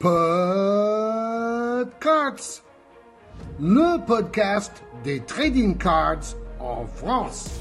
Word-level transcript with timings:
Podcards, 0.00 1.84
le 3.60 4.02
podcast 4.06 4.82
des 5.04 5.20
trading 5.20 5.76
cards 5.76 6.38
en 6.58 6.86
France. 6.86 7.60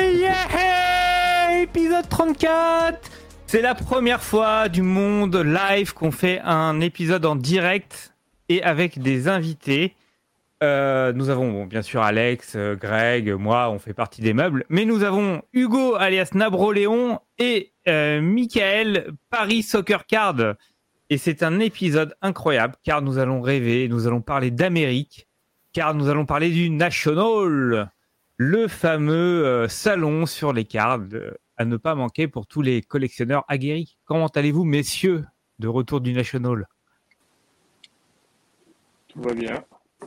Yeah 0.00 1.62
Épisode 1.62 2.08
34 2.08 3.08
C'est 3.46 3.62
la 3.62 3.76
première 3.76 4.20
fois 4.20 4.68
du 4.68 4.82
monde 4.82 5.36
live 5.36 5.94
qu'on 5.94 6.10
fait 6.10 6.40
un 6.40 6.80
épisode 6.80 7.24
en 7.24 7.36
direct 7.36 8.12
et 8.48 8.64
avec 8.64 8.98
des 8.98 9.28
invités. 9.28 9.94
Euh, 10.64 11.12
nous 11.12 11.28
avons 11.28 11.66
bien 11.66 11.82
sûr 11.82 12.00
Alex, 12.00 12.54
euh, 12.56 12.74
Greg, 12.74 13.30
moi, 13.32 13.68
on 13.68 13.78
fait 13.78 13.92
partie 13.92 14.22
des 14.22 14.32
meubles, 14.32 14.64
mais 14.70 14.86
nous 14.86 15.02
avons 15.02 15.42
Hugo 15.52 15.94
alias 15.96 16.30
Nabro-Léon 16.32 17.18
et 17.38 17.74
euh, 17.86 18.22
Michael 18.22 19.12
Paris 19.28 19.62
Soccer 19.62 20.06
Card. 20.06 20.54
Et 21.10 21.18
c'est 21.18 21.42
un 21.42 21.60
épisode 21.60 22.14
incroyable 22.22 22.76
car 22.82 23.02
nous 23.02 23.18
allons 23.18 23.42
rêver, 23.42 23.88
nous 23.88 24.06
allons 24.06 24.22
parler 24.22 24.50
d'Amérique, 24.50 25.28
car 25.74 25.92
nous 25.92 26.08
allons 26.08 26.24
parler 26.24 26.48
du 26.48 26.70
National, 26.70 27.92
le 28.38 28.66
fameux 28.66 29.44
euh, 29.44 29.68
salon 29.68 30.24
sur 30.24 30.54
les 30.54 30.64
cartes 30.64 31.14
à 31.58 31.66
ne 31.66 31.76
pas 31.76 31.94
manquer 31.94 32.26
pour 32.26 32.46
tous 32.46 32.62
les 32.62 32.80
collectionneurs 32.80 33.44
aguerris. 33.48 33.98
Comment 34.06 34.28
allez-vous, 34.28 34.64
messieurs, 34.64 35.26
de 35.58 35.68
retour 35.68 36.00
du 36.00 36.14
National? 36.14 36.66
Tout 39.08 39.20
va 39.20 39.34
bien. 39.34 39.62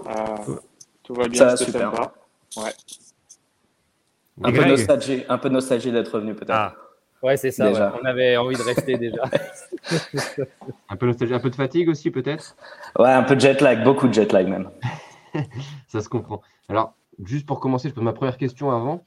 Euh, 0.06 0.56
tout 1.04 1.14
va 1.14 1.28
bien, 1.28 1.50
Ça 1.50 1.58
super. 1.58 1.92
sympa. 1.92 2.14
Ouais. 2.58 2.72
Un 4.44 4.52
peu, 4.52 4.66
nostalgie, 4.66 5.24
un 5.28 5.38
peu 5.38 5.50
nostalgie 5.50 5.92
d'être 5.92 6.10
revenu 6.14 6.36
peut-être. 6.36 6.52
Ah, 6.54 6.76
Ouais, 7.24 7.36
c'est 7.36 7.50
ça. 7.50 7.70
Déjà. 7.70 7.92
ouais. 7.92 8.00
On 8.02 8.06
avait 8.06 8.38
envie 8.38 8.56
de 8.56 8.62
rester 8.62 8.96
déjà. 9.00 9.24
Un 10.90 10.96
peu, 10.98 11.08
nostalgie, 11.08 11.34
un 11.34 11.40
peu 11.40 11.50
de 11.50 11.56
fatigue 11.56 11.90
aussi, 11.90 12.12
peut-être? 12.12 12.56
Ouais, 13.00 13.10
un 13.10 13.24
peu 13.24 13.36
de 13.36 13.42
jet 13.42 13.60
lag, 13.62 13.84
beaucoup 13.84 14.08
de 14.08 14.14
jet 14.14 14.32
lag 14.32 14.48
même. 14.48 14.70
Ça 15.88 16.02
se 16.02 16.10
comprend. 16.10 16.42
Alors, 16.70 16.94
juste 17.24 17.46
pour 17.48 17.60
commencer, 17.60 17.90
je 17.90 17.94
pose 17.96 18.04
ma 18.04 18.14
première 18.14 18.38
question 18.38 18.70
avant. 18.72 19.04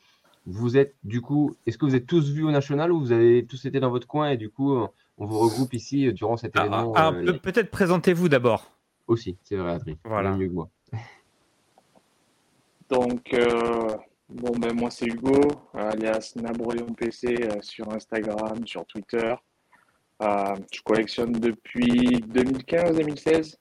Vous 0.46 0.76
êtes, 0.76 0.94
du 1.04 1.20
coup, 1.20 1.54
est-ce 1.66 1.78
que 1.78 1.84
vous 1.86 1.94
êtes 1.94 2.06
tous 2.06 2.30
vus 2.32 2.42
au 2.44 2.50
National 2.50 2.90
ou 2.92 2.98
vous 2.98 3.12
avez 3.12 3.46
tous 3.46 3.64
été 3.64 3.78
dans 3.78 3.90
votre 3.90 4.06
coin 4.08 4.30
et 4.30 4.36
du 4.36 4.50
coup, 4.50 4.74
on 5.18 5.26
vous 5.26 5.38
regroupe 5.38 5.72
ici 5.74 6.12
durant 6.12 6.36
cet 6.36 6.52
ah, 6.56 6.60
événement 6.66 6.92
ah, 6.96 7.12
euh, 7.14 7.32
pe- 7.34 7.38
peut-être 7.38 7.70
présentez-vous 7.70 8.28
d'abord. 8.28 8.70
aussi 9.06 9.36
C'est 9.44 9.56
vrai, 9.56 9.72
Adrien. 9.72 9.96
Voilà. 10.04 10.32
Mieux 10.32 10.48
que 10.48 10.52
moi. 10.54 10.68
Donc, 12.90 13.32
euh, 13.34 13.96
bon, 14.28 14.50
ben, 14.58 14.74
moi, 14.74 14.90
c'est 14.90 15.06
Hugo, 15.06 15.40
alias 15.74 16.32
Nabroléon 16.34 16.92
PC 16.92 17.36
euh, 17.40 17.60
sur 17.60 17.88
Instagram, 17.94 18.66
sur 18.66 18.84
Twitter. 18.84 19.32
Euh, 20.22 20.56
je 20.72 20.82
collectionne 20.82 21.30
depuis 21.30 22.18
2015-2016. 22.18 23.58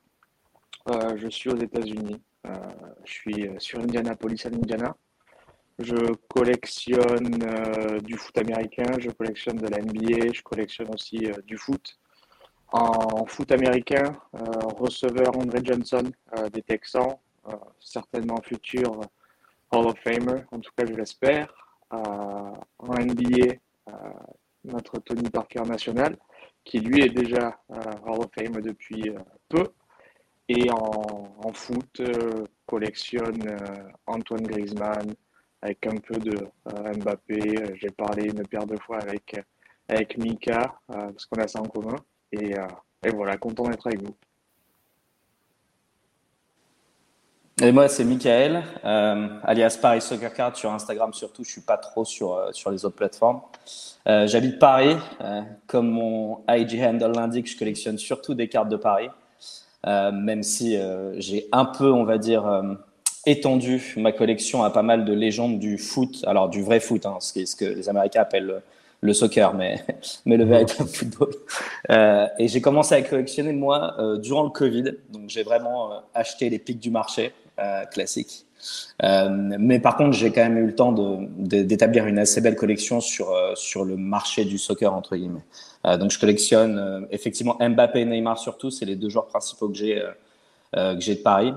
Euh, 0.89 1.16
je 1.17 1.27
suis 1.30 1.52
aux 1.52 1.57
États-Unis. 1.57 2.19
Je 3.05 3.11
suis 3.11 3.50
sur 3.59 3.80
Indianapolis, 3.80 4.44
à 4.45 4.47
Indiana. 4.47 4.95
Je 5.77 6.13
collectionne 6.27 7.30
du 8.03 8.17
foot 8.17 8.38
américain, 8.39 8.91
je 8.97 9.11
collectionne 9.11 9.57
de 9.57 9.67
la 9.67 9.77
NBA, 9.77 10.33
je 10.33 10.41
collectionne 10.41 10.88
aussi 10.94 11.19
du 11.45 11.57
foot. 11.57 12.00
En 12.72 13.25
foot 13.27 13.52
américain, 13.52 14.17
receveur 14.33 15.38
André 15.38 15.59
Johnson 15.63 16.03
des 16.52 16.63
Texans, 16.63 17.16
certainement 17.80 18.41
futur 18.41 19.00
Hall 19.72 19.88
of 19.88 20.00
Famer, 20.00 20.44
en 20.52 20.59
tout 20.59 20.72
cas 20.78 20.86
je 20.86 20.94
l'espère. 20.94 21.53
Euh, 21.94 21.98
en 21.98 22.94
NBA, 22.94 23.56
euh, 23.89 23.92
notre 24.66 25.00
Tony 25.00 25.30
Parker 25.30 25.62
national, 25.62 26.18
qui 26.63 26.80
lui 26.80 27.03
est 27.03 27.09
déjà 27.09 27.59
euh, 27.72 27.75
Hall 28.06 28.19
of 28.19 28.29
Fame 28.38 28.62
depuis 28.62 29.12
peu. 29.47 29.63
Et 30.47 30.69
en, 30.72 31.35
en 31.44 31.53
foot, 31.53 32.02
collectionne 32.66 33.58
Antoine 34.08 34.41
Griezmann 34.41 35.13
avec 35.62 35.85
un 35.88 35.96
peu 35.97 36.18
de 36.18 36.35
euh, 36.35 36.94
Mbappé. 36.94 37.75
J'ai 37.75 37.90
parlé 37.90 38.25
une 38.25 38.46
paire 38.47 38.66
de 38.66 38.78
fois 38.78 39.00
avec, 39.00 39.35
avec 39.88 40.18
Mika, 40.18 40.79
euh, 40.91 41.12
parce 41.12 41.25
qu'on 41.25 41.41
a 41.41 41.47
ça 41.47 41.59
en 41.62 41.66
commun. 41.66 41.96
Et, 42.31 42.58
euh, 42.58 42.68
et 43.06 43.09
voilà, 43.09 43.38
content 43.38 43.63
d'être 43.63 43.88
avec 43.88 44.02
vous. 44.02 44.16
Et 47.62 47.74
moi, 47.74 47.90
c'est 47.90 48.06
Michael, 48.06 48.64
euh, 48.86 49.28
alias 49.44 49.78
Paris 49.81 50.00
Soccer 50.00 50.34
Card 50.34 50.56
sur 50.56 50.72
Instagram 50.72 51.14
surtout. 51.14 51.44
Je 51.44 51.52
suis 51.52 51.62
pas 51.62 51.75
trop 51.75 52.06
sur, 52.06 52.34
euh, 52.34 52.52
sur 52.53 52.72
les 52.72 52.86
autres 52.86 52.96
plateformes. 52.96 53.42
Euh, 54.08 54.28
J'habite 54.28 54.59
Paris. 54.59 54.96
Comme 55.68 55.90
mon 55.90 56.40
IG 56.50 56.81
handle 56.81 57.12
l'indique, 57.14 57.52
je 57.52 57.58
collectionne 57.58 57.97
surtout 57.97 58.34
des 58.34 58.47
cartes 58.47 58.70
de 58.70 58.78
Paris. 58.78 59.09
Même 59.86 60.42
si 60.42 60.78
j'ai 61.18 61.47
un 61.52 61.66
peu, 61.66 61.92
on 61.92 62.06
va 62.06 62.18
dire, 62.18 62.64
étendu 63.25 63.94
ma 63.97 64.14
collection 64.14 64.64
à 64.64 64.70
pas 64.70 64.81
mal 64.81 65.03
de 65.03 65.14
légendes 65.14 65.59
du 65.59 65.78
foot. 65.78 66.24
Alors, 66.28 66.50
du 66.50 66.64
vrai 66.64 66.80
foot, 66.80 67.06
hein, 67.06 67.18
ce, 67.20 67.56
que 67.56 67.66
les 67.66 67.90
Américains 67.90 68.22
appellent 68.22 68.62
le, 69.02 69.14
soccer, 69.14 69.53
mais, 69.53 69.84
mais 70.26 70.38
le 70.38 70.46
véritable 70.46 70.90
football. 70.90 71.34
Et 72.40 72.47
j'ai 72.47 72.62
commencé 72.62 72.96
à 72.96 73.02
collectionner, 73.02 73.52
moi, 73.52 73.96
durant 74.22 74.44
le 74.44 74.50
Covid. 74.50 74.94
Donc, 75.12 75.30
j'ai 75.30 75.44
vraiment 75.44 76.03
acheté 76.14 76.50
les 76.50 76.59
pics 76.59 76.80
du 76.80 76.90
marché 76.90 77.34
euh, 77.59 77.86
classiques. 77.86 78.46
Euh, 79.03 79.30
mais 79.31 79.80
par 79.80 79.97
contre, 79.97 80.14
j'ai 80.14 80.31
quand 80.31 80.42
même 80.42 80.58
eu 80.58 80.68
le 80.68 80.75
temps 80.75 80.92
d'établir 81.38 82.06
une 82.06 82.20
assez 82.20 82.42
belle 82.42 82.56
collection 82.56 83.00
sur, 83.00 83.31
euh, 83.31 83.53
sur 83.56 83.86
le 83.86 83.96
marché 83.96 84.46
du 84.46 84.58
soccer, 84.58 84.94
entre 84.94 85.16
guillemets. 85.16 85.46
Donc, 85.97 86.12
je 86.12 86.20
collectionne 86.20 87.08
effectivement 87.09 87.58
Mbappé 87.58 88.02
et 88.02 88.06
Neymar 88.06 88.38
surtout. 88.38 88.70
C'est 88.70 88.84
les 88.84 88.97
deux 88.97 89.08
joueurs 89.08 89.28
principaux 89.28 89.70
que 89.70 89.75
j'ai 89.75 90.03
j'ai 90.97 91.16
de 91.16 91.22
Paris. 91.22 91.53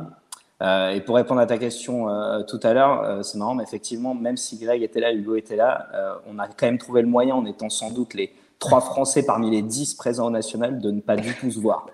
Et 0.61 1.01
pour 1.01 1.17
répondre 1.17 1.41
à 1.41 1.47
ta 1.47 1.59
question 1.59 2.07
tout 2.47 2.61
à 2.63 2.73
l'heure, 2.73 3.25
c'est 3.25 3.37
marrant, 3.37 3.57
mais 3.57 3.65
effectivement, 3.65 4.15
même 4.15 4.37
si 4.37 4.59
Greg 4.59 4.81
était 4.81 5.01
là, 5.01 5.13
Hugo 5.13 5.35
était 5.35 5.57
là, 5.57 5.89
on 6.29 6.39
a 6.39 6.47
quand 6.47 6.67
même 6.67 6.79
trouvé 6.79 7.03
le 7.03 7.09
moyen, 7.09 7.35
en 7.35 7.47
étant 7.47 7.69
sans 7.69 7.91
doute 7.91 8.15
les 8.15 8.33
trois 8.63 8.81
Français 8.81 9.25
parmi 9.25 9.51
les 9.51 9.61
dix 9.63 9.93
présents 9.95 10.29
au 10.29 10.31
national, 10.31 10.81
de 10.81 10.91
ne 10.91 11.01
pas 11.01 11.17
du 11.17 11.35
tout 11.35 11.51
se 11.51 11.59
voir. 11.59 11.87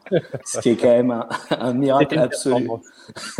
Ce 0.44 0.60
qui 0.60 0.68
est 0.70 0.76
quand 0.76 0.88
même 0.88 1.10
un, 1.10 1.26
un 1.50 1.72
miracle 1.72 2.18
absolu. 2.18 2.68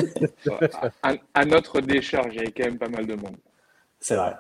à, 1.03 1.13
à 1.35 1.45
notre 1.45 1.81
décharge, 1.81 2.33
il 2.33 2.37
y 2.37 2.41
avait 2.41 2.51
quand 2.53 2.65
même 2.65 2.79
pas 2.79 2.89
mal 2.89 3.07
de 3.07 3.15
monde. 3.15 3.37
C'est 4.01 4.17
vrai. 4.17 4.35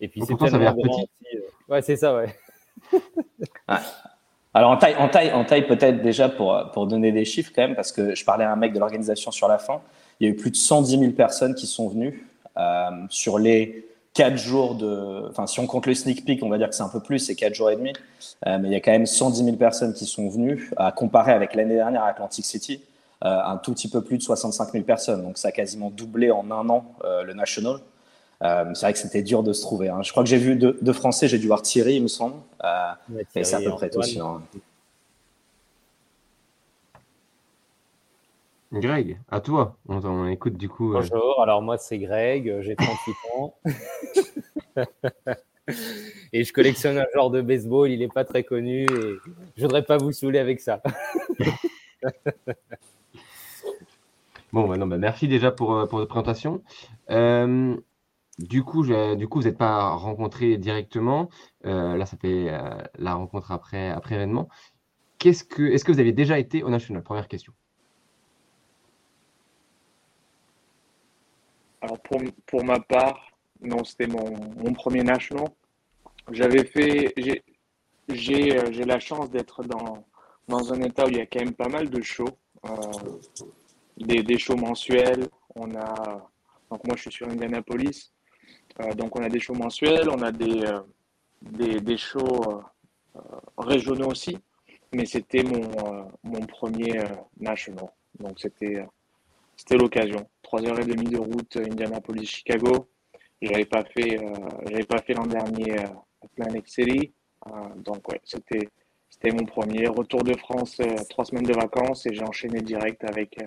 Et 0.00 0.08
puis 0.08 0.22
c'est 0.26 0.36
tellement 0.36 0.72
grand 0.72 0.94
aussi. 0.94 1.08
euh. 1.34 1.40
Ouais, 1.68 1.82
c'est 1.82 1.96
ça, 1.96 2.14
ouais. 2.14 2.34
Alors 4.54 4.70
en 4.70 4.76
taille, 4.76 4.96
en 4.96 5.08
taille, 5.08 5.32
en 5.32 5.44
taille 5.44 5.66
peut-être 5.66 6.02
déjà 6.02 6.28
pour, 6.28 6.70
pour 6.72 6.86
donner 6.86 7.10
des 7.10 7.24
chiffres 7.24 7.52
quand 7.54 7.62
même, 7.62 7.74
parce 7.74 7.90
que 7.90 8.14
je 8.14 8.24
parlais 8.24 8.44
à 8.44 8.52
un 8.52 8.56
mec 8.56 8.72
de 8.72 8.78
l'organisation 8.78 9.30
sur 9.30 9.48
la 9.48 9.58
fin, 9.58 9.80
il 10.20 10.26
y 10.26 10.30
a 10.30 10.32
eu 10.32 10.36
plus 10.36 10.50
de 10.50 10.56
110 10.56 10.98
000 10.98 11.12
personnes 11.12 11.54
qui 11.54 11.66
sont 11.66 11.88
venues 11.88 12.26
euh, 12.56 12.90
sur 13.08 13.38
les 13.38 13.86
quatre 14.14 14.36
jours 14.36 14.74
de... 14.74 15.26
Enfin, 15.30 15.46
si 15.46 15.58
on 15.60 15.66
compte 15.66 15.86
le 15.86 15.94
sneak 15.94 16.24
peek, 16.24 16.42
on 16.42 16.48
va 16.48 16.58
dire 16.58 16.68
que 16.68 16.74
c'est 16.74 16.82
un 16.82 16.88
peu 16.88 17.00
plus, 17.00 17.18
c'est 17.18 17.34
quatre 17.34 17.54
jours 17.54 17.70
et 17.70 17.76
demi, 17.76 17.92
Euh, 18.46 18.58
mais 18.60 18.68
il 18.68 18.72
y 18.72 18.74
a 18.74 18.80
quand 18.80 18.90
même 18.90 19.06
110 19.06 19.44
000 19.44 19.56
personnes 19.56 19.94
qui 19.94 20.04
sont 20.04 20.28
venues, 20.28 20.70
à 20.76 20.90
comparer 20.92 21.32
avec 21.32 21.54
l'année 21.54 21.76
dernière 21.76 22.02
à 22.02 22.08
Atlantic 22.08 22.44
City, 22.44 22.82
euh, 23.24 23.38
un 23.44 23.56
tout 23.56 23.72
petit 23.72 23.88
peu 23.88 24.02
plus 24.02 24.18
de 24.18 24.22
65 24.22 24.72
000 24.72 24.84
personnes, 24.84 25.22
donc 25.22 25.38
ça 25.38 25.48
a 25.48 25.52
quasiment 25.52 25.90
doublé 25.90 26.30
en 26.32 26.50
un 26.50 26.68
an 26.68 26.84
euh, 27.04 27.22
le 27.22 27.34
National. 27.34 27.76
C'est 28.42 28.80
vrai 28.80 28.92
que 28.92 28.98
c'était 28.98 29.22
dur 29.22 29.44
de 29.44 29.52
se 29.52 29.62
trouver. 29.62 29.88
hein. 29.88 30.02
Je 30.02 30.10
crois 30.10 30.24
que 30.24 30.28
j'ai 30.28 30.36
vu 30.38 30.56
deux, 30.56 30.92
Français, 30.92 31.28
j'ai 31.28 31.38
dû 31.38 31.46
voir 31.46 31.62
Thierry, 31.62 31.94
il 31.94 32.02
me 32.02 32.08
semble. 32.08 32.34
Et 33.36 33.44
c'est 33.44 33.54
à 33.54 33.58
peu 33.60 33.70
près 33.76 33.88
tout. 33.90 34.00
Greg, 38.72 39.20
à 39.30 39.40
toi. 39.40 39.76
On, 39.88 40.04
on 40.04 40.26
écoute 40.28 40.56
du 40.56 40.68
coup. 40.68 40.94
euh, 40.94 41.00
Bonjour, 41.00 41.42
alors 41.42 41.60
moi 41.62 41.76
c'est 41.78 41.98
Greg, 41.98 42.48
euh, 42.48 42.62
j'ai 42.62 42.74
38 42.76 43.14
ans. 43.36 43.54
et 46.32 46.44
je 46.44 46.52
collectionne 46.52 46.98
un 46.98 47.06
genre 47.14 47.30
de 47.30 47.42
baseball, 47.42 47.90
il 47.90 47.98
n'est 47.98 48.08
pas 48.08 48.24
très 48.24 48.44
connu 48.44 48.84
et 48.84 49.16
je 49.56 49.62
voudrais 49.62 49.84
pas 49.84 49.98
vous 49.98 50.12
saouler 50.12 50.38
avec 50.38 50.60
ça. 50.60 50.82
Bon, 54.52 54.68
bah 54.68 54.76
non, 54.76 54.86
bah 54.86 54.98
merci 54.98 55.28
déjà 55.28 55.50
pour, 55.50 55.72
euh, 55.74 55.86
pour 55.86 55.98
votre 55.98 56.10
présentation. 56.10 56.62
Euh, 57.08 57.74
du 58.38 58.62
coup, 58.62 58.82
je- 58.84 59.14
du 59.14 59.26
coup, 59.26 59.38
vous 59.40 59.46
n'êtes 59.46 59.56
pas 59.56 59.94
rencontrés 59.94 60.58
directement. 60.58 61.30
Euh, 61.64 61.96
là, 61.96 62.04
ça 62.04 62.18
fait 62.18 62.52
la 62.98 63.14
rencontre 63.14 63.50
après, 63.50 63.88
après 63.88 64.16
événement. 64.16 64.50
Qu'est-ce 65.18 65.42
que, 65.44 65.62
est-ce 65.62 65.86
que 65.86 65.92
vous 65.92 66.00
avez 66.00 66.12
déjà 66.12 66.38
été 66.38 66.62
au 66.62 66.68
National? 66.68 67.02
Première 67.02 67.28
question. 67.28 67.54
Alors 71.82 71.98
pour, 72.00 72.20
pour 72.46 72.64
ma 72.64 72.78
part, 72.78 73.32
non, 73.60 73.82
c'était 73.82 74.06
mon, 74.06 74.30
mon 74.56 74.72
premier 74.72 75.02
national. 75.02 75.48
J'avais 76.30 76.64
fait, 76.64 77.12
euh, 77.18 77.34
j'ai 78.08 78.84
la 78.84 79.00
chance 79.00 79.28
d'être 79.30 79.64
dans, 79.64 80.04
dans 80.46 80.72
un 80.72 80.80
état 80.82 81.04
où 81.04 81.08
il 81.08 81.16
y 81.16 81.20
a 81.20 81.26
quand 81.26 81.40
même 81.40 81.54
pas 81.54 81.68
mal 81.68 81.90
de 81.90 82.00
shows, 82.00 82.36
euh, 82.66 82.70
des, 83.96 84.22
des 84.22 84.38
shows 84.38 84.56
mensuels. 84.56 85.26
On 85.56 85.74
a, 85.74 86.30
donc 86.70 86.86
moi, 86.86 86.94
je 86.94 87.02
suis 87.02 87.12
sur 87.12 87.28
Indianapolis. 87.28 88.12
Euh, 88.80 88.94
donc, 88.94 89.18
on 89.18 89.24
a 89.24 89.28
des 89.28 89.40
shows 89.40 89.54
mensuels, 89.54 90.08
on 90.08 90.22
a 90.22 90.30
des, 90.30 90.62
des, 91.42 91.80
des, 91.80 91.96
shows 91.96 92.62
régionaux 93.58 94.10
aussi. 94.10 94.38
Mais 94.94 95.04
c'était 95.04 95.42
mon, 95.42 96.08
mon 96.22 96.46
premier 96.46 97.02
national. 97.40 97.88
Donc, 98.20 98.38
c'était 98.38 98.86
c'était 99.62 99.76
l'occasion. 99.76 100.26
Trois 100.42 100.60
heures 100.66 100.80
et 100.80 100.84
demie 100.84 101.08
de 101.08 101.18
route 101.18 101.56
Indianapolis-Chicago. 101.56 102.88
J'avais 103.40 103.64
pas 103.64 103.84
fait, 103.84 104.18
pas 104.88 104.98
fait 104.98 105.14
l'an 105.14 105.26
dernier 105.26 105.76
Atlantic 106.20 106.68
City. 106.68 107.12
donc, 107.76 108.08
ouais, 108.08 108.20
c'était 108.24 108.68
c'était 109.08 109.30
mon 109.30 109.44
premier 109.44 109.86
retour 109.86 110.24
de 110.24 110.36
France, 110.36 110.80
trois 111.10 111.24
semaines 111.24 111.44
de 111.44 111.52
vacances 111.52 112.06
et 112.06 112.14
j'ai 112.14 112.24
enchaîné 112.24 112.60
direct 112.60 113.04
avec, 113.04 113.38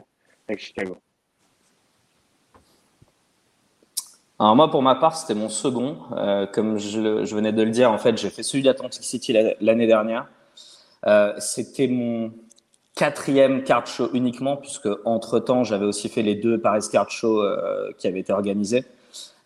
Chicago. 0.57 0.95
Alors 4.39 4.55
moi, 4.55 4.71
pour 4.71 4.81
ma 4.81 4.95
part, 4.95 5.17
c'était 5.17 5.33
mon 5.33 5.49
second. 5.49 5.97
Euh, 6.13 6.45
comme 6.45 6.77
je, 6.77 7.25
je, 7.25 7.35
venais 7.35 7.51
de 7.51 7.61
le 7.61 7.71
dire, 7.71 7.91
en 7.91 7.97
fait, 7.97 8.17
j'ai 8.17 8.29
fait 8.29 8.43
celui 8.43 8.63
d'Atlantic 8.63 9.03
City 9.03 9.35
l'année 9.59 9.87
dernière. 9.87 10.29
Euh, 11.07 11.33
c'était 11.39 11.87
mon 11.87 12.31
quatrième 12.95 13.63
card 13.63 13.87
show 13.87 14.09
uniquement, 14.13 14.57
puisque 14.57 14.89
entre-temps, 15.05 15.63
j'avais 15.63 15.85
aussi 15.85 16.09
fait 16.09 16.21
les 16.21 16.35
deux 16.35 16.59
Paris 16.59 16.85
Card 16.91 17.09
Show 17.09 17.41
euh, 17.41 17.91
qui 17.97 18.07
avaient 18.07 18.21
été 18.21 18.33
organisés. 18.33 18.85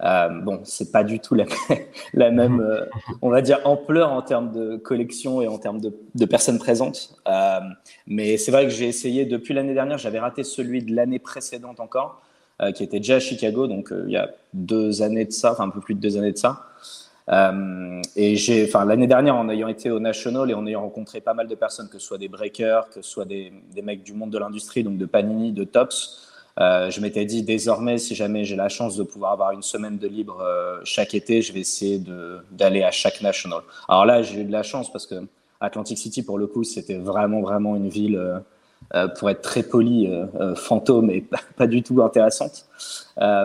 Euh, 0.02 0.30
bon, 0.30 0.62
c'est 0.64 0.92
pas 0.92 1.04
du 1.04 1.20
tout 1.20 1.36
la, 1.36 1.46
la 2.14 2.32
même, 2.32 2.62
euh, 2.62 2.86
on 3.22 3.30
va 3.30 3.42
dire, 3.42 3.60
ampleur 3.66 4.12
en 4.12 4.22
termes 4.22 4.52
de 4.52 4.78
collection 4.78 5.42
et 5.42 5.48
en 5.48 5.58
termes 5.58 5.82
de, 5.82 5.94
de 6.16 6.26
personnes 6.26 6.60
présentes. 6.60 7.16
Euh, 7.28 7.60
mais 8.08 8.38
c'est 8.38 8.52
vrai 8.52 8.64
que 8.64 8.70
j'ai 8.70 8.88
essayé 8.88 9.26
depuis 9.26 9.54
l'année 9.54 9.74
dernière, 9.74 9.98
j'avais 9.98 10.20
raté 10.20 10.44
celui 10.44 10.84
de 10.84 10.96
l'année 10.96 11.20
précédente 11.20 11.80
encore. 11.80 12.22
Euh, 12.62 12.74
qui 12.74 12.84
était 12.84 13.00
déjà 13.00 13.16
à 13.16 13.20
Chicago, 13.22 13.68
donc 13.68 13.94
euh, 13.94 14.04
il 14.08 14.12
y 14.12 14.18
a 14.18 14.32
deux 14.52 15.02
années 15.02 15.24
de 15.24 15.32
ça, 15.32 15.54
enfin 15.54 15.64
un 15.64 15.70
peu 15.70 15.80
plus 15.80 15.96
de 15.96 16.02
deux 16.02 16.18
années 16.18 16.34
de 16.34 16.38
ça. 16.38 16.66
Euh, 17.32 18.02
et 18.16 18.36
j'ai, 18.36 18.66
enfin 18.66 18.86
l'année 18.86 19.08
dernière, 19.08 19.36
en 19.36 19.50
ayant 19.50 19.68
été 19.68 19.92
au 19.92 20.00
National 20.00 20.50
et 20.50 20.54
en 20.54 20.66
ayant 20.66 20.82
rencontré 20.82 21.22
pas 21.22 21.34
mal 21.34 21.48
de 21.48 21.56
personnes, 21.56 21.88
que 21.90 22.00
ce 22.00 22.08
soit 22.08 22.18
des 22.18 22.28
breakers, 22.28 22.90
que 22.90 22.96
ce 22.96 23.02
soit 23.02 23.26
des, 23.26 23.52
mecs 23.84 24.04
du 24.04 24.14
monde 24.14 24.32
de 24.32 24.38
l'industrie, 24.38 24.84
donc 24.84 24.98
de 24.98 25.06
Panini, 25.06 25.52
de 25.52 25.64
Tops, 25.64 26.26
euh, 26.60 26.90
je 26.90 27.00
m'étais 27.00 27.26
dit 27.26 27.44
désormais, 27.44 28.00
si 28.00 28.16
jamais 28.16 28.44
j'ai 28.44 28.56
la 28.56 28.68
chance 28.68 28.98
de 28.98 29.04
pouvoir 29.04 29.34
avoir 29.34 29.52
une 29.52 29.62
semaine 29.62 29.98
de 29.98 30.08
libre 30.08 30.42
euh, 30.42 30.80
chaque 30.84 31.14
été, 31.14 31.42
je 31.42 31.54
vais 31.54 31.62
essayer 31.62 32.02
d'aller 32.52 32.84
à 32.84 32.92
chaque 32.92 33.22
national. 33.22 33.62
Alors 33.88 34.06
là, 34.06 34.22
j'ai 34.24 34.42
eu 34.42 34.44
de 34.44 34.52
la 34.52 34.64
chance 34.64 34.92
parce 34.92 35.06
que 35.06 35.16
Atlantic 35.62 35.98
City, 35.98 36.24
pour 36.24 36.38
le 36.38 36.48
coup, 36.48 36.64
c'était 36.64 36.98
vraiment, 36.98 37.42
vraiment 37.42 37.76
une 37.76 37.90
ville 37.90 38.42
pour 39.18 39.30
être 39.30 39.42
très 39.42 39.64
poli, 39.64 40.08
euh, 40.08 40.26
euh, 40.40 40.56
fantôme 40.56 41.12
et 41.12 41.24
pas, 41.58 41.68
du 41.68 41.84
tout 41.84 42.02
intéressante. 42.02 42.66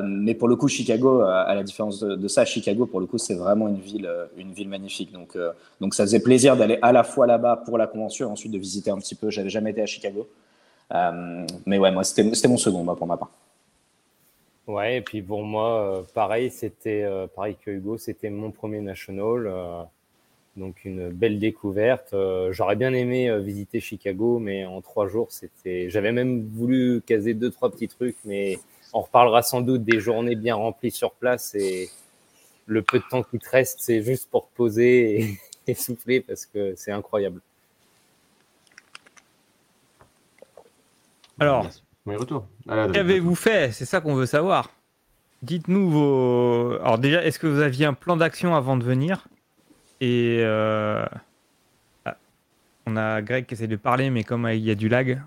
mais 0.05 0.35
pour 0.35 0.49
le 0.49 0.57
coup, 0.57 0.69
Chicago, 0.69 1.21
à 1.21 1.55
la 1.55 1.63
différence 1.63 2.01
de, 2.01 2.29
ça, 2.29 2.45
Chicago, 2.45 2.87
pour 2.87 3.01
le 3.01 3.07
coup, 3.07 3.19
c'est 3.19 3.35
vraiment 3.35 3.69
une 3.69 3.81
ville, 3.81 4.11
une 4.37 4.53
ville 4.53 4.69
magnifique. 4.69 5.13
Donc, 5.13 5.37
donc 5.81 5.95
ça 5.95 6.05
faisait 6.05 6.21
plaisir 6.21 6.57
d'aller 6.57 6.79
à 6.83 6.93
la 6.93 7.05
fois 7.05 7.27
là-bas 7.27 7.63
pour 7.65 7.79
la 7.79 7.87
convention 7.87 8.29
et 8.29 8.33
ensuite 8.33 8.53
de 8.53 8.59
visiter 8.59 8.91
un 8.91 8.99
petit 8.99 9.15
peu. 9.15 9.31
J'avais 9.31 9.51
jamais 9.51 9.71
été 9.71 9.83
à 9.83 9.87
Chicago. 9.87 10.29
mais 11.67 11.79
ouais, 11.79 11.91
moi, 11.91 12.05
c'était 12.05 12.49
mon 12.49 12.57
second, 12.57 12.85
moi, 12.85 12.97
pour 12.97 13.07
ma 13.07 13.17
part. 13.17 13.31
Ouais, 14.67 14.97
et 14.97 15.01
puis 15.03 15.21
pour 15.21 15.43
moi, 15.43 16.05
pareil, 16.15 16.51
c'était 16.51 17.07
pareil 17.35 17.57
que 17.63 17.71
Hugo, 17.71 17.99
c'était 17.99 18.31
mon 18.31 18.51
premier 18.51 18.81
national. 18.81 19.51
Donc 20.57 20.85
une 20.85 21.11
belle 21.11 21.39
découverte. 21.39 22.15
Euh, 22.15 22.53
j'aurais 22.53 22.77
bien 22.77 22.93
aimé 22.93 23.29
euh, 23.29 23.41
visiter 23.41 23.81
Chicago, 23.81 24.39
mais 24.39 24.65
en 24.65 24.81
trois 24.81 25.09
jours, 25.09 25.29
c'était. 25.31 25.91
J'avais 25.91 26.13
même 26.13 26.47
voulu 26.47 27.03
caser 27.05 27.35
deux 27.35 27.51
trois 27.51 27.71
petits 27.71 27.89
trucs, 27.89 28.17
mais 28.25 28.59
on 28.93 29.01
reparlera 29.01 29.43
sans 29.43 29.61
doute 29.61 29.83
des 29.83 29.99
journées 29.99 30.37
bien 30.37 30.55
remplies 30.55 30.93
sur 30.93 31.13
place 31.13 31.55
et 31.57 31.91
le 32.67 32.83
peu 32.83 32.99
de 32.99 33.05
temps 33.11 33.23
qui 33.23 33.39
te 33.39 33.49
reste, 33.51 33.81
c'est 33.81 34.03
juste 34.03 34.31
pour 34.31 34.49
te 34.49 34.55
poser 34.55 35.39
et, 35.67 35.75
souffler 35.75 36.21
parce 36.21 36.47
que 36.47 36.75
c'est 36.77 36.93
incroyable. 36.93 37.41
Alors, 41.41 41.67
qu'avez-vous 42.67 43.35
fait? 43.35 43.73
C'est 43.73 43.87
ça 43.87 44.01
qu'on 44.01 44.15
veut 44.15 44.27
savoir. 44.27 44.71
Dites-nous 45.43 45.91
vos. 45.91 46.73
Alors 46.81 46.99
déjà, 46.99 47.25
est-ce 47.25 47.41
que 47.41 47.49
vous 47.49 47.61
aviez 47.61 47.87
un 47.87 47.93
plan 47.93 48.17
d'action 48.17 48.55
avant 48.55 48.77
de 48.77 48.85
venir? 48.85 49.27
Et 50.05 50.41
euh, 50.43 51.05
ah, 52.05 52.17
on 52.87 52.97
a 52.97 53.23
Greg 53.23 53.47
qui 53.47 53.55
essaie 53.55 53.67
de 53.67 53.77
parler, 53.77 54.11
mais 54.11 54.23
comme 54.23 54.47
il 54.53 54.61
y 54.61 54.71
a 54.71 54.75
du 54.75 54.89
lag. 54.89 55.21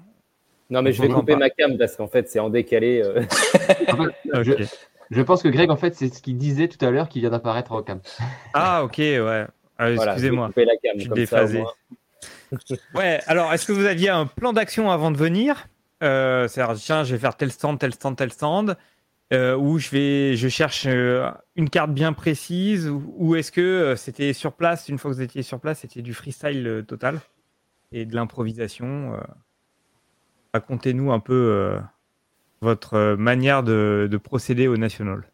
Non, 0.70 0.84
mais 0.84 0.92
je 0.92 1.02
vais 1.02 1.08
couper 1.08 1.36
ma 1.36 1.50
cam 1.50 1.78
parce 1.78 1.96
qu'en 1.96 2.08
fait, 2.08 2.30
c'est 2.30 2.40
en 2.40 2.50
décalé. 2.50 3.02
Euh. 3.04 3.24
je, 5.10 5.22
pense 5.22 5.42
que 5.42 5.48
Greg, 5.48 5.72
en 5.72 5.78
fait, 5.78 5.96
c'est 5.96 6.14
ce 6.14 6.22
qu'il 6.22 6.38
disait 6.38 6.68
tout 6.68 6.84
à 6.86 6.92
l'heure 6.92 7.10
qui 7.10 7.22
vient 7.22 7.32
d'apparaître 7.32 7.72
en 7.72 7.82
cam. 7.82 8.00
Ah, 8.54 8.84
ok, 8.84 8.98
ouais. 8.98 9.46
Excusez-moi. 9.80 10.52
Je 10.56 11.00
suis 11.00 11.10
déphasé. 11.10 11.64
ouais, 12.96 13.20
alors, 13.26 13.54
est-ce 13.54 13.66
que 13.66 13.72
vous 13.72 13.86
aviez 13.86 14.10
un 14.10 14.28
plan 14.28 14.54
d'action 14.54 14.92
avant 14.92 15.10
de 15.10 15.18
venir? 15.18 15.68
Euh, 16.04 16.48
C'est-à-dire, 16.48 16.76
tiens, 16.76 17.04
je 17.04 17.16
vais 17.16 17.20
faire 17.20 17.36
tel 17.36 17.52
stand, 17.52 17.80
tel 17.80 17.94
stand, 17.94 18.16
tel 18.16 18.32
stand 18.32 18.78
euh, 19.34 19.58
où 19.58 19.78
je 19.78 19.90
vais, 19.90 20.36
je 20.36 20.48
cherche 20.48 20.86
euh, 20.88 21.30
une 21.56 21.70
carte 21.70 21.92
bien 21.92 22.14
précise, 22.14 22.90
ou, 22.90 23.36
est-ce 23.36 23.52
que 23.52 23.62
euh, 23.62 23.96
c'était 23.96 24.34
sur 24.34 24.54
place, 24.54 24.88
une 24.88 24.98
fois 24.98 25.12
que 25.12 25.16
vous 25.16 25.22
étiez 25.22 25.44
sur 25.44 25.60
place, 25.60 25.80
c'était 25.80 26.02
du 26.02 26.14
freestyle 26.14 26.66
euh, 26.68 26.82
total 26.82 27.20
et 27.92 28.06
de 28.06 28.16
l'improvisation 28.16 29.18
Racontez-nous 30.54 31.12
un 31.12 31.20
peu 31.20 31.80
votre 32.62 33.16
manière 33.16 33.64
de, 33.64 34.10
de, 34.12 34.18
procéder 34.18 34.68
au 34.68 34.76
national. 34.76 35.30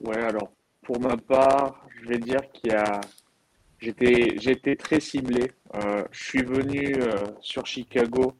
Ouais, 0.00 0.18
alors 0.18 0.52
pour 0.82 1.00
ma 1.00 1.16
part, 1.16 1.84
je 2.00 2.08
vais 2.08 2.18
dire 2.18 2.40
qu'il 2.52 2.70
y 2.70 2.74
a, 2.76 3.00
j'étais, 3.80 4.36
j'étais 4.38 4.76
très 4.76 5.00
ciblé. 5.00 5.50
je 6.12 6.22
suis 6.24 6.44
venu 6.44 6.94
sur 7.40 7.66
Chicago 7.66 8.34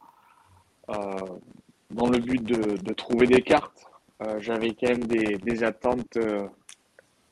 dans 1.92 2.08
le 2.08 2.18
but 2.18 2.42
de, 2.42 2.76
de 2.76 2.92
trouver 2.92 3.26
des 3.26 3.42
cartes. 3.42 3.86
Euh, 4.22 4.38
J'avais 4.40 4.70
quand 4.70 4.88
même 4.88 5.04
des, 5.04 5.36
des 5.38 5.64
attentes 5.64 6.16
euh, 6.16 6.46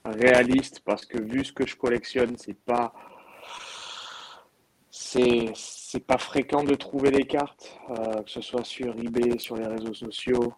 réalistes 0.05 0.81
parce 0.85 1.05
que 1.05 1.21
vu 1.21 1.45
ce 1.45 1.53
que 1.53 1.67
je 1.67 1.77
collectionne, 1.77 2.37
c'est 2.37 2.59
pas 2.59 2.93
c'est 4.93 6.07
pas 6.07 6.19
fréquent 6.19 6.63
de 6.63 6.75
trouver 6.75 7.11
des 7.11 7.25
cartes, 7.25 7.81
euh, 7.91 8.23
que 8.23 8.31
ce 8.31 8.41
soit 8.41 8.65
sur 8.65 8.95
eBay, 8.97 9.39
sur 9.39 9.57
les 9.57 9.67
réseaux 9.67 9.95
sociaux. 9.95 10.53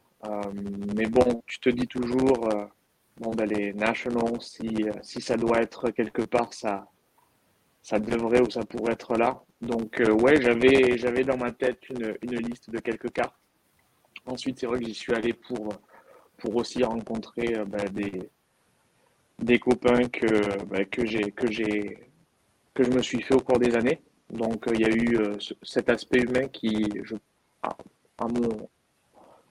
Mais 0.94 1.06
bon, 1.06 1.42
tu 1.46 1.58
te 1.58 1.70
dis 1.70 1.86
toujours, 1.86 2.48
bon, 3.18 3.30
ben 3.30 3.46
les 3.46 3.74
si, 4.40 4.68
si 5.02 5.20
ça 5.20 5.36
doit 5.36 5.60
être 5.60 5.90
quelque 5.90 6.22
part, 6.22 6.52
ça, 6.52 6.86
ça 7.82 7.98
devrait 7.98 8.40
ou 8.40 8.50
ça 8.50 8.60
pourrait 8.64 8.92
être 8.92 9.16
là. 9.16 9.42
Donc, 9.60 10.00
ouais, 10.20 10.40
j'avais, 10.40 10.98
j'avais 10.98 11.24
dans 11.24 11.36
ma 11.38 11.50
tête 11.50 11.88
une, 11.88 12.16
une 12.22 12.36
liste 12.36 12.70
de 12.70 12.78
quelques 12.78 13.10
cartes. 13.12 13.34
Ensuite, 14.26 14.58
c'est 14.60 14.66
vrai 14.66 14.78
que 14.78 14.86
j'y 14.86 14.94
suis 14.94 15.12
allé 15.12 15.32
pour, 15.32 15.74
pour 16.38 16.56
aussi 16.56 16.82
rencontrer 16.84 17.56
euh, 17.56 17.64
bah, 17.64 17.84
des, 17.90 18.30
des 19.38 19.58
copains 19.58 20.08
que, 20.08 20.64
bah, 20.64 20.84
que, 20.84 21.04
j'ai, 21.04 21.32
que, 21.32 21.50
j'ai, 21.50 21.98
que 22.74 22.84
je 22.84 22.90
me 22.90 23.02
suis 23.02 23.22
fait 23.22 23.34
au 23.34 23.40
cours 23.40 23.58
des 23.58 23.74
années. 23.74 24.00
Donc, 24.30 24.68
euh, 24.68 24.72
il 24.74 24.80
y 24.80 24.84
a 24.84 24.90
eu 24.90 25.16
euh, 25.18 25.36
cet 25.62 25.90
aspect 25.90 26.20
humain 26.20 26.48
qui, 26.48 26.88
à, 27.62 28.26
mon, 28.28 28.68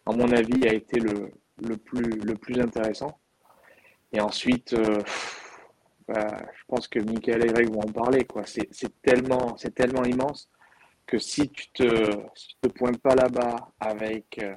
à 0.06 0.12
mon 0.13 0.32
avis, 0.32 0.68
a 0.68 0.74
été 0.74 1.00
le, 1.00 1.32
le, 1.62 1.78
plus, 1.78 2.04
le 2.04 2.36
plus 2.36 2.60
intéressant. 2.60 3.18
Et 4.13 4.20
ensuite, 4.20 4.75
bah, 6.08 6.38
je 6.54 6.63
pense 6.68 6.88
que 6.88 7.00
Michael 7.00 7.46
et 7.46 7.48
Greg 7.48 7.70
vont 7.70 7.82
en 7.82 7.92
parler. 7.92 8.25
Quoi. 8.25 8.46
C'est, 8.46 8.68
c'est, 8.72 9.01
tellement, 9.01 9.56
c'est 9.58 9.74
tellement 9.74 10.04
immense 10.04 10.50
que 11.12 11.20
si 11.20 11.50
tu 11.50 11.70
te, 11.74 11.84
te 12.62 12.70
pointes 12.70 13.01
pas 13.01 13.13
là-bas 13.15 13.74
avec, 13.82 14.39
euh, 14.41 14.56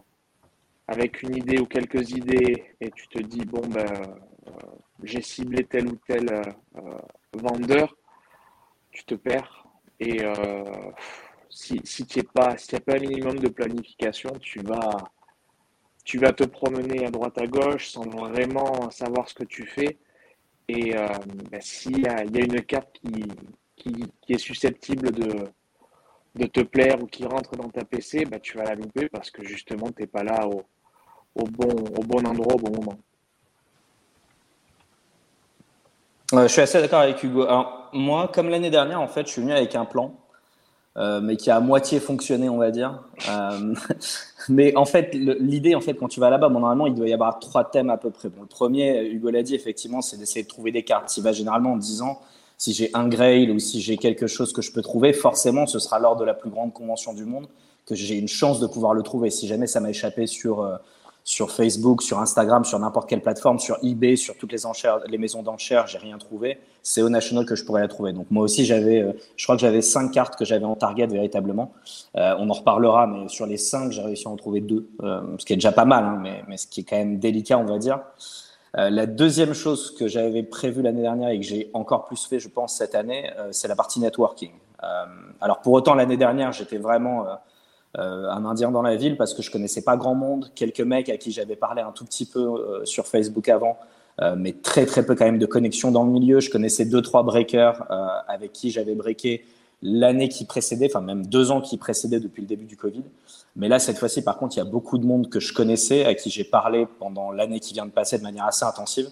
avec 0.87 1.21
une 1.25 1.37
idée 1.37 1.59
ou 1.59 1.67
quelques 1.67 2.13
idées 2.13 2.77
et 2.81 2.93
tu 2.93 3.09
te 3.09 3.21
dis, 3.21 3.45
bon, 3.45 3.67
ben, 3.67 3.85
euh, 4.47 4.53
j'ai 5.03 5.21
ciblé 5.21 5.65
tel 5.65 5.89
ou 5.89 5.97
tel 6.07 6.33
euh, 6.33 6.99
vendeur, 7.33 7.97
tu 8.93 9.05
te 9.05 9.17
perds. 9.17 9.67
Et 9.99 10.19
si, 11.49 11.81
si 11.85 12.05
tu 12.05 12.23
pas, 12.23 12.57
si 12.57 12.79
pas 12.81 12.97
un 12.97 13.01
minimum 13.01 13.39
de 13.39 13.49
planification, 13.49 14.31
tu 14.41 14.61
vas, 14.61 14.97
tu 16.05 16.19
vas 16.19 16.33
te 16.33 16.45
promener 16.45 17.07
à 17.07 17.11
droite 17.11 17.39
à 17.39 17.47
gauche 17.47 17.89
sans 17.89 18.03
vraiment 18.03 18.91
savoir 18.91 19.29
ce 19.29 19.35
que 19.35 19.45
tu 19.45 19.67
fais. 19.67 19.99
Et 20.69 20.93
ben, 20.93 21.61
s'il 21.61 21.99
y, 21.99 22.03
y, 22.03 22.09
a 22.09 22.45
une 22.45 22.63
carte 22.63 22.93
qui, 22.93 23.23
qui, 23.77 23.93
qui 24.21 24.33
est 24.33 24.39
susceptible 24.39 25.13
de, 25.13 25.49
de 26.35 26.47
te 26.47 26.61
plaire 26.61 27.03
ou 27.03 27.07
qui 27.07 27.25
rentre 27.25 27.57
dans 27.57 27.69
ta 27.69 27.85
PC, 27.85 28.25
bah, 28.25 28.39
tu 28.41 28.57
vas 28.57 28.65
la 28.65 28.75
louper 28.75 29.09
parce 29.09 29.31
que 29.31 29.45
justement, 29.45 29.87
tu 29.93 30.03
n'es 30.03 30.07
pas 30.07 30.25
là 30.25 30.47
au, 30.47 30.63
au, 31.35 31.45
bon, 31.45 31.69
au 31.69 32.03
bon 32.03 32.27
endroit 32.27 32.55
au 32.55 32.59
bon 32.59 32.73
moment. 32.81 32.99
je 36.33 36.49
suis 36.49 36.61
assez 36.63 36.81
d'accord 36.81 37.01
avec 37.01 37.23
Hugo. 37.23 37.47
Moi, 37.93 38.29
comme 38.35 38.49
l'année 38.49 38.71
dernière, 38.71 39.01
en 39.01 39.09
fait, 39.09 39.27
je 39.27 39.33
suis 39.33 39.43
venu 39.43 39.53
avec 39.53 39.75
un 39.77 39.85
plan. 39.85 40.15
euh, 40.97 41.21
mais 41.21 41.37
qui 41.37 41.51
a 41.51 41.57
à 41.57 41.61
moitié 41.61 41.99
fonctionné, 41.99 42.49
on 42.49 42.59
va 42.59 42.71
dire. 42.71 43.03
Euh, 43.29 43.75
mais 44.49 44.77
en 44.77 44.85
fait, 44.85 45.13
l'idée, 45.15 45.75
en 45.75 45.81
fait, 45.81 45.95
quand 45.95 46.09
tu 46.09 46.21
vas 46.21 46.31
là-bas, 46.31 46.49
bon, 46.49 46.61
normalement, 46.61 46.87
il 46.87 46.95
doit 46.95 47.09
y 47.09 47.13
avoir 47.13 47.39
trois 47.41 47.65
thèmes 47.65 47.91
à 47.91 47.97
peu 47.97 48.11
près. 48.11 48.29
Bon, 48.29 48.43
le 48.43 48.47
premier, 48.47 49.05
Hugo 49.09 49.31
l'a 49.31 49.43
dit, 49.43 49.55
effectivement, 49.55 50.03
c'est 50.03 50.17
d'essayer 50.17 50.45
de 50.45 50.49
trouver 50.49 50.71
des 50.71 50.85
cartes. 50.85 51.17
Il 51.17 51.23
va 51.25 51.33
généralement 51.33 51.73
en 51.73 51.77
disant, 51.77 52.21
si 52.65 52.73
j'ai 52.73 52.91
un 52.95 53.09
grail 53.09 53.51
ou 53.51 53.59
si 53.59 53.83
j'ai 53.83 53.99
quelque 53.99 54.27
chose 54.27 54.55
que 54.55 54.63
je 54.63 54.73
peux 54.73 54.81
trouver, 54.81 55.13
forcément, 55.13 55.67
ce 55.67 55.79
sera 55.79 55.99
lors 55.99 56.17
de 56.17 56.25
la 56.25 56.33
plus 56.33 56.49
grande 56.49 56.73
convention 56.73 57.13
du 57.13 57.27
monde 57.27 57.47
que 57.85 57.95
j'ai 57.95 58.17
une 58.17 58.27
chance 58.27 58.59
de 58.59 58.67
pouvoir 58.67 58.95
le 58.95 59.03
trouver. 59.03 59.29
Si 59.29 59.47
jamais 59.47 59.67
ça 59.67 59.81
m'a 59.81 59.91
échappé 59.91 60.27
sur 60.27 60.63
euh, 60.63 60.77
sur 61.25 61.51
Facebook, 61.51 62.03
sur 62.03 62.21
Instagram, 62.21 62.65
sur 62.65 62.79
n'importe 62.79 63.09
quelle 63.09 63.21
plateforme, 63.21 63.59
sur 63.59 63.77
eBay, 63.83 64.17
sur 64.17 64.37
toutes 64.39 64.53
les 64.53 64.65
enchères, 64.65 65.01
les 65.09 65.19
maisons 65.19 65.43
d'enchères, 65.43 65.87
j'ai 65.87 65.99
rien 65.99 66.17
trouvé. 66.17 66.59
C'est 66.83 67.03
au 67.03 67.11
National 67.11 67.45
que 67.45 67.55
je 67.55 67.65
pourrais 67.65 67.83
la 67.83 67.89
trouver. 67.89 68.15
Donc 68.15 68.31
moi 68.31 68.45
aussi 68.45 68.65
j'avais, 68.65 69.03
euh, 69.03 69.13
je 69.37 69.45
crois 69.45 69.57
que 69.57 69.63
j'avais 69.63 69.83
cinq 69.83 70.11
cartes 70.13 70.37
que 70.37 70.47
j'avais 70.47 70.65
en 70.65 70.77
target 70.77 71.07
véritablement. 71.07 71.73
Euh, 72.17 72.35
on 72.39 72.49
en 72.49 72.55
reparlera, 72.55 73.07
mais 73.07 73.29
sur 73.29 73.45
les 73.45 73.59
cinq, 73.59 73.93
j'ai 73.93 74.03
réussi 74.03 74.27
à 74.27 74.31
en 74.31 74.37
trouver 74.37 74.63
deux, 74.63 74.89
euh, 75.03 75.21
ce 75.39 75.45
qui 75.45 75.53
est 75.53 75.57
déjà 75.57 75.73
pas 75.73 75.85
mal, 75.85 76.05
hein, 76.05 76.19
mais, 76.23 76.43
mais 76.49 76.57
ce 76.57 76.67
qui 76.67 76.81
est 76.81 76.85
quand 76.85 76.97
même 76.97 77.19
délicat, 77.19 77.59
on 77.59 77.65
va 77.67 77.79
dire. 77.79 78.01
Euh, 78.77 78.91
la 78.91 79.07
deuxième 79.07 79.55
chose 79.55 79.95
que 79.95 80.09
j'avais 80.09 80.43
prévue 80.43 80.83
l'année 80.83 81.03
dernière 81.03 81.29
et 81.29 81.39
que 81.39 81.47
j'ai 81.47 81.71
encore 81.75 82.07
plus 82.07 82.27
fait, 82.27 82.41
je 82.41 82.49
pense, 82.49 82.77
cette 82.77 82.95
année, 82.95 83.31
euh, 83.39 83.49
c'est 83.53 83.69
la 83.69 83.77
partie 83.77 84.01
networking. 84.01 84.51
alors 85.41 85.61
pour 85.63 85.73
autant, 85.73 85.95
l'année 85.95 86.19
dernière, 86.19 86.53
j'étais 86.53 86.77
vraiment 86.77 87.27
euh, 87.99 88.29
un 88.29 88.45
Indien 88.45 88.73
dans 88.73 88.83
la 88.83 88.97
ville 88.97 89.17
parce 89.17 89.35
que 89.35 89.43
je 89.43 89.53
connaissais 89.53 89.83
pas 89.83 89.97
grand 89.97 90.17
monde, 90.17 90.51
quelques 90.57 90.81
mecs 90.81 91.09
à 91.09 91.17
qui 91.17 91.31
j'avais 91.31 91.55
parlé 91.55 91.81
un 91.81 91.93
tout 91.93 92.05
petit 92.05 92.27
peu 92.27 92.41
euh, 92.41 92.85
sur 92.85 93.07
Facebook 93.07 93.49
avant, 93.49 93.79
euh, 94.21 94.35
mais 94.37 94.53
très 94.53 94.85
très 94.85 95.07
peu 95.07 95.15
quand 95.15 95.25
même 95.25 95.39
de 95.39 95.47
connexion 95.47 95.93
dans 95.93 96.03
le 96.03 96.11
milieu. 96.11 96.41
Je 96.41 96.51
connaissais 96.51 96.87
deux 96.87 97.03
trois 97.03 97.23
breakers 97.23 97.87
avec 98.27 98.53
qui 98.53 98.71
j'avais 98.71 98.97
breaké 98.97 99.45
l'année 99.85 100.29
qui 100.29 100.47
précédait, 100.47 100.87
enfin 100.87 101.03
même 101.03 101.27
deux 101.27 101.53
ans 101.53 101.61
qui 101.61 101.77
précédaient 101.77 102.19
depuis 102.19 102.41
le 102.41 102.49
début 102.49 102.65
du 102.65 102.77
Covid. 102.77 103.03
Mais 103.55 103.69
là, 103.69 103.79
cette 103.79 103.99
fois-ci, 103.99 104.23
par 104.23 104.39
contre, 104.39 104.57
il 104.57 104.59
y 104.59 104.63
a 104.63 104.65
beaucoup 104.65 104.99
de 104.99 105.07
monde 105.07 105.29
que 105.29 105.39
je 105.39 105.53
connaissais, 105.53 106.05
à 106.07 106.15
qui 106.15 106.31
j'ai 106.31 106.43
parlé 106.43 106.87
pendant 106.99 107.31
l'année 107.31 107.61
qui 107.61 107.75
vient 107.75 107.87
de 107.87 107.91
passer 107.91 108.19
de 108.19 108.23
manière 108.23 108.47
assez 108.47 108.65
intensive. 108.65 109.09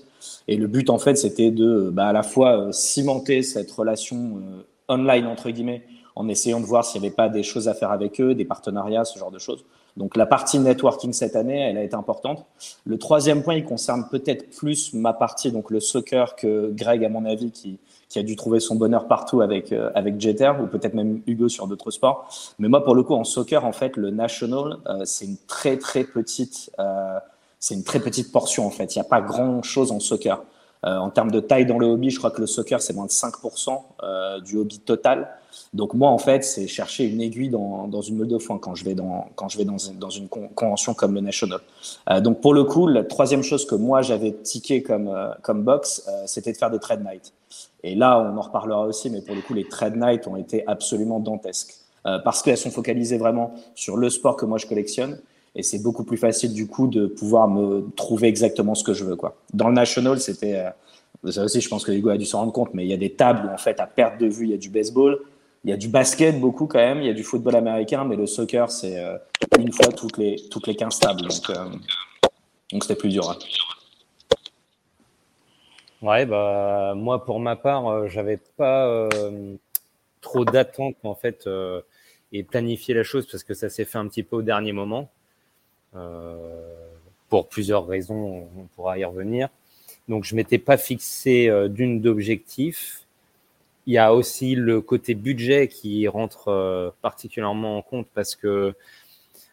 Et 0.48 0.56
le 0.56 0.66
but, 0.66 0.90
en 0.90 0.98
fait, 0.98 1.14
c'était 1.16 1.50
de, 1.50 1.90
bah, 1.92 2.08
à 2.08 2.12
la 2.12 2.22
fois 2.22 2.72
cimenter 2.72 3.42
cette 3.42 3.70
relation 3.70 4.40
online 4.88 5.26
entre 5.26 5.50
guillemets 5.50 5.82
en 6.14 6.28
essayant 6.28 6.60
de 6.60 6.66
voir 6.66 6.84
s'il 6.84 7.00
n'y 7.00 7.06
avait 7.06 7.16
pas 7.16 7.28
des 7.28 7.42
choses 7.42 7.68
à 7.68 7.74
faire 7.74 7.90
avec 7.90 8.20
eux, 8.20 8.34
des 8.34 8.44
partenariats, 8.44 9.04
ce 9.04 9.18
genre 9.18 9.30
de 9.30 9.38
choses. 9.38 9.64
Donc 9.96 10.16
la 10.16 10.26
partie 10.26 10.58
networking 10.58 11.12
cette 11.12 11.36
année, 11.36 11.60
elle 11.60 11.76
a 11.76 11.82
été 11.82 11.94
importante. 11.94 12.46
Le 12.84 12.98
troisième 12.98 13.42
point, 13.42 13.54
il 13.54 13.64
concerne 13.64 14.06
peut-être 14.10 14.50
plus 14.50 14.94
ma 14.94 15.12
partie, 15.12 15.52
donc 15.52 15.70
le 15.70 15.80
soccer, 15.80 16.34
que 16.36 16.70
Greg, 16.72 17.04
à 17.04 17.08
mon 17.08 17.24
avis, 17.24 17.50
qui, 17.50 17.78
qui 18.12 18.18
a 18.18 18.22
dû 18.22 18.36
trouver 18.36 18.60
son 18.60 18.74
bonheur 18.74 19.08
partout 19.08 19.40
avec, 19.40 19.72
euh, 19.72 19.90
avec 19.94 20.20
Jeter, 20.20 20.52
ou 20.62 20.66
peut-être 20.66 20.92
même 20.92 21.22
Hugo 21.26 21.48
sur 21.48 21.66
d'autres 21.66 21.90
sports. 21.90 22.28
Mais 22.58 22.68
moi, 22.68 22.84
pour 22.84 22.94
le 22.94 23.02
coup, 23.02 23.14
en 23.14 23.24
soccer, 23.24 23.64
en 23.64 23.72
fait, 23.72 23.96
le 23.96 24.10
national, 24.10 24.76
euh, 24.86 25.02
c'est 25.04 25.24
une 25.24 25.38
très, 25.46 25.78
très 25.78 26.04
petite... 26.04 26.70
Euh, 26.78 27.18
c'est 27.58 27.74
une 27.74 27.84
très 27.84 28.00
petite 28.00 28.32
portion 28.32 28.66
en 28.66 28.70
fait. 28.70 28.96
Il 28.96 28.98
n'y 28.98 29.02
a 29.02 29.08
pas 29.08 29.20
grand 29.20 29.62
chose 29.62 29.92
en 29.92 30.00
soccer. 30.00 30.42
Euh, 30.84 30.96
en 30.96 31.10
termes 31.10 31.30
de 31.30 31.38
taille 31.38 31.64
dans 31.64 31.78
le 31.78 31.86
hobby, 31.86 32.10
je 32.10 32.18
crois 32.18 32.32
que 32.32 32.40
le 32.40 32.48
soccer, 32.48 32.82
c'est 32.82 32.92
moins 32.92 33.06
de 33.06 33.12
5% 33.12 33.80
euh, 34.02 34.40
du 34.40 34.56
hobby 34.56 34.80
total. 34.80 35.28
Donc 35.72 35.94
moi, 35.94 36.10
en 36.10 36.18
fait, 36.18 36.44
c'est 36.44 36.66
chercher 36.66 37.04
une 37.04 37.20
aiguille 37.20 37.50
dans, 37.50 37.86
dans 37.86 38.00
une 38.00 38.16
meule 38.16 38.28
de 38.28 38.38
foin 38.38 38.58
quand 38.58 38.74
je 38.74 38.84
vais 38.84 38.94
dans, 38.94 39.28
quand 39.36 39.48
je 39.48 39.58
vais 39.58 39.64
dans, 39.64 39.76
dans 39.98 40.10
une 40.10 40.28
convention 40.28 40.94
comme 40.94 41.14
le 41.14 41.20
National. 41.20 41.60
Euh, 42.10 42.20
donc 42.20 42.40
pour 42.40 42.52
le 42.54 42.64
coup, 42.64 42.86
la 42.86 43.04
troisième 43.04 43.42
chose 43.42 43.64
que 43.64 43.74
moi, 43.74 44.02
j'avais 44.02 44.32
tiqué 44.32 44.82
comme, 44.82 45.08
euh, 45.08 45.30
comme 45.42 45.62
box, 45.62 46.04
euh, 46.08 46.24
c'était 46.26 46.52
de 46.52 46.56
faire 46.56 46.70
des 46.70 46.78
trade 46.78 47.04
nights. 47.04 47.32
Et 47.84 47.94
là, 47.94 48.20
on 48.20 48.36
en 48.36 48.40
reparlera 48.40 48.86
aussi, 48.86 49.10
mais 49.10 49.22
pour 49.22 49.34
le 49.34 49.40
coup, 49.40 49.54
les 49.54 49.68
trade 49.68 49.96
nights 49.96 50.26
ont 50.26 50.36
été 50.36 50.66
absolument 50.66 51.20
dantesques. 51.20 51.74
parce 52.04 52.42
qu'elles 52.42 52.58
sont 52.58 52.70
focalisées 52.70 53.18
vraiment 53.18 53.54
sur 53.74 53.96
le 53.96 54.10
sport 54.10 54.36
que 54.36 54.44
moi 54.44 54.58
je 54.58 54.66
collectionne 54.66 55.18
et 55.54 55.62
c'est 55.62 55.82
beaucoup 55.82 56.04
plus 56.04 56.16
facile 56.16 56.52
du 56.54 56.66
coup 56.66 56.86
de 56.86 57.06
pouvoir 57.06 57.48
me 57.48 57.90
trouver 57.96 58.28
exactement 58.28 58.74
ce 58.74 58.84
que 58.84 58.94
je 58.94 59.04
veux. 59.04 59.16
Dans 59.52 59.68
le 59.68 59.74
national, 59.74 60.20
c'était 60.20 60.56
euh, 61.24 61.30
ça 61.30 61.44
aussi, 61.44 61.60
je 61.60 61.68
pense 61.68 61.84
que 61.84 61.92
Hugo 61.92 62.08
a 62.10 62.16
dû 62.16 62.24
s'en 62.24 62.40
rendre 62.40 62.52
compte, 62.52 62.74
mais 62.74 62.84
il 62.84 62.88
y 62.88 62.94
a 62.94 62.98
des 62.98 63.12
tables 63.12 63.46
où 63.46 63.52
en 63.52 63.58
fait 63.58 63.78
à 63.80 63.86
perte 63.86 64.18
de 64.18 64.26
vue, 64.26 64.46
il 64.46 64.50
y 64.50 64.54
a 64.54 64.58
du 64.58 64.70
baseball, 64.70 65.20
il 65.64 65.70
y 65.70 65.72
a 65.72 65.76
du 65.76 65.88
basket 65.88 66.40
beaucoup 66.40 66.66
quand 66.66 66.78
même, 66.78 66.98
il 66.98 67.06
y 67.06 67.10
a 67.10 67.14
du 67.14 67.22
football 67.22 67.56
américain, 67.56 68.04
mais 68.04 68.16
le 68.16 68.26
soccer 68.26 68.70
c'est 68.70 68.98
euh, 68.98 69.18
une 69.58 69.72
fois 69.72 69.88
toutes 69.88 70.16
les 70.16 70.36
toutes 70.50 70.66
les 70.66 70.74
15 70.74 70.98
tables, 70.98 71.20
donc 71.20 71.50
euh, 71.50 71.66
donc 72.72 72.82
c'était 72.84 72.96
plus 72.96 73.10
dur. 73.10 73.30
Hein. 73.30 73.36
Ouais, 76.02 76.26
bah 76.26 76.94
moi 76.96 77.24
pour 77.24 77.40
ma 77.40 77.56
part, 77.56 78.08
j'avais 78.08 78.38
pas 78.56 79.08
trop 80.20 80.44
d'attente 80.44 80.96
en 81.04 81.14
fait 81.14 81.48
et 82.32 82.42
planifier 82.42 82.94
la 82.94 83.02
chose 83.02 83.26
parce 83.26 83.44
que 83.44 83.54
ça 83.54 83.68
s'est 83.68 83.84
fait 83.84 83.98
un 83.98 84.08
petit 84.08 84.22
peu 84.22 84.36
au 84.36 84.42
dernier 84.42 84.72
moment. 84.72 85.10
Euh, 85.94 86.48
pour 87.28 87.48
plusieurs 87.48 87.86
raisons, 87.86 88.48
on 88.56 88.66
pourra 88.74 88.98
y 88.98 89.04
revenir. 89.04 89.48
Donc, 90.08 90.24
je 90.24 90.34
m'étais 90.34 90.58
pas 90.58 90.76
fixé 90.76 91.48
euh, 91.48 91.68
d'une 91.68 92.00
d'objectifs. 92.00 93.06
Il 93.86 93.94
y 93.94 93.98
a 93.98 94.14
aussi 94.14 94.54
le 94.54 94.80
côté 94.80 95.14
budget 95.14 95.68
qui 95.68 96.06
rentre 96.08 96.48
euh, 96.48 96.90
particulièrement 97.02 97.78
en 97.78 97.82
compte 97.82 98.06
parce 98.14 98.36
que 98.36 98.74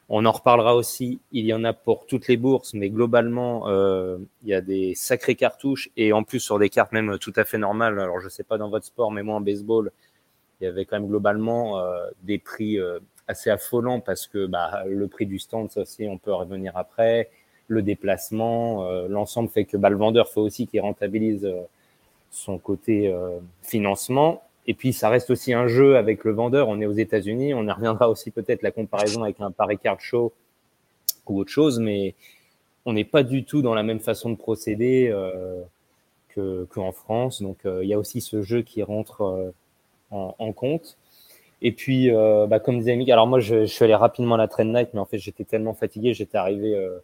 on 0.09 0.25
en 0.25 0.31
reparlera 0.31 0.75
aussi. 0.75 1.19
Il 1.31 1.45
y 1.45 1.53
en 1.53 1.63
a 1.63 1.73
pour 1.73 2.07
toutes 2.07 2.27
les 2.27 2.37
bourses, 2.37 2.73
mais 2.73 2.89
globalement, 2.89 3.67
euh, 3.69 4.17
il 4.43 4.49
y 4.49 4.53
a 4.55 4.61
des 4.61 4.95
sacrées 4.95 5.35
cartouches 5.35 5.89
et 5.97 6.13
en 6.13 6.23
plus 6.23 6.39
sur 6.39 6.57
des 6.57 6.69
cartes 6.69 6.91
même 6.91 7.17
tout 7.19 7.33
à 7.35 7.45
fait 7.45 7.59
normales. 7.59 7.99
Alors, 7.99 8.19
je 8.19 8.27
sais 8.27 8.43
pas 8.43 8.57
dans 8.57 8.69
votre 8.69 8.85
sport, 8.85 9.11
mais 9.11 9.21
moi 9.21 9.35
en 9.35 9.41
baseball, 9.41 9.91
il 10.59 10.65
y 10.65 10.67
avait 10.67 10.85
quand 10.85 10.99
même 10.99 11.07
globalement 11.07 11.79
euh, 11.79 12.07
des 12.23 12.39
prix 12.39 12.79
euh, 12.79 12.99
assez 13.27 13.51
affolant 13.51 13.99
parce 13.99 14.25
que 14.25 14.47
bah, 14.47 14.83
le 14.87 15.07
prix 15.07 15.27
du 15.27 15.37
stand, 15.37 15.69
ça 15.69 15.81
aussi, 15.81 16.07
on 16.09 16.17
peut 16.17 16.33
revenir 16.33 16.75
après, 16.75 17.29
le 17.67 17.83
déplacement, 17.83 18.89
l'ensemble 19.07 19.47
fait 19.47 19.65
que 19.65 19.77
bah, 19.77 19.91
le 19.91 19.95
vendeur 19.95 20.27
faut 20.27 20.41
aussi 20.41 20.65
qu'il 20.65 20.81
rentabilise 20.81 21.47
son 22.31 22.57
côté 22.57 23.15
financement. 23.61 24.41
Et 24.69 24.73
puis, 24.73 24.93
ça 24.93 25.09
reste 25.09 25.29
aussi 25.31 25.51
un 25.51 25.67
jeu 25.67 25.97
avec 25.97 26.23
le 26.23 26.31
vendeur. 26.31 26.69
On 26.69 26.79
est 26.79 26.85
aux 26.85 26.93
États-Unis. 26.93 27.53
On 27.53 27.67
y 27.67 27.71
reviendra 27.71 28.09
aussi 28.09 28.31
peut-être 28.31 28.61
la 28.61 28.71
comparaison 28.71 29.23
avec 29.23 29.41
un 29.41 29.51
Paris 29.51 29.77
Card 29.77 29.99
Show 29.99 30.31
ou 31.27 31.39
autre 31.39 31.51
chose, 31.51 31.79
mais 31.79 32.15
on 32.85 32.93
n'est 32.93 33.03
pas 33.03 33.23
du 33.23 33.43
tout 33.43 33.61
dans 33.61 33.73
la 33.73 33.83
même 33.83 33.99
façon 33.99 34.29
de 34.29 34.35
procéder 34.35 35.09
euh, 35.11 36.65
qu'en 36.69 36.91
France. 36.91 37.41
Donc, 37.41 37.57
il 37.65 37.87
y 37.87 37.93
a 37.93 37.99
aussi 37.99 38.21
ce 38.21 38.41
jeu 38.41 38.61
qui 38.61 38.81
rentre 38.81 39.53
en, 40.11 40.35
en 40.37 40.53
compte. 40.53 40.97
Et 41.61 41.71
puis, 41.71 42.09
euh, 42.11 42.47
bah, 42.47 42.59
comme 42.59 42.79
disait 42.79 42.95
Mick, 42.95 43.09
alors 43.09 43.27
moi, 43.27 43.39
je, 43.39 43.65
suis 43.65 43.83
allé 43.83 43.95
rapidement 43.95 44.35
à 44.35 44.37
la 44.37 44.47
train 44.47 44.63
night, 44.63 44.89
mais 44.93 44.99
en 44.99 45.05
fait, 45.05 45.17
j'étais 45.17 45.43
tellement 45.43 45.73
fatigué, 45.73 46.13
j'étais 46.13 46.37
arrivé 46.37 46.73
euh, 46.73 46.99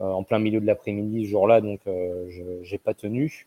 euh, 0.00 0.10
en 0.10 0.24
plein 0.24 0.40
milieu 0.40 0.60
de 0.60 0.66
l'après-midi 0.66 1.24
ce 1.24 1.30
jour-là, 1.30 1.60
donc 1.60 1.80
euh, 1.86 2.26
je 2.28 2.42
j'ai 2.62 2.78
pas 2.78 2.94
tenu. 2.94 3.46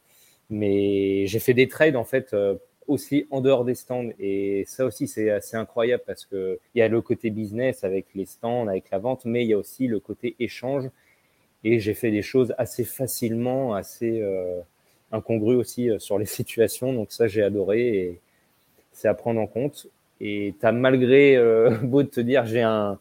Mais 0.50 1.28
j'ai 1.28 1.40
fait 1.40 1.54
des 1.54 1.68
trades 1.68 1.98
en 1.98 2.06
fait 2.06 2.34
euh, 2.34 2.56
aussi 2.88 3.28
en 3.32 3.42
dehors 3.42 3.66
des 3.66 3.76
stands, 3.76 4.10
et 4.20 4.64
ça 4.68 4.86
aussi 4.86 5.08
c'est 5.08 5.30
assez 5.30 5.58
incroyable 5.58 6.04
parce 6.06 6.26
que 6.26 6.60
il 6.74 6.80
y 6.80 6.82
a 6.82 6.88
le 6.88 7.02
côté 7.02 7.30
business 7.30 7.84
avec 7.84 8.08
les 8.16 8.26
stands, 8.26 8.68
avec 8.68 8.90
la 8.92 9.00
vente, 9.00 9.26
mais 9.26 9.44
il 9.44 9.50
y 9.50 9.54
a 9.54 9.58
aussi 9.58 9.88
le 9.88 10.00
côté 10.00 10.36
échange. 10.40 10.90
Et 11.64 11.80
j'ai 11.80 11.94
fait 11.94 12.12
des 12.12 12.22
choses 12.22 12.54
assez 12.58 12.84
facilement, 12.84 13.74
assez 13.74 14.22
euh, 14.22 14.60
incongrues 15.12 15.56
aussi 15.56 15.90
sur 16.00 16.18
les 16.20 16.26
situations, 16.40 16.94
donc 16.94 17.12
ça 17.12 17.28
j'ai 17.28 17.44
adoré 17.44 17.88
et 17.98 18.20
c'est 18.92 19.08
à 19.08 19.14
prendre 19.14 19.40
en 19.40 19.48
compte. 19.48 19.88
Et 20.20 20.56
tu 20.60 20.66
as 20.66 20.72
malgré 20.72 21.36
euh, 21.36 21.78
beau 21.84 22.04
de 22.04 22.10
te 22.10 22.22
dire 22.22 22.46
j'ai 22.46 22.62
un, 22.62 23.00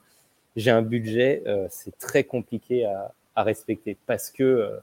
j'ai 0.56 0.70
un 0.70 0.82
budget, 0.82 1.42
euh, 1.46 1.66
c'est 1.70 1.96
très 1.98 2.24
compliqué 2.24 2.84
à, 2.84 3.12
à, 3.34 3.42
respecter 3.42 3.96
parce 4.06 4.30
que 4.30 4.78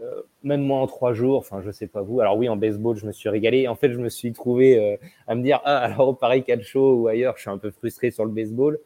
euh, 0.00 0.22
même 0.42 0.62
moi 0.62 0.80
en 0.80 0.86
trois 0.86 1.12
jours, 1.12 1.38
enfin 1.38 1.60
je 1.64 1.70
sais 1.70 1.86
pas 1.86 2.02
vous, 2.02 2.20
alors 2.20 2.36
oui 2.36 2.48
en 2.48 2.56
baseball 2.56 2.96
je 2.96 3.06
me 3.06 3.12
suis 3.12 3.28
régalé. 3.28 3.68
En 3.68 3.74
fait 3.74 3.92
je 3.92 3.98
me 3.98 4.08
suis 4.08 4.32
trouvé 4.32 4.78
euh, 4.78 4.96
à 5.26 5.34
me 5.34 5.42
dire 5.42 5.60
ah 5.64 5.78
alors 5.78 6.08
au 6.08 6.14
Paris 6.14 6.44
Show 6.62 6.94
ou 6.96 7.08
ailleurs 7.08 7.34
je 7.36 7.42
suis 7.42 7.50
un 7.50 7.58
peu 7.58 7.70
frustré 7.70 8.10
sur 8.10 8.24
le 8.24 8.30
baseball, 8.30 8.78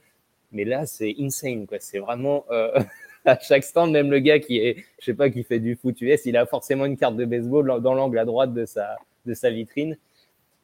mais 0.52 0.64
là 0.64 0.86
c'est 0.86 1.14
insane 1.18 1.66
quoi. 1.66 1.78
C'est 1.80 1.98
vraiment 1.98 2.44
euh, 2.50 2.80
à 3.24 3.38
chaque 3.38 3.64
stand 3.64 3.92
même 3.92 4.10
le 4.10 4.18
gars 4.18 4.40
qui 4.40 4.58
est 4.58 4.84
je 4.98 5.06
sais 5.06 5.14
pas 5.14 5.30
qui 5.30 5.44
fait 5.44 5.60
du 5.60 5.76
foot 5.76 6.00
US, 6.00 6.26
il 6.26 6.36
a 6.36 6.46
forcément 6.46 6.84
une 6.84 6.96
carte 6.96 7.16
de 7.16 7.24
baseball 7.24 7.80
dans 7.80 7.94
l'angle 7.94 8.18
à 8.18 8.24
droite 8.24 8.52
de 8.52 8.64
sa 8.66 8.96
de 9.26 9.34
sa 9.34 9.50
vitrine. 9.50 9.96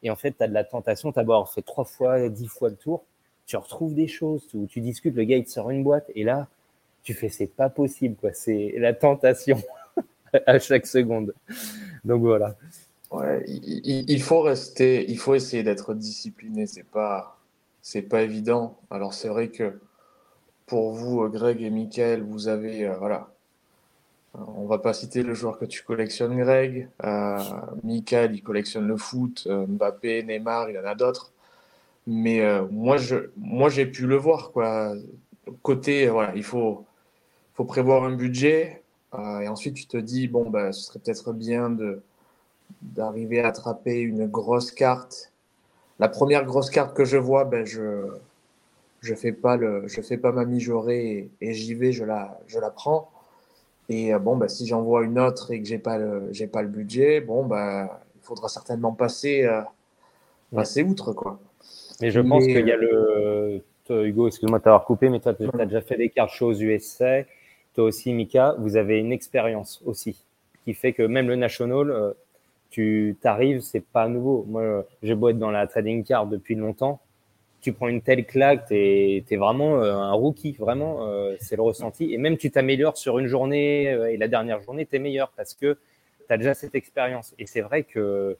Et 0.03 0.09
en 0.09 0.15
fait, 0.15 0.35
tu 0.37 0.43
as 0.43 0.47
de 0.47 0.53
la 0.53 0.63
tentation, 0.63 1.11
tu 1.11 1.19
as 1.19 1.23
beau 1.23 1.45
fait 1.45 1.61
trois 1.61 1.85
fois, 1.85 2.27
dix 2.29 2.47
fois 2.47 2.69
le 2.69 2.75
tour, 2.75 3.03
tu 3.45 3.55
retrouves 3.55 3.93
des 3.93 4.07
choses 4.07 4.47
où 4.53 4.65
tu 4.65 4.81
discutes, 4.81 5.15
le 5.15 5.23
gars 5.23 5.37
il 5.37 5.45
te 5.45 5.49
sort 5.49 5.69
une 5.69 5.83
boîte, 5.83 6.09
et 6.15 6.23
là, 6.23 6.47
tu 7.03 7.13
fais 7.13 7.29
c'est 7.29 7.47
pas 7.47 7.69
possible, 7.69 8.15
quoi. 8.15 8.33
C'est 8.33 8.73
la 8.77 8.93
tentation 8.93 9.61
à 10.45 10.59
chaque 10.59 10.87
seconde. 10.87 11.33
Donc 12.03 12.21
voilà. 12.21 12.55
Ouais, 13.11 13.43
il, 13.47 14.21
faut 14.21 14.41
rester, 14.41 15.09
il 15.09 15.17
faut 15.17 15.35
essayer 15.35 15.63
d'être 15.63 15.93
discipliné. 15.93 16.65
C'est 16.65 16.85
pas, 16.85 17.37
c'est 17.81 18.03
pas 18.03 18.21
évident. 18.21 18.77
Alors 18.89 19.13
c'est 19.13 19.27
vrai 19.27 19.49
que 19.49 19.79
pour 20.65 20.93
vous, 20.93 21.27
Greg 21.29 21.61
et 21.61 21.69
Michael, 21.69 22.23
vous 22.23 22.47
avez, 22.47 22.87
euh, 22.87 22.95
voilà, 22.97 23.31
on 24.33 24.65
va 24.65 24.77
pas 24.77 24.93
citer 24.93 25.23
le 25.23 25.33
joueur 25.33 25.57
que 25.59 25.65
tu 25.65 25.83
collectionnes, 25.83 26.37
Greg. 26.37 26.87
Euh, 27.03 27.37
Michael, 27.83 28.33
il 28.35 28.41
collectionne 28.41 28.87
le 28.87 28.97
foot. 28.97 29.43
Euh, 29.47 29.65
Mbappé, 29.67 30.23
Neymar, 30.23 30.69
il 30.69 30.75
y 30.75 30.79
en 30.79 30.85
a 30.85 30.95
d'autres. 30.95 31.33
Mais 32.07 32.41
euh, 32.41 32.65
moi, 32.71 32.97
je, 32.97 33.29
moi, 33.37 33.69
j'ai 33.69 33.85
pu 33.85 34.07
le 34.07 34.15
voir. 34.15 34.51
Quoi. 34.51 34.93
Côté, 35.63 36.07
voilà, 36.07 36.33
il 36.35 36.43
faut, 36.43 36.85
faut 37.55 37.65
prévoir 37.65 38.03
un 38.05 38.15
budget. 38.15 38.83
Euh, 39.13 39.39
et 39.39 39.47
ensuite, 39.47 39.75
tu 39.75 39.85
te 39.85 39.97
dis, 39.97 40.27
bon, 40.27 40.49
bah, 40.49 40.71
ce 40.71 40.83
serait 40.83 40.99
peut-être 40.99 41.33
bien 41.33 41.69
de, 41.69 42.01
d'arriver 42.81 43.41
à 43.41 43.47
attraper 43.47 43.99
une 43.99 44.27
grosse 44.27 44.71
carte. 44.71 45.31
La 45.99 46.09
première 46.09 46.45
grosse 46.45 46.69
carte 46.69 46.95
que 46.95 47.05
je 47.05 47.17
vois, 47.17 47.45
ben, 47.45 47.65
je 47.65 48.07
je 49.01 49.15
fais 49.15 49.31
pas 49.31 49.57
le, 49.57 49.87
je 49.87 49.99
fais 50.01 50.17
pas 50.17 50.31
ma 50.31 50.45
mijaurée 50.45 51.29
et, 51.41 51.49
et 51.49 51.53
j'y 51.53 51.73
vais, 51.73 51.91
je 51.91 52.03
la, 52.03 52.39
je 52.47 52.59
la 52.59 52.69
prends. 52.69 53.09
Et 53.89 54.13
euh, 54.13 54.19
bon, 54.19 54.37
ben, 54.37 54.47
si 54.47 54.65
j'en 54.67 54.81
vois 54.81 55.03
une 55.03 55.19
autre 55.19 55.51
et 55.51 55.61
que 55.61 55.67
j'ai 55.67 55.79
pas 55.79 55.97
le, 55.97 56.29
j'ai 56.31 56.47
pas 56.47 56.61
le 56.61 56.67
budget, 56.67 57.19
bon, 57.19 57.45
ben, 57.45 57.89
il 58.15 58.21
faudra 58.21 58.47
certainement 58.47 58.93
passer, 58.93 59.43
euh, 59.43 59.61
passer 60.53 60.83
outre, 60.83 61.13
quoi. 61.13 61.39
Mais 61.99 62.11
je 62.11 62.19
pense 62.19 62.45
Mais, 62.45 62.53
qu'il 62.53 62.67
y 62.67 62.71
a 62.71 62.75
euh, 62.75 63.59
le. 63.89 64.07
Hugo, 64.07 64.27
excuse-moi 64.27 64.59
de 64.59 64.63
t'avoir 64.63 64.85
coupé, 64.85 65.09
mais 65.09 65.19
toi, 65.19 65.33
tu 65.33 65.43
as 65.59 65.65
déjà 65.65 65.81
fait 65.81 65.97
des 65.97 66.09
cartes 66.09 66.31
shows 66.31 66.53
USA. 66.53 67.23
Toi 67.75 67.85
aussi, 67.85 68.13
Mika, 68.13 68.55
vous 68.57 68.75
avez 68.75 68.99
une 68.99 69.11
expérience 69.11 69.81
aussi 69.85 70.25
qui 70.65 70.73
fait 70.73 70.93
que 70.93 71.03
même 71.03 71.27
le 71.27 71.35
National, 71.35 71.89
euh, 71.89 72.11
tu 72.69 73.17
t'arrives, 73.21 73.61
c'est 73.61 73.83
pas 73.83 74.07
nouveau. 74.07 74.45
Moi, 74.47 74.85
j'ai 75.03 75.15
beau 75.15 75.29
être 75.29 75.39
dans 75.39 75.51
la 75.51 75.67
trading 75.67 76.03
card 76.03 76.27
depuis 76.27 76.55
longtemps, 76.55 76.99
tu 77.61 77.73
prends 77.73 77.87
une 77.87 78.01
telle 78.01 78.25
claque, 78.25 78.67
t'es 78.67 79.23
es 79.29 79.35
vraiment 79.37 79.81
euh, 79.81 79.93
un 79.93 80.11
rookie, 80.13 80.53
vraiment, 80.53 81.07
euh, 81.07 81.35
c'est 81.39 81.55
le 81.55 81.61
ressenti. 81.61 82.13
Et 82.13 82.17
même 82.17 82.37
tu 82.37 82.51
t'améliores 82.51 82.97
sur 82.97 83.19
une 83.19 83.27
journée 83.27 83.83
et 83.83 84.17
la 84.17 84.27
dernière 84.27 84.61
journée, 84.61 84.85
t'es 84.85 84.99
meilleur 84.99 85.31
parce 85.35 85.53
que 85.53 85.77
tu 86.27 86.33
as 86.33 86.37
déjà 86.37 86.53
cette 86.53 86.75
expérience. 86.75 87.33
Et 87.39 87.45
c'est 87.45 87.61
vrai 87.61 87.83
que, 87.83 88.37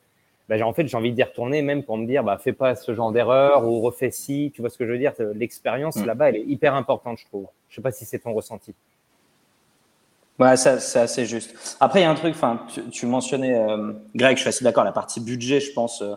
bah, 0.50 0.58
j'ai- 0.58 0.64
en 0.64 0.74
fait, 0.74 0.88
j'ai 0.88 0.98
envie 0.98 1.14
d'y 1.14 1.24
retourner 1.24 1.62
même 1.62 1.84
pour 1.84 1.98
me 1.98 2.06
dire, 2.06 2.24
bah, 2.24 2.38
fais 2.38 2.54
pas 2.54 2.76
ce 2.76 2.94
genre 2.94 3.12
d'erreur 3.12 3.66
ou 3.68 3.80
refais 3.80 4.12
ci. 4.12 4.52
Tu 4.56 4.62
vois 4.62 4.70
ce 4.70 4.78
que 4.78 4.86
je 4.86 4.92
veux 4.92 4.98
dire? 4.98 5.14
L'expérience 5.36 5.98
Mm. 5.98 6.06
là-bas, 6.06 6.30
elle 6.30 6.38
est 6.38 6.46
hyper 6.46 6.74
importante, 6.76 7.18
je 7.20 7.26
trouve. 7.26 7.48
Je 7.70 7.76
sais 7.76 7.82
pas 7.82 7.92
si 7.92 8.06
c'est 8.06 8.20
ton 8.20 8.34
ressenti. 8.34 8.74
Ouais, 10.42 10.58
ça, 10.58 10.80
c'est 10.80 10.98
assez 10.98 11.28
juste. 11.28 11.78
Après, 11.80 12.00
il 12.00 12.02
y 12.02 12.06
a 12.06 12.10
un 12.10 12.16
truc, 12.16 12.34
enfin, 12.34 12.66
tu, 12.92 13.06
mentionnais, 13.06 13.56
euh, 13.56 13.94
Greg, 14.16 14.38
je 14.38 14.42
suis 14.42 14.50
assez 14.50 14.64
d'accord, 14.64 14.84
la 14.84 14.92
partie 14.92 15.20
budget, 15.20 15.60
je 15.60 15.72
pense, 15.72 16.02
euh, 16.02 16.16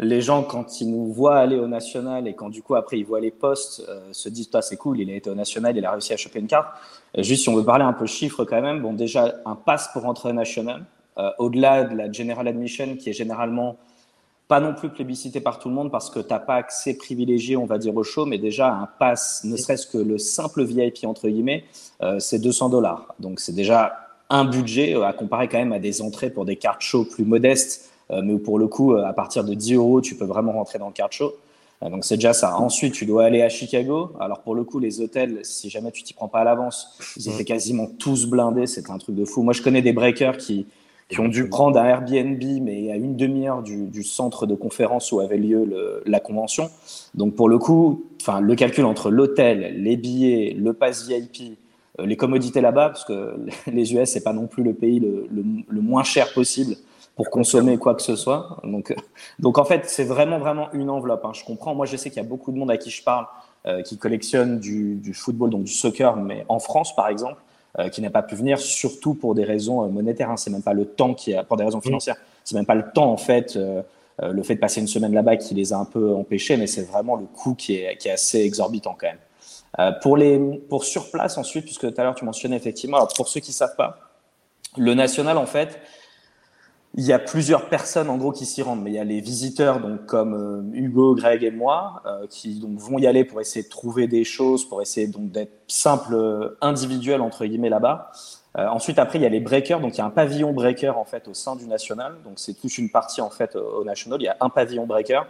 les 0.00 0.20
gens, 0.20 0.42
quand 0.42 0.80
ils 0.80 0.90
nous 0.90 1.12
voient 1.12 1.36
aller 1.36 1.54
au 1.54 1.68
national 1.68 2.26
et 2.26 2.34
quand 2.34 2.48
du 2.48 2.60
coup, 2.60 2.74
après, 2.74 2.98
ils 2.98 3.04
voient 3.04 3.20
les 3.20 3.30
postes, 3.30 3.84
euh, 3.88 4.08
se 4.10 4.28
disent, 4.28 4.50
c'est 4.62 4.76
cool, 4.76 4.98
il 4.98 5.08
a 5.10 5.14
été 5.14 5.30
au 5.30 5.36
national, 5.36 5.76
il 5.76 5.86
a 5.86 5.92
réussi 5.92 6.12
à 6.12 6.16
choper 6.16 6.40
une 6.40 6.48
carte. 6.48 6.66
Juste, 7.16 7.44
si 7.44 7.48
on 7.50 7.54
veut 7.54 7.64
parler 7.64 7.84
un 7.84 7.92
peu 7.92 8.06
chiffres 8.06 8.44
quand 8.44 8.60
même, 8.60 8.82
bon, 8.82 8.94
déjà, 8.94 9.32
un 9.46 9.54
pass 9.54 9.90
pour 9.92 10.06
entrer 10.06 10.30
au 10.30 10.32
national, 10.32 10.84
au-delà 11.38 11.84
de 11.84 11.94
la 11.94 12.10
general 12.10 12.48
admission, 12.48 12.96
qui 12.96 13.10
est 13.10 13.12
généralement 13.12 13.76
pas 14.52 14.60
non 14.60 14.74
plus 14.74 14.90
plébiscité 14.90 15.40
par 15.40 15.58
tout 15.58 15.70
le 15.70 15.74
monde 15.74 15.90
parce 15.90 16.10
que 16.10 16.20
tu 16.20 16.28
n'as 16.28 16.38
pas 16.38 16.56
accès 16.56 16.92
privilégié, 16.92 17.56
on 17.56 17.64
va 17.64 17.78
dire, 17.78 17.96
au 17.96 18.02
show, 18.02 18.26
mais 18.26 18.36
déjà 18.36 18.70
un 18.70 18.86
pass, 18.98 19.40
ne 19.44 19.56
serait-ce 19.56 19.86
que 19.86 19.96
le 19.96 20.18
simple 20.18 20.62
VIP, 20.62 21.06
entre 21.06 21.26
guillemets, 21.30 21.64
euh, 22.02 22.18
c'est 22.18 22.38
200 22.38 22.68
dollars. 22.68 23.14
Donc 23.18 23.40
c'est 23.40 23.54
déjà 23.54 24.10
un 24.28 24.44
budget 24.44 24.94
euh, 24.94 25.06
à 25.06 25.14
comparer 25.14 25.48
quand 25.48 25.56
même 25.56 25.72
à 25.72 25.78
des 25.78 26.02
entrées 26.02 26.28
pour 26.28 26.44
des 26.44 26.56
cartes 26.56 26.82
show 26.82 27.06
plus 27.06 27.24
modestes, 27.24 27.90
euh, 28.10 28.20
mais 28.22 28.34
où 28.34 28.38
pour 28.38 28.58
le 28.58 28.66
coup, 28.68 28.92
euh, 28.92 29.06
à 29.06 29.14
partir 29.14 29.42
de 29.42 29.54
10 29.54 29.72
euros, 29.72 30.02
tu 30.02 30.16
peux 30.16 30.26
vraiment 30.26 30.52
rentrer 30.52 30.78
dans 30.78 30.88
le 30.88 30.92
card 30.92 31.10
show. 31.10 31.32
Euh, 31.82 31.88
donc 31.88 32.04
c'est 32.04 32.16
déjà 32.16 32.34
ça. 32.34 32.54
Ensuite, 32.58 32.92
tu 32.92 33.06
dois 33.06 33.24
aller 33.24 33.40
à 33.40 33.48
Chicago. 33.48 34.12
Alors 34.20 34.42
pour 34.42 34.54
le 34.54 34.64
coup, 34.64 34.80
les 34.80 35.00
hôtels, 35.00 35.38
si 35.44 35.70
jamais 35.70 35.92
tu 35.92 36.02
t'y 36.02 36.12
prends 36.12 36.28
pas 36.28 36.40
à 36.40 36.44
l'avance, 36.44 36.98
ils 37.16 37.26
étaient 37.30 37.46
quasiment 37.46 37.86
tous 37.86 38.26
blindés. 38.26 38.66
C'était 38.66 38.90
un 38.90 38.98
truc 38.98 39.14
de 39.14 39.24
fou. 39.24 39.42
Moi, 39.42 39.54
je 39.54 39.62
connais 39.62 39.80
des 39.80 39.94
breakers 39.94 40.36
qui, 40.36 40.66
qui 41.08 41.20
ont 41.20 41.28
dû 41.28 41.48
prendre 41.48 41.78
un 41.78 41.84
Airbnb, 41.84 42.42
mais 42.62 42.90
à 42.90 42.96
une 42.96 43.16
demi-heure 43.16 43.62
du, 43.62 43.86
du 43.86 44.02
centre 44.02 44.46
de 44.46 44.54
conférence 44.54 45.12
où 45.12 45.20
avait 45.20 45.36
lieu 45.36 45.64
le- 45.64 46.02
la 46.06 46.20
convention. 46.20 46.70
Donc 47.14 47.34
pour 47.34 47.48
le 47.48 47.58
coup, 47.58 48.04
enfin 48.20 48.40
le 48.40 48.54
calcul 48.54 48.84
entre 48.86 49.10
l'hôtel, 49.10 49.82
les 49.82 49.96
billets, 49.96 50.54
le 50.58 50.72
pass 50.72 51.06
VIP, 51.06 51.58
euh, 52.00 52.06
les 52.06 52.16
commodités 52.16 52.60
là-bas, 52.62 52.88
parce 52.88 53.04
que 53.04 53.36
les 53.70 53.92
US 53.94 54.10
c'est 54.10 54.24
pas 54.24 54.32
non 54.32 54.46
plus 54.46 54.62
le 54.62 54.72
pays 54.74 55.00
le, 55.00 55.26
le- 55.30 55.44
le 55.68 55.80
moins 55.82 56.02
cher 56.04 56.32
possible 56.32 56.76
pour 57.14 57.28
consommer 57.28 57.76
quoi 57.76 57.94
que 57.94 58.00
ce 58.00 58.16
soit. 58.16 58.58
Donc, 58.64 58.90
euh, 58.90 58.94
donc 59.38 59.58
en 59.58 59.64
fait 59.66 59.82
c'est 59.86 60.04
vraiment 60.04 60.38
vraiment 60.38 60.72
une 60.72 60.88
enveloppe. 60.88 61.24
hein. 61.26 61.32
Je 61.34 61.44
comprends. 61.44 61.74
Moi 61.74 61.84
je 61.84 61.96
sais 61.98 62.08
qu'il 62.08 62.22
y 62.22 62.24
a 62.24 62.28
beaucoup 62.28 62.52
de 62.52 62.56
monde 62.58 62.70
à 62.70 62.78
qui 62.78 62.88
je 62.90 63.02
parle 63.04 63.26
euh, 63.66 63.82
qui 63.82 63.98
collectionne 63.98 64.58
du, 64.60 64.94
du 64.94 65.12
football, 65.12 65.50
donc 65.50 65.64
du 65.64 65.72
soccer, 65.72 66.16
mais 66.16 66.46
en 66.48 66.58
France 66.58 66.96
par 66.96 67.08
exemple 67.08 67.36
euh, 67.78 67.88
qui 67.88 68.02
n'a 68.02 68.10
pas 68.10 68.22
pu 68.22 68.34
venir, 68.34 68.58
surtout 68.58 69.14
pour 69.14 69.34
des 69.34 69.44
raisons 69.44 69.84
euh, 69.84 69.88
monétaires. 69.88 70.30
Hein. 70.30 70.36
C'est 70.36 70.50
même 70.50 70.62
pas 70.62 70.74
le 70.74 70.84
temps 70.84 71.14
qui 71.14 71.34
a, 71.34 71.42
pour 71.42 71.56
des 71.56 71.64
raisons 71.64 71.80
financières. 71.80 72.16
C'est 72.44 72.54
même 72.54 72.66
pas 72.66 72.74
le 72.74 72.84
temps 72.92 73.10
en 73.10 73.16
fait, 73.16 73.56
euh, 73.56 73.82
euh, 74.22 74.32
le 74.32 74.42
fait 74.42 74.56
de 74.56 74.60
passer 74.60 74.80
une 74.80 74.88
semaine 74.88 75.14
là-bas 75.14 75.36
qui 75.36 75.54
les 75.54 75.72
a 75.72 75.78
un 75.78 75.84
peu 75.84 76.14
empêchés, 76.14 76.56
mais 76.56 76.66
c'est 76.66 76.82
vraiment 76.82 77.16
le 77.16 77.24
coût 77.24 77.54
qui 77.54 77.76
est, 77.76 77.96
qui 77.96 78.08
est 78.08 78.12
assez 78.12 78.40
exorbitant 78.40 78.96
quand 78.98 79.06
même. 79.06 79.18
Euh, 79.78 79.92
pour 80.02 80.16
les, 80.16 80.38
pour 80.68 80.84
sur 80.84 81.10
place 81.10 81.38
ensuite, 81.38 81.64
puisque 81.64 81.92
tout 81.92 82.00
à 82.00 82.04
l'heure 82.04 82.14
tu 82.14 82.24
mentionnais 82.24 82.56
effectivement, 82.56 82.98
alors 82.98 83.12
pour 83.14 83.28
ceux 83.28 83.40
qui 83.40 83.52
savent 83.52 83.76
pas, 83.76 83.98
le 84.76 84.94
national 84.94 85.38
en 85.38 85.46
fait, 85.46 85.78
il 86.94 87.04
y 87.04 87.12
a 87.12 87.18
plusieurs 87.18 87.68
personnes 87.68 88.10
en 88.10 88.18
gros 88.18 88.32
qui 88.32 88.44
s'y 88.44 88.60
rendent, 88.62 88.82
mais 88.82 88.90
il 88.90 88.94
y 88.94 88.98
a 88.98 89.04
les 89.04 89.20
visiteurs 89.20 89.80
donc 89.80 90.04
comme 90.06 90.34
euh, 90.34 90.78
Hugo, 90.78 91.14
Greg 91.14 91.42
et 91.42 91.50
moi 91.50 92.02
euh, 92.04 92.26
qui 92.28 92.60
donc 92.60 92.78
vont 92.78 92.98
y 92.98 93.06
aller 93.06 93.24
pour 93.24 93.40
essayer 93.40 93.64
de 93.64 93.70
trouver 93.70 94.06
des 94.08 94.24
choses, 94.24 94.68
pour 94.68 94.82
essayer 94.82 95.06
donc 95.06 95.30
d'être 95.30 95.52
simple 95.68 96.14
euh, 96.14 96.58
individuel 96.60 97.22
entre 97.22 97.46
guillemets 97.46 97.70
là-bas. 97.70 98.10
Euh, 98.58 98.66
ensuite 98.68 98.98
après 98.98 99.18
il 99.18 99.22
y 99.22 99.26
a 99.26 99.30
les 99.30 99.40
breakers, 99.40 99.80
donc 99.80 99.94
il 99.94 99.98
y 99.98 100.00
a 100.02 100.04
un 100.04 100.10
pavillon 100.10 100.52
breaker 100.52 100.98
en 100.98 101.04
fait 101.04 101.28
au 101.28 101.34
sein 101.34 101.56
du 101.56 101.66
national, 101.66 102.16
donc 102.24 102.34
c'est 102.36 102.52
toute 102.52 102.76
une 102.76 102.90
partie 102.90 103.22
en 103.22 103.30
fait 103.30 103.56
au 103.56 103.84
national. 103.84 104.20
Il 104.20 104.24
y 104.24 104.28
a 104.28 104.36
un 104.40 104.50
pavillon 104.50 104.86
breaker. 104.86 105.22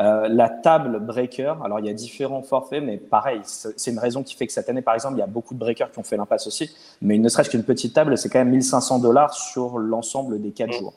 Euh, 0.00 0.28
la 0.28 0.48
table 0.48 1.00
breaker, 1.00 1.54
alors 1.64 1.80
il 1.80 1.86
y 1.86 1.88
a 1.88 1.92
différents 1.92 2.42
forfaits, 2.42 2.82
mais 2.84 2.98
pareil, 2.98 3.40
c'est 3.44 3.90
une 3.90 3.98
raison 3.98 4.22
qui 4.22 4.36
fait 4.36 4.46
que 4.46 4.52
cette 4.52 4.68
année, 4.68 4.80
par 4.82 4.94
exemple, 4.94 5.16
il 5.16 5.18
y 5.18 5.22
a 5.22 5.26
beaucoup 5.26 5.54
de 5.54 5.58
breakers 5.58 5.90
qui 5.90 5.98
ont 5.98 6.04
fait 6.04 6.16
l'impasse 6.16 6.46
aussi, 6.46 6.70
mais 7.02 7.18
ne 7.18 7.28
serait-ce 7.28 7.50
qu'une 7.50 7.64
petite 7.64 7.94
table, 7.94 8.16
c'est 8.16 8.28
quand 8.28 8.38
même 8.38 8.50
1500 8.50 9.00
dollars 9.00 9.34
sur 9.34 9.78
l'ensemble 9.78 10.40
des 10.40 10.52
quatre 10.52 10.72
jours. 10.78 10.94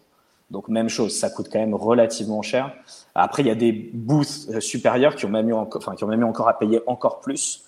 Donc 0.51 0.67
même 0.67 0.87
chose, 0.89 1.17
ça 1.17 1.29
coûte 1.31 1.47
quand 1.51 1.59
même 1.59 1.73
relativement 1.73 2.41
cher. 2.43 2.73
Après, 3.15 3.41
il 3.41 3.47
y 3.47 3.51
a 3.51 3.55
des 3.55 3.71
booths 3.71 4.47
euh, 4.49 4.59
supérieurs 4.59 5.15
qui 5.15 5.25
ont 5.25 5.29
même 5.29 5.49
eu, 5.49 5.53
enco- 5.53 5.77
enfin, 5.77 5.95
qui 5.95 6.03
ont 6.03 6.07
même 6.07 6.21
eu 6.21 6.25
encore 6.25 6.49
à 6.49 6.59
payer 6.59 6.81
encore 6.87 7.21
plus. 7.21 7.63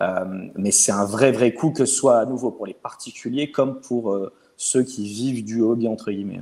Euh, 0.00 0.24
mais 0.54 0.70
c'est 0.70 0.92
un 0.92 1.04
vrai, 1.04 1.32
vrai 1.32 1.52
coût, 1.52 1.70
que 1.72 1.84
ce 1.84 1.94
soit 1.96 2.18
à 2.18 2.24
nouveau 2.24 2.52
pour 2.52 2.66
les 2.66 2.74
particuliers 2.74 3.50
comme 3.50 3.80
pour 3.80 4.12
euh, 4.14 4.32
ceux 4.56 4.84
qui 4.84 5.04
vivent 5.04 5.44
du 5.44 5.60
hobby, 5.60 5.88
entre 5.88 6.12
guillemets. 6.12 6.40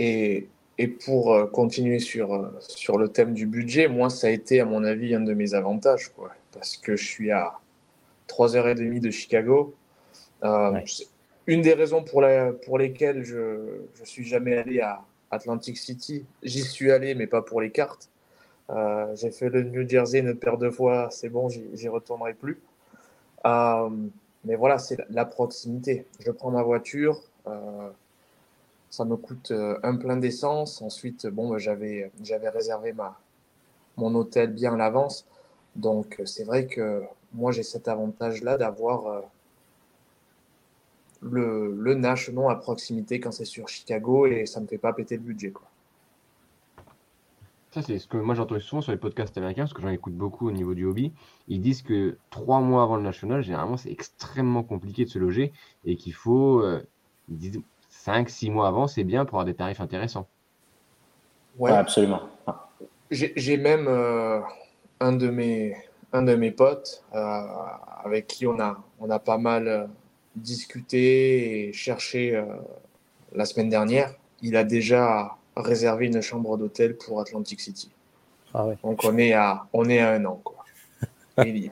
Et, 0.00 0.48
et 0.78 0.88
pour 0.88 1.34
euh, 1.34 1.46
continuer 1.46 1.98
sur, 1.98 2.32
euh, 2.34 2.48
sur 2.60 2.96
le 2.96 3.08
thème 3.08 3.34
du 3.34 3.46
budget, 3.46 3.86
moi, 3.86 4.08
ça 4.08 4.28
a 4.28 4.30
été, 4.30 4.60
à 4.60 4.64
mon 4.64 4.82
avis, 4.82 5.14
un 5.14 5.20
de 5.20 5.34
mes 5.34 5.52
avantages, 5.54 6.08
quoi, 6.08 6.30
parce 6.52 6.78
que 6.78 6.96
je 6.96 7.04
suis 7.06 7.30
à 7.30 7.52
3h30 8.28 8.98
de 9.00 9.10
Chicago. 9.10 9.74
Euh, 10.42 10.72
Ouais. 10.72 10.84
Une 11.46 11.62
des 11.62 11.74
raisons 11.74 12.02
pour, 12.02 12.20
la, 12.22 12.52
pour 12.52 12.78
lesquelles 12.78 13.24
je 13.24 13.38
ne 14.00 14.04
suis 14.04 14.24
jamais 14.24 14.56
allé 14.56 14.80
à 14.80 15.02
Atlantic 15.30 15.76
City, 15.76 16.24
j'y 16.42 16.62
suis 16.62 16.90
allé, 16.90 17.14
mais 17.14 17.26
pas 17.26 17.42
pour 17.42 17.60
les 17.60 17.70
cartes. 17.70 18.08
Euh, 18.70 19.14
J'ai 19.16 19.30
fait 19.30 19.48
le 19.50 19.64
New 19.64 19.86
Jersey 19.88 20.20
une 20.20 20.34
paire 20.34 20.58
de 20.58 20.70
fois, 20.70 21.08
c'est 21.10 21.28
bon, 21.28 21.48
j'y 21.48 21.64
j'y 21.74 21.88
retournerai 21.88 22.34
plus. 22.34 22.60
Euh, 23.46 23.88
mais 24.44 24.54
voilà, 24.54 24.78
c'est 24.78 24.96
la, 24.96 25.04
la 25.10 25.24
proximité. 25.24 26.06
Je 26.24 26.30
prends 26.30 26.50
ma 26.50 26.62
voiture. 26.62 27.20
Ça 28.90 29.04
me 29.04 29.16
coûte 29.16 29.52
euh, 29.52 29.78
un 29.84 29.96
plein 29.96 30.16
d'essence. 30.16 30.82
Ensuite, 30.82 31.26
bon, 31.28 31.48
bah, 31.48 31.58
j'avais 31.58 32.10
j'avais 32.22 32.48
réservé 32.48 32.92
ma, 32.92 33.18
mon 33.96 34.14
hôtel 34.16 34.52
bien 34.52 34.74
à 34.74 34.76
l'avance. 34.76 35.26
Donc, 35.76 36.18
euh, 36.18 36.26
c'est 36.26 36.44
vrai 36.44 36.66
que 36.66 37.02
moi, 37.32 37.52
j'ai 37.52 37.62
cet 37.62 37.86
avantage-là 37.86 38.58
d'avoir 38.58 39.06
euh, 39.06 39.20
le, 41.22 41.72
le 41.76 41.94
National 41.94 42.50
à 42.50 42.56
proximité 42.56 43.20
quand 43.20 43.30
c'est 43.30 43.44
sur 43.44 43.68
Chicago 43.68 44.26
et 44.26 44.46
ça 44.46 44.60
me 44.60 44.66
fait 44.66 44.78
pas 44.78 44.92
péter 44.92 45.16
le 45.16 45.22
budget. 45.22 45.52
Quoi. 45.52 45.68
Ça, 47.70 47.82
c'est 47.82 48.00
ce 48.00 48.08
que 48.08 48.16
moi 48.16 48.34
j'entends 48.34 48.58
souvent 48.58 48.82
sur 48.82 48.90
les 48.90 48.98
podcasts 48.98 49.38
américains, 49.38 49.62
parce 49.62 49.74
que 49.74 49.82
j'en 49.82 49.90
écoute 49.90 50.14
beaucoup 50.14 50.48
au 50.48 50.50
niveau 50.50 50.74
du 50.74 50.86
hobby. 50.86 51.12
Ils 51.46 51.60
disent 51.60 51.82
que 51.82 52.18
trois 52.30 52.60
mois 52.60 52.82
avant 52.82 52.96
le 52.96 53.04
national, 53.04 53.42
généralement, 53.42 53.76
c'est 53.76 53.92
extrêmement 53.92 54.64
compliqué 54.64 55.04
de 55.04 55.10
se 55.10 55.20
loger 55.20 55.52
et 55.84 55.94
qu'il 55.94 56.14
faut, 56.14 56.64
ils 57.28 57.38
disent, 57.38 57.60
cinq, 58.04 58.30
six 58.30 58.50
mois 58.50 58.68
avant, 58.68 58.86
c'est 58.86 59.04
bien 59.04 59.24
pour 59.24 59.36
avoir 59.36 59.44
des 59.44 59.54
tarifs 59.54 59.80
intéressants. 59.80 60.26
Ouais. 61.58 61.70
Ouais, 61.70 61.76
absolument. 61.76 62.22
J'ai 63.10 63.32
j'ai 63.36 63.56
même 63.56 63.86
euh, 63.88 64.40
un, 65.00 65.12
de 65.12 65.28
mes, 65.28 65.76
un 66.12 66.22
de 66.22 66.34
mes 66.34 66.50
potes 66.50 67.04
euh, 67.14 67.42
avec 68.04 68.26
qui 68.26 68.46
on 68.46 68.58
a, 68.60 68.82
on 69.00 69.10
a 69.10 69.18
pas 69.18 69.36
mal 69.36 69.68
euh, 69.68 69.86
discuté 70.36 71.68
et 71.68 71.72
cherché 71.72 72.34
euh, 72.34 72.44
la 73.34 73.44
semaine 73.44 73.68
dernière. 73.68 74.14
Il 74.42 74.56
a 74.56 74.64
déjà 74.64 75.36
réservé 75.56 76.06
une 76.06 76.22
chambre 76.22 76.56
d'hôtel 76.56 76.96
pour 76.96 77.20
Atlantic 77.20 77.60
City. 77.60 77.90
Ah 78.54 78.66
ouais. 78.66 78.78
Donc 78.82 79.04
on 79.04 79.18
est 79.18 79.34
à, 79.34 79.66
on 79.72 79.88
est 79.88 79.98
à 79.98 80.12
un 80.12 80.24
an. 80.24 80.40
Quoi. 80.42 80.64
Il. 81.44 81.70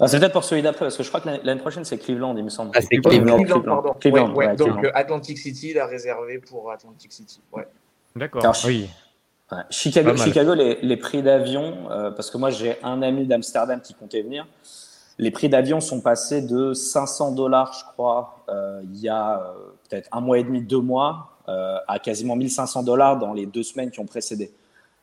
Ah, 0.00 0.08
c'est 0.08 0.18
peut-être 0.18 0.32
pour 0.32 0.42
celui 0.44 0.62
d'après, 0.62 0.84
parce 0.86 0.96
que 0.96 1.02
je 1.04 1.08
crois 1.08 1.20
que 1.20 1.28
l'année 1.28 1.60
prochaine, 1.60 1.84
c'est 1.84 1.98
Cleveland, 1.98 2.36
il 2.36 2.44
me 2.44 2.48
semble. 2.50 2.72
Ah, 2.74 2.80
c'est 2.80 2.88
Cleveland, 2.96 3.36
Cleveland, 3.36 3.60
pardon. 3.62 3.92
Cleveland, 4.00 4.30
Ouais, 4.30 4.34
ouais, 4.34 4.46
ouais, 4.48 4.56
donc 4.56 4.68
Cleveland. 4.72 4.84
euh, 4.88 4.92
Atlantic 4.94 5.38
City, 5.38 5.70
il 5.70 5.78
a 5.78 5.86
réservé 5.86 6.38
pour 6.38 6.70
Atlantic 6.72 7.12
City. 7.12 7.40
Ouais. 7.52 7.66
D'accord. 8.16 8.42
Oui. 8.66 8.90
Chicago. 9.70 10.16
Chicago 10.16 10.54
les, 10.54 10.78
les 10.82 10.96
prix 10.96 11.22
d'avion, 11.22 11.90
euh, 11.90 12.10
parce 12.10 12.30
que 12.30 12.38
moi 12.38 12.50
j'ai 12.50 12.76
un 12.82 13.02
ami 13.02 13.24
d'Amsterdam 13.26 13.80
qui 13.80 13.94
comptait 13.94 14.22
venir. 14.22 14.46
Les 15.18 15.30
prix 15.30 15.48
d'avion 15.48 15.80
sont 15.80 16.00
passés 16.00 16.42
de 16.42 16.72
500 16.74 17.32
dollars, 17.32 17.72
je 17.78 17.84
crois, 17.92 18.42
euh, 18.48 18.80
il 18.82 18.98
y 18.98 19.08
a 19.08 19.38
euh, 19.38 19.52
peut-être 19.88 20.08
un 20.10 20.20
mois 20.20 20.38
et 20.40 20.42
demi, 20.44 20.60
deux 20.60 20.80
mois, 20.80 21.36
euh, 21.48 21.76
à 21.86 22.00
quasiment 22.00 22.34
1500 22.34 22.82
dollars 22.82 23.16
dans 23.18 23.32
les 23.32 23.46
deux 23.46 23.62
semaines 23.62 23.92
qui 23.92 24.00
ont 24.00 24.06
précédé. 24.06 24.50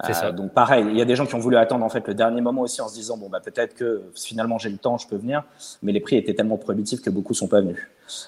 C'est 0.05 0.13
ça. 0.13 0.31
donc 0.31 0.53
pareil, 0.53 0.85
il 0.89 0.97
y 0.97 1.01
a 1.01 1.05
des 1.05 1.15
gens 1.15 1.25
qui 1.25 1.35
ont 1.35 1.39
voulu 1.39 1.57
attendre 1.57 1.85
en 1.85 1.89
fait 1.89 2.07
le 2.07 2.13
dernier 2.13 2.41
moment 2.41 2.61
aussi 2.61 2.81
en 2.81 2.87
se 2.87 2.93
disant 2.95 3.17
bon 3.17 3.29
bah 3.29 3.39
peut-être 3.39 3.73
que 3.75 4.01
finalement 4.15 4.57
j'ai 4.57 4.69
le 4.69 4.77
temps, 4.77 4.97
je 4.97 5.07
peux 5.07 5.15
venir, 5.17 5.43
mais 5.83 5.91
les 5.91 5.99
prix 5.99 6.15
étaient 6.17 6.33
tellement 6.33 6.57
prohibitifs 6.57 7.01
que 7.01 7.09
beaucoup 7.09 7.33
sont 7.33 7.47
pas 7.47 7.61
venus. 7.61 7.77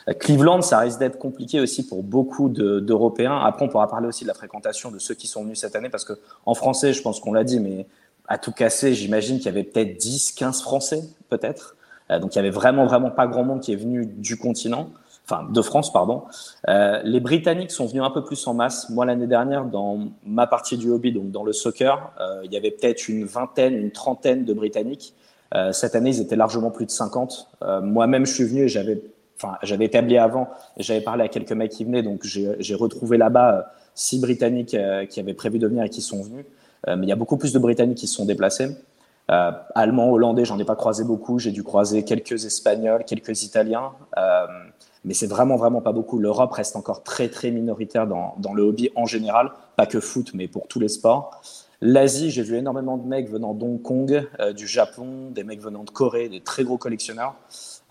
Euh, 0.08 0.14
Cleveland, 0.14 0.62
ça 0.62 0.80
risque 0.80 1.00
d'être 1.00 1.18
compliqué 1.18 1.60
aussi 1.60 1.86
pour 1.86 2.04
beaucoup 2.04 2.48
de- 2.50 2.80
d'Européens. 2.80 3.38
Après, 3.44 3.66
on 3.66 3.70
pourra 3.70 3.88
parler 3.90 4.08
aussi 4.08 4.24
de 4.24 4.30
la 4.30 4.34
fréquentation 4.34 4.92
de 4.92 5.00
ceux 5.00 5.14
qui 5.16 5.28
sont 5.28 5.44
venus 5.44 5.60
cette 5.60 5.76
année, 5.76 5.90
parce 5.90 6.06
que 6.06 6.14
en 6.46 6.54
français, 6.54 6.94
je 6.94 7.02
pense 7.02 7.20
qu'on 7.20 7.34
l'a 7.34 7.44
dit, 7.44 7.60
mais 7.60 7.86
à 8.28 8.38
tout 8.38 8.52
casser, 8.54 8.94
j'imagine 8.94 9.38
qu'il 9.38 9.48
y 9.48 9.50
avait 9.50 9.64
peut-être 9.64 9.98
10, 9.98 10.32
15 10.34 10.62
Français, 10.62 11.02
peut-être. 11.30 11.76
Euh, 12.12 12.20
donc, 12.20 12.34
il 12.36 12.38
y 12.38 12.40
avait 12.40 12.50
vraiment, 12.50 12.86
vraiment 12.86 13.12
pas 13.12 13.28
grand 13.28 13.44
monde 13.44 13.60
qui 13.60 13.74
est 13.74 13.78
venu 13.78 14.06
du 14.06 14.38
continent, 14.38 14.90
enfin 15.26 15.48
de 15.50 15.62
France, 15.62 15.92
pardon. 15.92 16.24
Euh, 16.68 17.02
les 17.04 17.20
Britanniques 17.20 17.72
sont 17.72 17.86
venus 17.86 18.04
un 18.04 18.10
peu 18.10 18.24
plus 18.24 18.46
en 18.48 18.54
masse. 18.54 18.90
Moi, 18.90 19.06
l'année 19.06 19.28
dernière, 19.28 19.66
dans 19.66 20.08
ma 20.26 20.48
partie 20.48 20.78
du 20.78 20.90
hobby, 20.90 21.12
donc 21.12 21.32
dans 21.32 21.44
le 21.44 21.54
soccer, 21.54 22.12
euh, 22.20 22.42
il 22.44 22.52
y 22.52 22.58
avait 22.58 22.72
peut-être 22.72 23.08
une 23.08 23.26
vingtaine, 23.26 23.74
une 23.74 23.92
trentaine 23.92 24.46
de 24.46 24.54
Britanniques. 24.54 25.14
Euh, 25.56 25.72
cette 25.72 25.96
année, 25.96 26.10
ils 26.10 26.22
étaient 26.22 26.36
largement 26.36 26.72
plus 26.72 26.86
de 26.86 26.92
50. 26.92 27.48
Euh, 27.64 27.82
Moi-même, 27.82 28.26
je 28.26 28.34
suis 28.34 28.44
venu 28.44 28.64
et 28.64 28.68
j'avais, 28.68 29.02
enfin, 29.38 29.58
j'avais 29.64 29.86
établi 29.86 30.18
avant 30.18 30.50
j'avais 30.78 31.02
parlé 31.02 31.24
à 31.24 31.28
quelques 31.28 31.52
mecs 31.52 31.72
qui 31.72 31.86
venaient, 31.86 32.04
donc 32.04 32.24
j'ai 32.24 32.76
retrouvé 32.76 33.18
là-bas 33.18 33.72
six 33.96 34.20
Britanniques 34.20 34.76
qui 35.10 35.20
avaient 35.20 35.34
prévu 35.36 35.60
de 35.60 35.68
venir 35.68 35.84
et 35.84 35.90
qui 35.90 36.02
sont 36.02 36.24
venus. 36.24 36.46
Mais 36.88 37.04
il 37.04 37.10
y 37.10 37.12
a 37.12 37.16
beaucoup 37.16 37.38
plus 37.38 37.54
de 37.54 37.60
Britanniques 37.60 38.00
qui 38.00 38.08
se 38.08 38.16
sont 38.16 38.26
déplacés. 38.26 38.76
Allemands, 39.28 40.10
Hollandais, 40.10 40.46
j'en 40.46 40.58
ai 40.58 40.66
pas 40.66 40.76
croisé 40.76 41.04
beaucoup. 41.04 41.38
J'ai 41.38 41.52
dû 41.52 41.62
croiser 41.62 42.04
quelques 42.04 42.46
Espagnols, 42.46 43.04
quelques 43.06 43.44
Italiens. 43.44 43.92
Mais 45.06 45.14
c'est 45.14 45.28
vraiment, 45.28 45.56
vraiment 45.56 45.82
pas 45.82 45.92
beaucoup. 45.92 46.20
L'Europe 46.20 46.52
reste 46.54 46.76
encore 46.76 47.04
très, 47.04 47.30
très 47.30 47.52
minoritaire 47.52 48.08
dans, 48.08 48.36
dans 48.38 48.54
le 48.54 48.64
hobby 48.64 48.90
en 48.96 49.06
général, 49.06 49.52
pas 49.76 49.86
que 49.86 50.00
foot, 50.00 50.32
mais 50.34 50.48
pour 50.48 50.68
tous 50.68 50.80
les 50.80 50.88
sports. 50.88 51.42
L'Asie, 51.86 52.32
j'ai 52.32 52.44
vu 52.44 52.56
énormément 52.56 52.96
de 52.96 53.06
mecs 53.06 53.30
venant 53.30 53.54
d'Hong 53.54 53.82
Kong, 53.82 54.26
euh, 54.40 54.54
du 54.54 54.68
Japon, 54.68 55.32
des 55.32 55.44
mecs 55.44 55.60
venant 55.60 55.84
de 55.84 55.90
Corée, 55.90 56.30
des 56.30 56.40
très 56.40 56.64
gros 56.64 56.78
collectionneurs. 56.78 57.36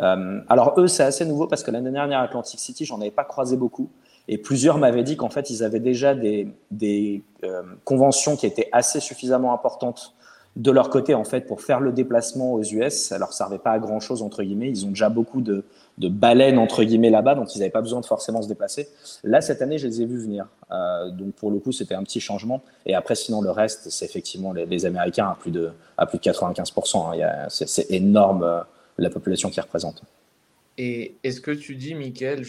Euh, 0.00 0.40
alors 0.48 0.74
eux, 0.78 0.86
c'est 0.86 1.02
assez 1.02 1.26
nouveau 1.26 1.46
parce 1.46 1.62
que 1.62 1.70
l'année 1.70 1.90
dernière 1.90 2.20
Atlantic 2.20 2.58
City, 2.58 2.86
j'en 2.86 3.02
avais 3.02 3.10
pas 3.10 3.24
croisé 3.24 3.58
beaucoup. 3.58 3.90
Et 4.28 4.38
plusieurs 4.38 4.78
m'avaient 4.78 5.02
dit 5.02 5.18
qu'en 5.18 5.28
fait, 5.28 5.50
ils 5.50 5.62
avaient 5.62 5.78
déjà 5.78 6.14
des, 6.14 6.48
des 6.70 7.22
euh, 7.44 7.62
conventions 7.84 8.34
qui 8.34 8.46
étaient 8.46 8.70
assez 8.72 8.98
suffisamment 8.98 9.52
importantes 9.52 10.14
de 10.56 10.70
leur 10.70 10.90
côté 10.90 11.14
en 11.14 11.24
fait 11.24 11.46
pour 11.46 11.60
faire 11.60 11.80
le 11.80 11.92
déplacement 11.92 12.54
aux 12.54 12.62
US. 12.62 12.94
Ça 12.94 13.18
leur 13.18 13.34
servait 13.34 13.58
pas 13.58 13.72
à 13.72 13.78
grand 13.78 14.00
chose 14.00 14.22
entre 14.22 14.42
guillemets. 14.42 14.70
Ils 14.70 14.86
ont 14.86 14.90
déjà 14.90 15.10
beaucoup 15.10 15.42
de, 15.42 15.64
de 15.98 16.08
baleines 16.08 16.58
entre 16.58 16.84
guillemets 16.84 17.10
là-bas, 17.10 17.34
donc 17.34 17.54
ils 17.54 17.58
n'avaient 17.58 17.70
pas 17.70 17.82
besoin 17.82 18.00
de 18.00 18.06
forcément 18.06 18.42
se 18.42 18.48
déplacer. 18.48 18.88
Là 19.24 19.40
cette 19.40 19.62
année, 19.62 19.78
je 19.78 19.86
les 19.86 20.02
ai 20.02 20.06
vus 20.06 20.18
venir. 20.18 20.46
Euh, 20.70 21.10
donc 21.10 21.34
pour 21.34 21.50
le 21.50 21.58
coup, 21.58 21.72
c'était 21.72 21.94
un 21.94 22.02
petit 22.02 22.20
changement. 22.20 22.62
Et 22.86 22.94
après, 22.94 23.14
sinon 23.14 23.42
le 23.42 23.50
reste, 23.50 23.90
c'est 23.90 24.04
effectivement 24.04 24.52
les, 24.52 24.86
Américains 24.86 25.26
à 25.26 25.36
plus 25.38 25.50
de 25.50 25.70
à 25.98 26.06
plus 26.06 26.18
de 26.18 26.22
95%. 26.22 27.20
hein. 27.20 27.46
C'est 27.48 27.90
énorme 27.90 28.42
euh, 28.42 28.60
la 28.98 29.10
population 29.10 29.50
qu'ils 29.50 29.62
représentent. 29.62 30.02
Et 30.78 31.14
est-ce 31.22 31.40
que 31.40 31.50
tu 31.50 31.76
dis, 31.76 31.94
Michael, 31.94 32.44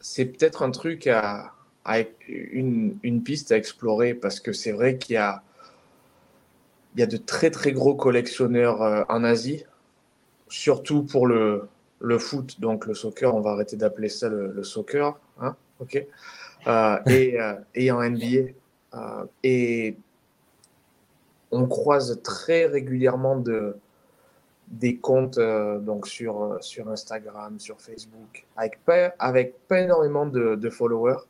c'est 0.00 0.24
peut-être 0.24 0.62
un 0.62 0.70
truc 0.70 1.06
à, 1.06 1.52
une, 2.28 2.98
une 3.02 3.22
piste 3.22 3.52
à 3.52 3.56
explorer 3.56 4.14
parce 4.14 4.40
que 4.40 4.52
c'est 4.52 4.72
vrai 4.72 4.98
qu'il 4.98 5.14
y 5.14 5.16
a, 5.16 5.42
y 6.96 7.02
a 7.02 7.06
de 7.06 7.16
très 7.16 7.50
très 7.50 7.72
gros 7.72 7.94
collectionneurs 7.94 8.82
euh, 8.82 9.04
en 9.08 9.24
Asie, 9.24 9.64
surtout 10.48 11.02
pour 11.02 11.26
le, 11.26 11.68
le 12.00 12.18
foot, 12.18 12.60
donc 12.60 12.86
le 12.86 12.94
soccer, 12.94 13.34
on 13.34 13.40
va 13.40 13.50
arrêter 13.50 13.76
d'appeler 13.76 14.08
ça 14.08 14.28
le, 14.28 14.62
soccer, 14.62 15.18
hein, 15.40 15.56
ok, 15.80 16.06
Euh, 16.66 16.98
et, 17.06 17.40
euh, 17.40 17.54
et 17.74 17.90
en 17.92 18.02
NBA. 18.02 18.50
Euh, 18.94 19.24
et 19.44 19.96
on 21.52 21.66
croise 21.66 22.20
très 22.22 22.66
régulièrement 22.66 23.36
de, 23.38 23.76
des 24.68 24.96
comptes 24.96 25.38
donc 25.38 26.06
sur, 26.06 26.58
sur 26.60 26.90
Instagram, 26.90 27.58
sur 27.58 27.80
Facebook, 27.80 28.46
avec 28.56 28.84
pas, 28.84 29.14
avec 29.18 29.66
pas 29.68 29.80
énormément 29.80 30.26
de, 30.26 30.56
de 30.56 30.70
followers, 30.70 31.24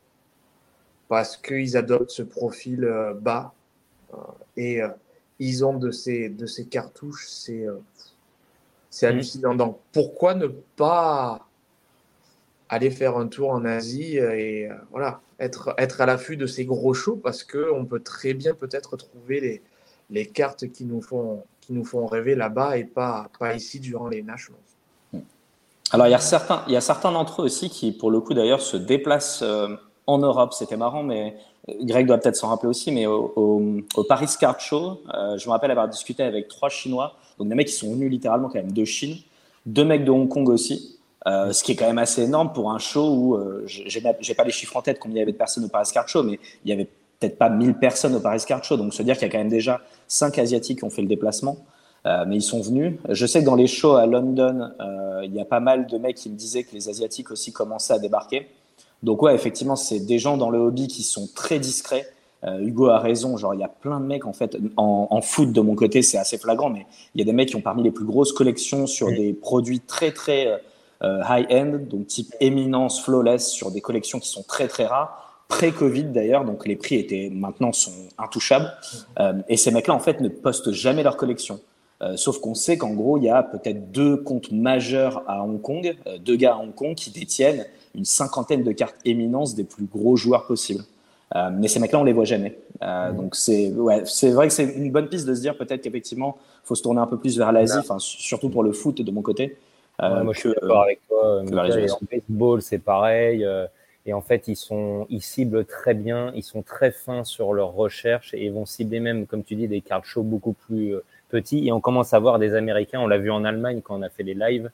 parce 1.07 1.37
qu'ils 1.37 1.77
adoptent 1.77 2.09
ce 2.11 2.23
profil 2.23 2.89
bas 3.21 3.53
et 4.57 4.81
ils 5.37 5.63
ont 5.63 5.77
de 5.77 5.91
ces, 5.91 6.27
de 6.27 6.45
ces 6.45 6.65
cartouches, 6.65 7.27
c'est 7.29 7.65
c'est 8.89 9.05
Mhm. 9.07 9.13
hallucinant. 9.13 9.55
Donc 9.55 9.79
pourquoi 9.91 10.33
ne 10.35 10.47
pas 10.47 11.45
aller 12.69 12.91
faire 12.91 13.17
un 13.17 13.27
tour 13.27 13.49
en 13.51 13.65
Asie 13.65 14.17
et 14.17 14.69
euh, 14.69 14.75
voilà, 14.91 15.21
être, 15.39 15.73
être 15.77 16.01
à 16.01 16.05
l'affût 16.05 16.37
de 16.37 16.45
ces 16.45 16.65
gros 16.65 16.93
shows 16.93 17.15
parce 17.15 17.43
qu'on 17.43 17.85
peut 17.85 17.99
très 18.01 18.33
bien 18.33 18.53
peut-être 18.53 18.95
trouver 18.97 19.39
les, 19.39 19.61
les 20.11 20.25
cartes 20.27 20.67
qui 20.71 20.85
nous 20.85 21.01
font, 21.01 21.43
qui 21.61 21.73
nous 21.73 21.85
font 21.85 22.05
rêver 22.05 22.35
là-bas 22.35 22.77
et 22.77 22.83
pas, 22.83 23.29
pas 23.39 23.55
ici 23.55 23.79
durant 23.79 24.07
les 24.07 24.21
Nationals. 24.21 24.61
Alors, 25.91 26.05
il 26.05 26.11
y 26.11 26.15
a 26.15 26.19
certains, 26.19 26.63
il 26.67 26.73
y 26.73 26.77
a 26.77 26.81
certains 26.81 27.11
d'entre 27.11 27.41
eux 27.41 27.45
aussi 27.45 27.67
qui, 27.71 27.91
pour 27.91 28.11
le 28.11 28.19
coup, 28.19 28.35
d'ailleurs, 28.35 28.61
se 28.61 28.77
déplacent 28.77 29.41
euh, 29.41 29.69
en 30.09 30.17
Europe. 30.17 30.53
C'était 30.53 30.77
marrant, 30.77 31.03
mais 31.03 31.35
euh, 31.69 31.73
Greg 31.81 32.07
doit 32.07 32.17
peut-être 32.17 32.35
s'en 32.35 32.49
rappeler 32.49 32.69
aussi, 32.69 32.91
mais 32.91 33.05
au, 33.05 33.81
Paris 34.07 34.27
Card 34.39 34.59
Show, 34.59 35.01
euh, 35.13 35.37
je 35.37 35.45
me 35.47 35.51
rappelle 35.51 35.71
avoir 35.71 35.87
discuté 35.87 36.23
avec 36.23 36.47
trois 36.47 36.69
Chinois, 36.69 37.15
donc 37.37 37.47
des 37.47 37.55
mecs 37.55 37.67
qui 37.67 37.73
sont 37.73 37.93
venus 37.93 38.09
littéralement 38.09 38.47
quand 38.47 38.59
même 38.59 38.71
de 38.71 38.85
Chine, 38.85 39.17
deux 39.65 39.85
mecs 39.85 40.03
de 40.03 40.11
Hong 40.11 40.27
Kong 40.27 40.49
aussi, 40.49 40.97
euh, 41.27 41.51
ce 41.51 41.63
qui 41.63 41.73
est 41.73 41.75
quand 41.75 41.87
même 41.87 41.97
assez 41.97 42.23
énorme 42.23 42.53
pour 42.53 42.71
un 42.71 42.79
show 42.79 43.13
où, 43.13 43.35
euh, 43.35 43.63
j'ai 43.65 44.01
pas 44.01 44.43
les 44.43 44.51
chiffres 44.51 44.75
en 44.77 44.81
tête 44.81 44.99
combien 44.99 45.17
il 45.17 45.19
y 45.19 45.23
avait 45.23 45.31
de 45.31 45.37
personnes 45.37 45.65
au 45.65 45.69
Paris 45.69 45.89
Card 45.93 46.07
Show, 46.07 46.23
mais 46.23 46.39
il 46.65 46.69
y 46.69 46.73
avait 46.73 46.87
peut-être 47.19 47.37
pas 47.37 47.49
1000 47.49 47.75
personnes 47.75 48.15
au 48.15 48.19
Paris 48.19 48.43
Card 48.47 48.63
Show, 48.63 48.77
donc 48.77 48.93
se 48.93 49.03
dire 49.03 49.15
qu'il 49.15 49.27
y 49.27 49.29
a 49.29 49.31
quand 49.31 49.37
même 49.37 49.49
déjà 49.49 49.81
cinq 50.07 50.39
Asiatiques 50.39 50.79
qui 50.79 50.85
ont 50.85 50.89
fait 50.89 51.01
le 51.01 51.07
déplacement. 51.07 51.57
Mais 52.05 52.37
ils 52.37 52.41
sont 52.41 52.61
venus. 52.61 52.95
Je 53.09 53.25
sais 53.27 53.41
que 53.41 53.45
dans 53.45 53.55
les 53.55 53.67
shows 53.67 53.93
à 53.93 54.07
London, 54.07 54.71
il 55.21 55.31
y 55.31 55.39
a 55.39 55.45
pas 55.45 55.59
mal 55.59 55.85
de 55.85 55.97
mecs 55.99 56.15
qui 56.15 56.29
me 56.31 56.35
disaient 56.35 56.63
que 56.63 56.73
les 56.73 56.89
Asiatiques 56.89 57.29
aussi 57.29 57.51
commençaient 57.51 57.93
à 57.93 57.99
débarquer. 57.99 58.47
Donc 59.03 59.21
ouais, 59.21 59.33
effectivement, 59.33 59.75
c'est 59.75 59.99
des 59.99 60.19
gens 60.19 60.37
dans 60.37 60.49
le 60.49 60.59
hobby 60.59 60.87
qui 60.87 61.03
sont 61.03 61.27
très 61.33 61.59
discrets. 61.59 62.05
Euh, 62.43 62.59
Hugo 62.59 62.87
a 62.87 62.99
raison, 62.99 63.35
genre 63.37 63.53
il 63.53 63.59
y 63.59 63.63
a 63.63 63.69
plein 63.69 63.99
de 63.99 64.05
mecs 64.05 64.25
en 64.25 64.31
fait 64.31 64.57
en, 64.77 65.07
en 65.09 65.21
foot 65.21 65.51
de 65.51 65.59
mon 65.59 65.75
côté, 65.75 66.01
c'est 66.01 66.17
assez 66.17 66.37
flagrant, 66.37 66.69
mais 66.69 66.85
il 67.13 67.19
y 67.19 67.21
a 67.21 67.25
des 67.25 67.33
mecs 67.33 67.49
qui 67.49 67.57
ont 67.57 67.61
parmi 67.61 67.83
les 67.83 67.91
plus 67.91 68.05
grosses 68.05 68.31
collections 68.31 68.87
sur 68.87 69.07
des 69.09 69.33
produits 69.33 69.81
très 69.81 70.13
très 70.13 70.47
euh, 71.03 71.21
high-end, 71.29 71.79
donc 71.89 72.07
type 72.07 72.33
éminence, 72.39 73.03
flawless, 73.03 73.49
sur 73.49 73.71
des 73.71 73.81
collections 73.81 74.19
qui 74.19 74.29
sont 74.29 74.43
très 74.43 74.69
très 74.69 74.85
rares 74.85 75.29
pré-Covid 75.49 76.05
d'ailleurs, 76.05 76.45
donc 76.45 76.65
les 76.65 76.77
prix 76.77 76.95
étaient 76.95 77.29
maintenant 77.33 77.73
sont 77.73 77.91
intouchables. 78.17 78.71
Euh, 79.19 79.33
et 79.49 79.57
ces 79.57 79.71
mecs-là 79.71 79.95
en 79.95 79.99
fait 79.99 80.21
ne 80.21 80.29
postent 80.29 80.71
jamais 80.71 81.03
leur 81.03 81.17
collection. 81.17 81.59
Euh, 82.01 82.15
sauf 82.15 82.39
qu'on 82.39 82.55
sait 82.55 82.77
qu'en 82.77 82.93
gros, 82.93 83.17
il 83.17 83.25
y 83.25 83.29
a 83.29 83.43
peut-être 83.43 83.91
deux 83.91 84.15
comptes 84.15 84.51
majeurs 84.53 85.21
à 85.27 85.43
Hong 85.43 85.61
Kong, 85.61 85.97
euh, 86.07 86.17
deux 86.17 86.37
gars 86.37 86.53
à 86.53 86.57
Hong 86.57 86.73
Kong 86.73 86.95
qui 86.95 87.09
détiennent 87.09 87.65
une 87.95 88.05
cinquantaine 88.05 88.63
de 88.63 88.71
cartes 88.71 88.95
éminence 89.05 89.55
des 89.55 89.63
plus 89.63 89.85
gros 89.85 90.15
joueurs 90.15 90.45
possibles. 90.45 90.83
Euh, 91.35 91.49
mais 91.53 91.67
ces 91.67 91.79
mecs-là, 91.79 91.99
on 91.99 92.03
les 92.03 92.13
voit 92.13 92.25
jamais. 92.25 92.57
Euh, 92.81 93.11
Donc 93.11 93.35
c'est 93.35 93.71
ouais, 93.71 94.01
c'est 94.05 94.31
vrai 94.31 94.47
que 94.47 94.53
c'est 94.53 94.63
une 94.63 94.91
bonne 94.91 95.07
piste 95.07 95.27
de 95.27 95.35
se 95.35 95.41
dire 95.41 95.55
peut-être 95.57 95.81
qu'effectivement, 95.81 96.37
faut 96.63 96.75
se 96.75 96.81
tourner 96.81 97.01
un 97.01 97.07
peu 97.07 97.17
plus 97.17 97.37
vers 97.37 97.51
l'Asie, 97.51 97.77
enfin 97.77 97.97
surtout 97.99 98.49
pour 98.49 98.63
le 98.63 98.71
foot 98.71 99.01
de 99.01 99.11
mon 99.11 99.21
côté. 99.21 99.57
Euh, 100.01 100.17
Ouais, 100.17 100.23
moi, 100.23 100.33
je 100.33 100.39
suis 100.39 100.49
d'accord 100.49 100.83
avec 100.83 101.01
toi. 101.07 101.43
Michael. 101.43 101.91
En 101.91 101.97
baseball, 102.09 102.61
c'est 102.61 102.79
pareil. 102.79 103.45
Et 104.05 104.13
en 104.13 104.21
fait, 104.21 104.47
ils 104.47 104.55
sont, 104.55 105.05
ils 105.09 105.21
ciblent 105.21 105.65
très 105.65 105.93
bien. 105.93 106.31
Ils 106.35 106.43
sont 106.43 106.61
très 106.63 106.89
fins 106.91 107.23
sur 107.23 107.53
leurs 107.53 107.73
recherches 107.73 108.33
et 108.33 108.45
ils 108.45 108.51
vont 108.51 108.65
cibler 108.65 108.99
même, 108.99 109.27
comme 109.27 109.43
tu 109.43 109.55
dis, 109.55 109.67
des 109.67 109.81
cartes 109.81 110.05
show 110.05 110.23
beaucoup 110.23 110.53
plus 110.53 110.95
petits. 111.27 111.67
Et 111.67 111.71
on 111.71 111.81
commence 111.81 112.13
à 112.13 112.19
voir 112.19 112.39
des 112.39 112.55
Américains. 112.55 113.01
On 113.01 113.07
l'a 113.07 113.17
vu 113.17 113.29
en 113.29 113.43
Allemagne 113.43 113.81
quand 113.83 113.99
on 113.99 114.01
a 114.01 114.09
fait 114.09 114.23
les 114.23 114.33
lives, 114.33 114.71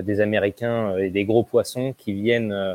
des 0.00 0.20
Américains 0.20 0.92
euh, 0.92 1.04
et 1.04 1.10
des 1.10 1.24
gros 1.24 1.42
poissons 1.42 1.94
qui 1.98 2.14
viennent 2.14 2.52
euh, 2.52 2.74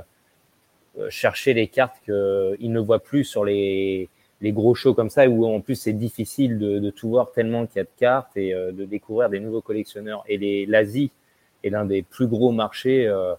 euh, 1.00 1.10
chercher 1.10 1.54
les 1.56 1.68
cartes 1.68 1.96
qu'ils 2.06 2.72
ne 2.72 2.80
voient 2.80 3.04
plus 3.04 3.24
sur 3.24 3.44
les 3.44 4.10
les 4.42 4.52
gros 4.52 4.76
shows 4.76 4.94
comme 4.94 5.10
ça 5.10 5.28
où 5.28 5.46
en 5.46 5.62
plus 5.62 5.76
c'est 5.76 5.94
difficile 5.94 6.60
de, 6.60 6.90
tout 6.92 7.10
voir 7.10 7.32
tellement 7.32 7.66
qu'il 7.66 7.78
y 7.78 7.80
a 7.80 7.84
de 7.84 7.90
cartes 7.98 8.36
et 8.38 8.54
euh, 8.54 8.72
de 8.72 8.86
découvrir 8.86 9.30
des 9.30 9.40
nouveaux 9.40 9.62
collectionneurs. 9.62 10.24
Et 10.28 10.66
l'Asie 10.66 11.12
est 11.64 11.70
l'un 11.70 11.86
des 11.86 12.04
plus 12.04 12.28
gros 12.28 12.52
marchés 12.52 13.08
euh, 13.08 13.34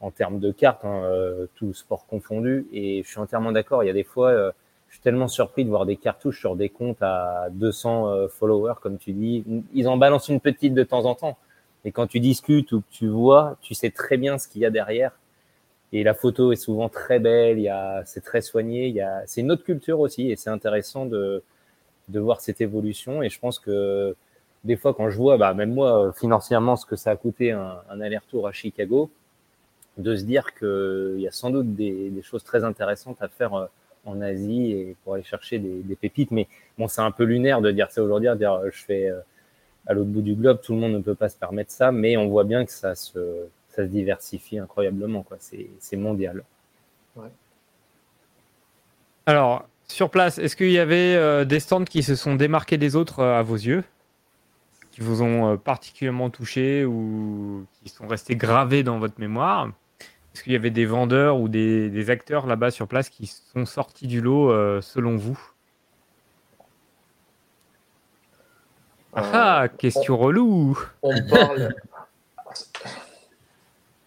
en 0.00 0.10
termes 0.10 0.38
de 0.38 0.52
cartes, 0.52 0.84
hein, 0.84 1.02
euh, 1.04 1.46
tout 1.54 1.72
sport 1.72 2.06
confondu. 2.06 2.66
Et 2.72 3.02
je 3.02 3.08
suis 3.08 3.18
entièrement 3.18 3.52
d'accord. 3.52 3.82
Il 3.82 3.86
y 3.86 3.90
a 3.90 3.94
des 3.94 4.04
fois, 4.04 4.30
euh, 4.30 4.52
je 4.88 4.94
suis 4.94 5.02
tellement 5.02 5.28
surpris 5.28 5.64
de 5.64 5.70
voir 5.70 5.86
des 5.86 5.96
cartouches 5.96 6.38
sur 6.38 6.56
des 6.56 6.68
comptes 6.68 7.02
à 7.02 7.48
200 7.50 8.08
euh, 8.08 8.28
followers, 8.28 8.74
comme 8.80 8.98
tu 8.98 9.12
dis. 9.12 9.44
Ils 9.72 9.88
en 9.88 9.96
balancent 9.96 10.28
une 10.28 10.40
petite 10.40 10.74
de 10.74 10.84
temps 10.84 11.04
en 11.04 11.14
temps. 11.14 11.38
Et 11.84 11.92
quand 11.92 12.06
tu 12.06 12.20
discutes 12.20 12.72
ou 12.72 12.80
que 12.80 12.86
tu 12.90 13.06
vois, 13.08 13.56
tu 13.60 13.74
sais 13.74 13.90
très 13.90 14.16
bien 14.16 14.38
ce 14.38 14.48
qu'il 14.48 14.62
y 14.62 14.66
a 14.66 14.70
derrière. 14.70 15.12
et 15.92 16.02
la 16.04 16.14
photo 16.14 16.52
est 16.52 16.56
souvent 16.56 16.88
très 16.88 17.18
belle, 17.18 17.58
c'est 18.06 18.22
très 18.22 18.42
soigné, 18.42 18.88
il 18.88 18.94
y 18.94 19.00
a, 19.00 19.22
c'est 19.26 19.40
une 19.40 19.50
autre 19.52 19.64
culture 19.64 20.00
aussi 20.00 20.30
et 20.30 20.36
c'est 20.36 20.50
intéressant 20.50 21.06
de, 21.06 21.42
de 22.08 22.20
voir 22.20 22.40
cette 22.40 22.60
évolution. 22.60 23.22
Et 23.22 23.30
je 23.30 23.38
pense 23.38 23.58
que 23.58 24.14
des 24.64 24.76
fois, 24.76 24.94
quand 24.94 25.10
je 25.10 25.16
vois, 25.16 25.36
bah, 25.38 25.54
même 25.54 25.72
moi, 25.72 26.12
financièrement, 26.12 26.76
ce 26.76 26.86
que 26.86 26.96
ça 26.96 27.10
a 27.12 27.16
coûté 27.16 27.52
un, 27.52 27.80
aller-retour 28.00 28.48
à 28.48 28.52
Chicago, 28.52 29.10
de 29.96 30.14
se 30.16 30.24
dire 30.24 30.54
qu'il 30.54 31.20
y 31.20 31.26
a 31.28 31.32
sans 31.32 31.50
doute 31.50 31.74
des, 31.74 32.12
choses 32.22 32.44
très 32.44 32.64
intéressantes 32.64 33.20
à 33.20 33.28
faire 33.28 33.54
euh, 33.54 33.66
en 34.04 34.20
Asie 34.20 34.72
et 34.72 34.96
pour 35.02 35.14
aller 35.14 35.24
chercher 35.24 35.58
des, 35.58 35.80
des 35.82 35.96
pépites. 35.96 36.30
Mais 36.30 36.48
bon, 36.76 36.88
c'est 36.88 37.00
un 37.00 37.10
peu 37.10 37.24
lunaire 37.24 37.60
de 37.60 37.70
dire 37.70 37.90
ça 37.90 38.02
aujourd'hui, 38.02 38.28
de 38.28 38.34
dire 38.34 38.60
je 38.70 38.84
fais 38.84 39.10
euh, 39.10 39.20
à 39.88 39.94
l'autre 39.94 40.10
bout 40.10 40.22
du 40.22 40.34
globe, 40.34 40.60
tout 40.62 40.74
le 40.74 40.80
monde 40.80 40.92
ne 40.92 41.00
peut 41.00 41.14
pas 41.14 41.30
se 41.30 41.36
permettre 41.36 41.72
ça, 41.72 41.90
mais 41.90 42.16
on 42.16 42.28
voit 42.28 42.44
bien 42.44 42.64
que 42.64 42.70
ça 42.70 42.94
se, 42.94 43.46
ça 43.70 43.82
se 43.82 43.88
diversifie 43.88 44.58
incroyablement. 44.58 45.22
Quoi. 45.22 45.38
C'est, 45.40 45.70
c'est 45.80 45.96
mondial. 45.96 46.44
Ouais. 47.16 47.30
Alors, 49.24 49.66
sur 49.88 50.10
place, 50.10 50.38
est-ce 50.38 50.56
qu'il 50.56 50.70
y 50.70 50.78
avait 50.78 51.16
euh, 51.16 51.46
des 51.46 51.58
stands 51.58 51.84
qui 51.84 52.02
se 52.02 52.14
sont 52.14 52.36
démarqués 52.36 52.76
des 52.76 52.96
autres 52.96 53.20
euh, 53.20 53.38
à 53.38 53.42
vos 53.42 53.56
yeux 53.56 53.82
Qui 54.90 55.00
vous 55.00 55.22
ont 55.22 55.54
euh, 55.54 55.56
particulièrement 55.56 56.28
touché 56.28 56.84
ou 56.84 57.64
qui 57.82 57.88
sont 57.88 58.06
restés 58.06 58.36
gravés 58.36 58.82
dans 58.82 58.98
votre 58.98 59.18
mémoire? 59.18 59.70
Est-ce 60.34 60.42
qu'il 60.44 60.52
y 60.52 60.56
avait 60.56 60.70
des 60.70 60.86
vendeurs 60.86 61.40
ou 61.40 61.48
des, 61.48 61.88
des 61.88 62.10
acteurs 62.10 62.46
là-bas 62.46 62.70
sur 62.70 62.86
place 62.86 63.08
qui 63.08 63.26
sont 63.26 63.64
sortis 63.64 64.06
du 64.06 64.20
lot 64.20 64.52
euh, 64.52 64.82
selon 64.82 65.16
vous? 65.16 65.40
Ah, 69.14 69.62
ah 69.62 69.68
question 69.68 70.14
on, 70.14 70.18
relou 70.18 70.78
On 71.02 71.14
parle. 71.28 71.74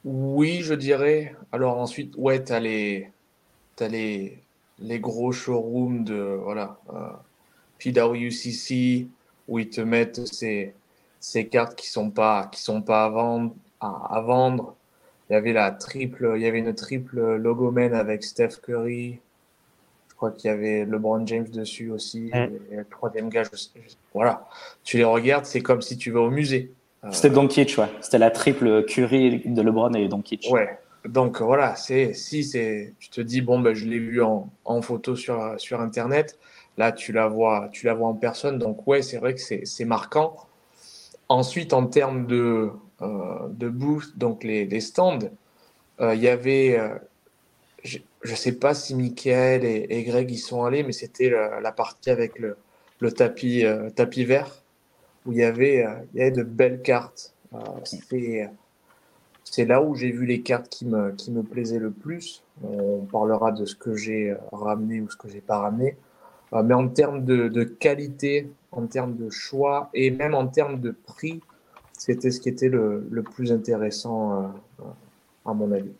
Oui, 0.03 0.61
je 0.61 0.73
dirais. 0.73 1.35
Alors 1.51 1.77
ensuite, 1.77 2.13
ouais, 2.17 2.43
t'as 2.43 2.59
les, 2.59 3.09
as 3.79 3.87
les, 3.87 4.39
les 4.79 4.99
gros 4.99 5.31
showrooms 5.31 6.03
de 6.03 6.39
voilà, 6.43 6.77
euh, 6.93 7.09
PWCC 7.79 9.07
où 9.47 9.59
ils 9.59 9.69
te 9.69 9.81
mettent 9.81 10.25
ces, 10.27 10.73
ces 11.19 11.47
cartes 11.47 11.75
qui 11.75 11.89
sont 11.89 12.09
pas 12.09 12.47
qui 12.51 12.61
sont 12.61 12.81
pas 12.81 13.05
à 13.05 13.09
vendre. 13.09 13.53
À, 13.79 14.17
à 14.17 14.21
vendre. 14.21 14.75
Il 15.29 15.33
y 15.33 15.35
avait 15.35 15.53
la 15.53 15.71
triple, 15.71 16.33
il 16.35 16.41
y 16.41 16.45
avait 16.45 16.59
une 16.59 16.75
triple 16.75 17.37
logomen 17.37 17.93
avec 17.93 18.23
Steph 18.23 18.57
Curry. 18.61 19.19
Crois 20.21 20.29
qu'il 20.29 20.51
y 20.51 20.53
avait 20.53 20.85
LeBron 20.85 21.25
James 21.25 21.47
dessus 21.47 21.89
aussi. 21.89 22.29
Mm. 22.31 22.49
Et 22.71 22.75
le 22.75 22.85
troisième 22.85 23.29
gars, 23.29 23.41
je, 23.41 23.49
voilà. 24.13 24.47
Tu 24.83 24.97
les 24.97 25.03
regardes, 25.03 25.45
c'est 25.45 25.61
comme 25.61 25.81
si 25.81 25.97
tu 25.97 26.11
vas 26.11 26.19
au 26.19 26.29
musée. 26.29 26.71
C'était 27.09 27.31
Doncic, 27.31 27.75
ouais. 27.79 27.87
C'était 28.01 28.19
la 28.19 28.29
triple 28.29 28.85
Curry 28.85 29.41
de 29.47 29.61
LeBron 29.63 29.91
et 29.95 30.07
Doncic. 30.07 30.47
Ouais. 30.51 30.77
Donc 31.05 31.41
voilà, 31.41 31.75
c'est 31.75 32.13
si 32.13 32.43
c'est, 32.43 32.93
tu 32.99 33.09
te 33.09 33.19
dis 33.19 33.41
bon 33.41 33.59
ben 33.59 33.73
je 33.73 33.87
l'ai 33.87 33.97
vu 33.97 34.21
en, 34.21 34.51
en 34.65 34.83
photo 34.83 35.15
sur 35.15 35.55
sur 35.57 35.81
internet, 35.81 36.37
là 36.77 36.91
tu 36.91 37.11
la 37.11 37.27
vois, 37.27 37.69
tu 37.71 37.87
la 37.87 37.95
vois 37.95 38.09
en 38.09 38.13
personne, 38.13 38.59
donc 38.59 38.85
ouais 38.87 39.01
c'est 39.01 39.17
vrai 39.17 39.33
que 39.33 39.41
c'est 39.41 39.65
c'est 39.65 39.85
marquant. 39.85 40.37
Ensuite 41.29 41.73
en 41.73 41.87
termes 41.87 42.27
de 42.27 42.69
euh, 43.01 43.47
de 43.49 43.67
booth, 43.67 44.15
donc 44.15 44.43
les, 44.43 44.65
les 44.65 44.79
stands, 44.79 45.17
euh, 46.01 46.13
il 46.13 46.21
y 46.21 46.27
avait, 46.27 46.77
euh, 46.77 46.93
je, 48.23 48.35
sais 48.35 48.53
pas 48.53 48.73
si 48.73 48.95
Michael 48.95 49.65
et, 49.65 50.03
Greg 50.03 50.29
y 50.31 50.37
sont 50.37 50.63
allés, 50.63 50.83
mais 50.83 50.91
c'était 50.91 51.29
la, 51.29 51.71
partie 51.71 52.09
avec 52.09 52.39
le 52.39 52.55
tapis 53.09 53.65
euh, 53.65 53.89
tapis 53.89 54.23
vert 54.23 54.63
où 55.25 55.31
il 55.31 55.39
y 55.39 55.43
avait 55.43 55.83
euh, 55.85 55.95
il 56.13 56.19
y 56.19 56.21
avait 56.21 56.31
de 56.31 56.43
belles 56.43 56.81
cartes. 56.81 57.33
Euh, 57.53 58.47
c'est 59.43 59.65
là 59.65 59.81
où 59.81 59.95
j'ai 59.95 60.11
vu 60.11 60.25
les 60.25 60.41
cartes 60.41 60.69
qui 60.69 60.85
me, 60.85 61.11
qui 61.11 61.31
me 61.31 61.43
plaisaient 61.43 61.79
le 61.79 61.91
plus. 61.91 62.43
On 62.63 62.99
parlera 63.11 63.51
de 63.51 63.65
ce 63.65 63.75
que 63.75 63.95
j'ai 63.95 64.33
ramené 64.51 65.01
ou 65.01 65.09
ce 65.09 65.17
que 65.17 65.27
j'ai 65.27 65.41
pas 65.41 65.57
ramené. 65.57 65.97
Mais 66.53 66.73
en 66.73 66.87
termes 66.87 67.25
de, 67.25 67.63
qualité, 67.63 68.49
en 68.71 68.85
termes 68.85 69.15
de 69.15 69.29
choix 69.29 69.89
et 69.93 70.11
même 70.11 70.35
en 70.35 70.47
termes 70.47 70.79
de 70.79 70.91
prix, 70.91 71.41
c'était 71.97 72.31
ce 72.31 72.39
qui 72.39 72.47
était 72.49 72.69
le, 72.69 73.23
plus 73.35 73.51
intéressant 73.51 74.53
à 75.45 75.53
mon 75.53 75.71
avis. 75.73 75.91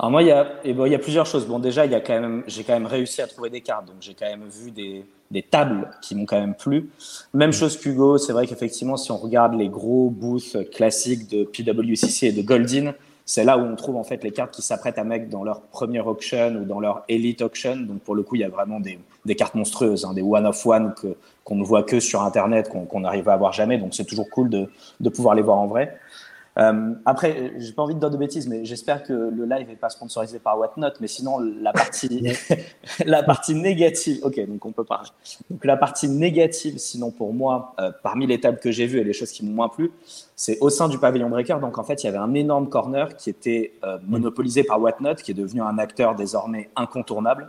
Alors 0.00 0.12
moi, 0.12 0.22
il 0.22 0.28
y, 0.28 0.32
a, 0.32 0.46
et 0.64 0.72
bon, 0.72 0.86
il 0.86 0.92
y 0.92 0.94
a 0.94 0.98
plusieurs 0.98 1.26
choses. 1.26 1.46
Bon, 1.46 1.58
déjà, 1.58 1.84
il 1.84 1.92
y 1.92 1.94
a 1.94 2.00
quand 2.00 2.18
même, 2.18 2.42
j'ai 2.46 2.64
quand 2.64 2.72
même 2.72 2.86
réussi 2.86 3.20
à 3.20 3.26
trouver 3.26 3.50
des 3.50 3.60
cartes, 3.60 3.84
donc 3.84 3.96
j'ai 4.00 4.14
quand 4.14 4.24
même 4.24 4.48
vu 4.48 4.70
des, 4.70 5.04
des 5.30 5.42
tables 5.42 5.90
qui 6.00 6.14
m'ont 6.14 6.24
quand 6.24 6.40
même 6.40 6.54
plu. 6.54 6.88
Même 7.34 7.52
chose 7.52 7.76
qu'Hugo, 7.76 8.16
c'est 8.16 8.32
vrai 8.32 8.46
qu'effectivement, 8.46 8.96
si 8.96 9.12
on 9.12 9.18
regarde 9.18 9.52
les 9.56 9.68
gros 9.68 10.08
booths 10.08 10.70
classiques 10.70 11.28
de 11.28 11.44
PWCC 11.44 12.28
et 12.28 12.32
de 12.32 12.40
Goldin, 12.40 12.94
c'est 13.26 13.44
là 13.44 13.58
où 13.58 13.60
on 13.60 13.76
trouve 13.76 13.96
en 13.96 14.02
fait 14.02 14.24
les 14.24 14.30
cartes 14.30 14.54
qui 14.54 14.62
s'apprêtent 14.62 14.98
à 14.98 15.04
mettre 15.04 15.28
dans 15.28 15.44
leur 15.44 15.60
première 15.60 16.06
auction 16.06 16.48
ou 16.56 16.64
dans 16.64 16.80
leur 16.80 17.04
elite 17.10 17.42
auction. 17.42 17.76
Donc 17.76 18.00
pour 18.00 18.14
le 18.14 18.22
coup, 18.22 18.36
il 18.36 18.40
y 18.40 18.44
a 18.44 18.48
vraiment 18.48 18.80
des, 18.80 18.98
des 19.26 19.36
cartes 19.36 19.54
monstrueuses, 19.54 20.06
hein, 20.06 20.14
des 20.14 20.22
one 20.22 20.46
of 20.46 20.66
one 20.66 20.94
qu'on 21.44 21.54
ne 21.56 21.62
voit 21.62 21.82
que 21.82 22.00
sur 22.00 22.22
internet, 22.22 22.70
qu'on 22.70 23.00
n'arrive 23.00 23.28
à 23.28 23.34
avoir 23.34 23.52
jamais. 23.52 23.76
Donc 23.76 23.94
c'est 23.94 24.06
toujours 24.06 24.30
cool 24.30 24.48
de, 24.48 24.70
de 24.98 25.08
pouvoir 25.10 25.34
les 25.34 25.42
voir 25.42 25.58
en 25.58 25.66
vrai. 25.66 25.98
Euh, 26.58 26.94
après, 27.04 27.52
j'ai 27.58 27.72
pas 27.72 27.82
envie 27.82 27.94
de 27.94 28.00
dire 28.00 28.10
de 28.10 28.16
bêtises, 28.16 28.48
mais 28.48 28.64
j'espère 28.64 29.02
que 29.02 29.12
le 29.12 29.44
live 29.44 29.68
n'est 29.68 29.76
pas 29.76 29.88
sponsorisé 29.88 30.38
par 30.38 30.58
Whatnot. 30.58 30.90
Mais 31.00 31.06
sinon, 31.06 31.38
la 31.38 31.72
partie, 31.72 32.36
la 33.06 33.22
partie 33.22 33.54
négative, 33.54 34.20
ok, 34.22 34.46
donc 34.46 34.64
on 34.66 34.72
peut 34.72 34.84
parler. 34.84 35.08
Donc 35.48 35.64
la 35.64 35.76
partie 35.76 36.08
négative, 36.08 36.78
sinon 36.78 37.10
pour 37.10 37.32
moi, 37.32 37.74
euh, 37.80 37.92
parmi 38.02 38.26
les 38.26 38.40
tables 38.40 38.58
que 38.58 38.70
j'ai 38.70 38.86
vues 38.86 38.98
et 38.98 39.04
les 39.04 39.12
choses 39.12 39.30
qui 39.30 39.44
m'ont 39.44 39.52
moins 39.52 39.68
plu, 39.68 39.92
c'est 40.34 40.58
au 40.60 40.70
sein 40.70 40.88
du 40.88 40.98
pavillon 40.98 41.30
breaker. 41.30 41.58
Donc 41.60 41.78
en 41.78 41.84
fait, 41.84 42.02
il 42.02 42.06
y 42.06 42.08
avait 42.08 42.18
un 42.18 42.34
énorme 42.34 42.68
corner 42.68 43.16
qui 43.16 43.30
était 43.30 43.74
euh, 43.84 43.98
monopolisé 44.06 44.64
par 44.64 44.80
Whatnot, 44.80 45.16
qui 45.16 45.30
est 45.30 45.34
devenu 45.34 45.62
un 45.62 45.78
acteur 45.78 46.14
désormais 46.14 46.70
incontournable. 46.76 47.48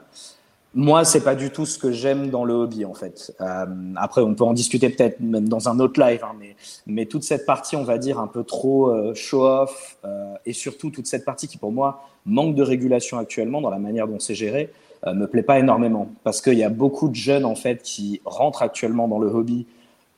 Moi, 0.74 1.04
c'est 1.04 1.24
pas 1.24 1.36
du 1.36 1.50
tout 1.50 1.66
ce 1.66 1.78
que 1.78 1.92
j'aime 1.92 2.30
dans 2.30 2.46
le 2.46 2.54
hobby, 2.54 2.86
en 2.86 2.94
fait. 2.94 3.36
Euh, 3.42 3.66
après, 3.98 4.22
on 4.22 4.34
peut 4.36 4.46
en 4.46 4.54
discuter 4.54 4.90
peut-être 4.90 5.20
même 5.20 5.50
dans 5.50 5.68
un 5.68 5.80
autre 5.82 6.00
live, 6.00 6.24
hein, 6.24 6.34
mais, 6.40 6.56
mais 6.88 7.06
toute 7.08 7.24
cette 7.24 7.46
partie, 7.46 7.76
on 7.76 7.84
va 7.84 7.98
dire, 7.98 8.20
un 8.20 8.28
peu 8.28 8.46
trop 8.46 8.90
euh, 8.90 9.14
show-off, 9.14 9.98
euh, 10.06 10.34
et 10.46 10.54
surtout 10.54 10.90
toute 10.90 11.08
cette 11.08 11.26
partie 11.26 11.50
qui, 11.50 11.58
pour 11.58 11.74
moi, 11.74 12.06
manque 12.26 12.56
de 12.56 12.64
régulation 12.64 13.18
actuellement 13.18 13.60
dans 13.60 13.70
la 13.70 13.80
manière 13.80 14.08
dont 14.08 14.20
c'est 14.20 14.36
géré, 14.36 14.72
euh, 15.08 15.14
me 15.14 15.28
plaît 15.28 15.44
pas 15.44 15.60
énormément. 15.60 16.10
Parce 16.24 16.40
qu'il 16.42 16.58
y 16.58 16.64
a 16.64 16.70
beaucoup 16.70 17.10
de 17.10 17.16
jeunes, 17.16 17.44
en 17.44 17.56
fait, 17.56 17.82
qui 17.82 18.22
rentrent 18.24 18.62
actuellement 18.62 19.10
dans 19.10 19.20
le 19.20 19.28
hobby 19.28 19.68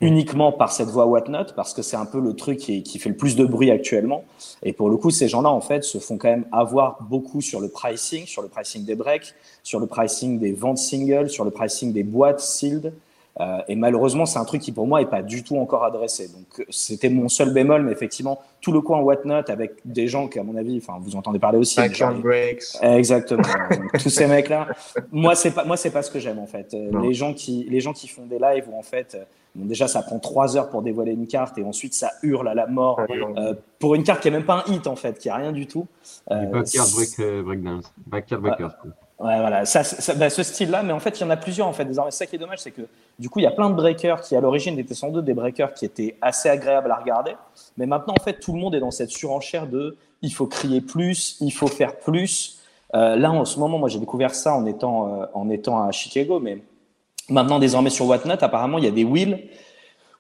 uniquement 0.03 0.51
par 0.51 0.71
cette 0.71 0.89
voie 0.89 1.05
Whatnot, 1.05 1.53
parce 1.55 1.73
que 1.73 1.81
c'est 1.81 1.95
un 1.95 2.05
peu 2.05 2.19
le 2.19 2.33
truc 2.33 2.57
qui, 2.57 2.83
qui, 2.83 2.99
fait 2.99 3.09
le 3.09 3.15
plus 3.15 3.35
de 3.35 3.45
bruit 3.45 3.71
actuellement. 3.71 4.25
Et 4.61 4.73
pour 4.73 4.89
le 4.89 4.97
coup, 4.97 5.11
ces 5.11 5.27
gens-là, 5.27 5.49
en 5.49 5.61
fait, 5.61 5.83
se 5.83 5.97
font 5.97 6.17
quand 6.17 6.29
même 6.29 6.45
avoir 6.51 7.01
beaucoup 7.09 7.41
sur 7.41 7.61
le 7.61 7.69
pricing, 7.69 8.25
sur 8.25 8.41
le 8.41 8.49
pricing 8.49 8.83
des 8.85 8.95
breaks, 8.95 9.33
sur 9.63 9.79
le 9.79 9.87
pricing 9.87 10.39
des 10.39 10.51
ventes 10.51 10.77
singles, 10.77 11.29
sur 11.29 11.45
le 11.45 11.51
pricing 11.51 11.93
des 11.93 12.03
boîtes 12.03 12.41
sealed. 12.41 12.93
Euh, 13.39 13.57
et 13.67 13.75
malheureusement, 13.75 14.25
c'est 14.25 14.37
un 14.37 14.45
truc 14.45 14.61
qui 14.61 14.71
pour 14.71 14.85
moi 14.85 15.01
est 15.01 15.09
pas 15.09 15.23
du 15.23 15.43
tout 15.43 15.57
encore 15.57 15.83
adressé. 15.83 16.27
Donc 16.27 16.65
c'était 16.69 17.09
mon 17.09 17.29
seul 17.29 17.51
bémol, 17.53 17.83
mais 17.83 17.91
effectivement, 17.91 18.41
tout 18.61 18.71
le 18.71 18.81
coin 18.81 18.99
Whatnot 18.99 19.49
avec 19.49 19.73
des 19.85 20.07
gens 20.07 20.27
qui, 20.27 20.39
à 20.39 20.43
mon 20.43 20.55
avis, 20.55 20.77
enfin, 20.77 20.99
vous 21.01 21.15
entendez 21.15 21.39
parler 21.39 21.57
aussi. 21.57 21.81
Gens, 21.93 22.13
breaks. 22.13 22.63
Exactement. 22.81 23.43
tous 23.99 24.09
ces 24.09 24.27
mecs-là. 24.27 24.67
Moi, 25.11 25.35
c'est 25.35 25.51
pas, 25.51 25.65
moi, 25.65 25.77
c'est 25.77 25.91
pas 25.91 26.03
ce 26.03 26.11
que 26.11 26.19
j'aime 26.19 26.39
en 26.39 26.45
fait. 26.45 26.73
Non. 26.73 27.01
Les 27.01 27.13
gens 27.13 27.33
qui, 27.33 27.65
les 27.69 27.81
gens 27.81 27.93
qui 27.93 28.07
font 28.07 28.25
des 28.25 28.37
lives 28.37 28.65
où 28.71 28.77
en 28.77 28.83
fait, 28.83 29.17
bon, 29.55 29.65
déjà, 29.65 29.87
ça 29.87 30.01
prend 30.03 30.19
trois 30.19 30.55
heures 30.55 30.69
pour 30.69 30.83
dévoiler 30.83 31.13
une 31.13 31.27
carte 31.27 31.57
et 31.57 31.63
ensuite 31.63 31.93
ça 31.93 32.11
hurle 32.21 32.47
à 32.47 32.53
la 32.53 32.67
mort 32.67 32.99
euh, 33.09 33.53
pour 33.79 33.95
une 33.95 34.03
carte 34.03 34.21
qui 34.21 34.27
est 34.27 34.31
même 34.31 34.45
pas 34.45 34.63
un 34.65 34.71
hit 34.71 34.87
en 34.87 34.95
fait, 34.95 35.17
qui 35.17 35.29
a 35.29 35.35
rien 35.35 35.51
du 35.51 35.67
tout. 35.67 35.87
Euh, 36.31 36.45
backyard 36.45 36.89
break, 36.91 37.19
euh, 37.19 37.43
breakdance, 37.43 37.93
backyard 38.05 38.41
breakers. 38.41 38.75
Ouais, 39.23 39.39
voilà, 39.39 39.63
ça, 39.63 39.85
ça, 39.85 40.15
bah, 40.15 40.29
ce 40.29 40.43
style-là, 40.43 40.83
mais 40.83 40.91
en 40.91 40.99
fait, 40.99 41.17
il 41.17 41.21
y 41.21 41.23
en 41.23 41.29
a 41.29 41.37
plusieurs 41.37 41.65
en 41.65 41.71
fait. 41.71 41.85
Désormais, 41.85 42.11
ça 42.11 42.25
qui 42.25 42.35
est 42.35 42.39
dommage, 42.39 42.59
c'est 42.59 42.71
que 42.71 42.81
du 43.17 43.29
coup, 43.29 43.39
il 43.39 43.43
y 43.43 43.47
a 43.47 43.51
plein 43.51 43.69
de 43.69 43.75
breakers 43.75 44.19
qui, 44.19 44.35
à 44.35 44.41
l'origine, 44.41 44.77
étaient 44.77 44.93
sans 44.93 45.11
doute 45.11 45.23
des 45.23 45.33
breakers 45.33 45.73
qui 45.73 45.85
étaient 45.85 46.17
assez 46.21 46.49
agréables 46.49 46.91
à 46.91 46.95
regarder, 46.95 47.31
mais 47.77 47.85
maintenant, 47.85 48.15
en 48.19 48.21
fait, 48.21 48.41
tout 48.41 48.51
le 48.51 48.59
monde 48.59 48.75
est 48.75 48.81
dans 48.81 48.91
cette 48.91 49.11
surenchère 49.11 49.67
de 49.67 49.95
il 50.21 50.33
faut 50.33 50.45
crier 50.45 50.81
plus, 50.81 51.37
il 51.39 51.51
faut 51.51 51.67
faire 51.67 51.99
plus. 51.99 52.59
Euh, 52.95 53.15
là, 53.15 53.31
en 53.31 53.45
ce 53.45 53.59
moment, 53.59 53.77
moi, 53.77 53.87
j'ai 53.87 53.99
découvert 53.99 54.35
ça 54.35 54.55
en 54.55 54.65
étant, 54.65 55.21
euh, 55.21 55.25
en 55.33 55.49
étant 55.49 55.81
à 55.81 55.91
Chicago, 55.93 56.41
mais 56.41 56.57
maintenant, 57.29 57.59
désormais, 57.59 57.91
sur 57.91 58.05
Whatnot, 58.07 58.35
apparemment, 58.41 58.77
il 58.77 58.83
y 58.83 58.89
a 58.89 58.91
des 58.91 59.05
wheels 59.05 59.47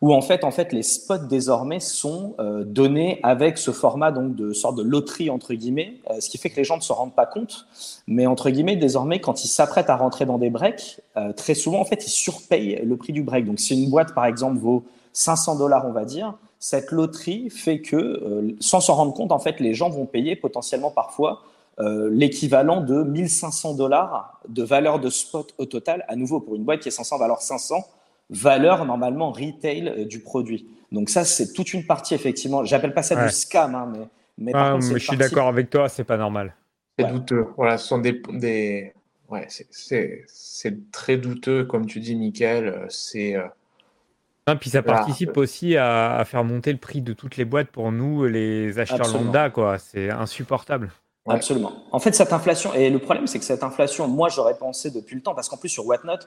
où 0.03 0.13
en 0.13 0.21
fait, 0.21 0.43
en 0.43 0.51
fait, 0.51 0.73
les 0.73 0.83
spots 0.83 1.27
désormais 1.29 1.79
sont 1.79 2.35
euh, 2.37 2.65
donnés 2.65 3.21
avec 3.23 3.57
ce 3.57 3.71
format 3.71 4.11
donc 4.11 4.35
de 4.35 4.51
sorte 4.51 4.75
de 4.75 4.83
loterie 4.83 5.29
entre 5.29 5.53
guillemets, 5.53 5.93
euh, 6.09 6.19
ce 6.19 6.29
qui 6.29 6.37
fait 6.37 6.49
que 6.49 6.57
les 6.57 6.65
gens 6.65 6.75
ne 6.75 6.81
se 6.81 6.91
rendent 6.91 7.15
pas 7.15 7.25
compte. 7.25 7.67
Mais 8.05 8.27
entre 8.27 8.49
guillemets, 8.49 8.75
désormais, 8.75 9.21
quand 9.21 9.45
ils 9.45 9.47
s'apprêtent 9.47 9.89
à 9.89 9.95
rentrer 9.95 10.25
dans 10.25 10.37
des 10.37 10.49
breaks, 10.49 10.99
euh, 11.15 11.31
très 11.31 11.53
souvent, 11.53 11.79
en 11.79 11.85
fait, 11.85 12.05
ils 12.05 12.09
surpayent 12.09 12.81
le 12.83 12.97
prix 12.97 13.13
du 13.13 13.23
break. 13.23 13.45
Donc, 13.45 13.61
si 13.61 13.81
une 13.81 13.89
boîte, 13.89 14.13
par 14.13 14.25
exemple, 14.25 14.57
vaut 14.57 14.83
500 15.13 15.55
dollars, 15.55 15.87
on 15.87 15.93
va 15.93 16.03
dire, 16.03 16.33
cette 16.59 16.91
loterie 16.91 17.49
fait 17.49 17.79
que, 17.79 18.57
sans 18.59 18.81
s'en 18.81 18.95
rendre 18.95 19.13
compte, 19.13 19.31
en 19.31 19.39
fait, 19.39 19.61
les 19.61 19.73
gens 19.73 19.89
vont 19.89 20.05
payer 20.05 20.35
potentiellement 20.35 20.91
parfois 20.91 21.43
l'équivalent 21.79 22.81
de 22.81 23.03
1500 23.03 23.75
dollars 23.75 24.41
de 24.49 24.63
valeur 24.63 24.99
de 24.99 25.09
spot 25.09 25.53
au 25.57 25.65
total. 25.65 26.03
À 26.07 26.15
nouveau, 26.15 26.41
pour 26.41 26.55
une 26.55 26.63
boîte 26.63 26.81
qui 26.81 26.89
est 26.89 26.91
censée 26.91 27.17
valoir 27.17 27.41
500 27.41 27.83
valeur 28.29 28.85
normalement 28.85 29.31
retail 29.31 29.87
euh, 29.89 30.05
du 30.05 30.19
produit. 30.19 30.67
Donc 30.91 31.09
ça, 31.09 31.25
c'est 31.25 31.53
toute 31.53 31.73
une 31.73 31.85
partie 31.85 32.13
effectivement. 32.15 32.63
J'appelle 32.65 32.93
pas 32.93 33.03
ça 33.03 33.15
ouais. 33.15 33.25
du 33.27 33.31
scam, 33.31 33.75
hein, 33.75 33.91
mais 33.95 34.07
Mais 34.37 34.51
par 34.51 34.67
Ah, 34.67 34.71
contre, 34.73 34.85
mais 34.85 34.93
c'est 34.93 34.99
je 34.99 35.05
suis 35.07 35.17
d'accord 35.17 35.47
avec 35.47 35.69
toi, 35.69 35.89
c'est 35.89 36.03
pas 36.03 36.17
normal. 36.17 36.55
C'est 36.97 37.05
Ouais. 37.05 37.11
douteux. 37.11 37.47
Voilà, 37.57 37.77
ce 37.77 37.87
sont 37.87 37.99
des, 37.99 38.21
des... 38.29 38.93
Ouais, 39.29 39.45
c'est- 39.49 39.67
c'est 39.71 40.23
c'est 40.27 40.91
très 40.91 41.17
douteux, 41.17 41.65
comme 41.65 41.85
tu 41.87 41.99
dis, 41.99 42.15
Michael. 42.15 42.67
euh, 42.67 42.85
C'est 42.89 43.35
euh, 43.35 43.47
puis 44.59 44.69
ça 44.69 44.83
participe 44.83 45.37
aussi 45.37 45.77
à, 45.77 46.15
à 46.17 46.25
faire 46.25 46.43
monter 46.43 46.71
le 46.71 46.77
prix 46.77 47.01
de 47.01 47.13
toutes 47.13 47.37
les 47.37 47.45
boîtes 47.45 47.69
pour 47.69 47.91
nous, 47.91 48.25
les 48.25 48.77
acheteurs 48.79 49.07
Absolument. 49.07 49.25
lambda, 49.25 49.49
quoi. 49.49 49.79
C'est 49.79 50.09
insupportable. 50.09 50.91
Ouais. 51.25 51.35
Absolument. 51.35 51.71
En 51.91 51.99
fait, 51.99 52.13
cette 52.13 52.33
inflation, 52.33 52.73
et 52.73 52.89
le 52.89 52.99
problème, 52.99 53.27
c'est 53.27 53.39
que 53.39 53.45
cette 53.45 53.63
inflation, 53.63 54.07
moi, 54.07 54.27
j'aurais 54.29 54.57
pensé 54.57 54.91
depuis 54.91 55.15
le 55.15 55.21
temps, 55.21 55.33
parce 55.33 55.47
qu'en 55.47 55.57
plus, 55.57 55.69
sur 55.69 55.85
Whatnot, 55.85 56.17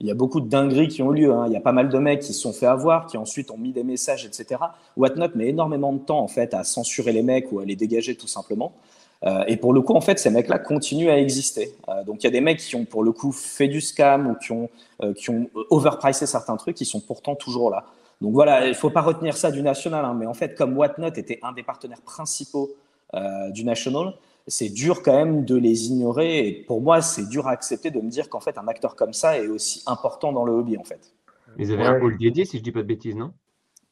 il 0.00 0.06
y 0.06 0.10
a 0.10 0.14
beaucoup 0.14 0.40
de 0.40 0.48
dingueries 0.48 0.88
qui 0.88 1.02
ont 1.02 1.10
lieu. 1.10 1.30
hein. 1.32 1.44
Il 1.46 1.52
y 1.52 1.56
a 1.56 1.60
pas 1.60 1.72
mal 1.72 1.88
de 1.90 1.98
mecs 1.98 2.20
qui 2.20 2.32
se 2.32 2.40
sont 2.40 2.52
fait 2.52 2.66
avoir, 2.66 3.06
qui 3.06 3.18
ensuite 3.18 3.50
ont 3.50 3.58
mis 3.58 3.72
des 3.72 3.84
messages, 3.84 4.24
etc. 4.24 4.60
Whatnot 4.96 5.28
met 5.34 5.48
énormément 5.48 5.92
de 5.92 5.98
temps, 5.98 6.20
en 6.20 6.28
fait, 6.28 6.54
à 6.54 6.64
censurer 6.64 7.12
les 7.12 7.22
mecs 7.22 7.52
ou 7.52 7.60
à 7.60 7.64
les 7.64 7.76
dégager, 7.76 8.14
tout 8.14 8.26
simplement. 8.26 8.72
Euh, 9.24 9.44
et 9.46 9.58
pour 9.58 9.74
le 9.74 9.82
coup, 9.82 9.92
en 9.94 10.00
fait, 10.00 10.18
ces 10.18 10.30
mecs-là 10.30 10.58
continuent 10.58 11.10
à 11.10 11.18
exister. 11.18 11.74
Euh, 11.90 12.02
donc, 12.04 12.22
il 12.22 12.24
y 12.24 12.28
a 12.28 12.30
des 12.30 12.40
mecs 12.40 12.58
qui 12.58 12.74
ont, 12.76 12.86
pour 12.86 13.02
le 13.02 13.12
coup, 13.12 13.32
fait 13.32 13.68
du 13.68 13.82
scam 13.82 14.28
ou 14.28 14.34
qui 14.36 14.52
ont, 14.52 14.70
euh, 15.02 15.12
overpricé 15.68 16.24
certains 16.24 16.56
trucs, 16.56 16.76
qui 16.76 16.86
sont 16.86 17.00
pourtant 17.00 17.34
toujours 17.34 17.70
là. 17.70 17.84
Donc 18.22 18.32
voilà, 18.32 18.66
il 18.66 18.74
faut 18.74 18.90
pas 18.90 19.00
retenir 19.02 19.36
ça 19.36 19.50
du 19.50 19.62
national, 19.62 20.04
hein, 20.04 20.14
mais 20.18 20.26
en 20.26 20.34
fait, 20.34 20.54
comme 20.54 20.76
Whatnot 20.76 21.08
était 21.08 21.38
un 21.42 21.52
des 21.52 21.62
partenaires 21.62 22.02
principaux 22.02 22.70
euh, 23.14 23.50
du 23.50 23.64
national, 23.64 24.14
c'est 24.46 24.68
dur 24.68 25.02
quand 25.02 25.14
même 25.14 25.44
de 25.44 25.56
les 25.56 25.86
ignorer. 25.88 26.46
Et 26.48 26.52
pour 26.52 26.80
moi, 26.80 27.02
c'est 27.02 27.28
dur 27.28 27.46
à 27.46 27.50
accepter 27.52 27.90
de 27.90 28.00
me 28.00 28.08
dire 28.10 28.28
qu'en 28.28 28.40
fait, 28.40 28.58
un 28.58 28.68
acteur 28.68 28.96
comme 28.96 29.12
ça 29.12 29.38
est 29.38 29.46
aussi 29.48 29.82
important 29.86 30.32
dans 30.32 30.44
le 30.44 30.52
hobby, 30.52 30.76
en 30.78 30.84
fait. 30.84 31.12
Ils 31.58 31.72
avaient 31.72 31.82
Ouais. 31.82 31.88
un 31.88 32.00
hall 32.00 32.16
dédié, 32.18 32.44
si 32.44 32.58
je 32.58 32.62
dis 32.62 32.72
pas 32.72 32.82
de 32.82 32.86
bêtises, 32.86 33.16
non? 33.16 33.32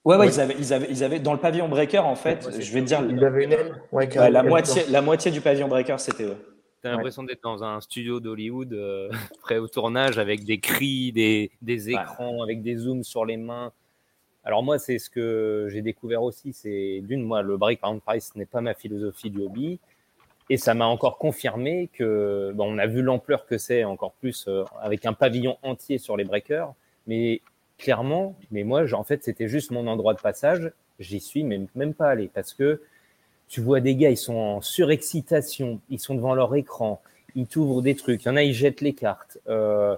Ouais, 0.05 0.17
ouais, 0.17 0.27
Oui. 0.27 0.33
Ils, 0.35 0.41
avaient, 0.41 0.57
ils, 0.59 0.73
avaient, 0.73 0.87
ils 0.91 1.05
avaient 1.05 1.21
dans 1.21 1.33
le 1.33 1.41
pavillon 1.41 1.69
breaker, 1.69 1.99
en 2.07 2.15
fait, 2.15 2.49
je 2.61 2.73
vais 2.73 2.81
te 2.81 2.87
dire, 2.87 3.05
Il 3.09 3.23
avait 3.25 3.45
une 3.45 3.53
aile 3.53 3.83
Ouais, 3.93 4.05
ouais, 4.05 4.09
carrément. 4.09 4.33
la, 4.33 4.43
moitié, 4.49 4.83
la 4.89 5.03
moitié 5.03 5.31
du 5.31 5.41
pavillon 5.41 5.69
breaker, 5.69 5.97
c'était 5.99 6.25
eux. 6.25 6.37
T'as 6.81 6.93
l'impression 6.93 7.25
d'être 7.25 7.43
dans 7.43 7.65
un 7.65 7.81
studio 7.81 8.21
d'Hollywood 8.21 8.73
euh, 8.73 9.11
prêt 9.43 9.59
au 9.59 9.67
tournage 9.67 10.17
avec 10.19 10.45
des 10.45 10.61
cris, 10.61 11.11
des, 11.11 11.51
des 11.61 11.91
écrans, 11.91 12.43
avec 12.43 12.63
des 12.63 12.77
zooms 12.77 13.03
sur 13.03 13.25
les 13.25 13.37
mains. 13.37 13.73
Alors 14.45 14.63
moi, 14.63 14.79
c'est 14.79 14.99
ce 14.99 15.11
que 15.11 15.67
j'ai 15.71 15.83
découvert 15.83 16.23
aussi. 16.23 16.53
C'est 16.53 17.01
d'une, 17.03 17.23
moi, 17.25 17.43
le 17.43 17.57
break 17.57 17.81
par 17.81 17.95
price 18.01 18.35
n'est 18.37 18.47
pas 18.47 18.61
ma 18.61 18.75
philosophie 18.75 19.29
du 19.29 19.41
hobby. 19.43 19.81
Et 20.51 20.57
ça 20.57 20.75
m'a 20.75 20.87
encore 20.87 21.19
confirmé 21.19 21.91
que, 21.93 22.53
bon, 22.55 22.75
on 22.75 22.79
a 22.79 22.87
vu 22.87 23.03
l'ampleur 23.03 23.47
que 23.47 23.59
c'est, 23.59 23.85
encore 23.85 24.13
plus 24.13 24.47
euh, 24.49 24.65
avec 24.81 25.05
un 25.05 25.13
pavillon 25.13 25.59
entier 25.63 25.99
sur 25.99 26.17
les 26.17 26.25
breakers. 26.25 26.73
Mais 27.07 27.43
clairement, 27.77 28.35
mais 28.51 28.65
moi, 28.65 28.85
en 28.95 29.05
fait, 29.05 29.25
c'était 29.25 29.49
juste 29.49 29.71
mon 29.71 29.87
endroit 29.87 30.15
de 30.15 30.21
passage. 30.21 30.73
J'y 31.01 31.21
suis 31.21 31.45
même, 31.45 31.69
même 31.75 31.95
pas 31.95 32.09
allé 32.09 32.31
parce 32.33 32.55
que 32.55 32.83
tu 33.49 33.61
vois 33.61 33.81
des 33.81 33.95
gars, 33.95 34.11
ils 34.11 34.17
sont 34.17 34.37
en 34.37 34.61
surexcitation, 34.61 35.81
ils 35.89 35.99
sont 36.01 36.15
devant 36.15 36.35
leur 36.35 36.55
écran, 36.55 37.01
ils 37.35 37.47
t'ouvrent 37.47 37.83
des 37.83 37.95
trucs, 37.95 38.25
il 38.25 38.29
y 38.29 38.31
en 38.31 38.37
a, 38.37 38.43
ils 38.43 38.53
jettent 38.53 38.81
les 38.81 38.93
cartes. 38.93 39.39
Euh, 39.49 39.97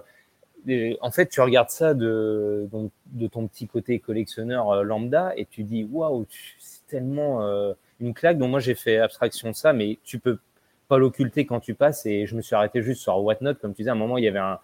en 1.01 1.11
fait, 1.11 1.27
tu 1.27 1.41
regardes 1.41 1.71
ça 1.71 1.93
de, 1.93 2.69
de 3.07 3.27
ton 3.27 3.47
petit 3.47 3.67
côté 3.67 3.99
collectionneur 3.99 4.69
euh, 4.69 4.83
lambda 4.83 5.33
et 5.35 5.45
tu 5.45 5.63
dis 5.63 5.83
waouh, 5.83 6.25
c'est 6.59 6.85
tellement 6.87 7.41
une 8.01 8.13
claque. 8.13 8.37
Donc 8.37 8.49
moi, 8.49 8.59
j'ai 8.59 8.75
fait 8.75 8.97
abstraction 8.97 9.49
de 9.51 9.55
ça, 9.55 9.71
mais 9.73 9.97
tu 10.03 10.19
peux 10.19 10.37
pas 10.87 10.97
l'occulter 10.97 11.45
quand 11.45 11.59
tu 11.61 11.73
passes. 11.73 12.05
Et 12.05 12.25
je 12.25 12.35
me 12.35 12.41
suis 12.41 12.55
arrêté 12.55 12.81
juste 12.81 13.01
sur 13.01 13.17
Whatnot, 13.17 13.55
comme 13.55 13.71
tu 13.73 13.77
disais. 13.83 13.89
À 13.89 13.93
un 13.93 13.95
moment, 13.95 14.17
il 14.17 14.23
y 14.25 14.27
avait 14.27 14.39
un, 14.39 14.59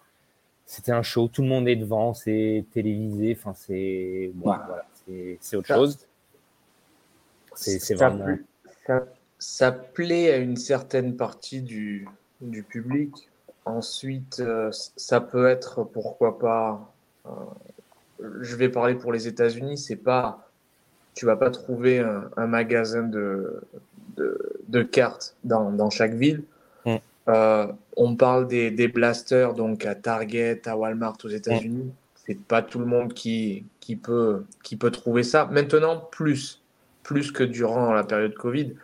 c'était 0.66 0.92
un 0.92 1.02
show, 1.02 1.28
tout 1.28 1.42
le 1.42 1.48
monde 1.48 1.66
est 1.68 1.76
devant, 1.76 2.12
c'est 2.14 2.64
télévisé. 2.74 3.36
Enfin, 3.38 3.54
c'est 3.54 4.30
bon, 4.34 4.50
Ouais. 4.50 4.56
voilà, 4.66 4.84
c'est 5.06 5.38
c'est 5.40 5.56
autre 5.56 5.68
Ça- 5.68 5.74
chose. 5.76 5.98
C'est 7.54 7.78
c'est 7.78 7.96
Ça 7.96 8.08
vraiment. 8.10 8.24
pla- 8.24 8.44
Ça, 8.86 9.06
ça 9.38 9.72
plaît 9.72 10.32
à 10.32 10.36
une 10.36 10.56
certaine 10.56 11.16
partie 11.16 11.60
du, 11.62 12.06
du 12.40 12.62
public. 12.62 13.28
Ensuite, 13.64 14.40
euh, 14.40 14.70
ça 14.72 15.20
peut 15.20 15.46
être, 15.48 15.84
pourquoi 15.84 16.38
pas, 16.38 16.92
euh, 17.26 17.30
je 18.40 18.56
vais 18.56 18.68
parler 18.70 18.94
pour 18.94 19.12
les 19.12 19.28
États-Unis, 19.28 19.76
c'est 19.76 19.96
pas, 19.96 20.47
tu 21.18 21.26
vas 21.26 21.34
pas 21.34 21.50
trouver 21.50 21.98
un, 21.98 22.30
un 22.36 22.46
magasin 22.46 23.02
de, 23.02 23.60
de, 24.16 24.38
de 24.68 24.82
cartes 24.84 25.34
dans, 25.42 25.72
dans 25.72 25.90
chaque 25.90 26.14
ville. 26.14 26.44
Mm. 26.86 26.94
Euh, 27.28 27.66
on 27.96 28.14
parle 28.14 28.46
des, 28.46 28.70
des 28.70 28.86
blasters, 28.86 29.54
donc 29.54 29.84
à 29.84 29.96
Target, 29.96 30.62
à 30.68 30.76
Walmart 30.76 31.16
aux 31.24 31.28
États-Unis. 31.28 31.90
C'est 32.14 32.38
pas 32.38 32.62
tout 32.62 32.78
le 32.78 32.84
monde 32.84 33.14
qui, 33.14 33.64
qui, 33.80 33.96
peut, 33.96 34.44
qui 34.62 34.76
peut 34.76 34.92
trouver 34.92 35.24
ça. 35.24 35.48
Maintenant, 35.50 35.96
plus, 36.12 36.62
plus 37.02 37.32
que 37.32 37.42
durant 37.42 37.92
la 37.92 38.04
période 38.04 38.34
Covid. 38.34 38.74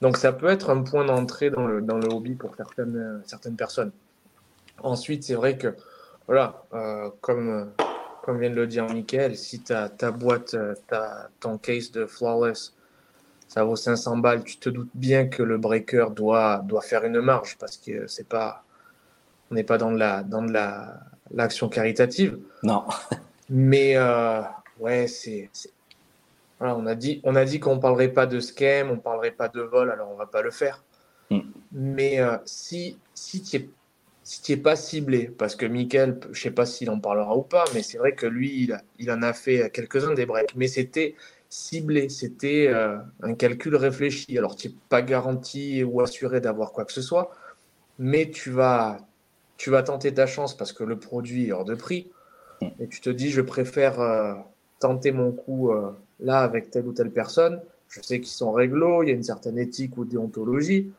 Donc 0.00 0.16
ça 0.16 0.32
peut 0.32 0.48
être 0.48 0.70
un 0.70 0.80
point 0.84 1.04
d'entrée 1.04 1.50
dans 1.50 1.66
le, 1.66 1.82
dans 1.82 1.98
le 1.98 2.08
hobby 2.08 2.36
pour 2.36 2.56
certaines, 2.56 3.20
certaines 3.26 3.56
personnes. 3.56 3.92
Ensuite, 4.82 5.24
c'est 5.24 5.34
vrai 5.34 5.58
que, 5.58 5.74
voilà, 6.26 6.64
euh, 6.72 7.10
comme, 7.20 7.68
comme 8.22 8.38
vient 8.38 8.50
de 8.50 8.54
le 8.54 8.66
dire 8.66 8.86
Mickaël, 8.88 9.36
si 9.36 9.60
ta, 9.60 9.88
ta 9.88 10.10
boîte, 10.10 10.54
euh, 10.54 10.74
ta, 10.86 11.28
ton 11.40 11.58
case 11.58 11.90
de 11.90 12.06
Flawless, 12.06 12.72
ça 13.48 13.64
vaut 13.64 13.76
500 13.76 14.18
balles, 14.18 14.44
tu 14.44 14.56
te 14.56 14.70
doutes 14.70 14.90
bien 14.94 15.26
que 15.26 15.42
le 15.42 15.58
breaker 15.58 16.06
doit, 16.14 16.62
doit 16.64 16.80
faire 16.80 17.04
une 17.04 17.20
marge 17.20 17.58
parce 17.58 17.76
que 17.76 18.06
c'est 18.06 18.26
pas, 18.26 18.64
on 19.50 19.54
n'est 19.54 19.64
pas 19.64 19.76
dans 19.76 19.92
de 19.92 19.98
la, 19.98 20.22
dans 20.22 20.42
de 20.42 20.52
la, 20.52 21.00
l'action 21.32 21.68
caritative. 21.68 22.38
Non. 22.62 22.84
Mais 23.50 23.96
euh, 23.96 24.40
ouais, 24.78 25.06
c'est. 25.08 25.50
Voilà, 26.58 26.76
on 26.76 26.86
a 26.86 26.94
dit, 26.94 27.20
on 27.24 27.34
a 27.34 27.44
dit 27.44 27.58
qu'on 27.58 27.80
parlerait 27.80 28.08
pas 28.08 28.26
de 28.26 28.38
scam, 28.38 28.90
on 28.90 28.98
parlerait 28.98 29.32
pas 29.32 29.48
de 29.48 29.60
vol, 29.60 29.90
alors 29.90 30.10
on 30.10 30.16
va 30.16 30.26
pas 30.26 30.42
le 30.42 30.52
faire. 30.52 30.82
Mm. 31.28 31.40
Mais 31.72 32.20
euh, 32.20 32.38
si 32.44 32.98
si 33.14 33.42
tu 33.42 33.68
si 34.24 34.42
t'y 34.42 34.52
es 34.52 34.56
pas 34.56 34.76
ciblé, 34.76 35.26
parce 35.36 35.56
que 35.56 35.66
Mickaël, 35.66 36.18
je 36.30 36.40
sais 36.40 36.50
pas 36.50 36.66
s'il 36.66 36.90
en 36.90 37.00
parlera 37.00 37.36
ou 37.36 37.42
pas, 37.42 37.64
mais 37.74 37.82
c'est 37.82 37.98
vrai 37.98 38.14
que 38.14 38.26
lui, 38.26 38.70
il, 38.98 39.10
en 39.10 39.22
a 39.22 39.32
fait 39.32 39.70
quelques-uns 39.72 40.14
des 40.14 40.26
breaks, 40.26 40.54
mais 40.54 40.68
c'était 40.68 41.16
ciblé, 41.48 42.08
c'était 42.08 42.68
euh, 42.68 42.98
un 43.22 43.34
calcul 43.34 43.76
réfléchi. 43.76 44.38
Alors 44.38 44.56
tu 44.56 44.68
n'es 44.68 44.74
pas 44.88 45.02
garanti 45.02 45.84
ou 45.84 46.00
assuré 46.00 46.40
d'avoir 46.40 46.72
quoi 46.72 46.84
que 46.84 46.92
ce 46.92 47.02
soit, 47.02 47.30
mais 47.98 48.30
tu 48.30 48.50
vas 48.50 48.98
tu 49.58 49.70
vas 49.70 49.82
tenter 49.82 50.12
ta 50.12 50.26
chance 50.26 50.56
parce 50.56 50.72
que 50.72 50.82
le 50.82 50.98
produit 50.98 51.48
est 51.48 51.52
hors 51.52 51.64
de 51.64 51.74
prix 51.74 52.10
et 52.80 52.88
tu 52.88 53.00
te 53.00 53.10
dis 53.10 53.30
je 53.30 53.40
préfère 53.40 54.00
euh, 54.00 54.34
tenter 54.80 55.12
mon 55.12 55.30
coup 55.30 55.70
euh, 55.70 55.92
là 56.20 56.40
avec 56.40 56.70
telle 56.70 56.86
ou 56.86 56.92
telle 56.92 57.10
personne. 57.10 57.60
Je 57.88 58.00
sais 58.00 58.20
qu'ils 58.20 58.32
sont 58.32 58.52
réglo, 58.52 59.02
il 59.02 59.10
y 59.10 59.12
a 59.12 59.14
une 59.14 59.22
certaine 59.22 59.58
éthique 59.58 59.96
ou 59.98 60.04
déontologie 60.04 60.90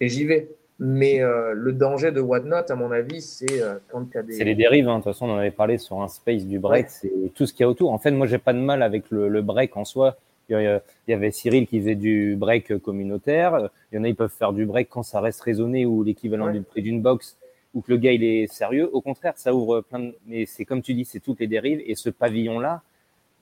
et 0.00 0.08
j'y 0.08 0.24
vais. 0.24 0.50
Mais 0.84 1.22
euh, 1.22 1.52
le 1.54 1.72
danger 1.72 2.10
de 2.10 2.20
Whatnot, 2.20 2.68
à 2.68 2.74
mon 2.74 2.90
avis, 2.90 3.22
c'est 3.22 3.62
euh, 3.62 3.76
quand 3.88 4.04
il 4.10 4.14
y 4.14 4.18
a 4.18 4.22
des. 4.24 4.32
C'est 4.32 4.42
les 4.44 4.56
dérives, 4.56 4.88
hein. 4.88 4.98
de 4.98 5.04
toute 5.04 5.12
façon, 5.12 5.26
on 5.28 5.34
en 5.34 5.36
avait 5.36 5.52
parlé 5.52 5.78
sur 5.78 6.02
un 6.02 6.08
space 6.08 6.44
du 6.44 6.58
break, 6.58 6.86
Ouais. 6.86 6.90
c'est 6.90 7.32
tout 7.34 7.46
ce 7.46 7.52
qu'il 7.52 7.60
y 7.62 7.64
a 7.64 7.68
autour. 7.68 7.92
En 7.92 7.98
fait, 7.98 8.10
moi, 8.10 8.26
j'ai 8.26 8.38
pas 8.38 8.52
de 8.52 8.58
mal 8.58 8.82
avec 8.82 9.10
le, 9.10 9.28
le 9.28 9.42
break 9.42 9.76
en 9.76 9.84
soi. 9.84 10.16
Il 10.48 10.52
y, 10.60 10.66
a- 10.66 10.82
il 11.06 11.10
y 11.12 11.14
avait 11.14 11.30
Cyril 11.30 11.68
qui 11.68 11.78
faisait 11.78 11.94
du 11.94 12.34
break 12.36 12.78
communautaire. 12.78 13.70
Il 13.92 13.96
y 13.96 13.98
en 14.00 14.04
a, 14.04 14.08
ils 14.08 14.16
peuvent 14.16 14.28
faire 14.36 14.52
du 14.52 14.66
break 14.66 14.88
quand 14.90 15.04
ça 15.04 15.20
reste 15.20 15.40
raisonné 15.42 15.86
ou 15.86 16.02
l'équivalent 16.02 16.46
Ouais. 16.46 16.52
du 16.54 16.62
prix 16.62 16.82
d'une 16.82 17.00
box 17.00 17.38
ou 17.74 17.80
que 17.80 17.92
le 17.92 17.96
gars 17.98 18.10
il 18.12 18.24
est 18.24 18.48
sérieux. 18.52 18.90
Au 18.92 19.00
contraire, 19.00 19.34
ça 19.36 19.54
ouvre 19.54 19.82
plein 19.82 20.00
de. 20.00 20.14
Mais 20.26 20.46
c'est 20.46 20.64
comme 20.64 20.82
tu 20.82 20.94
dis, 20.94 21.04
c'est 21.04 21.20
toutes 21.20 21.38
les 21.38 21.46
dérives. 21.46 21.80
Et 21.86 21.94
ce 21.94 22.10
pavillon-là, 22.10 22.82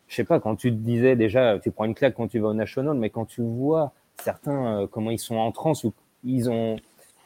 je 0.08 0.14
sais 0.16 0.24
pas, 0.24 0.40
quand 0.40 0.56
tu 0.56 0.70
te 0.70 0.76
disais 0.76 1.16
déjà, 1.16 1.58
tu 1.58 1.70
prends 1.70 1.86
une 1.86 1.94
claque 1.94 2.14
quand 2.14 2.28
tu 2.28 2.38
vas 2.38 2.48
au 2.48 2.54
National, 2.54 2.96
mais 2.98 3.08
quand 3.08 3.24
tu 3.24 3.40
vois 3.40 3.92
certains, 4.22 4.82
euh, 4.82 4.86
comment 4.86 5.10
ils 5.10 5.18
sont 5.18 5.36
en 5.36 5.52
transe 5.52 5.84
ou 5.84 5.94
ils 6.22 6.50
ont 6.50 6.76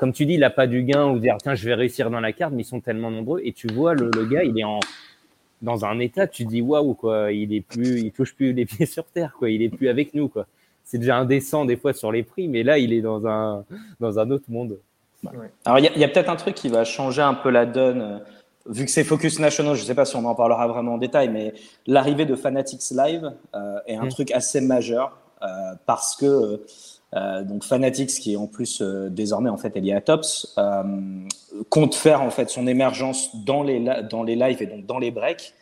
comme 0.04 0.12
tu 0.12 0.26
dis, 0.26 0.34
il 0.34 0.40
n'a 0.40 0.50
pas 0.50 0.66
du 0.66 0.82
gain 0.82 1.06
ou 1.06 1.18
dire 1.18 1.38
tiens, 1.42 1.54
je 1.54 1.64
vais 1.64 1.72
réussir 1.72 2.10
dans 2.10 2.20
la 2.20 2.34
carte, 2.34 2.52
mais 2.52 2.60
ils 2.60 2.66
sont 2.66 2.80
tellement 2.80 3.10
nombreux 3.10 3.40
et 3.42 3.54
tu 3.54 3.68
vois 3.72 3.94
le, 3.94 4.10
le 4.14 4.26
gars, 4.26 4.44
il 4.44 4.58
est 4.60 4.64
en 4.64 4.78
dans 5.62 5.86
un 5.86 5.98
état, 5.98 6.26
tu 6.26 6.44
dis 6.44 6.60
waouh 6.60 6.92
quoi, 6.92 7.32
il 7.32 7.54
est 7.54 7.62
plus, 7.62 8.00
il 8.02 8.12
touche 8.12 8.34
plus 8.34 8.52
les 8.52 8.66
pieds 8.70 8.84
sur 8.84 9.06
terre 9.06 9.32
quoi, 9.38 9.48
il 9.48 9.62
est 9.62 9.70
plus 9.70 9.88
avec 9.88 10.12
nous 10.12 10.28
quoi. 10.28 10.46
C'est 10.84 10.98
déjà 10.98 11.16
indécent 11.16 11.64
des 11.64 11.78
fois 11.78 11.94
sur 11.94 12.12
les 12.12 12.22
prix, 12.22 12.48
mais 12.48 12.62
là 12.62 12.76
il 12.76 12.92
est 12.92 13.00
dans 13.00 13.26
un 13.26 13.64
dans 13.98 14.18
un 14.18 14.30
autre 14.30 14.44
monde. 14.48 14.76
Alors, 15.64 15.78
il 15.78 15.84
y 15.96 16.04
a, 16.04 16.08
peut-être 16.08 16.28
un 16.28 16.36
truc 16.36 16.55
qui 16.55 16.68
va 16.68 16.84
changer 16.84 17.22
un 17.22 17.32
peu 17.32 17.48
la 17.48 17.64
donne, 17.64 18.02
euh, 18.02 18.18
vu 18.66 18.84
que 18.84 18.90
c'est 18.90 19.05
Focus 19.05 19.38
National, 19.38 19.74
je 19.74 19.80
ne 19.80 19.86
sais 19.86 19.94
pas 19.94 20.05
si 20.05 20.16
on 20.16 20.24
en 20.26 20.34
parlera 20.34 20.68
vraiment 20.68 20.96
en 20.96 20.98
détail, 20.98 21.30
mais 21.30 21.55
l'arrivée 21.86 22.26
de 22.26 22.34
Fanatics 22.34 22.90
Live 22.90 23.32
euh, 23.55 23.78
est 23.86 23.96
un 23.96 24.05
Mm. 24.05 24.11
truc 24.11 24.32
assez 24.32 24.61
majeur 24.61 25.16
euh, 25.40 25.46
parce 25.86 26.14
que 26.14 26.61
euh, 27.14 27.44
donc 27.44 27.62
Fanatics, 27.62 28.10
qui 28.10 28.32
est 28.32 28.36
en 28.36 28.46
plus 28.46 28.80
euh, 28.80 29.08
désormais 29.08 29.50
en 29.50 29.56
fait 29.56 29.76
est 29.76 30.10
euh, 30.58 30.82
compte 31.70 31.94
faire 31.94 32.22
en 32.22 32.30
fait 32.30 32.50
son 32.50 32.66
émergence 32.66 33.30
dans 33.44 33.62
les 33.62 33.78
dans 34.10 34.24
les 34.24 34.34
lives 34.34 34.60
et 34.62 34.66
donc 34.66 34.84
dans 34.86 34.98
les 34.98 35.12
breaks 35.12 35.54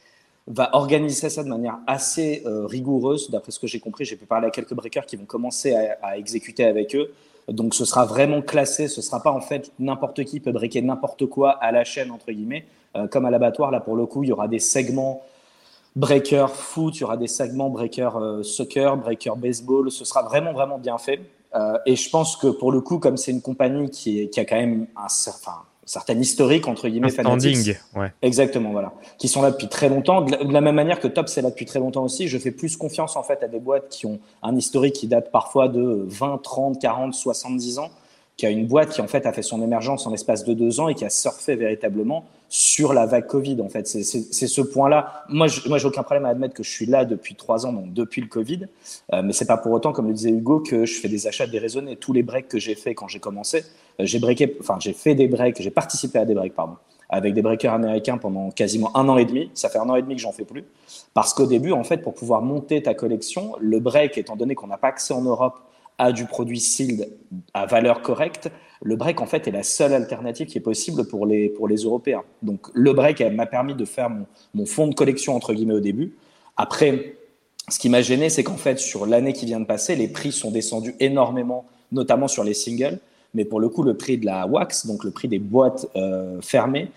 va 0.47 0.71
organiser 0.75 1.29
ça 1.29 1.45
de 1.45 1.49
manière 1.49 1.79
assez 1.87 2.43
rigoureuse. 2.45 3.31
D'après 3.31 3.53
ce 3.53 3.61
que 3.61 3.69
j'ai 3.69 3.79
compris, 3.79 4.05
j'ai 4.05 4.17
pu 4.17 4.27
parler 4.27 4.49
à 4.49 4.51
quelques 4.51 4.75
breakers 4.75 5.07
qui 5.07 5.15
vont 5.15 5.25
commencer 5.25 5.73
à, 6.03 6.19
exécuter 6.19 6.65
avec 6.65 6.97
eux. 6.97 7.13
Donc 7.47 7.77
ce 7.77 7.85
sera 7.85 8.07
vraiment 8.07 8.43
classé, 8.43 8.89
ce 8.89 9.03
sera 9.03 9.23
pas 9.23 9.31
en 9.31 9.41
fait 9.41 9.71
n'importe 9.79 10.25
qui 10.25 10.41
peut 10.41 10.51
breaker 10.51 10.83
n'importe 10.83 11.27
quoi 11.27 11.51
à 11.51 11.71
la 11.71 11.85
chaîne 11.85 12.11
entre 12.11 12.33
guillemets. 12.33 12.65
Comme 13.13 13.25
à 13.25 13.31
l'abattoir, 13.31 13.71
là 13.71 13.79
pour 13.79 13.95
le 13.95 14.05
coup, 14.05 14.25
il 14.25 14.31
y 14.31 14.33
aura 14.33 14.49
des 14.49 14.59
segments 14.59 15.23
breaker 15.95 16.47
foot, 16.53 16.97
il 16.97 17.03
y 17.03 17.05
aura 17.05 17.17
des 17.17 17.29
segments 17.29 17.71
breaker 17.71 18.11
soccer, 18.43 18.97
breaker 18.97 19.35
baseball. 19.37 19.93
Ce 19.93 20.05
sera 20.05 20.23
vraiment 20.25 20.53
vraiment 20.53 20.79
bien 20.79 20.99
fait. 20.99 21.21
Euh, 21.55 21.79
et 21.87 21.97
je 21.97 22.09
pense 22.09 22.37
que 22.37 22.47
pour 22.47 22.73
le 22.73 22.81
coup, 22.81 22.99
comme 22.99 23.17
c'est 23.17 23.31
une 23.31 23.43
compagnie 23.43 23.91
qui, 23.91 24.21
est, 24.21 24.29
qui 24.29 24.41
a 24.41 24.45
quand 24.45 24.57
même 24.57 24.87
un 24.97 25.09
certain, 25.09 25.57
certain 25.85 26.19
historique, 26.19 26.67
entre 26.67 26.89
guillemets, 26.89 27.09
Un 27.19 27.23
standing, 27.23 27.75
ouais. 27.95 28.13
Exactement, 28.23 28.71
voilà. 28.71 28.93
Qui 29.19 29.29
sont 29.29 29.43
là 29.43 29.51
depuis 29.51 29.69
très 29.69 29.89
longtemps. 29.89 30.23
De 30.23 30.33
la, 30.33 30.45
de 30.45 30.53
la 30.53 30.61
même 30.61 30.75
manière 30.75 31.01
que 31.01 31.09
Top, 31.09 31.29
c'est 31.29 31.43
là 31.43 31.51
depuis 31.51 31.67
très 31.67 31.79
longtemps 31.79 32.05
aussi. 32.05 32.29
Je 32.29 32.39
fais 32.39 32.53
plus 32.53 32.77
confiance 32.77 33.17
en 33.17 33.23
fait 33.23 33.43
à 33.43 33.49
des 33.49 33.61
boîtes 33.61 33.89
qui 33.91 34.07
ont 34.07 34.19
un 34.43 34.57
historique 34.57 34.95
qui 34.95 35.09
date 35.09 35.31
parfois 35.31 35.69
de 35.69 36.05
20, 36.07 36.41
30, 36.43 36.81
40, 36.81 37.15
70 37.15 37.79
ans, 37.79 37.91
qui 38.37 38.47
a 38.47 38.51
une 38.51 38.67
boîte 38.67 38.91
qui 38.91 39.01
en 39.01 39.07
fait 39.07 39.27
a 39.27 39.33
fait 39.33 39.43
son 39.43 39.63
émergence 39.63 40.07
en 40.07 40.11
l'espace 40.11 40.45
de 40.45 40.55
deux 40.55 40.81
ans 40.81 40.89
et 40.89 40.95
qui 40.95 41.05
a 41.05 41.11
surfé 41.11 41.55
véritablement 41.55 42.25
sur 42.49 42.93
la 42.93 43.07
vague 43.07 43.27
Covid. 43.27 43.61
En 43.63 43.69
fait, 43.69 43.87
c'est 43.87 44.47
ce 44.47 44.61
point-là. 44.61 45.25
Moi, 45.29 45.47
je, 45.47 45.69
moi, 45.69 45.79
j'ai 45.79 45.87
aucun 45.87 46.03
problème 46.03 46.27
à 46.27 46.29
admettre 46.29 46.55
que 46.55 46.63
je 46.63 46.71
suis 46.71 46.87
là 46.87 47.05
depuis 47.05 47.35
trois 47.35 47.67
ans, 47.67 47.73
donc 47.73 47.93
depuis 47.93 48.21
le 48.21 48.27
Covid. 48.27 48.67
Euh, 49.13 49.23
mais 49.23 49.33
c'est 49.33 49.47
pas 49.47 49.57
pour 49.57 49.73
autant, 49.73 49.93
comme 49.93 50.09
le 50.09 50.15
disait 50.15 50.31
Hugo, 50.31 50.61
que 50.61 50.85
je 50.85 51.01
fais 51.01 51.09
des 51.09 51.27
achats 51.27 51.47
déraisonnés. 51.47 51.97
Tous 51.97 52.13
les 52.13 52.23
breaks 52.23 52.49
que 52.49 52.59
j'ai 52.59 52.75
fait 52.75 52.95
quand 52.95 53.09
j'ai 53.09 53.21
commencé, 53.21 53.65
euh, 54.01 54.05
j'ai 54.05 54.19
breaké, 54.19 54.57
enfin, 54.61 54.77
j'ai 54.81 54.93
fait 54.93 55.15
des 55.15 55.29
breaks, 55.29 55.63
j'ai 55.63 55.71
participé 55.71 56.19
à 56.19 56.25
des 56.25 56.35
breaks, 56.35 56.55
pardon 56.55 56.77
avec 57.13 57.35
des 57.35 57.43
breakers 57.43 57.75
américains 57.75 58.17
pendant 58.17 58.51
quasiment 58.51 58.97
un 58.97 59.07
an 59.11 59.19
et 59.19 59.27
demi. 59.27 59.51
Ça 59.53 59.69
fait 59.69 59.79
un 59.79 59.89
an 59.91 59.97
et 59.97 60.03
demi 60.03 60.17
que 60.17 60.23
j'en 60.23 60.33
fais 60.33 60.47
plus. 60.47 60.65
Parce 61.13 61.35
qu'au 61.35 61.47
début, 61.47 61.73
en 61.73 61.85
fait, 61.85 61.99
pour 61.99 62.15
pouvoir 62.15 62.41
monter 62.41 62.83
ta 62.83 62.95
collection, 62.95 63.55
le 63.61 63.81
break, 63.81 64.17
étant 64.17 64.35
donné 64.35 64.55
qu'on 64.55 64.67
n'a 64.67 64.79
pas 64.79 64.89
accès 64.89 65.13
en 65.13 65.21
Europe 65.21 65.61
à 66.03 66.11
du 66.11 66.25
produit 66.25 66.59
sealed 66.59 67.09
à 67.55 67.65
valeur 67.65 68.03
correcte, 68.03 68.51
le 68.83 68.97
break, 68.97 69.21
en 69.21 69.27
fait, 69.27 69.47
est 69.47 69.53
la 69.53 69.63
seule 69.63 69.95
alternative 69.95 70.49
qui 70.49 70.59
est 70.59 70.63
possible 70.63 71.07
pour 71.07 71.27
les, 71.27 71.49
pour 71.49 71.69
les 71.69 71.77
Européens. 71.77 72.25
Donc, 72.43 72.67
le 72.75 72.93
break 72.93 73.21
m'a 73.21 73.47
permis 73.47 73.77
de 73.77 73.85
faire 73.85 74.11
mon, 74.11 74.27
mon 74.53 74.67
fonds 74.67 74.89
de 74.89 74.95
collection, 74.97 75.37
entre 75.37 75.55
guillemets, 75.55 75.75
au 75.75 75.81
début. 75.81 76.17
Après, 76.57 77.15
ce 77.69 77.79
qui 77.79 77.89
m'a 77.89 78.03
gêné, 78.03 78.31
c'est 78.31 78.43
qu'en 78.43 78.57
fait, 78.57 78.81
sur 78.81 79.07
l'année 79.07 79.33
qui 79.33 79.47
vient 79.47 79.61
de 79.61 79.65
passer, 79.65 79.95
les 79.95 80.09
prix 80.09 80.33
sont 80.33 80.51
descendus 80.51 80.97
énormément, 80.99 81.67
notamment 81.93 82.27
sur 82.27 82.43
les 82.43 82.55
singles. 82.55 82.99
Mais 83.35 83.45
pour 83.45 83.61
le 83.61 83.69
coup, 83.69 83.85
le 83.85 83.95
prix 83.95 84.19
de 84.19 84.27
la 84.27 84.49
wax, 84.49 84.87
donc 84.87 85.05
le 85.05 85.13
prix 85.13 85.29
des 85.29 85.39
boîtes 85.39 85.87
euh, 85.95 86.41
fermées, 86.41 86.91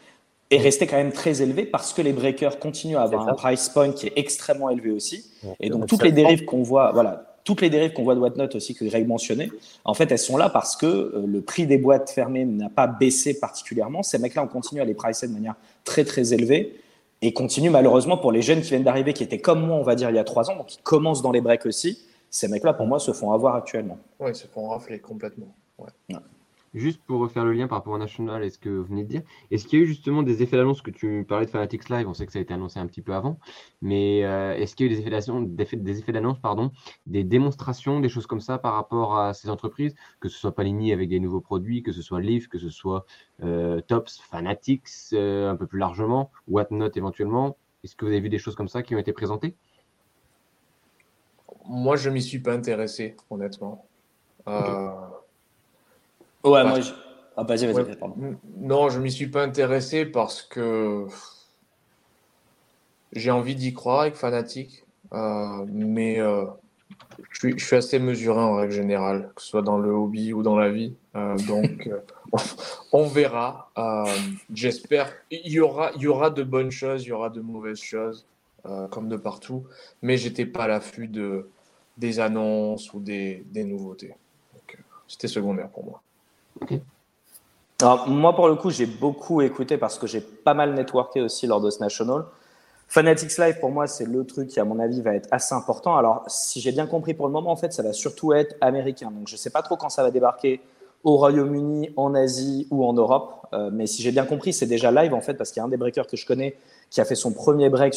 est 0.49 0.57
resté 0.57 0.87
quand 0.87 0.97
même 0.97 1.11
très 1.11 1.43
élevé 1.43 1.65
parce 1.65 1.93
que 1.93 2.01
les 2.01 2.13
breakers 2.13 2.57
continuent 2.57 2.97
à 2.97 3.03
avoir 3.03 3.27
un 3.29 3.33
price 3.33 3.69
point 3.69 3.91
qui 3.91 4.07
est 4.07 4.13
extrêmement 4.15 4.71
élevé 4.71 4.89
aussi. 4.89 5.25
Et 5.59 5.69
donc, 5.69 5.85
toutes 5.85 6.03
les 6.03 6.11
dérives 6.11 6.45
qu'on 6.45 6.63
voit, 6.63 6.91
voilà, 6.91 7.34
toutes 7.45 7.61
les 7.61 7.69
dérives 7.69 7.93
qu'on 7.93 8.03
voit 8.03 8.15
de 8.15 8.19
Whatnot 8.19 8.49
aussi 8.55 8.73
que 8.73 8.83
Greg 8.83 9.07
mentionnait, 9.07 9.49
en 9.85 9.93
fait, 9.93 10.11
elles 10.11 10.17
sont 10.17 10.35
là 10.35 10.49
parce 10.49 10.75
que 10.75 10.85
euh, 10.85 11.23
le 11.25 11.41
prix 11.41 11.67
des 11.67 11.77
boîtes 11.77 12.09
fermées 12.09 12.43
n'a 12.43 12.69
pas 12.69 12.87
baissé 12.87 13.39
particulièrement. 13.39 14.03
Ces 14.03 14.17
mecs-là, 14.17 14.43
on 14.43 14.47
continue 14.47 14.81
à 14.81 14.85
les 14.85 14.95
pricer 14.95 15.27
de 15.27 15.33
manière 15.33 15.55
très, 15.85 16.03
très 16.03 16.33
élevée 16.33 16.81
et 17.21 17.31
continuent 17.33 17.69
malheureusement 17.69 18.17
pour 18.17 18.31
les 18.31 18.41
jeunes 18.41 18.61
qui 18.61 18.69
viennent 18.69 18.83
d'arriver, 18.83 19.13
qui 19.13 19.23
étaient 19.23 19.39
comme 19.39 19.65
moi, 19.65 19.77
on 19.77 19.83
va 19.83 19.95
dire, 19.95 20.09
il 20.09 20.15
y 20.15 20.19
a 20.19 20.23
trois 20.23 20.49
ans, 20.49 20.57
donc 20.57 20.65
qui 20.65 20.79
commencent 20.79 21.21
dans 21.21 21.31
les 21.31 21.41
breaks 21.41 21.67
aussi. 21.67 22.03
Ces 22.31 22.47
mecs-là, 22.47 22.73
pour 22.73 22.87
moi, 22.87 22.99
se 22.99 23.13
font 23.13 23.31
avoir 23.31 23.55
actuellement. 23.55 23.99
Ils 24.27 24.35
se 24.35 24.47
font 24.47 24.67
rafler 24.67 24.99
complètement. 24.99 25.53
Ouais. 25.77 26.17
Juste 26.75 27.01
pour 27.05 27.21
refaire 27.21 27.45
le 27.45 27.53
lien 27.53 27.67
par 27.67 27.77
rapport 27.77 27.93
au 27.93 27.97
national 27.97 28.43
et 28.43 28.49
ce 28.49 28.59
que 28.59 28.67
vous 28.67 28.83
venez 28.83 29.03
de 29.03 29.07
dire, 29.07 29.21
est-ce 29.49 29.65
qu'il 29.65 29.79
y 29.79 29.81
a 29.81 29.85
eu 29.85 29.87
justement 29.87 30.23
des 30.23 30.43
effets 30.43 30.57
d'annonce 30.57 30.81
que 30.81 30.91
tu 30.91 31.25
parlais 31.27 31.45
de 31.45 31.49
Fanatics 31.49 31.89
Live, 31.89 32.05
on 32.07 32.13
sait 32.13 32.25
que 32.25 32.33
ça 32.33 32.39
a 32.39 32.41
été 32.41 32.53
annoncé 32.53 32.79
un 32.79 32.85
petit 32.85 33.01
peu 33.01 33.13
avant, 33.13 33.39
mais 33.81 34.25
euh, 34.25 34.53
est-ce 34.55 34.75
qu'il 34.75 34.85
y 34.85 34.89
a 34.89 34.91
eu 34.91 34.95
des 34.95 35.01
effets 35.01 35.09
d'annonce, 35.09 35.47
des 35.47 35.63
effets, 35.63 35.77
des 35.77 35.99
effets 35.99 36.11
d'annonce, 36.11 36.37
pardon, 36.39 36.71
des 37.07 37.23
démonstrations, 37.23 38.01
des 38.01 38.09
choses 38.09 38.27
comme 38.27 38.41
ça 38.41 38.57
par 38.57 38.73
rapport 38.73 39.17
à 39.17 39.33
ces 39.33 39.49
entreprises, 39.49 39.95
que 40.19 40.27
ce 40.27 40.37
soit 40.37 40.53
Panini 40.53 40.91
avec 40.91 41.07
des 41.07 41.21
nouveaux 41.21 41.39
produits, 41.39 41.81
que 41.81 41.93
ce 41.93 42.01
soit 42.01 42.19
Leaf, 42.19 42.49
que 42.49 42.59
ce 42.59 42.69
soit 42.69 43.05
euh, 43.41 43.79
Tops, 43.79 44.19
Fanatics 44.19 44.89
euh, 45.13 45.49
un 45.49 45.55
peu 45.55 45.67
plus 45.67 45.79
largement, 45.79 46.29
Whatnot 46.49 46.91
éventuellement, 46.95 47.57
est-ce 47.85 47.95
que 47.95 48.03
vous 48.03 48.11
avez 48.11 48.19
vu 48.19 48.29
des 48.29 48.39
choses 48.39 48.55
comme 48.55 48.67
ça 48.67 48.83
qui 48.83 48.95
ont 48.95 48.99
été 48.99 49.13
présentées? 49.13 49.55
Moi, 51.67 51.95
je 51.95 52.09
m'y 52.09 52.21
suis 52.21 52.39
pas 52.39 52.53
intéressé, 52.53 53.15
honnêtement. 53.29 53.85
Euh, 54.47 54.89
Ouais, 56.45 56.63
Bah, 56.63 56.69
moi, 56.69 56.79
je... 56.79 56.91
ah, 57.35 57.43
vas-y, 57.43 57.65
vas-y, 57.65 57.75
Ouais. 57.75 57.95
pardon. 57.95 58.15
n- 58.21 58.37
non, 58.59 58.89
je 58.89 58.99
m'y 58.99 59.11
suis 59.11 59.27
pas 59.27 59.43
intéressé 59.43 60.05
parce 60.05 60.41
que 60.43 61.07
j'ai 63.11 63.31
envie 63.31 63.55
d'y 63.55 63.73
croire 63.73 64.01
avec 64.01 64.15
Fnatic, 64.15 64.85
euh, 65.13 65.65
mais 65.67 66.19
euh, 66.19 66.45
je 67.31 67.39
suis, 67.39 67.59
je 67.59 67.65
suis 67.65 67.75
assez 67.75 67.97
mesuré 67.97 68.39
en 68.39 68.55
règle 68.55 68.73
générale, 68.73 69.31
que 69.35 69.41
ce 69.41 69.47
soit 69.49 69.61
dans 69.63 69.79
le 69.79 69.89
hobby 69.89 70.33
ou 70.33 70.43
dans 70.43 70.55
la 70.55 70.69
vie. 70.69 70.95
Euh, 71.15 71.35
donc, 71.47 71.89
on 72.91 73.07
verra. 73.07 73.71
J'espère. 74.53 75.11
Il 75.31 75.51
y 75.51 75.59
aura, 75.59 75.91
il 75.95 76.01
y 76.03 76.07
aura 76.07 76.29
de 76.29 76.43
bonnes 76.43 76.71
choses, 76.71 77.03
il 77.05 77.09
y 77.09 77.11
aura 77.11 77.29
de 77.29 77.41
mauvaises 77.41 77.79
choses, 77.81 78.27
comme 78.91 79.07
de 79.09 79.17
partout. 79.17 79.65
Mais 80.01 80.17
j'étais 80.17 80.45
pas 80.45 80.65
à 80.65 80.67
l'affût 80.67 81.07
de, 81.07 81.49
des 81.97 82.19
annonces 82.19 82.93
ou 82.93 82.99
des, 82.99 83.43
des 83.47 83.63
nouveautés. 83.63 84.13
C'était 85.07 85.27
secondaire 85.27 85.69
pour 85.69 85.85
moi. 85.85 86.01
Alors, 87.81 88.07
moi, 88.07 88.33
pour 88.35 88.47
le 88.47 88.55
coup, 88.55 88.69
j'ai 88.69 88.85
beaucoup 88.85 89.41
écouté 89.41 89.77
parce 89.77 89.99
que 89.99 90.07
j'ai 90.07 90.21
pas 90.21 90.53
mal 90.53 90.73
networké 90.73 91.21
aussi 91.21 91.45
lors 91.45 91.59
de 91.59 91.69
ce 91.69 91.79
National. 91.79 92.23
Fanatics 92.87 93.37
Live, 93.37 93.59
pour 93.59 93.71
moi, 93.71 93.87
c'est 93.87 94.05
le 94.05 94.25
truc 94.25 94.47
qui, 94.47 94.59
à 94.59 94.65
mon 94.65 94.79
avis, 94.79 95.01
va 95.01 95.13
être 95.13 95.27
assez 95.31 95.53
important. 95.53 95.97
Alors, 95.97 96.23
si 96.27 96.61
j'ai 96.61 96.71
bien 96.71 96.87
compris 96.87 97.13
pour 97.13 97.27
le 97.27 97.33
moment, 97.33 97.51
en 97.51 97.55
fait, 97.55 97.73
ça 97.73 97.83
va 97.83 97.93
surtout 97.93 98.33
être 98.33 98.55
américain. 98.61 99.11
Donc, 99.11 99.27
je 99.27 99.35
sais 99.35 99.49
pas 99.49 99.61
trop 99.61 99.75
quand 99.75 99.89
ça 99.89 100.03
va 100.03 100.11
débarquer 100.11 100.61
au 101.03 101.17
Royaume-Uni, 101.17 101.91
en 101.97 102.15
Asie 102.15 102.67
ou 102.71 102.85
en 102.85 102.93
Europe. 102.93 103.47
Euh, 103.53 103.69
mais 103.71 103.87
si 103.87 104.01
j'ai 104.01 104.11
bien 104.11 104.25
compris, 104.25 104.53
c'est 104.53 104.65
déjà 104.65 104.91
live, 104.91 105.13
en 105.13 105.21
fait, 105.21 105.33
parce 105.33 105.51
qu'il 105.51 105.59
y 105.59 105.63
a 105.63 105.65
un 105.65 105.69
des 105.69 105.77
breakers 105.77 106.07
que 106.07 106.17
je 106.17 106.25
connais 106.25 106.55
qui 106.89 107.01
a 107.01 107.05
fait 107.05 107.15
son 107.15 107.33
premier 107.33 107.69
break. 107.69 107.95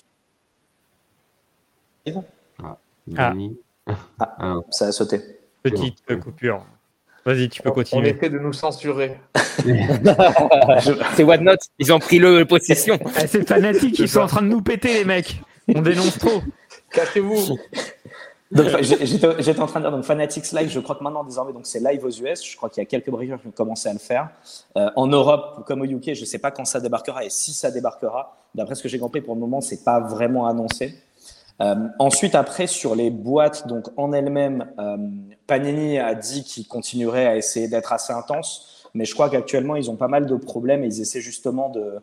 Ah. 2.62 2.76
Denis 3.06 3.58
Ah. 3.86 4.36
Ah, 4.38 4.54
Ça 4.70 4.86
a 4.86 4.92
sauté. 4.92 5.20
Petite 5.62 6.04
coupure. 6.20 6.64
Vas-y, 7.26 7.48
tu 7.48 7.60
peux 7.62 7.68
On- 7.68 7.72
On 7.72 7.74
continuer. 7.74 8.16
essaie 8.16 8.30
de 8.30 8.38
nous 8.38 8.52
censurer. 8.52 9.18
C'est 11.14 11.24
Whatnot, 11.24 11.56
ils 11.78 11.92
ont 11.92 11.98
pris 11.98 12.18
le 12.18 12.44
possession. 12.44 12.98
Ah, 13.16 13.20
c'est 13.26 13.46
fanatique, 13.46 13.98
ils 13.98 14.08
sont 14.08 14.20
en 14.20 14.26
train 14.26 14.42
de 14.42 14.46
nous 14.48 14.62
péter, 14.62 14.94
les 14.94 15.04
mecs. 15.04 15.40
On 15.74 15.82
dénonce 15.82 16.18
trop. 16.18 16.40
Cachez-vous. 16.92 17.58
J'étais 18.50 19.60
en 19.60 19.66
train 19.66 19.80
de 19.80 19.84
dire 19.84 19.90
donc 19.92 20.04
Fanatics 20.04 20.52
Live, 20.52 20.70
je 20.70 20.80
crois 20.80 20.94
que 20.96 21.04
maintenant 21.04 21.22
désormais 21.22 21.52
donc 21.52 21.66
c'est 21.66 21.80
live 21.80 22.02
aux 22.04 22.08
US. 22.10 22.42
Je 22.42 22.56
crois 22.56 22.70
qu'il 22.70 22.80
y 22.82 22.86
a 22.86 22.88
quelques 22.88 23.10
breakers 23.10 23.38
qui 23.42 23.48
ont 23.48 23.50
commencé 23.50 23.90
à 23.90 23.92
le 23.92 23.98
faire. 23.98 24.30
Euh, 24.78 24.88
en 24.96 25.06
Europe 25.06 25.64
comme 25.66 25.82
au 25.82 25.84
UK, 25.84 26.14
je 26.14 26.20
ne 26.20 26.24
sais 26.24 26.38
pas 26.38 26.50
quand 26.50 26.64
ça 26.64 26.80
débarquera 26.80 27.24
et 27.26 27.30
si 27.30 27.52
ça 27.52 27.70
débarquera. 27.70 28.38
D'après 28.54 28.74
ce 28.74 28.82
que 28.82 28.88
j'ai 28.88 28.98
compris 28.98 29.20
pour 29.20 29.34
le 29.34 29.40
moment, 29.40 29.60
c'est 29.60 29.84
pas 29.84 30.00
vraiment 30.00 30.46
annoncé. 30.46 30.94
Euh, 31.60 31.74
ensuite, 31.98 32.34
après 32.34 32.66
sur 32.66 32.94
les 32.94 33.10
boîtes 33.10 33.66
donc 33.66 33.86
en 33.96 34.12
elles-mêmes, 34.12 34.66
euh, 34.78 34.96
Panini 35.46 35.98
a 35.98 36.14
dit 36.14 36.44
qu'il 36.44 36.66
continuerait 36.68 37.26
à 37.26 37.36
essayer 37.36 37.68
d'être 37.68 37.92
assez 37.92 38.12
intense, 38.12 38.86
mais 38.94 39.04
je 39.04 39.14
crois 39.14 39.28
qu'actuellement 39.28 39.76
ils 39.76 39.90
ont 39.90 39.96
pas 39.96 40.08
mal 40.08 40.26
de 40.26 40.36
problèmes 40.36 40.84
et 40.84 40.86
ils 40.86 41.00
essaient 41.00 41.20
justement 41.20 41.68
de 41.68 42.00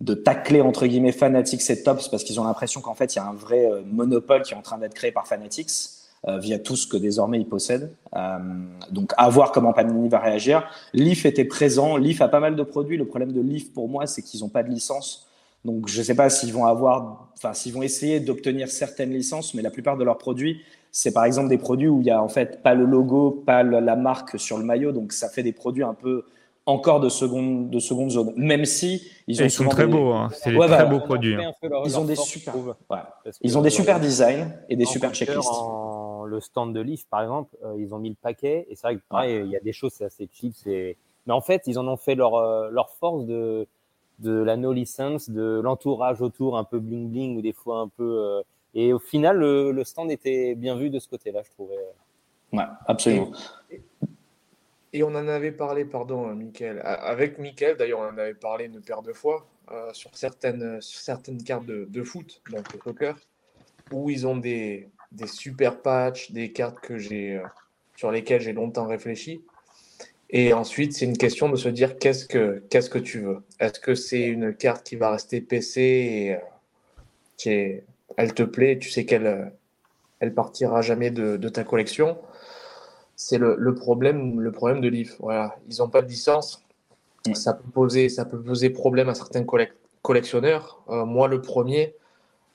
de 0.00 0.14
tacler 0.14 0.60
entre 0.60 0.86
guillemets 0.86 1.12
Fanatics 1.12 1.68
et 1.70 1.82
Tops 1.82 2.08
parce 2.08 2.22
qu'ils 2.22 2.40
ont 2.40 2.44
l'impression 2.44 2.80
qu'en 2.80 2.94
fait 2.94 3.14
il 3.14 3.18
y 3.18 3.20
a 3.20 3.26
un 3.26 3.34
vrai 3.34 3.66
euh, 3.66 3.82
monopole 3.84 4.42
qui 4.42 4.52
est 4.54 4.56
en 4.56 4.62
train 4.62 4.78
d'être 4.78 4.94
créé 4.94 5.10
par 5.10 5.26
Fanatics 5.26 5.70
euh, 6.28 6.38
via 6.38 6.58
tout 6.58 6.76
ce 6.76 6.86
que 6.86 6.96
désormais 6.96 7.38
ils 7.38 7.48
possèdent. 7.48 7.92
Euh, 8.14 8.38
donc 8.90 9.12
à 9.16 9.28
voir 9.28 9.50
comment 9.50 9.72
Panini 9.72 10.08
va 10.08 10.20
réagir. 10.20 10.68
Leaf 10.92 11.26
était 11.26 11.44
présent, 11.44 11.96
Leaf 11.96 12.20
a 12.20 12.28
pas 12.28 12.40
mal 12.40 12.54
de 12.54 12.62
produits. 12.62 12.96
Le 12.96 13.06
problème 13.06 13.32
de 13.32 13.40
Leaf 13.40 13.72
pour 13.72 13.88
moi 13.88 14.06
c'est 14.06 14.22
qu'ils 14.22 14.40
n'ont 14.40 14.48
pas 14.48 14.62
de 14.62 14.70
licence. 14.70 15.27
Donc 15.68 15.88
je 15.88 15.98
ne 15.98 16.02
sais 16.04 16.14
pas 16.14 16.30
s'ils 16.30 16.52
vont 16.52 16.64
avoir, 16.64 17.28
enfin 17.34 17.52
s'ils 17.52 17.74
vont 17.74 17.82
essayer 17.82 18.20
d'obtenir 18.20 18.68
certaines 18.68 19.10
licences, 19.12 19.52
mais 19.54 19.62
la 19.62 19.70
plupart 19.70 19.96
de 19.98 20.04
leurs 20.04 20.18
produits 20.18 20.62
c'est 20.90 21.12
par 21.12 21.24
exemple 21.26 21.48
des 21.50 21.58
produits 21.58 21.88
où 21.88 22.00
il 22.00 22.06
y 22.06 22.10
a 22.10 22.22
en 22.22 22.28
fait 22.30 22.62
pas 22.62 22.74
le 22.74 22.86
logo, 22.86 23.42
pas 23.44 23.62
le- 23.62 23.78
la 23.80 23.94
marque 23.94 24.38
sur 24.40 24.56
le 24.56 24.64
maillot, 24.64 24.92
donc 24.92 25.12
ça 25.12 25.28
fait 25.28 25.42
des 25.42 25.52
produits 25.52 25.82
un 25.84 25.92
peu 25.92 26.24
encore 26.64 27.00
de 27.00 27.10
seconde 27.10 27.68
de 27.68 27.78
seconde 27.78 28.10
zone. 28.10 28.32
Même 28.36 28.64
si 28.64 29.02
ils 29.26 29.40
ont 29.42 29.44
ils 29.44 29.50
sont 29.50 29.64
très 29.68 29.86
des- 29.86 29.92
beaux, 29.92 30.12
hein. 30.12 30.30
c'est 30.32 30.50
des 30.50 30.56
très 30.58 30.86
beaux 30.86 30.96
Ils 30.96 31.02
ont 31.02 31.04
produits. 31.04 31.34
hein. 31.34 31.52
leur- 31.62 31.82
Ils 31.86 31.98
ont 31.98 32.04
des 32.04 32.16
super, 32.16 32.54
Ils 33.42 33.58
ont 33.58 33.62
des 33.62 33.70
super 33.70 34.00
designs 34.00 34.48
et 34.70 34.76
des 34.76 34.84
en 34.86 34.88
super 34.88 35.12
checklists. 35.12 35.48
En, 35.50 36.24
le 36.24 36.40
stand 36.40 36.74
de 36.74 36.80
Leaf, 36.80 37.06
par 37.08 37.22
exemple, 37.22 37.54
euh, 37.64 37.74
ils 37.78 37.94
ont 37.94 37.98
mis 37.98 38.10
le 38.10 38.16
paquet. 38.20 38.66
Et 38.70 38.74
c'est 38.74 38.86
vrai 38.86 38.96
que 38.96 39.02
pareil, 39.08 39.42
il 39.44 39.50
y 39.50 39.56
a 39.56 39.60
des 39.60 39.72
choses, 39.72 39.92
c'est 39.94 40.04
assez 40.06 40.28
cheap. 40.32 40.54
c'est- 40.56 40.96
Mais 41.26 41.32
en 41.34 41.40
fait, 41.42 41.62
ils 41.66 41.78
en 41.78 41.86
ont 41.86 41.96
fait 41.98 42.14
leur, 42.14 42.34
euh, 42.34 42.70
leur 42.70 42.90
force 43.00 43.24
de, 43.26 43.66
de 44.18 44.32
la 44.32 44.56
no 44.56 44.72
license, 44.72 45.30
de 45.30 45.60
l'entourage 45.62 46.20
autour 46.22 46.58
un 46.58 46.64
peu 46.64 46.78
bling 46.78 47.08
bling 47.08 47.36
ou 47.38 47.42
des 47.42 47.52
fois 47.52 47.80
un 47.80 47.88
peu. 47.88 48.18
euh, 48.20 48.42
Et 48.74 48.92
au 48.92 48.98
final, 48.98 49.38
le, 49.38 49.70
le 49.72 49.84
stand 49.84 50.10
était 50.10 50.54
bien 50.54 50.76
vu 50.76 50.90
de 50.90 50.98
ce 50.98 51.08
côté-là, 51.08 51.42
je 51.44 51.50
trouvais. 51.50 51.76
Ouais, 52.52 52.64
absolument. 52.86 53.30
Et 54.92 55.02
on 55.02 55.08
en 55.08 55.28
avait 55.28 55.52
parlé, 55.52 55.84
pardon, 55.84 56.34
Michael. 56.34 56.80
A- 56.80 56.94
Avec 56.94 57.38
Michael, 57.38 57.76
d'ailleurs, 57.76 58.00
on 58.00 58.04
en 58.14 58.18
avait 58.18 58.34
parlé 58.34 58.64
une 58.64 58.80
paire 58.80 59.02
de 59.02 59.12
fois 59.12 59.46
euh, 59.70 59.92
sur, 59.92 60.10
certaines, 60.16 60.80
sur 60.80 61.00
certaines 61.00 61.42
cartes 61.42 61.66
de, 61.66 61.84
de 61.88 62.02
foot, 62.02 62.40
donc 62.50 62.72
le 62.72 62.80
soccer, 62.80 63.16
où 63.92 64.08
ils 64.08 64.26
ont 64.26 64.36
des, 64.36 64.88
des 65.12 65.26
super 65.26 65.82
patchs, 65.82 66.32
des 66.32 66.52
cartes 66.52 66.80
que 66.80 66.96
j'ai, 66.96 67.36
euh, 67.36 67.42
sur 67.96 68.10
lesquelles 68.10 68.40
j'ai 68.40 68.54
longtemps 68.54 68.86
réfléchi. 68.86 69.42
Et 70.30 70.52
ensuite, 70.52 70.92
c'est 70.94 71.06
une 71.06 71.16
question 71.16 71.48
de 71.48 71.56
se 71.56 71.68
dire 71.68 71.98
qu'est-ce 71.98 72.26
que, 72.26 72.62
qu'est-ce 72.70 72.90
que 72.90 72.98
tu 72.98 73.20
veux? 73.20 73.42
Est-ce 73.60 73.80
que 73.80 73.94
c'est 73.94 74.22
une 74.26 74.54
carte 74.54 74.86
qui 74.86 74.96
va 74.96 75.10
rester 75.10 75.40
PC 75.40 75.80
et 75.80 76.34
euh, 76.34 76.38
qui 77.36 77.50
est- 77.50 77.84
elle 78.16 78.34
te 78.34 78.42
plaît, 78.42 78.78
tu 78.78 78.90
sais 78.90 79.04
qu'elle 79.06 79.26
euh, 79.26 79.44
elle 80.20 80.34
partira 80.34 80.82
jamais 80.82 81.10
de, 81.10 81.36
de 81.36 81.48
ta 81.48 81.64
collection? 81.64 82.18
C'est 83.16 83.38
le, 83.38 83.56
le 83.58 83.74
problème, 83.74 84.40
le 84.40 84.52
problème 84.52 84.80
de 84.80 84.88
Leaf. 84.88 85.16
Voilà, 85.20 85.56
ils 85.68 85.78
n'ont 85.78 85.88
pas 85.88 86.02
de 86.02 86.08
licence. 86.08 86.64
Ça 87.34 87.54
peut 87.54 87.70
poser, 87.70 88.08
ça 88.08 88.24
peut 88.24 88.40
poser 88.42 88.70
problème 88.70 89.08
à 89.08 89.14
certains 89.14 89.42
collec- 89.44 89.72
collectionneurs. 90.02 90.82
Euh, 90.90 91.04
moi, 91.04 91.28
le 91.28 91.40
premier. 91.42 91.94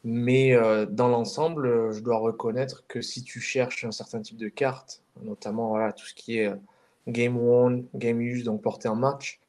Mais 0.05 0.53
euh, 0.55 0.85
dans 0.85 1.09
l'ensemble, 1.09 1.91
je 1.93 2.01
dois 2.01 2.17
reconnaître 2.17 2.85
que 2.87 3.01
si 3.01 3.23
tu 3.23 3.41
cherches 3.41 3.85
un 3.85 3.91
certain 3.91 4.21
type 4.21 4.37
de 4.37 4.49
carte, 4.49 5.01
notamment 5.23 5.69
voilà, 5.69 5.93
tout 5.93 6.05
ce 6.05 6.13
qui 6.13 6.39
est 6.39 6.51
Game 7.07 7.37
One, 7.37 7.85
Game 7.95 8.21
Use, 8.21 8.43
donc 8.43 8.61
porté 8.61 8.87
en 8.87 8.95
match, 8.95 9.39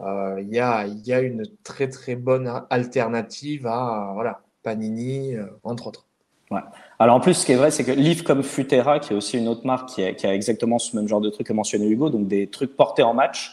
euh, 0.00 0.40
il 0.40 0.48
y, 0.48 0.60
a, 0.60 1.20
une 1.20 1.44
très 1.62 1.88
très 1.88 2.16
bonne 2.16 2.50
alternative 2.70 3.66
à 3.66 4.12
voilà, 4.14 4.40
Panini, 4.62 5.34
euh, 5.34 5.46
entre 5.62 5.88
autres. 5.88 6.06
Alors 6.98 7.14
en 7.14 7.20
plus, 7.20 7.34
ce 7.34 7.46
qui 7.46 7.52
est 7.52 7.56
vrai, 7.56 7.70
c'est 7.70 7.84
que 7.84 7.92
Leaf 7.92 8.22
comme 8.22 8.42
Futera, 8.42 8.98
qui 8.98 9.12
est 9.12 9.16
aussi 9.16 9.38
une 9.38 9.46
autre 9.46 9.64
marque 9.64 9.90
qui 9.90 10.02
a, 10.02 10.34
exactement 10.34 10.80
ce 10.80 10.96
même 10.96 11.06
genre 11.06 11.20
de 11.20 11.30
truc 11.30 11.46
que 11.46 11.52
mentionné 11.52 11.86
Hugo, 11.86 12.10
donc 12.10 12.26
des 12.26 12.48
trucs 12.48 12.76
portés 12.76 13.04
en 13.04 13.14
match, 13.14 13.52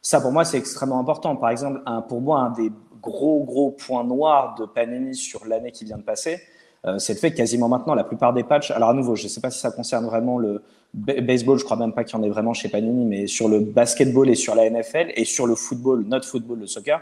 ça 0.00 0.20
pour 0.20 0.32
moi 0.32 0.44
c'est 0.46 0.56
extrêmement 0.56 0.98
important. 0.98 1.36
Par 1.36 1.50
exemple, 1.50 1.82
pour 2.08 2.22
moi, 2.22 2.40
un 2.40 2.50
des 2.50 2.72
gros 3.02 3.44
gros 3.44 3.72
points 3.72 4.04
noirs 4.04 4.54
de 4.54 4.64
Panini 4.64 5.14
sur 5.14 5.44
l'année 5.44 5.72
qui 5.72 5.84
vient 5.84 5.98
de 5.98 6.02
passer, 6.02 6.40
euh, 6.86 6.98
c'est 6.98 7.12
le 7.12 7.18
fait 7.18 7.32
quasiment 7.32 7.68
maintenant 7.68 7.94
la 7.94 8.04
plupart 8.04 8.32
des 8.32 8.44
patchs, 8.44 8.70
alors 8.70 8.90
à 8.90 8.94
nouveau, 8.94 9.14
je 9.14 9.24
ne 9.24 9.28
sais 9.28 9.40
pas 9.40 9.50
si 9.50 9.58
ça 9.58 9.70
concerne 9.70 10.06
vraiment 10.06 10.38
le 10.38 10.62
baseball, 10.98 11.58
je 11.58 11.64
crois 11.64 11.76
même 11.76 11.92
pas 11.92 12.04
qu'il 12.04 12.18
y 12.18 12.20
en 12.20 12.24
ait 12.24 12.28
vraiment 12.28 12.54
chez 12.54 12.68
Panini, 12.68 13.04
mais 13.04 13.26
sur 13.26 13.48
le 13.48 13.60
basketball 13.60 14.28
et 14.28 14.34
sur 14.34 14.54
la 14.54 14.68
NFL 14.68 15.12
et 15.14 15.24
sur 15.24 15.46
le 15.46 15.54
football, 15.54 16.04
notre 16.08 16.26
football, 16.26 16.60
le 16.60 16.66
soccer, 16.66 17.00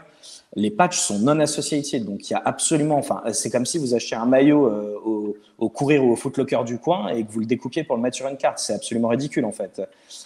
les 0.55 0.71
patchs 0.71 0.99
sont 0.99 1.19
non 1.19 1.39
associated. 1.39 2.05
Donc 2.05 2.29
il 2.29 2.33
y 2.33 2.35
a 2.35 2.41
absolument, 2.43 2.97
enfin, 2.97 3.21
c'est 3.33 3.49
comme 3.49 3.65
si 3.65 3.77
vous 3.77 3.93
achetiez 3.93 4.17
un 4.17 4.25
maillot 4.25 4.65
euh, 4.67 4.95
au, 5.03 5.37
au 5.57 5.69
courir 5.69 6.03
ou 6.03 6.11
au 6.11 6.15
footlocker 6.15 6.63
du 6.65 6.77
coin 6.77 7.09
et 7.09 7.23
que 7.23 7.31
vous 7.31 7.39
le 7.39 7.45
découpiez 7.45 7.83
pour 7.83 7.95
le 7.95 8.01
mettre 8.01 8.17
sur 8.17 8.27
une 8.27 8.37
carte. 8.37 8.59
C'est 8.59 8.73
absolument 8.73 9.09
ridicule 9.09 9.45
en 9.45 9.51
fait. 9.51 9.81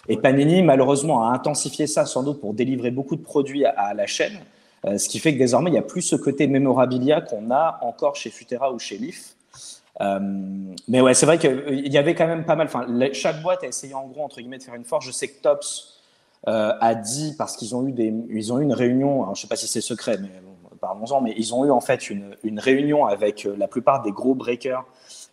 Et 0.07 0.17
Panini, 0.17 0.61
malheureusement, 0.61 1.27
a 1.27 1.33
intensifié 1.33 1.87
ça 1.87 2.05
sans 2.05 2.23
doute 2.23 2.39
pour 2.39 2.53
délivrer 2.53 2.91
beaucoup 2.91 3.15
de 3.15 3.23
produits 3.23 3.65
à, 3.65 3.71
à 3.71 3.93
la 3.93 4.07
chaîne. 4.07 4.39
Euh, 4.85 4.97
ce 4.97 5.07
qui 5.09 5.19
fait 5.19 5.33
que 5.33 5.39
désormais, 5.39 5.69
il 5.69 5.73
n'y 5.73 5.79
a 5.79 5.83
plus 5.83 6.01
ce 6.01 6.15
côté 6.15 6.47
memorabilia 6.47 7.21
qu'on 7.21 7.51
a 7.51 7.79
encore 7.81 8.15
chez 8.15 8.29
Futera 8.29 8.73
ou 8.73 8.79
chez 8.79 8.97
Leaf. 8.97 9.35
Euh, 10.01 10.19
mais 10.87 11.01
ouais, 11.01 11.13
c'est 11.13 11.25
vrai 11.25 11.37
qu'il 11.37 11.87
y 11.87 11.97
avait 11.97 12.15
quand 12.15 12.27
même 12.27 12.45
pas 12.45 12.55
mal. 12.55 12.67
Enfin, 12.67 12.85
chaque 13.13 13.41
boîte 13.41 13.63
a 13.63 13.67
essayé 13.67 13.93
en 13.93 14.07
gros 14.07 14.23
entre 14.23 14.37
guillemets 14.37 14.57
de 14.57 14.63
faire 14.63 14.75
une 14.75 14.85
force. 14.85 15.05
Je 15.05 15.11
sais 15.11 15.27
que 15.27 15.41
Tops 15.41 15.99
euh, 16.47 16.73
a 16.79 16.95
dit 16.95 17.35
parce 17.37 17.55
qu'ils 17.55 17.75
ont 17.75 17.87
eu 17.87 17.93
ont 18.51 18.59
eu 18.59 18.63
une 18.63 18.73
réunion. 18.73 19.23
Alors, 19.23 19.35
je 19.35 19.41
sais 19.41 19.47
pas 19.47 19.55
si 19.55 19.67
c'est 19.67 19.81
secret, 19.81 20.17
mais 20.19 20.29
bon, 20.43 20.51
parlons-en. 20.79 21.21
Mais 21.21 21.33
ils 21.37 21.53
ont 21.53 21.65
eu 21.65 21.71
en 21.71 21.81
fait 21.81 22.09
une, 22.09 22.35
réunion 22.57 23.05
avec 23.05 23.45
euh, 23.45 23.55
la 23.57 23.67
plupart 23.67 24.01
des 24.01 24.11
gros 24.11 24.35
breakers 24.35 24.85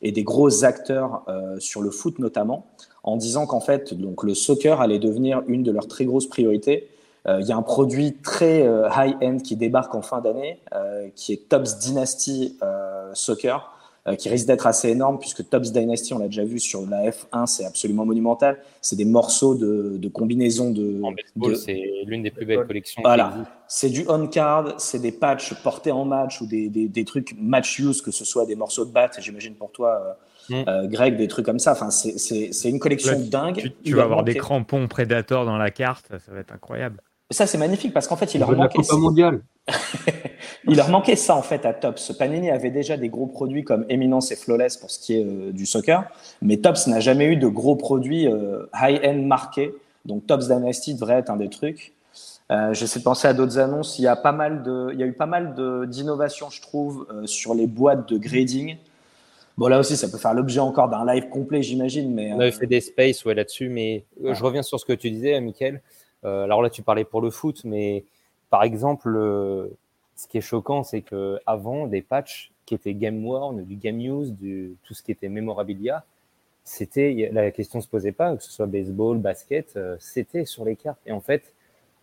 et 0.02 0.12
des 0.12 0.22
gros 0.22 0.64
acteurs 0.64 1.22
euh, 1.28 1.58
sur 1.58 1.80
le 1.80 1.90
foot 1.90 2.18
notamment, 2.18 2.66
en 3.02 3.16
disant 3.16 3.46
qu'en 3.46 3.60
fait, 3.60 3.94
donc 3.94 4.22
le 4.22 4.34
soccer 4.34 4.80
allait 4.80 4.98
devenir 4.98 5.42
une 5.48 5.62
de 5.62 5.72
leurs 5.72 5.88
très 5.88 6.04
grosses 6.04 6.28
priorités. 6.28 6.88
Euh, 7.26 7.40
Il 7.40 7.46
y 7.46 7.52
a 7.52 7.56
un 7.56 7.62
produit 7.62 8.14
très 8.14 8.62
euh, 8.62 8.88
high-end 8.88 9.38
qui 9.38 9.56
débarque 9.56 9.94
en 9.94 10.02
fin 10.02 10.20
d'année, 10.20 10.60
euh, 10.74 11.08
qui 11.16 11.32
est 11.32 11.48
Tops 11.48 11.78
Dynasty 11.78 12.56
euh, 12.62 13.10
Soccer, 13.14 13.56
euh, 13.56 13.78
qui 14.16 14.28
risque 14.28 14.46
d'être 14.46 14.66
assez 14.66 14.88
énorme 14.90 15.18
puisque 15.18 15.48
Tops 15.48 15.72
Dynasty, 15.72 16.14
on 16.14 16.18
l'a 16.18 16.26
déjà 16.26 16.44
vu 16.44 16.59
sur 16.59 16.86
la 16.88 17.11
F1, 17.11 17.46
c'est 17.46 17.64
absolument 17.64 18.04
monumental. 18.04 18.59
C'est 18.80 18.96
des 18.96 19.04
morceaux 19.04 19.54
de, 19.54 19.96
de 19.98 20.09
combinaisons 20.09 20.70
de, 20.70 21.00
En 21.02 21.12
baseball, 21.12 21.52
de- 21.52 21.56
c'est 21.56 21.82
l'une 22.06 22.22
des 22.22 22.30
plus 22.30 22.46
belles 22.46 22.66
collections. 22.66 23.02
Voilà. 23.02 23.34
c'est 23.66 23.90
du 23.90 24.04
on-card, 24.09 24.74
c'est 24.78 25.00
des 25.00 25.12
patchs 25.12 25.54
portés 25.62 25.92
en 25.92 26.04
match 26.04 26.40
ou 26.40 26.46
des, 26.46 26.68
des, 26.68 26.88
des 26.88 27.04
trucs 27.04 27.34
match 27.40 27.78
use, 27.78 28.02
que 28.02 28.11
ce 28.11 28.24
soit 28.24 28.46
des 28.46 28.56
morceaux 28.56 28.84
de 28.84 28.92
batte, 28.92 29.18
j'imagine 29.20 29.54
pour 29.54 29.70
toi, 29.72 30.00
euh, 30.06 30.12
Mm. 30.50 30.64
euh, 30.66 30.86
Greg, 30.86 31.16
des 31.18 31.28
trucs 31.28 31.44
comme 31.44 31.59
ça. 31.59 31.72
Enfin, 31.72 31.90
c'est- 31.90 32.68
une 32.70 32.78
collection 32.78 33.12
Ouais, 33.18 33.28
dingue. 33.28 33.56
Tu, 33.59 33.70
tu 33.84 33.94
vas 33.94 34.04
avoir 34.04 34.24
des 34.24 34.34
crampons 34.34 34.88
Predator 34.88 35.44
dans 35.44 35.59
la 35.59 35.70
carte, 35.70 36.06
ça 36.09 36.32
va 36.32 36.40
être 36.40 36.54
incroyable. 36.54 37.02
Ça, 37.31 37.47
c'est 37.47 37.59
magnifique 37.59 37.93
parce 37.93 38.09
qu'en 38.09 38.16
fait, 38.16 38.35
il 38.35 38.39
leur 38.39 38.53
la 38.53 38.59
manquait 38.59 38.79
Copa 38.79 38.97
mondiale. 38.97 39.41
Il 40.66 40.76
leur 40.76 40.91
manquait 40.91 41.16
ça 41.16 41.35
en 41.35 41.43
fait 41.43 41.64
à 41.64 41.72
Tops. 41.72 42.12
Panini 42.18 42.51
avait 42.51 42.70
déjà 42.70 42.97
des 42.97 43.09
gros 43.09 43.26
produits 43.26 43.64
comme 43.64 43.87
Eminence 43.89 44.33
et 44.33 44.37
Flawless 44.37 44.76
pour 44.76 44.91
ce 44.91 44.99
qui 44.99 45.14
est 45.18 45.24
euh, 45.24 45.51
du 45.53 45.64
soccer, 45.66 46.05
mais 46.43 46.59
Tops 46.59 46.87
n'a 46.89 47.01
jamais 47.01 47.26
eu 47.26 47.37
de 47.37 47.47
gros 47.47 47.76
produits 47.76 48.26
euh, 48.26 48.66
high-end 48.74 49.22
marqués. 49.22 49.72
Donc 50.05 50.26
Tops 50.26 50.49
Dynasty 50.49 50.95
devrait 50.95 51.14
être 51.14 51.31
un 51.31 51.37
des 51.37 51.49
trucs. 51.49 51.95
Euh, 52.51 52.74
J'essaie 52.74 52.99
de 52.99 53.05
penser 53.05 53.29
à 53.29 53.35
d'autres 53.35 53.59
annonces. 53.59 53.99
Il 53.99 54.03
y 54.03 54.07
a 54.09 54.16
pas 54.16 54.33
mal 54.33 54.62
de, 54.62 54.91
il 54.93 54.99
y 54.99 55.03
a 55.03 55.07
eu 55.07 55.12
pas 55.12 55.26
mal 55.26 55.55
de- 55.55 55.85
d'innovations, 55.87 56.51
je 56.51 56.61
trouve, 56.61 57.07
euh, 57.12 57.26
sur 57.26 57.55
les 57.55 57.66
boîtes 57.66 58.09
de 58.09 58.18
grading. 58.18 58.76
Bon 59.57 59.68
là 59.68 59.79
aussi, 59.79 59.97
ça 59.97 60.09
peut 60.09 60.18
faire 60.18 60.35
l'objet 60.35 60.61
encore 60.61 60.89
d'un 60.89 61.05
live 61.07 61.29
complet, 61.31 61.62
j'imagine, 61.62 62.12
mais 62.12 62.33
On 62.33 62.41
avait 62.41 62.53
fait 62.53 62.66
des 62.66 62.81
spaces 62.81 63.24
ouais, 63.24 63.35
là-dessus, 63.35 63.68
mais 63.68 64.05
je 64.22 64.43
reviens 64.43 64.62
sur 64.62 64.79
ce 64.79 64.85
que 64.85 64.93
tu 64.93 65.11
disais, 65.11 65.41
Michael. 65.41 65.83
Euh, 66.24 66.44
alors 66.44 66.62
là, 66.62 66.70
tu 66.70 66.82
parlais 66.82 67.04
pour 67.04 67.20
le 67.20 67.30
foot, 67.30 67.62
mais 67.64 68.04
par 68.50 68.62
exemple, 68.62 69.14
euh, 69.16 69.68
ce 70.16 70.26
qui 70.26 70.38
est 70.38 70.42
choquant, 70.42 70.82
c'est 70.82 71.02
que 71.02 71.38
avant 71.46 71.86
des 71.86 72.02
patchs 72.02 72.50
qui 72.66 72.74
étaient 72.74 72.94
game 72.94 73.24
worn, 73.24 73.64
du 73.64 73.76
game 73.76 74.00
use, 74.00 74.32
du, 74.32 74.76
tout 74.84 74.94
ce 74.94 75.02
qui 75.02 75.12
était 75.12 75.28
memorabilia, 75.28 76.04
c'était 76.64 77.30
la 77.32 77.50
question 77.50 77.80
se 77.80 77.88
posait 77.88 78.12
pas, 78.12 78.36
que 78.36 78.42
ce 78.42 78.52
soit 78.52 78.66
baseball, 78.66 79.18
basket, 79.18 79.76
euh, 79.76 79.96
c'était 80.00 80.44
sur 80.44 80.64
les 80.64 80.76
cartes. 80.76 81.00
Et 81.06 81.12
en 81.12 81.20
fait, 81.20 81.54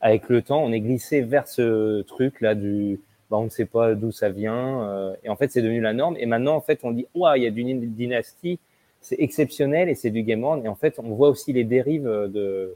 avec 0.01 0.30
le 0.30 0.41
temps, 0.41 0.63
on 0.63 0.72
est 0.72 0.82
glissé 0.82 1.22
vers 1.22 1.47
ce 1.47 2.01
truc 2.03 2.41
là 2.41 2.55
du, 2.55 2.99
bah, 3.30 3.38
on 3.38 3.45
ne 3.45 3.49
sait 3.49 3.66
pas 3.66 3.95
d'où 3.95 4.11
ça 4.11 4.30
vient, 4.30 5.16
et 5.24 5.30
en 5.30 5.36
fait, 5.36 5.51
c'est 5.51 5.61
devenu 5.61 5.82
la 5.82 5.93
norme. 5.93 6.16
Et 6.20 6.26
maintenant, 6.26 6.55
en 6.55 6.61
fait, 6.61 6.80
on 6.84 6.91
dit, 6.91 7.07
ouais, 7.16 7.39
il 7.39 7.43
y 7.43 7.47
a 7.47 7.51
du 7.51 7.63
dynastie, 7.88 8.59
c'est 9.01 9.20
exceptionnel 9.20 9.88
et 9.89 9.95
c'est 9.95 10.09
du 10.09 10.24
game 10.24 10.43
on. 10.43 10.63
Et 10.63 10.68
en 10.68 10.76
fait, 10.76 10.99
on 10.99 11.13
voit 11.13 11.30
aussi 11.30 11.53
les 11.53 11.63
dérives 11.63 12.05
de, 12.05 12.76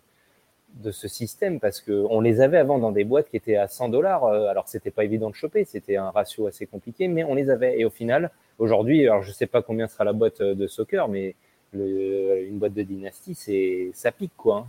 de 0.76 0.92
ce 0.92 1.08
système 1.08 1.60
parce 1.60 1.82
que 1.82 2.06
on 2.10 2.22
les 2.22 2.42
avait 2.42 2.58
avant 2.58 2.78
dans 2.80 2.92
des 2.92 3.04
boîtes 3.04 3.30
qui 3.30 3.38
étaient 3.38 3.56
à 3.58 3.68
100 3.68 3.90
dollars. 3.90 4.26
Alors, 4.26 4.68
c'était 4.68 4.92
pas 4.92 5.04
évident 5.04 5.30
de 5.30 5.36
choper, 5.36 5.66
c'était 5.66 5.98
un 5.98 6.10
ratio 6.12 6.48
assez 6.48 6.66
compliqué, 6.66 7.08
mais 7.08 7.24
on 7.24 7.36
les 7.36 7.50
avait. 7.50 7.80
Et 7.80 7.86
au 7.86 7.90
final, 7.90 8.32
aujourd'hui, 8.60 9.04
alors 9.08 9.22
je 9.24 9.32
sais 9.32 9.48
pas 9.48 9.62
combien 9.62 9.88
sera 9.88 10.04
la 10.06 10.14
boîte 10.14 10.42
de 10.42 10.68
soccer, 10.68 11.08
mais 11.08 11.36
le, 11.74 12.46
une 12.48 12.58
boîte 12.60 12.74
de 12.74 12.84
dynastie, 12.84 13.36
c'est 13.36 13.92
ça 13.94 14.12
pique 14.12 14.32
quoi. 14.38 14.56
hein. 14.58 14.66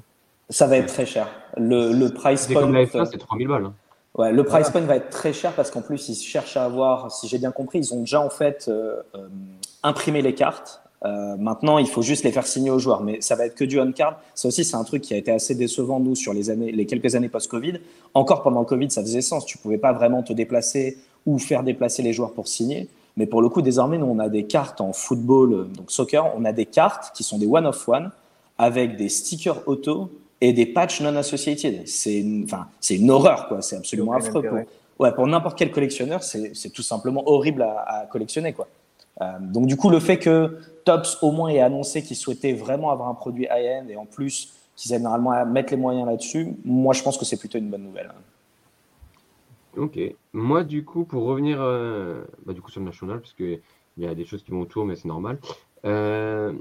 ça 0.51 0.67
va 0.67 0.77
être 0.79 0.89
très 0.89 1.07
cher. 1.07 1.29
Le, 1.57 1.93
le 1.93 2.13
price 2.13 2.47
point. 2.49 2.71
la 2.71 2.85
F1, 2.85 3.09
c'est 3.11 3.19
3000 3.19 3.49
balles. 3.49 3.65
hein. 3.67 3.75
Ouais, 4.17 4.33
le 4.33 4.43
price 4.43 4.71
point 4.71 4.81
va 4.81 4.97
être 4.97 5.11
très 5.11 5.33
cher 5.33 5.53
parce 5.53 5.71
qu'en 5.71 5.83
plus, 5.83 6.09
ils 6.09 6.17
cherchent 6.17 6.57
à 6.57 6.65
avoir, 6.65 7.13
si 7.13 7.29
j'ai 7.29 7.39
bien 7.39 7.53
compris, 7.53 7.79
ils 7.79 7.95
ont 7.95 8.01
déjà 8.01 8.21
en 8.21 8.29
fait 8.31 8.67
euh, 8.69 9.01
euh, 9.15 9.29
imprimé 9.85 10.21
les 10.21 10.35
cartes. 10.35 10.83
Euh, 11.05 11.37
maintenant, 11.39 11.79
il 11.79 11.89
faut 11.89 12.03
juste 12.03 12.25
les 12.25 12.33
faire 12.33 12.47
signer 12.47 12.71
aux 12.71 12.79
joueurs, 12.79 13.03
mais 13.03 13.21
ça 13.21 13.35
va 13.35 13.47
être 13.47 13.55
que 13.55 13.65
du 13.65 13.81
on-card. 13.81 14.21
Ça 14.35 14.49
aussi, 14.49 14.65
c'est 14.65 14.77
un 14.77 14.85
truc 14.85 15.03
qui 15.03 15.15
a 15.15 15.17
été 15.17 15.31
assez 15.31 15.55
décevant, 15.55 15.99
nous, 15.99 16.15
sur 16.15 16.35
les, 16.35 16.51
années, 16.51 16.73
les 16.73 16.87
quelques 16.87 17.15
années 17.15 17.29
post-Covid. 17.29 17.81
Encore 18.15 18.43
pendant 18.43 18.61
le 18.61 18.67
Covid, 18.67 18.91
ça 18.91 19.01
faisait 19.03 19.23
sens. 19.23 19.47
Tu 19.47 19.57
pouvais 19.59 19.79
pas 19.79 19.93
vraiment 19.93 20.23
te 20.23 20.33
déplacer 20.33 20.99
ou 21.27 21.39
faire 21.39 21.63
déplacer 21.63 22.03
les 22.03 22.13
joueurs 22.13 22.33
pour 22.33 22.49
signer. 22.49 22.89
Mais 23.17 23.27
pour 23.27 23.43
le 23.43 23.49
coup, 23.49 23.63
désormais, 23.63 23.99
nous, 23.99 24.07
on 24.07 24.19
a 24.19 24.29
des 24.29 24.45
cartes 24.45 24.81
en 24.81 24.93
football, 24.93 25.53
euh, 25.53 25.65
donc 25.65 25.91
soccer, 25.91 26.31
on 26.37 26.45
a 26.45 26.53
des 26.53 26.67
cartes 26.67 27.15
qui 27.15 27.25
sont 27.25 27.39
des 27.39 27.47
one-of-one 27.47 28.11
avec 28.59 28.97
des 28.97 29.09
stickers 29.09 29.67
auto 29.67 30.11
et 30.43 30.53
des 30.53 30.67
patchs 30.67 31.01
non 31.01 31.17
associated. 31.17 31.87
C'est 31.87 32.21
une, 32.21 32.45
enfin, 32.45 32.67
c'est 32.79 32.97
une 32.97 33.11
horreur, 33.11 33.49
quoi. 33.49 33.63
C'est 33.63 33.77
absolument 33.77 34.13
affreux. 34.13 34.43
Pour, 34.43 34.59
ouais, 34.99 35.13
pour 35.13 35.27
n'importe 35.27 35.59
quel 35.59 35.71
collectionneur, 35.71 36.23
c'est 36.23 36.53
c'est 36.55 36.71
tout 36.71 36.83
simplement 36.83 37.27
horrible 37.27 37.63
à, 37.63 38.03
à 38.03 38.07
collectionner, 38.07 38.53
quoi. 38.53 38.69
Euh, 39.21 39.39
donc, 39.41 39.67
du 39.67 39.77
coup, 39.77 39.91
le 39.91 40.01
fait 40.01 40.19
que 40.19 40.59
Tops, 40.85 41.19
au 41.23 41.31
moins, 41.31 41.49
ait 41.51 41.61
annoncé 41.61 42.03
qu'ils 42.03 42.17
souhaitaient 42.17 42.53
vraiment 42.53 42.91
avoir 42.91 43.09
un 43.09 43.15
produit 43.15 43.45
high-end 43.51 43.87
et 43.89 43.97
en 43.97 44.07
plus 44.07 44.55
qu'ils 44.77 44.93
aient 44.93 44.99
normalement 44.99 45.33
à 45.33 45.45
mettre 45.45 45.73
les 45.73 45.77
moyens 45.77 46.07
là-dessus, 46.07 46.55
moi, 46.65 46.95
je 46.95 47.03
pense 47.03 47.19
que 47.19 47.25
c'est 47.25 47.39
plutôt 47.39 47.59
une 47.59 47.69
bonne 47.71 47.83
nouvelle. 47.83 48.11
Ok. 49.77 49.99
Moi, 50.33 50.65
du 50.65 50.85
coup, 50.85 51.05
pour 51.05 51.25
revenir 51.25 51.59
euh, 51.61 52.25
bah, 52.47 52.53
du 52.53 52.61
coup, 52.61 52.71
sur 52.71 52.81
le 52.81 52.87
national, 52.87 53.21
parce 53.21 53.35
qu'il 53.35 53.61
y 53.99 54.07
a 54.07 54.15
des 54.15 54.25
choses 54.25 54.43
qui 54.43 54.51
vont 54.51 54.61
autour, 54.61 54.85
mais 54.85 54.97
c'est 54.97 55.09
normal. 55.09 55.39
Euh, 55.85 56.53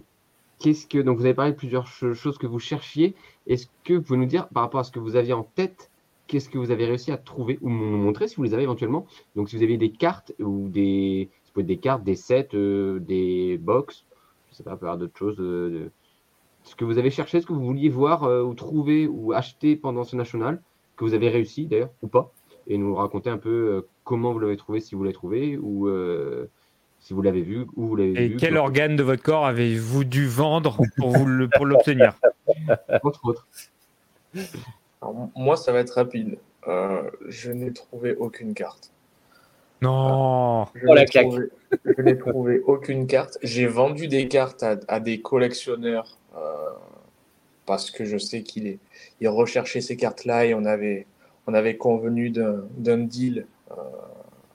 Qu'est-ce 0.60 0.88
que 0.88 0.98
donc 0.98 1.18
vous 1.18 1.24
avez 1.24 1.34
parlé 1.34 1.54
de 1.54 1.56
plusieurs 1.56 1.88
ch- 1.88 2.12
choses 2.14 2.38
que 2.38 2.46
vous 2.46 2.60
cherchiez. 2.60 3.16
Est-ce 3.48 3.68
que 3.86 3.94
vous 3.94 4.02
pouvez 4.02 4.20
nous 4.20 4.26
dire 4.26 4.50
par 4.50 4.64
rapport 4.64 4.82
à 4.82 4.84
ce 4.84 4.92
que 4.92 5.00
vous 5.00 5.16
aviez 5.16 5.32
en 5.32 5.44
tête, 5.44 5.90
qu'est-ce 6.28 6.50
que 6.50 6.58
vous 6.58 6.70
avez 6.70 6.86
réussi 6.86 7.14
à 7.14 7.18
trouver 7.18 7.58
ou 7.62 7.70
nous 7.70 7.98
montrer 7.98 8.28
si 8.28 8.36
vous 8.36 8.44
les 8.44 8.54
avez 8.54 8.64
éventuellement. 8.64 9.06
Donc 9.38 9.50
si 9.50 9.56
vous 9.56 9.64
avez 9.64 9.78
des 9.78 9.90
cartes 9.90 10.34
ou 10.38 10.68
des, 10.68 11.30
ça 11.60 11.62
peut 11.62 11.62
être 11.62 11.68
des 11.68 11.78
cartes, 11.78 12.04
des 12.04 12.16
sets, 12.16 12.50
euh, 12.54 13.00
des 13.00 13.58
box, 13.58 14.06
je 14.52 14.56
sais 14.56 14.64
pas, 14.64 14.72
peut 14.78 14.86
y 14.86 14.88
avoir 14.88 14.98
d'autres 14.98 15.18
choses. 15.18 15.38
euh, 15.40 15.70
de- 15.70 15.92
Ce 16.64 16.76
que 16.76 16.86
vous 16.86 16.98
avez 16.98 17.10
cherché, 17.10 17.40
ce 17.42 17.46
que 17.48 17.54
vous 17.54 17.64
vouliez 17.66 17.90
voir 17.90 18.24
euh, 18.26 18.44
ou 18.44 18.54
trouver 18.54 19.08
ou 19.08 19.34
acheter 19.34 19.76
pendant 19.76 20.04
ce 20.04 20.16
national, 20.16 20.62
que 20.98 21.06
vous 21.06 21.14
avez 21.14 21.30
réussi 21.30 21.66
d'ailleurs 21.68 21.92
ou 22.02 22.08
pas, 22.08 22.34
et 22.68 22.78
nous 22.78 22.94
raconter 22.96 23.30
un 23.30 23.38
peu 23.38 23.50
euh, 23.50 23.82
comment 24.04 24.34
vous 24.34 24.40
l'avez 24.40 24.58
trouvé, 24.58 24.80
si 24.82 24.94
vous 24.94 25.04
l'avez 25.04 25.14
trouvé 25.14 25.58
ou 25.58 25.88
euh, 25.88 26.48
si 27.00 27.14
vous 27.14 27.22
l'avez 27.22 27.42
vu, 27.42 27.66
où 27.76 27.88
vous 27.88 27.96
l'avez 27.96 28.26
Et 28.26 28.36
quel 28.36 28.58
organe 28.58 28.96
de 28.98 29.04
votre 29.04 29.24
corps 29.24 29.46
avez-vous 29.46 30.04
dû 30.04 30.28
vendre 30.28 30.78
pour 30.98 31.10
vous 31.10 31.26
le- 31.26 31.48
pour 31.50 31.66
l'obtenir? 31.66 32.20
Entre 33.04 33.26
autres. 33.26 33.48
Alors, 35.02 35.30
moi, 35.36 35.56
ça 35.56 35.72
va 35.72 35.80
être 35.80 35.92
rapide. 35.96 36.38
Euh, 36.68 37.10
je 37.28 37.52
n'ai 37.52 37.72
trouvé 37.72 38.16
aucune 38.16 38.54
carte. 38.54 38.92
Non 39.82 40.66
Je 40.76 40.88
Oh, 40.88 40.94
la 40.94 41.02
n'ai 41.02 41.08
claque. 41.08 41.28
trouvé- 41.28 41.50
je 41.98 42.02
n'ai 42.02 42.18
trouvé 42.18 42.60
aucune 42.66 43.08
carte. 43.08 43.38
J'ai 43.42 43.68
vendu 43.68 44.08
des 44.08 44.28
cartes 44.28 44.64
à, 44.64 44.78
à 44.88 45.00
des 45.00 45.22
collectionneurs 45.22 46.18
euh, 46.36 46.40
parce 47.66 47.92
que 47.92 48.04
je 48.06 48.18
sais 48.18 48.44
qu'il 48.44 48.68
est, 48.68 48.80
il 49.22 49.28
recherchait 49.30 49.82
ces 49.82 49.96
cartes-là 49.96 50.46
et 50.46 50.54
on 50.54 50.66
avait, 50.66 51.06
on 51.48 51.54
avait 51.54 51.78
convenu 51.78 52.30
d'un 52.32 52.98
deal 52.98 53.46
euh, 53.72 53.76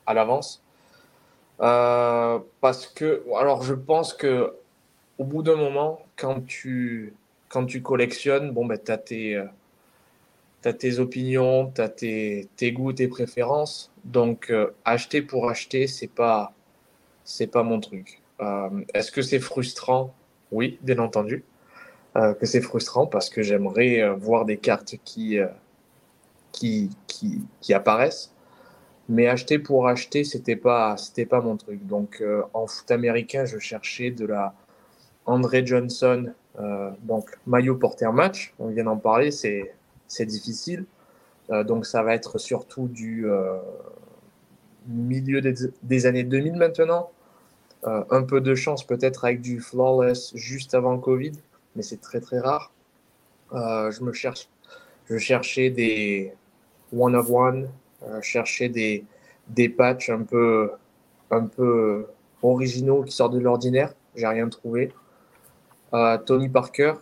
à 0.06 0.14
l'avance. 0.14 0.62
Euh, 1.60 2.38
parce 2.60 2.86
que, 2.86 3.22
alors 3.36 3.62
je 3.62 3.74
pense 3.74 4.12
que 4.12 4.54
au 5.18 5.24
bout 5.24 5.42
d'un 5.44 5.56
moment, 5.56 6.00
quand 6.16 6.44
tu, 6.44 7.14
quand 7.48 7.64
tu 7.64 7.80
collectionnes, 7.80 8.50
bon, 8.50 8.66
ben, 8.66 8.76
tu 8.84 8.90
as 8.90 8.98
tes, 8.98 9.36
euh, 10.66 10.70
t'as 10.70 10.72
tes 10.72 10.98
opinions, 10.98 11.72
tu 11.74 11.80
as 11.80 11.88
tes, 11.88 12.48
tes, 12.56 12.72
goûts, 12.72 12.92
tes 12.92 13.08
préférences. 13.08 13.92
Donc, 14.04 14.52
acheter 14.84 15.22
pour 15.22 15.48
acheter, 15.48 15.86
c'est 15.86 16.08
pas, 16.08 16.52
c'est 17.24 17.46
pas 17.46 17.62
mon 17.62 17.80
truc. 17.80 18.20
Est-ce 18.92 19.10
que 19.10 19.22
c'est 19.22 19.40
frustrant? 19.40 20.14
Oui, 20.52 20.78
bien 20.82 20.98
entendu. 20.98 21.44
que 22.14 22.46
c'est 22.46 22.60
frustrant 22.60 23.06
parce 23.06 23.30
que 23.30 23.42
j'aimerais 23.42 24.10
voir 24.16 24.44
des 24.44 24.58
cartes 24.58 24.96
qui, 25.04 25.38
qui, 26.54 26.90
qui, 27.60 27.74
apparaissent. 27.74 28.32
Mais 29.08 29.26
acheter 29.28 29.58
pour 29.58 29.86
acheter, 29.86 30.24
c'était 30.24 30.56
pas, 30.56 30.96
pas 31.28 31.40
mon 31.40 31.56
truc. 31.56 31.86
Donc, 31.86 32.18
euh, 32.20 32.42
en 32.54 32.66
foot 32.66 32.90
américain, 32.90 33.44
je 33.44 33.58
cherchais 33.58 34.10
de 34.10 34.24
la 34.24 34.54
André 35.26 35.66
Johnson, 35.66 36.32
euh, 36.58 36.90
donc 37.02 37.30
maillot 37.46 37.76
porté 37.76 38.06
match. 38.12 38.54
On 38.58 38.68
vient 38.68 38.84
d'en 38.84 38.96
parler, 38.96 39.30
c'est, 39.30 39.74
c'est 40.14 40.26
difficile. 40.26 40.84
Euh, 41.50 41.64
donc, 41.64 41.86
ça 41.86 42.02
va 42.02 42.14
être 42.14 42.38
surtout 42.38 42.88
du 42.88 43.28
euh, 43.28 43.58
milieu 44.86 45.40
des, 45.82 46.06
années 46.06 46.24
2000 46.24 46.54
maintenant. 46.54 47.10
Euh, 47.86 48.02
un 48.10 48.22
peu 48.22 48.40
de 48.40 48.54
chance 48.54 48.86
peut-être 48.86 49.26
avec 49.26 49.42
du 49.42 49.60
flawless 49.60 50.34
juste 50.34 50.74
avant 50.74 50.98
Covid, 50.98 51.32
mais 51.76 51.82
c'est 51.82 52.00
très 52.00 52.20
très 52.20 52.38
rare. 52.38 52.72
je 53.52 54.02
me 54.02 54.12
cherche, 54.12 54.48
je 55.10 55.18
cherchais 55.18 55.68
des 55.68 56.32
one 56.92 57.14
of 57.14 57.30
one, 57.30 57.68
chercher 58.22 58.70
des, 58.70 59.04
des 59.48 59.68
patchs 59.68 60.08
un 60.08 60.22
peu, 60.22 60.70
un 61.30 61.44
peu 61.44 62.06
originaux 62.42 63.02
qui 63.02 63.12
sortent 63.12 63.34
de 63.34 63.38
l'ordinaire. 63.38 63.92
J'ai 64.16 64.26
rien 64.26 64.48
trouvé. 64.48 64.92
Tony 66.24 66.48
Parker, 66.48 66.94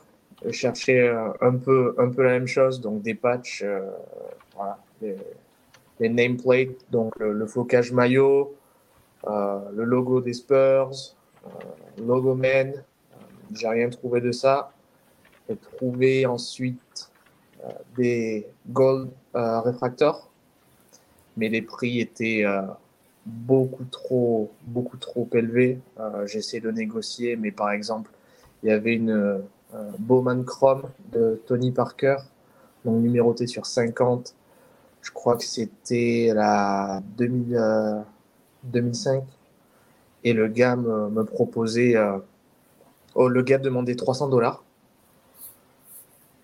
chercher 0.51 1.01
euh, 1.01 1.31
un 1.41 1.57
peu, 1.57 1.95
un 1.99 2.11
peu 2.11 2.23
la 2.23 2.31
même 2.31 2.47
chose, 2.47 2.81
donc 2.81 3.03
des 3.03 3.15
patchs, 3.15 3.63
euh, 3.63 3.91
voilà, 4.57 4.79
les, 5.01 5.17
les, 6.01 6.09
nameplates, 6.09 6.91
donc 6.91 7.19
le, 7.19 7.33
le 7.33 7.47
flocage 7.47 7.93
maillot, 7.93 8.55
euh, 9.27 9.61
le 9.75 9.85
logo 9.85 10.21
des 10.21 10.35
Spurs, 10.35 11.15
logo 11.99 12.35
man. 12.35 12.73
J'ai 13.55 13.69
rien 13.69 13.91
trouvé 13.91 14.21
de 14.21 14.33
ça. 14.33 14.73
J'ai 15.49 15.57
trouvé 15.57 16.25
ensuite 16.25 17.11
des 17.97 18.47
gold 18.69 19.11
euh, 19.37 19.61
réfracteurs, 19.61 20.31
mais 21.37 21.49
les 21.49 21.63
prix 21.63 22.01
étaient 22.01 22.45
beaucoup 23.27 23.85
trop, 23.85 24.53
beaucoup 24.67 24.97
trop 24.97 25.29
élevés. 25.35 25.79
Euh, 25.99 26.27
J'essaie 26.27 26.61
de 26.61 26.71
négocier, 26.71 27.37
mais 27.37 27.51
par 27.51 27.71
exemple, 27.71 28.11
il 28.63 28.69
y 28.69 28.73
avait 28.73 28.95
une 28.95 29.43
Bowman 29.99 30.45
Chrome 30.45 30.83
de 31.13 31.41
Tony 31.47 31.71
Parker, 31.71 32.17
donc 32.85 33.01
numéroté 33.01 33.47
sur 33.47 33.67
50. 33.67 34.35
Je 35.01 35.11
crois 35.11 35.37
que 35.37 35.45
c'était 35.45 36.33
la 36.35 37.03
2000, 37.17 38.05
2005. 38.65 39.25
Et 40.25 40.33
le 40.33 40.49
gars 40.49 40.77
me, 40.77 41.25
proposait, 41.25 41.95
oh, 43.15 43.29
le 43.29 43.43
gars 43.43 43.59
demandait 43.59 43.97
300 43.97 44.29
dollars 44.29 44.63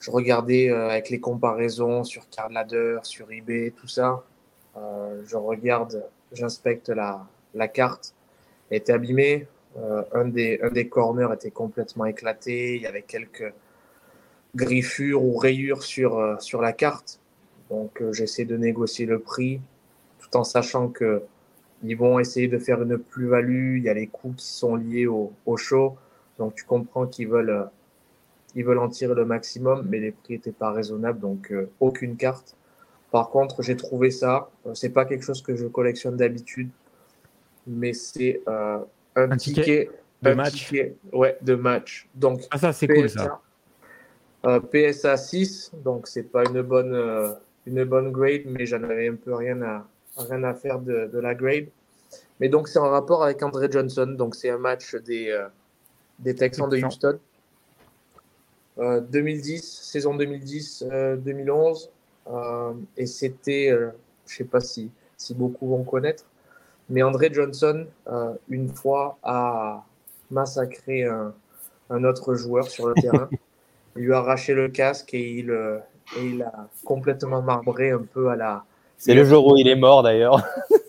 je 0.00 0.10
regardais 0.10 0.70
euh, 0.70 0.90
avec 0.90 1.10
les 1.10 1.20
comparaisons 1.20 2.04
sur 2.04 2.28
Cardladder, 2.30 2.98
sur 3.02 3.30
eBay, 3.30 3.72
tout 3.76 3.88
ça. 3.88 4.22
Euh, 4.76 5.22
je 5.26 5.36
regarde, 5.36 6.04
j'inspecte 6.32 6.88
la, 6.88 7.26
la 7.54 7.68
carte. 7.68 8.14
Elle 8.70 8.78
était 8.78 8.92
abîmée. 8.92 9.48
Euh, 9.78 10.02
un, 10.12 10.24
des, 10.26 10.58
un 10.62 10.70
des 10.70 10.88
corners 10.88 11.28
était 11.32 11.50
complètement 11.50 12.06
éclaté. 12.06 12.76
Il 12.76 12.82
y 12.82 12.86
avait 12.86 13.02
quelques 13.02 13.52
griffures 14.56 15.22
ou 15.22 15.36
rayures 15.36 15.82
sur, 15.82 16.18
euh, 16.18 16.36
sur 16.40 16.60
la 16.60 16.72
carte. 16.72 17.20
Donc 17.70 18.00
euh, 18.00 18.12
j'essaie 18.12 18.44
de 18.44 18.56
négocier 18.56 19.06
le 19.06 19.18
prix 19.18 19.60
tout 20.18 20.36
en 20.36 20.44
sachant 20.44 20.88
que 20.88 21.22
ils 21.84 21.96
vont 21.96 22.18
essayer 22.18 22.48
de 22.48 22.58
faire 22.58 22.82
une 22.82 22.98
plus-value. 22.98 23.76
Il 23.76 23.84
y 23.84 23.88
a 23.88 23.94
les 23.94 24.08
coûts 24.08 24.34
qui 24.36 24.46
sont 24.46 24.74
liés 24.74 25.06
au, 25.06 25.32
au 25.46 25.56
show. 25.56 25.96
Donc 26.38 26.54
tu 26.54 26.64
comprends 26.64 27.06
qu'ils 27.06 27.28
veulent 27.28 27.68
veulent 28.56 28.78
en 28.78 28.88
tirer 28.88 29.14
le 29.14 29.24
maximum, 29.24 29.86
mais 29.88 30.00
les 30.00 30.10
prix 30.10 30.34
n'étaient 30.34 30.50
pas 30.50 30.72
raisonnables, 30.72 31.20
donc 31.20 31.52
aucune 31.78 32.16
carte. 32.16 32.56
Par 33.12 33.30
contre, 33.30 33.62
j'ai 33.62 33.76
trouvé 33.76 34.10
ça. 34.10 34.50
C'est 34.74 34.88
pas 34.88 35.04
quelque 35.04 35.22
chose 35.22 35.42
que 35.42 35.54
je 35.54 35.68
collectionne 35.68 36.16
d'habitude, 36.16 36.68
mais 37.68 37.92
c'est 37.92 38.42
un, 39.24 39.32
un, 39.32 39.36
ticket, 39.36 39.62
ticket 39.62 39.90
de 40.22 40.30
un 40.30 40.34
match. 40.34 40.66
Ticket, 40.66 40.96
ouais, 41.12 41.38
de 41.42 41.54
match. 41.54 42.08
Donc, 42.14 42.42
ah, 42.50 42.58
ça, 42.58 42.72
c'est 42.72 42.88
cool, 42.88 43.08
ça. 43.08 43.40
Euh, 44.46 44.60
PSA 44.60 45.16
6, 45.16 45.72
donc 45.84 46.06
c'est 46.06 46.22
pas 46.22 46.44
une 46.44 46.62
bonne, 46.62 46.94
euh, 46.94 47.32
une 47.66 47.84
bonne 47.84 48.12
grade, 48.12 48.42
mais 48.46 48.66
j'en 48.66 48.82
avais 48.84 49.08
un 49.08 49.16
peu 49.16 49.34
rien 49.34 49.60
à, 49.62 49.86
rien 50.16 50.44
à 50.44 50.54
faire 50.54 50.78
de, 50.78 51.10
de 51.12 51.18
la 51.18 51.34
grade. 51.34 51.66
Mais 52.40 52.48
donc, 52.48 52.68
c'est 52.68 52.78
en 52.78 52.88
rapport 52.88 53.24
avec 53.24 53.42
André 53.42 53.68
Johnson. 53.70 54.06
Donc, 54.06 54.36
c'est 54.36 54.50
un 54.50 54.58
match 54.58 54.94
des, 54.94 55.30
euh, 55.30 55.48
des 56.18 56.34
Texans 56.34 56.68
de 56.68 56.78
Houston. 56.78 57.18
2010, 58.78 59.60
saison 59.60 60.16
2010-2011. 60.16 61.90
Euh, 62.30 62.74
et 62.96 63.06
c'était, 63.06 63.70
euh, 63.70 63.90
je 64.26 64.36
sais 64.36 64.44
pas 64.44 64.60
si, 64.60 64.90
si 65.16 65.34
beaucoup 65.34 65.68
vont 65.68 65.84
connaître, 65.84 66.24
mais 66.90 67.02
André 67.02 67.30
Johnson, 67.32 67.86
euh, 68.08 68.32
une 68.48 68.68
fois, 68.68 69.18
a 69.22 69.84
massacré 70.30 71.04
un, 71.04 71.32
un 71.90 72.04
autre 72.04 72.34
joueur 72.34 72.68
sur 72.68 72.88
le 72.88 72.94
terrain. 72.94 73.28
Il 73.96 74.04
lui 74.04 74.12
a 74.14 74.18
arraché 74.18 74.54
le 74.54 74.68
casque 74.68 75.12
et 75.14 75.28
il, 75.38 75.50
et 76.16 76.24
il 76.24 76.42
a 76.42 76.68
complètement 76.84 77.42
marbré 77.42 77.90
un 77.90 78.02
peu 78.02 78.28
à 78.28 78.36
la. 78.36 78.64
C'est 78.96 79.14
le 79.14 79.24
jour 79.24 79.46
où 79.46 79.56
il 79.56 79.66
est 79.66 79.74
mort 79.74 80.04
d'ailleurs. 80.04 80.44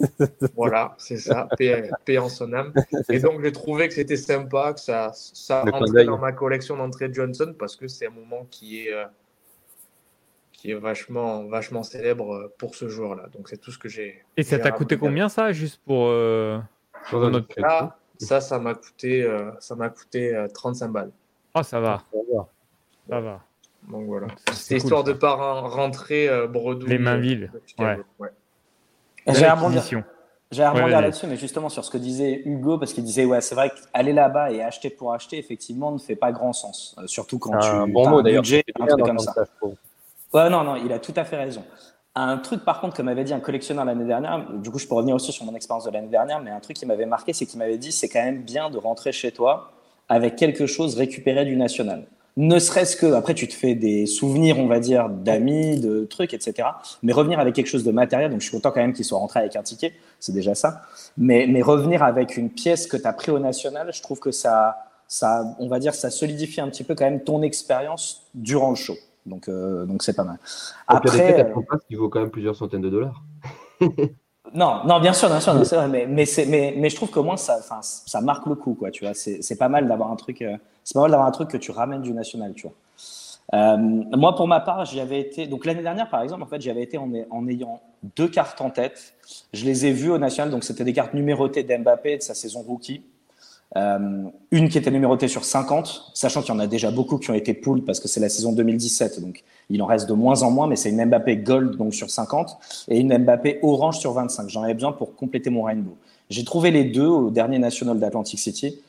voilà, 0.55 0.95
c'est 0.97 1.17
ça, 1.17 1.47
paix, 1.57 1.89
paix, 2.05 2.17
en 2.17 2.29
son 2.29 2.53
âme. 2.53 2.73
Et 3.09 3.19
donc 3.19 3.41
j'ai 3.41 3.51
trouvé 3.51 3.87
que 3.87 3.93
c'était 3.93 4.17
sympa, 4.17 4.73
que 4.73 4.79
ça, 4.79 5.11
ça 5.13 5.63
rentrait 5.63 6.05
dans 6.05 6.17
ma 6.17 6.31
collection 6.31 6.77
d'André 6.77 7.09
Johnson 7.11 7.53
parce 7.57 7.75
que 7.75 7.87
c'est 7.87 8.07
un 8.07 8.11
moment 8.11 8.47
qui 8.49 8.85
est, 8.85 8.93
euh, 8.93 9.05
qui 10.59 10.71
est 10.71 10.75
vachement, 10.75 11.45
vachement 11.45 11.83
célèbre 11.83 12.51
pour 12.57 12.75
ce 12.75 12.89
joueur-là. 12.89 13.27
Donc 13.33 13.47
c'est 13.47 13.57
tout 13.57 13.71
ce 13.71 13.77
que 13.79 13.87
j'ai. 13.87 14.25
Et 14.35 14.43
ça 14.43 14.59
t'a 14.59 14.71
coûté 14.71 14.97
combien 14.97 15.29
ça, 15.29 15.53
juste 15.53 15.81
pour, 15.85 16.07
euh, 16.07 16.59
pour 17.09 17.21
notre 17.29 17.47
ah, 17.63 17.95
Ça, 18.17 18.41
ça 18.41 18.59
m'a 18.59 18.73
coûté, 18.73 19.23
euh, 19.23 19.51
ça 19.59 19.75
m'a 19.75 19.89
coûté 19.89 20.35
euh, 20.35 20.47
35 20.47 20.89
balles. 20.89 21.11
Oh, 21.55 21.63
ça 21.63 21.79
va. 21.79 22.03
Ça 23.09 23.21
va. 23.21 23.41
Donc 23.87 24.05
voilà. 24.05 24.27
C'est 24.51 24.75
histoire 24.75 25.03
cool, 25.03 25.13
de 25.13 25.17
pas 25.17 25.33
rentrer 25.33 26.27
euh, 26.27 26.47
bredouille. 26.47 26.89
Les 26.89 26.99
mains 26.99 27.17
vides. 27.17 27.49
Ouais. 27.79 27.97
ouais. 28.19 28.29
J'ai 29.27 29.45
un 29.45 29.55
rebondir, 29.55 29.81
j'ai 30.51 30.63
un 30.63 30.71
rebondir 30.71 30.97
ouais, 30.97 31.01
là-dessus, 31.03 31.27
mais 31.27 31.37
justement 31.37 31.69
sur 31.69 31.85
ce 31.85 31.91
que 31.91 31.97
disait 31.97 32.41
Hugo, 32.43 32.77
parce 32.77 32.91
qu'il 32.91 33.03
disait 33.03 33.23
ouais, 33.23 33.39
c'est 33.39 33.55
vrai 33.55 33.71
qu'aller 33.71 34.13
là-bas 34.13 34.51
et 34.51 34.61
acheter 34.61 34.89
pour 34.89 35.13
acheter, 35.13 35.37
effectivement, 35.37 35.91
ne 35.91 35.99
fait 35.99 36.15
pas 36.15 36.31
grand 36.31 36.53
sens, 36.53 36.95
euh, 36.97 37.07
surtout 37.07 37.39
quand 37.39 37.53
un 37.53 37.85
tu 37.85 37.93
bon 37.93 38.09
mot 38.09 38.21
d'ailleurs, 38.21 38.43
un 38.79 38.85
truc 38.87 39.05
comme 39.05 39.19
ça. 39.19 39.33
Ouais, 40.33 40.49
non, 40.49 40.63
non, 40.63 40.75
il 40.75 40.91
a 40.91 40.99
tout 40.99 41.13
à 41.15 41.23
fait 41.23 41.37
raison. 41.37 41.63
Un 42.15 42.37
truc, 42.37 42.65
par 42.65 42.81
contre, 42.81 42.95
que 42.95 43.01
m'avait 43.01 43.23
dit 43.23 43.33
un 43.33 43.39
collectionneur 43.39 43.85
l'année 43.85 44.05
dernière, 44.05 44.45
du 44.53 44.69
coup, 44.71 44.79
je 44.79 44.87
peux 44.87 44.95
revenir 44.95 45.15
aussi 45.15 45.31
sur 45.31 45.45
mon 45.45 45.55
expérience 45.55 45.85
de 45.85 45.91
l'année 45.91 46.07
dernière, 46.07 46.39
mais 46.41 46.51
un 46.51 46.59
truc 46.59 46.75
qui 46.75 46.85
m'avait 46.85 47.05
marqué, 47.05 47.33
c'est 47.33 47.45
qu'il 47.45 47.59
m'avait 47.59 47.77
dit 47.77 47.91
c'est 47.91 48.09
quand 48.09 48.23
même 48.23 48.41
bien 48.41 48.69
de 48.69 48.77
rentrer 48.77 49.11
chez 49.11 49.31
toi 49.31 49.71
avec 50.07 50.35
quelque 50.35 50.65
chose 50.65 50.95
récupéré 50.95 51.45
du 51.45 51.55
national 51.55 52.05
ne 52.39 52.57
serait-ce 52.57 52.95
que, 52.95 53.13
après, 53.13 53.33
tu 53.33 53.49
te 53.49 53.53
fais 53.53 53.75
des 53.75 54.05
souvenirs, 54.05 54.59
on 54.59 54.67
va 54.67 54.79
dire, 54.79 55.09
d'amis, 55.09 55.77
de 55.77 56.05
trucs, 56.05 56.33
etc. 56.33 56.69
Mais 57.03 57.11
revenir 57.11 57.37
avec 57.37 57.53
quelque 57.53 57.67
chose 57.67 57.83
de 57.83 57.91
matériel, 57.91 58.31
donc 58.31 58.39
je 58.39 58.45
suis 58.45 58.55
content 58.55 58.71
quand 58.71 58.79
même 58.79 58.93
qu'il 58.93 59.03
soit 59.03 59.19
rentré 59.19 59.41
avec 59.41 59.57
un 59.57 59.61
ticket, 59.61 59.93
c'est 60.21 60.31
déjà 60.31 60.55
ça. 60.55 60.83
Mais, 61.17 61.47
mais 61.49 61.61
revenir 61.61 62.01
avec 62.01 62.37
une 62.37 62.49
pièce 62.49 62.87
que 62.87 62.95
tu 62.95 63.05
as 63.05 63.11
pris 63.11 63.29
au 63.29 63.39
national, 63.39 63.91
je 63.93 64.01
trouve 64.01 64.19
que 64.19 64.31
ça, 64.31 64.77
ça, 65.05 65.53
on 65.59 65.67
va 65.67 65.79
dire, 65.79 65.93
ça 65.93 66.09
solidifie 66.09 66.61
un 66.61 66.69
petit 66.69 66.85
peu 66.85 66.95
quand 66.95 67.03
même 67.03 67.25
ton 67.25 67.41
expérience 67.41 68.21
durant 68.33 68.69
le 68.69 68.77
show. 68.77 68.95
Donc, 69.25 69.47
euh, 69.47 69.85
donc 69.85 70.03
c'est 70.03 70.15
pas 70.15 70.23
mal. 70.23 70.37
Après, 70.87 71.45
euh... 71.45 71.53
qui 71.87 71.95
vaut 71.95 72.09
quand 72.09 72.19
même 72.19 72.31
plusieurs 72.31 72.55
centaines 72.55 72.81
de 72.81 72.89
dollars. 72.89 73.23
Non, 74.53 74.83
non, 74.85 74.99
bien 74.99 75.13
sûr, 75.13 75.29
bien 75.29 75.39
sûr, 75.39 75.53
c'est 75.65 75.75
vrai, 75.75 75.87
mais, 75.87 76.07
mais, 76.07 76.25
mais, 76.47 76.73
mais, 76.75 76.89
je 76.89 76.95
trouve 76.95 77.11
qu'au 77.11 77.23
moins 77.23 77.37
ça, 77.37 77.59
ça 77.81 78.21
marque 78.21 78.47
le 78.47 78.55
coup, 78.55 78.73
quoi, 78.73 78.89
tu 78.89 79.05
vois. 79.05 79.13
C'est 79.13 79.57
pas 79.57 79.69
mal 79.69 79.87
d'avoir 79.87 80.11
un 80.11 80.15
truc, 80.15 80.41
euh, 80.41 80.57
c'est 80.83 80.95
pas 80.95 81.01
mal 81.01 81.11
d'avoir 81.11 81.27
un 81.27 81.31
truc 81.31 81.49
que 81.49 81.57
tu 81.57 81.71
ramènes 81.71 82.01
du 82.01 82.13
national, 82.13 82.53
tu 82.53 82.63
vois. 82.63 82.73
Euh, 83.53 83.77
moi, 83.77 84.35
pour 84.35 84.47
ma 84.47 84.59
part, 84.59 84.85
j'y 84.85 84.99
avais 84.99 85.19
été. 85.19 85.47
Donc 85.47 85.65
l'année 85.65 85.81
dernière, 85.81 86.09
par 86.09 86.21
exemple, 86.21 86.43
en 86.43 86.45
fait, 86.45 86.61
j'y 86.61 86.69
avais 86.69 86.83
été 86.83 86.97
en, 86.97 87.11
en, 87.29 87.47
ayant 87.47 87.81
deux 88.15 88.27
cartes 88.27 88.61
en 88.61 88.69
tête. 88.69 89.15
Je 89.53 89.65
les 89.65 89.85
ai 89.85 89.91
vues 89.91 90.11
au 90.11 90.17
national, 90.17 90.51
donc 90.51 90.63
c'était 90.63 90.83
des 90.83 90.93
cartes 90.93 91.13
numérotées 91.13 91.63
d'Mbappé 91.63 92.17
de 92.17 92.21
sa 92.21 92.33
saison 92.33 92.61
rookie. 92.61 93.03
Euh, 93.77 94.23
une 94.51 94.67
qui 94.67 94.79
était 94.79 94.89
numérotée 94.89 95.27
sur 95.27 95.45
50, 95.45 96.11
sachant 96.15 96.41
qu'il 96.41 96.53
y 96.53 96.57
en 96.57 96.59
a 96.59 96.65
déjà 96.65 96.89
beaucoup 96.89 97.19
qui 97.19 97.29
ont 97.29 97.35
été 97.35 97.53
pool 97.53 97.83
parce 97.83 97.99
que 97.99 98.07
c'est 98.07 98.19
la 98.19 98.29
saison 98.29 98.51
2017, 98.51 99.21
donc 99.21 99.43
il 99.69 99.81
en 99.83 99.85
reste 99.85 100.09
de 100.09 100.13
moins 100.13 100.41
en 100.41 100.49
moins, 100.49 100.65
mais 100.65 100.75
c'est 100.75 100.89
une 100.89 101.05
Mbappé 101.05 101.37
Gold 101.37 101.77
donc 101.77 101.93
sur 101.93 102.09
50 102.09 102.57
et 102.87 102.99
une 102.99 103.15
Mbappé 103.15 103.59
Orange 103.61 103.99
sur 103.99 104.13
25. 104.13 104.49
J'en 104.49 104.63
avais 104.63 104.73
besoin 104.73 104.91
pour 104.91 105.15
compléter 105.15 105.51
mon 105.51 105.63
rainbow. 105.63 105.95
J'ai 106.31 106.43
trouvé 106.43 106.71
les 106.71 106.83
deux 106.83 107.05
au 107.05 107.29
dernier 107.29 107.59
National 107.59 107.99
d'Atlantic 107.99 108.39
City, 108.39 108.81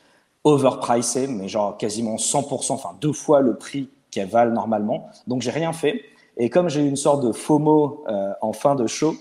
overpricé, 0.45 1.27
mais 1.27 1.47
genre 1.47 1.77
quasiment 1.77 2.17
100%, 2.17 2.73
enfin 2.73 2.97
deux 3.03 3.13
fois 3.13 3.41
le 3.43 3.57
prix 3.57 3.91
qu'elles 4.11 4.29
valent 4.29 4.53
normalement. 4.53 5.11
Donc 5.27 5.43
j'ai 5.43 5.51
rien 5.51 5.75
fait. 5.75 6.03
Et 6.39 6.49
comme 6.49 6.71
j'ai 6.71 6.81
eu 6.81 6.89
une 6.89 6.97
sorte 6.97 7.23
de 7.23 7.33
FOMO 7.33 8.05
euh, 8.09 8.33
en 8.41 8.55
fin 8.55 8.75
de 8.77 8.87
show, 8.87 9.15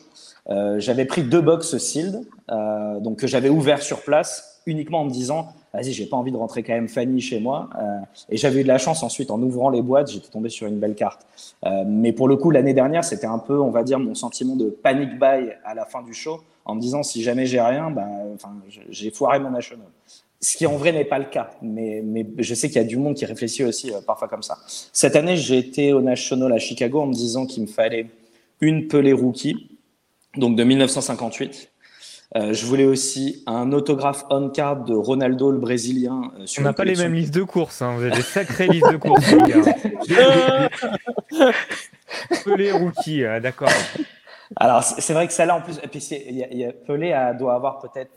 euh, 0.50 0.80
j'avais 0.80 1.04
pris 1.04 1.24
deux 1.24 1.42
box 1.42 1.78
sealed, 1.78 2.26
donc 3.02 3.20
que 3.20 3.28
j'avais 3.28 3.50
ouvert 3.50 3.82
sur 3.82 4.02
place 4.02 4.49
uniquement 4.66 5.02
en 5.02 5.06
me 5.06 5.12
disant 5.12 5.50
vas-y, 5.74 5.92
j'ai 5.94 6.06
pas 6.06 6.18
envie 6.18 6.32
de 6.32 6.38
rentrer 6.38 6.64
quand 6.64 6.74
même 6.74 6.88
Fanny 6.88 7.22
chez 7.22 7.40
moi. 7.40 7.70
Euh, 7.80 8.00
et 8.30 8.38
j'avais 8.38 8.62
eu 8.62 8.64
de 8.64 8.68
la 8.68 8.78
chance 8.78 9.04
ensuite 9.04 9.32
en 9.32 9.42
ouvrant 9.42 9.70
les 9.70 9.82
boîtes, 9.82 10.12
j'étais 10.12 10.30
tombé 10.30 10.50
sur 10.50 10.68
une 10.68 10.80
belle 10.80 10.96
carte. 10.96 11.26
Euh, 11.66 11.84
mais 11.86 12.12
pour 12.12 12.28
le 12.28 12.38
coup, 12.38 12.52
l'année 12.52 12.74
dernière, 12.74 13.04
c'était 13.04 13.28
un 13.28 13.40
peu, 13.40 13.60
on 13.60 13.70
va 13.70 13.84
dire, 13.84 14.00
mon 14.00 14.16
sentiment 14.16 14.56
de 14.56 14.70
panic 14.70 15.20
buy 15.20 15.52
à 15.64 15.74
la 15.74 15.86
fin 15.86 16.02
du 16.02 16.14
show, 16.14 16.42
en 16.66 16.76
me 16.76 16.82
disant 16.82 17.04
si 17.04 17.24
jamais 17.24 17.46
j'ai 17.46 17.62
rien, 17.62 17.94
enfin, 18.34 18.56
j'ai 18.90 19.12
foiré 19.12 19.40
mon 19.40 19.52
national. 19.52 19.88
Ce 20.42 20.56
qui 20.56 20.66
en 20.66 20.78
vrai 20.78 20.94
n'est 20.94 21.06
pas 21.06 21.20
le 21.20 21.26
cas, 21.26 21.52
mais, 21.62 22.02
mais 22.04 22.26
je 22.38 22.54
sais 22.54 22.68
qu'il 22.70 22.78
y 22.78 22.86
a 22.86 22.88
du 22.88 22.96
monde 22.96 23.14
qui 23.16 23.26
réfléchit 23.26 23.66
aussi 23.66 23.92
euh, 23.92 24.00
parfois 24.06 24.28
comme 24.28 24.44
ça. 24.44 24.58
Cette 24.94 25.16
année, 25.16 25.36
j'ai 25.36 25.58
été 25.58 25.92
au 25.94 26.02
National 26.02 26.54
à 26.54 26.60
Chicago 26.60 27.02
en 27.02 27.08
me 27.08 27.14
disant 27.14 27.46
qu'il 27.46 27.64
me 27.64 27.68
fallait 27.68 28.08
une 28.62 28.88
pelée 28.88 29.14
rookie, 29.14 29.78
donc 30.38 30.56
de 30.56 30.64
1958. 30.64 31.69
Euh, 32.36 32.54
je 32.54 32.66
voulais 32.68 32.86
aussi 32.86 33.44
un 33.48 33.72
autographe 33.72 34.24
on-card 34.30 34.84
de 34.84 34.94
Ronaldo, 34.94 35.50
le 35.50 35.58
Brésilien. 35.58 36.32
euh, 36.40 36.46
sur 36.46 36.62
On 36.62 36.66
n'a 36.66 36.74
pas 36.74 36.86
les 36.86 36.96
mêmes 36.96 37.16
listes 37.16 37.34
de 37.34 37.42
courses, 37.42 37.82
hein. 37.82 37.96
vous 37.98 38.04
avez 38.04 38.12
des 38.16 38.22
sacrées 38.22 38.68
listes 38.72 38.92
de 38.92 38.98
courses, 38.98 39.32
les 39.32 39.52
gars. 39.52 40.70
Pelé 42.46 42.72
rookie, 42.72 43.24
euh, 43.24 43.40
d'accord. 43.40 43.70
Alors, 44.56 44.84
c'est 44.84 45.14
vrai 45.14 45.28
que 45.28 45.34
celle-là, 45.34 45.56
en 45.56 45.62
plus, 45.62 45.76
y 45.76 46.44
a, 46.44 46.48
il 46.52 46.58
y 46.58 46.66
a- 46.66 46.72
Pelé 46.74 47.14
a- 47.14 47.34
doit 47.34 47.54
avoir 47.56 47.80
peut-être, 47.80 48.12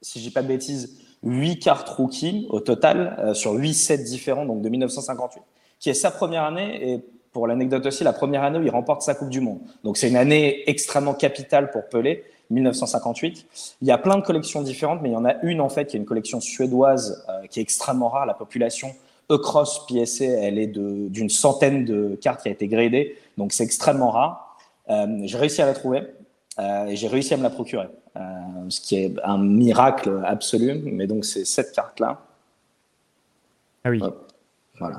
si 0.00 0.18
je 0.18 0.24
dis 0.24 0.30
pas 0.30 0.42
de 0.42 0.48
bêtises, 0.48 0.98
8 1.22 1.58
cartes 1.58 1.88
rookie 1.88 2.46
au 2.50 2.60
total, 2.60 3.30
sur 3.34 3.52
8 3.52 3.72
sets 3.74 3.98
différents, 4.04 4.44
donc 4.44 4.60
de 4.62 4.68
1958, 4.68 5.42
qui 5.78 5.88
est 5.90 5.94
sa 5.94 6.10
première 6.10 6.44
année, 6.44 6.92
et 6.92 7.00
pour 7.32 7.46
l'anecdote 7.46 7.84
aussi, 7.86 8.04
la 8.04 8.12
première 8.12 8.42
année 8.44 8.58
où 8.58 8.62
il 8.62 8.70
remporte 8.70 9.02
sa 9.02 9.14
Coupe 9.14 9.30
du 9.30 9.40
Monde. 9.40 9.60
Donc 9.84 9.96
c'est 9.96 10.08
une 10.08 10.16
année 10.16 10.68
extrêmement 10.68 11.14
capitale 11.14 11.70
pour 11.70 11.88
Pelé, 11.88 12.24
1958. 12.54 13.46
Il 13.82 13.88
y 13.88 13.90
a 13.90 13.98
plein 13.98 14.16
de 14.16 14.22
collections 14.22 14.62
différentes, 14.62 15.00
mais 15.02 15.10
il 15.10 15.12
y 15.12 15.16
en 15.16 15.24
a 15.24 15.34
une, 15.42 15.60
en 15.60 15.68
fait, 15.68 15.86
qui 15.86 15.96
est 15.96 16.00
une 16.00 16.06
collection 16.06 16.40
suédoise, 16.40 17.24
euh, 17.28 17.46
qui 17.48 17.58
est 17.60 17.62
extrêmement 17.62 18.08
rare. 18.08 18.24
La 18.26 18.34
population 18.34 18.94
Across 19.30 19.86
PSA, 19.86 20.24
elle 20.24 20.58
est 20.58 20.66
de- 20.66 21.08
d'une 21.08 21.30
centaine 21.30 21.84
de 21.86 22.14
cartes 22.20 22.42
qui 22.42 22.48
a 22.48 22.52
été 22.52 22.68
gradée, 22.68 23.16
donc 23.38 23.52
c'est 23.52 23.64
extrêmement 23.64 24.10
rare. 24.10 24.56
Euh, 24.90 25.06
j'ai 25.24 25.38
réussi 25.38 25.62
à 25.62 25.66
la 25.66 25.72
trouver 25.72 26.02
euh, 26.58 26.86
et 26.86 26.96
j'ai 26.96 27.08
réussi 27.08 27.32
à 27.32 27.38
me 27.38 27.42
la 27.42 27.48
procurer, 27.50 27.88
euh, 28.16 28.20
ce 28.68 28.80
qui 28.82 28.96
est 28.96 29.14
un 29.24 29.38
miracle 29.38 30.22
absolu. 30.26 30.74
Mais 30.84 31.06
donc 31.06 31.24
c'est 31.24 31.46
cette 31.46 31.72
carte-là. 31.72 32.20
Ah 33.84 33.90
oui, 33.90 34.00
Hop. 34.02 34.30
Voilà. 34.78 34.98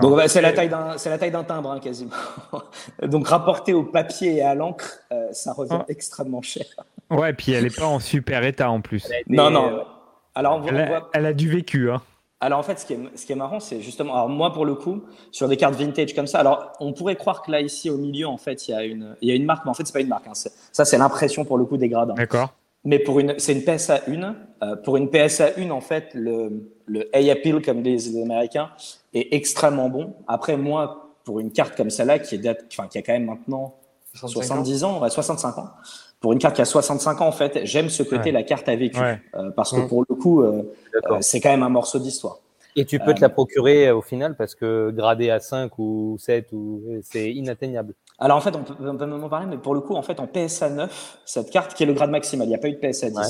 Donc 0.00 0.16
bah, 0.16 0.28
c'est 0.28 0.40
la 0.40 0.52
taille 0.52 0.68
d'un 0.68 0.96
c'est 0.96 1.10
la 1.10 1.18
taille 1.18 1.30
d'un 1.32 1.42
timbre 1.44 1.70
hein, 1.72 1.80
quasiment. 1.80 2.12
donc 3.02 3.26
rapporté 3.28 3.72
au 3.72 3.82
papier 3.82 4.36
et 4.36 4.42
à 4.42 4.54
l'encre, 4.54 4.98
euh, 5.12 5.28
ça 5.32 5.52
revient 5.52 5.78
Ah. 5.80 5.84
extrêmement 5.88 6.42
cher. 6.42 6.64
Ouais, 7.10 7.32
puis 7.32 7.52
elle 7.52 7.66
est 7.66 7.76
pas 7.76 7.86
en 7.86 7.98
super 7.98 8.44
état 8.44 8.70
en 8.70 8.80
plus. 8.80 9.08
Non 9.26 9.50
non. 9.50 9.66
euh, 9.72 9.80
Alors 10.34 10.56
on 10.56 10.60
voit- 10.60 10.70
Elle 10.70 10.76
on 10.76 10.80
a, 10.80 10.86
voit, 10.86 11.10
elle 11.14 11.26
a 11.26 11.32
du 11.32 11.50
vécu, 11.50 11.90
hein. 11.90 12.00
Alors 12.40 12.58
en 12.58 12.62
fait, 12.64 12.78
ce 12.80 12.86
qui 12.86 12.94
est, 12.94 12.98
ce 13.14 13.24
qui 13.24 13.32
est 13.32 13.36
marrant, 13.36 13.60
c'est 13.60 13.80
justement, 13.80 14.14
alors 14.14 14.28
moi 14.28 14.52
pour 14.52 14.64
le 14.66 14.74
coup, 14.74 15.02
sur 15.30 15.46
des 15.48 15.56
cartes 15.56 15.74
vintage 15.76 16.12
comme 16.14 16.26
ça, 16.26 16.40
alors 16.40 16.72
on 16.80 16.92
pourrait 16.92 17.14
croire 17.14 17.42
que 17.42 17.50
là 17.52 17.60
ici 17.60 17.88
au 17.88 17.96
milieu, 17.98 18.26
en 18.26 18.36
fait, 18.36 18.66
il 18.66 18.72
y 18.72 18.74
a 18.74 18.82
une, 18.84 19.14
il 19.20 19.28
y 19.28 19.32
a 19.32 19.34
une 19.36 19.44
marque, 19.44 19.64
mais 19.64 19.70
en 19.70 19.74
fait 19.74 19.86
c'est 19.86 19.92
pas 19.92 20.00
une 20.00 20.08
marque. 20.08 20.26
hein. 20.26 20.34
C'est- 20.34 20.52
ça 20.72 20.84
c'est 20.84 20.98
l'impression 20.98 21.44
pour 21.44 21.56
le 21.58 21.64
coup 21.64 21.76
des 21.76 21.88
gradins. 21.88 22.14
D'accord. 22.14 22.52
Mais 22.84 22.98
pour 22.98 23.20
une, 23.20 23.34
c'est 23.38 23.52
une 23.52 23.62
PSA 23.62 24.00
1. 24.08 24.34
Euh, 24.64 24.74
pour 24.76 24.96
une 24.96 25.08
PSA 25.08 25.50
1, 25.56 25.70
en 25.70 25.80
fait, 25.80 26.08
le, 26.14 26.68
le 26.86 27.08
A-Appeal, 27.14 27.62
comme 27.62 27.80
disent 27.80 28.12
les 28.12 28.22
Américains, 28.22 28.70
est 29.14 29.34
extrêmement 29.34 29.88
bon. 29.88 30.14
Après, 30.26 30.56
moi, 30.56 31.10
pour 31.24 31.40
une 31.40 31.50
carte 31.52 31.76
comme 31.76 31.90
celle-là, 31.90 32.18
qui 32.18 32.34
est 32.34 32.38
date, 32.38 32.64
enfin, 32.72 32.88
qui 32.88 32.98
a 32.98 33.02
quand 33.02 33.12
même 33.12 33.26
maintenant 33.26 33.74
70 34.14 34.84
ans, 34.84 35.00
ouais, 35.00 35.10
65 35.10 35.58
ans. 35.58 35.68
Pour 36.20 36.32
une 36.32 36.38
carte 36.38 36.54
qui 36.56 36.62
a 36.62 36.64
65 36.66 37.20
ans, 37.20 37.26
en 37.26 37.32
fait, 37.32 37.60
j'aime 37.64 37.88
ce 37.88 38.02
côté, 38.02 38.26
Ouais. 38.26 38.32
la 38.32 38.42
carte 38.42 38.68
a 38.68 38.76
vécu. 38.76 39.00
Ouais. 39.00 39.20
Euh, 39.34 39.50
parce 39.50 39.72
que 39.72 39.80
Mm. 39.80 39.88
pour 39.88 40.04
le 40.08 40.14
coup, 40.14 40.42
euh, 40.42 40.62
euh, 41.10 41.18
c'est 41.20 41.40
quand 41.40 41.50
même 41.50 41.62
un 41.62 41.68
morceau 41.68 41.98
d'histoire. 41.98 42.38
Et 42.76 42.84
tu 42.86 42.98
peux 42.98 43.10
Euh, 43.10 43.14
te 43.14 43.20
la 43.20 43.28
procurer 43.28 43.90
au 43.90 44.00
final 44.00 44.34
parce 44.36 44.54
que 44.54 44.90
gradé 44.90 45.28
à 45.30 45.40
5 45.40 45.78
ou 45.78 46.16
7 46.18 46.48
ou 46.52 46.80
c'est 47.02 47.30
inatteignable. 47.32 47.94
Alors 48.18 48.36
en 48.38 48.40
fait, 48.40 48.54
on 48.56 48.62
peut, 48.62 48.74
on 48.80 48.96
peut 48.96 49.04
en 49.24 49.28
parler, 49.28 49.46
mais 49.46 49.58
pour 49.58 49.74
le 49.74 49.80
coup, 49.80 49.94
en 49.94 50.02
fait, 50.02 50.20
en 50.20 50.26
PSA 50.26 50.70
9, 50.70 51.18
cette 51.26 51.50
carte 51.50 51.74
qui 51.74 51.82
est 51.82 51.86
le 51.86 51.92
grade 51.92 52.10
maximal, 52.10 52.46
il 52.46 52.50
n'y 52.50 52.54
a 52.54 52.58
pas 52.58 52.68
eu 52.68 52.72
de 52.72 52.78
PSA 52.78 53.10
10. 53.10 53.16
Ouais. 53.18 53.24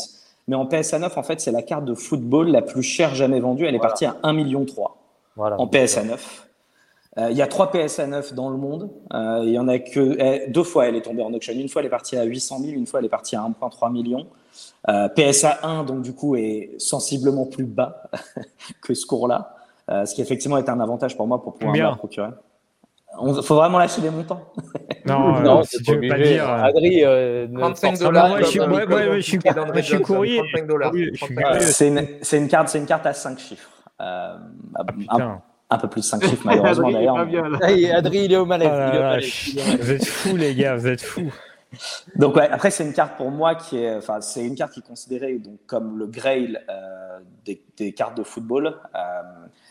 Mais 0.48 0.54
en 0.56 0.66
PSA 0.66 0.98
9, 0.98 1.16
en 1.18 1.22
fait, 1.22 1.40
c'est 1.40 1.50
la 1.50 1.62
carte 1.62 1.84
de 1.84 1.94
football 1.94 2.48
la 2.50 2.62
plus 2.62 2.82
chère 2.82 3.14
jamais 3.14 3.40
vendue. 3.40 3.64
Elle 3.64 3.74
est 3.74 3.78
Voilà. 3.78 3.90
partie 3.90 4.04
à 4.06 4.16
1,3 4.22 4.32
million 4.32 4.64
Voilà. 5.36 5.60
en 5.60 5.66
PSA 5.66 6.04
9. 6.04 6.48
Euh, 7.18 7.28
il 7.30 7.36
y 7.36 7.42
a 7.42 7.46
trois 7.46 7.70
PSA 7.70 8.06
9 8.06 8.32
dans 8.32 8.48
le 8.48 8.56
monde. 8.56 8.90
Euh, 9.12 9.40
il 9.44 9.50
y 9.50 9.58
en 9.58 9.68
a 9.68 9.78
que 9.78 10.16
eh, 10.18 10.48
deux 10.50 10.62
fois 10.64 10.86
elle 10.86 10.96
est 10.96 11.02
tombée 11.02 11.22
en 11.22 11.32
auction. 11.34 11.52
Une 11.52 11.68
fois 11.68 11.82
elle 11.82 11.86
est 11.86 11.90
partie 11.90 12.16
à 12.16 12.24
800 12.24 12.58
000, 12.60 12.72
une 12.72 12.86
fois 12.86 13.00
elle 13.00 13.06
est 13.06 13.10
partie 13.10 13.36
à 13.36 13.40
1,3 13.42 13.92
million. 13.92 14.26
Euh, 14.88 15.08
PSA 15.08 15.58
1 15.62 15.84
donc 15.84 16.02
du 16.02 16.14
coup 16.14 16.36
est 16.36 16.70
sensiblement 16.78 17.44
plus 17.46 17.64
bas 17.66 18.04
que 18.82 18.94
ce 18.94 19.04
cours-là, 19.04 19.54
euh, 19.90 20.06
ce 20.06 20.14
qui 20.14 20.22
effectivement 20.22 20.56
est 20.56 20.68
un 20.70 20.80
avantage 20.80 21.16
pour 21.16 21.26
moi 21.26 21.42
pour 21.42 21.52
pouvoir 21.54 21.72
me 21.72 21.78
Combien 21.78 21.90
la 21.90 21.96
procurer. 21.96 22.30
Il 23.26 23.42
faut 23.42 23.56
vraiment 23.56 23.78
lâcher 23.78 24.00
des 24.00 24.10
montants. 24.10 24.40
Non, 25.04 25.36
euh, 25.36 25.40
Non, 25.40 25.62
si 25.64 25.82
tu 25.82 25.96
veux 25.96 26.08
pas 26.08 26.16
dire. 26.16 26.48
Adri, 26.48 27.04
euh, 27.04 27.48
ne 27.48 27.58
35 27.58 27.88
force 27.88 28.00
Ah, 28.00 28.04
dollars. 28.04 28.28
moi, 28.28 28.40
je 28.40 28.46
suis- 28.46 30.00
courrier. 30.00 30.38
35 30.38 30.66
dollars. 30.68 30.92
Oui, 30.94 31.10
je 31.12 31.24
suis 31.24 31.34
35 31.34 31.50
curieux. 31.58 31.60
C'est 32.22 32.38
une, 32.38 32.82
une 32.82 32.86
carte 32.86 33.06
à 33.06 33.12
5 33.12 33.36
chiffres. 33.40 33.68
Euh, 34.00 34.36
Ah, 35.08 35.40
un, 35.70 35.78
peu 35.78 35.88
plus 35.88 36.00
de 36.02 36.06
5 36.06 36.22
chiffres 36.24 36.42
malheureusement 36.44 36.88
Adrien, 36.88 36.98
d'ailleurs. 36.98 37.14
pas 37.16 37.24
mais- 37.24 37.30
bien, 37.30 37.48
là. 37.48 37.58
Ah, 37.62 37.72
et 37.72 37.90
Adri, 37.90 38.24
il 38.24 38.32
est 38.32 38.36
au 38.36 38.44
malaise. 38.44 38.68
malaise. 38.68 39.78
Vous 39.80 39.90
êtes 39.90 40.04
fous, 40.06 40.36
les 40.36 40.54
gars, 40.54 40.76
vous 40.76 40.86
êtes 40.86 41.00
fous. 41.00 41.32
Donc 42.16 42.36
ouais, 42.36 42.46
après 42.50 42.70
c'est 42.70 42.84
une 42.84 42.92
carte 42.92 43.16
pour 43.16 43.30
moi 43.30 43.54
qui 43.54 43.78
est, 43.78 43.96
enfin 43.96 44.20
c'est 44.20 44.44
une 44.44 44.54
carte 44.54 44.74
qui 44.74 44.80
est 44.80 44.86
considérée 44.86 45.38
donc 45.38 45.54
comme 45.66 45.98
le 45.98 46.06
Grail 46.06 46.58
euh, 46.68 47.18
des, 47.46 47.62
des 47.78 47.92
cartes 47.94 48.14
de 48.14 48.22
football. 48.22 48.66
Euh, 48.94 49.22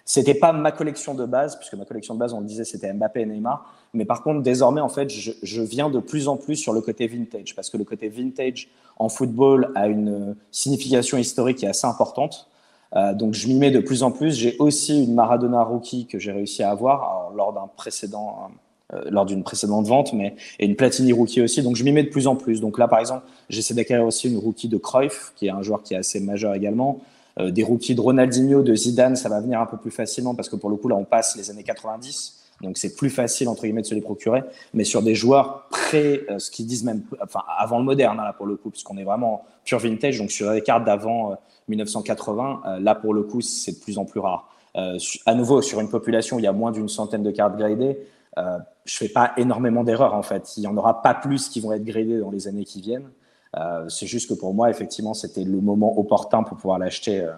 c'était 0.03 0.33
pas 0.33 0.51
ma 0.51 0.71
collection 0.71 1.13
de 1.13 1.27
base 1.27 1.57
puisque 1.59 1.75
ma 1.75 1.85
collection 1.85 2.15
de 2.15 2.19
base 2.19 2.33
on 2.33 2.39
le 2.39 2.47
disait 2.47 2.63
c'était 2.63 2.91
Mbappé 2.91 3.21
et 3.21 3.25
Neymar. 3.27 3.71
Mais 3.93 4.05
par 4.05 4.23
contre 4.23 4.41
désormais 4.41 4.81
en 4.81 4.89
fait 4.89 5.09
je, 5.11 5.31
je 5.43 5.61
viens 5.61 5.91
de 5.91 5.99
plus 5.99 6.27
en 6.27 6.37
plus 6.37 6.55
sur 6.55 6.73
le 6.73 6.81
côté 6.81 7.05
vintage 7.05 7.53
parce 7.55 7.69
que 7.69 7.77
le 7.77 7.83
côté 7.83 8.09
vintage 8.09 8.69
en 8.97 9.07
football 9.07 9.71
a 9.75 9.85
une 9.85 10.35
signification 10.49 11.19
historique 11.19 11.57
qui 11.59 11.65
est 11.65 11.69
assez 11.69 11.85
importante. 11.85 12.47
Euh, 12.95 13.13
donc 13.13 13.33
je 13.33 13.47
m'y 13.47 13.55
mets 13.55 13.71
de 13.71 13.79
plus 13.79 14.03
en 14.03 14.11
plus. 14.11 14.37
J'ai 14.37 14.55
aussi 14.59 15.03
une 15.03 15.13
Maradona 15.13 15.63
rookie 15.63 16.07
que 16.07 16.19
j'ai 16.19 16.31
réussi 16.31 16.63
à 16.63 16.71
avoir 16.71 17.31
lors 17.35 17.53
d'un 17.53 17.69
précédent, 17.75 18.51
euh, 18.93 19.01
lors 19.09 19.25
d'une 19.25 19.43
précédente 19.43 19.87
vente, 19.87 20.13
mais 20.13 20.35
et 20.59 20.65
une 20.65 20.75
Platini 20.75 21.13
rookie 21.13 21.41
aussi. 21.41 21.61
Donc 21.61 21.75
je 21.75 21.83
m'y 21.83 21.91
mets 21.91 22.03
de 22.03 22.09
plus 22.09 22.27
en 22.27 22.35
plus. 22.35 22.61
Donc 22.61 22.77
là, 22.77 22.87
par 22.87 22.99
exemple, 22.99 23.25
j'essaie 23.49 23.73
d'acquérir 23.73 24.05
aussi 24.05 24.29
une 24.29 24.37
rookie 24.37 24.67
de 24.67 24.77
Cruyff, 24.77 25.33
qui 25.35 25.47
est 25.47 25.51
un 25.51 25.61
joueur 25.61 25.83
qui 25.83 25.93
est 25.93 25.97
assez 25.97 26.19
majeur 26.19 26.53
également. 26.53 26.99
Euh, 27.39 27.51
des 27.51 27.63
rookies 27.63 27.95
de 27.95 28.01
Ronaldinho, 28.01 28.61
de 28.61 28.75
Zidane, 28.75 29.15
ça 29.15 29.29
va 29.29 29.39
venir 29.39 29.61
un 29.61 29.65
peu 29.65 29.77
plus 29.77 29.91
facilement 29.91 30.35
parce 30.35 30.49
que 30.49 30.57
pour 30.57 30.69
le 30.69 30.75
coup, 30.75 30.89
là, 30.89 30.95
on 30.95 31.05
passe 31.05 31.37
les 31.37 31.49
années 31.49 31.63
90. 31.63 32.41
Donc 32.61 32.77
c'est 32.77 32.95
plus 32.95 33.09
facile 33.09 33.47
entre 33.47 33.63
guillemets 33.63 33.81
de 33.81 33.87
se 33.87 33.95
les 33.95 34.01
procurer, 34.01 34.43
mais 34.73 34.83
sur 34.83 35.01
des 35.01 35.15
joueurs 35.15 35.67
pré, 35.69 36.21
euh, 36.29 36.39
ce 36.39 36.51
qu'ils 36.51 36.67
disent 36.67 36.83
même, 36.83 37.01
enfin 37.21 37.41
avant 37.57 37.79
le 37.79 37.85
moderne 37.85 38.19
hein, 38.19 38.23
là 38.23 38.33
pour 38.33 38.45
le 38.45 38.55
coup, 38.55 38.69
puisqu'on 38.69 38.97
est 38.97 39.03
vraiment 39.03 39.43
pure 39.65 39.79
vintage, 39.79 40.19
donc 40.19 40.31
sur 40.31 40.51
des 40.51 40.61
cartes 40.61 40.85
d'avant 40.85 41.31
euh, 41.31 41.35
1980, 41.67 42.61
euh, 42.65 42.79
là 42.79 42.95
pour 42.95 43.13
le 43.13 43.23
coup 43.23 43.41
c'est 43.41 43.73
de 43.73 43.79
plus 43.79 43.97
en 43.97 44.05
plus 44.05 44.19
rare. 44.19 44.49
Euh, 44.75 44.97
à 45.25 45.35
nouveau 45.35 45.61
sur 45.61 45.79
une 45.81 45.89
population 45.89 46.37
où 46.37 46.39
il 46.39 46.43
y 46.43 46.47
a 46.47 46.53
moins 46.53 46.71
d'une 46.71 46.87
centaine 46.89 47.23
de 47.23 47.31
cartes 47.31 47.57
gradées, 47.57 47.99
euh, 48.37 48.57
je 48.85 48.95
fais 48.97 49.09
pas 49.09 49.33
énormément 49.37 49.83
d'erreurs 49.83 50.13
en 50.13 50.23
fait. 50.23 50.55
Il 50.57 50.63
y 50.63 50.67
en 50.67 50.77
aura 50.77 51.01
pas 51.01 51.13
plus 51.13 51.49
qui 51.49 51.59
vont 51.59 51.73
être 51.73 51.83
gradées 51.83 52.19
dans 52.19 52.31
les 52.31 52.47
années 52.47 52.63
qui 52.65 52.81
viennent. 52.81 53.09
Euh, 53.57 53.89
c'est 53.89 54.07
juste 54.07 54.29
que 54.29 54.33
pour 54.33 54.53
moi 54.53 54.69
effectivement 54.69 55.13
c'était 55.13 55.43
le 55.43 55.59
moment 55.59 55.97
opportun 55.99 56.43
pour 56.43 56.57
pouvoir 56.57 56.79
l'acheter, 56.79 57.19
euh, 57.21 57.31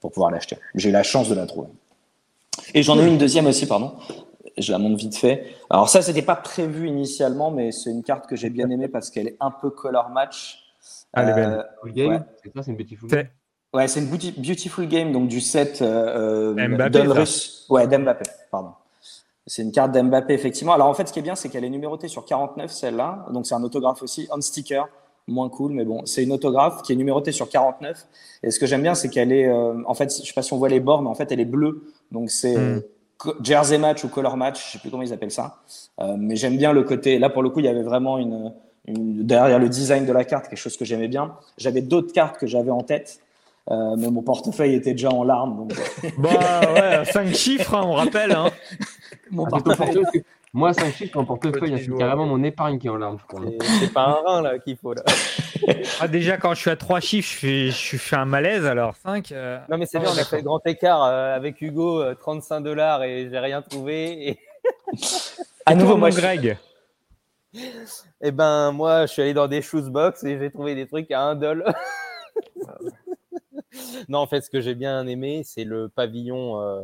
pour 0.00 0.10
pouvoir 0.10 0.30
l'acheter. 0.32 0.56
J'ai 0.74 0.88
eu 0.88 0.92
la 0.92 1.04
chance 1.04 1.28
de 1.28 1.34
la 1.36 1.46
trouver. 1.46 1.68
Et 2.74 2.82
j'en 2.82 2.98
ai 2.98 3.06
une 3.06 3.18
deuxième 3.18 3.46
aussi, 3.46 3.66
pardon. 3.66 3.92
Je 4.58 4.72
la 4.72 4.78
montre 4.78 4.96
vite 4.96 5.16
fait. 5.16 5.54
Alors 5.70 5.88
ça, 5.88 6.02
c'était 6.02 6.22
pas 6.22 6.34
prévu 6.36 6.88
initialement, 6.88 7.50
mais 7.52 7.70
c'est 7.72 7.90
une 7.90 8.02
carte 8.02 8.26
que 8.28 8.34
j'ai 8.36 8.50
bien 8.50 8.68
aimée 8.68 8.88
parce 8.88 9.10
qu'elle 9.10 9.28
est 9.28 9.36
un 9.40 9.50
peu 9.52 9.70
color 9.70 10.10
match. 10.10 10.58
Ah, 11.12 11.22
elle 11.22 11.28
est 11.30 11.34
belle. 11.34 11.50
Euh, 11.52 11.62
Full 11.82 11.92
game, 11.92 12.24
c'est 12.42 12.52
ça, 12.52 12.62
c'est 12.64 12.70
une 12.72 12.76
beautiful 12.76 13.08
C'est- 13.08 13.16
game. 13.16 13.26
Ouais, 13.72 13.86
c'est 13.86 14.00
une 14.00 14.06
beautiful 14.08 14.86
game, 14.88 15.12
donc 15.12 15.28
du 15.28 15.40
set 15.40 15.80
euh, 15.80 16.54
euh, 16.56 16.88
d'Ulrich. 16.88 17.50
Ouais, 17.68 17.86
d'Mbappé, 17.86 18.24
pardon. 18.50 18.70
C'est 19.46 19.62
une 19.62 19.70
carte 19.72 19.92
d'Mbappé, 19.92 20.34
effectivement. 20.34 20.72
Alors 20.72 20.88
en 20.88 20.94
fait, 20.94 21.06
ce 21.08 21.12
qui 21.12 21.18
est 21.20 21.22
bien, 21.22 21.34
c'est 21.36 21.48
qu'elle 21.48 21.64
est 21.64 21.70
numérotée 21.70 22.08
sur 22.08 22.24
49, 22.24 22.70
celle-là. 22.70 23.26
Donc 23.32 23.46
c'est 23.46 23.54
un 23.54 23.62
autographe 23.62 24.02
aussi, 24.02 24.28
on 24.32 24.40
sticker. 24.40 24.88
moins 25.28 25.48
cool, 25.48 25.72
mais 25.72 25.84
bon, 25.84 26.04
c'est 26.06 26.24
une 26.24 26.32
autographe 26.32 26.82
qui 26.82 26.92
est 26.92 26.96
numérotée 26.96 27.30
sur 27.30 27.48
49. 27.48 28.06
Et 28.42 28.50
ce 28.50 28.58
que 28.58 28.66
j'aime 28.66 28.82
bien, 28.82 28.94
c'est 28.96 29.08
qu'elle 29.08 29.30
est, 29.32 29.46
euh, 29.46 29.74
en 29.86 29.94
fait, 29.94 30.10
je 30.12 30.26
sais 30.26 30.32
pas 30.34 30.42
si 30.42 30.52
on 30.52 30.56
voit 30.58 30.68
les 30.68 30.80
bords, 30.80 31.02
mais 31.02 31.08
en 31.08 31.14
fait, 31.14 31.30
elle 31.30 31.40
est 31.40 31.44
bleue. 31.44 31.84
Donc 32.10 32.30
c'est 32.30 32.56
Mm. 32.56 32.82
co- 33.18 33.34
jersey 33.40 33.78
match 33.78 34.02
ou 34.02 34.08
color 34.08 34.36
match, 34.36 34.66
je 34.66 34.72
sais 34.72 34.78
plus 34.80 34.90
comment 34.90 35.04
ils 35.04 35.12
appellent 35.12 35.30
ça. 35.30 35.58
Euh, 36.00 36.16
mais 36.18 36.34
j'aime 36.34 36.56
bien 36.56 36.72
le 36.72 36.82
côté. 36.82 37.18
Là, 37.20 37.30
pour 37.30 37.42
le 37.44 37.50
coup, 37.50 37.60
il 37.60 37.66
y 37.66 37.68
avait 37.68 37.82
vraiment 37.84 38.18
une, 38.18 38.52
une- 38.86 39.24
derrière 39.24 39.58
le 39.60 39.68
design 39.68 40.06
de 40.06 40.12
la 40.12 40.24
carte 40.24 40.48
quelque 40.48 40.58
chose 40.58 40.76
que 40.76 40.84
j'aimais 40.84 41.08
bien. 41.08 41.34
J'avais 41.56 41.82
d'autres 41.82 42.12
cartes 42.12 42.36
que 42.38 42.46
j'avais 42.48 42.70
en 42.72 42.82
tête, 42.82 43.20
euh, 43.70 43.94
mais 43.98 44.10
mon 44.10 44.22
portefeuille 44.22 44.74
était 44.74 44.92
déjà 44.92 45.10
en 45.10 45.24
larmes. 45.24 45.56
Donc, 45.68 45.72
euh, 46.04 46.08
Bah 46.18 46.60
ouais, 46.74 47.04
5 47.04 47.34
chiffres, 47.34 47.74
hein, 47.74 47.82
on 47.84 47.92
rappelle. 47.92 48.32
Hein. 48.32 48.50
mon 49.30 49.44
Ah, 49.46 49.50
portefeuille. 49.50 50.22
Moi, 50.52 50.72
5 50.72 50.92
chiffres 50.94 51.16
en 51.18 51.24
portefeuille, 51.24 51.78
c'est 51.78 51.96
carrément 51.96 52.26
mon 52.26 52.42
épargne 52.42 52.78
qui 52.80 52.88
est 52.88 52.90
en 52.90 52.96
larmes. 52.96 53.18
C'est- 53.80 53.92
pas 53.92 54.02
un 54.06 54.14
rein 54.26 54.42
là 54.42 54.58
qu'il 54.58 54.76
faut 54.76 54.94
là. 54.94 55.02
Ah, 56.00 56.08
déjà, 56.08 56.36
quand 56.38 56.54
je 56.54 56.60
suis 56.62 56.70
à 56.70 56.76
3 56.76 56.98
chiffres, 57.00 57.30
je 57.30 57.36
fais, 57.38 57.70
je 57.70 57.96
fais 57.98 58.16
un 58.16 58.24
malaise, 58.24 58.64
alors 58.66 58.96
5. 58.96 59.32
Non 59.68 59.76
mais 59.78 59.84
c'est 59.86 59.98
bien, 60.00 60.08
on 60.12 60.18
a 60.18 60.24
fait 60.24 60.38
le 60.38 60.42
grand 60.42 60.66
écart 60.66 61.04
euh, 61.04 61.36
avec 61.36 61.60
Hugo, 61.60 62.00
euh, 62.02 62.14
35 62.14 62.62
dollars 62.62 63.02
et 63.04 63.28
j'ai 63.30 63.38
rien 63.38 63.60
trouvé. 63.62 64.30
Et, 64.30 64.38
À 65.66 65.74
nouveau, 65.74 65.96
moi, 65.96 66.08
mon 66.08 66.16
je- 66.16 66.20
Greg? 66.20 66.56
et 68.22 68.30
ben 68.32 68.72
moi, 68.72 69.02
je 69.06 69.12
suis 69.12 69.22
allé 69.22 69.34
dans 69.34 69.46
des 69.46 69.60
shoesbox 69.62 70.24
et 70.24 70.38
j'ai 70.38 70.50
trouvé 70.50 70.74
des 70.74 70.86
trucs 70.88 71.10
à 71.12 71.20
1 71.22 71.34
dollar. 71.36 71.74
Non, 74.08 74.18
en 74.18 74.26
fait, 74.26 74.40
ce 74.42 74.50
que 74.50 74.60
j'ai 74.60 74.74
bien 74.74 75.06
aimé, 75.06 75.42
c'est 75.44 75.64
le 75.64 75.88
pavillon, 75.88 76.60
euh, 76.60 76.82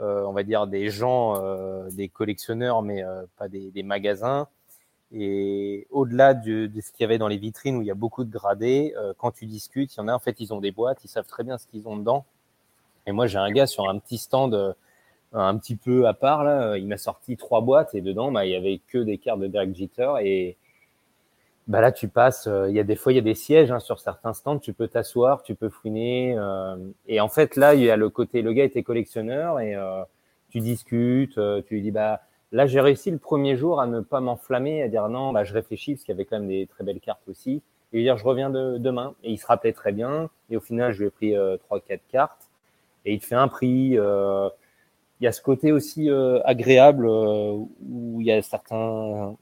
euh, 0.00 0.24
on 0.24 0.32
va 0.32 0.42
dire 0.42 0.66
des 0.66 0.90
gens, 0.90 1.42
euh, 1.42 1.88
des 1.90 2.08
collectionneurs, 2.08 2.82
mais 2.82 3.02
pas 3.36 3.48
des, 3.48 3.82
magasins. 3.82 4.48
Et 5.12 5.86
au-delà 5.90 6.34
de, 6.34 6.70
ce 6.80 6.92
qu'il 6.92 7.00
y 7.00 7.04
avait 7.04 7.18
dans 7.18 7.28
les 7.28 7.38
vitrines 7.38 7.76
où 7.76 7.82
il 7.82 7.86
y 7.86 7.90
a 7.90 7.96
beaucoup 7.96 8.24
de 8.24 8.30
gradés, 8.30 8.94
quand 9.18 9.32
tu 9.32 9.46
discutes, 9.46 9.94
il 9.94 9.98
y 9.98 10.00
en 10.00 10.08
a 10.08 10.14
en 10.14 10.18
fait, 10.18 10.40
ils 10.40 10.52
ont 10.54 10.60
des 10.60 10.70
boîtes, 10.72 11.04
ils 11.04 11.08
savent 11.08 11.26
très 11.26 11.44
bien 11.44 11.58
ce 11.58 11.66
qu'ils 11.66 11.88
ont 11.88 11.96
dedans. 11.96 12.24
Et 13.06 13.12
moi, 13.12 13.26
j'ai 13.26 13.38
un 13.38 13.50
gars 13.50 13.66
sur 13.66 13.88
un 13.88 13.98
petit 13.98 14.18
stand 14.18 14.74
un 15.32 15.58
petit 15.58 15.76
peu 15.76 16.08
à 16.08 16.14
part 16.14 16.42
là, 16.42 16.76
il 16.76 16.88
m'a 16.88 16.96
sorti 16.96 17.36
trois 17.36 17.60
boîtes 17.60 17.94
et 17.94 18.00
dedans, 18.00 18.32
bah, 18.32 18.46
il 18.46 18.50
y 18.50 18.56
avait 18.56 18.80
que 18.88 18.98
des 18.98 19.16
cartes 19.16 19.38
de 19.38 19.46
Derek 19.46 19.76
Jeter 19.76 20.12
et 20.22 20.56
bah 21.70 21.80
là, 21.80 21.92
tu 21.92 22.08
passes. 22.08 22.48
euh, 22.48 22.68
Il 22.68 22.74
y 22.74 22.80
a 22.80 22.82
des 22.84 22.96
fois, 22.96 23.12
il 23.12 23.16
y 23.16 23.18
a 23.20 23.22
des 23.22 23.36
sièges 23.36 23.70
hein, 23.70 23.78
sur 23.78 24.00
certains 24.00 24.32
stands. 24.32 24.58
Tu 24.58 24.72
peux 24.72 24.88
t'asseoir, 24.88 25.42
tu 25.44 25.54
peux 25.54 25.68
fouiner. 25.68 26.34
euh, 26.36 26.76
et 27.06 27.20
en 27.20 27.28
fait, 27.28 27.54
là, 27.54 27.74
il 27.76 27.82
y 27.82 27.90
a 27.90 27.96
le 27.96 28.10
côté. 28.10 28.42
Le 28.42 28.52
gars 28.52 28.64
était 28.64 28.82
collectionneur 28.82 29.60
et 29.60 29.76
euh, 29.76 30.02
tu 30.50 30.58
discutes. 30.60 31.34
tu 31.66 31.74
lui 31.74 31.82
dis 31.82 31.92
bah 31.92 32.22
là, 32.50 32.66
j'ai 32.66 32.80
réussi 32.80 33.12
le 33.12 33.18
premier 33.18 33.56
jour 33.56 33.80
à 33.80 33.86
ne 33.86 34.00
pas 34.00 34.20
m'enflammer, 34.20 34.82
à 34.82 34.88
dire 34.88 35.08
non, 35.08 35.32
bah 35.32 35.44
je 35.44 35.54
réfléchis 35.54 35.94
parce 35.94 36.04
qu'il 36.04 36.12
y 36.12 36.16
avait 36.16 36.24
quand 36.24 36.38
même 36.40 36.48
des 36.48 36.66
très 36.66 36.82
belles 36.84 36.98
cartes 37.00 37.28
aussi. 37.28 37.62
Et 37.92 37.98
lui 37.98 38.02
dire 38.02 38.16
je 38.18 38.24
reviens 38.24 38.50
de, 38.50 38.76
demain. 38.78 39.14
Et 39.22 39.30
il 39.30 39.38
se 39.38 39.46
rappelait 39.46 39.72
très 39.72 39.92
bien. 39.92 40.28
Et 40.50 40.56
au 40.56 40.60
final, 40.60 40.92
je 40.92 41.00
lui 41.00 41.06
ai 41.06 41.10
pris 41.10 41.34
trois, 41.60 41.80
quatre 41.80 42.06
cartes. 42.10 42.50
Et 43.04 43.14
il 43.14 43.20
te 43.20 43.26
fait 43.26 43.36
un 43.36 43.48
prix. 43.48 43.90
il 43.92 44.50
y 45.20 45.26
a 45.28 45.32
ce 45.32 45.40
côté 45.42 45.70
aussi 45.72 46.10
agréable 46.44 47.06
où 47.06 48.16
il 48.20 48.26
y 48.26 48.32
a 48.32 48.42
certains 48.42 49.36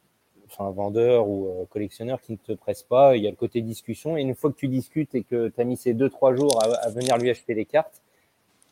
enfin, 0.50 0.70
vendeurs 0.70 1.28
ou 1.28 1.48
euh, 1.48 1.64
collectionneurs 1.70 2.20
qui 2.20 2.32
ne 2.32 2.36
te 2.36 2.52
pressent 2.52 2.82
pas. 2.82 3.16
Il 3.16 3.22
y 3.22 3.26
a 3.26 3.30
le 3.30 3.36
côté 3.36 3.60
discussion. 3.60 4.16
Et 4.16 4.22
une 4.22 4.34
fois 4.34 4.50
que 4.50 4.56
tu 4.56 4.68
discutes 4.68 5.14
et 5.14 5.22
que 5.22 5.48
tu 5.48 5.60
as 5.60 5.64
mis 5.64 5.76
ces 5.76 5.94
deux, 5.94 6.08
trois 6.08 6.34
jours 6.34 6.62
à, 6.62 6.90
venir 6.90 7.16
lui 7.18 7.30
acheter 7.30 7.54
les 7.54 7.64
cartes, 7.64 8.02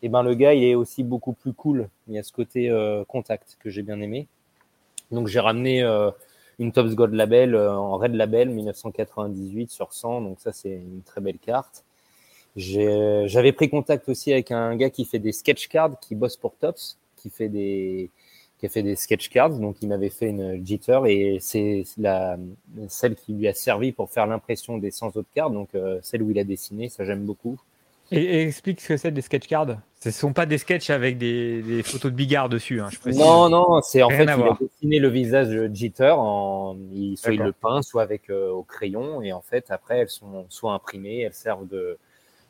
et 0.02 0.08
ben 0.08 0.22
le 0.22 0.34
gars, 0.34 0.54
il 0.54 0.62
est 0.64 0.74
aussi 0.74 1.02
beaucoup 1.02 1.32
plus 1.32 1.52
cool. 1.52 1.88
Il 2.08 2.14
y 2.14 2.18
a 2.18 2.22
ce 2.22 2.32
côté 2.32 2.70
euh, 2.70 3.04
contact 3.04 3.56
que 3.60 3.70
j'ai 3.70 3.82
bien 3.82 4.00
aimé. 4.00 4.26
Donc 5.10 5.26
j'ai 5.28 5.40
ramené 5.40 5.82
euh, 5.82 6.10
une 6.58 6.72
Tops 6.72 6.94
God 6.94 7.14
Label 7.14 7.56
en 7.56 7.96
Red 7.96 8.14
Label 8.14 8.50
1998 8.50 9.70
sur 9.70 9.92
100. 9.92 10.20
Donc 10.22 10.40
ça, 10.40 10.52
c'est 10.52 10.74
une 10.74 11.02
très 11.02 11.20
belle 11.20 11.38
carte. 11.38 11.84
J'avais 12.56 13.52
pris 13.52 13.68
contact 13.68 14.08
aussi 14.08 14.32
avec 14.32 14.50
un 14.50 14.76
gars 14.76 14.90
qui 14.90 15.04
fait 15.04 15.18
des 15.18 15.32
sketch 15.32 15.68
cards, 15.68 16.00
qui 16.00 16.14
bosse 16.14 16.36
pour 16.36 16.56
Tops, 16.56 16.98
qui 17.16 17.28
fait 17.28 17.48
des 17.48 18.10
qui 18.58 18.66
a 18.66 18.68
fait 18.68 18.82
des 18.82 18.96
sketch 18.96 19.28
cards, 19.28 19.58
donc 19.58 19.76
il 19.82 19.88
m'avait 19.88 20.08
fait 20.08 20.28
une 20.28 20.64
jitter 20.64 21.00
et 21.06 21.38
c'est 21.40 21.84
la 21.98 22.38
celle 22.88 23.14
qui 23.14 23.34
lui 23.34 23.48
a 23.48 23.54
servi 23.54 23.92
pour 23.92 24.10
faire 24.10 24.26
l'impression 24.26 24.78
des 24.78 24.90
100 24.90 25.16
autres 25.16 25.28
cartes, 25.34 25.52
donc 25.52 25.74
euh, 25.74 25.98
celle 26.02 26.22
où 26.22 26.30
il 26.30 26.38
a 26.38 26.44
dessiné, 26.44 26.88
ça 26.88 27.04
j'aime 27.04 27.24
beaucoup. 27.24 27.60
Et, 28.12 28.22
et 28.22 28.42
explique 28.42 28.80
ce 28.80 28.88
que 28.88 28.96
c'est 28.96 29.10
des 29.10 29.20
sketch 29.20 29.48
cards. 29.48 29.78
Ce 30.00 30.10
ne 30.10 30.12
sont 30.12 30.32
pas 30.32 30.46
des 30.46 30.58
sketchs 30.58 30.90
avec 30.90 31.18
des, 31.18 31.60
des 31.62 31.82
photos 31.82 32.12
de 32.12 32.16
Bigard 32.16 32.48
dessus, 32.48 32.80
hein, 32.80 32.88
je 32.90 32.98
précise. 33.00 33.20
Non, 33.20 33.48
non, 33.48 33.82
c'est 33.82 34.02
en 34.02 34.08
Rien 34.08 34.18
fait 34.18 34.28
à 34.28 34.36
il 34.36 34.42
a 34.44 34.58
dessiné 34.60 34.98
le 35.00 35.08
visage 35.08 35.48
de 35.48 35.68
Jitter, 35.74 36.14
en, 36.16 36.76
il, 36.92 37.16
soit 37.18 37.32
il 37.32 37.42
le 37.42 37.52
peint, 37.52 37.82
soit 37.82 38.02
avec 38.02 38.30
euh, 38.30 38.50
au 38.50 38.62
crayon, 38.62 39.20
et 39.20 39.32
en 39.32 39.42
fait 39.42 39.66
après 39.70 39.98
elles 39.98 40.08
sont 40.08 40.46
soit 40.48 40.72
imprimées, 40.72 41.22
elles 41.22 41.34
servent 41.34 41.68
de, 41.68 41.98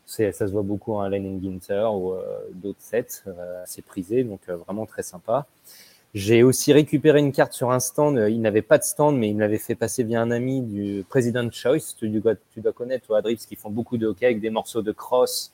ça 0.04 0.32
se 0.32 0.52
voit 0.52 0.62
beaucoup 0.62 0.94
en 0.94 1.00
Allen 1.00 1.40
Ginter 1.42 1.88
ou 1.92 2.12
euh, 2.12 2.22
d'autres 2.52 2.80
sets 2.80 3.24
assez 3.64 3.82
prisés, 3.82 4.22
donc 4.22 4.40
vraiment 4.46 4.86
très 4.86 5.02
sympa. 5.02 5.46
J'ai 6.16 6.42
aussi 6.42 6.72
récupéré 6.72 7.18
une 7.18 7.30
carte 7.30 7.52
sur 7.52 7.70
un 7.72 7.78
stand. 7.78 8.16
euh, 8.16 8.30
Il 8.30 8.40
n'avait 8.40 8.62
pas 8.62 8.78
de 8.78 8.84
stand, 8.84 9.18
mais 9.18 9.28
il 9.28 9.34
me 9.34 9.40
l'avait 9.40 9.58
fait 9.58 9.74
passer 9.74 10.02
via 10.02 10.22
un 10.22 10.30
ami 10.30 10.62
du 10.62 11.04
President 11.06 11.50
Choice. 11.52 11.94
Tu 11.98 12.08
dois, 12.08 12.32
tu 12.54 12.62
dois 12.62 12.72
connaître, 12.72 13.04
toi, 13.06 13.18
Adrix, 13.18 13.36
qui 13.46 13.54
font 13.54 13.68
beaucoup 13.68 13.98
de 13.98 14.06
hockey 14.06 14.24
avec 14.24 14.40
des 14.40 14.48
morceaux 14.48 14.80
de 14.80 14.92
cross. 14.92 15.52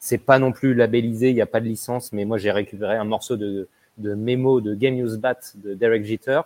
C'est 0.00 0.18
pas 0.18 0.40
non 0.40 0.50
plus 0.50 0.74
labellisé, 0.74 1.28
il 1.28 1.36
n'y 1.36 1.40
a 1.40 1.46
pas 1.46 1.60
de 1.60 1.66
licence, 1.66 2.12
mais 2.12 2.24
moi 2.24 2.38
j'ai 2.38 2.50
récupéré 2.50 2.96
un 2.96 3.04
morceau 3.04 3.36
de, 3.36 3.68
de 3.98 4.14
mémo 4.14 4.60
de 4.60 4.74
Game 4.74 4.94
Use 4.98 5.16
Bat 5.16 5.38
de 5.54 5.74
Derek 5.74 6.04
Jeter. 6.04 6.40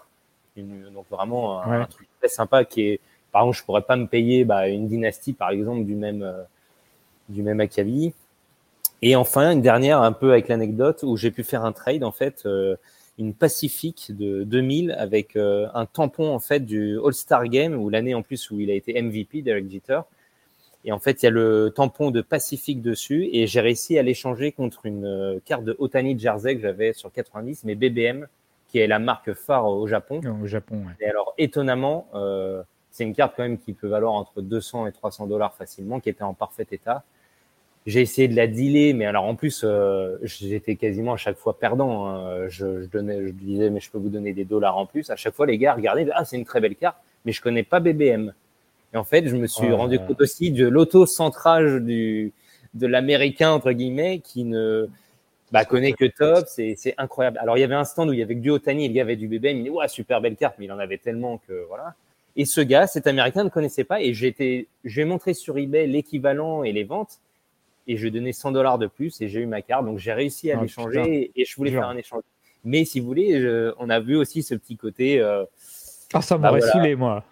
Une- 0.59 0.91
donc 0.93 1.07
vraiment 1.11 1.62
un, 1.62 1.71
Ouais. 1.71 1.83
un 1.85 1.87
truc 1.87 2.07
très 2.19 2.29
sympa 2.29 2.67
qui 2.67 2.83
est, 2.83 3.01
par 3.33 3.43
exemple, 3.45 3.57
je 3.57 3.65
pourrais 3.65 3.83
pas 3.83 3.97
me 3.97 4.07
payer 4.07 4.45
bah, 4.45 4.69
une 4.69 4.89
dynastie, 4.89 5.33
par 5.33 5.49
exemple, 5.49 5.85
du 5.87 5.95
même, 5.95 6.23
euh, 6.23 6.43
du 7.31 7.43
même 7.43 7.61
acabit. 7.61 8.12
Et 9.01 9.17
enfin, 9.17 9.53
une 9.53 9.62
dernière, 9.62 10.03
un 10.03 10.12
peu 10.12 10.33
avec 10.33 10.49
l'anecdote, 10.49 11.03
où 11.03 11.17
j'ai 11.17 11.31
pu 11.31 11.45
faire 11.45 11.65
un 11.65 11.73
trade, 11.73 12.05
en 12.05 12.12
fait, 12.12 12.43
euh, 12.45 12.77
une 13.19 13.35
Pacifique 13.35 14.11
de 14.11 14.43
2000 14.43 14.93
avec 14.99 15.37
euh, 15.37 15.69
un 15.75 15.87
tampon, 15.87 16.35
en 16.35 16.39
fait, 16.39 16.61
du 16.61 16.99
All-Star 16.99 17.45
Game, 17.49 17.75
où 17.75 17.89
l'année 17.89 18.15
en 18.15 18.23
plus 18.23 18.51
où 18.51 18.61
il 18.61 18.71
a 18.71 18.75
été 18.75 19.01
MVP, 19.01 19.43
Derek 19.43 19.71
Jeter. 19.71 20.01
Et 20.85 20.93
en 20.93 20.99
fait, 20.99 21.23
il 21.23 21.27
y 21.27 21.29
a 21.29 21.31
le 21.31 21.73
tampon 21.75 22.11
de 22.11 22.21
Pacifique 22.21 22.83
dessus, 22.83 23.29
et 23.33 23.47
j'ai 23.47 23.61
réussi 23.61 23.99
à 23.99 24.03
l'échanger 24.03 24.53
contre 24.53 24.87
une 24.87 25.07
euh, 25.07 25.39
carte 25.45 25.65
de 25.65 25.77
Otani 25.79 26.19
Jersey 26.19 26.57
que 26.57 26.62
j'avais 26.62 26.93
sur 26.93 27.12
90, 27.12 27.65
mais 27.65 27.75
BBM, 27.75 28.27
qui 28.69 28.79
est 28.79 28.87
la 28.87 28.99
marque 28.99 29.33
phare 29.33 29.67
au 29.67 29.87
Japon. 29.87 30.21
Au 30.43 30.47
Japon, 30.47 30.85
ouais. 30.87 30.93
Et 31.01 31.09
alors, 31.09 31.35
étonnamment, 31.39 32.09
euh, 32.15 32.62
c'est 32.91 33.05
une 33.05 33.15
carte 33.15 33.35
quand 33.37 33.45
même 33.45 33.59
qui 33.59 33.73
peut 33.73 33.89
valoir 33.89 34.12
entre 34.15 34.43
200 34.43 34.89
et 34.89 34.93
300 34.93 35.27
dollars 35.27 35.55
facilement, 35.55 36.01
qui 36.01 36.11
était 36.11 36.23
en 36.23 36.35
parfait 36.35 36.67
état. 36.73 37.05
J'ai 37.87 38.01
essayé 38.01 38.28
de 38.28 38.37
la 38.37 38.47
dealer, 38.47 38.95
mais 38.95 39.05
alors 39.05 39.24
en 39.24 39.35
plus, 39.35 39.62
euh, 39.62 40.16
j'étais 40.22 40.76
quasiment 40.76 41.12
à 41.12 41.16
chaque 41.18 41.37
fois 41.37 41.59
perdant. 41.59 42.07
hein. 42.07 42.49
Je, 42.49 42.82
je, 42.82 42.87
donnais, 42.87 43.26
je 43.26 43.32
disais, 43.32 43.68
mais 43.68 43.80
je 43.80 43.91
peux 43.91 43.99
vous 43.99 44.09
donner 44.09 44.32
des 44.32 44.45
dollars 44.45 44.78
en 44.78 44.87
plus. 44.87 45.11
À 45.11 45.16
chaque 45.16 45.35
fois, 45.35 45.47
les 45.47 45.59
gars 45.59 45.74
regardaient, 45.74 46.09
ah, 46.14 46.24
c'est 46.24 46.37
une 46.37 46.47
très 46.47 46.61
belle 46.61 46.76
carte, 46.76 46.97
mais 47.24 47.32
je 47.32 47.43
connais 47.43 47.62
pas 47.62 47.80
BBM. 47.80 48.32
Et 48.95 48.97
en 48.97 49.05
fait, 49.05 49.26
je 49.26 49.37
me 49.37 49.47
suis 49.47 49.72
rendu 49.72 49.99
compte 49.99 50.20
aussi 50.20 50.51
de 50.53 50.66
l'auto-centrage 50.66 51.82
du, 51.82 52.32
de 52.74 52.87
l'américain, 52.87 53.51
entre 53.51 53.72
guillemets, 53.72 54.20
qui 54.20 54.45
ne 54.45 54.89
bah, 55.51 55.64
connaît 55.64 55.93
que 55.93 56.05
top. 56.05 56.45
C'est 56.47 56.95
incroyable. 56.97 57.39
Alors, 57.39 57.59
il 57.59 57.61
y 57.61 57.64
avait 57.64 57.74
un 57.74 57.85
stand 57.85 58.09
où 58.09 58.12
il 58.12 58.20
y 58.20 58.22
avait 58.22 58.37
que 58.37 58.41
du 58.41 58.51
Otani, 58.51 58.89
le 58.89 58.95
gars 58.95 59.03
avait 59.03 59.16
du 59.16 59.28
BBM. 59.28 59.59
Il 59.59 59.64
dit, 59.64 59.70
ouais, 59.70 59.89
super 59.89 60.20
belle 60.20 60.37
carte, 60.37 60.57
mais 60.59 60.66
il 60.66 60.72
en 60.72 60.78
avait 60.78 60.99
tellement 60.99 61.39
que 61.39 61.66
voilà. 61.68 61.95
Et 62.37 62.45
ce 62.45 62.61
gars, 62.61 62.87
cet 62.87 63.07
américain, 63.07 63.45
ne 63.45 63.49
connaissait 63.49 63.85
pas. 63.85 64.01
Et 64.01 64.12
vais 64.12 65.05
montrer 65.05 65.35
sur 65.35 65.59
eBay 65.59 65.87
l'équivalent 65.87 66.62
et 66.62 66.72
les 66.72 66.85
ventes. 66.85 67.20
Et 67.87 67.97
je 67.97 68.09
donné 68.09 68.32
100 68.32 68.53
dollars 68.53 68.78
de 68.78 68.87
plus 68.87 69.20
et 69.20 69.28
j'ai 69.28 69.41
eu 69.41 69.47
ma 69.47 69.61
carte. 69.62 69.85
Donc, 69.85 69.99
j'ai 69.99 70.12
réussi 70.12 70.51
à 70.51 70.57
Oh, 70.59 70.62
l'échanger 70.62 71.30
et, 71.37 71.41
et 71.41 71.45
je 71.45 71.55
voulais 71.57 71.70
faire 71.70 71.89
un 71.89 71.97
échange. 71.97 72.22
Mais 72.64 72.85
si 72.87 72.99
vous 73.01 73.07
voulez, 73.07 73.41
je- 73.41 73.72
on 73.78 73.91
a 73.91 74.01
vu 74.01 74.16
aussi 74.16 74.43
ce 74.43 74.55
petit 74.55 74.76
côté. 74.76 75.20
euh, 75.20 75.45
Ah, 76.14 76.22
ça 76.22 76.39
Bah, 76.39 76.49
m'aurait 76.49 76.61
voilà. 76.61 76.72
saoulé, 76.72 76.97
moi. 76.97 77.24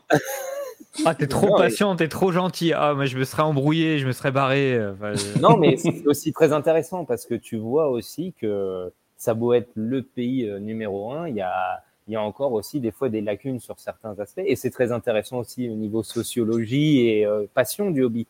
Ah, 1.06 1.14
t'es 1.14 1.26
trop 1.26 1.46
Non, 1.46 1.52
mais- 1.58 1.64
patient, 1.68 1.96
t'es 1.96 2.08
trop 2.08 2.32
gentil. 2.32 2.72
Ah, 2.74 2.92
moi, 2.94 3.06
je 3.06 3.16
me 3.16 3.24
serais 3.24 3.42
embrouillé, 3.42 3.98
je 3.98 4.06
me 4.06 4.12
serais 4.12 4.30
barré. 4.30 4.74
euh, 4.74 4.92
enfin, 4.92 5.12
euh, 5.12 5.14
Non, 5.40 5.56
mais 5.56 5.76
c'est 5.78 6.06
aussi 6.06 6.32
très 6.32 6.52
intéressant 6.52 7.04
parce 7.06 7.24
que 7.24 7.34
tu 7.34 7.56
vois 7.56 7.88
aussi 7.88 8.34
que 8.38 8.92
ça 9.16 9.30
a 9.30 9.34
beau 9.34 9.54
être 9.54 9.70
le 9.74 10.02
pays 10.02 10.46
euh, 10.48 10.58
numéro 10.58 11.12
un, 11.12 11.28
il 11.28 11.36
y 11.36 11.40
a, 11.40 11.82
il 12.08 12.12
y 12.12 12.16
a 12.16 12.20
encore 12.22 12.52
aussi 12.52 12.80
des 12.80 12.90
fois 12.90 13.08
des 13.08 13.20
lacunes 13.22 13.58
sur 13.60 13.78
certains 13.78 14.18
aspects. 14.18 14.42
Et 14.44 14.54
c'est 14.56 14.70
très 14.70 14.92
intéressant 14.92 15.38
aussi 15.38 15.70
au 15.70 15.74
niveau 15.74 16.02
sociologie 16.02 17.06
et 17.08 17.24
euh, 17.24 17.46
passion 17.54 17.90
du 17.90 18.02
hobby. 18.02 18.26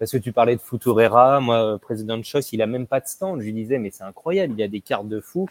Parce 0.00 0.10
que 0.10 0.16
tu 0.16 0.32
parlais 0.32 0.56
de 0.56 0.60
Futurera, 0.60 1.38
moi, 1.40 1.78
président 1.78 2.20
Choice, 2.22 2.48
il 2.52 2.62
a 2.62 2.66
même 2.66 2.86
pas 2.88 2.98
de 3.00 3.06
stand. 3.06 3.38
Je 3.40 3.44
lui 3.44 3.52
disais, 3.52 3.78
mais 3.78 3.90
c'est 3.90 4.02
incroyable, 4.02 4.54
il 4.56 4.62
a 4.62 4.66
des 4.68 4.80
cartes 4.80 5.06
de 5.06 5.20
fou. 5.20 5.46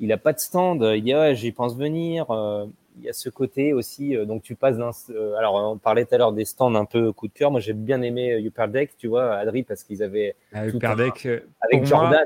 Il 0.00 0.10
a 0.10 0.16
pas 0.16 0.32
de 0.32 0.38
stand. 0.40 0.82
Il 0.96 1.02
dit, 1.04 1.14
ouais, 1.14 1.34
j'y 1.36 1.52
pense 1.52 1.76
venir. 1.76 2.30
Euh, 2.30 2.66
il 2.98 3.04
y 3.04 3.08
a 3.08 3.12
ce 3.12 3.28
côté 3.28 3.72
aussi. 3.74 4.16
euh, 4.16 4.24
donc, 4.24 4.42
tu 4.42 4.54
passes 4.56 4.76
d'un. 4.78 4.90
euh, 5.10 5.34
alors, 5.36 5.54
on 5.54 5.76
parlait 5.76 6.04
tout 6.06 6.14
à 6.14 6.18
l'heure 6.18 6.32
des 6.32 6.44
stands 6.46 6.74
un 6.74 6.86
peu 6.86 7.12
coup 7.12 7.28
de 7.28 7.32
cœur. 7.32 7.50
Moi, 7.50 7.60
j'ai 7.60 7.74
bien 7.74 8.00
aimé 8.02 8.32
euh, 8.32 8.40
Upper 8.40 8.66
Deck, 8.68 8.96
tu 8.96 9.06
vois, 9.06 9.34
Adri, 9.34 9.62
parce 9.64 9.84
qu'ils 9.84 10.02
avaient 10.02 10.34
avec 10.52 10.72
tout 10.72 10.78
Perdec, 10.78 11.26
euh, 11.26 11.40
avec 11.60 11.80
moi- 11.80 11.88
Jordan, 11.88 12.24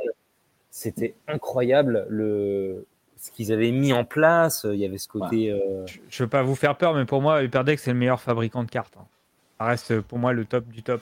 c'était 0.70 1.14
incroyable 1.26 2.06
le 2.08 2.86
ce 3.16 3.30
qu'ils 3.32 3.52
avaient 3.52 3.70
mis 3.72 3.92
en 3.92 4.04
place. 4.04 4.64
Il 4.70 4.78
y 4.78 4.84
avait 4.84 4.98
ce 4.98 5.08
côté. 5.08 5.50
euh, 5.50 5.86
je, 5.86 5.98
je 6.08 6.22
veux 6.22 6.28
pas 6.28 6.42
vous 6.42 6.54
faire 6.56 6.76
peur, 6.76 6.94
mais 6.94 7.04
pour 7.04 7.20
moi, 7.20 7.42
Hyperdeck, 7.42 7.78
c'est 7.80 7.92
le 7.92 7.98
meilleur 7.98 8.20
fabricant 8.20 8.62
de 8.64 8.70
cartes. 8.70 8.94
hein. 8.96 9.06
ça 9.58 9.64
reste 9.66 10.00
pour 10.02 10.18
moi 10.18 10.32
le 10.32 10.44
top 10.44 10.66
du 10.68 10.82
top. 10.82 11.00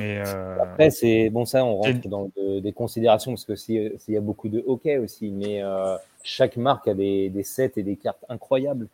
Mais 0.00 0.22
euh, 0.26 0.56
Après, 0.62 0.90
c'est 0.90 1.28
bon, 1.30 1.44
ça, 1.44 1.64
on 1.64 1.76
rentre 1.76 2.08
dans 2.08 2.30
de- 2.36 2.60
des 2.60 2.72
considérations 2.72 3.32
parce 3.32 3.44
que 3.44 3.54
s'il 3.54 3.92
s'il 3.98 4.14
y 4.14 4.16
a 4.16 4.20
beaucoup 4.22 4.48
de 4.48 4.62
hockey 4.66 4.96
aussi, 4.98 5.30
mais 5.30 5.62
euh, 5.62 5.96
chaque 6.22 6.56
marque 6.56 6.88
a 6.88 6.94
des, 6.94 7.28
des 7.28 7.42
sets 7.42 7.72
et 7.76 7.82
des 7.82 7.96
cartes 7.96 8.24
incroyables. 8.28 8.88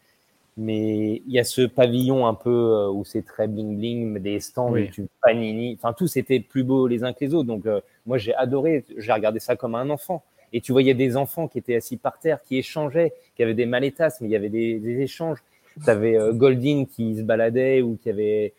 Mais 0.59 1.23
il 1.27 1.33
y 1.33 1.39
a 1.39 1.45
ce 1.45 1.63
pavillon 1.67 2.27
un 2.27 2.35
peu 2.35 2.51
euh, 2.51 2.91
où 2.91 3.05
c'est 3.05 3.23
très 3.23 3.47
bling 3.47 3.77
bling, 3.77 4.19
des 4.19 4.41
stands 4.41 4.73
Oui. 4.73 4.91
panini, 5.23 5.75
enfin 5.79 5.93
tous 5.93 6.17
étaient 6.17 6.41
plus 6.41 6.65
beaux 6.65 6.87
les 6.87 7.05
uns 7.05 7.13
que 7.13 7.25
les 7.25 7.35
autres. 7.35 7.47
Donc 7.47 7.67
euh, 7.67 7.81
moi 8.07 8.17
j'ai 8.19 8.35
adoré, 8.35 8.85
j'ai 8.97 9.13
regardé 9.13 9.39
ça 9.39 9.55
comme 9.55 9.75
un 9.75 9.91
enfant. 9.91 10.25
Et 10.53 10.61
tu 10.63 10.73
voyais 10.73 10.95
des 10.95 11.17
enfants 11.17 11.47
qui 11.47 11.59
étaient 11.59 11.77
assis 11.77 11.99
par 11.99 12.19
terre, 12.19 12.43
qui 12.43 12.57
échangeaient, 12.57 13.13
qui 13.37 13.43
avaient 13.43 13.55
des 13.55 13.67
malétas, 13.67 14.17
mais 14.21 14.29
il 14.29 14.31
y 14.31 14.37
avait 14.37 14.49
des, 14.49 14.79
des 14.79 15.01
échanges. 15.03 15.43
Tu 15.85 15.91
avais 15.91 16.17
Goldin 16.33 16.87
qui 16.91 17.17
se 17.17 17.23
baladait 17.23 17.83
ou 17.83 17.99
qui 18.03 18.09
avait 18.09 18.55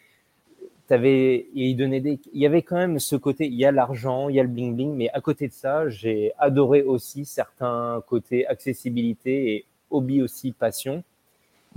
il 0.91 1.75
donnait 1.75 1.99
des 1.99 2.19
il 2.33 2.41
y 2.41 2.45
avait 2.45 2.61
quand 2.61 2.77
même 2.77 2.99
ce 2.99 3.15
côté 3.15 3.45
il 3.45 3.55
y 3.55 3.65
a 3.65 3.71
l'argent 3.71 4.29
il 4.29 4.35
y 4.35 4.39
a 4.39 4.43
le 4.43 4.49
bling 4.49 4.75
bling 4.75 4.95
mais 4.95 5.09
à 5.09 5.21
côté 5.21 5.47
de 5.47 5.53
ça 5.53 5.89
j'ai 5.89 6.31
adoré 6.38 6.81
aussi 6.83 7.25
certains 7.25 8.01
côtés 8.07 8.47
accessibilité 8.47 9.53
et 9.53 9.65
hobby 9.89 10.21
aussi 10.21 10.51
passion. 10.51 11.03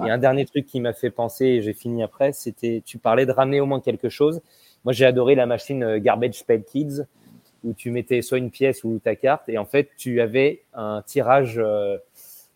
Et 0.05 0.11
un 0.11 0.17
dernier 0.17 0.47
truc 0.47 0.65
qui 0.65 0.81
m'a 0.81 0.95
fait 0.95 1.11
penser 1.11 1.45
et 1.45 1.63
j'ai 1.63 1.75
fini 1.75 2.03
après 2.03 2.33
c'était 2.33 2.83
tu 2.87 2.97
parlais 2.99 3.27
de 3.27 3.33
ramener 3.33 3.61
au 3.61 3.67
moins 3.67 3.81
quelque 3.81 4.09
chose. 4.09 4.41
Moi 4.85 4.93
j'ai 4.93 5.05
adoré 5.05 5.35
la 5.35 5.47
machine 5.47 5.83
euh, 5.83 5.99
Garbage 5.99 6.45
Pail 6.47 6.65
Kids 6.65 7.03
où 7.65 7.75
tu 7.75 7.91
mettais 7.91 8.23
soit 8.23 8.39
une 8.39 8.51
pièce 8.51 8.83
ou 8.85 8.99
ta 8.99 9.15
carte 9.15 9.49
et 9.49 9.59
en 9.59 9.67
fait 9.67 9.91
tu 9.99 10.21
avais 10.23 10.63
un 10.73 11.03
tirage 11.03 11.59
euh, 11.59 11.99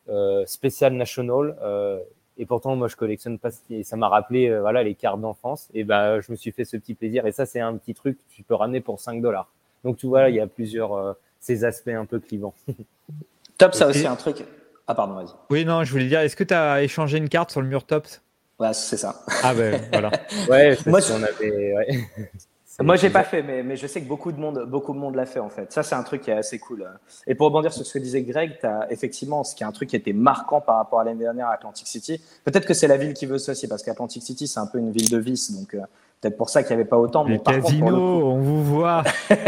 euh, 0.09 0.44
spécial 0.46 0.92
national 0.94 1.57
euh, 1.62 1.98
et 2.39 2.47
pourtant, 2.47 2.74
moi, 2.76 2.89
je 2.89 2.97
collectionne 2.97 3.39
pas. 3.39 3.51
ce 3.51 3.61
qui- 3.66 3.76
Et 3.76 3.82
ça 3.85 3.97
m'a 3.97 4.09
rappelé, 4.09 4.49
euh, 4.49 4.61
voilà, 4.61 4.82
les 4.82 4.95
cartes 4.95 5.20
d'enfance. 5.20 5.68
Et 5.74 5.85
ben, 5.85 6.20
je 6.20 6.32
me 6.32 6.37
suis 6.37 6.51
fait 6.53 6.64
ce 6.64 6.76
petit 6.76 6.95
plaisir. 6.95 7.26
Et 7.26 7.32
ça, 7.32 7.47
c'est 7.47 7.61
un 7.61 7.76
petit 7.76 7.95
truc 7.95 8.18
que 8.18 8.35
tu 8.35 8.43
peux 8.43 8.55
ramener 8.55 8.80
pour 8.80 9.01
5 9.01 9.20
dollars. 9.22 9.49
Donc, 9.85 9.97
tu 9.99 10.07
vois, 10.07 10.28
il 10.30 10.37
y 10.37 10.41
a 10.41 10.47
plusieurs 10.47 10.95
euh, 10.95 11.12
ces 11.41 11.64
aspects 11.64 11.89
un 11.89 12.07
peu 12.07 12.18
clivants. 12.20 12.55
Top, 13.59 13.74
ça 13.74 13.87
aussi 13.87 14.07
un 14.07 14.16
truc. 14.16 14.45
Ah, 14.87 14.95
pardon, 14.95 15.14
vas-y. 15.14 15.28
oui, 15.51 15.64
non, 15.64 15.85
je 15.85 15.93
voulais 15.93 16.07
dire, 16.09 16.20
est-ce 16.20 16.37
que 16.37 16.45
tu 16.45 16.53
as 16.55 16.82
échangé 16.82 17.18
une 17.18 17.28
carte 17.28 17.51
sur 17.51 17.61
le 17.62 17.68
mur 17.68 17.85
Tops? 17.87 18.20
Ouais, 18.59 18.72
c'est 18.72 18.97
ça. 18.97 19.24
Ah 19.43 19.55
ben 19.55 19.80
voilà. 19.91 20.11
Ouais, 20.49 20.76
Moi, 20.87 21.01
qu'on 21.01 21.22
avait. 21.22 21.74
Ouais. 21.74 21.89
Moi, 22.81 22.97
j'ai 22.97 23.11
pas 23.11 23.22
fait, 23.25 23.43
mais, 23.43 23.62
mais 23.62 23.77
je 23.77 23.87
sais 23.87 24.01
que 24.03 24.09
beaucoup 24.09 24.33
de 24.33 24.41
monde, 24.41 24.64
beaucoup 24.68 24.93
de 24.95 24.99
monde 24.99 25.14
l'a 25.14 25.27
fait 25.27 25.39
en 25.41 25.49
fait. 25.49 25.72
Ça, 25.72 25.83
c'est 25.83 25.95
un 25.95 26.03
truc 26.03 26.22
qui 26.22 26.31
est 26.31 26.35
assez 26.37 26.59
cool. 26.59 26.85
Et 27.27 27.35
pour 27.35 27.47
rebondir 27.47 27.72
sur 27.72 27.87
ce 27.87 27.93
que 27.95 27.99
disait 28.01 28.22
Greg, 28.22 28.59
as, 28.64 28.87
effectivement, 28.91 29.45
ce 29.45 29.55
qui 29.55 29.62
est 29.62 29.66
un 29.66 29.72
truc 29.72 29.91
qui 29.91 29.97
était 29.97 30.12
marquant 30.12 30.61
par 30.61 30.77
rapport 30.77 31.01
à 31.01 31.05
l'année 31.05 31.20
dernière 31.20 31.49
à 31.49 31.53
Atlantic 31.53 31.87
City. 31.87 32.20
Peut-être 32.45 32.66
que 32.66 32.75
c'est 32.75 32.89
la 32.89 32.97
ville 32.97 33.14
qui 33.14 33.27
veut 33.27 33.39
ça 33.39 33.53
aussi, 33.53 33.68
parce 33.68 33.83
qu'Atlantic 33.83 34.22
City, 34.22 34.49
c'est 34.49 34.61
un 34.61 34.66
peu 34.66 34.79
une 34.79 34.91
ville 34.91 35.09
de 35.09 35.18
vice, 35.18 35.53
donc 35.53 35.75
euh, 35.75 35.81
peut-être 36.20 36.37
pour 36.37 36.51
ça 36.51 36.62
qu'il 36.62 36.75
n'y 36.75 36.81
avait 36.81 36.89
pas 36.89 36.99
autant. 36.99 37.25
Mais 37.25 37.39
par 37.39 37.55
contre, 37.55 37.68
pour 37.68 37.70
le 37.72 37.81
casinos, 37.85 38.20
coup- 38.20 38.27
on 38.27 38.41
vous 38.41 38.64
voit. 38.64 39.05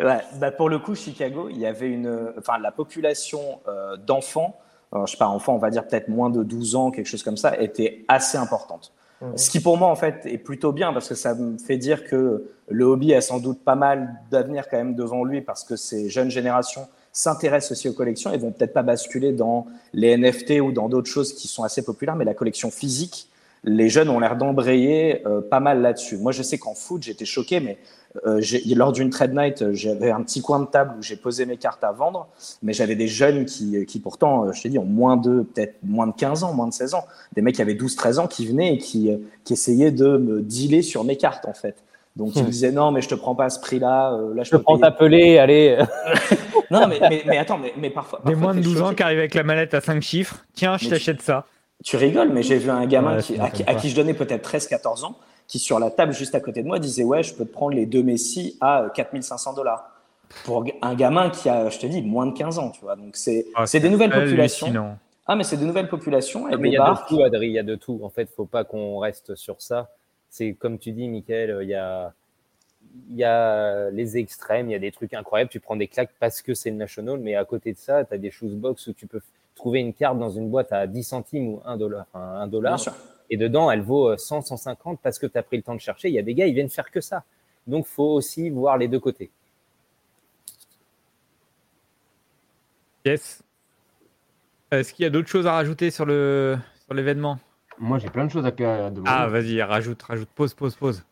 Ouais, 0.00 0.20
bah 0.36 0.52
pour 0.52 0.68
le 0.68 0.78
coup, 0.78 0.94
Chicago, 0.94 1.48
il 1.50 1.58
y 1.58 1.66
avait 1.66 1.88
une, 1.88 2.32
enfin, 2.38 2.58
la 2.58 2.70
population 2.70 3.40
euh, 3.66 3.96
d'enfants, 3.96 4.56
je 4.92 5.10
sais 5.10 5.16
pas, 5.16 5.26
enfants, 5.26 5.54
on 5.54 5.58
va 5.58 5.70
dire 5.70 5.86
peut-être 5.86 6.08
moins 6.08 6.30
de 6.30 6.44
12 6.44 6.76
ans, 6.76 6.90
quelque 6.92 7.06
chose 7.06 7.24
comme 7.24 7.36
ça, 7.36 7.60
était 7.60 8.04
assez 8.06 8.38
importante. 8.38 8.92
Mhm. 9.20 9.36
Ce 9.36 9.50
qui 9.50 9.60
pour 9.60 9.76
moi, 9.76 9.88
en 9.88 9.96
fait, 9.96 10.26
est 10.26 10.38
plutôt 10.38 10.72
bien 10.72 10.92
parce 10.92 11.08
que 11.08 11.14
ça 11.14 11.34
me 11.34 11.58
fait 11.58 11.76
dire 11.76 12.04
que 12.04 12.50
le 12.68 12.84
hobby 12.84 13.14
a 13.14 13.20
sans 13.20 13.38
doute 13.38 13.60
pas 13.64 13.74
mal 13.74 14.14
d'avenir 14.30 14.68
quand 14.68 14.76
même 14.76 14.94
devant 14.94 15.24
lui 15.24 15.40
parce 15.40 15.64
que 15.64 15.76
ces 15.76 16.08
jeunes 16.08 16.30
générations 16.30 16.86
s'intéressent 17.12 17.72
aussi 17.72 17.88
aux 17.88 17.94
collections 17.94 18.32
et 18.32 18.38
vont 18.38 18.52
peut-être 18.52 18.72
pas 18.72 18.82
basculer 18.82 19.32
dans 19.32 19.66
les 19.92 20.16
NFT 20.16 20.60
ou 20.60 20.72
dans 20.72 20.88
d'autres 20.88 21.10
choses 21.10 21.32
qui 21.32 21.48
sont 21.48 21.64
assez 21.64 21.82
populaires, 21.82 22.14
mais 22.14 22.24
la 22.24 22.34
collection 22.34 22.70
physique, 22.70 23.28
les 23.64 23.88
jeunes 23.88 24.08
ont 24.08 24.20
l'air 24.20 24.36
d'embrayer 24.36 25.26
euh, 25.26 25.40
pas 25.40 25.58
mal 25.58 25.82
là-dessus. 25.82 26.16
Moi, 26.16 26.30
je 26.30 26.42
sais 26.42 26.58
qu'en 26.58 26.74
foot, 26.74 27.02
j'étais 27.02 27.24
choqué, 27.24 27.58
mais 27.58 27.78
euh, 28.26 28.40
j'ai- 28.40 28.62
lors 28.74 28.92
d'une 28.92 29.10
trade 29.10 29.34
night, 29.34 29.62
euh, 29.62 29.72
j'avais 29.74 30.10
un 30.10 30.22
petit 30.22 30.40
coin 30.40 30.60
de 30.60 30.66
table 30.66 30.94
où 30.98 31.02
j'ai 31.02 31.16
posé 31.16 31.46
mes 31.46 31.56
cartes 31.56 31.84
à 31.84 31.92
vendre, 31.92 32.26
mais 32.62 32.72
j'avais 32.72 32.96
des 32.96 33.06
jeunes 33.08 33.44
qui, 33.44 33.84
qui 33.86 34.00
pourtant, 34.00 34.46
euh, 34.46 34.52
je 34.52 34.62
t'ai 34.62 34.68
dit, 34.70 34.78
ont 34.78 34.84
moins 34.84 35.16
de, 35.16 35.42
peut-être 35.42 35.76
moins 35.82 36.06
de 36.06 36.12
15 36.14 36.42
ans, 36.44 36.52
moins 36.54 36.66
de 36.68 36.72
16 36.72 36.94
ans. 36.94 37.04
Des 37.34 37.42
mecs 37.42 37.54
qui 37.56 37.62
avaient 37.62 37.74
12-13 37.74 38.18
ans 38.18 38.26
qui 38.26 38.46
venaient 38.46 38.74
et 38.74 38.78
qui, 38.78 39.10
euh, 39.10 39.18
qui 39.44 39.52
essayaient 39.52 39.90
de 39.92 40.16
me 40.16 40.40
dealer 40.42 40.82
sur 40.82 41.04
mes 41.04 41.16
cartes, 41.16 41.46
en 41.46 41.52
fait. 41.54 41.76
Donc, 42.16 42.34
ils 42.34 42.42
me 42.42 42.48
disaient, 42.50 42.72
non, 42.72 42.90
mais 42.90 43.00
je 43.00 43.08
te 43.08 43.14
prends 43.14 43.36
pas 43.36 43.44
à 43.44 43.50
ce 43.50 43.60
prix-là. 43.60 44.12
euh, 44.14 44.34
là, 44.34 44.42
je 44.42 44.50
Je 44.50 44.56
peux 44.56 44.62
prends 44.62 44.78
t'appeler, 44.78 45.38
allez. 45.38 45.78
Non, 46.70 46.86
mais, 46.86 46.98
mais, 47.00 47.22
mais 47.26 47.38
attends, 47.38 47.56
mais, 47.56 47.72
mais 47.78 47.88
parfois. 47.88 48.20
Des 48.26 48.34
moins 48.34 48.52
de 48.54 48.58
t'es 48.60 48.64
12 48.64 48.82
ans 48.82 48.92
qui 48.94 49.02
arrivent 49.02 49.20
avec 49.20 49.34
la 49.34 49.42
mallette 49.42 49.72
à 49.72 49.80
5 49.80 50.02
chiffres. 50.02 50.44
Tiens, 50.54 50.76
je 50.76 50.90
t'achète 50.90 51.22
ça. 51.22 51.46
Tu 51.82 51.96
rigoles, 51.96 52.28
mais 52.30 52.42
j'ai 52.42 52.58
vu 52.58 52.68
un 52.70 52.84
gamin 52.86 53.16
Ouais, 53.16 53.22
qui, 53.22 53.62
à, 53.66 53.74
qui 53.74 53.88
je 53.88 53.96
donnais 53.96 54.12
peut-être 54.12 54.46
13-14 54.54 55.04
ans, 55.06 55.16
qui 55.48 55.58
sur 55.58 55.80
la 55.80 55.90
table 55.90 56.12
juste 56.12 56.34
à 56.34 56.40
côté 56.40 56.62
de 56.62 56.68
moi 56.68 56.78
disait 56.78 57.02
Ouais, 57.02 57.22
je 57.22 57.34
peux 57.34 57.44
te 57.44 57.52
prendre 57.52 57.74
les 57.74 57.86
deux 57.86 58.02
Messi 58.02 58.56
à 58.60 58.82
euh, 58.82 58.88
4500 58.90 59.54
dollars. 59.54 59.90
Pour 60.44 60.62
un 60.82 60.94
gamin 60.94 61.30
qui 61.30 61.48
a, 61.48 61.70
je 61.70 61.78
te 61.78 61.86
dis, 61.86 62.02
moins 62.02 62.26
de 62.26 62.32
15 62.32 62.58
ans, 62.58 62.70
tu 62.70 62.82
vois. 62.82 62.96
Donc, 62.96 63.16
c'est 63.16 63.46
Ah, 63.54 63.66
c'est 63.66 63.80
des 63.80 63.88
nouvelles 63.88 64.10
populations. 64.10 64.98
Ah, 65.26 65.36
mais 65.36 65.42
c'est 65.42 65.56
des 65.56 65.64
nouvelles 65.64 65.88
populations. 65.88 66.50
Et 66.50 66.56
Mais 66.56 66.68
il 66.68 66.74
y 66.74 66.76
a 66.76 66.90
de 66.90 67.08
tout, 67.08 67.22
Adri, 67.22 67.46
il 67.48 67.52
y 67.52 67.58
a 67.58 67.62
de 67.62 67.74
tout. 67.76 67.98
En 68.02 68.10
fait, 68.10 68.28
faut 68.36 68.44
pas 68.44 68.64
qu'on 68.64 68.98
reste 68.98 69.34
sur 69.36 69.62
ça. 69.62 69.88
C'est 70.28 70.52
comme 70.52 70.78
tu 70.78 70.92
dis, 70.92 71.08
Michael, 71.08 71.60
il 71.62 71.68
y 71.68 71.74
a, 71.74 72.12
il 73.08 73.16
y 73.16 73.24
a 73.24 73.90
les 73.90 74.18
extrêmes, 74.18 74.68
il 74.68 74.72
y 74.72 74.76
a 74.76 74.78
des 74.78 74.92
trucs 74.92 75.14
incroyables. 75.14 75.50
Tu 75.50 75.60
prends 75.60 75.76
des 75.76 75.88
claques 75.88 76.12
parce 76.20 76.42
que 76.42 76.52
c'est 76.52 76.70
le 76.70 76.76
national, 76.76 77.18
mais 77.20 77.34
à 77.34 77.46
côté 77.46 77.72
de 77.72 77.78
ça, 77.78 78.04
tu 78.04 78.12
as 78.12 78.18
des 78.18 78.30
box 78.42 78.86
où 78.86 78.92
tu 78.92 79.06
peux 79.06 79.20
trouver 79.54 79.80
une 79.80 79.94
carte 79.94 80.18
dans 80.18 80.30
une 80.30 80.50
boîte 80.50 80.72
à 80.72 80.86
10 80.86 81.02
centimes 81.02 81.48
ou 81.48 81.62
1 81.64 81.78
dollar. 81.78 82.04
Enfin, 82.12 82.24
1 82.24 82.36
Bien 82.38 82.46
dollar 82.48 82.80
sûr. 82.80 82.92
Et 83.30 83.36
dedans, 83.36 83.70
elle 83.70 83.82
vaut 83.82 84.10
euh, 84.10 84.16
100, 84.16 84.42
150 84.42 85.00
parce 85.02 85.18
que 85.18 85.26
tu 85.26 85.36
as 85.38 85.42
pris 85.42 85.56
le 85.56 85.62
temps 85.62 85.74
de 85.74 85.80
chercher. 85.80 86.08
Il 86.08 86.14
y 86.14 86.18
a 86.18 86.22
des 86.22 86.34
gars, 86.34 86.46
ils 86.46 86.54
viennent 86.54 86.70
faire 86.70 86.90
que 86.90 87.00
ça. 87.00 87.24
Donc, 87.66 87.86
faut 87.86 88.14
aussi 88.14 88.50
voir 88.50 88.78
les 88.78 88.88
deux 88.88 89.00
côtés. 89.00 89.30
Yes. 93.04 93.42
Est-ce 94.70 94.92
qu'il 94.92 95.02
y 95.02 95.06
a 95.06 95.10
d'autres 95.10 95.28
choses 95.28 95.46
à 95.46 95.52
rajouter 95.52 95.90
sur 95.90 96.04
le 96.04 96.58
sur 96.84 96.94
l'événement? 96.94 97.38
Moi, 97.78 97.98
j'ai 97.98 98.10
plein 98.10 98.26
de 98.26 98.30
choses 98.30 98.44
à, 98.44 98.50
demander. 98.50 99.02
Ah, 99.06 99.28
vas-y, 99.28 99.62
rajoute, 99.62 100.02
rajoute. 100.02 100.28
Pause, 100.34 100.54
pause, 100.54 100.74
pause. 100.74 101.04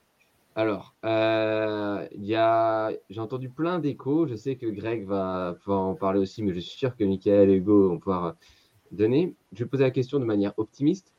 Alors, 0.56 0.94
euh, 1.04 2.06
il 2.12 2.24
y 2.24 2.34
a... 2.34 2.90
j'ai 3.08 3.20
entendu 3.20 3.50
plein 3.50 3.78
d'échos. 3.78 4.26
Je 4.26 4.34
sais 4.34 4.56
que 4.56 4.66
Greg 4.66 5.06
va 5.06 5.56
pouvoir 5.62 5.82
en 5.82 5.94
parler 5.94 6.18
aussi, 6.18 6.42
mais 6.42 6.54
je 6.54 6.60
suis 6.60 6.76
sûr 6.76 6.96
que 6.96 7.04
Michael 7.04 7.50
et 7.50 7.54
Hugo 7.54 7.90
vont 7.90 7.98
pouvoir 7.98 8.34
donner. 8.90 9.34
Je 9.52 9.64
vais 9.64 9.70
poser 9.70 9.84
la 9.84 9.90
question 9.90 10.18
de 10.18 10.24
manière 10.24 10.54
optimiste. 10.56 11.12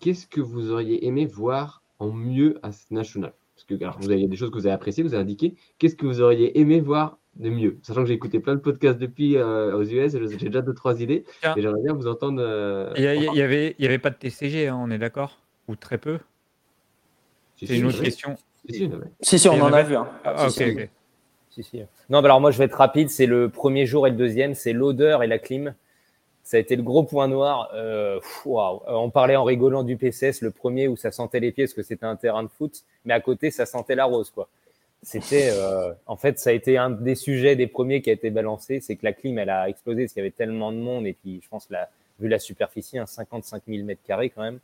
Qu'est-ce 0.00 0.26
que 0.26 0.40
vous 0.40 0.70
auriez 0.70 1.06
aimé 1.06 1.26
voir 1.26 1.82
en 1.98 2.10
mieux 2.10 2.58
à 2.62 2.72
ce 2.72 2.92
national? 2.92 3.32
Parce 3.54 3.64
que 3.64 3.74
alors, 3.82 3.98
vous 3.98 4.06
avez 4.10 4.16
il 4.18 4.22
y 4.22 4.26
a 4.26 4.28
des 4.28 4.36
choses 4.36 4.50
que 4.50 4.56
vous 4.58 4.66
avez 4.66 4.74
appréciées, 4.74 5.02
vous 5.04 5.14
avez 5.14 5.22
indiqué. 5.22 5.54
Qu'est-ce 5.78 5.96
que 5.96 6.06
vous 6.06 6.20
auriez 6.20 6.58
aimé 6.58 6.80
voir 6.80 7.18
de 7.36 7.50
mieux? 7.50 7.78
Sachant 7.82 8.02
que 8.02 8.08
j'ai 8.08 8.14
écouté 8.14 8.40
plein 8.40 8.54
de 8.54 8.60
podcasts 8.60 8.98
depuis 8.98 9.36
euh, 9.36 9.76
aux 9.76 9.84
US, 9.84 10.14
et 10.14 10.28
j'ai 10.38 10.48
déjà 10.48 10.60
deux 10.62 10.74
trois 10.74 11.00
idées. 11.00 11.24
Et 11.56 11.62
j'aimerais 11.62 11.82
bien 11.82 11.94
vous 11.94 12.06
entendre. 12.08 12.40
euh, 12.42 12.92
Il 12.96 13.02
y, 13.02 13.06
a- 13.06 13.14
il 13.14 13.34
y 13.34 13.42
avait, 13.42 13.76
il 13.78 13.84
y 13.84 13.86
avait 13.86 13.98
pas 13.98 14.10
de 14.10 14.16
TCG, 14.16 14.68
hein, 14.68 14.76
on 14.78 14.90
est 14.90 14.98
d'accord? 14.98 15.38
Ou 15.68 15.76
très 15.76 15.98
peu? 15.98 16.18
C'est 17.56 17.76
une 17.76 17.86
autre 17.86 17.98
oui. 18.00 18.04
question. 18.04 18.36
Si, 19.20 19.38
si, 19.38 19.48
on 19.48 19.60
en 19.60 19.72
a 19.72 19.82
vu. 19.82 19.94
Hein. 19.96 20.08
Ah, 20.24 20.48
Si, 20.48 20.62
ok, 20.64 20.70
si. 20.70 20.80
ok. 20.80 20.88
Si, 21.50 21.62
si. 21.62 21.78
Non, 22.08 22.20
bah 22.20 22.26
alors 22.26 22.40
moi, 22.40 22.50
je 22.50 22.58
vais 22.58 22.64
être 22.64 22.76
rapide. 22.76 23.10
C'est 23.10 23.26
le 23.26 23.48
premier 23.48 23.86
jour 23.86 24.06
et 24.06 24.10
le 24.10 24.16
deuxième. 24.16 24.54
C'est 24.54 24.72
l'odeur 24.72 25.22
et 25.22 25.26
la 25.26 25.38
clim. 25.38 25.74
Ça 26.44 26.58
a 26.58 26.60
été 26.60 26.76
le 26.76 26.82
gros 26.82 27.02
point 27.02 27.26
noir. 27.26 27.70
Euh, 27.74 28.20
waouh. 28.44 28.82
Euh, 28.86 28.92
on 28.92 29.10
parlait 29.10 29.34
en 29.34 29.44
rigolant 29.44 29.82
du 29.82 29.96
PCS, 29.96 30.42
le 30.42 30.50
premier 30.50 30.88
où 30.88 30.96
ça 30.96 31.10
sentait 31.10 31.40
les 31.40 31.50
pieds 31.52 31.64
parce 31.64 31.74
que 31.74 31.82
c'était 31.82 32.04
un 32.04 32.16
terrain 32.16 32.42
de 32.42 32.48
foot, 32.48 32.84
mais 33.06 33.14
à 33.14 33.20
côté, 33.20 33.50
ça 33.50 33.64
sentait 33.64 33.94
la 33.94 34.04
rose, 34.04 34.30
quoi. 34.30 34.48
C'était, 35.02 35.50
euh, 35.52 35.92
en 36.06 36.16
fait, 36.16 36.38
ça 36.38 36.50
a 36.50 36.52
été 36.52 36.78
un 36.78 36.90
des 36.90 37.14
sujets 37.14 37.56
des 37.56 37.66
premiers 37.66 38.00
qui 38.00 38.10
a 38.10 38.12
été 38.12 38.30
balancé, 38.30 38.80
c'est 38.80 38.96
que 38.96 39.04
la 39.04 39.12
clim, 39.12 39.38
elle 39.38 39.50
a 39.50 39.68
explosé 39.68 40.04
parce 40.04 40.12
qu'il 40.12 40.20
y 40.20 40.24
avait 40.24 40.30
tellement 40.30 40.72
de 40.72 40.78
monde 40.78 41.06
et 41.06 41.14
puis, 41.14 41.40
je 41.42 41.48
pense, 41.48 41.68
la, 41.70 41.90
vu 42.20 42.28
la 42.28 42.38
superficie, 42.38 42.98
un 42.98 43.06
55 43.06 43.62
000 43.66 43.84
mètres 43.84 44.02
carrés 44.06 44.30
quand 44.30 44.42
même. 44.42 44.60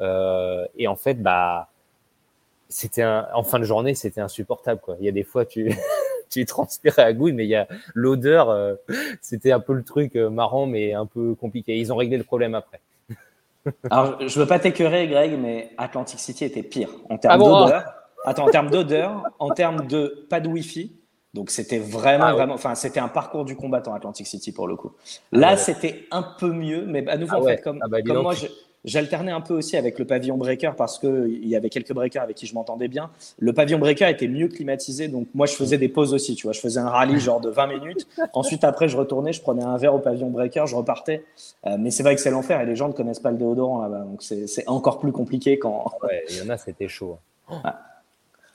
Euh, 0.00 0.66
et 0.76 0.88
en 0.88 0.96
fait, 0.96 1.22
bah, 1.22 1.68
c'était 2.68 3.04
en 3.04 3.42
fin 3.44 3.58
de 3.58 3.64
journée, 3.64 3.94
c'était 3.94 4.22
insupportable, 4.22 4.80
quoi. 4.80 4.96
Il 5.00 5.06
y 5.06 5.08
a 5.08 5.12
des 5.12 5.22
fois, 5.22 5.44
tu, 5.44 5.70
tu 6.40 6.46
transpirais 6.46 7.02
à 7.02 7.12
goutte, 7.12 7.34
mais 7.34 7.44
il 7.44 7.50
y 7.50 7.54
a 7.56 7.66
l'odeur, 7.94 8.50
euh, 8.50 8.74
c'était 9.20 9.52
un 9.52 9.60
peu 9.60 9.72
le 9.72 9.82
truc 9.82 10.16
euh, 10.16 10.30
marrant, 10.30 10.66
mais 10.66 10.92
un 10.92 11.06
peu 11.06 11.34
compliqué. 11.34 11.76
Ils 11.78 11.92
ont 11.92 11.96
réglé 11.96 12.16
le 12.16 12.24
problème 12.24 12.54
après. 12.54 12.80
Alors, 13.90 14.18
je 14.26 14.38
veux 14.40 14.46
pas 14.46 14.58
t'écœurer, 14.58 15.06
Greg, 15.08 15.38
mais 15.38 15.70
Atlantic 15.78 16.18
City 16.20 16.44
était 16.44 16.62
pire 16.62 16.90
en 17.08 17.16
termes 17.18 17.34
Ah 17.34 17.38
bon 17.38 17.60
d'odeur. 17.60 17.84
Attends, 18.26 18.46
en 18.46 18.50
termes 18.50 18.70
d'odeur, 18.70 19.22
en 19.38 19.50
termes 19.50 19.86
de 19.86 20.26
pas 20.30 20.40
de 20.40 20.48
Wi-Fi. 20.48 20.92
Donc, 21.34 21.50
c'était 21.50 21.78
vraiment, 21.78 22.24
Ah 22.26 22.30
ouais. 22.30 22.36
vraiment, 22.36 22.54
enfin, 22.54 22.74
c'était 22.74 23.00
un 23.00 23.08
parcours 23.08 23.44
du 23.44 23.56
combattant 23.56 23.92
Atlantic 23.92 24.26
City 24.26 24.52
pour 24.52 24.68
le 24.68 24.76
coup. 24.76 24.92
Là, 25.32 25.50
ouais. 25.50 25.56
c'était 25.56 26.06
un 26.10 26.22
peu 26.22 26.52
mieux, 26.52 26.84
mais 26.86 27.06
à 27.08 27.16
nouveau, 27.16 27.32
Ah 27.34 27.40
en 27.40 27.42
ouais. 27.42 27.56
fait, 27.56 27.62
comme, 27.62 27.80
Ah 27.82 27.88
bah, 27.88 28.02
comme 28.02 28.22
moi, 28.22 28.34
je- 28.34 28.46
j'alternais 28.84 29.32
un 29.32 29.40
peu 29.40 29.54
aussi 29.54 29.76
avec 29.76 29.98
le 29.98 30.04
pavillon 30.04 30.36
breaker 30.36 30.72
parce 30.76 30.98
que 30.98 31.28
il 31.28 31.48
y 31.48 31.56
avait 31.56 31.70
quelques 31.70 31.92
breakers 31.92 32.22
avec 32.22 32.36
qui 32.36 32.46
je 32.46 32.54
m'entendais 32.54 32.88
bien. 32.88 33.10
Le 33.38 33.52
pavillon 33.52 33.78
breaker 33.78 34.08
était 34.08 34.28
mieux 34.28 34.48
climatisé, 34.48 35.08
donc 35.08 35.28
moi, 35.34 35.46
je 35.46 35.54
faisais 35.54 35.78
des 35.78 35.88
pauses 35.88 36.14
aussi, 36.14 36.34
tu 36.34 36.46
vois. 36.46 36.52
Je 36.52 36.60
faisais 36.60 36.80
un 36.80 36.88
rallye 36.88 37.18
genre 37.18 37.40
de 37.40 37.50
20 37.50 37.66
minutes. 37.66 38.06
Ensuite, 38.32 38.64
après, 38.64 38.88
je 38.88 38.96
retournais, 38.96 39.32
je 39.32 39.40
prenais 39.40 39.64
un 39.64 39.76
verre 39.76 39.94
au 39.94 39.98
pavillon 39.98 40.30
breaker, 40.30 40.66
je 40.66 40.76
repartais. 40.76 41.24
Euh, 41.66 41.76
mais 41.78 41.90
c'est 41.90 42.02
vrai 42.02 42.14
que 42.14 42.20
c'est 42.20 42.30
l'enfer 42.30 42.60
et 42.60 42.66
les 42.66 42.76
gens 42.76 42.88
ne 42.88 42.92
connaissent 42.92 43.20
pas 43.20 43.30
le 43.30 43.38
déodorant 43.38 43.82
là-bas, 43.82 44.04
donc 44.04 44.22
c'est 44.22 44.68
encore 44.68 44.98
plus 44.98 45.12
compliqué 45.12 45.58
quand. 45.58 45.84
Ouais, 46.02 46.22
il 46.28 46.36
y 46.36 46.42
en 46.42 46.50
a, 46.50 46.58
c'était 46.58 46.88
chaud. 46.88 47.18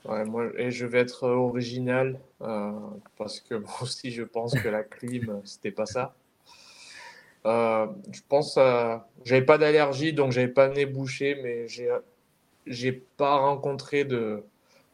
Ouais, 0.06 0.24
moi, 0.26 0.46
et 0.58 0.72
je 0.72 0.86
vais 0.86 1.00
être 1.00 1.28
original 1.28 2.20
euh, 2.42 2.72
parce 3.18 3.40
que 3.40 3.56
moi 3.56 3.72
aussi 3.82 4.12
je 4.12 4.24
pense 4.24 4.54
que 4.54 4.70
la 4.70 4.84
clim, 4.84 5.42
c'était 5.44 5.72
pas 5.72 5.86
ça. 5.86 6.14
Euh, 7.46 7.88
je 8.12 8.22
pense, 8.28 8.58
euh, 8.58 8.98
j'avais 9.24 9.46
pas 9.46 9.58
d'allergie 9.58 10.12
donc 10.14 10.32
j'avais 10.32 10.50
pas 10.50 10.68
le 10.68 10.74
nez 10.74 10.86
bouché, 10.86 11.40
mais 11.42 11.68
j'ai, 11.68 11.90
j'ai 12.68 12.92
pas 12.92 13.38
rencontré 13.38 14.04
de, 14.04 14.44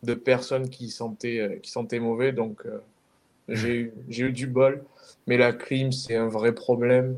de 0.04 0.14
personnes 0.14 0.70
qui 0.70 0.90
sentaient, 0.90 1.40
euh, 1.40 2.00
mauvais 2.00 2.32
donc 2.34 2.66
euh, 2.66 2.80
j'ai 3.50 3.92
eu, 4.18 4.32
du 4.32 4.48
bol. 4.48 4.84
Mais 5.28 5.38
la 5.38 5.54
clim, 5.54 5.92
c'est 5.92 6.16
un 6.16 6.28
vrai 6.28 6.54
problème. 6.54 7.18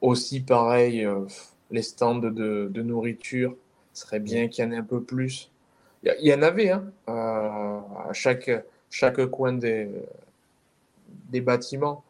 Aussi, 0.00 0.40
pareil, 0.40 1.06
les 1.70 1.82
stands 1.82 2.16
de, 2.16 2.68
de 2.70 2.82
nourriture, 2.82 3.56
serait 3.94 4.20
bien 4.20 4.48
qu'il 4.48 4.64
y 4.64 4.68
en 4.68 4.70
ait 4.70 4.76
un 4.76 4.82
peu 4.82 5.02
plus. 5.02 5.50
Il 6.04 6.14
y, 6.20 6.32
en 6.32 6.42
avait, 6.42 6.70
hein, 6.70 6.84
à 7.06 8.12
chaque, 8.12 8.50
coin 9.30 9.52
des 9.54 9.90
bâtiments, 11.40 12.04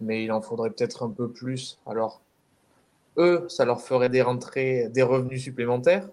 mais 0.00 0.24
il 0.24 0.32
en 0.32 0.40
faudrait 0.40 0.70
peut-être 0.70 1.02
un 1.04 1.10
peu 1.10 1.28
plus. 1.28 1.78
Alors, 1.86 2.20
eux, 3.16 3.46
ça 3.48 3.64
leur 3.64 3.80
ferait 3.80 4.08
des 4.08 4.22
rentrées, 4.22 4.88
des 4.90 5.02
revenus 5.02 5.42
supplémentaires. 5.42 6.08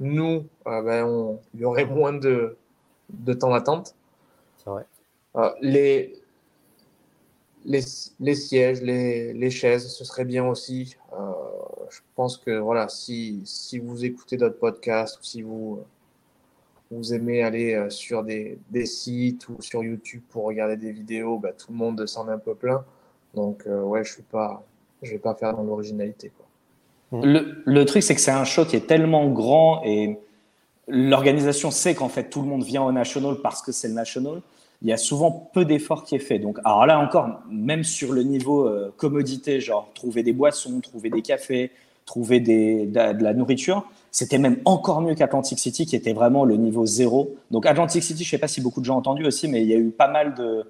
Nous, 0.00 0.46
euh, 0.66 0.82
ben, 0.82 1.04
on- 1.06 1.40
il 1.54 1.60
y 1.60 1.64
aurait 1.64 1.84
moins 1.86 2.12
de, 2.12 2.56
de 3.10 3.32
temps 3.32 3.50
d'attente. 3.50 3.94
C'est 4.58 4.70
vrai. 4.70 4.86
Euh, 5.36 5.50
les, 5.60 6.20
les, 7.64 7.80
les 8.18 8.34
sièges, 8.34 8.82
les, 8.82 9.32
les 9.32 9.50
chaises, 9.50 9.88
ce 9.88 10.04
serait 10.04 10.24
bien 10.24 10.44
aussi. 10.46 10.96
Euh, 11.12 11.32
je 11.90 12.00
pense 12.16 12.36
que 12.36 12.58
voilà, 12.58 12.88
si, 12.88 13.42
si 13.44 13.78
vous 13.78 14.04
écoutez 14.04 14.36
d'autres 14.36 14.58
podcasts 14.58 15.20
ou 15.20 15.22
si 15.22 15.42
vous, 15.42 15.84
vous 16.90 17.14
aimez 17.14 17.42
aller 17.42 17.88
sur 17.90 18.24
des, 18.24 18.58
des 18.70 18.86
sites 18.86 19.48
ou 19.48 19.60
sur 19.60 19.84
YouTube 19.84 20.22
pour 20.30 20.44
regarder 20.44 20.76
des 20.76 20.90
vidéos, 20.90 21.38
bah, 21.38 21.52
tout 21.52 21.70
le 21.70 21.76
monde 21.78 22.04
s'en 22.06 22.28
est 22.28 22.32
un 22.32 22.38
peu 22.38 22.54
plein. 22.54 22.84
Donc, 23.34 23.64
euh, 23.66 23.82
ouais, 23.82 24.04
je 24.04 24.12
suis 24.14 24.22
pas, 24.22 24.62
je 25.02 25.12
vais 25.12 25.18
pas 25.18 25.34
faire 25.34 25.54
dans 25.54 25.62
l'originalité. 25.62 26.30
quoi. 26.36 27.20
Le, 27.22 27.62
le 27.64 27.84
truc, 27.84 28.02
c'est 28.02 28.14
que 28.14 28.20
c'est 28.20 28.30
un 28.30 28.44
show 28.44 28.64
qui 28.64 28.76
est 28.76 28.86
tellement 28.86 29.28
grand 29.28 29.82
et 29.84 30.18
l'organisation 30.88 31.70
sait 31.70 31.94
qu'en 31.94 32.08
fait 32.08 32.28
tout 32.28 32.42
le 32.42 32.48
monde 32.48 32.62
vient 32.64 32.82
au 32.82 32.92
National 32.92 33.36
parce 33.42 33.62
que 33.62 33.72
c'est 33.72 33.88
le 33.88 33.94
National. 33.94 34.40
Il 34.82 34.88
y 34.88 34.92
a 34.92 34.96
souvent 34.96 35.48
peu 35.54 35.64
d'efforts 35.64 36.04
qui 36.04 36.14
est 36.16 36.18
fait. 36.20 36.38
Donc, 36.38 36.58
alors 36.64 36.84
là 36.86 36.98
encore, 36.98 37.40
même 37.48 37.84
sur 37.84 38.12
le 38.12 38.22
niveau 38.22 38.66
euh, 38.66 38.92
commodité, 38.96 39.60
genre 39.60 39.88
trouver 39.94 40.22
des 40.22 40.32
boissons, 40.32 40.80
trouver 40.80 41.08
des 41.08 41.22
cafés, 41.22 41.70
trouver 42.04 42.40
des, 42.40 42.86
de, 42.86 43.12
de 43.12 43.22
la 43.22 43.32
nourriture, 43.32 43.84
c'était 44.14 44.38
même 44.38 44.58
encore 44.64 45.00
mieux 45.00 45.16
qu'Atlantic 45.16 45.58
City 45.58 45.86
qui 45.86 45.96
était 45.96 46.12
vraiment 46.12 46.44
le 46.44 46.54
niveau 46.56 46.86
zéro. 46.86 47.34
Donc 47.50 47.66
Atlantic 47.66 48.00
City, 48.00 48.22
je 48.22 48.30
sais 48.30 48.38
pas 48.38 48.46
si 48.46 48.60
beaucoup 48.60 48.78
de 48.78 48.84
gens 48.84 48.94
ont 48.94 48.98
entendu 48.98 49.26
aussi, 49.26 49.48
mais 49.48 49.60
il 49.62 49.66
y 49.66 49.74
a 49.74 49.76
eu 49.76 49.90
pas 49.90 50.06
mal 50.06 50.34
de, 50.34 50.64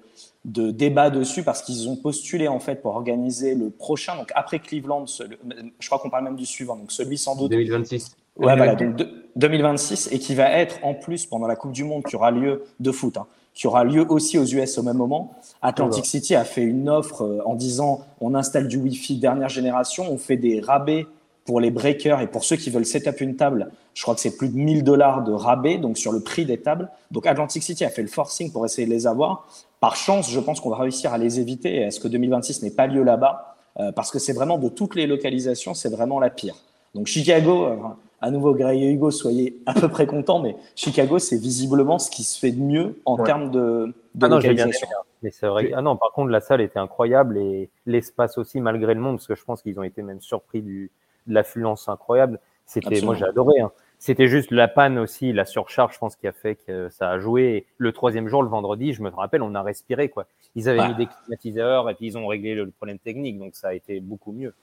de 0.45 0.71
débats 0.71 1.11
dessus 1.11 1.43
parce 1.43 1.61
qu'ils 1.61 1.87
ont 1.87 1.95
postulé 1.95 2.47
en 2.47 2.59
fait 2.59 2.81
pour 2.81 2.95
organiser 2.95 3.53
le 3.53 3.69
prochain, 3.69 4.15
donc 4.17 4.31
après 4.33 4.57
Cleveland, 4.57 5.05
je 5.07 5.87
crois 5.87 5.99
qu'on 5.99 6.09
parle 6.09 6.23
même 6.23 6.35
du 6.35 6.45
suivant, 6.47 6.75
donc 6.75 6.91
celui 6.91 7.19
sans 7.19 7.35
doute 7.35 7.51
2026. 7.51 8.15
Ouais, 8.37 8.55
voilà, 8.57 8.73
donc 8.73 8.95
de- 8.95 9.09
2026 9.35 10.09
et 10.11 10.17
qui 10.17 10.33
va 10.33 10.49
être 10.51 10.79
en 10.81 10.95
plus 10.95 11.27
pendant 11.27 11.45
la 11.45 11.55
Coupe 11.55 11.71
du 11.71 11.83
Monde 11.83 12.03
qui 12.03 12.15
aura 12.15 12.31
lieu 12.31 12.63
de 12.79 12.91
foot, 12.91 13.15
hein, 13.17 13.27
qui 13.53 13.67
aura 13.67 13.83
lieu 13.83 14.03
aussi 14.09 14.39
aux 14.39 14.43
US 14.45 14.79
au 14.79 14.83
même 14.83 14.97
moment. 14.97 15.35
Atlantic 15.61 16.03
City 16.07 16.33
a 16.33 16.45
fait 16.45 16.63
une 16.63 16.89
offre 16.89 17.21
euh, 17.21 17.41
en 17.45 17.53
disant 17.53 18.01
on 18.21 18.33
installe 18.33 18.67
du 18.67 18.77
Wi-Fi 18.77 19.17
dernière 19.17 19.49
génération, 19.49 20.11
on 20.11 20.17
fait 20.17 20.35
des 20.35 20.61
rabais 20.61 21.05
pour 21.45 21.59
les 21.59 21.69
breakers 21.71 22.21
et 22.21 22.27
pour 22.27 22.43
ceux 22.43 22.55
qui 22.55 22.69
veulent 22.71 22.85
setup 22.85 23.21
une 23.21 23.35
table. 23.35 23.71
Je 23.93 24.01
crois 24.01 24.15
que 24.15 24.19
c'est 24.21 24.35
plus 24.35 24.49
de 24.49 24.57
1000 24.57 24.83
dollars 24.83 25.23
de 25.23 25.31
rabais 25.31 25.77
donc 25.77 25.97
sur 25.97 26.11
le 26.11 26.19
prix 26.19 26.45
des 26.45 26.57
tables. 26.57 26.89
Donc 27.11 27.27
Atlantic 27.27 27.61
City 27.63 27.85
a 27.85 27.89
fait 27.89 28.01
le 28.01 28.07
forcing 28.07 28.51
pour 28.51 28.65
essayer 28.65 28.87
de 28.87 28.91
les 28.91 29.05
avoir. 29.07 29.47
Par 29.79 29.95
chance, 29.95 30.29
je 30.31 30.39
pense 30.39 30.59
qu'on 30.59 30.71
va 30.71 30.77
réussir 30.77 31.13
à 31.13 31.17
les 31.19 31.39
éviter 31.39 31.75
et 31.77 31.85
à 31.85 31.91
ce 31.91 31.99
que 31.99 32.07
2026 32.07 32.63
n'ait 32.63 32.71
pas 32.71 32.87
lieu 32.87 33.03
là-bas? 33.03 33.55
Euh, 33.79 33.91
parce 33.91 34.09
que 34.09 34.19
c'est 34.19 34.33
vraiment 34.33 34.57
de 34.57 34.69
toutes 34.69 34.95
les 34.95 35.05
localisations, 35.05 35.73
c'est 35.73 35.89
vraiment 35.89 36.19
la 36.19 36.29
pire. 36.29 36.55
Donc 36.95 37.07
Chicago, 37.07 37.65
euh, 37.65 37.75
à 38.21 38.31
nouveau 38.31 38.53
Greg 38.53 38.81
et 38.81 38.89
Hugo, 38.89 39.11
soyez 39.11 39.57
à 39.65 39.73
peu 39.73 39.89
près 39.89 40.07
contents, 40.07 40.39
mais 40.39 40.55
Chicago, 40.75 41.19
c'est 41.19 41.37
visiblement 41.37 41.99
ce 41.99 42.09
qui 42.09 42.23
se 42.23 42.39
fait 42.39 42.51
de 42.51 42.61
mieux 42.61 42.97
en 43.05 43.17
Ouais. 43.17 43.25
termes 43.25 43.51
de, 43.51 43.93
de 44.15 44.25
Ah 44.25 44.29
non, 44.29 44.39
bien 44.39 44.51
localisation. 44.51 44.87
Mais 45.21 45.29
c'est 45.31 45.47
vrai. 45.47 45.71
Ah 45.75 45.81
non, 45.81 45.97
par 45.97 46.11
contre, 46.13 46.29
la 46.29 46.39
salle 46.39 46.61
était 46.61 46.79
incroyable 46.79 47.37
et 47.37 47.69
l'espace 47.85 48.37
aussi, 48.37 48.61
malgré 48.61 48.93
le 48.93 49.01
monde, 49.01 49.17
parce 49.17 49.27
que 49.27 49.35
je 49.35 49.43
pense 49.43 49.61
qu'ils 49.61 49.77
ont 49.77 49.83
été 49.83 50.01
même 50.03 50.21
surpris 50.21 50.61
du, 50.61 50.89
de 51.27 51.33
l'affluence 51.33 51.89
incroyable. 51.89 52.39
C'était, 52.65 53.01
moi, 53.01 53.15
j'ai 53.15 53.25
adoré. 53.25 53.59
hein. 53.59 53.71
C'était 53.99 54.27
juste 54.27 54.51
la 54.51 54.67
panne 54.67 54.97
aussi, 54.99 55.31
la 55.33 55.45
surcharge, 55.45 55.93
je 55.93 55.99
pense, 55.99 56.15
qui 56.15 56.27
a 56.27 56.31
fait 56.31 56.55
que 56.55 56.89
ça 56.89 57.09
a 57.09 57.19
joué. 57.19 57.65
Le 57.77 57.91
troisième 57.91 58.27
jour, 58.27 58.43
le 58.43 58.49
vendredi, 58.49 58.93
je 58.93 59.01
me 59.01 59.09
rappelle, 59.09 59.41
on 59.41 59.55
a 59.55 59.63
respiré, 59.63 60.09
quoi. 60.09 60.25
Ils 60.55 60.67
avaient 60.69 60.81
Ouais. 60.81 60.89
mis 60.89 60.95
des 60.95 61.07
climatiseurs 61.07 61.89
et 61.89 61.95
puis 61.95 62.07
ils 62.07 62.17
ont 62.17 62.27
réglé 62.27 62.55
le, 62.55 62.69
problème 62.69 62.99
technique, 62.99 63.39
donc 63.39 63.55
ça 63.55 63.69
a 63.69 63.73
été 63.73 63.99
beaucoup 63.99 64.31
mieux. 64.31 64.53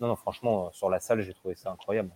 Non, 0.00 0.08
non, 0.08 0.16
franchement, 0.16 0.66
euh, 0.66 0.68
sur 0.72 0.90
la 0.90 1.00
salle, 1.00 1.22
j'ai 1.22 1.34
trouvé 1.34 1.54
ça 1.54 1.70
incroyable. 1.70 2.10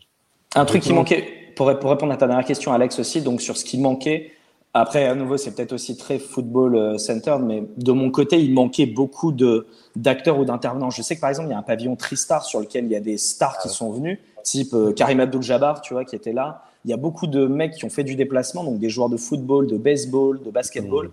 Un 0.57 0.65
truc 0.65 0.83
qui 0.83 0.93
manquait, 0.93 1.53
pour, 1.57 1.77
pour 1.79 1.91
répondre 1.91 2.13
à 2.13 2.17
ta 2.17 2.27
dernière 2.27 2.47
question, 2.47 2.73
Alex, 2.73 2.99
aussi, 2.99 3.23
donc 3.23 3.41
sur 3.41 3.57
ce 3.57 3.65
qui 3.65 3.79
manquait, 3.81 4.33
après, 4.77 5.05
à 5.05 5.15
nouveau, 5.15 5.37
c'est 5.37 5.53
peut-être 5.53 5.73
aussi 5.73 5.97
très 5.97 6.19
football 6.19 6.75
euh, 6.75 6.99
centered, 6.99 7.41
mais 7.41 7.63
de 7.77 7.93
mon 7.93 8.11
côté, 8.11 8.43
il 8.43 8.53
manquait 8.53 8.87
beaucoup 8.87 9.31
de 9.31 9.69
d'acteurs 9.95 10.41
ou 10.41 10.45
d'intervenants. 10.45 10.91
Je 10.91 11.01
sais 11.01 11.15
que 11.15 11.21
par 11.21 11.31
exemple, 11.31 11.49
il 11.49 11.53
y 11.53 11.55
a 11.55 11.59
un 11.59 11.63
pavillon 11.63 11.95
Tristar 11.95 12.45
sur 12.45 12.59
lequel 12.59 12.87
il 12.87 12.91
y 12.91 12.97
a 12.97 13.01
des 13.01 13.17
stars 13.17 13.59
qui 13.59 13.69
sont 13.69 13.93
venus, 13.93 14.19
type 14.43 14.75
euh, 14.75 14.93
Karim 14.93 15.21
Abdul-Jabbar, 15.21 15.81
tu 15.81 15.95
vois, 15.95 16.05
qui 16.05 16.17
était 16.17 16.33
là. 16.33 16.65
Il 16.85 16.91
y 16.91 16.93
a 16.93 16.97
beaucoup 16.97 17.29
de 17.29 17.47
mecs 17.47 17.75
qui 17.75 17.85
ont 17.85 17.91
fait 17.91 18.03
du 18.03 18.17
déplacement, 18.17 18.65
donc 18.65 18.81
des 18.81 18.91
joueurs 18.91 19.09
de 19.09 19.17
football, 19.17 19.69
de 19.69 19.77
baseball, 19.77 20.43
de 20.43 20.51
basketball. 20.51 21.13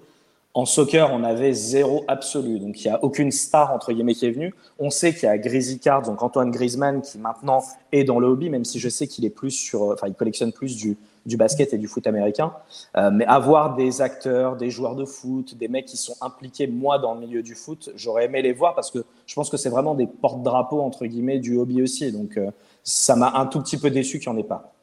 En 0.55 0.65
soccer, 0.65 1.11
on 1.13 1.23
avait 1.23 1.53
zéro 1.53 2.03
absolu. 2.07 2.59
Donc, 2.59 2.83
il 2.83 2.87
n'y 2.87 2.93
a 2.93 3.01
aucune 3.03 3.31
star, 3.31 3.73
entre 3.73 3.93
guillemets, 3.93 4.15
qui 4.15 4.25
est 4.25 4.31
venue. 4.31 4.53
On 4.79 4.89
sait 4.89 5.13
qu'il 5.13 5.23
y 5.23 5.27
a 5.27 5.37
Grizzly 5.37 5.79
Cards, 5.79 6.01
donc 6.01 6.23
Antoine 6.23 6.49
Griezmann, 6.51 7.01
qui 7.01 7.19
maintenant 7.19 7.63
est 7.91 8.03
dans 8.03 8.19
le 8.19 8.27
hobby, 8.27 8.49
même 8.49 8.65
si 8.65 8.79
je 8.79 8.89
sais 8.89 9.07
qu'il 9.07 9.23
est 9.23 9.29
plus 9.29 9.51
sur, 9.51 9.83
enfin, 9.83 10.07
il 10.07 10.13
collectionne 10.13 10.51
plus 10.51 10.75
du, 10.75 10.97
du 11.25 11.37
basket 11.37 11.73
et 11.73 11.77
du 11.77 11.87
foot 11.87 12.07
américain. 12.07 12.53
Euh, 12.97 13.11
mais 13.11 13.25
avoir 13.25 13.75
des 13.75 14.01
acteurs, 14.01 14.55
des 14.57 14.69
joueurs 14.69 14.95
de 14.95 15.05
foot, 15.05 15.55
des 15.55 15.67
mecs 15.67 15.85
qui 15.85 15.97
sont 15.97 16.15
impliqués, 16.21 16.67
moi, 16.67 16.99
dans 16.99 17.13
le 17.13 17.21
milieu 17.21 17.43
du 17.43 17.55
foot, 17.55 17.91
j'aurais 17.95 18.25
aimé 18.25 18.41
les 18.41 18.53
voir 18.53 18.75
parce 18.75 18.91
que 18.91 18.99
je 19.25 19.35
pense 19.35 19.49
que 19.49 19.57
c'est 19.57 19.69
vraiment 19.69 19.95
des 19.95 20.07
porte-drapeaux, 20.07 20.81
entre 20.81 21.05
guillemets, 21.05 21.39
du 21.39 21.57
hobby 21.57 21.81
aussi. 21.81 22.11
Donc, 22.11 22.37
euh, 22.37 22.51
ça 22.83 23.15
m'a 23.15 23.31
un 23.35 23.45
tout 23.45 23.61
petit 23.61 23.77
peu 23.77 23.89
déçu 23.89 24.19
qu'il 24.19 24.31
n'y 24.31 24.37
en 24.37 24.39
ait 24.39 24.47
pas. 24.47 24.73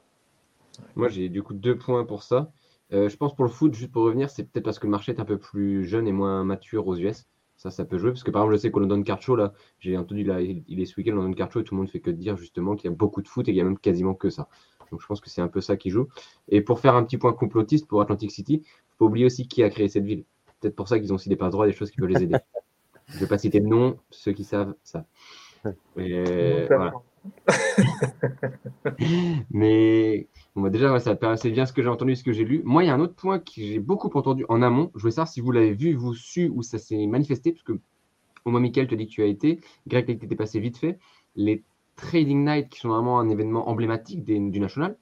Moi, 0.97 1.09
j'ai 1.09 1.29
du 1.29 1.43
coup 1.43 1.55
deux 1.55 1.77
points 1.77 2.05
pour 2.05 2.23
ça. 2.23 2.51
Euh, 2.93 3.09
je 3.09 3.17
pense 3.17 3.35
pour 3.35 3.45
le 3.45 3.51
foot, 3.51 3.75
juste 3.75 3.93
pour 3.93 4.05
revenir, 4.05 4.31
c'est 4.31 4.45
peut-être 4.45 4.65
parce 4.65 4.79
que 4.79 4.87
le 4.87 4.91
marché 4.91 5.13
est 5.13 5.21
un 5.21 5.25
peu 5.25 5.39
plus 5.39 5.85
jeune 5.85 6.07
et 6.07 6.13
moins 6.13 6.45
mature 6.45 6.87
aux 6.87 6.97
US. 6.97 7.27
Ça, 7.57 7.71
ça 7.73 7.85
peut 7.85 7.99
jouer. 7.99 8.11
Parce 8.13 8.23
que 8.23 8.31
par 8.31 8.43
exemple, 8.43 8.57
je 8.57 8.61
sais 8.63 8.71
qu'au 8.71 8.79
London 8.79 9.03
Card 9.03 9.21
Show, 9.21 9.35
là, 9.35 9.53
j'ai 9.81 9.99
entendu, 9.99 10.23
là, 10.23 10.41
il 10.41 10.81
est 10.81 10.87
ce 10.87 10.95
week-end, 10.97 11.11
le 11.11 11.17
London 11.17 11.35
Card 11.35 11.51
Show, 11.51 11.61
et 11.61 11.65
tout 11.65 11.75
le 11.75 11.81
monde 11.81 11.91
fait 11.91 12.01
que 12.01 12.11
dire 12.11 12.37
justement 12.37 12.77
qu'il 12.77 12.89
y 12.89 12.93
a 12.93 12.97
beaucoup 12.97 13.21
de 13.21 13.29
foot 13.29 13.49
et 13.49 13.51
qu'il 13.51 13.59
y 13.59 13.61
a 13.61 13.65
même 13.65 13.79
quasiment 13.79 14.15
que 14.15 14.31
ça. 14.31 14.49
Donc 14.91 15.01
je 15.01 15.07
pense 15.07 15.21
que 15.21 15.31
c'est 15.31 15.41
un 15.41 15.49
peu 15.49 15.61
ça 15.61 15.77
qui 15.77 15.91
joue. 15.91 16.09
Et 16.49 16.61
pour 16.61 16.81
faire 16.81 16.95
un 16.95 17.05
petit 17.05 17.19
point 17.19 17.33
complotiste 17.33 17.87
pour 17.87 18.01
Atlantic 18.01 18.31
City, 18.31 18.63
faut 18.91 19.05
pas 19.05 19.05
oublier 19.07 19.27
aussi 19.27 19.49
qui 19.49 19.63
a 19.63 19.71
créé 19.71 19.89
cette 19.89 20.05
ville. 20.05 20.25
Peut-être 20.61 20.77
pour 20.77 20.89
ça 20.89 20.99
qu'ils 20.99 21.13
ont 21.13 21.17
aussi 21.17 21.29
des 21.29 21.37
passe 21.37 21.53
droits, 21.53 21.67
des 21.67 21.73
choses 21.73 21.91
qui 21.91 21.99
peuvent 21.99 22.09
les 22.09 22.23
aider. 22.23 22.37
je 23.09 23.15
ne 23.15 23.21
vais 23.21 23.27
pas 23.27 23.39
citer 23.39 23.61
le 23.61 23.69
nom, 23.69 23.99
ceux 24.11 24.33
qui 24.33 24.45
savent. 24.45 24.75
Et, 25.97 26.67
voilà. 26.67 26.93
Mais 29.51 30.29
bon, 30.55 30.63
bah, 30.63 30.71
déjà, 30.71 30.93
ouais, 30.93 31.01
ça 31.01 31.15
paraît 31.15 31.35
assez 31.35 31.51
bien 31.51 31.67
ce 31.67 31.73
que 31.73 31.83
j'ai 31.83 31.89
entendu, 31.89 32.17
ce 32.17 32.25
que 32.25 32.33
j'ai 32.33 32.45
lu. 32.45 32.63
Moi, 32.65 32.85
il 32.85 32.87
y 32.87 32.91
a 32.91 32.95
un 32.95 33.01
autre 33.01 33.15
point 33.15 33.39
que 33.39 33.53
j'ai 33.57 33.79
beaucoup 33.79 34.11
entendu 34.17 34.45
en 34.49 34.63
amont. 34.63 34.91
Je 34.95 35.01
voulais 35.01 35.13
savoir 35.13 35.29
si 35.29 35.41
vous 35.41 35.53
l'avez 35.53 35.73
vu, 35.73 35.95
vous 35.95 36.15
su, 36.15 36.51
ou 36.55 36.63
ça 36.63 36.79
s'est 36.79 37.07
manifesté, 37.07 37.53
parce 37.53 37.65
que 37.65 37.79
au 38.45 38.51
moins, 38.51 38.61
Michael 38.61 38.87
te 38.89 38.95
dit 38.95 39.07
que 39.07 39.13
tu 39.13 39.23
as 39.23 39.27
été. 39.27 39.61
Greg, 39.87 40.07
tu 40.07 40.13
étais 40.25 40.37
passé 40.37 40.61
vite 40.61 40.79
fait. 40.79 40.99
Les 41.37 41.63
Trading 41.99 42.45
Night, 42.45 42.71
qui 42.71 42.81
sont 42.81 42.89
vraiment 42.89 43.21
un 43.21 43.29
événement 43.29 43.69
emblématique 43.69 44.25
du 44.25 44.61
National, 44.61 44.97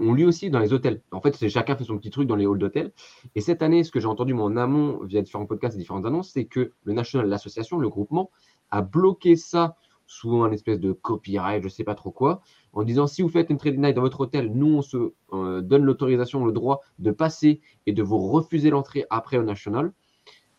ont 0.00 0.12
lieu 0.12 0.26
aussi 0.26 0.50
dans 0.50 0.58
les 0.58 0.72
hôtels. 0.72 1.02
En 1.12 1.20
fait, 1.20 1.48
chacun 1.48 1.76
fait 1.76 1.84
son 1.84 1.98
petit 1.98 2.10
truc 2.10 2.26
dans 2.26 2.36
les 2.36 2.46
halls 2.46 2.58
d'hôtel. 2.58 2.92
Et 3.34 3.40
cette 3.40 3.62
année, 3.62 3.84
ce 3.84 3.90
que 3.90 4.00
j'ai 4.00 4.06
entendu 4.06 4.32
en 4.34 4.56
amont 4.56 5.04
via 5.04 5.22
différents 5.22 5.46
podcasts 5.46 5.76
et 5.76 5.78
différentes 5.78 6.06
annonces, 6.06 6.30
c'est 6.32 6.46
que 6.46 6.72
le 6.84 6.92
National, 6.92 7.28
l'association, 7.28 7.78
le 7.78 7.88
groupement, 7.88 8.30
a 8.70 8.82
bloqué 8.82 9.36
ça 9.36 9.76
sous 10.06 10.42
un 10.42 10.52
espèce 10.52 10.78
de 10.78 10.92
copyright, 10.92 11.62
je 11.62 11.68
sais 11.68 11.84
pas 11.84 11.94
trop 11.94 12.10
quoi, 12.10 12.40
en 12.72 12.84
disant 12.84 13.06
si 13.06 13.22
vous 13.22 13.28
faites 13.28 13.50
une 13.50 13.56
trading 13.56 13.80
night 13.80 13.96
dans 13.96 14.02
votre 14.02 14.20
hôtel, 14.20 14.52
nous 14.52 14.76
on 14.76 14.82
se 14.82 15.12
euh, 15.32 15.60
donne 15.60 15.82
l'autorisation, 15.82 16.44
le 16.46 16.52
droit 16.52 16.80
de 17.00 17.10
passer 17.10 17.60
et 17.86 17.92
de 17.92 18.02
vous 18.02 18.18
refuser 18.18 18.70
l'entrée 18.70 19.04
après 19.10 19.36
au 19.36 19.42
National. 19.42 19.92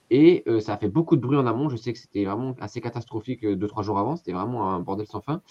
Et 0.10 0.44
euh, 0.48 0.60
ça 0.60 0.74
a 0.74 0.78
fait 0.78 0.88
beaucoup 0.88 1.16
de 1.16 1.22
bruit 1.22 1.38
en 1.38 1.46
amont. 1.46 1.70
Je 1.70 1.76
sais 1.78 1.92
que 1.94 2.00
c'était 2.00 2.26
vraiment 2.26 2.56
assez 2.62 2.82
catastrophique 2.82 3.44
euh, 3.44 3.56
deux, 3.56 3.68
trois 3.68 3.84
jours 3.84 4.00
avant. 4.00 4.16
C'était 4.16 4.32
vraiment 4.34 4.72
un 4.74 4.80
bordel 4.80 5.06
sans 5.08 5.22
fin. 5.22 5.42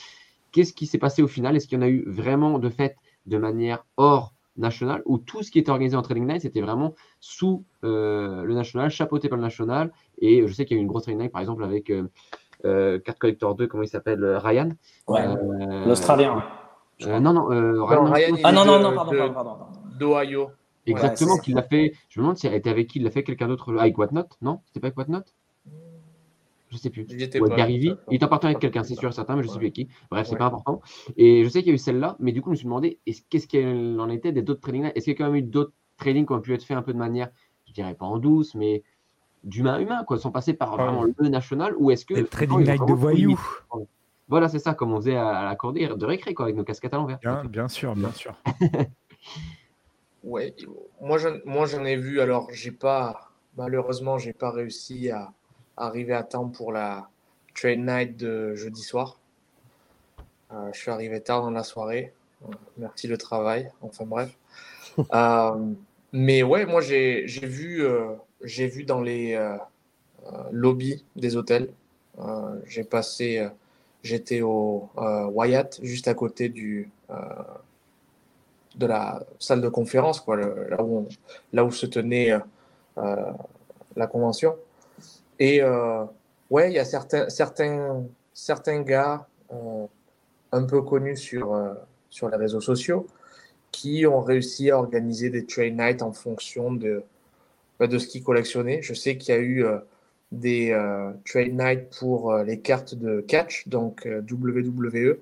Qu'est-ce 0.53 0.73
qui 0.73 0.87
s'est 0.87 0.99
passé 0.99 1.23
au 1.23 1.29
final? 1.29 1.57
Est-ce 1.57 1.67
qu'il 1.69 1.77
y 1.79 1.81
en 1.81 1.85
a 1.85 1.89
eu 1.89 2.05
vraiment 2.07 2.59
de 2.59 2.69
fait 2.71 2.97
de 3.27 3.37
manière 3.37 3.85
hors 3.97 4.33
national 4.57 5.03
ou 5.05 5.19
tout 5.19 5.43
ce 5.43 5.51
qui 5.51 5.59
était 5.59 5.71
organisé 5.71 5.97
en 5.97 6.03
trading 6.03 6.27
night, 6.27 6.41
c'était 6.41 6.63
vraiment 6.63 6.95
sous 7.21 7.65
euh, 7.85 8.43
le 8.45 8.55
national, 8.55 8.89
chapeauté 8.91 9.29
par 9.29 9.37
le 9.37 9.43
national? 9.43 9.93
Et 10.19 10.47
je 10.47 10.53
sais 10.55 10.65
qu'il 10.65 10.77
y 10.77 10.79
a 10.79 10.81
eu 10.81 10.83
une 10.83 10.89
grosse 10.89 11.03
trading 11.03 11.21
night, 11.21 11.33
par 11.33 11.43
exemple, 11.43 11.63
avec 11.63 11.91
euh, 11.91 12.09
euh, 12.65 12.99
Card 12.99 13.19
Collector 13.19 13.55
2, 13.55 13.67
comment 13.67 13.83
il 13.83 13.89
s'appelle 13.89 14.25
euh, 14.25 14.39
Ryan? 14.39 14.71
Ouais. 15.09 15.27
Euh, 15.27 15.85
L'Australien. 15.87 16.43
euh, 17.03 17.21
non, 17.21 17.35
non, 17.35 17.53
euh, 17.53 17.83
Ryan, 17.85 18.05
Non, 18.05 18.13
Ryan, 18.13 18.37
Ah 18.45 18.53
non, 18.53 18.65
non, 18.65 18.79
non, 18.81 18.95
pardon, 18.95 19.33
pardon, 19.35 19.57
pardon. 19.59 19.67
d'Ohio. 19.99 20.51
Exactement, 20.87 21.39
qu'il 21.39 21.55
l'a 21.55 21.63
fait. 21.63 21.93
Je 22.09 22.21
me 22.21 22.25
demande 22.25 22.37
s'il 22.39 22.53
était 22.55 22.71
avec 22.71 22.89
qui 22.89 22.99
Il 22.99 23.05
l'a 23.05 23.11
fait 23.11 23.23
quelqu'un 23.25 23.49
d'autre 23.49 23.77
avec 23.77 23.97
Whatnot 23.99 24.27
Non? 24.43 24.61
C'était 24.67 24.81
pas 24.81 24.87
avec 24.89 24.97
Whatnot 24.99 25.23
Je 26.71 26.77
sais 26.77 26.91
plus. 26.91 27.05
Pas, 27.07 27.47
ça, 27.57 27.67
V. 27.67 27.95
Il 28.11 28.15
est 28.15 28.25
en 28.25 28.29
partant 28.29 28.47
avec 28.49 28.59
quelqu'un, 28.59 28.83
c'est 28.83 28.95
sûr 28.95 29.09
et 29.09 29.13
certain, 29.13 29.37
mais 29.37 29.43
je 29.43 29.49
sais 29.49 29.55
Ouais. 29.55 29.59
plus 29.59 29.67
avec 29.67 29.75
qui. 29.75 29.89
Bref, 30.11 30.27
c'est 30.27 30.33
Ouais. 30.33 30.39
pas 30.39 30.47
important. 30.47 30.81
Et 31.17 31.45
je 31.45 31.49
sais 31.49 31.61
qu'il 31.61 31.69
y 31.69 31.73
a 31.73 31.75
eu 31.75 31.79
celle-là, 31.79 32.17
mais 32.19 32.33
du 32.33 32.43
coup, 32.43 32.49
je 32.51 32.53
me 32.53 32.57
suis 32.57 32.65
demandé 32.65 32.99
est-ce- 33.07 33.23
qu'est-ce 33.29 33.47
qu'il 33.47 33.99
en 34.01 34.09
était 34.09 34.33
des 34.33 34.43
d'autres 34.43 34.61
trading 34.61 34.91
Est-ce 34.95 35.05
qu'il 35.05 35.13
y 35.13 35.17
a 35.17 35.19
quand 35.19 35.27
même 35.27 35.37
eu 35.37 35.43
d'autres 35.43 35.73
trading 35.97 36.27
qui 36.27 36.33
ont 36.33 36.41
pu 36.41 36.55
être 36.55 36.65
faits 36.65 36.77
un 36.77 36.83
peu 36.83 36.93
de 36.93 36.99
manière, 36.99 37.31
je 37.67 37.73
dirais 37.73 37.95
pas 37.95 38.07
en 38.07 38.19
douce, 38.19 38.55
mais 38.55 38.83
d'humain 39.45 39.75
à 39.75 39.81
humain, 39.81 40.03
quoi, 40.05 40.19
sans 40.19 40.31
passer 40.33 40.55
par 40.55 40.73
Ouais. 40.77 40.83
vraiment 40.85 41.05
le 41.05 41.29
national 41.29 41.75
Ou 41.79 41.91
est-ce 41.93 42.05
que. 42.05 42.15
Des 42.15 42.23
vraiment, 42.23 42.55
trading 42.57 42.69
night 42.73 42.87
de 42.89 42.93
voyous. 42.95 43.41
Voilà, 44.29 44.49
c'est 44.49 44.59
ça, 44.59 44.75
comme 44.75 44.93
on 44.93 44.97
faisait 44.97 45.15
à, 45.15 45.29
à 45.29 45.45
la 45.45 45.55
cordée 45.55 45.87
de 45.87 46.05
récré, 46.05 46.35
quoi, 46.35 46.47
avec 46.47 46.57
nos 46.57 46.65
casquettes 46.65 46.93
à 46.95 46.97
l'envers. 46.97 47.19
Bien, 47.21 47.45
bien 47.45 47.69
sûr, 47.69 47.95
bien 47.95 48.11
sûr. 48.11 48.35
Ouais, 50.27 50.53
moi 51.01 51.19
j'en, 51.19 51.37
moi 51.45 51.67
j'en 51.67 51.85
ai 51.85 51.95
vu, 51.95 52.21
alors 52.21 52.51
j'ai 52.53 52.73
pas, 52.73 53.31
malheureusement, 53.57 54.19
j'ai 54.19 54.33
pas 54.33 54.51
réussi 54.51 55.09
à 55.09 55.33
arriver 55.77 56.15
à 56.15 56.25
temps 56.25 56.49
pour 56.49 56.73
la 56.73 57.09
trade 57.55 57.79
night 57.79 58.17
de 58.17 58.53
jeudi 58.57 58.83
soir. 58.83 59.21
Euh, 60.53 60.69
je 60.73 60.81
suis 60.81 60.91
arrivé 60.91 61.21
tard 61.21 61.43
dans 61.43 61.53
la 61.53 61.63
soirée. 61.63 62.13
Euh, 62.43 62.53
Merci 62.77 63.07
le 63.07 63.17
travail, 63.19 63.71
enfin 63.81 64.05
bref. 64.05 64.37
Euh, 65.13 65.73
mais 66.13 66.43
ouais, 66.43 66.65
moi 66.65 66.81
j'ai, 66.81 67.29
j'ai 67.29 67.47
vu, 67.47 67.85
euh, 67.85 68.15
j'ai 68.43 68.67
vu 68.67 68.85
dans 68.85 69.03
les 69.03 69.39
lobbies 70.51 71.05
des 71.17 71.37
hôtels. 71.37 71.69
J'ai 72.65 72.83
passé, 72.83 73.47
j'étais 74.03 74.41
au 74.41 74.89
Wyatt, 74.97 75.79
juste 75.83 76.09
à 76.09 76.15
côté 76.15 76.49
du, 76.49 76.89
de 78.77 78.87
la 78.87 79.23
salle 79.39 79.61
de 79.61 79.69
conférence, 79.69 80.21
quoi, 80.21 80.37
là, 80.37 81.65
où 81.65 81.71
se 81.71 81.87
tenait 81.87 82.33
euh, 82.33 82.39
euh, 82.99 83.33
la 83.97 84.07
convention. 84.07 84.57
Et 85.39 85.63
euh, 85.63 86.05
ouais, 86.51 86.71
il 86.71 86.75
y 86.75 86.79
a 86.79 86.85
certains, 86.85 87.29
certains, 87.29 88.05
certains 88.35 88.83
gars 88.83 89.27
un 90.53 90.65
peu 90.65 90.83
connus 90.83 91.17
sur, 91.17 91.57
les 92.23 92.37
réseaux 92.37 92.61
sociaux 92.61 93.07
qui 93.71 94.07
ont 94.07 94.21
réussi 94.21 94.71
à 94.71 94.79
organiser 94.79 95.29
des 95.29 95.45
trade 95.45 95.77
nights 95.77 96.03
en 96.03 96.13
fonction 96.13 96.73
de, 96.73 97.03
bah, 97.79 97.87
de 97.87 97.99
ce 97.99 98.07
qu'ils 98.07 98.25
collectionnaient. 98.25 98.81
Je 98.83 98.95
sais 98.95 99.19
qu'il 99.19 99.35
y 99.35 99.39
a 99.39 99.41
eu 99.41 99.65
des 100.33 100.71
trade 101.25 101.53
nights 101.53 101.97
pour 101.99 102.35
les 102.39 102.61
cartes 102.61 102.95
de 102.95 103.21
catch, 103.21 103.69
donc 103.69 104.07
WWE, 104.07 105.19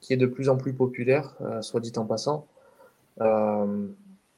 qui 0.00 0.12
est 0.12 0.16
de 0.16 0.26
plus 0.26 0.48
en 0.48 0.56
plus 0.56 0.72
populaire, 0.72 1.34
soit 1.60 1.80
dit 1.80 1.92
en 1.96 2.06
passant, 2.06 2.46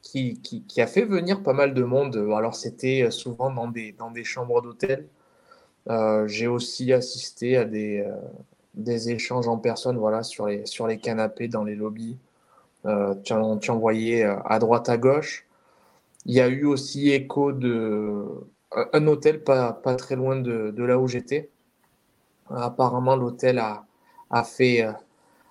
qui, 0.02 0.40
qui, 0.40 0.80
a 0.80 0.86
fait 0.86 1.04
venir 1.04 1.42
pas 1.42 1.52
mal 1.52 1.74
de 1.74 1.84
monde. 1.84 2.16
Alors, 2.34 2.54
c'était 2.54 3.10
souvent 3.10 3.50
dans 3.50 3.68
des, 3.68 3.92
dans 3.92 4.10
des 4.10 4.24
chambres 4.24 4.60
d'hôtel. 4.62 5.06
Euh, 5.90 6.26
J'ai 6.28 6.46
aussi 6.46 6.92
assisté 6.92 7.56
à 7.56 7.64
des, 7.64 8.00
euh, 8.00 8.14
des 8.74 9.10
échanges 9.10 9.48
en 9.48 9.58
personne 9.58 9.96
voilà, 9.98 10.22
sur, 10.22 10.46
les, 10.46 10.66
sur 10.66 10.86
les 10.86 10.98
canapés, 10.98 11.48
dans 11.48 11.64
les 11.64 11.74
lobbies. 11.74 12.18
Euh, 12.86 13.14
tu, 13.24 13.32
en, 13.32 13.78
voyais 13.78 14.24
euh, 14.24 14.36
à 14.44 14.58
droite, 14.58 14.88
à 14.88 14.96
gauche. 14.96 15.46
Il 16.26 16.34
y 16.34 16.40
a 16.40 16.48
eu 16.48 16.64
aussi 16.64 17.10
écho 17.10 17.52
de 17.52 18.24
un 18.92 19.06
hôtel 19.06 19.42
pas, 19.44 19.72
pas 19.72 19.96
très 19.96 20.16
loin 20.16 20.36
de, 20.36 20.70
de 20.70 20.84
là 20.84 20.98
où 20.98 21.06
j'étais. 21.08 21.50
Apparemment, 22.50 23.16
l'hôtel 23.16 23.58
a, 23.58 23.84
a, 24.30 24.44
fait, 24.44 24.82
euh, 24.82 24.92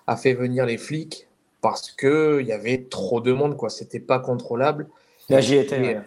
a 0.06 0.16
fait 0.16 0.34
venir 0.34 0.66
les 0.66 0.78
flics 0.78 1.28
parce 1.62 1.90
qu'il 1.92 2.44
y 2.44 2.52
avait 2.52 2.86
trop 2.90 3.22
de 3.22 3.32
monde, 3.32 3.56
quoi. 3.56 3.70
C'était 3.70 4.00
pas 4.00 4.18
contrôlable. 4.18 4.88
Là, 5.30 5.40
j'y 5.40 5.56
étais. 5.56 5.98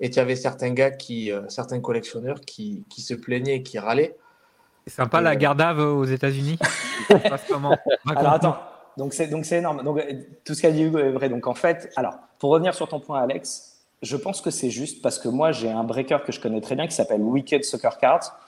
Et 0.00 0.10
tu 0.10 0.18
avais 0.18 0.36
certains 0.36 0.70
gars, 0.70 0.90
qui, 0.90 1.32
euh, 1.32 1.48
certains 1.48 1.80
collectionneurs 1.80 2.42
qui, 2.42 2.84
qui 2.90 3.00
se 3.00 3.14
plaignaient 3.14 3.56
et 3.56 3.62
qui 3.62 3.78
râlaient. 3.78 4.14
C'est 4.86 4.94
sympa 4.94 5.22
la 5.22 5.30
Euh, 5.30 5.34
Gardave 5.36 5.78
aux 5.78 6.04
États-Unis. 6.04 6.58
Alors 8.14 8.32
attends, 8.32 8.58
donc 8.98 9.14
c'est 9.14 9.28
donc 9.28 9.46
c'est 9.46 9.58
énorme. 9.58 9.82
Donc 9.82 9.98
euh, 9.98 10.12
tout 10.44 10.54
ce 10.54 10.60
qu'a 10.60 10.70
dit 10.70 10.82
Hugo 10.82 10.98
est 10.98 11.12
vrai. 11.12 11.28
Donc 11.28 11.46
en 11.46 11.54
fait, 11.54 11.90
alors 11.96 12.18
pour 12.38 12.50
revenir 12.50 12.74
sur 12.74 12.88
ton 12.88 13.00
point, 13.00 13.20
Alex, 13.22 13.75
je 14.02 14.16
pense 14.16 14.40
que 14.40 14.50
c'est 14.50 14.70
juste 14.70 15.02
parce 15.02 15.18
que 15.18 15.28
moi 15.28 15.52
j'ai 15.52 15.70
un 15.70 15.84
breaker 15.84 16.18
que 16.24 16.32
je 16.32 16.40
connais 16.40 16.60
très 16.60 16.74
bien 16.74 16.86
qui 16.86 16.94
s'appelle 16.94 17.22
Wicked 17.22 17.64
Soccer 17.64 17.98
Cards, 17.98 18.38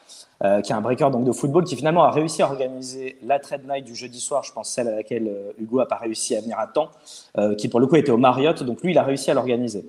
euh, 0.45 0.61
qui 0.61 0.73
est 0.73 0.75
un 0.75 0.81
breaker 0.81 1.11
donc 1.11 1.25
de 1.25 1.33
football 1.33 1.65
qui 1.65 1.77
finalement 1.77 2.05
a 2.05 2.11
réussi 2.11 2.43
à 2.43 2.47
organiser 2.47 3.17
la 3.23 3.39
trade 3.39 3.67
night 3.67 3.85
du 3.85 3.95
jeudi 3.95 4.21
soir. 4.21 4.43
Je 4.45 4.53
pense 4.53 4.71
celle 4.71 4.89
à 4.89 4.95
laquelle 4.97 5.29
euh, 5.29 5.53
Hugo 5.59 5.81
a 5.81 5.89
pas 5.89 5.97
réussi 5.97 6.37
à 6.37 6.41
venir 6.41 6.59
à 6.59 6.67
temps, 6.67 6.91
euh, 7.39 7.55
qui 7.55 7.69
pour 7.69 7.81
le 7.81 7.87
coup 7.87 7.97
était 7.97 8.13
au 8.13 8.19
Marriott. 8.19 8.63
Donc 8.63 8.83
lui 8.83 8.93
il 8.93 8.99
a 8.99 9.03
réussi 9.03 9.31
à 9.31 9.35
l'organiser. 9.35 9.87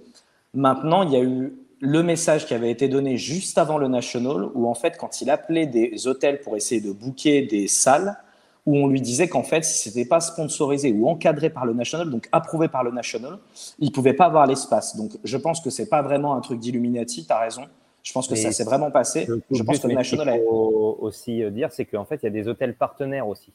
Maintenant, 0.54 1.04
il 1.04 1.12
y 1.12 1.16
a 1.16 1.22
eu 1.22 1.54
le 1.82 2.04
message 2.04 2.46
qui 2.46 2.54
avait 2.54 2.72
été 2.72 2.88
donné 2.88 3.18
juste 3.18 3.58
avant 3.58 3.78
le 3.78 3.88
National, 3.88 4.50
où 4.54 4.68
en 4.68 4.74
fait, 4.74 4.98
quand 4.98 5.22
il 5.22 5.30
appelait 5.30 5.68
des 5.68 6.08
hôtels 6.08 6.42
pour 6.42 6.58
essayer 6.58 6.82
de 6.82 6.92
booker 6.92 7.44
des 7.44 7.68
salles, 7.68 8.18
où 8.66 8.78
on 8.78 8.88
lui 8.88 9.02
disait 9.02 9.28
qu'en 9.28 9.44
fait, 9.44 9.64
si 9.64 9.90
c'était 9.90 10.06
pas 10.08 10.20
sponsorisé 10.20 10.92
ou 10.92 11.08
encadré 11.10 11.50
par 11.50 11.66
le 11.66 11.74
National, 11.74 12.10
donc 12.10 12.28
approuvé 12.32 12.68
par 12.68 12.84
le 12.84 12.92
National, 12.92 13.38
il 13.80 13.92
pouvait 13.92 14.14
pas 14.14 14.26
avoir 14.26 14.46
l'espace. 14.46 14.96
Donc, 14.96 15.12
je 15.24 15.38
pense 15.38 15.62
que 15.62 15.70
c'est 15.70 15.90
pas 15.90 16.02
vraiment 16.02 16.36
un 16.36 16.42
truc 16.42 16.60
d'Illuminati. 16.60 17.26
Tu 17.26 17.32
as 17.34 17.40
raison. 17.40 17.64
Je 18.04 18.14
pense 18.14 18.28
que 18.28 18.34
Mais 18.34 18.40
ça 18.40 18.52
s'est 18.52 18.64
vraiment 18.64 18.92
passé. 18.92 19.28
Je 19.52 19.64
pense 19.64 19.80
que 19.80 19.88
le 19.88 19.94
ce 19.94 19.96
National. 19.96 20.30
a- 20.30 20.38
faut 20.40 20.98
aussi 21.02 21.44
euh, 21.44 21.50
dire, 21.50 21.72
c'est 21.72 21.86
qu'en 21.86 22.06
fait, 22.06 22.20
il 22.22 22.26
y 22.26 22.28
a 22.28 22.32
des 22.32 22.48
hôtels 22.48 22.76
partenaires 22.76 23.28
aussi. 23.28 23.52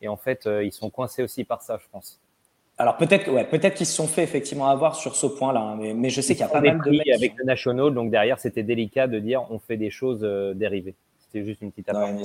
Et 0.00 0.08
en 0.08 0.16
fait, 0.16 0.46
euh, 0.46 0.64
ils 0.64 0.72
sont 0.72 0.90
coincés 0.90 1.22
aussi 1.22 1.44
par 1.44 1.62
ça, 1.62 1.78
je 1.82 1.86
pense. 1.90 2.20
Alors 2.76 2.96
peut-être, 2.96 3.30
ouais, 3.30 3.44
peut-être 3.44 3.74
qu'ils 3.74 3.86
se 3.86 3.94
sont 3.94 4.08
fait 4.08 4.24
effectivement 4.24 4.66
avoir 4.66 4.96
sur 4.96 5.14
ce 5.14 5.26
point-là, 5.26 5.60
hein, 5.60 5.76
mais, 5.80 5.94
mais 5.94 6.10
je 6.10 6.20
sais 6.20 6.34
qu'il 6.34 6.40
y 6.40 6.44
a 6.44 6.48
pas 6.48 6.60
mal 6.60 6.80
de 6.84 6.90
mecs. 6.90 7.08
avec 7.08 7.36
le 7.36 7.44
National, 7.44 7.94
donc 7.94 8.10
derrière, 8.10 8.38
c'était 8.40 8.64
délicat 8.64 9.06
de 9.06 9.20
dire 9.20 9.44
on 9.50 9.60
fait 9.60 9.76
des 9.76 9.90
choses 9.90 10.20
euh, 10.24 10.54
dérivées. 10.54 10.96
C'était 11.20 11.44
juste 11.44 11.62
une 11.62 11.70
petite 11.70 11.88
aparté. 11.88 12.24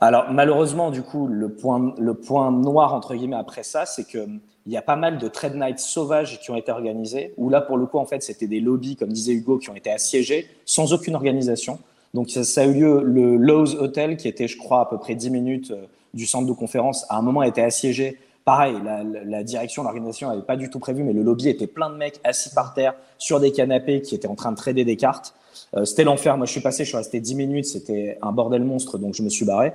Alors 0.00 0.26
malheureusement, 0.30 0.90
du 0.90 1.02
coup, 1.02 1.26
le 1.26 1.48
point, 1.48 1.94
le 1.98 2.14
point 2.14 2.50
noir 2.50 2.92
entre 2.94 3.14
guillemets 3.14 3.36
après 3.36 3.62
ça, 3.62 3.86
c'est 3.86 4.04
que 4.06 4.18
hum, 4.18 4.40
il 4.66 4.72
y 4.72 4.76
a 4.76 4.82
pas 4.82 4.96
mal 4.96 5.18
de 5.18 5.28
trade 5.28 5.54
nights 5.54 5.78
sauvages 5.78 6.40
qui 6.40 6.50
ont 6.50 6.56
été 6.56 6.72
organisés. 6.72 7.32
Où 7.36 7.48
là, 7.48 7.60
pour 7.60 7.76
le 7.78 7.86
coup, 7.86 7.98
en 7.98 8.04
fait, 8.04 8.22
c'était 8.22 8.48
des 8.48 8.58
lobbies, 8.60 8.96
comme 8.96 9.12
disait 9.12 9.32
Hugo, 9.32 9.58
qui 9.58 9.70
ont 9.70 9.76
été 9.76 9.90
assiégés 9.92 10.48
sans 10.64 10.92
aucune 10.92 11.14
organisation. 11.14 11.78
Donc 12.14 12.30
ça, 12.30 12.42
ça 12.42 12.62
a 12.62 12.64
eu 12.66 12.74
lieu 12.74 13.02
le 13.04 13.36
Lowe's 13.36 13.74
Hotel, 13.74 14.16
qui 14.16 14.26
était, 14.26 14.48
je 14.48 14.58
crois, 14.58 14.80
à 14.80 14.86
peu 14.86 14.98
près 14.98 15.14
10 15.14 15.30
minutes 15.30 15.70
euh, 15.70 15.86
du 16.14 16.26
centre 16.26 16.48
de 16.48 16.52
conférence, 16.52 17.06
à 17.10 17.16
un 17.16 17.22
moment 17.22 17.40
a 17.40 17.46
été 17.48 17.62
assiégé. 17.62 18.18
Pareil, 18.44 18.74
la- 18.84 19.02
la 19.04 19.44
direction, 19.44 19.82
l'organisation 19.84 20.28
n'avait 20.28 20.42
pas 20.42 20.56
du 20.56 20.68
tout 20.68 20.78
prévu, 20.80 21.04
mais 21.04 21.12
le 21.12 21.22
lobby 21.22 21.48
était 21.48 21.66
plein 21.68 21.88
de 21.90 21.96
mecs 21.96 22.20
assis 22.24 22.50
par 22.52 22.74
terre 22.74 22.94
sur 23.18 23.38
des 23.38 23.52
canapés 23.52 24.02
qui 24.02 24.14
étaient 24.16 24.28
en 24.28 24.34
train 24.34 24.50
de 24.50 24.56
trader 24.56 24.84
des 24.84 24.96
cartes. 24.96 25.34
Euh, 25.76 25.84
c'était 25.84 26.04
l'enfer. 26.04 26.36
Moi, 26.36 26.46
je 26.46 26.52
suis 26.52 26.60
passé, 26.60 26.84
je 26.84 26.88
suis 26.88 26.96
resté 26.96 27.20
10 27.20 27.34
minutes. 27.34 27.66
C'était 27.66 28.18
un 28.22 28.32
bordel 28.32 28.64
monstre, 28.64 28.98
donc 28.98 29.14
je 29.14 29.22
me 29.22 29.28
suis 29.28 29.44
barré. 29.44 29.72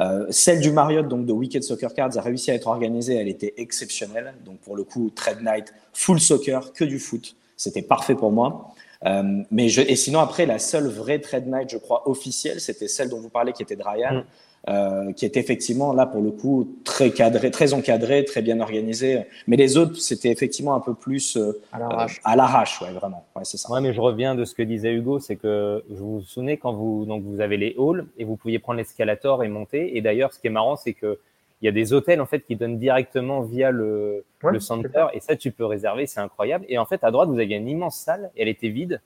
Euh, 0.00 0.26
celle 0.30 0.60
du 0.60 0.72
Marriott, 0.72 1.08
donc 1.08 1.26
de 1.26 1.32
Wicked 1.32 1.62
Soccer 1.62 1.92
Cards, 1.94 2.16
a 2.16 2.20
réussi 2.20 2.50
à 2.50 2.54
être 2.54 2.68
organisée. 2.68 3.14
Elle 3.14 3.28
était 3.28 3.54
exceptionnelle. 3.56 4.34
Donc, 4.44 4.58
pour 4.58 4.76
le 4.76 4.84
coup, 4.84 5.10
trade 5.14 5.42
night, 5.42 5.72
full 5.92 6.20
soccer, 6.20 6.72
que 6.72 6.84
du 6.84 6.98
foot. 6.98 7.36
C'était 7.56 7.82
parfait 7.82 8.14
pour 8.14 8.32
moi. 8.32 8.74
Euh, 9.06 9.42
mais 9.50 9.66
et 9.66 9.96
sinon, 9.96 10.20
après, 10.20 10.46
la 10.46 10.58
seule 10.58 10.86
vraie 10.86 11.20
trade 11.20 11.46
night, 11.46 11.70
je 11.70 11.78
crois, 11.78 12.08
officielle, 12.08 12.60
c'était 12.60 12.88
celle 12.88 13.08
dont 13.08 13.20
vous 13.20 13.30
parlez, 13.30 13.52
qui 13.52 13.62
était 13.62 13.76
de 13.76 13.82
Ryan, 13.82 14.20
Mm. 14.20 14.24
Euh, 14.70 15.12
qui 15.12 15.26
était 15.26 15.40
effectivement, 15.40 15.92
là, 15.92 16.06
pour 16.06 16.22
le 16.22 16.30
coup, 16.30 16.76
très 16.84 17.10
cadré, 17.10 17.50
très 17.50 17.74
encadré, 17.74 18.24
très 18.24 18.40
bien 18.40 18.60
organisé. 18.60 19.22
Mais 19.46 19.56
les 19.56 19.76
autres, 19.76 19.96
c'était 19.96 20.30
effectivement 20.30 20.74
un 20.74 20.80
peu 20.80 20.94
plus 20.94 21.36
euh, 21.36 21.60
À 21.72 21.78
l'arrache. 21.78 22.20
à 22.24 22.36
l'arrache, 22.36 22.80
ouais, 22.82 22.92
vraiment. 22.92 23.24
Ouais, 23.34 23.44
c'est 23.44 23.56
ça. 23.56 23.72
Ouais, 23.72 23.80
mais 23.80 23.92
je 23.92 24.00
reviens 24.00 24.34
de 24.34 24.44
ce 24.44 24.54
que 24.54 24.62
disait 24.62 24.92
Hugo, 24.92 25.18
c'est 25.18 25.36
que 25.36 25.82
je 25.90 25.96
vous 25.96 26.22
souvenez 26.22 26.56
quand 26.56 26.72
vous 26.72 27.04
donc 27.04 27.24
vous 27.24 27.40
avez 27.40 27.56
les 27.56 27.74
halls 27.78 28.06
et 28.16 28.24
vous 28.24 28.36
pouviez 28.36 28.58
prendre 28.58 28.78
l'escalator 28.78 29.42
et 29.42 29.48
monter. 29.48 29.96
Et 29.96 30.02
d'ailleurs, 30.02 30.32
ce 30.32 30.38
qui 30.38 30.46
est 30.46 30.50
marrant, 30.50 30.76
c'est 30.76 30.92
que 30.92 31.18
il 31.62 31.66
y 31.66 31.68
a 31.68 31.72
des 31.72 31.92
hôtels 31.92 32.20
en 32.20 32.26
fait 32.26 32.40
qui 32.40 32.56
donnent 32.56 32.78
directement 32.78 33.42
via 33.42 33.70
le, 33.70 34.24
Ouais, 34.42 34.52
le 34.52 34.60
center 34.60 35.06
et 35.12 35.20
ça 35.20 35.36
tu 35.36 35.50
peux 35.50 35.66
réserver, 35.66 36.06
c'est 36.06 36.20
incroyable. 36.20 36.64
Et 36.68 36.78
en 36.78 36.86
fait, 36.86 37.04
à 37.04 37.10
droite, 37.10 37.28
vous 37.28 37.38
aviez 37.38 37.56
une 37.56 37.68
immense 37.68 37.96
salle 37.96 38.30
et 38.36 38.42
elle 38.42 38.48
était 38.48 38.70
vide. 38.70 39.00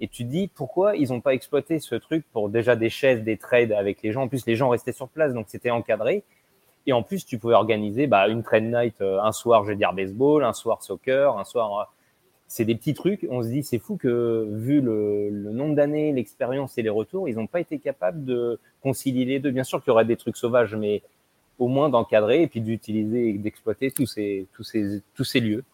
Et 0.00 0.08
tu 0.08 0.24
dis 0.24 0.48
pourquoi 0.48 0.96
ils 0.96 1.08
n'ont 1.08 1.20
pas 1.20 1.34
exploité 1.34 1.78
ce 1.78 1.94
truc 1.94 2.24
pour 2.32 2.48
déjà 2.50 2.76
des 2.76 2.90
chaises, 2.90 3.22
des 3.22 3.36
trades 3.36 3.72
avec 3.72 4.02
les 4.02 4.12
gens? 4.12 4.22
En 4.22 4.28
plus, 4.28 4.46
les 4.46 4.56
gens 4.56 4.68
restaient 4.68 4.92
sur 4.92 5.08
place, 5.08 5.32
donc 5.32 5.46
c'était 5.48 5.70
encadré. 5.70 6.22
Et 6.86 6.92
en 6.92 7.02
plus, 7.02 7.24
tu 7.24 7.38
pouvais 7.38 7.54
organiser 7.54 8.06
bah, 8.06 8.28
une 8.28 8.42
trade 8.42 8.64
night 8.64 9.00
euh, 9.00 9.20
un 9.20 9.32
soir, 9.32 9.64
je 9.64 9.70
vais 9.70 9.76
dire 9.76 9.92
baseball, 9.92 10.44
un 10.44 10.52
soir 10.52 10.82
soccer, 10.82 11.36
un 11.38 11.44
soir. 11.44 11.80
euh, 11.80 11.84
c'est 12.48 12.64
des 12.64 12.76
petits 12.76 12.94
trucs. 12.94 13.26
On 13.28 13.42
se 13.42 13.48
dit, 13.48 13.62
c'est 13.62 13.78
fou 13.78 13.96
que 13.96 14.46
vu 14.52 14.80
le, 14.80 15.30
nombre 15.52 15.74
d'années, 15.74 16.12
l'expérience 16.12 16.78
et 16.78 16.82
les 16.82 16.90
retours, 16.90 17.28
ils 17.28 17.34
n'ont 17.34 17.48
pas 17.48 17.60
été 17.60 17.78
capables 17.78 18.24
de 18.24 18.60
concilier 18.82 19.24
les 19.24 19.40
deux. 19.40 19.50
Bien 19.50 19.64
sûr 19.64 19.82
qu'il 19.82 19.90
y 19.90 19.92
aurait 19.92 20.04
des 20.04 20.16
trucs 20.16 20.36
sauvages, 20.36 20.76
mais 20.76 21.02
au 21.58 21.68
moins 21.68 21.88
d'encadrer 21.88 22.42
et 22.42 22.46
puis 22.46 22.60
d'utiliser 22.60 23.30
et 23.30 23.32
d'exploiter 23.32 23.90
tous 23.90 24.06
ces, 24.06 24.46
lieux. 25.40 25.64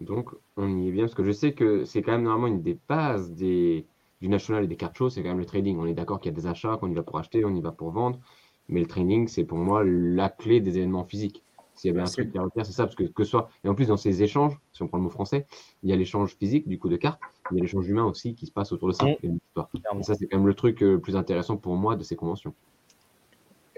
Donc, 0.00 0.30
on 0.56 0.78
y 0.78 0.88
est 0.88 0.92
bien, 0.92 1.04
parce 1.04 1.14
que 1.14 1.24
je 1.24 1.32
sais 1.32 1.52
que 1.52 1.84
c'est 1.84 2.02
quand 2.02 2.12
même 2.12 2.22
normalement 2.22 2.46
une 2.46 2.62
des 2.62 2.78
bases 2.88 3.32
des, 3.32 3.86
du 4.20 4.28
national 4.28 4.64
et 4.64 4.66
des 4.66 4.76
cartes 4.76 4.96
shows, 4.96 5.10
c'est 5.10 5.22
quand 5.22 5.28
même 5.28 5.38
le 5.38 5.46
trading. 5.46 5.78
On 5.78 5.86
est 5.86 5.94
d'accord 5.94 6.20
qu'il 6.20 6.30
y 6.30 6.34
a 6.34 6.36
des 6.36 6.46
achats, 6.46 6.76
qu'on 6.76 6.90
y 6.90 6.94
va 6.94 7.02
pour 7.02 7.18
acheter, 7.18 7.44
on 7.44 7.54
y 7.54 7.60
va 7.60 7.72
pour 7.72 7.90
vendre. 7.90 8.18
Mais 8.68 8.80
le 8.80 8.86
training, 8.86 9.28
c'est 9.28 9.44
pour 9.44 9.58
moi 9.58 9.82
la 9.84 10.28
clé 10.28 10.60
des 10.60 10.78
événements 10.78 11.04
physiques. 11.04 11.42
S'il 11.74 11.92
y 11.92 11.94
avait 11.94 12.02
un 12.02 12.10
truc 12.10 12.32
retenir, 12.34 12.66
c'est 12.66 12.72
ça, 12.72 12.84
parce 12.84 12.96
que 12.96 13.04
que 13.04 13.22
soit. 13.22 13.48
Et 13.62 13.68
en 13.68 13.74
plus, 13.74 13.86
dans 13.86 13.96
ces 13.96 14.22
échanges, 14.24 14.58
si 14.72 14.82
on 14.82 14.88
prend 14.88 14.98
le 14.98 15.04
mot 15.04 15.10
français, 15.10 15.46
il 15.84 15.90
y 15.90 15.92
a 15.92 15.96
l'échange 15.96 16.34
physique, 16.34 16.66
du 16.66 16.76
coup, 16.76 16.88
de 16.88 16.96
cartes, 16.96 17.20
il 17.52 17.56
y 17.56 17.60
a 17.60 17.62
l'échange 17.62 17.88
humain 17.88 18.04
aussi 18.04 18.34
qui 18.34 18.46
se 18.46 18.52
passe 18.52 18.72
autour 18.72 18.88
de 18.88 18.94
ça. 18.94 19.06
Mm. 19.06 19.16
Et 19.22 20.02
ça, 20.02 20.14
c'est 20.14 20.26
quand 20.26 20.38
même 20.38 20.46
le 20.48 20.54
truc 20.54 20.82
euh, 20.82 20.94
le 20.94 21.00
plus 21.00 21.14
intéressant 21.14 21.56
pour 21.56 21.76
moi 21.76 21.94
de 21.94 22.02
ces 22.02 22.16
conventions. 22.16 22.52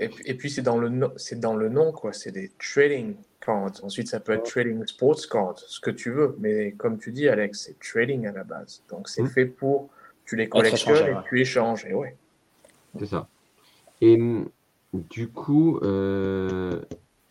Et, 0.01 0.09
puis- 0.09 0.24
et 0.27 0.35
puis, 0.35 0.51
c'est 0.51 0.62
dans, 0.62 0.78
le 0.78 0.90
c'est 1.16 1.39
dans 1.39 1.55
le 1.55 1.68
nom, 1.68 1.93
quoi. 1.93 2.12
C'est 2.12 2.32
des 2.32 2.51
trading 2.59 3.14
cards. 3.44 3.72
Ensuite, 3.82 4.09
ça 4.09 4.18
peut 4.18 4.32
être 4.32 4.44
trading 4.51 4.85
sports 4.86 5.20
cards, 5.31 5.59
ce 5.59 5.78
que 5.81 5.90
tu 5.90 6.10
veux. 6.10 6.35
Mais 6.40 6.72
comme 6.72 6.98
tu 6.98 7.12
dis, 7.12 7.28
Alex, 7.28 7.66
c'est 7.66 7.78
trading 7.78 8.27
à 8.27 8.32
la 8.32 8.44
base. 8.44 8.82
Donc, 8.90 9.09
c'est 9.09 9.22
Mm. 9.22 9.28
fait 9.28 9.44
pour. 9.47 9.90
Tu 10.24 10.36
les 10.36 10.48
collectionnes 10.48 11.06
et 11.09 11.10
ouais. 11.12 11.22
tu 11.28 11.40
échanges. 11.40 11.85
Et 11.86 11.93
ouais. 11.94 12.16
C'est 12.98 13.06
ça. 13.06 13.28
Et 14.01 14.14
hum, 14.14 14.48
du 14.94 15.28
coup, 15.28 15.78
euh, 15.82 16.81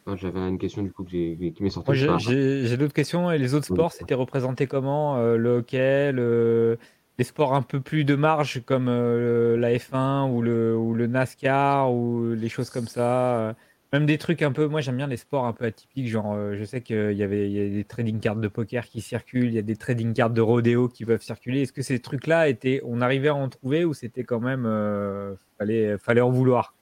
ah, 0.05 0.15
j'avais 0.15 0.39
une 0.39 0.57
question 0.57 0.83
du 0.83 0.91
coup 0.91 1.03
que 1.03 1.09
j'ai- 1.11 1.53
qui 1.55 1.63
m'est 1.63 1.69
sortie. 1.69 1.93
J'ai- 1.95 2.77
d'autres 2.77 2.93
questions. 2.93 3.31
Et 3.31 3.37
les 3.37 3.53
autres 3.53 3.65
sports, 3.65 3.91
c'était 3.93 4.13
représenté 4.15 4.67
comment 4.67 5.17
Euh, 5.17 5.37
Le 5.37 5.57
hockey, 5.57 6.11
le- 6.11 6.77
les 7.19 7.25
sports 7.25 7.53
un 7.53 7.61
peu 7.61 7.81
plus 7.81 8.05
de 8.05 8.15
marge 8.15 8.63
comme 8.65 8.87
euh, 8.87 9.57
la 9.57 9.73
F1 9.73 10.31
ou 10.31 10.41
le, 10.41 10.75
ou 10.75 10.93
le 10.95 11.05
NASCAR 11.05 11.93
ou 11.93 12.33
les 12.33 12.49
choses 12.49 12.69
comme 12.71 12.87
ça. 12.87 13.39
euh, 13.49 13.53
Même 13.91 14.05
des 14.05 14.17
trucs 14.17 14.41
un 14.41 14.53
peu. 14.53 14.67
Moi, 14.67 14.79
j'aime 14.81 14.95
bien 14.97 15.05
les 15.07 15.17
sports 15.17 15.45
un 15.45 15.51
peu 15.53 15.65
atypiques. 15.65 16.07
Genre, 16.07 16.33
euh, 16.33 16.55
je 16.57 16.63
sais 16.63 16.81
qu'il 16.81 17.11
y 17.13 17.21
avait 17.23 17.49
il 17.49 17.51
y 17.51 17.61
a 17.61 17.69
des 17.69 17.83
trading 17.83 18.19
cards 18.21 18.37
de 18.37 18.47
poker 18.47 18.85
qui 18.85 19.01
circulent, 19.01 19.47
il 19.47 19.53
y 19.53 19.57
a 19.59 19.63
des 19.63 19.75
trading 19.75 20.13
cards 20.13 20.29
de 20.29 20.41
rodéo 20.41 20.87
qui 20.87 21.03
peuvent 21.05 21.21
circuler. 21.21 21.63
Est-ce 21.63 21.73
que 21.73 21.81
ces 21.81 21.99
trucs-là 21.99 22.47
étaient. 22.47 22.81
On 22.85 23.01
arrivait 23.01 23.27
à 23.27 23.35
en 23.35 23.49
trouver 23.49 23.83
ou 23.83 23.93
c'était 23.93 24.23
quand 24.23 24.39
même. 24.39 24.65
euh, 24.65 25.35
fallait, 25.57 25.97
fallait 25.97 26.21
en 26.21 26.31
vouloir? 26.31 26.73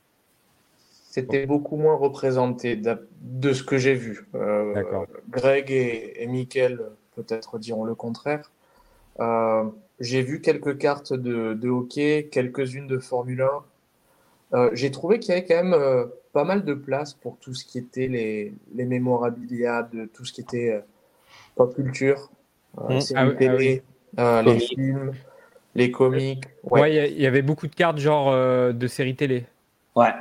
C'était 1.10 1.48
beaucoup 1.48 1.78
moins 1.78 1.96
représenté 1.96 2.76
de 2.76 3.54
ce 3.54 3.64
que 3.64 3.80
j'ai 3.80 3.96
vu. 3.96 4.28
D'accord. 4.76 5.08
Greg 5.30 5.72
et, 5.72 6.22
et 6.22 6.28
Mickaël 6.28 6.80
peut-être 7.16 7.58
diront 7.58 7.86
le 7.86 7.96
contraire. 7.96 8.52
Euh, 9.20 9.64
j'ai 10.00 10.22
vu 10.22 10.42
quelques 10.42 10.78
cartes 10.78 11.14
de, 11.14 11.54
de 11.54 11.70
hockey, 11.70 12.30
quelques-unes 12.32 12.88
de 12.88 13.00
Formule 13.00 13.42
1. 13.42 13.50
Euh, 14.58 14.70
j'ai 14.74 14.92
trouvé 14.92 15.20
qu'il 15.20 15.34
y 15.34 15.38
avait 15.38 15.46
quand 15.46 15.56
même 15.56 15.74
euh, 15.74 16.06
pas 16.34 16.44
mal 16.44 16.64
de 16.64 16.74
place 16.74 17.14
pour 17.14 17.38
tout 17.40 17.54
ce 17.54 17.66
qui 17.66 17.80
était 17.80 18.08
les, 18.08 18.54
les 18.76 18.86
mémorabilia, 18.86 19.84
de 19.92 20.06
tout 20.06 20.24
ce 20.24 20.32
qui 20.34 20.42
était 20.42 20.70
euh, 20.72 20.80
pop 21.56 21.74
culture, 21.76 22.30
euh, 22.80 22.96
Mm. 22.96 23.02
séries 23.02 23.20
Ah 23.20 23.26
oui, 23.28 23.34
ah 23.34 23.38
télé, 23.38 23.84
euh, 24.20 24.42
les 24.42 24.46
Comics. 24.54 24.68
films, 24.70 25.12
les 25.76 25.92
comics. 25.92 26.44
Ouais. 26.64 26.82
Ouais, 26.82 27.12
il 27.12 27.22
y 27.22 27.26
avait 27.28 27.42
beaucoup 27.42 27.68
de 27.68 27.76
cartes 27.76 27.98
genre 27.98 28.30
euh, 28.32 28.72
de 28.72 28.88
séries 28.88 29.16
télé. 29.16 29.46
Ouais. 29.96 30.14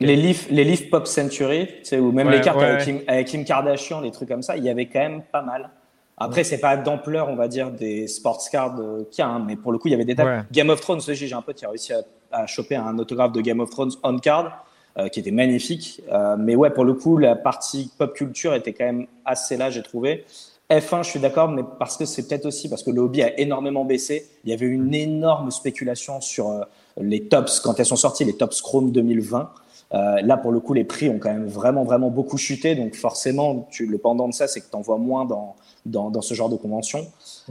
Les 0.00 0.16
livres, 0.16 0.46
les 0.50 0.64
livres 0.64 0.88
Pop 0.90 1.06
Century, 1.06 1.66
tu 1.66 1.84
sais, 1.84 1.98
ou 1.98 2.10
même 2.10 2.28
Ouais, 2.28 2.36
les 2.36 2.40
cartes 2.40 2.58
ouais, 2.58 2.64
avec. 2.64 2.84
Kim, 2.84 3.00
avec 3.06 3.26
Kim 3.26 3.44
Kardashian, 3.44 4.00
des 4.00 4.10
trucs 4.10 4.28
comme 4.30 4.42
ça, 4.42 4.56
il 4.56 4.64
y 4.64 4.70
avait 4.70 4.86
quand 4.86 5.00
même 5.00 5.22
pas 5.30 5.42
mal. 5.42 5.68
Après, 6.16 6.44
c'est 6.44 6.58
pas 6.58 6.76
d'ampleur, 6.76 7.28
on 7.28 7.34
va 7.34 7.48
dire, 7.48 7.70
des 7.70 8.06
sports 8.06 8.42
cards 8.50 8.76
qu'il 9.10 9.22
y 9.22 9.26
a, 9.26 9.28
hein, 9.28 9.44
mais 9.44 9.56
pour 9.56 9.72
le 9.72 9.78
coup, 9.78 9.88
il 9.88 9.92
y 9.92 9.94
avait 9.94 10.04
des. 10.04 10.14
Ouais. 10.14 10.42
Game 10.52 10.70
of 10.70 10.80
Thrones, 10.80 11.00
j'ai 11.00 11.14
j'ai 11.14 11.34
un 11.34 11.42
pote 11.42 11.56
qui 11.56 11.64
a 11.64 11.70
réussi 11.70 11.92
à, 11.92 12.02
à 12.34 12.46
choper 12.46 12.76
un 12.76 12.98
autographe 12.98 13.32
de 13.32 13.40
Game 13.40 13.60
of 13.60 13.70
Thrones 13.70 13.92
on 14.02 14.18
card, 14.18 14.64
euh, 14.98 15.08
qui 15.08 15.20
était 15.20 15.30
magnifique. 15.30 16.02
Euh, 16.12 16.36
mais 16.38 16.54
ouais, 16.54 16.70
pour 16.70 16.84
le 16.84 16.94
coup, 16.94 17.16
la 17.16 17.36
partie 17.36 17.90
pop 17.98 18.14
culture 18.14 18.54
était 18.54 18.72
quand 18.72 18.84
même 18.84 19.06
assez 19.24 19.56
là, 19.56 19.70
j'ai 19.70 19.82
trouvé. 19.82 20.24
F1, 20.70 21.02
je 21.02 21.10
suis 21.10 21.20
d'accord, 21.20 21.48
mais 21.48 21.62
parce 21.78 21.96
que 21.96 22.04
c'est 22.04 22.26
peut-être 22.26 22.46
aussi 22.46 22.68
parce 22.68 22.82
que 22.82 22.90
le 22.90 23.00
hobby 23.00 23.22
a 23.22 23.38
énormément 23.38 23.84
baissé. 23.84 24.28
Il 24.44 24.50
y 24.50 24.52
avait 24.52 24.66
une 24.66 24.94
énorme 24.94 25.50
spéculation 25.50 26.20
sur 26.20 26.50
euh, 26.50 26.60
les 27.00 27.24
tops 27.24 27.60
quand 27.60 27.78
elles 27.78 27.86
sont 27.86 27.96
sorties, 27.96 28.24
les 28.24 28.36
tops 28.36 28.62
Chrome 28.62 28.92
2020. 28.92 29.50
Euh, 29.94 30.20
là, 30.22 30.36
pour 30.36 30.50
le 30.50 30.60
coup, 30.60 30.74
les 30.74 30.82
prix 30.82 31.08
ont 31.08 31.18
quand 31.18 31.32
même 31.32 31.46
vraiment, 31.46 31.84
vraiment 31.84 32.10
beaucoup 32.10 32.36
chuté. 32.36 32.74
Donc, 32.74 32.96
forcément, 32.96 33.68
tu, 33.70 33.86
le 33.86 33.98
pendant 33.98 34.28
de 34.28 34.34
ça, 34.34 34.48
c'est 34.48 34.60
que 34.60 34.68
tu 34.68 34.76
en 34.76 34.80
vois 34.80 34.98
moins 34.98 35.24
dans, 35.24 35.54
dans, 35.86 36.10
dans 36.10 36.20
ce 36.20 36.34
genre 36.34 36.48
de 36.48 36.56
convention. 36.56 37.06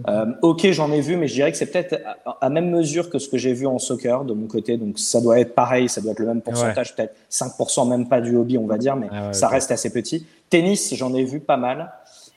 Euh, 0.09 0.25
ok, 0.41 0.69
j'en 0.71 0.91
ai 0.91 0.99
vu, 0.99 1.15
mais 1.15 1.27
je 1.27 1.35
dirais 1.35 1.51
que 1.51 1.57
c'est 1.57 1.71
peut-être 1.71 2.01
à, 2.25 2.37
à 2.45 2.49
même 2.49 2.69
mesure 2.69 3.09
que 3.09 3.17
ce 3.17 3.29
que 3.29 3.37
j'ai 3.37 3.53
vu 3.53 3.65
en 3.65 3.79
soccer 3.79 4.25
de 4.25 4.33
mon 4.33 4.47
côté. 4.47 4.75
Donc, 4.77 4.99
ça 4.99 5.21
doit 5.21 5.39
être 5.39 5.55
pareil, 5.55 5.87
ça 5.87 6.01
doit 6.01 6.11
être 6.11 6.19
le 6.19 6.27
même 6.27 6.41
pourcentage, 6.41 6.95
peut-être 6.95 7.15
5%, 7.31 7.87
même 7.87 8.09
pas 8.09 8.19
du 8.19 8.35
hobby, 8.35 8.57
on 8.57 8.67
va 8.67 8.77
dire, 8.77 8.97
mais 8.97 9.07
Ah 9.11 9.27
ouais, 9.27 9.33
ça 9.33 9.47
reste 9.47 9.71
assez 9.71 9.91
petit. 9.91 10.25
Tennis, 10.49 10.93
j'en 10.95 11.13
ai 11.13 11.23
vu 11.23 11.39
pas 11.39 11.57
mal. 11.57 11.91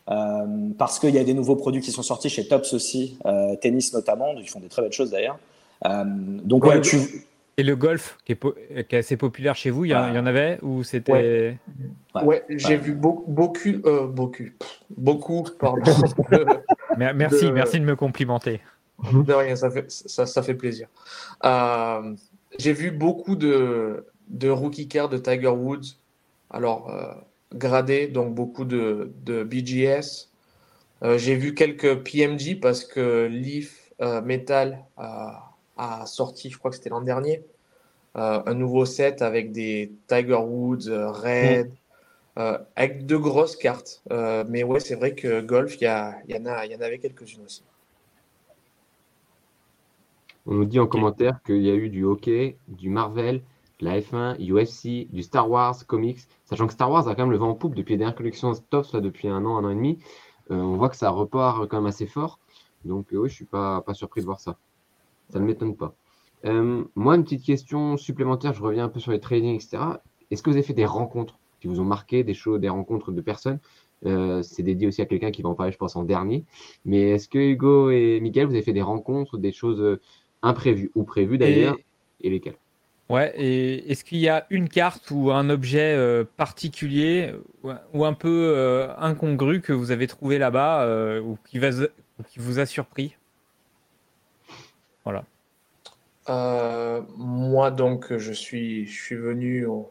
Euh, 0.08 0.46
parce 0.78 1.00
qu'il 1.00 1.12
y 1.16 1.18
a 1.18 1.24
des 1.24 1.34
nouveaux 1.34 1.56
produits 1.56 1.80
qui 1.80 1.90
sont 1.90 2.04
sortis 2.04 2.28
chez 2.28 2.46
Tops 2.46 2.72
aussi, 2.74 3.18
tennis 3.60 3.92
notamment, 3.92 4.34
ils 4.38 4.48
font 4.48 4.60
des 4.60 4.68
très 4.68 4.82
belles 4.82 4.92
choses 4.92 5.10
d'ailleurs. 5.10 5.36
Donc 6.44 6.64
Ouais, 6.64 6.80
tu, 6.80 7.26
Et 7.58 7.62
le 7.62 7.74
golf, 7.74 8.18
qui 8.24 8.32
est, 8.32 8.36
po- 8.36 8.54
qui 8.88 8.94
est 8.94 8.98
assez 8.98 9.16
populaire 9.16 9.54
chez 9.56 9.70
vous, 9.70 9.84
il 9.86 9.90
y, 9.90 9.94
en- 9.94 10.12
y 10.12 10.18
en 10.18 10.26
avait 10.26 10.58
Ou 10.62 10.82
c'était. 10.82 11.12
Ouais. 11.12 11.58
Ouais. 12.14 12.22
Ouais, 12.22 12.44
j'ai 12.50 12.68
Ouais. 12.68 12.76
vu 12.76 12.94
beaucoup, 12.94 13.30
beaucoup, 13.30 13.68
euh, 13.86 14.06
beaucoup, 14.06 14.44
beaucoup, 14.96 15.44
pardon. 15.58 15.80
de- 16.30 16.46
Mer- 16.98 17.14
Merci, 17.14 17.46
De- 17.46 17.50
merci 17.50 17.80
de 17.80 17.84
me 17.84 17.96
complimenter. 17.96 18.60
De 19.12 19.32
rien, 19.32 19.56
ça 19.56 19.70
fait, 19.70 19.90
ça, 19.90 20.26
ça 20.26 20.42
fait 20.42 20.54
plaisir. 20.54 20.88
Euh, 21.44 22.14
j'ai 22.58 22.72
vu 22.72 22.90
beaucoup 22.90 23.36
de, 23.36 24.06
de 24.28 24.48
rookie 24.50 24.88
cards 24.88 25.08
de 25.10 25.18
Tiger 25.18 25.48
Woods. 25.48 25.96
Alors, 26.50 26.90
euh, 26.90 27.12
gradés, 27.54 28.06
donc 28.06 28.34
beaucoup 28.34 28.64
de, 28.64 29.12
de 29.24 29.44
BGS. 29.44 30.30
Euh, 31.02 31.18
j'ai 31.18 31.36
vu 31.36 31.54
quelques 31.54 31.94
PMG 32.04 32.58
parce 32.60 32.84
que 32.84 33.26
Leaf 33.26 33.92
euh, 34.00 34.22
Metal 34.22 34.84
a, 35.76 36.06
sorti, 36.06 36.50
je 36.50 36.58
crois 36.58 36.70
que 36.70 36.76
c'était 36.76 36.90
l'an 36.90 37.00
dernier, 37.02 37.44
euh, 38.16 38.42
un 38.46 38.54
nouveau 38.54 38.84
set 38.86 39.22
avec 39.22 39.52
des 39.52 39.92
Tiger 40.08 40.34
Woods, 40.36 40.88
euh, 40.88 41.10
Red, 41.10 41.72
euh, 42.38 42.58
avec 42.76 43.06
de 43.06 43.16
grosses 43.16 43.56
cartes. 43.56 44.02
Euh, 44.12 44.44
mais 44.48 44.64
ouais, 44.64 44.80
c'est 44.80 44.96
vrai 44.96 45.14
que 45.14 45.40
golf, 45.40 45.76
il 45.76 45.84
y, 45.84 45.86
a- 45.86 46.16
il 46.28 46.34
y, 46.36 46.38
en 46.38 46.46
a- 46.46 46.66
il 46.66 46.72
y 46.72 46.76
en 46.76 46.80
avait 46.80 46.98
quelques-unes 46.98 47.44
aussi. 47.46 47.62
On 50.46 50.54
nous 50.54 50.64
dit 50.64 50.80
en 50.80 50.86
commentaire 50.86 51.42
qu'il 51.44 51.60
y 51.62 51.70
a 51.70 51.74
eu 51.74 51.88
du 51.90 52.04
hockey, 52.04 52.56
du 52.68 52.88
Marvel, 52.88 53.42
de 53.80 53.84
la 53.84 54.00
F1, 54.00 54.36
UFC, 54.38 55.08
du 55.12 55.22
Star 55.22 55.50
Wars, 55.50 55.86
comics. 55.86 56.20
Sachant 56.44 56.66
que 56.66 56.72
Star 56.72 56.90
Wars 56.90 57.08
a 57.08 57.14
quand 57.14 57.22
même 57.24 57.32
le 57.32 57.36
vent 57.36 57.50
en 57.50 57.54
poupe 57.54 57.74
depuis 57.74 57.92
les 57.94 57.98
dernières 57.98 58.16
collections 58.16 58.52
Tops, 58.70 58.92
là, 58.94 59.00
depuis 59.00 59.28
un 59.28 59.44
an, 59.44 59.58
un 59.58 59.64
an 59.64 59.70
et 59.70 59.74
demi. 59.74 59.98
On 60.48 60.76
voit 60.76 60.88
que 60.88 60.96
ça 60.96 61.10
repart 61.10 61.68
quand 61.68 61.78
même 61.78 61.86
assez 61.86 62.06
fort. 62.06 62.38
Donc 62.84 63.08
oui, 63.12 63.28
je 63.28 63.34
suis 63.34 63.44
pas, 63.44 63.82
pas 63.82 63.94
surpris 63.94 64.20
de 64.20 64.26
voir 64.26 64.40
ça. 64.40 64.56
Ça 65.30 65.38
ne 65.40 65.44
m'étonne 65.44 65.76
pas. 65.76 65.94
Euh, 66.44 66.84
moi, 66.94 67.16
une 67.16 67.24
petite 67.24 67.44
question 67.44 67.96
supplémentaire, 67.96 68.52
je 68.52 68.62
reviens 68.62 68.84
un 68.84 68.88
peu 68.88 69.00
sur 69.00 69.12
les 69.12 69.20
trading, 69.20 69.54
etc. 69.54 69.78
Est-ce 70.30 70.42
que 70.42 70.50
vous 70.50 70.56
avez 70.56 70.66
fait 70.66 70.74
des 70.74 70.86
rencontres 70.86 71.38
qui 71.60 71.68
vous 71.68 71.80
ont 71.80 71.84
marqué, 71.84 72.24
des 72.24 72.34
choses, 72.34 72.60
des 72.60 72.68
rencontres 72.68 73.12
de 73.12 73.20
personnes? 73.20 73.58
Euh, 74.04 74.42
C'est 74.42 74.62
dédié 74.62 74.86
aussi 74.86 75.02
à 75.02 75.06
quelqu'un 75.06 75.30
qui 75.30 75.42
va 75.42 75.48
en 75.48 75.54
parler, 75.54 75.72
je 75.72 75.78
pense, 75.78 75.96
en 75.96 76.04
dernier. 76.04 76.44
Mais 76.84 77.10
est-ce 77.10 77.28
que 77.28 77.38
Hugo 77.38 77.90
et 77.90 78.20
Mickaël, 78.20 78.46
vous 78.46 78.54
avez 78.54 78.62
fait 78.62 78.72
des 78.72 78.82
rencontres, 78.82 79.38
des 79.38 79.52
choses 79.52 79.80
euh, 79.80 80.00
imprévues 80.42 80.90
ou 80.94 81.02
prévues 81.04 81.38
d'ailleurs, 81.38 81.76
et... 82.20 82.30
lesquelles? 82.30 82.58
Ouais, 83.08 83.32
et 83.36 83.90
est-ce 83.90 84.04
qu'il 84.04 84.18
y 84.18 84.28
a 84.28 84.46
une 84.50 84.68
carte 84.68 85.12
ou 85.12 85.30
un 85.30 85.48
objet 85.48 85.94
euh, 85.94 86.24
particulier 86.36 87.32
ou, 87.62 87.70
ou 87.94 88.04
un 88.04 88.14
peu 88.14 88.52
euh, 88.56 88.88
incongru 88.98 89.60
que 89.60 89.72
vous 89.72 89.92
avez 89.92 90.08
trouvé 90.08 90.38
là-bas 90.38 90.82
euh, 90.82 91.20
ou, 91.20 91.38
qui 91.48 91.58
va, 91.60 91.70
ou 91.70 92.22
qui 92.28 92.40
vous 92.40 92.58
a 92.58 92.66
surpris? 92.66 93.16
Euh, 96.28 97.02
moi, 97.16 97.70
donc, 97.70 98.16
je 98.16 98.32
suis, 98.32 98.86
venu 99.10 99.66
au, 99.66 99.90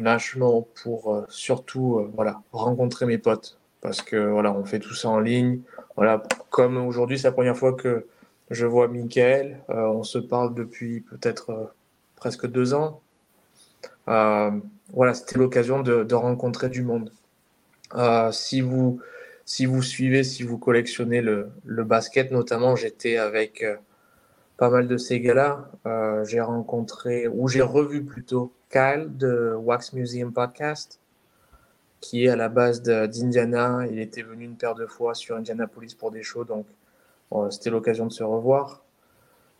National 0.00 0.62
pour 0.82 1.14
euh, 1.14 1.24
surtout 1.28 1.98
euh, 1.98 2.10
voilà, 2.14 2.42
rencontrer 2.52 3.06
mes 3.06 3.18
potes. 3.18 3.58
Parce 3.80 4.02
que 4.02 4.16
voilà, 4.16 4.52
on 4.52 4.64
fait 4.64 4.78
tout 4.78 4.94
ça 4.94 5.08
en 5.08 5.20
ligne. 5.20 5.60
Voilà, 5.96 6.22
comme 6.50 6.76
aujourd'hui, 6.76 7.18
c'est 7.18 7.28
la 7.28 7.32
première 7.32 7.56
fois 7.56 7.72
que 7.74 8.06
je 8.50 8.66
vois 8.66 8.88
Michael. 8.88 9.60
Euh, 9.70 9.86
on 9.86 10.02
se 10.02 10.18
parle 10.18 10.54
depuis 10.54 11.00
peut-être 11.00 11.72
presque 12.16 12.46
deux 12.46 12.74
ans. 12.74 13.00
Voilà, 14.06 15.14
c'était 15.14 15.38
l'occasion 15.38 15.82
de, 15.82 16.14
rencontrer 16.14 16.68
du 16.68 16.82
monde. 16.82 17.10
Si 18.32 18.60
vous, 18.60 19.00
si 19.44 19.66
vous 19.66 19.82
suivez, 19.82 20.24
si 20.24 20.42
vous 20.42 20.58
collectionnez 20.58 21.20
le, 21.20 21.50
basket, 21.64 22.30
notamment, 22.30 22.76
j'étais 22.76 23.16
avec 23.18 23.64
pas 24.56 24.70
mal 24.70 24.88
de 24.88 24.96
ces 24.96 25.20
gars-là. 25.20 25.70
Euh, 25.86 26.24
j'ai 26.24 26.40
rencontré, 26.40 27.28
ou 27.28 27.48
j'ai 27.48 27.62
revu 27.62 28.04
plutôt, 28.04 28.52
Kyle 28.70 29.08
de 29.16 29.54
Wax 29.54 29.92
Museum 29.92 30.32
Podcast, 30.32 31.00
qui 32.00 32.24
est 32.24 32.28
à 32.28 32.36
la 32.36 32.48
base 32.48 32.82
d'Indiana. 32.82 33.86
Il 33.90 33.98
était 33.98 34.22
venu 34.22 34.44
une 34.44 34.56
paire 34.56 34.74
de 34.74 34.86
fois 34.86 35.14
sur 35.14 35.36
Indianapolis 35.36 35.94
pour 35.94 36.10
des 36.10 36.22
shows, 36.22 36.44
donc 36.44 36.66
euh, 37.32 37.50
c'était 37.50 37.70
l'occasion 37.70 38.06
de 38.06 38.12
se 38.12 38.22
revoir. 38.22 38.84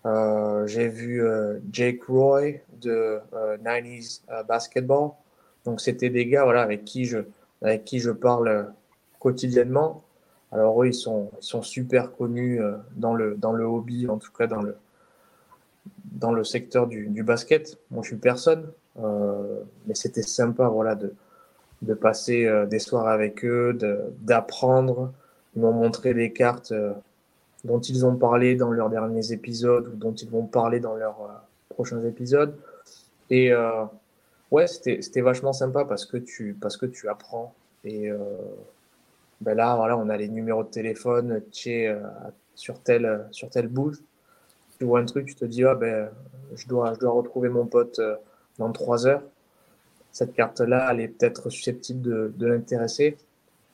Euh, 0.06 0.66
j'ai 0.66 0.88
vu 0.88 1.24
euh, 1.24 1.58
Jake 1.72 2.04
Roy 2.04 2.60
de 2.80 3.20
euh, 3.32 3.56
90s 3.58 4.22
euh, 4.30 4.42
Basketball. 4.42 5.10
Donc 5.64 5.80
c'était 5.80 6.10
des 6.10 6.26
gars 6.26 6.44
voilà, 6.44 6.62
avec, 6.62 6.84
qui 6.84 7.06
je, 7.06 7.18
avec 7.62 7.84
qui 7.84 8.00
je 8.00 8.10
parle 8.10 8.48
euh, 8.48 8.64
quotidiennement. 9.18 10.02
Alors 10.52 10.82
eux, 10.82 10.88
ils 10.88 10.94
sont, 10.94 11.30
ils 11.40 11.44
sont 11.44 11.62
super 11.62 12.12
connus 12.12 12.60
euh, 12.60 12.76
dans, 12.96 13.14
le, 13.14 13.34
dans 13.36 13.52
le 13.52 13.64
hobby, 13.64 14.08
en 14.08 14.18
tout 14.18 14.32
cas 14.32 14.46
dans 14.46 14.60
le, 14.62 14.76
dans 16.04 16.32
le 16.32 16.44
secteur 16.44 16.86
du, 16.86 17.22
basket. 17.22 17.78
Moi, 17.90 18.02
je 18.02 18.08
suis 18.08 18.16
personne. 18.16 18.70
Euh, 19.02 19.60
mais 19.86 19.94
c'était 19.94 20.22
sympa, 20.22 20.68
voilà, 20.68 20.94
de, 20.94 21.12
de 21.82 21.94
passer 21.94 22.46
euh, 22.46 22.66
des 22.66 22.78
soirs 22.78 23.08
avec 23.08 23.44
eux, 23.44 23.76
d'apprendre. 24.20 25.12
Ils 25.56 25.62
m'ont 25.62 25.72
montré 25.72 26.14
des 26.14 26.32
cartes 26.32 26.72
euh, 26.72 26.92
dont 27.64 27.80
ils 27.80 28.06
ont 28.06 28.16
parlé 28.16 28.54
dans 28.56 28.70
leurs 28.70 28.90
derniers 28.90 29.32
épisodes 29.32 29.88
ou 29.88 29.96
dont 29.96 30.14
ils 30.14 30.30
vont 30.30 30.46
parler 30.46 30.80
dans 30.80 30.94
leurs 30.94 31.42
prochains 31.68 32.04
épisodes. 32.04 32.56
Et 33.30 33.52
ouais, 34.50 34.66
c'était 34.66 35.22
vachement 35.22 35.54
sympa 35.54 35.86
parce 35.86 36.04
que 36.04 36.18
tu, 36.18 36.54
parce 36.60 36.76
que 36.76 36.84
tu 36.84 37.08
apprends. 37.08 37.54
Et 37.84 38.10
ben 39.40 39.54
là, 39.54 39.76
voilà, 39.76 39.96
on 39.98 40.08
a 40.08 40.16
les 40.16 40.28
numéros 40.28 40.62
de 40.62 40.68
téléphone 40.68 41.42
euh, 41.66 42.00
sur 42.54 42.80
tel, 42.80 43.26
sur 43.30 43.50
tel 43.50 43.68
booth. 43.68 44.00
Tu 44.78 44.84
vois 44.84 45.00
un 45.00 45.04
truc, 45.04 45.26
tu 45.26 45.34
te 45.34 45.44
dis, 45.44 45.64
ah 45.64 45.74
ben, 45.74 46.10
je 46.54 46.66
dois, 46.66 46.94
je 46.94 47.00
dois 47.00 47.12
retrouver 47.12 47.48
mon 47.48 47.66
pote 47.66 47.98
euh, 47.98 48.16
dans 48.58 48.72
trois 48.72 49.06
heures. 49.06 49.22
Cette 50.12 50.34
carte-là, 50.34 50.88
elle 50.92 51.00
est 51.00 51.08
peut-être 51.08 51.50
susceptible 51.50 52.00
de, 52.02 52.32
de 52.36 52.46
l'intéresser. 52.46 53.16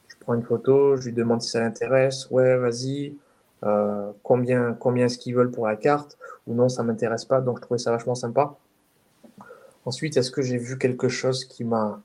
Je 0.09 0.15
prends 0.21 0.35
une 0.35 0.43
photo, 0.43 0.97
je 0.97 1.07
lui 1.07 1.13
demande 1.13 1.43
si 1.43 1.51
ça 1.51 1.61
l'intéresse. 1.61 2.29
Ouais, 2.31 2.57
vas-y. 2.57 3.15
Euh, 3.63 4.11
combien 4.23 4.73
combien 4.73 5.07
est-ce 5.07 5.19
qu'ils 5.19 5.35
veulent 5.35 5.51
pour 5.51 5.67
la 5.67 5.77
carte? 5.77 6.17
Ou 6.47 6.55
non, 6.55 6.69
ça 6.69 6.83
m'intéresse 6.83 7.25
pas. 7.27 7.41
Donc, 7.41 7.59
je 7.59 7.63
trouvais 7.63 7.79
ça 7.79 7.91
vachement 7.91 8.15
sympa. 8.15 8.57
Ensuite, 9.85 10.17
est-ce 10.17 10.31
que 10.31 10.43
j'ai 10.43 10.59
vu 10.59 10.79
quelque 10.79 11.09
chose 11.09 11.45
qui 11.45 11.65
m'a 11.65 12.01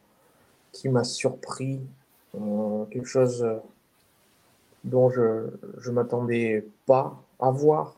qui 0.71 0.89
m'a 0.89 1.05
surpris, 1.05 1.79
euh, 2.35 2.85
quelque 2.91 3.07
chose 3.07 3.43
euh, 3.43 3.57
dont 4.83 5.09
je 5.09 5.47
je 5.77 5.91
m'attendais 5.91 6.65
pas 6.85 7.21
à 7.39 7.51
voir? 7.51 7.94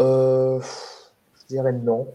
Euh, 0.00 0.60
je 1.40 1.46
dirais 1.48 1.72
non. 1.72 2.06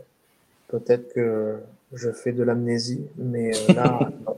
Peut-être 0.68 1.14
que 1.14 1.60
je 1.94 2.12
fais 2.12 2.32
de 2.32 2.44
l'amnésie, 2.44 3.08
mais 3.18 3.52
euh, 3.70 3.74
là, 3.74 4.00
non. 4.26 4.38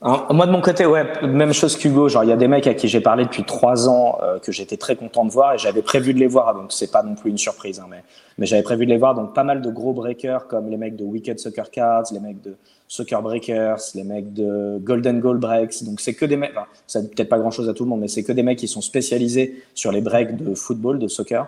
Moi 0.00 0.46
de 0.46 0.52
mon 0.52 0.60
côté, 0.60 0.86
ouais, 0.86 1.04
même 1.26 1.52
chose 1.52 1.76
qu'Hugo. 1.76 2.08
Genre, 2.08 2.22
il 2.22 2.30
y 2.30 2.32
a 2.32 2.36
des 2.36 2.46
mecs 2.46 2.68
à 2.68 2.74
qui 2.74 2.86
j'ai 2.86 3.00
parlé 3.00 3.24
depuis 3.24 3.42
trois 3.42 3.88
ans 3.88 4.18
euh, 4.22 4.38
que 4.38 4.52
j'étais 4.52 4.76
très 4.76 4.94
content 4.94 5.24
de 5.24 5.32
voir 5.32 5.54
et 5.54 5.58
j'avais 5.58 5.82
prévu 5.82 6.14
de 6.14 6.20
les 6.20 6.28
voir. 6.28 6.54
Donc 6.54 6.72
c'est 6.72 6.92
pas 6.92 7.02
non 7.02 7.16
plus 7.16 7.30
une 7.30 7.38
surprise, 7.38 7.80
hein, 7.80 7.86
mais 7.90 8.04
mais 8.36 8.46
j'avais 8.46 8.62
prévu 8.62 8.86
de 8.86 8.90
les 8.90 8.98
voir. 8.98 9.16
Donc 9.16 9.34
pas 9.34 9.42
mal 9.42 9.60
de 9.60 9.70
gros 9.70 9.92
breakers 9.92 10.46
comme 10.46 10.68
les 10.70 10.76
mecs 10.76 10.94
de 10.94 11.02
Wicked 11.04 11.40
Soccer 11.40 11.70
Cards, 11.70 12.04
les 12.12 12.20
mecs 12.20 12.40
de 12.42 12.54
Soccer 12.88 13.22
Breakers, 13.22 13.78
les 13.94 14.02
mecs 14.02 14.32
de 14.32 14.78
Golden 14.82 15.20
Goal 15.20 15.36
Breaks. 15.38 15.84
Donc 15.84 16.00
c'est 16.00 16.14
que 16.14 16.24
des 16.24 16.36
mecs. 16.36 16.50
Enfin, 16.56 16.66
ça 16.86 17.02
dit 17.02 17.08
peut-être 17.08 17.28
pas 17.28 17.38
grand-chose 17.38 17.68
à 17.68 17.74
tout 17.74 17.84
le 17.84 17.90
monde, 17.90 18.00
mais 18.00 18.08
c'est 18.08 18.22
que 18.22 18.32
des 18.32 18.42
mecs 18.42 18.58
qui 18.58 18.66
sont 18.66 18.80
spécialisés 18.80 19.62
sur 19.74 19.92
les 19.92 20.00
breaks 20.00 20.36
de 20.36 20.54
football, 20.54 20.98
de 20.98 21.06
soccer. 21.06 21.46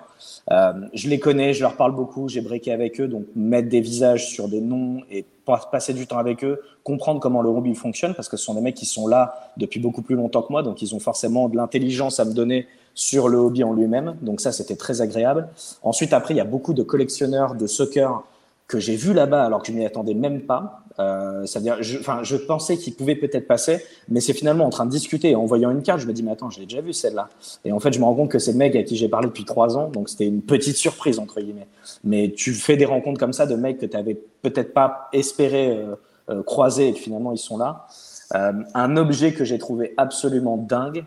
Euh, 0.51 0.73
je 0.93 1.09
les 1.09 1.19
connais, 1.19 1.55
je 1.55 1.63
leur 1.63 1.77
parle 1.77 1.95
beaucoup, 1.95 2.29
j'ai 2.29 2.43
breaké 2.43 2.73
avec 2.73 3.01
eux, 3.01 3.09
donc 3.09 3.25
mettre 3.35 3.69
des 3.69 3.81
visages 3.81 4.29
sur 4.29 4.49
des 4.49 4.61
noms 4.61 5.01
et 5.11 5.25
pas- 5.47 5.69
passer 5.73 5.95
du 5.95 6.07
temps 6.07 6.19
avec 6.19 6.45
eux, 6.45 6.61
comprendre 6.85 7.21
comment 7.21 7.41
le 7.41 7.49
rugby 7.49 7.75
fonctionne, 7.75 8.15
parce 8.15 8.29
que 8.29 8.37
ce 8.37 8.45
sont 8.45 8.55
des 8.55 8.61
mecs 8.61 8.75
qui 8.75 8.87
sont 8.87 9.07
là 9.07 9.53
depuis 9.57 9.81
beaucoup 9.81 10.03
plus 10.03 10.17
longtemps 10.17 10.43
que 10.43 10.53
moi, 10.53 10.63
donc 10.63 10.83
ils 10.83 10.95
ont 10.95 11.01
forcément 11.01 11.49
de 11.49 11.57
l'intelligence 11.57 12.21
à 12.21 12.25
me 12.25 12.33
donner 12.33 12.67
sur 12.95 13.29
le 13.29 13.39
hobby 13.39 13.65
en 13.65 13.73
lui-même. 13.73 14.17
Donc 14.21 14.41
ça, 14.41 14.53
c'était 14.53 14.77
très 14.77 15.01
agréable. 15.01 15.49
Ensuite, 15.83 16.13
après, 16.13 16.35
il 16.35 16.37
y 16.37 16.41
a 16.41 16.45
beaucoup 16.45 16.75
de 16.75 16.83
collectionneurs 16.83 17.55
de 17.55 17.67
soccer 17.67 18.23
que 18.67 18.79
j'ai 18.79 18.97
vus 18.97 19.15
là-bas 19.15 19.45
alors 19.45 19.63
que 19.63 19.69
je 19.69 19.73
m'y 19.73 19.85
attendais 19.85 20.15
même 20.15 20.43
pas. 20.43 20.83
Euh, 21.01 21.47
C'est-à-dire, 21.47 21.79
enfin, 21.99 22.21
je 22.23 22.37
pensais 22.37 22.77
qu'ils 22.77 22.95
pouvaient 22.95 23.15
peut-être 23.15 23.47
passer, 23.47 23.85
mais 24.09 24.21
c'est 24.21 24.33
finalement 24.33 24.67
en 24.67 24.71
train 24.71 24.85
de 24.85 24.91
discuter 24.91 25.35
en 25.35 25.47
voyant 25.47 25.71
une 25.71 25.83
carte, 25.83 26.01
je 26.01 26.07
me 26.07 26.13
dis 26.13 26.23
mais 26.23 26.33
attends, 26.33 26.51
je 26.51 26.61
l'ai 26.61 26.67
déjà 26.67 26.81
vue 26.81 26.93
celle-là. 26.93 27.29
Et 27.65 27.73
en 27.73 27.81
fait, 27.81 27.93
je 27.93 27.99
me 27.99 28.05
rends 28.05 28.15
compte 28.15 28.31
que 28.31 28.39
c'est 28.39 28.53
le 28.53 28.59
mec 28.59 28.77
à 28.77 28.83
qui 28.83 28.97
j'ai 28.97 29.09
parlé 29.09 29.29
depuis 29.29 29.45
trois 29.45 29.79
ans, 29.79 29.89
donc 29.89 30.09
c'était 30.09 30.27
une 30.27 30.43
petite 30.43 30.77
surprise 30.77 31.19
entre 31.19 31.41
guillemets. 31.41 31.69
Mais 32.05 32.33
tu 32.37 32.53
fais 32.53 32.77
des 32.77 32.85
rencontres 32.85 33.19
comme 33.19 33.33
ça 33.33 33.47
de 33.47 33.57
mecs 33.57 33.79
que 33.79 33.87
tu 33.87 33.97
avais 33.97 34.19
peut-être 34.43 34.75
pas 34.75 35.09
espéré 35.13 35.71
euh, 35.71 35.95
euh, 36.29 36.43
croiser 36.43 36.89
et 36.89 36.93
que 36.93 36.99
finalement 36.99 37.33
ils 37.33 37.39
sont 37.39 37.59
là. 37.59 37.87
Un 38.33 38.97
objet 38.97 39.33
que 39.33 39.45
j'ai 39.45 39.59
trouvé 39.59 39.93
absolument 39.97 40.57
dingue. 40.57 41.05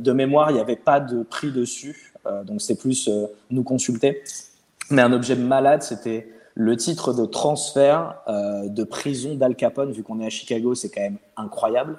De 0.00 0.12
mémoire, 0.12 0.50
il 0.50 0.54
n'y 0.54 0.60
avait 0.60 0.74
pas 0.74 0.98
de 0.98 1.22
prix 1.22 1.52
dessus, 1.52 2.12
donc 2.46 2.60
c'est 2.60 2.74
plus 2.74 3.08
nous 3.48 3.62
consulter. 3.62 4.24
Mais 4.90 5.00
un 5.00 5.12
objet 5.12 5.36
malade, 5.36 5.84
c'était 5.84 6.33
le 6.54 6.76
titre 6.76 7.12
de 7.12 7.24
transfert 7.24 8.16
euh, 8.28 8.68
de 8.68 8.84
prison 8.84 9.34
d'Al 9.34 9.56
Capone, 9.56 9.92
vu 9.92 10.02
qu'on 10.02 10.20
est 10.20 10.26
à 10.26 10.30
Chicago, 10.30 10.74
c'est 10.74 10.88
quand 10.88 11.00
même 11.00 11.18
incroyable, 11.36 11.98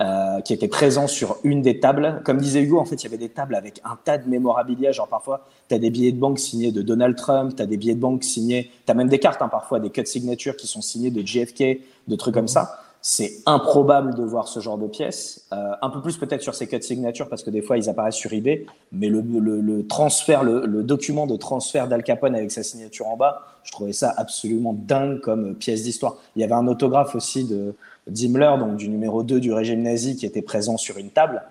euh, 0.00 0.40
qui 0.40 0.52
était 0.52 0.68
présent 0.68 1.06
sur 1.06 1.36
une 1.44 1.62
des 1.62 1.78
tables. 1.78 2.20
Comme 2.24 2.38
disait 2.38 2.62
Hugo, 2.62 2.78
en 2.78 2.84
fait, 2.84 2.96
il 2.96 3.04
y 3.04 3.06
avait 3.06 3.16
des 3.16 3.28
tables 3.28 3.54
avec 3.54 3.80
un 3.84 3.96
tas 4.04 4.18
de 4.18 4.28
mémorabilia, 4.28 4.90
genre 4.90 5.08
parfois, 5.08 5.46
tu 5.68 5.74
as 5.76 5.78
des 5.78 5.90
billets 5.90 6.12
de 6.12 6.18
banque 6.18 6.40
signés 6.40 6.72
de 6.72 6.82
Donald 6.82 7.16
Trump, 7.16 7.54
tu 7.56 7.62
as 7.62 7.66
des 7.66 7.76
billets 7.76 7.94
de 7.94 8.00
banque 8.00 8.24
signés, 8.24 8.70
tu 8.84 8.90
as 8.90 8.94
même 8.94 9.08
des 9.08 9.20
cartes 9.20 9.40
hein, 9.40 9.48
parfois, 9.48 9.78
des 9.78 9.90
cut 9.90 10.04
signatures 10.04 10.56
qui 10.56 10.66
sont 10.66 10.82
signées 10.82 11.10
de 11.10 11.24
JFK, 11.24 11.80
de 12.08 12.16
trucs 12.16 12.34
comme 12.34 12.48
ça. 12.48 12.81
C'est 13.04 13.40
improbable 13.46 14.14
de 14.14 14.22
voir 14.22 14.46
ce 14.46 14.60
genre 14.60 14.78
de 14.78 14.86
pièces. 14.86 15.44
Euh, 15.52 15.72
un 15.82 15.90
peu 15.90 16.00
plus 16.00 16.18
peut-être 16.18 16.40
sur 16.40 16.54
ces 16.54 16.68
cut 16.68 16.80
signatures 16.80 17.28
parce 17.28 17.42
que 17.42 17.50
des 17.50 17.60
fois 17.60 17.76
ils 17.76 17.90
apparaissent 17.90 18.14
sur 18.14 18.32
eBay, 18.32 18.64
mais 18.92 19.08
le, 19.08 19.84
transfert, 19.88 20.44
le, 20.44 20.84
document 20.84 21.26
de 21.26 21.34
transfert 21.34 21.88
d'Al 21.88 22.04
Capone 22.04 22.36
avec 22.36 22.52
sa 22.52 22.62
signature 22.62 23.08
en 23.08 23.16
bas, 23.16 23.42
je 23.64 23.72
trouvais 23.72 23.92
ça 23.92 24.14
absolument 24.16 24.72
dingue 24.72 25.20
comme 25.20 25.56
pièce 25.56 25.82
d'histoire. 25.82 26.14
Il 26.36 26.42
y 26.42 26.44
avait 26.44 26.54
un 26.54 26.68
autographe 26.68 27.16
aussi 27.16 27.44
de 27.44 27.74
d'Himmler, 28.06 28.54
donc 28.58 28.76
du 28.76 28.88
numéro 28.88 29.24
2 29.24 29.40
du 29.40 29.52
régime 29.52 29.82
nazi, 29.82 30.16
qui 30.16 30.24
était 30.24 30.42
présent 30.42 30.76
sur 30.76 30.96
une 30.96 31.10
table. 31.10 31.42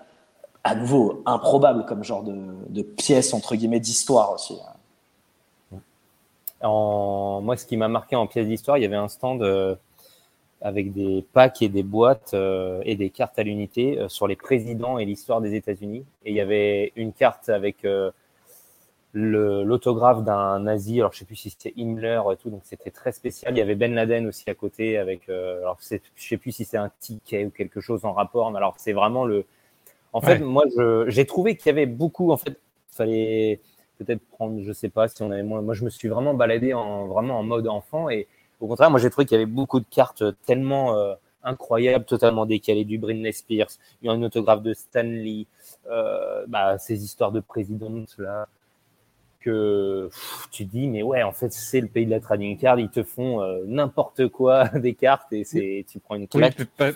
À 0.64 0.74
nouveau, 0.74 1.22
improbable 1.26 1.84
comme 1.84 2.02
genre 2.02 2.22
de, 2.22 2.34
de 2.70 2.82
pièce 2.82 3.34
entre 3.34 3.56
guillemets 3.56 3.80
d'histoire 3.80 4.32
aussi. 4.32 4.54
En... 6.62 7.40
Moi, 7.42 7.56
ce 7.56 7.66
qui 7.66 7.76
m'a 7.76 7.88
marqué 7.88 8.16
en 8.16 8.26
pièce 8.26 8.46
d'histoire, 8.46 8.78
il 8.78 8.82
y 8.82 8.86
avait 8.86 8.96
un 8.96 9.08
stand 9.08 9.42
euh, 9.42 9.74
avec 10.62 10.92
des 10.92 11.24
packs 11.32 11.60
et 11.60 11.68
des 11.68 11.82
boîtes 11.82 12.34
euh, 12.34 12.80
et 12.84 12.94
des 12.94 13.10
cartes 13.10 13.38
à 13.38 13.42
l'unité 13.42 13.98
euh, 13.98 14.08
sur 14.08 14.28
les 14.28 14.36
présidents 14.36 14.98
et 14.98 15.04
l'histoire 15.04 15.40
des 15.40 15.54
États-Unis. 15.54 16.04
Et 16.24 16.30
il 16.30 16.36
y 16.36 16.40
avait 16.40 16.92
une 16.94 17.12
carte 17.12 17.48
avec 17.48 17.84
euh, 17.84 18.12
l'autographe 19.12 20.22
d'un 20.22 20.60
nazi. 20.60 21.00
Alors, 21.00 21.12
je 21.12 21.18
sais 21.18 21.24
plus 21.24 21.36
si 21.36 21.50
c'était 21.50 21.72
Himmler 21.76 22.22
et 22.32 22.36
tout, 22.36 22.48
donc 22.48 22.62
c'était 22.64 22.90
très 22.90 23.12
spécial. 23.12 23.52
Il 23.54 23.58
y 23.58 23.60
avait 23.60 23.74
Ben 23.74 23.92
Laden 23.92 24.26
aussi 24.26 24.48
à 24.48 24.54
côté 24.54 24.96
avec. 24.98 25.28
alors, 25.28 25.78
je 25.80 25.98
sais 26.16 26.36
plus 26.36 26.52
si 26.52 26.64
c'est 26.64 26.78
un 26.78 26.90
ticket 27.00 27.44
ou 27.44 27.50
quelque 27.50 27.80
chose 27.80 28.04
en 28.04 28.12
rapport. 28.12 28.50
Mais 28.50 28.58
alors, 28.58 28.74
c'est 28.78 28.92
vraiment 28.92 29.24
le. 29.24 29.44
En 30.14 30.20
fait, 30.20 30.38
moi, 30.38 30.64
j'ai 31.08 31.26
trouvé 31.26 31.56
qu'il 31.56 31.66
y 31.66 31.70
avait 31.70 31.86
beaucoup. 31.86 32.32
En 32.32 32.36
fait, 32.36 32.58
fallait 32.90 33.60
peut-être 33.98 34.22
prendre, 34.30 34.62
je 34.62 34.72
sais 34.72 34.88
pas 34.88 35.08
si 35.08 35.22
on 35.22 35.30
avait 35.30 35.42
moins. 35.42 35.60
Moi, 35.60 35.74
je 35.74 35.84
me 35.84 35.90
suis 35.90 36.08
vraiment 36.08 36.32
baladé 36.32 36.72
en 36.72 37.06
vraiment 37.06 37.38
en 37.38 37.42
mode 37.42 37.68
enfant 37.68 38.08
et 38.08 38.28
au 38.62 38.68
contraire, 38.68 38.90
moi, 38.90 39.00
j'ai 39.00 39.10
trouvé 39.10 39.26
qu'il 39.26 39.36
y 39.38 39.42
avait 39.42 39.50
beaucoup 39.50 39.80
de 39.80 39.86
cartes 39.90 40.22
tellement 40.46 40.94
euh, 40.96 41.14
incroyables, 41.42 42.04
totalement 42.04 42.46
décalées 42.46 42.84
du 42.84 42.98
Britney 42.98 43.32
Spears, 43.32 43.70
il 44.00 44.06
y 44.06 44.08
a 44.08 44.12
un 44.12 44.22
autographe 44.22 44.62
de 44.62 44.72
Stanley, 44.74 45.46
euh, 45.90 46.44
bah, 46.48 46.78
ces 46.78 47.04
histoires 47.04 47.32
de 47.32 47.40
présidence 47.40 48.16
là 48.18 48.48
que 49.40 50.08
pff, 50.10 50.48
tu 50.52 50.64
dis 50.64 50.86
mais 50.86 51.02
ouais 51.02 51.22
en 51.24 51.32
fait 51.32 51.52
c'est 51.52 51.80
le 51.80 51.88
pays 51.88 52.06
de 52.06 52.10
la 52.12 52.20
trading 52.20 52.56
card 52.56 52.78
ils 52.78 52.90
te 52.90 53.02
font 53.02 53.42
euh, 53.42 53.64
n'importe 53.66 54.28
quoi 54.28 54.68
des 54.78 54.94
cartes 54.94 55.32
et 55.32 55.44
c'est 55.44 55.84
tu 55.88 55.98
prends 55.98 56.14
une 56.14 56.28
Oui, 56.34 56.52
claque. 56.52 56.64
pas- 56.76 56.92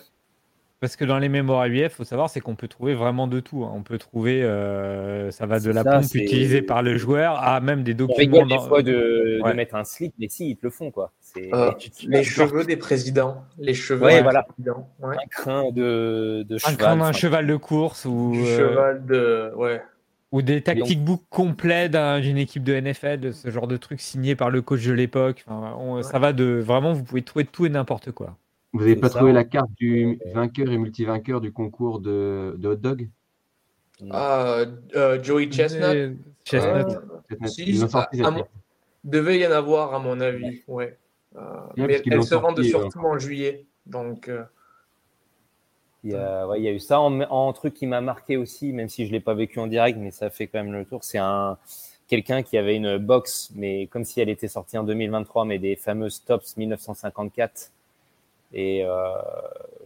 parce 0.80 0.96
que 0.96 1.04
dans 1.04 1.18
les 1.18 1.28
mémoires 1.28 1.66
UF, 1.66 1.92
faut 1.94 2.04
savoir, 2.04 2.28
c'est 2.30 2.40
qu'on 2.40 2.54
peut 2.54 2.68
trouver 2.68 2.94
vraiment 2.94 3.26
de 3.26 3.40
tout. 3.40 3.64
hein. 3.64 3.72
On 3.74 3.82
peut 3.82 3.98
trouver, 3.98 4.42
euh, 4.42 5.30
ça 5.30 5.46
va 5.46 5.58
de 5.60 5.70
la 5.70 5.82
ça, 5.82 5.92
pompe 6.00 6.14
utilisée 6.14 6.62
par 6.62 6.82
le 6.82 6.96
joueur 6.98 7.38
à 7.42 7.60
même 7.60 7.82
des 7.82 7.92
on 7.94 7.96
documents. 7.96 8.16
rigole 8.18 8.48
des 8.48 8.54
dans- 8.56 8.68
fois 8.68 8.82
de, 8.82 9.40
mettre 9.54 9.74
un 9.74 9.84
slip 9.84 10.12
mais 10.18 10.28
si 10.28 10.50
ils 10.50 10.56
te 10.56 10.60
le 10.64 10.70
font 10.70 10.90
quoi 10.90 11.12
Euh, 11.52 11.70
les 12.06 12.22
cheveux 12.24 12.64
des 12.64 12.76
présidents. 12.76 13.44
Les 13.58 13.74
cheveux 13.74 14.04
Ouais, 14.04 14.16
des 14.16 14.22
voilà. 14.22 14.42
présidents. 14.42 14.88
Ouais. 15.02 15.16
un 15.16 15.26
crin 15.30 15.64
de, 15.72 16.44
de 16.48 16.54
un 16.54 16.58
cheval. 16.58 16.76
crin 16.76 16.96
d'un 16.96 17.12
cheval 17.12 17.46
de 17.46 17.56
course 17.56 18.04
ou, 18.04 18.32
Du 18.32 18.40
euh, 18.42 18.56
cheval 18.70 19.06
de. 19.06 19.52
Ouais. 19.56 19.82
ou 20.32 20.42
des 20.42 20.60
tactiques 20.60 21.02
books 21.04 21.22
complets 21.30 21.88
d'un- 21.88 22.20
d'une 22.20 22.36
équipe 22.36 22.64
de 22.64 22.74
NFL, 22.74 23.20
de 23.20 23.32
ce 23.32 23.48
genre 23.50 23.66
de 23.66 23.76
truc 23.76 24.00
signé 24.00 24.34
par 24.34 24.50
le 24.50 24.60
coach 24.60 24.84
de 24.84 24.92
l'époque. 24.92 25.44
Enfin, 25.46 25.74
on- 25.78 26.02
Ça 26.02 26.18
va 26.18 26.32
de 26.32 26.44
vraiment, 26.62 26.92
vous 26.92 27.04
pouvez 27.04 27.22
trouver 27.22 27.44
tout 27.46 27.64
et 27.64 27.68
n'importe 27.70 28.10
quoi. 28.12 28.36
Vous 28.76 28.80
n'avez 28.82 28.96
pas 28.96 29.08
ça. 29.08 29.16
trouvé 29.18 29.32
la 29.32 29.44
carte 29.44 29.70
du 29.76 30.18
vainqueur 30.34 30.70
et 30.70 30.78
multivainqueur 30.78 31.40
du 31.40 31.52
concours 31.52 32.00
de, 32.00 32.54
de 32.58 32.68
hot 32.68 32.76
dog? 32.76 33.08
Ah, 34.10 34.64
euh, 34.94 35.22
Joey 35.22 35.50
Chestnut. 35.50 35.84
Et- 35.94 36.16
Chestnut. 36.44 36.86
Euh, 37.32 37.46
si, 37.46 37.64
Ils 37.66 37.82
ont 37.82 37.86
à- 37.86 37.90
sorti 37.90 38.20
à 38.20 38.24
cette 38.24 38.32
mon- 38.32 38.38
carte. 38.40 38.50
devait 39.04 39.38
y 39.38 39.46
en 39.46 39.52
avoir 39.52 39.94
à 39.94 39.98
mon 39.98 40.20
avis. 40.20 40.62
Ouais. 40.68 40.96
Euh, 41.36 41.40
mais 41.76 42.02
l'ont 42.06 42.22
se 42.22 42.34
vendent 42.34 42.62
surtout 42.62 43.00
en 43.00 43.18
juillet. 43.18 43.66
Donc. 43.86 44.28
euh, 44.28 44.42
Il 46.04 46.12
y, 46.12 46.14
a, 46.14 46.46
ouais, 46.46 46.60
il 46.60 46.64
y 46.64 46.68
a 46.68 46.72
eu 46.72 46.78
ça 46.78 47.00
en, 47.00 47.20
en 47.22 47.52
truc 47.52 47.74
qui 47.74 47.86
m'a 47.86 48.00
marqué 48.00 48.36
aussi, 48.36 48.72
même 48.72 48.88
si 48.88 49.06
je 49.06 49.12
l'ai 49.12 49.18
pas 49.20 49.34
vécu 49.34 49.58
en 49.58 49.66
direct, 49.66 49.98
mais 50.00 50.12
ça 50.12 50.30
fait 50.30 50.46
quand 50.46 50.62
même 50.62 50.72
le 50.72 50.84
tour. 50.84 51.02
C'est 51.02 51.18
un 51.18 51.58
quelqu'un 52.06 52.42
qui 52.44 52.56
avait 52.56 52.76
une 52.76 52.98
box, 52.98 53.50
mais 53.56 53.88
comme 53.88 54.04
si 54.04 54.20
elle 54.20 54.28
était 54.28 54.46
sortie 54.46 54.78
en 54.78 54.84
2023, 54.84 55.44
mais 55.44 55.58
des 55.58 55.74
fameuses 55.74 56.22
Tops 56.24 56.56
1954. 56.56 57.72
Et 58.58 58.82
euh, 58.84 59.08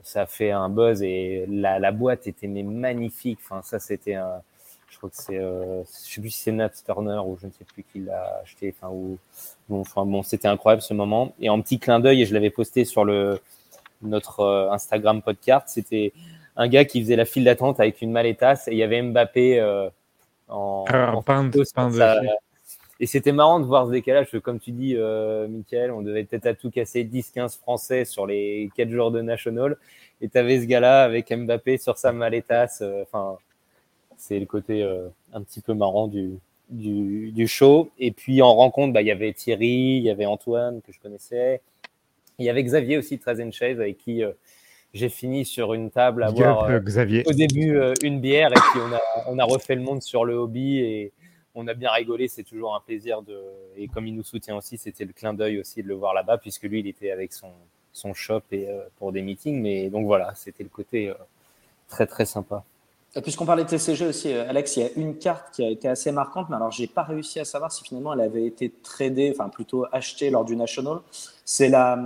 ça 0.05 0.23
a 0.23 0.27
fait 0.27 0.53
un 0.53 0.69
buzz 0.69 1.03
et 1.03 1.45
la, 1.49 1.81
la 1.81 1.91
boîte 1.91 2.29
était 2.29 2.47
mais 2.47 2.63
magnifique. 2.63 3.41
Enfin, 3.43 3.63
ça 3.63 3.81
c'était 3.81 4.15
un. 4.15 4.41
je 4.89 4.97
crois 4.97 5.11
que 5.11 5.17
c'est, 5.17 5.39
euh, 5.39 5.83
je 5.83 5.89
sais 6.15 6.21
plus 6.21 6.31
si 6.31 6.43
c'est 6.43 6.53
Nat 6.53 6.71
Turner 6.87 7.21
ou 7.27 7.37
je 7.41 7.47
ne 7.49 7.53
sais 7.53 7.65
plus 7.65 7.83
qui 7.83 7.99
l'a 7.99 8.41
acheté. 8.45 8.73
Enfin, 8.79 8.93
ou, 8.95 9.19
bon, 9.69 9.81
enfin 9.81 10.07
bon, 10.07 10.23
c'était 10.23 10.47
incroyable 10.47 10.83
ce 10.83 10.95
moment. 10.95 11.33
Et 11.41 11.49
en 11.51 11.61
petit 11.61 11.81
clin 11.81 11.99
d'œil, 11.99 12.23
et 12.23 12.27
je 12.27 12.33
l'avais 12.35 12.51
posté 12.51 12.85
sur 12.85 13.05
le 13.05 13.41
notre 14.03 14.41
euh, 14.41 14.71
Instagram 14.71 15.21
podcast, 15.21 15.67
c'était 15.69 16.13
un 16.57 16.69
gars 16.69 16.85
qui 16.85 17.03
faisait 17.03 17.17
la 17.17 17.25
file 17.25 17.45
d'attente 17.45 17.81
avec 17.81 18.01
une 18.03 18.13
maletasse 18.13 18.69
et 18.69 18.73
il 18.73 18.79
y 18.79 18.83
avait 18.83 19.03
Mbappé 19.03 19.59
euh, 19.61 19.89
en, 20.49 20.85
Ah, 20.89 21.13
en 21.15 21.23
peint 21.23 21.45
de- 21.45 21.59
de- 21.59 21.65
sa- 21.65 22.21
Et 23.03 23.07
c'était 23.07 23.33
marrant 23.33 23.61
de 23.61 23.65
voir 23.65 23.87
ce 23.87 23.93
décalage, 23.93 24.27
parce 24.27 24.33
que 24.33 24.39
comme 24.39 24.61
tu 24.61 24.73
dis, 24.73 24.95
euh, 24.97 25.49
Michael, 25.49 25.91
on 25.91 26.03
devait 26.03 26.25
peut-être 26.25 26.47
à 26.47 26.55
tout 26.55 26.71
casser 26.71 27.03
10-15 27.03 27.59
Français 27.59 28.05
sur 28.05 28.27
les 28.27 28.71
4 28.77 28.91
jours 28.91 29.11
de 29.11 29.23
National. 29.23 29.77
Et 30.21 30.29
tu 30.29 30.37
avais 30.37 30.61
ce 30.61 30.67
gars-là 30.67 31.03
avec 31.05 31.33
Mbappé 31.33 31.79
sur 31.79 31.97
sa 31.97 32.13
maletasse. 32.13 32.83
euh, 32.83 33.03
Enfin, 33.03 33.39
c'est 34.19 34.39
le 34.39 34.45
côté 34.45 34.83
euh, 34.83 35.09
un 35.33 35.41
petit 35.43 35.63
peu 35.63 35.73
marrant 35.73 36.09
du, 36.09 36.33
du, 36.69 37.33
du 37.33 37.49
show. 37.49 37.89
Et 37.99 38.11
puis 38.11 38.43
en 38.43 38.55
rencontre, 38.55 38.93
bah, 38.93 39.01
il 39.01 39.07
y 39.09 39.11
avait 39.11 39.33
Thierry, 39.33 39.97
il 39.97 40.03
y 40.03 40.11
avait 40.11 40.27
Antoine 40.27 40.83
que 40.87 40.93
je 40.93 41.01
connaissais. 41.01 41.63
Il 42.39 42.45
y 42.45 42.51
avait 42.51 42.63
Xavier 42.63 42.99
aussi, 42.99 43.19
très 43.19 43.51
Chaise, 43.51 43.81
avec 43.81 43.97
qui 43.99 44.23
euh, 44.23 44.33
j'ai 44.93 45.09
fini 45.09 45.45
sur 45.45 45.73
une 45.73 45.91
table 45.91 46.23
à 46.23 46.31
boire 46.33 46.65
euh, 46.65 46.81
Xavier. 46.81 47.23
au 47.27 47.33
début 47.33 47.77
euh, 47.77 47.95
une 48.03 48.21
bière 48.21 48.51
et 48.51 48.61
puis 48.73 48.81
on 48.81 48.93
a, 48.93 49.01
on 49.29 49.39
a 49.39 49.45
refait 49.45 49.75
le 49.75 49.83
monde 49.83 50.03
sur 50.03 50.25
le 50.25 50.35
hobby 50.35 50.79
et 50.79 51.13
on 51.61 51.67
a 51.67 51.75
bien 51.75 51.91
rigolé, 51.91 52.27
c'est 52.29 52.43
toujours 52.43 52.75
un 52.75 52.81
plaisir 52.81 53.23
de. 53.23 53.39
Et 53.77 53.89
comme 53.89 54.07
il 54.07 54.15
nous 54.15 54.25
soutient 54.25 54.57
aussi, 54.57 54.79
c'était 54.79 55.05
le 55.05 55.13
clin 55.13 55.35
d'œil 55.35 55.61
aussi 55.61 55.83
de 55.83 55.89
le 55.89 55.95
voir 55.95 56.15
là-bas, 56.15 56.39
puisque 56.39 56.63
lui, 56.65 56.81
il 56.81 56.87
était 56.87 57.11
avec 57.11 57.33
son, 57.33 57.53
son 57.93 58.15
shop 58.15 58.43
et, 58.53 58.69
euh, 58.69 58.83
pour 58.99 59.13
des 59.13 59.23
meetings. 59.23 59.61
Mais 59.61 59.91
donc 59.91 60.07
voilà, 60.07 60.35
c'était 60.35 60.63
le 60.63 60.71
côté 60.71 61.11
euh, 61.11 61.15
très 61.89 62.07
très 62.07 62.25
sympa. 62.25 62.65
Puisqu'on 63.23 63.45
parlait 63.45 63.65
de 63.65 63.69
TCG 63.69 64.07
aussi, 64.07 64.33
euh, 64.33 64.49
Alex, 64.49 64.77
il 64.77 64.81
y 64.81 64.87
a 64.87 64.89
une 64.95 65.19
carte 65.19 65.53
qui 65.53 65.65
a 65.65 65.69
été 65.69 65.89
assez 65.89 66.13
marquante, 66.13 66.49
mais 66.49 66.55
alors 66.55 66.71
j'ai 66.71 66.87
pas 66.87 67.03
réussi 67.03 67.41
à 67.41 67.45
savoir 67.45 67.73
si 67.73 67.83
finalement 67.83 68.13
elle 68.15 68.21
avait 68.21 68.47
été 68.47 68.73
tradée, 68.85 69.33
enfin 69.35 69.49
plutôt 69.49 69.85
achetée 69.91 70.31
lors 70.31 70.45
du 70.45 70.55
National. 70.55 70.99
C'est 71.45 71.69
la 71.69 71.99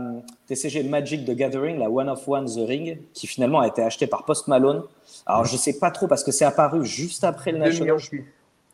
TCG 0.47 0.83
Magic 0.85 1.27
The 1.27 1.33
Gathering, 1.33 1.79
la 1.79 1.91
One 1.91 2.09
of 2.09 2.27
One 2.27 2.47
The 2.47 2.67
Ring, 2.67 2.99
qui 3.13 3.27
finalement 3.27 3.61
a 3.61 3.69
été 3.69 3.83
achetée 3.83 4.07
par 4.07 4.25
Post 4.25 4.49
Malone. 4.49 4.83
Alors 5.27 5.45
je 5.45 5.59
sais 5.59 5.79
pas 5.79 5.91
trop 5.91 6.07
parce 6.07 6.25
que 6.25 6.33
c'est 6.33 6.47
apparu 6.47 6.87
juste 6.87 7.23
après 7.23 7.53
le 7.53 7.59
National. 7.59 7.99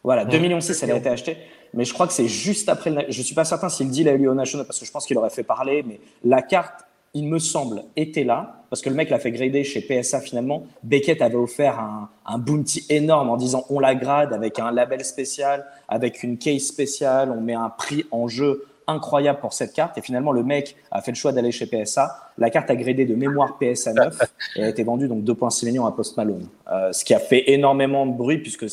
Voilà, 0.02 0.24
ouais. 0.24 0.31
2 0.31 0.39
millions 0.39 0.60
6, 0.60 0.82
elle 0.82 0.93
a 0.93 0.97
été 0.97 1.09
achetée. 1.09 1.36
Mais 1.74 1.85
je 1.85 1.93
crois 1.93 2.06
que 2.06 2.12
c'est 2.12 2.28
juste 2.28 2.68
après. 2.68 2.90
Le... 2.90 3.05
Je 3.09 3.22
suis 3.22 3.35
pas 3.35 3.44
certain 3.44 3.68
s'il 3.68 3.89
dit 3.90 4.05
la 4.05 4.12
a 4.12 4.16
National 4.16 4.66
parce 4.66 4.78
que 4.78 4.86
je 4.86 4.90
pense 4.90 5.06
qu'il 5.06 5.16
aurait 5.18 5.31
fait 5.31 5.43
parler. 5.43 5.85
Mais 5.86 6.01
la 6.24 6.43
carte, 6.43 6.85
il 7.14 7.28
me 7.28 7.39
semble, 7.39 7.85
était 7.97 8.24
là 8.24 8.64
parce 8.70 8.82
que 8.82 8.89
le 8.89 8.94
mec 8.94 9.10
l'a 9.10 9.18
fait 9.18 9.32
grader 9.32 9.64
chez 9.64 9.81
PSA 9.81 10.20
finalement. 10.20 10.64
Beckett 10.82 11.22
avait 11.22 11.36
offert 11.36 11.78
un, 11.78 12.09
un 12.24 12.39
bounty 12.39 12.86
énorme 12.89 13.31
en 13.31 13.36
disant 13.36 13.64
on 13.68 13.81
la 13.81 13.94
grade 13.94 14.32
avec 14.32 14.59
un 14.59 14.70
label 14.70 15.05
spécial, 15.05 15.66
avec 15.89 16.22
une 16.22 16.39
case 16.39 16.62
spéciale, 16.62 17.31
on 17.36 17.40
met 17.40 17.55
un 17.55 17.68
prix 17.68 18.05
en 18.12 18.28
jeu 18.28 18.64
incroyable 18.90 19.40
pour 19.40 19.52
cette 19.52 19.72
carte. 19.72 19.97
Et 19.98 20.02
finalement, 20.02 20.32
le 20.32 20.43
mec 20.43 20.77
a 20.90 21.01
fait 21.01 21.12
le 21.12 21.16
choix 21.16 21.32
d'aller 21.32 21.52
chez 21.52 21.66
PSA. 21.66 22.32
La 22.39 22.51
carte 22.51 22.70
a 22.70 22.77
gradé 22.77 23.05
de 23.05 23.14
mémoire 23.14 23.59
PSA 23.59 23.93
9 23.93 24.18
et 24.56 24.64
a 24.64 24.68
été 24.68 24.82
vendue 24.82 25.09
donc 25.09 25.24
2,6 25.24 25.66
millions 25.66 25.86
à 25.86 25.93
Post 25.93 26.16
Malone. 26.16 26.47
Euh, 26.70 26.93
ce 26.93 27.05
qui 27.05 27.14
a 27.14 27.20
fait 27.20 27.51
énormément 27.51 28.06
de 28.06 28.12
bruit 28.12 28.39
puisque 28.39 28.66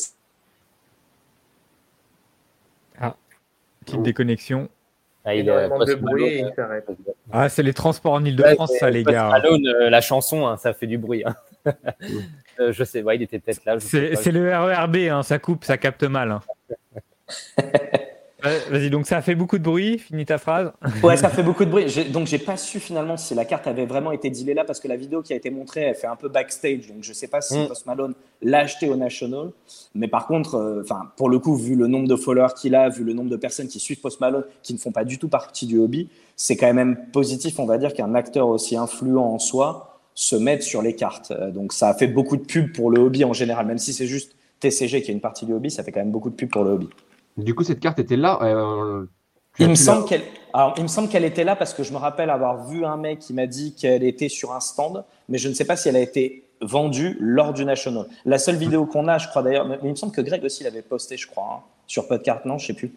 Petite 3.88 4.04
déconnexion. 4.04 4.70
Ah, 5.26 5.36
il, 5.36 5.46
de 5.46 5.96
bruit 5.96 6.24
et 6.24 6.40
il 6.40 6.54
s'arrête. 6.56 6.86
Ah, 7.34 7.50
c'est 7.50 7.64
les 7.64 7.74
transports 7.74 8.14
en 8.14 8.24
Ile-de-France, 8.24 8.72
Ouais, 8.72 8.78
ça, 8.80 8.90
les 8.90 9.04
gars. 9.04 9.28
Malone, 9.30 9.68
euh, 9.68 9.90
la 9.90 10.00
chanson, 10.00 10.48
hein, 10.48 10.56
ça 10.56 10.74
fait 10.74 10.88
du 10.88 10.98
bruit. 10.98 11.24
hein. 11.26 11.36
Euh, 12.60 12.72
je 12.74 12.84
sais, 12.84 13.04
ouais, 13.04 13.18
il 13.18 13.22
était 13.22 13.38
peut-être 13.38 13.64
là. 13.66 13.80
C'est 13.80 14.32
le 14.32 14.50
RERB, 14.50 14.96
hein, 15.12 15.22
ça 15.22 15.38
coupe, 15.38 15.64
ça 15.64 15.78
capte 15.78 16.02
mal. 16.02 16.40
Ouais, 18.44 18.60
Vas-y, 18.70 18.92
donc 18.92 19.08
ça 19.08 19.18
a 19.18 19.22
fait 19.24 19.34
beaucoup 19.34 19.58
de 19.58 19.64
bruit, 19.64 19.98
finis 19.98 20.26
ta 20.26 20.38
phrase. 20.38 20.72
Ouais, 21.02 21.18
ça 21.18 21.30
fait 21.32 21.42
beaucoup 21.42 21.66
de 21.66 21.72
bruit. 21.72 21.86
Donc, 22.12 22.28
j'ai 22.28 22.38
pas 22.38 22.56
su 22.56 22.80
finalement 22.80 23.18
si 23.18 23.34
la 23.34 23.46
carte 23.46 23.66
avait 23.66 23.88
vraiment 23.88 24.12
été 24.12 24.30
dealée 24.30 24.54
là 24.54 24.64
parce 24.64 24.80
que 24.80 24.88
la 24.88 24.96
vidéo 24.96 25.24
qui 25.24 25.34
a 25.34 25.36
été 25.36 25.50
montrée, 25.50 25.82
elle 25.82 25.96
fait 25.96 26.06
un 26.08 26.16
peu 26.16 26.30
backstage. 26.30 26.88
Donc, 26.88 26.98
je 27.02 27.14
sais 27.14 27.28
pas 27.28 27.42
si 27.42 27.58
Mm. 27.58 27.68
Post 27.68 27.86
Malone 27.88 28.14
l'a 28.44 28.60
acheté 28.60 28.88
au 28.90 28.96
National. 28.96 29.50
Mais 29.96 30.08
par 30.08 30.28
contre, 30.28 30.56
euh, 30.56 30.82
enfin, 30.84 31.12
pour 31.18 31.30
le 31.30 31.40
coup, 31.40 31.56
vu 31.56 31.76
le 31.76 31.88
nombre 31.88 32.08
de 32.08 32.16
followers 32.16 32.54
qu'il 32.56 32.76
a, 32.76 32.90
vu 32.90 33.04
le 33.04 33.14
nombre 33.14 33.30
de 33.32 33.38
personnes 33.38 33.68
qui 33.68 33.80
suivent 33.80 34.02
Post 34.02 34.22
Malone, 34.22 34.44
qui 34.62 34.74
ne 34.74 34.78
font 34.80 34.92
pas 34.92 35.04
du 35.04 35.18
tout 35.18 35.30
partie 35.30 35.66
du 35.66 35.80
hobby, 35.80 36.10
c'est 36.36 36.56
quand 36.58 36.72
même 36.74 36.98
positif, 37.12 37.58
on 37.60 37.66
va 37.66 37.80
dire, 37.80 37.94
qu'un 37.94 38.14
acteur 38.14 38.48
aussi 38.50 38.78
influent 38.78 39.34
en 39.34 39.40
soi 39.40 40.00
se 40.14 40.36
mette 40.36 40.62
sur 40.62 40.84
les 40.84 40.94
cartes. 40.96 41.32
Euh, 41.32 41.50
Donc, 41.50 41.74
ça 41.74 41.90
a 41.90 41.94
fait 41.96 42.08
beaucoup 42.08 42.38
de 42.38 42.44
pubs 42.44 42.72
pour 42.72 42.92
le 42.92 43.00
hobby 43.00 43.24
en 43.26 43.34
général, 43.34 43.66
même 43.66 43.80
si 43.80 43.94
c'est 43.94 44.06
juste 44.08 44.36
TCG 44.60 45.02
qui 45.02 45.10
est 45.12 45.14
une 45.14 45.22
partie 45.22 45.46
du 45.48 45.54
hobby, 45.54 45.72
ça 45.72 45.84
fait 45.84 45.92
quand 45.92 46.00
même 46.00 46.12
beaucoup 46.12 46.30
de 46.30 46.36
pubs 46.36 46.50
pour 46.50 46.64
le 46.64 46.72
hobby. 46.72 46.90
Du 47.38 47.54
coup, 47.56 47.64
cette 47.64 47.80
carte 47.80 48.00
était 48.00 48.16
là. 48.18 48.40
euh, 48.42 49.06
Il 49.60 49.70
me 49.70 49.76
semble 49.76 50.06
qu'elle, 50.06 50.24
alors 50.54 50.74
il 50.78 50.84
me 50.84 50.88
semble 50.88 51.08
qu'elle 51.10 51.24
était 51.26 51.44
là 51.44 51.56
parce 51.56 51.74
que 51.74 51.84
je 51.84 51.92
me 51.94 51.98
rappelle 51.98 52.30
avoir 52.30 52.68
vu 52.68 52.86
un 52.86 52.98
mec 52.98 53.20
qui 53.20 53.34
m'a 53.34 53.46
dit 53.48 53.74
qu'elle 53.76 54.04
était 54.04 54.30
sur 54.30 54.54
un 54.54 54.60
stand, 54.60 55.04
mais 55.30 55.38
je 55.38 55.50
ne 55.50 55.54
sais 55.54 55.66
pas 55.66 55.76
si 55.76 55.88
elle 55.90 55.96
a 55.96 56.00
été 56.02 56.44
vendue 56.62 57.16
lors 57.20 57.54
du 57.54 57.66
National. 57.66 58.08
La 58.26 58.40
seule 58.40 58.56
vidéo 58.56 58.86
qu'on 58.86 59.08
a, 59.08 59.18
je 59.20 59.28
crois 59.28 59.44
d'ailleurs, 59.44 59.68
mais 59.68 59.78
il 59.84 59.90
me 59.92 59.96
semble 59.96 60.12
que 60.14 60.22
Greg 60.22 60.44
aussi 60.44 60.64
l'avait 60.64 60.82
posté, 60.82 61.16
je 61.18 61.28
crois, 61.28 61.60
hein, 61.60 61.64
sur 61.86 62.08
Podcart, 62.08 62.42
non, 62.46 62.58
je 62.58 62.68
sais 62.68 62.74
plus. 62.74 62.92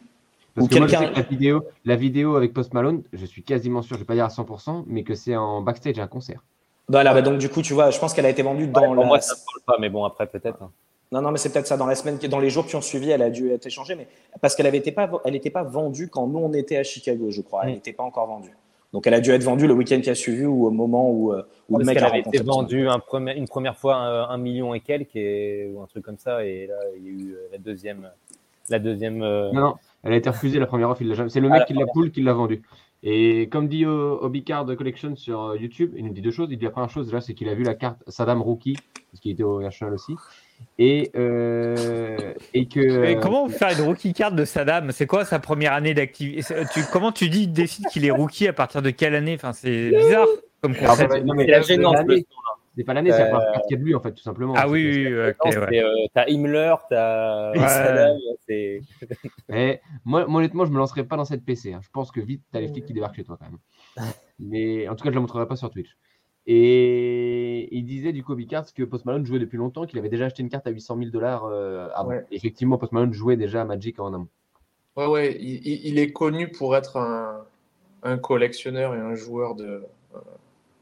Parce 0.54 0.64
Ou 0.66 0.68
que 0.70 0.78
moi, 0.78 0.86
je 0.86 0.92
sais 0.92 0.98
quelqu'un- 0.98 1.12
que 1.14 1.20
la 1.20 1.26
vidéo, 1.28 1.64
la 1.84 1.96
vidéo 1.96 2.36
avec 2.36 2.52
Post 2.54 2.72
Malone, 2.74 3.02
je 3.12 3.24
suis 3.26 3.42
quasiment 3.42 3.82
sûr, 3.82 3.96
je 3.96 4.00
vais 4.00 4.06
pas 4.06 4.14
dire 4.14 4.24
à 4.24 4.28
100%, 4.30 4.84
mais 4.86 5.02
que 5.04 5.14
c'est 5.14 5.36
en 5.36 5.60
backstage 5.60 5.98
à 5.98 6.04
un 6.04 6.06
concert. 6.08 6.42
Voilà, 6.88 7.14
bah 7.14 7.22
donc 7.22 7.38
du 7.38 7.48
coup, 7.48 7.62
tu 7.62 7.72
vois, 7.72 7.90
je 7.90 7.98
pense 8.00 8.14
qu'elle 8.14 8.26
a 8.26 8.30
été 8.30 8.42
vendue 8.42 8.66
dans 8.66 8.80
Ouais, 8.80 8.86
pour 8.88 8.96
la. 8.96 9.06
moi, 9.06 9.20
ça 9.20 9.34
ne 9.34 9.38
parle 9.38 9.76
pas, 9.76 9.80
mais 9.80 9.90
bon, 9.90 10.04
après, 10.04 10.26
peut-être. 10.26 10.60
hein. 10.62 10.70
Non, 11.12 11.22
non, 11.22 11.32
mais 11.32 11.38
c'est 11.38 11.52
peut-être 11.52 11.66
ça. 11.66 11.76
Dans 11.76 11.86
la 11.86 11.96
semaine, 11.96 12.18
dans 12.18 12.38
les 12.38 12.50
jours 12.50 12.66
qui 12.66 12.76
ont 12.76 12.80
suivi, 12.80 13.10
elle 13.10 13.22
a 13.22 13.30
dû 13.30 13.50
être 13.50 13.66
échangée, 13.66 13.96
mais 13.96 14.06
parce 14.40 14.54
qu'elle 14.54 14.72
été 14.74 14.92
pas, 14.92 15.10
elle 15.24 15.32
n'était 15.32 15.50
pas 15.50 15.64
vendue 15.64 16.08
quand 16.08 16.26
nous 16.28 16.38
on 16.38 16.52
était 16.52 16.76
à 16.76 16.84
Chicago, 16.84 17.30
je 17.30 17.40
crois. 17.40 17.62
Elle 17.64 17.70
Mm. 17.70 17.74
n'était 17.74 17.92
pas 17.92 18.04
encore 18.04 18.26
vendue. 18.28 18.56
Donc 18.92 19.06
elle 19.06 19.14
a 19.14 19.20
dû 19.20 19.30
être 19.30 19.42
vendue 19.44 19.66
le 19.68 19.74
week-end 19.74 20.00
qui 20.00 20.10
a 20.10 20.14
suivi 20.14 20.44
ou 20.46 20.66
au 20.66 20.70
moment 20.70 21.10
où, 21.10 21.32
euh, 21.32 21.42
où 21.68 21.78
le 21.78 21.84
mec 21.84 21.96
a 21.98 22.06
avait 22.08 22.20
été 22.20 22.38
vendue 22.42 22.88
un 22.88 22.98
premier- 22.98 23.36
une 23.36 23.46
première 23.46 23.76
fois 23.76 23.94
un, 23.96 24.28
un 24.30 24.36
million 24.38 24.74
et 24.74 24.80
quelques, 24.80 25.14
et- 25.16 25.70
ou 25.72 25.80
un 25.80 25.86
truc 25.86 26.04
comme 26.04 26.18
ça, 26.18 26.44
et 26.44 26.66
là, 26.66 26.74
il 26.96 27.04
y 27.04 27.08
a 27.08 27.10
eu 27.10 27.32
euh, 27.34 27.48
la 27.52 27.58
deuxième. 27.58 28.10
La 28.68 28.78
deuxième 28.78 29.22
euh, 29.22 29.50
Non, 29.52 29.60
non, 29.60 29.74
elle 30.04 30.12
a 30.12 30.16
été 30.16 30.28
refusée 30.30 30.58
la 30.60 30.66
première 30.66 30.90
offre. 30.90 31.02
jamais- 31.04 31.28
C'est 31.28 31.40
le 31.40 31.48
Ah, 31.48 31.52
mec 31.52 31.60
la 31.60 31.66
qui 31.66 31.72
l'a 31.74 31.86
poule 31.86 32.10
qui 32.12 32.22
l'a 32.22 32.32
vendue. 32.32 32.62
Et 33.02 33.48
comme 33.48 33.66
dit 33.68 33.86
au 33.86 34.22
Hobby 34.22 34.44
Card 34.44 34.66
Collection 34.76 35.16
sur 35.16 35.40
euh, 35.40 35.56
YouTube, 35.56 35.92
il 35.96 36.04
nous 36.04 36.12
dit 36.12 36.20
deux 36.20 36.30
choses. 36.30 36.48
Il 36.50 36.58
dit 36.58 36.64
la 36.64 36.70
première 36.70 36.90
chose, 36.90 37.06
déjà, 37.06 37.20
c'est 37.20 37.34
qu'il 37.34 37.48
a 37.48 37.54
vu 37.54 37.62
la 37.64 37.74
carte 37.74 37.98
Saddam 38.08 38.42
Rookie, 38.42 38.76
parce 39.10 39.20
qu'il 39.20 39.32
était 39.32 39.42
au 39.44 39.60
National 39.62 39.94
aussi. 39.94 40.14
Et, 40.78 41.10
euh, 41.16 42.16
et 42.54 42.66
que. 42.66 42.80
Mais 43.00 43.16
euh, 43.16 43.20
comment 43.20 43.48
faire 43.48 43.78
une 43.78 43.84
rookie 43.84 44.12
card 44.14 44.32
de 44.32 44.44
Saddam 44.44 44.92
C'est 44.92 45.06
quoi 45.06 45.24
sa 45.24 45.38
première 45.38 45.72
année 45.74 45.92
d'activité 45.94 46.54
Comment 46.92 47.12
tu 47.12 47.28
dis, 47.28 47.46
décides 47.48 47.86
qu'il 47.88 48.04
est 48.06 48.10
rookie 48.10 48.48
à 48.48 48.52
partir 48.52 48.80
de 48.80 48.90
quelle 48.90 49.14
année? 49.14 49.34
Enfin, 49.34 49.52
c'est 49.52 49.90
bizarre 49.90 50.26
comme 50.62 50.74
concept. 50.74 51.12
mais 51.24 51.44
c'est 51.44 51.50
la 51.50 51.60
gênance. 51.62 51.96
C'est 52.76 52.84
pas 52.84 52.94
l'année, 52.94 53.10
c'est 53.10 53.18
la 53.18 53.26
première 53.30 53.52
carte 53.52 53.66
qu'il 53.66 53.76
y 53.76 53.78
a 53.78 53.80
de 53.80 53.84
lui, 53.84 53.94
en 53.94 54.00
fait, 54.00 54.12
tout 54.12 54.22
simplement. 54.22 54.54
Ah 54.56 54.68
oui, 54.68 54.82
oui, 54.86 55.06
oui, 55.14 55.28
ok, 55.30 55.36
Non, 55.54 55.60
ouais. 55.60 55.66
c'est, 55.70 55.82
euh, 55.82 55.92
T'as 56.14 56.24
Himmler, 56.28 56.74
t'as 56.88 57.50
Ouais. 57.52 57.68
Saddam. 57.68 58.16
Eh, 59.52 59.80
moi, 60.04 60.26
moi, 60.26 60.38
honnêtement, 60.38 60.64
je 60.64 60.70
me 60.70 60.78
lancerai 60.78 61.04
pas 61.04 61.16
dans 61.16 61.24
cette 61.24 61.44
PC. 61.44 61.74
hein. 61.74 61.80
Je 61.82 61.88
pense 61.92 62.10
que 62.10 62.20
vite, 62.20 62.42
t'as 62.52 62.60
les 62.60 62.68
flics 62.68 62.86
qui 62.86 62.94
débarquent 62.94 63.16
chez 63.16 63.24
toi 63.24 63.36
quand 63.38 63.46
même. 63.50 63.58
Mais 64.38 64.88
en 64.88 64.94
tout 64.94 65.04
cas, 65.04 65.10
je 65.10 65.14
la 65.16 65.20
montrerai 65.20 65.46
pas 65.46 65.56
sur 65.56 65.68
Twitch. 65.70 65.90
Et 66.46 67.74
il 67.76 67.84
disait 67.84 68.12
du 68.12 68.24
Kobe 68.24 68.44
Cards 68.46 68.72
que 68.74 68.82
Post 68.82 69.04
Malone 69.04 69.26
jouait 69.26 69.38
depuis 69.38 69.58
longtemps, 69.58 69.86
qu'il 69.86 69.98
avait 69.98 70.08
déjà 70.08 70.26
acheté 70.26 70.42
une 70.42 70.48
carte 70.48 70.66
à 70.66 70.70
800 70.70 70.96
000 70.98 71.10
dollars 71.10 71.44
avant. 71.94 72.08
Ouais. 72.08 72.24
Effectivement, 72.30 72.78
Post 72.78 72.92
Malone 72.92 73.12
jouait 73.12 73.36
déjà 73.36 73.62
à 73.62 73.64
Magic 73.64 74.00
en 74.00 74.12
amont. 74.14 74.28
Ouais, 74.96 75.06
ouais, 75.06 75.36
il, 75.40 75.98
est 75.98 76.12
connu 76.12 76.50
pour 76.50 76.76
être 76.76 76.96
un, 76.96 77.46
un 78.02 78.18
collectionneur 78.18 78.94
et 78.94 78.98
un 78.98 79.14
joueur 79.14 79.54
de, 79.54 79.84
euh, 80.14 80.18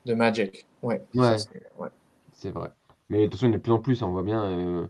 de 0.07 0.15
Magic. 0.15 0.67
Ouais. 0.83 1.03
ça, 1.15 1.33
Ouais. 1.33 1.39
c'est- 1.39 1.63
ouais. 1.79 1.89
C'est 2.33 2.51
vrai. 2.51 2.71
Mais 3.11 3.21
de 3.21 3.25
toute 3.25 3.35
façon, 3.35 3.47
il 3.47 3.51
y 3.51 3.53
en 3.53 3.55
a 3.55 3.59
de 3.59 3.63
plus 3.63 3.73
en 3.73 3.81
plus, 3.81 4.03
hein, 4.03 4.07
on 4.07 4.13
voit 4.13 4.23
bien. 4.23 4.45
euh, 4.45 4.87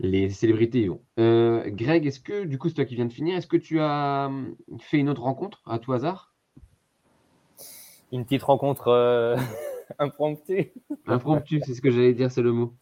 les 0.00 0.30
célébrités 0.30 0.82
y 0.82 0.88
vont. 0.88 1.02
Euh, 1.18 1.64
Greg, 1.66 2.06
est-ce 2.06 2.20
que, 2.20 2.44
du 2.44 2.56
coup, 2.58 2.68
c'est 2.68 2.76
toi 2.76 2.84
qui 2.84 2.94
viens 2.94 3.06
de 3.06 3.12
finir, 3.12 3.36
est-ce 3.36 3.46
que 3.48 3.56
tu 3.56 3.80
as 3.80 4.26
hum, 4.28 4.56
fait 4.80 4.98
une 4.98 5.08
autre 5.08 5.22
rencontre 5.22 5.60
à 5.66 5.78
tout 5.78 5.92
hasard? 5.92 6.34
Une 8.12 8.24
petite 8.24 8.42
rencontre 8.42 8.88
euh, 8.88 9.36
impromptue. 9.98 10.72
Impromptu, 11.06 11.60
c'est 11.64 11.74
ce 11.74 11.80
que 11.80 11.90
j'allais 11.90 12.14
dire, 12.14 12.30
c'est 12.30 12.42
le 12.42 12.52
mot. 12.52 12.72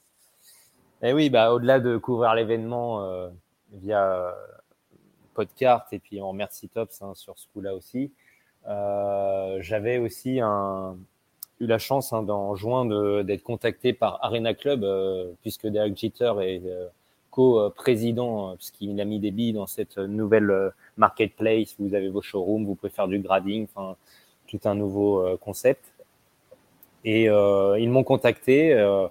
Et 1.03 1.12
oui, 1.12 1.31
bah, 1.31 1.53
au-delà 1.53 1.81
de 1.81 1.97
couvrir 1.97 2.35
l'événement 2.35 3.03
euh, 3.03 3.28
via 3.73 4.12
euh, 4.12 4.32
Podcart, 5.35 5.86
et 5.93 5.98
puis 5.98 6.20
on 6.23 6.28
remercie 6.28 6.69
Tops 6.69 7.03
hein, 7.03 7.12
sur 7.15 7.39
ce 7.39 7.47
coup-là 7.53 7.74
aussi, 7.74 8.12
euh, 8.69 9.59
j'avais 9.61 9.98
aussi 9.98 10.40
un, 10.40 10.97
eu 11.61 11.66
la 11.66 11.78
chance 11.78 12.12
hein, 12.12 12.27
en 12.28 12.55
juin 12.57 12.85
de- 12.86 13.23
d'être 13.23 13.43
contacté 13.43 13.93
par 13.93 14.19
Arena 14.24 14.55
Club, 14.55 14.85
euh, 14.85 15.32
puisque 15.43 15.66
Derek 15.66 15.97
Jeter 15.97 16.32
est 16.40 16.62
euh, 16.65 16.86
co-président, 17.31 18.53
euh, 18.53 18.55
puisqu'il 18.57 18.98
a 19.01 19.05
mis 19.05 19.20
des 19.20 19.31
billes 19.32 19.53
dans 19.53 19.66
cette 19.66 19.98
nouvelle 19.98 20.73
marketplace. 20.97 21.74
Vous 21.78 21.94
avez 21.94 22.09
vos 22.09 22.23
showrooms, 22.23 22.65
vous 22.65 22.74
pouvez 22.74 22.90
faire 22.90 23.07
du 23.09 23.19
grading, 23.19 23.66
enfin, 23.74 23.97
tout 24.47 24.60
un 24.64 24.74
nouveau 24.74 25.20
euh, 25.24 25.36
concept. 25.36 25.85
Et 27.05 27.28
euh, 27.28 27.78
ils 27.78 27.90
m'ont 27.90 28.05
contacté. 28.05 28.73
euh, 28.74 29.06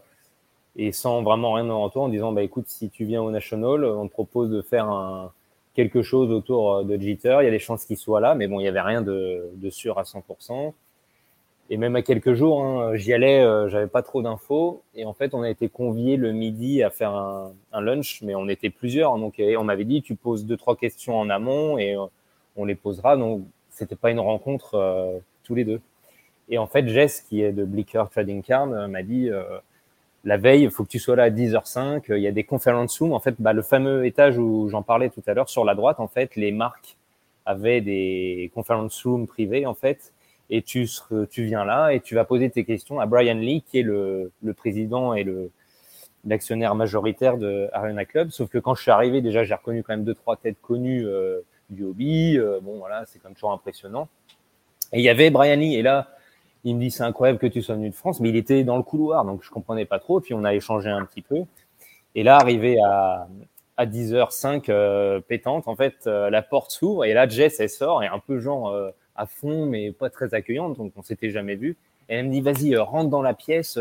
et 0.77 0.91
sans 0.91 1.23
vraiment 1.23 1.53
rien 1.53 1.69
en 1.69 1.83
retour 1.83 2.03
en 2.03 2.09
disant 2.09 2.33
bah 2.33 2.43
écoute 2.43 2.65
si 2.67 2.89
tu 2.89 3.05
viens 3.05 3.21
au 3.21 3.31
national 3.31 3.85
on 3.85 4.09
te 4.09 4.11
propose 4.11 4.49
de 4.49 4.61
faire 4.61 4.89
un 4.89 5.31
quelque 5.73 6.01
chose 6.01 6.31
autour 6.31 6.83
de 6.83 6.97
Jitter 6.97 7.37
il 7.39 7.45
y 7.45 7.47
a 7.47 7.51
des 7.51 7.59
chances 7.59 7.85
qu'il 7.85 7.95
soit 7.95 8.19
là 8.19 8.35
mais 8.35 8.49
bon 8.49 8.59
il 8.59 8.65
y 8.65 8.67
avait 8.67 8.81
rien 8.81 9.01
de, 9.01 9.49
sûr 9.69 9.97
à 9.97 10.03
100% 10.03 10.73
et 11.69 11.77
même 11.77 11.95
à 11.95 12.01
quelques 12.01 12.33
jours 12.33 12.61
hein, 12.61 12.93
j'y 12.97 13.13
allais 13.13 13.41
j'avais 13.69 13.87
pas 13.87 14.01
trop 14.01 14.21
d'infos 14.21 14.83
et 14.95 15.05
en 15.05 15.13
fait 15.13 15.33
on 15.33 15.43
a 15.43 15.49
été 15.49 15.69
conviés 15.69 16.17
le 16.17 16.33
midi 16.33 16.83
à 16.83 16.89
faire 16.89 17.11
un, 17.11 17.53
un 17.71 17.79
lunch 17.79 18.21
mais 18.21 18.35
on 18.35 18.49
était 18.49 18.69
plusieurs 18.69 19.17
donc 19.17 19.35
on 19.39 19.63
m'avait 19.63 19.85
dit 19.85 20.01
tu 20.01 20.15
poses 20.15 20.45
deux 20.45 20.57
trois 20.57 20.75
questions 20.75 21.17
en 21.17 21.29
amont 21.29 21.77
et 21.77 21.95
on 22.57 22.65
les 22.65 22.75
posera 22.75 23.15
donc 23.15 23.45
c'était 23.75 23.95
pas 23.95 24.11
une 24.11 24.19
rencontre 24.19 24.75
euh, 24.75 25.19
tous 25.43 25.55
les 25.55 25.63
deux 25.63 25.81
et 26.49 26.57
en 26.57 26.67
fait 26.67 26.87
Jess 26.87 27.21
qui 27.21 27.41
est 27.41 27.51
de 27.51 27.63
Blicker 27.63 28.03
Trading 28.11 28.41
Card 28.41 28.67
m'a 28.67 29.03
dit 29.03 29.29
la 30.25 30.37
veille, 30.37 30.63
il 30.63 30.71
faut 30.71 30.83
que 30.83 30.89
tu 30.89 30.99
sois 30.99 31.15
là 31.15 31.23
à 31.23 31.29
10h05. 31.29 32.05
Il 32.09 32.17
y 32.17 32.27
a 32.27 32.31
des 32.31 32.43
conférences 32.43 32.97
Zoom. 32.97 33.13
En 33.13 33.19
fait, 33.19 33.35
bah, 33.39 33.53
le 33.53 33.61
fameux 33.61 34.05
étage 34.05 34.37
où 34.39 34.67
j'en 34.69 34.81
parlais 34.81 35.09
tout 35.09 35.21
à 35.27 35.33
l'heure, 35.33 35.49
sur 35.49 35.63
la 35.63 35.75
droite, 35.75 35.99
en 35.99 36.07
fait, 36.07 36.35
les 36.35 36.51
marques 36.51 36.97
avaient 37.45 37.79
des 37.79 38.51
conférences 38.55 39.03
Zoom 39.03 39.27
privées, 39.27 39.67
en 39.67 39.75
fait. 39.75 40.13
Et 40.49 40.63
tu, 40.63 40.89
tu 41.29 41.43
viens 41.43 41.63
là 41.63 41.91
et 41.91 41.99
tu 41.99 42.15
vas 42.15 42.25
poser 42.25 42.49
tes 42.49 42.65
questions 42.65 42.99
à 42.99 43.05
Brian 43.05 43.35
Lee, 43.35 43.63
qui 43.67 43.79
est 43.79 43.83
le, 43.83 44.31
le 44.43 44.53
président 44.53 45.13
et 45.13 45.23
le 45.23 45.51
l'actionnaire 46.27 46.73
majoritaire 46.73 47.37
de 47.37 47.69
Arena 47.71 48.03
Club. 48.03 48.31
Sauf 48.31 48.49
que 48.49 48.57
quand 48.57 48.73
je 48.73 48.81
suis 48.81 48.89
arrivé, 48.89 49.21
déjà, 49.21 49.43
j'ai 49.43 49.53
reconnu 49.53 49.83
quand 49.83 49.93
même 49.93 50.03
deux, 50.03 50.15
trois 50.15 50.37
têtes 50.37 50.59
connues 50.59 51.05
euh, 51.05 51.41
du 51.69 51.83
hobby. 51.83 52.37
Euh, 52.37 52.59
bon, 52.61 52.77
voilà, 52.77 53.05
c'est 53.05 53.19
quand 53.19 53.29
même 53.29 53.35
toujours 53.35 53.51
impressionnant. 53.51 54.07
Et 54.93 54.99
il 54.99 55.03
y 55.03 55.09
avait 55.09 55.29
Brian. 55.29 55.59
Et 55.59 55.81
là, 55.81 56.09
il 56.63 56.75
me 56.75 56.81
dit 56.81 56.91
c'est 56.91 57.03
incroyable 57.03 57.39
que 57.39 57.47
tu 57.47 57.61
sois 57.61 57.75
venu 57.75 57.89
de 57.89 57.95
France, 57.95 58.19
mais 58.19 58.29
il 58.29 58.35
était 58.35 58.63
dans 58.63 58.77
le 58.77 58.83
couloir, 58.83 59.25
donc 59.25 59.43
je 59.43 59.49
comprenais 59.49 59.85
pas 59.85 59.99
trop. 59.99 60.19
Puis 60.19 60.33
on 60.33 60.43
a 60.43 60.53
échangé 60.53 60.89
un 60.89 61.05
petit 61.05 61.21
peu. 61.21 61.43
Et 62.15 62.23
là, 62.23 62.37
arrivé 62.37 62.77
à, 62.79 63.27
à 63.77 63.85
10h05 63.85 64.65
euh, 64.69 65.19
pétante, 65.19 65.67
en 65.67 65.75
fait, 65.75 65.95
euh, 66.07 66.29
la 66.29 66.41
porte 66.41 66.71
s'ouvre 66.71 67.05
et 67.05 67.13
là, 67.13 67.27
Jess, 67.27 67.59
elle 67.59 67.69
sort 67.69 68.03
et 68.03 68.07
un 68.07 68.19
peu 68.19 68.39
genre 68.39 68.75
à 69.15 69.25
fond, 69.25 69.65
mais 69.65 69.91
pas 69.91 70.09
très 70.09 70.33
accueillante, 70.33 70.77
donc 70.77 70.93
on 70.95 71.01
s'était 71.01 71.29
jamais 71.29 71.55
vu. 71.55 71.77
Et 72.09 72.15
elle 72.15 72.27
me 72.27 72.31
dit 72.31 72.41
vas-y, 72.41 72.75
rentre 72.77 73.09
dans 73.09 73.21
la 73.21 73.33
pièce, 73.33 73.79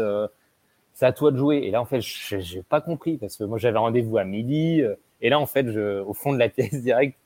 c'est 0.94 1.06
à 1.06 1.12
toi 1.12 1.31
de 1.31 1.36
jouer. 1.36 1.59
Et 1.59 1.70
là, 1.70 1.81
en 1.81 1.85
fait, 1.85 2.01
j'ai 2.01 2.62
pas 2.62 2.81
compris 2.81 3.16
parce 3.19 3.36
que 3.36 3.44
moi, 3.44 3.59
j'avais 3.59 3.78
rendez-vous 3.78 4.16
à 4.19 4.24
midi. 4.24 4.82
et 5.20 5.28
là, 5.28 5.39
en 5.39 5.47
fait, 5.47 5.70
je, 5.70 6.01
au 6.01 6.15
fond 6.15 6.32
de 6.32 6.39
la 6.39 6.48
pièce 6.51 6.81
direct, 6.82 7.16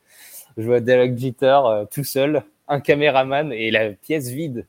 je 0.59 0.65
vois 0.65 0.81
Derek 0.81 1.17
Jeter 1.17 1.59
tout 1.91 2.05
seul, 2.05 2.43
un 2.69 2.81
caméraman 2.81 3.53
et 3.53 3.71
la 3.71 3.91
pièce 3.91 4.29
vide. 4.29 4.67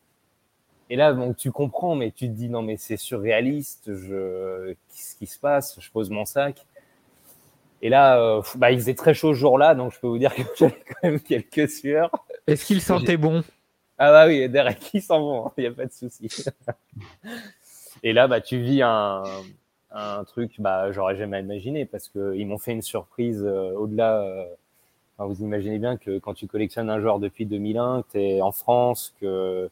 Et 0.90 0.96
là, 0.96 1.14
donc, 1.14 1.38
tu 1.38 1.52
comprends, 1.52 1.96
mais 1.96 2.12
tu 2.12 2.28
te 2.28 2.34
dis 2.34 2.50
non, 2.50 2.62
mais 2.62 2.78
c'est 2.78 2.98
surréaliste. 2.98 3.94
Je, 3.94 4.74
qu'est-ce 4.90 5.16
qui 5.16 5.28
se 5.28 5.38
passe? 5.38 5.78
Je 5.80 5.92
pose 5.92 6.10
mon 6.10 6.26
sac. 6.26 6.66
Et 7.82 7.90
là, 7.90 8.20
euh, 8.20 8.42
bah, 8.56 8.72
il 8.72 8.80
faisait 8.80 8.96
très 8.96 9.14
chaud 9.14 9.34
ce 9.34 9.40
jour-là, 9.40 9.76
donc 9.76 9.94
je 9.94 10.00
peux 10.00 10.08
vous 10.08 10.18
dire 10.18 10.34
que 10.36 10.42
j'avais 10.58 10.84
quand 10.88 11.04
même 11.04 11.20
quelques 11.20 11.70
sueurs. 11.70 12.12
Est-ce 12.48 12.66
qu'il 12.66 12.82
sentait 12.82 13.18
bon? 13.18 13.44
Ah 13.98 14.12
bah 14.12 14.28
oui, 14.28 14.48
Derek, 14.50 14.80
il 14.94 15.02
sent 15.02 15.18
bon, 15.18 15.52
il 15.58 15.62
n'y 15.62 15.68
a 15.68 15.72
pas 15.72 15.86
de 15.86 15.92
souci. 15.92 16.30
Et 18.04 18.14
là, 18.14 18.28
bah, 18.28 18.42
tu 18.42 18.60
vis 18.60 18.82
un, 18.82 19.24
un 19.92 20.24
truc, 20.24 20.54
bah, 20.60 20.92
j'aurais 20.92 21.16
jamais 21.16 21.40
imaginé, 21.40 21.86
parce 21.86 22.10
qu'ils 22.10 22.48
m'ont 22.48 22.58
fait 22.58 22.72
une 22.72 22.82
surprise 22.82 23.44
euh, 23.46 23.72
au-delà. 23.74 24.22
Euh, 24.22 24.46
vous 25.26 25.44
imaginez 25.44 25.80
bien 25.80 25.98
que 25.98 26.20
quand 26.20 26.34
tu 26.34 26.48
collectionnes 26.48 26.90
un 26.90 27.00
joueur 27.00 27.20
depuis 27.20 27.46
2001, 27.46 28.04
que 28.04 28.12
tu 28.14 28.22
es 28.22 28.42
en 28.42 28.52
France, 28.52 29.14
que 29.20 29.70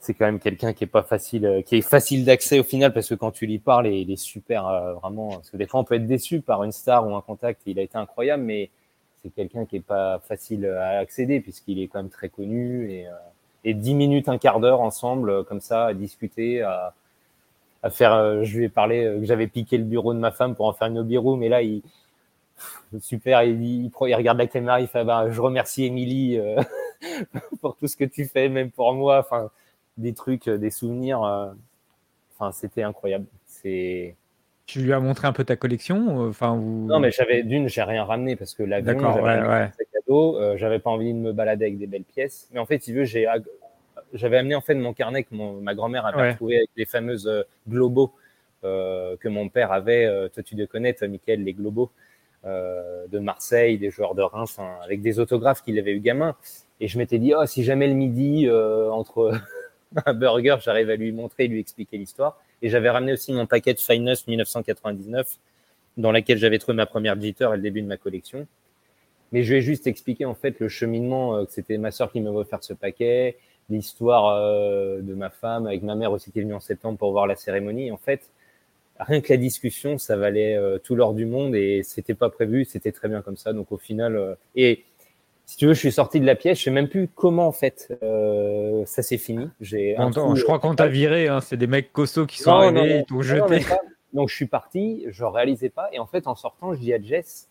c'est 0.00 0.14
quand 0.14 0.26
même 0.26 0.38
quelqu'un 0.38 0.72
qui 0.72 0.84
est 0.84 0.88
pas 0.88 1.02
facile, 1.02 1.46
euh, 1.46 1.62
qui 1.62 1.76
est 1.76 1.82
facile 1.82 2.24
d'accès 2.24 2.58
au 2.60 2.64
final 2.64 2.92
parce 2.92 3.08
que 3.08 3.14
quand 3.14 3.30
tu 3.30 3.46
lui 3.46 3.58
parles, 3.58 3.88
il 3.88 4.10
est 4.10 4.16
super 4.16 4.66
euh, 4.66 4.94
vraiment. 4.94 5.30
Parce 5.30 5.50
que 5.50 5.56
des 5.56 5.66
fois, 5.66 5.80
on 5.80 5.84
peut 5.84 5.96
être 5.96 6.06
déçu 6.06 6.40
par 6.40 6.64
une 6.64 6.72
star 6.72 7.06
ou 7.06 7.14
un 7.16 7.20
contact. 7.20 7.62
Il 7.66 7.78
a 7.78 7.82
été 7.82 7.98
incroyable, 7.98 8.42
mais 8.44 8.70
c'est 9.22 9.30
quelqu'un 9.30 9.66
qui 9.66 9.76
est 9.76 9.84
pas 9.84 10.20
facile 10.20 10.66
à 10.66 10.98
accéder 10.98 11.40
puisqu'il 11.40 11.80
est 11.80 11.88
quand 11.88 11.98
même 11.98 12.10
très 12.10 12.28
connu 12.28 12.90
et, 12.90 13.06
euh, 13.06 13.12
et 13.64 13.74
10 13.74 13.94
minutes, 13.94 14.28
un 14.28 14.38
quart 14.38 14.60
d'heure 14.60 14.80
ensemble 14.80 15.44
comme 15.44 15.60
ça 15.60 15.86
à 15.86 15.94
discuter, 15.94 16.62
à, 16.62 16.94
faire. 17.90 18.44
je 18.44 18.58
lui 18.58 18.64
ai 18.66 18.68
parlé 18.68 19.02
que 19.20 19.24
j'avais 19.24 19.48
piqué 19.48 19.78
le 19.78 19.84
bureau 19.84 20.14
de 20.14 20.18
ma 20.18 20.30
femme 20.30 20.54
pour 20.54 20.66
en 20.66 20.72
faire 20.72 20.88
une 20.88 20.98
hobby 20.98 21.16
room, 21.16 21.40
mais 21.40 21.48
là 21.48 21.62
il 21.62 21.82
super, 23.00 23.42
il, 23.42 23.62
il, 23.62 23.84
il, 23.86 24.14
regarde 24.14 24.38
la 24.38 24.46
caméra, 24.46 24.80
il 24.80 24.88
fait 24.88 25.04
bah, 25.04 25.30
je 25.30 25.40
remercie 25.40 25.84
Émilie 25.84 26.40
pour 27.60 27.76
tout 27.76 27.86
ce 27.86 27.96
que 27.96 28.04
tu 28.04 28.24
fais, 28.26 28.48
même 28.48 28.70
pour 28.70 28.92
moi. 28.94 29.18
Enfin 29.18 29.50
des 29.98 30.14
trucs, 30.14 30.48
euh, 30.48 30.56
des 30.56 30.70
souvenirs. 30.70 31.22
Euh, 31.22 31.50
enfin, 32.34 32.52
c'était 32.52 32.82
incroyable. 32.82 33.26
C'est. 33.44 34.16
Tu 34.66 34.80
lui 34.80 34.92
as 34.92 35.00
montré 35.00 35.26
un 35.26 35.32
peu 35.32 35.44
ta 35.44 35.56
collection 35.56 36.24
euh, 36.24 36.28
enfin, 36.28 36.56
Non, 36.56 37.00
mais 37.00 37.10
j'avais 37.10 37.42
d'une, 37.42 37.68
j'ai 37.68 37.82
rien 37.82 38.04
ramené 38.04 38.36
parce 38.36 38.54
que 38.54 38.62
l'avion, 38.62 38.98
j'avais 39.00 39.22
ouais, 39.22 39.48
ouais. 39.48 39.70
cadeau, 39.92 40.56
j'avais 40.56 40.78
pas 40.78 40.90
envie 40.90 41.12
de 41.12 41.18
me 41.18 41.32
balader 41.32 41.66
avec 41.66 41.78
des 41.78 41.86
belles 41.86 42.04
pièces. 42.04 42.48
Mais 42.52 42.60
en 42.60 42.66
fait, 42.66 42.82
si 42.82 42.92
tu 42.92 42.98
veux, 42.98 43.04
j'ai, 43.04 43.26
j'avais 44.12 44.36
amené 44.36 44.54
en 44.54 44.60
fait 44.60 44.74
mon 44.74 44.92
carnet 44.92 45.24
que 45.24 45.34
mon, 45.34 45.54
ma 45.54 45.74
grand-mère 45.74 46.04
avait 46.06 46.20
ouais. 46.20 46.34
trouvé 46.34 46.58
avec 46.58 46.70
les 46.76 46.84
fameuses 46.84 47.26
euh, 48.64 49.16
que 49.16 49.28
mon 49.28 49.48
père 49.48 49.72
avait. 49.72 50.28
toi, 50.34 50.42
tu 50.42 50.54
les 50.54 50.66
connais, 50.66 50.92
toi, 50.92 51.08
Michael, 51.08 51.44
les 51.44 51.56
euh, 51.58 51.86
de 52.44 53.18
Marseille, 53.18 53.78
des 53.78 53.90
joueurs 53.90 54.14
de 54.14 54.22
Reims, 54.22 54.58
avec 54.82 55.02
des 55.02 55.18
autographes 55.18 55.62
qu'il 55.62 55.78
avait 55.78 55.92
eu 55.92 56.00
gamin. 56.00 56.36
Et 56.80 56.88
je 56.88 56.96
m'étais 56.98 57.18
dit, 57.18 57.34
oh, 57.34 57.44
si 57.46 57.64
jamais 57.64 57.88
le 57.88 57.94
midi, 57.94 58.48
entre 58.50 59.32
un 60.06 60.14
burger, 60.14 60.56
j'arrive 60.60 60.90
à 60.90 60.96
lui 60.96 61.12
montrer, 61.12 61.48
lui 61.48 61.60
expliquer 61.60 61.98
l'histoire. 61.98 62.38
Et 62.62 62.68
j'avais 62.68 62.90
ramené 62.90 63.12
aussi 63.12 63.32
mon 63.32 63.46
paquet 63.46 63.74
de 63.74 63.80
Finest 63.80 64.26
1999, 64.26 65.38
dans 65.96 66.12
laquelle 66.12 66.38
j'avais 66.38 66.58
trouvé 66.58 66.76
ma 66.76 66.86
première 66.86 67.20
jitter 67.20 67.48
et 67.52 67.56
le 67.56 67.62
début 67.62 67.82
de 67.82 67.86
ma 67.86 67.96
collection. 67.96 68.46
Mais 69.32 69.42
je 69.42 69.54
vais 69.54 69.60
juste 69.60 69.86
expliquer 69.86 70.24
en 70.24 70.34
fait 70.34 70.58
le 70.58 70.68
cheminement, 70.68 71.36
euh, 71.36 71.44
que 71.44 71.52
c'était 71.52 71.78
ma 71.78 71.90
soeur 71.90 72.10
qui 72.10 72.20
m'avait 72.20 72.36
offert 72.36 72.62
ce 72.64 72.72
paquet, 72.72 73.36
l'histoire 73.68 74.36
euh, 74.36 75.00
de 75.02 75.14
ma 75.14 75.28
femme 75.28 75.66
avec 75.66 75.82
ma 75.82 75.94
mère 75.94 76.12
aussi 76.12 76.32
qui 76.32 76.38
est 76.38 76.42
venue 76.42 76.54
en 76.54 76.60
septembre 76.60 76.98
pour 76.98 77.12
voir 77.12 77.26
la 77.26 77.36
cérémonie. 77.36 77.90
En 77.90 77.98
fait, 77.98 78.22
rien 78.98 79.20
que 79.20 79.32
la 79.32 79.36
discussion, 79.36 79.98
ça 79.98 80.16
valait 80.16 80.56
euh, 80.56 80.78
tout 80.78 80.94
l'or 80.94 81.14
du 81.14 81.26
monde 81.26 81.54
et 81.54 81.82
c'était 81.82 82.14
pas 82.14 82.30
prévu, 82.30 82.64
c'était 82.64 82.92
très 82.92 83.08
bien 83.08 83.22
comme 83.22 83.36
ça. 83.36 83.52
Donc 83.52 83.72
au 83.72 83.78
final, 83.78 84.16
euh, 84.16 84.34
et 84.56 84.84
si 85.46 85.56
tu 85.56 85.66
veux, 85.66 85.74
je 85.74 85.78
suis 85.78 85.92
sorti 85.92 86.20
de 86.20 86.26
la 86.26 86.34
pièce, 86.34 86.58
je 86.58 86.64
sais 86.64 86.70
même 86.70 86.88
plus 86.88 87.08
comment 87.08 87.46
en 87.46 87.52
fait 87.52 87.96
euh, 88.02 88.84
ça 88.86 89.02
s'est 89.02 89.18
fini. 89.18 89.48
J'ai 89.60 89.96
je 89.98 90.42
crois 90.42 90.58
qu'on 90.58 90.74
t'a 90.74 90.88
viré, 90.88 91.28
hein, 91.28 91.40
c'est 91.40 91.56
des 91.56 91.66
mecs 91.66 91.92
costauds 91.92 92.26
qui 92.26 92.38
sont 92.38 92.50
non, 92.50 92.56
arrivés, 92.58 92.98
ils 92.98 93.04
t'ont 93.04 93.22
jeté. 93.22 93.64
Donc 94.12 94.30
je 94.30 94.34
suis 94.34 94.46
parti, 94.46 95.04
je 95.08 95.24
réalisais 95.24 95.68
pas, 95.68 95.90
et 95.92 95.98
en 95.98 96.06
fait 96.06 96.26
en 96.26 96.34
sortant, 96.34 96.74
je 96.74 96.80
dis 96.80 96.94
à 96.94 97.00
Jess, 97.00 97.48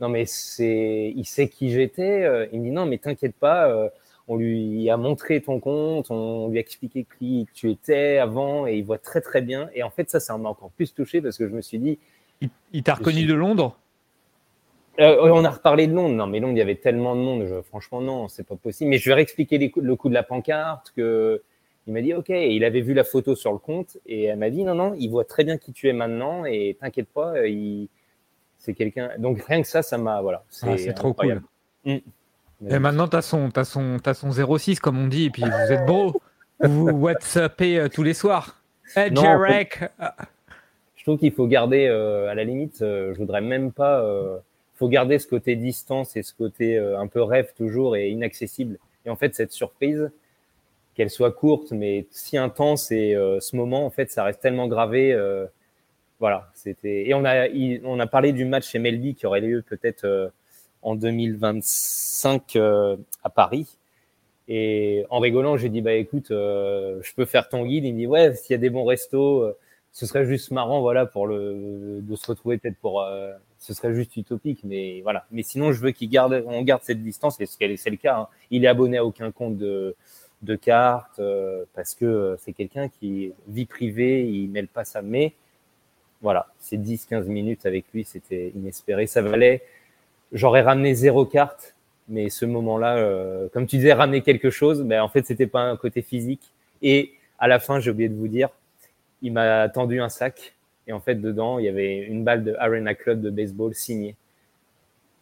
non 0.00 0.08
mais 0.08 0.24
c'est, 0.26 1.12
il 1.14 1.24
sait 1.26 1.48
qui 1.48 1.70
j'étais. 1.70 2.48
Il 2.52 2.60
me 2.60 2.64
dit 2.64 2.70
non 2.70 2.86
mais 2.86 2.98
t'inquiète 2.98 3.34
pas, 3.34 3.90
on 4.30 4.36
lui 4.36 4.88
a 4.88 4.96
montré 4.96 5.42
ton 5.42 5.58
compte, 5.58 6.10
on 6.10 6.48
lui 6.48 6.58
a 6.58 6.60
expliqué 6.60 7.04
qui 7.18 7.48
tu 7.52 7.70
étais 7.70 8.18
avant, 8.18 8.66
et 8.66 8.76
il 8.76 8.84
voit 8.84 8.98
très 8.98 9.20
très 9.20 9.42
bien. 9.42 9.68
Et 9.74 9.82
en 9.82 9.90
fait 9.90 10.08
ça, 10.08 10.20
ça 10.20 10.38
m'a 10.38 10.48
encore 10.48 10.70
plus 10.70 10.94
touché 10.94 11.20
parce 11.20 11.36
que 11.36 11.48
je 11.48 11.52
me 11.52 11.60
suis 11.60 11.78
dit, 11.80 11.98
il, 12.40 12.48
il 12.72 12.82
t'a 12.82 12.94
reconnu 12.94 13.18
suis... 13.18 13.26
de 13.26 13.34
Londres? 13.34 13.76
Euh, 15.00 15.30
on 15.32 15.44
a 15.44 15.50
reparlé 15.50 15.86
de 15.86 15.94
Londres. 15.94 16.14
Non, 16.14 16.26
mais 16.26 16.40
Londres, 16.40 16.54
il 16.54 16.58
y 16.58 16.62
avait 16.62 16.76
tellement 16.76 17.16
de 17.16 17.20
monde. 17.20 17.46
Je, 17.46 17.62
franchement, 17.62 18.00
non, 18.00 18.28
c'est 18.28 18.46
pas 18.46 18.56
possible. 18.56 18.90
Mais 18.90 18.98
je 18.98 19.10
réexpliquer 19.12 19.56
les 19.56 19.70
coups, 19.70 19.84
le 19.84 19.96
coup 19.96 20.08
de 20.08 20.14
la 20.14 20.22
pancarte. 20.22 20.92
Que 20.94 21.42
il 21.86 21.92
m'a 21.94 22.02
dit 22.02 22.12
OK. 22.12 22.30
Et 22.30 22.54
il 22.54 22.64
avait 22.64 22.82
vu 22.82 22.92
la 22.92 23.04
photo 23.04 23.34
sur 23.34 23.52
le 23.52 23.58
compte 23.58 23.96
et 24.04 24.24
elle 24.24 24.38
m'a 24.38 24.50
dit 24.50 24.62
non, 24.62 24.74
non, 24.74 24.94
il 24.98 25.08
voit 25.08 25.24
très 25.24 25.44
bien 25.44 25.56
qui 25.58 25.72
tu 25.72 25.88
es 25.88 25.92
maintenant 25.92 26.44
et 26.44 26.76
t'inquiète 26.78 27.08
pas, 27.08 27.34
euh, 27.36 27.48
il... 27.48 27.88
c'est 28.58 28.74
quelqu'un. 28.74 29.10
Donc 29.18 29.40
rien 29.42 29.62
que 29.62 29.68
ça, 29.68 29.82
ça 29.82 29.96
m'a 29.96 30.20
voilà. 30.20 30.44
C'est 30.50 30.88
ah, 30.88 30.92
trop 30.92 31.14
cool. 31.14 31.42
Mmh. 31.84 31.96
Et 32.68 32.78
maintenant, 32.78 33.08
son, 33.20 33.50
as 33.56 33.64
son, 33.64 33.98
as 34.04 34.14
son 34.14 34.58
06 34.58 34.80
comme 34.80 34.98
on 34.98 35.06
dit. 35.06 35.26
Et 35.26 35.30
puis 35.30 35.42
vous 35.42 35.72
êtes 35.72 35.86
beau. 35.86 36.20
vous 36.60 36.90
WhatsAppez 36.90 37.78
euh, 37.78 37.88
tous 37.88 38.02
les 38.02 38.14
soirs. 38.14 38.62
Hey, 38.94 39.10
non, 39.10 39.22
Jarek. 39.22 39.84
Je 40.96 41.04
trouve 41.04 41.18
qu'il 41.18 41.32
faut 41.32 41.46
garder 41.46 41.86
euh, 41.86 42.28
à 42.28 42.34
la 42.34 42.44
limite. 42.44 42.82
Euh, 42.82 43.14
je 43.14 43.18
voudrais 43.18 43.40
même 43.40 43.72
pas 43.72 44.02
faut 44.80 44.88
garder 44.88 45.18
ce 45.18 45.28
côté 45.28 45.56
distance 45.56 46.16
et 46.16 46.22
ce 46.22 46.32
côté 46.32 46.78
euh, 46.78 46.98
un 46.98 47.06
peu 47.06 47.22
rêve 47.22 47.52
toujours 47.54 47.96
et 47.96 48.08
inaccessible. 48.08 48.78
Et 49.04 49.10
en 49.10 49.16
fait, 49.16 49.34
cette 49.34 49.52
surprise, 49.52 50.10
qu'elle 50.94 51.10
soit 51.10 51.32
courte 51.32 51.72
mais 51.72 52.06
si 52.10 52.38
intense 52.38 52.90
et 52.90 53.14
euh, 53.14 53.40
ce 53.40 53.56
moment, 53.56 53.84
en 53.84 53.90
fait, 53.90 54.10
ça 54.10 54.24
reste 54.24 54.40
tellement 54.40 54.68
gravé. 54.68 55.12
Euh, 55.12 55.44
voilà, 56.18 56.50
c'était. 56.54 57.06
Et 57.06 57.12
on 57.12 57.26
a, 57.26 57.48
il, 57.48 57.82
on 57.84 58.00
a 58.00 58.06
parlé 58.06 58.32
du 58.32 58.46
match 58.46 58.74
MLB 58.74 59.14
qui 59.14 59.26
aurait 59.26 59.42
lieu 59.42 59.62
peut-être 59.68 60.04
euh, 60.04 60.28
en 60.82 60.94
2025 60.94 62.56
euh, 62.56 62.96
à 63.22 63.30
Paris. 63.30 63.76
Et 64.48 65.04
en 65.10 65.20
rigolant, 65.20 65.56
j'ai 65.56 65.68
dit 65.68 65.80
bah 65.80 65.94
écoute, 65.94 66.26
je 66.30 67.14
peux 67.14 67.24
faire 67.24 67.48
ton 67.48 67.64
guide. 67.64 67.84
Il 67.84 67.94
me 67.94 67.98
dit 67.98 68.06
ouais, 68.06 68.34
s'il 68.34 68.52
y 68.52 68.54
a 68.54 68.58
des 68.58 68.70
bons 68.70 68.84
restos 68.84 69.54
ce 69.92 70.06
serait 70.06 70.24
juste 70.24 70.50
marrant, 70.50 70.80
voilà, 70.80 71.06
pour 71.06 71.26
le 71.26 72.00
de 72.02 72.16
se 72.16 72.26
retrouver 72.26 72.58
peut-être 72.58 72.76
pour, 72.76 73.02
euh, 73.02 73.32
ce 73.58 73.74
serait 73.74 73.94
juste 73.94 74.16
utopique, 74.16 74.60
mais 74.64 75.00
voilà. 75.02 75.26
Mais 75.30 75.42
sinon, 75.42 75.72
je 75.72 75.80
veux 75.80 75.90
qu'il 75.90 76.08
garde, 76.08 76.44
on 76.46 76.62
garde 76.62 76.82
cette 76.82 77.02
distance, 77.02 77.40
et 77.40 77.46
c'est 77.46 77.90
le 77.90 77.96
cas. 77.96 78.18
Hein. 78.20 78.28
Il 78.50 78.64
est 78.64 78.68
abonné 78.68 78.98
à 78.98 79.04
aucun 79.04 79.30
compte 79.32 79.56
de 79.56 79.96
de 80.42 80.56
cartes 80.56 81.18
euh, 81.18 81.64
parce 81.74 81.94
que 81.94 82.34
c'est 82.38 82.54
quelqu'un 82.54 82.88
qui 82.88 83.32
vie 83.46 83.66
privée, 83.66 84.26
il 84.26 84.48
mêle 84.48 84.68
pas 84.68 84.84
ça. 84.86 85.02
Mais 85.02 85.34
voilà, 86.22 86.46
ces 86.58 86.78
10-15 86.78 87.24
minutes 87.26 87.66
avec 87.66 87.84
lui, 87.92 88.04
c'était 88.04 88.52
inespéré. 88.54 89.06
Ça 89.06 89.20
valait, 89.22 89.62
j'aurais 90.32 90.62
ramené 90.62 90.94
zéro 90.94 91.24
carte, 91.26 91.74
mais 92.08 92.28
ce 92.28 92.44
moment-là, 92.46 92.96
euh, 92.96 93.48
comme 93.52 93.66
tu 93.66 93.76
disais, 93.76 93.92
ramener 93.92 94.22
quelque 94.22 94.50
chose, 94.50 94.82
ben, 94.82 95.00
en 95.02 95.08
fait, 95.08 95.24
c'était 95.26 95.46
pas 95.46 95.60
un 95.62 95.76
côté 95.76 96.02
physique. 96.02 96.52
Et 96.82 97.12
à 97.38 97.46
la 97.48 97.58
fin, 97.60 97.78
j'ai 97.80 97.90
oublié 97.90 98.08
de 98.08 98.16
vous 98.16 98.28
dire, 98.28 98.48
il 99.22 99.32
m'a 99.32 99.68
tendu 99.68 100.00
un 100.00 100.08
sac. 100.08 100.54
Et 100.86 100.92
en 100.92 101.00
fait, 101.00 101.14
dedans, 101.16 101.58
il 101.58 101.66
y 101.66 101.68
avait 101.68 101.98
une 101.98 102.24
balle 102.24 102.42
de 102.42 102.54
Arena 102.58 102.94
Club 102.94 103.20
de 103.20 103.30
baseball 103.30 103.74
signée. 103.74 104.16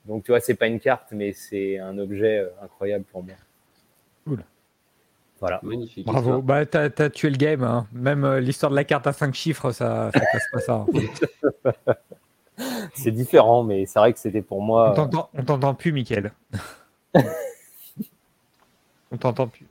Donc, 0.06 0.24
tu 0.24 0.30
vois, 0.32 0.40
c'est 0.40 0.54
pas 0.54 0.66
une 0.66 0.80
carte, 0.80 1.08
mais 1.12 1.32
c'est 1.32 1.78
un 1.78 1.98
objet 1.98 2.38
euh, 2.38 2.48
incroyable 2.62 3.04
pour 3.12 3.22
moi. 3.22 3.34
Cool. 4.24 4.42
Voilà. 5.40 5.60
Magnifique. 5.62 6.06
Bravo. 6.06 6.20
histoire. 6.20 6.42
Bah, 6.42 6.64
t'as, 6.64 6.88
t'as 6.88 7.10
tué 7.10 7.28
le 7.30 7.36
game. 7.36 7.62
hein. 7.62 7.86
Même 7.92 8.24
euh, 8.24 8.40
l'histoire 8.40 8.70
de 8.70 8.76
la 8.76 8.84
carte 8.84 9.06
à 9.06 9.12
5 9.12 9.34
chiffres, 9.34 9.70
ça, 9.72 10.10
ça 10.14 10.20
passe 10.32 10.46
pas 10.50 10.60
ça. 10.60 10.86
hein. 10.86 11.92
C'est 12.94 13.12
différent, 13.12 13.62
mais 13.64 13.86
c'est 13.86 13.98
vrai 13.98 14.12
que 14.12 14.18
c'était 14.18 14.42
pour 14.42 14.58
On 14.58 14.64
moi. 14.66 14.94
t'entend, 14.94 15.30
on 15.34 15.44
t'entend 15.44 15.74
plus, 15.74 15.92
Mickaël. 15.92 16.32
on 19.10 19.16
t'entend 19.18 19.48
plus. 19.48 19.66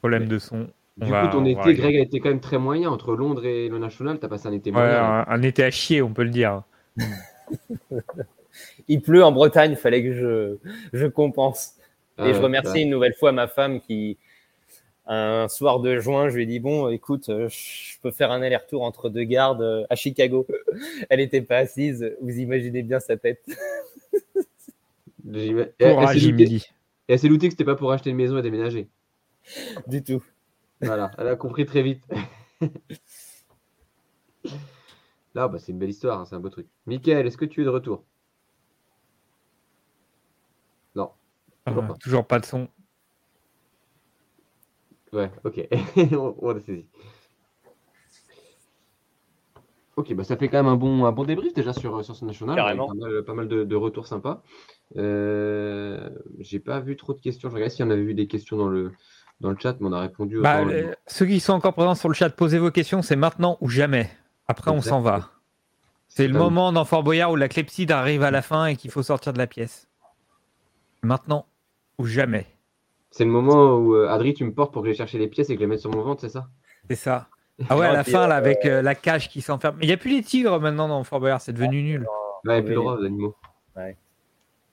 Problème 0.00 0.26
de 0.28 0.38
son. 0.38 0.68
On 1.00 1.06
Du 1.06 1.10
va- 1.10 1.26
coup, 1.26 1.32
ton 1.32 1.42
va 1.42 1.48
été. 1.70 1.74
Greg, 1.74 1.96
a 1.96 2.00
été 2.00 2.20
quand 2.20 2.28
même 2.28 2.40
très 2.40 2.58
moyen. 2.58 2.90
Entre 2.90 3.14
Londres 3.14 3.44
et 3.44 3.68
le 3.68 3.78
National, 3.78 4.18
tu 4.18 4.26
as 4.26 4.28
passé 4.28 4.48
un 4.48 4.52
été 4.52 4.70
Ouais, 4.70 4.76
moyen. 4.80 5.02
un, 5.04 5.24
un 5.26 5.42
été 5.42 5.64
à 5.64 5.70
chier, 5.70 6.02
on 6.02 6.12
peut 6.12 6.24
le 6.24 6.30
dire. 6.30 6.62
Il 8.88 9.00
pleut 9.02 9.24
en 9.24 9.32
Bretagne, 9.32 9.72
il 9.72 9.76
fallait 9.76 10.02
que 10.02 10.12
je, 10.12 10.56
je 10.92 11.06
compense. 11.06 11.74
Ah 12.18 12.26
Et 12.26 12.34
je 12.34 12.38
ouais, 12.38 12.44
remercie 12.44 12.72
bah, 12.72 12.78
une 12.80 12.90
nouvelle 12.90 13.14
fois 13.14 13.32
ma 13.32 13.48
femme 13.48 13.80
qui, 13.80 14.18
un 15.12 15.48
soir 15.48 15.80
de 15.80 15.98
juin, 15.98 16.28
je 16.28 16.36
lui 16.36 16.44
ai 16.44 16.46
dit 16.46 16.60
Bon, 16.60 16.88
écoute, 16.88 17.28
euh, 17.30 17.48
je 17.48 17.98
peux 18.00 18.10
faire 18.12 18.30
un 18.30 18.42
aller-retour 18.42 18.82
entre 18.82 19.08
deux 19.10 19.24
gardes 19.24 19.60
euh, 19.62 19.84
à 19.90 19.96
Chicago. 19.96 20.46
Elle 21.10 21.18
n'était 21.18 21.42
pas 21.42 21.56
assise, 21.58 22.14
vous 22.20 22.38
imaginez 22.38 22.82
bien 22.82 23.00
sa 23.00 23.16
tête. 23.16 23.44
elle- 25.34 25.72
Courage, 25.80 26.18
s'est 26.18 26.30
doutée- 26.30 26.42
Emily. 26.44 26.66
et 27.08 27.12
elle 27.14 27.18
s'est 27.18 27.28
doutée 27.28 27.48
que 27.48 27.52
c'était 27.54 27.64
pas 27.64 27.74
pour 27.76 27.90
acheter 27.92 28.10
une 28.10 28.16
maison 28.16 28.38
et 28.38 28.42
déménager. 28.42 28.88
Du 29.86 30.02
tout. 30.02 30.22
Voilà, 30.80 31.10
elle 31.18 31.26
a 31.28 31.36
compris 31.36 31.66
très 31.66 31.82
vite. 31.82 32.02
Là, 35.34 35.46
bah, 35.48 35.58
c'est 35.58 35.72
une 35.72 35.78
belle 35.78 35.90
histoire, 35.90 36.20
hein, 36.20 36.24
c'est 36.24 36.34
un 36.34 36.40
beau 36.40 36.48
truc. 36.50 36.66
Michael, 36.86 37.26
est-ce 37.26 37.36
que 37.36 37.44
tu 37.44 37.60
es 37.60 37.64
de 37.64 37.68
retour? 37.68 38.02
Non. 40.96 41.10
Toujours 41.66 41.82
Ah, 41.84 41.86
pas. 41.88 41.94
toujours 41.94 42.26
pas 42.26 42.38
de 42.40 42.46
son. 42.46 42.68
Ouais, 45.12 45.30
ok. 45.44 45.66
on, 46.12 46.34
on 46.40 46.56
a 46.56 46.60
saisi. 46.60 46.86
Ok, 49.96 50.14
bah 50.14 50.24
ça 50.24 50.36
fait 50.36 50.48
quand 50.48 50.56
même 50.58 50.72
un 50.72 50.76
bon, 50.76 51.04
un 51.04 51.12
bon 51.12 51.24
débrief 51.24 51.52
déjà 51.52 51.72
sur, 51.72 52.02
sur 52.04 52.16
ce 52.16 52.24
national. 52.24 52.56
Carrément. 52.56 52.86
Pas 52.88 52.94
mal, 52.94 53.22
pas 53.24 53.34
mal 53.34 53.48
de, 53.48 53.64
de 53.64 53.76
retours 53.76 54.06
sympas. 54.06 54.42
Euh, 54.96 56.08
J'ai 56.38 56.58
pas 56.58 56.80
vu 56.80 56.96
trop 56.96 57.12
de 57.12 57.20
questions. 57.20 57.50
Je 57.50 57.54
regarde 57.54 57.70
s'il 57.70 57.84
y 57.84 57.88
en 57.88 57.90
avait 57.90 58.02
eu 58.02 58.14
des 58.14 58.26
questions 58.26 58.56
dans 58.56 58.68
le, 58.68 58.92
dans 59.40 59.50
le 59.50 59.56
chat, 59.60 59.76
mais 59.80 59.88
on 59.88 59.92
a 59.92 60.00
répondu. 60.00 60.40
Bah, 60.40 60.60
euh, 60.62 60.94
ceux 61.06 61.26
qui 61.26 61.40
sont 61.40 61.52
encore 61.52 61.74
présents 61.74 61.94
sur 61.94 62.08
le 62.08 62.14
chat, 62.14 62.30
posez 62.30 62.58
vos 62.58 62.70
questions. 62.70 63.02
C'est 63.02 63.16
maintenant 63.16 63.58
ou 63.60 63.68
jamais. 63.68 64.10
Après, 64.48 64.70
on 64.70 64.80
s'en 64.80 65.00
va. 65.00 65.30
C'est 66.08 66.26
le 66.26 66.38
moment 66.38 66.72
dans 66.72 66.84
Fort 66.84 67.02
Boyard 67.02 67.30
où 67.32 67.36
la 67.36 67.48
clepside 67.48 67.92
arrive 67.92 68.22
à 68.22 68.30
la 68.30 68.42
fin 68.42 68.66
et 68.66 68.76
qu'il 68.76 68.90
faut 68.90 69.02
sortir 69.02 69.32
de 69.32 69.38
la 69.38 69.46
pièce. 69.46 69.88
Maintenant 71.02 71.46
ou 71.98 72.06
jamais. 72.06 72.46
C'est 73.10 73.24
le 73.24 73.30
moment 73.30 73.76
où 73.76 73.94
euh, 73.94 74.08
Adri, 74.08 74.34
tu 74.34 74.44
me 74.44 74.52
portes 74.52 74.72
pour 74.72 74.82
que 74.82 74.88
j'aille 74.88 74.96
chercher 74.96 75.18
les 75.18 75.28
pièces 75.28 75.50
et 75.50 75.54
que 75.54 75.60
je 75.60 75.64
les 75.64 75.66
mette 75.68 75.80
sur 75.80 75.90
mon 75.90 76.02
ventre, 76.02 76.20
c'est 76.20 76.28
ça? 76.28 76.48
C'est 76.88 76.96
ça. 76.96 77.28
Ah 77.68 77.76
ouais, 77.76 77.86
à 77.86 77.92
la 77.92 78.04
fin, 78.04 78.26
là, 78.26 78.36
avec 78.36 78.64
euh, 78.64 78.80
la 78.82 78.94
cage 78.94 79.28
qui 79.28 79.42
s'enferme. 79.42 79.76
Mais 79.78 79.84
il 79.84 79.88
n'y 79.88 79.92
a 79.94 79.98
plus 79.98 80.10
les 80.10 80.22
tigres 80.22 80.58
maintenant 80.60 80.88
dans 80.88 81.04
Fort 81.04 81.20
Boyard, 81.20 81.40
c'est 81.40 81.52
devenu 81.52 81.82
nul. 81.82 82.06
Ouais, 82.44 82.60
et 82.60 82.62
puis 82.62 82.70
Oui. 82.70 82.74
le 82.76 82.80
droit 82.80 82.94
aux 82.94 83.04
animaux. 83.04 83.34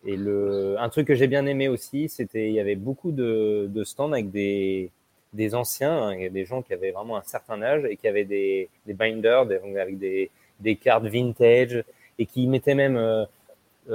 Et 0.06 0.16
le, 0.16 0.76
un 0.80 0.88
truc 0.90 1.08
que 1.08 1.16
j'ai 1.16 1.28
bien 1.28 1.46
aimé 1.48 1.68
aussi, 1.68 2.08
c'était 2.08 2.48
il 2.48 2.54
y 2.54 2.60
avait 2.62 2.76
beaucoup 2.76 3.12
de, 3.12 3.66
de 3.68 3.84
stands 3.84 4.12
avec 4.14 4.32
des, 4.32 4.90
des 5.34 5.54
anciens, 5.54 5.92
hein, 5.92 6.16
il 6.16 6.26
a 6.26 6.30
des 6.30 6.46
gens 6.46 6.62
qui 6.62 6.72
avaient 6.74 6.92
vraiment 6.92 7.18
un 7.18 7.24
certain 7.24 7.62
âge 7.62 7.84
et 7.84 7.98
qui 7.98 8.08
avaient 8.08 8.24
des, 8.24 8.70
des 8.86 8.94
binders 8.94 9.46
des- 9.48 9.60
avec 9.78 9.98
des, 9.98 10.30
des 10.62 10.76
cartes 10.78 11.06
vintage 11.06 11.84
et 12.20 12.26
qui 12.26 12.48
mettaient 12.48 12.76
même 12.76 12.96
euh, 12.96 13.24
euh, 13.24 13.26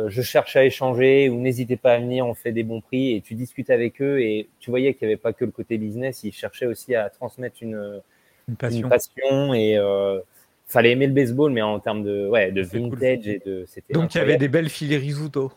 je 0.08 0.22
cherche 0.22 0.56
à 0.56 0.64
échanger 0.64 1.28
ou 1.28 1.38
n'hésitez 1.40 1.76
pas 1.76 1.94
à 1.94 1.98
venir, 1.98 2.26
on 2.26 2.34
fait 2.34 2.52
des 2.52 2.62
bons 2.62 2.80
prix 2.80 3.12
et 3.14 3.20
tu 3.20 3.34
discutes 3.34 3.70
avec 3.70 4.00
eux 4.02 4.20
et 4.20 4.48
tu 4.60 4.70
voyais 4.70 4.94
qu'il 4.94 5.06
n'y 5.08 5.14
avait 5.14 5.20
pas 5.20 5.32
que 5.32 5.44
le 5.44 5.50
côté 5.50 5.78
business, 5.78 6.24
ils 6.24 6.32
cherchaient 6.32 6.66
aussi 6.66 6.94
à 6.94 7.10
transmettre 7.10 7.56
une, 7.62 8.00
Une 8.48 8.52
une 8.52 8.56
passion. 8.56 8.88
passion 8.88 9.54
et 9.54 9.76
euh, 9.76 10.20
fallait 10.66 10.92
aimer 10.92 11.06
le 11.06 11.12
baseball 11.12 11.52
mais 11.52 11.62
en 11.62 11.78
termes 11.80 12.02
de 12.04 12.28
ouais 12.28 12.50
de 12.52 12.64
cool. 12.64 12.98
vintage 12.98 13.28
et 13.28 13.38
de 13.44 13.66
Donc 13.90 14.14
il 14.14 14.18
y 14.18 14.20
avait 14.20 14.36
des 14.38 14.48
belles 14.48 14.70
filles 14.70 14.96
Risuto. 14.96 15.52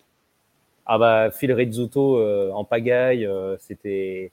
Ah 0.86 0.98
bah 1.00 1.32
Phil 1.32 1.52
Rizzuto 1.52 2.18
euh, 2.20 2.52
en 2.52 2.64
pagaille, 2.64 3.26
euh, 3.26 3.58
c'était 3.60 4.32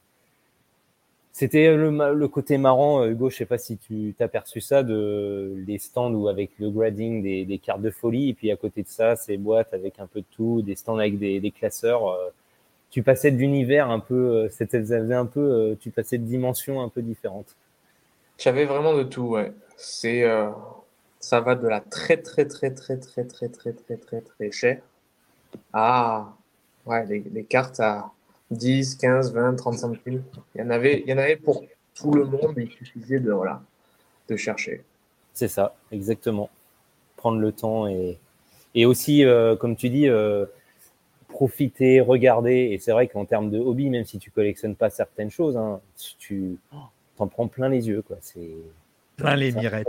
c'était 1.33 1.75
le, 1.75 1.91
le 2.13 2.27
côté 2.29 2.57
marrant. 2.57 3.01
euh, 3.03 3.09
Hugo, 3.11 3.29
je 3.29 3.37
sais 3.37 3.45
pas 3.45 3.57
si 3.57 3.77
tu 3.77 4.15
t'as 4.17 4.29
perçu 4.29 4.61
ça 4.61 4.83
de 4.83 5.53
les 5.67 5.79
stands 5.79 6.13
où 6.13 6.29
avec 6.29 6.51
le 6.59 6.69
grading 6.71 7.23
des, 7.23 7.45
des 7.45 7.59
cartes 7.59 7.81
de 7.81 7.91
folie 7.91 8.29
et 8.29 8.33
puis 8.33 8.51
à 8.51 8.55
côté 8.57 8.83
de 8.83 8.87
ça 8.87 9.15
ces 9.17 9.37
boîtes 9.37 9.73
avec 9.73 9.99
un 9.99 10.07
peu 10.07 10.21
de 10.21 10.25
tout, 10.31 10.61
des 10.61 10.75
stands 10.75 10.97
avec 10.99 11.19
des, 11.19 11.39
des 11.41 11.51
classeurs. 11.51 12.07
euh, 12.07 12.29
tu 12.91 13.01
passais 13.01 13.31
d'univers 13.31 13.89
un 13.89 13.99
peu, 13.99 14.13
euh, 14.13 14.49
c'était 14.49 14.93
un 15.13 15.25
peu, 15.25 15.39
euh, 15.41 15.75
tu 15.79 15.89
passais 15.89 16.19
de 16.19 16.25
dimensions 16.25 16.79
un 16.81 16.89
peu 16.89 17.01
différentes. 17.01 17.55
J'avais 18.37 18.65
vraiment 18.65 18.95
de 18.95 19.01
tout, 19.03 19.23
ouais. 19.29 19.51
C'est, 19.77 20.23
euh, 20.23 20.51
ça 21.19 21.41
va 21.41 21.55
de 21.55 21.67
la 21.67 21.81
très 21.81 22.17
très 22.17 22.45
très 22.45 22.71
très 22.71 22.97
très 22.97 23.25
très 23.25 23.49
très 23.49 23.73
très 23.73 23.97
très 23.97 24.21
très 24.21 24.51
cher 24.51 24.81
à 25.73 26.35
ouais, 26.85 27.05
les, 27.07 27.23
les 27.33 27.43
cartes 27.45 27.79
à 27.79 28.11
10, 28.53 28.95
15, 28.95 29.33
20, 29.33 29.55
30 29.55 29.77
centimes. 29.77 30.23
Il 30.55 30.61
y 30.61 30.63
en 30.63 30.69
avait, 30.69 31.01
il 31.05 31.09
y 31.09 31.13
en 31.13 31.17
avait 31.17 31.35
pour 31.35 31.63
tout 31.95 32.11
le 32.13 32.25
monde, 32.25 32.53
il 32.57 32.69
suffisait 32.71 33.19
de, 33.19 33.31
voilà, 33.31 33.61
de 34.29 34.35
chercher. 34.35 34.83
C'est 35.33 35.47
ça, 35.47 35.75
exactement. 35.91 36.49
Prendre 37.17 37.39
le 37.39 37.51
temps 37.51 37.87
et, 37.87 38.19
et 38.75 38.85
aussi, 38.85 39.23
euh, 39.25 39.55
comme 39.55 39.75
tu 39.75 39.89
dis, 39.89 40.07
euh, 40.07 40.45
profiter, 41.27 42.01
regarder. 42.01 42.69
Et 42.71 42.79
c'est 42.79 42.91
vrai 42.91 43.07
qu'en 43.07 43.25
termes 43.25 43.49
de 43.49 43.59
hobby, 43.59 43.89
même 43.89 44.05
si 44.05 44.19
tu 44.19 44.31
collectionnes 44.31 44.75
pas 44.75 44.89
certaines 44.89 45.31
choses, 45.31 45.57
hein, 45.57 45.81
tu 46.19 46.57
t'en 47.17 47.27
prends 47.27 47.47
plein 47.47 47.69
les 47.69 47.87
yeux. 47.87 48.01
quoi. 48.01 48.17
C'est 48.21 48.49
Plein 49.17 49.35
les 49.35 49.51
mirettes. 49.51 49.87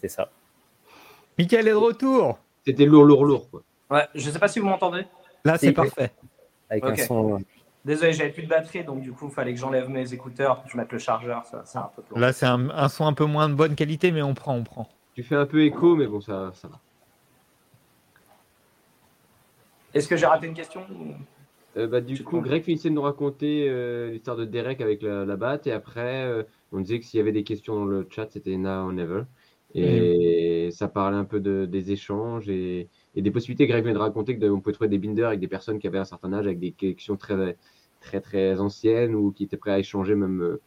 c'est 0.00 0.08
ça. 0.08 0.30
Michael 1.38 1.68
est 1.68 1.72
de 1.72 1.76
retour. 1.76 2.38
C'était 2.66 2.84
lourd, 2.86 3.04
lourd, 3.04 3.24
lourd. 3.24 3.50
Quoi. 3.50 3.62
Ouais, 3.90 4.06
je 4.14 4.30
sais 4.30 4.38
pas 4.38 4.48
si 4.48 4.58
vous 4.58 4.66
m'entendez. 4.66 5.04
Là, 5.44 5.56
c'est 5.58 5.72
parfait. 5.72 6.10
Avec 6.68 6.84
un 6.84 6.96
son. 6.96 7.38
Désolé, 7.86 8.12
j'avais 8.12 8.30
plus 8.30 8.42
de 8.42 8.48
batterie, 8.48 8.82
donc 8.84 9.00
du 9.00 9.12
coup, 9.12 9.28
il 9.28 9.32
fallait 9.32 9.54
que 9.54 9.60
j'enlève 9.60 9.88
mes 9.88 10.12
écouteurs, 10.12 10.64
que 10.64 10.68
je 10.68 10.76
mette 10.76 10.90
le 10.90 10.98
chargeur, 10.98 11.46
ça, 11.46 11.62
c'est 11.64 11.78
un 11.78 11.88
peu 11.94 12.02
plus. 12.02 12.20
Là, 12.20 12.32
c'est 12.32 12.44
un, 12.46 12.68
un 12.68 12.88
son 12.88 13.06
un 13.06 13.12
peu 13.12 13.24
moins 13.24 13.48
de 13.48 13.54
bonne 13.54 13.76
qualité, 13.76 14.10
mais 14.10 14.22
on 14.22 14.34
prend, 14.34 14.56
on 14.56 14.64
prend. 14.64 14.88
Tu 15.14 15.22
fais 15.22 15.36
un 15.36 15.46
peu 15.46 15.62
écho, 15.62 15.94
mais 15.94 16.08
bon, 16.08 16.20
ça, 16.20 16.50
ça 16.52 16.66
va. 16.66 16.80
Est-ce 19.94 20.08
que 20.08 20.16
j'ai 20.16 20.26
raté 20.26 20.46
une 20.48 20.54
question 20.54 20.82
Euh, 21.76 21.86
bah, 21.86 22.00
du 22.00 22.16
Tu 22.16 22.24
coup. 22.24 22.40
Greg 22.40 22.64
finissait 22.64 22.90
de 22.90 22.94
nous 22.94 23.02
raconter 23.02 23.66
euh, 23.68 24.10
l'histoire 24.10 24.36
de 24.36 24.44
Derek 24.44 24.80
avec 24.80 25.00
la, 25.00 25.24
la 25.24 25.36
batte. 25.36 25.66
Et 25.66 25.72
après, 25.72 26.24
euh, 26.24 26.42
on 26.72 26.80
disait 26.80 26.98
que 26.98 27.06
s'il 27.06 27.18
y 27.18 27.20
avait 27.20 27.32
des 27.32 27.44
questions 27.44 27.76
dans 27.76 27.84
le 27.86 28.06
chat, 28.10 28.28
c'était 28.30 28.56
now 28.56 28.86
or 28.86 28.92
never. 28.92 29.22
Et 29.74 30.70
ça 30.72 30.88
parlait 30.88 31.18
un 31.18 31.24
peu 31.24 31.38
de, 31.38 31.66
des 31.66 31.92
échanges 31.92 32.48
et, 32.48 32.88
et 33.14 33.22
des 33.22 33.30
possibilités. 33.30 33.66
Greg 33.66 33.84
vient 33.84 33.92
de 33.92 33.98
raconter 33.98 34.38
qu'on 34.38 34.60
pouvait 34.60 34.72
trouver 34.72 34.88
des 34.88 34.98
binders 34.98 35.28
avec 35.28 35.40
des 35.40 35.48
personnes 35.48 35.78
qui 35.78 35.86
avaient 35.86 35.98
un 35.98 36.04
certain 36.04 36.32
âge, 36.32 36.46
avec 36.46 36.58
des 36.58 36.72
collections 36.72 37.16
très, 37.16 37.56
très, 38.06 38.20
très 38.20 38.58
anciennes 38.60 39.14
ou 39.14 39.32
qui 39.32 39.44
étaient 39.44 39.56
prêts 39.56 39.72
à 39.72 39.78
échanger 39.78 40.14
même 40.14 40.40
euh, 40.40 40.60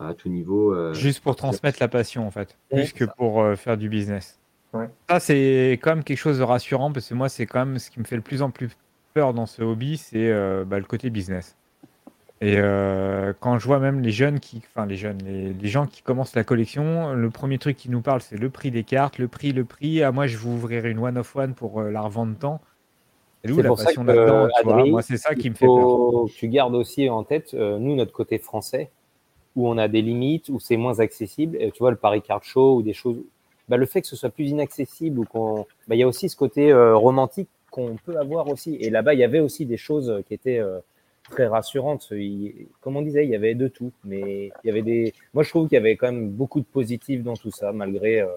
à 0.00 0.14
tout 0.14 0.28
niveau. 0.28 0.72
euh. 0.74 0.94
Juste 0.94 1.22
pour 1.22 1.36
transmettre 1.36 1.78
la 1.80 1.88
passion, 1.88 2.26
en 2.26 2.30
fait. 2.30 2.56
Ouais, 2.70 2.82
Plus 2.82 2.92
que 2.92 3.04
pour 3.16 3.42
euh, 3.42 3.56
faire 3.56 3.76
du 3.76 3.88
business. 3.88 4.38
Ouais. 4.72 4.88
Ça, 5.08 5.20
c'est 5.20 5.78
quand 5.82 5.94
même 5.94 6.04
quelque 6.04 6.18
chose 6.18 6.38
de 6.38 6.42
rassurant, 6.44 6.92
parce 6.92 7.08
que 7.08 7.14
moi, 7.14 7.28
c'est 7.28 7.46
quand 7.46 7.64
même 7.64 7.78
ce 7.78 7.90
qui 7.90 8.00
me 8.00 8.04
fait 8.04 8.16
le 8.16 8.22
plus 8.22 8.42
en 8.42 8.50
plus 8.50 8.70
peur 9.12 9.34
dans 9.34 9.46
ce 9.46 9.62
hobby, 9.62 9.96
c'est 9.96 10.30
euh, 10.30 10.64
bah, 10.66 10.78
le 10.78 10.84
côté 10.84 11.10
business. 11.10 11.56
Et 12.40 12.56
euh, 12.58 13.32
quand 13.38 13.58
je 13.58 13.66
vois 13.66 13.78
même 13.78 14.00
les 14.00 14.10
jeunes 14.10 14.40
qui, 14.40 14.60
enfin 14.66 14.84
les 14.86 14.96
jeunes, 14.96 15.18
les, 15.24 15.52
les 15.52 15.68
gens 15.68 15.86
qui 15.86 16.02
commencent 16.02 16.34
la 16.34 16.42
collection, 16.44 17.14
le 17.14 17.30
premier 17.30 17.58
truc 17.58 17.76
qui 17.76 17.88
nous 17.88 18.02
parle, 18.02 18.20
c'est 18.20 18.36
le 18.36 18.50
prix 18.50 18.70
des 18.72 18.82
cartes, 18.82 19.18
le 19.18 19.28
prix, 19.28 19.52
le 19.52 19.64
prix. 19.64 20.02
Ah, 20.02 20.10
moi, 20.12 20.26
je 20.26 20.36
vous 20.36 20.52
ouvrirai 20.54 20.90
une 20.90 20.98
one 20.98 21.16
of 21.16 21.34
one 21.36 21.54
pour 21.54 21.80
euh, 21.80 21.90
la 21.90 22.00
revendre 22.00 22.36
tant. 22.36 22.60
C'est 23.44 23.52
où 23.52 23.56
C'est 23.56 23.62
la 23.62 23.74
passion 23.74 24.04
là-dedans 24.04 24.48
Moi, 24.86 25.02
c'est 25.02 25.16
ça 25.18 25.30
Il 25.32 25.38
qui 25.38 25.50
me 25.50 25.54
fait 25.54 25.66
peur. 25.66 26.24
tu 26.34 26.48
gardes 26.48 26.74
aussi 26.74 27.08
en 27.08 27.24
tête, 27.24 27.52
euh, 27.54 27.78
nous, 27.78 27.94
notre 27.94 28.12
côté 28.12 28.38
français, 28.38 28.90
où 29.56 29.68
on 29.68 29.76
a 29.78 29.86
des 29.88 30.02
limites, 30.02 30.48
où 30.48 30.58
c'est 30.60 30.76
moins 30.76 31.00
accessible. 31.00 31.56
Et 31.60 31.70
tu 31.70 31.78
vois, 31.80 31.90
le 31.90 31.96
Paris 31.96 32.22
Card 32.22 32.42
Show 32.44 32.76
ou 32.76 32.82
des 32.82 32.92
choses. 32.94 33.18
Bah, 33.68 33.76
le 33.76 33.86
fait 33.86 34.02
que 34.02 34.06
ce 34.08 34.16
soit 34.16 34.30
plus 34.30 34.48
inaccessible 34.50 35.18
ou 35.18 35.24
qu'on. 35.24 35.66
Bah, 35.88 35.94
il 35.94 35.98
y 35.98 36.02
a 36.02 36.08
aussi 36.08 36.28
ce 36.28 36.36
côté 36.36 36.70
euh, 36.72 36.96
romantique 36.96 37.48
qu'on 37.70 37.96
peut 38.04 38.16
avoir 38.18 38.48
aussi. 38.48 38.76
Et 38.80 38.90
là-bas, 38.90 39.14
il 39.14 39.20
y 39.20 39.24
avait 39.24 39.40
aussi 39.40 39.66
des 39.66 39.76
choses 39.76 40.22
qui 40.28 40.34
étaient 40.34 40.58
euh, 40.58 40.78
très 41.30 41.46
rassurante. 41.46 42.08
Il- 42.12 42.66
comme 42.80 42.96
on 42.96 43.02
disait, 43.02 43.24
il 43.24 43.30
y 43.30 43.36
avait 43.36 43.54
de 43.54 43.68
tout, 43.68 43.92
mais 44.04 44.46
il 44.62 44.66
y 44.66 44.70
avait 44.70 44.82
des. 44.82 45.12
Moi, 45.34 45.42
je 45.44 45.50
trouve 45.50 45.68
qu'il 45.68 45.76
y 45.76 45.78
avait 45.78 45.96
quand 45.96 46.10
même 46.12 46.30
beaucoup 46.30 46.60
de 46.60 46.66
positifs 46.66 47.22
dans 47.22 47.34
tout 47.36 47.50
ça, 47.50 47.72
malgré. 47.72 48.20
euh, 48.20 48.28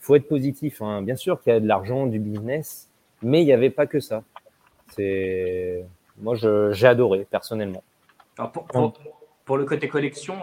faut 0.00 0.14
être 0.16 0.28
positif. 0.28 0.80
hein. 0.82 1.02
Bien 1.02 1.16
sûr 1.16 1.40
qu'il 1.42 1.52
y 1.52 1.56
a 1.56 1.60
de 1.60 1.66
l'argent, 1.66 2.06
du 2.06 2.18
business, 2.18 2.88
mais 3.22 3.42
il 3.42 3.46
n'y 3.46 3.52
avait 3.52 3.70
pas 3.70 3.86
que 3.86 4.00
ça. 4.00 4.22
C'est. 4.94 5.84
Moi, 6.18 6.34
j'ai 6.72 6.86
adoré 6.86 7.26
personnellement. 7.30 7.82
Alors 8.36 8.52
pour, 8.52 8.64
pour, 8.66 8.92
pour 9.44 9.56
le 9.56 9.64
côté 9.64 9.88
collection, 9.88 10.36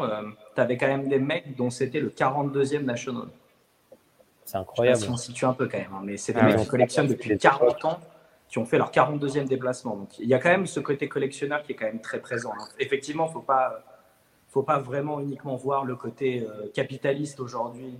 tu 0.55 0.61
avais 0.61 0.77
quand 0.77 0.87
même 0.87 1.07
des 1.07 1.19
mecs 1.19 1.55
dont 1.55 1.69
c'était 1.69 1.99
le 1.99 2.09
42e 2.09 2.83
National. 2.83 3.27
C'est 4.45 4.45
Je 4.45 4.51
sais 4.51 4.53
pas 4.53 4.59
incroyable. 4.61 4.97
si 4.99 5.09
on 5.09 5.17
situe 5.17 5.45
un 5.45 5.53
peu 5.53 5.67
quand 5.67 5.77
même, 5.77 5.93
hein, 5.93 6.01
mais 6.03 6.17
c'est 6.17 6.33
des 6.33 6.39
Ah 6.39 6.45
mecs 6.45 6.57
qui 6.59 6.67
collectionnent 6.67 7.07
depuis 7.07 7.37
40 7.37 7.85
ans, 7.85 7.99
qui 8.47 8.57
ont 8.59 8.65
fait 8.65 8.77
leur 8.77 8.91
42e 8.91 9.45
déplacement. 9.45 9.95
Donc 9.97 10.17
il 10.19 10.27
y 10.27 10.33
a 10.33 10.39
quand 10.39 10.49
même 10.49 10.65
ce 10.67 10.79
côté 10.79 11.07
collectionneur 11.09 11.63
qui 11.63 11.73
est 11.73 11.75
quand 11.75 11.85
même 11.85 12.01
très 12.01 12.19
présent. 12.19 12.51
hein. 12.57 12.67
Effectivement, 12.79 13.27
faut 13.27 13.41
pas, 13.41 13.83
faut 14.47 14.63
pas 14.63 14.79
vraiment 14.79 15.19
uniquement 15.19 15.55
voir 15.57 15.83
le 15.83 15.95
côté 15.95 16.47
euh, 16.47 16.69
capitaliste 16.73 17.39
aujourd'hui 17.39 17.97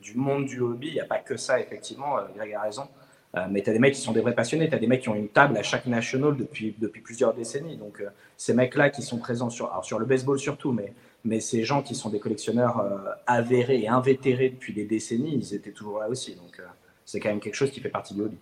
du 0.00 0.16
monde 0.16 0.46
du 0.46 0.60
hobby. 0.60 0.88
Il 0.88 0.94
n'y 0.94 1.00
a 1.00 1.04
pas 1.06 1.18
que 1.18 1.36
ça, 1.36 1.60
effectivement. 1.60 2.18
euh, 2.18 2.22
Greg 2.34 2.54
a 2.54 2.62
raison. 2.62 2.88
Euh, 3.36 3.46
mais 3.48 3.62
tu 3.62 3.70
as 3.70 3.72
des 3.72 3.78
mecs 3.78 3.94
qui 3.94 4.00
sont 4.00 4.12
des 4.12 4.20
vrais 4.22 4.34
passionnés. 4.34 4.68
Tu 4.68 4.74
as 4.74 4.78
des 4.78 4.86
mecs 4.88 5.02
qui 5.02 5.08
ont 5.08 5.14
une 5.14 5.28
table 5.28 5.56
à 5.56 5.62
chaque 5.62 5.86
national 5.86 6.36
depuis, 6.36 6.74
depuis 6.78 7.00
plusieurs 7.00 7.32
décennies. 7.32 7.76
Donc 7.76 8.00
euh, 8.00 8.08
ces 8.36 8.54
mecs-là 8.54 8.90
qui 8.90 9.02
sont 9.02 9.18
présents 9.18 9.50
sur, 9.50 9.70
alors, 9.70 9.84
sur 9.84 9.98
le 10.00 10.04
baseball 10.06 10.38
surtout, 10.38 10.72
mais 10.72 10.92
mais 11.22 11.38
ces 11.40 11.64
gens 11.64 11.82
qui 11.82 11.94
sont 11.94 12.08
des 12.08 12.18
collectionneurs 12.18 12.80
euh, 12.80 12.96
avérés 13.26 13.80
et 13.82 13.88
invétérés 13.88 14.48
depuis 14.48 14.72
des 14.72 14.84
décennies, 14.84 15.34
ils 15.34 15.54
étaient 15.54 15.70
toujours 15.70 16.00
là 16.00 16.08
aussi. 16.08 16.34
Donc, 16.34 16.58
euh, 16.58 16.62
c'est 17.04 17.20
quand 17.20 17.28
même 17.28 17.40
quelque 17.40 17.54
chose 17.56 17.70
qui 17.70 17.80
fait 17.80 17.90
partie 17.90 18.14
du 18.14 18.22
hobby. 18.22 18.38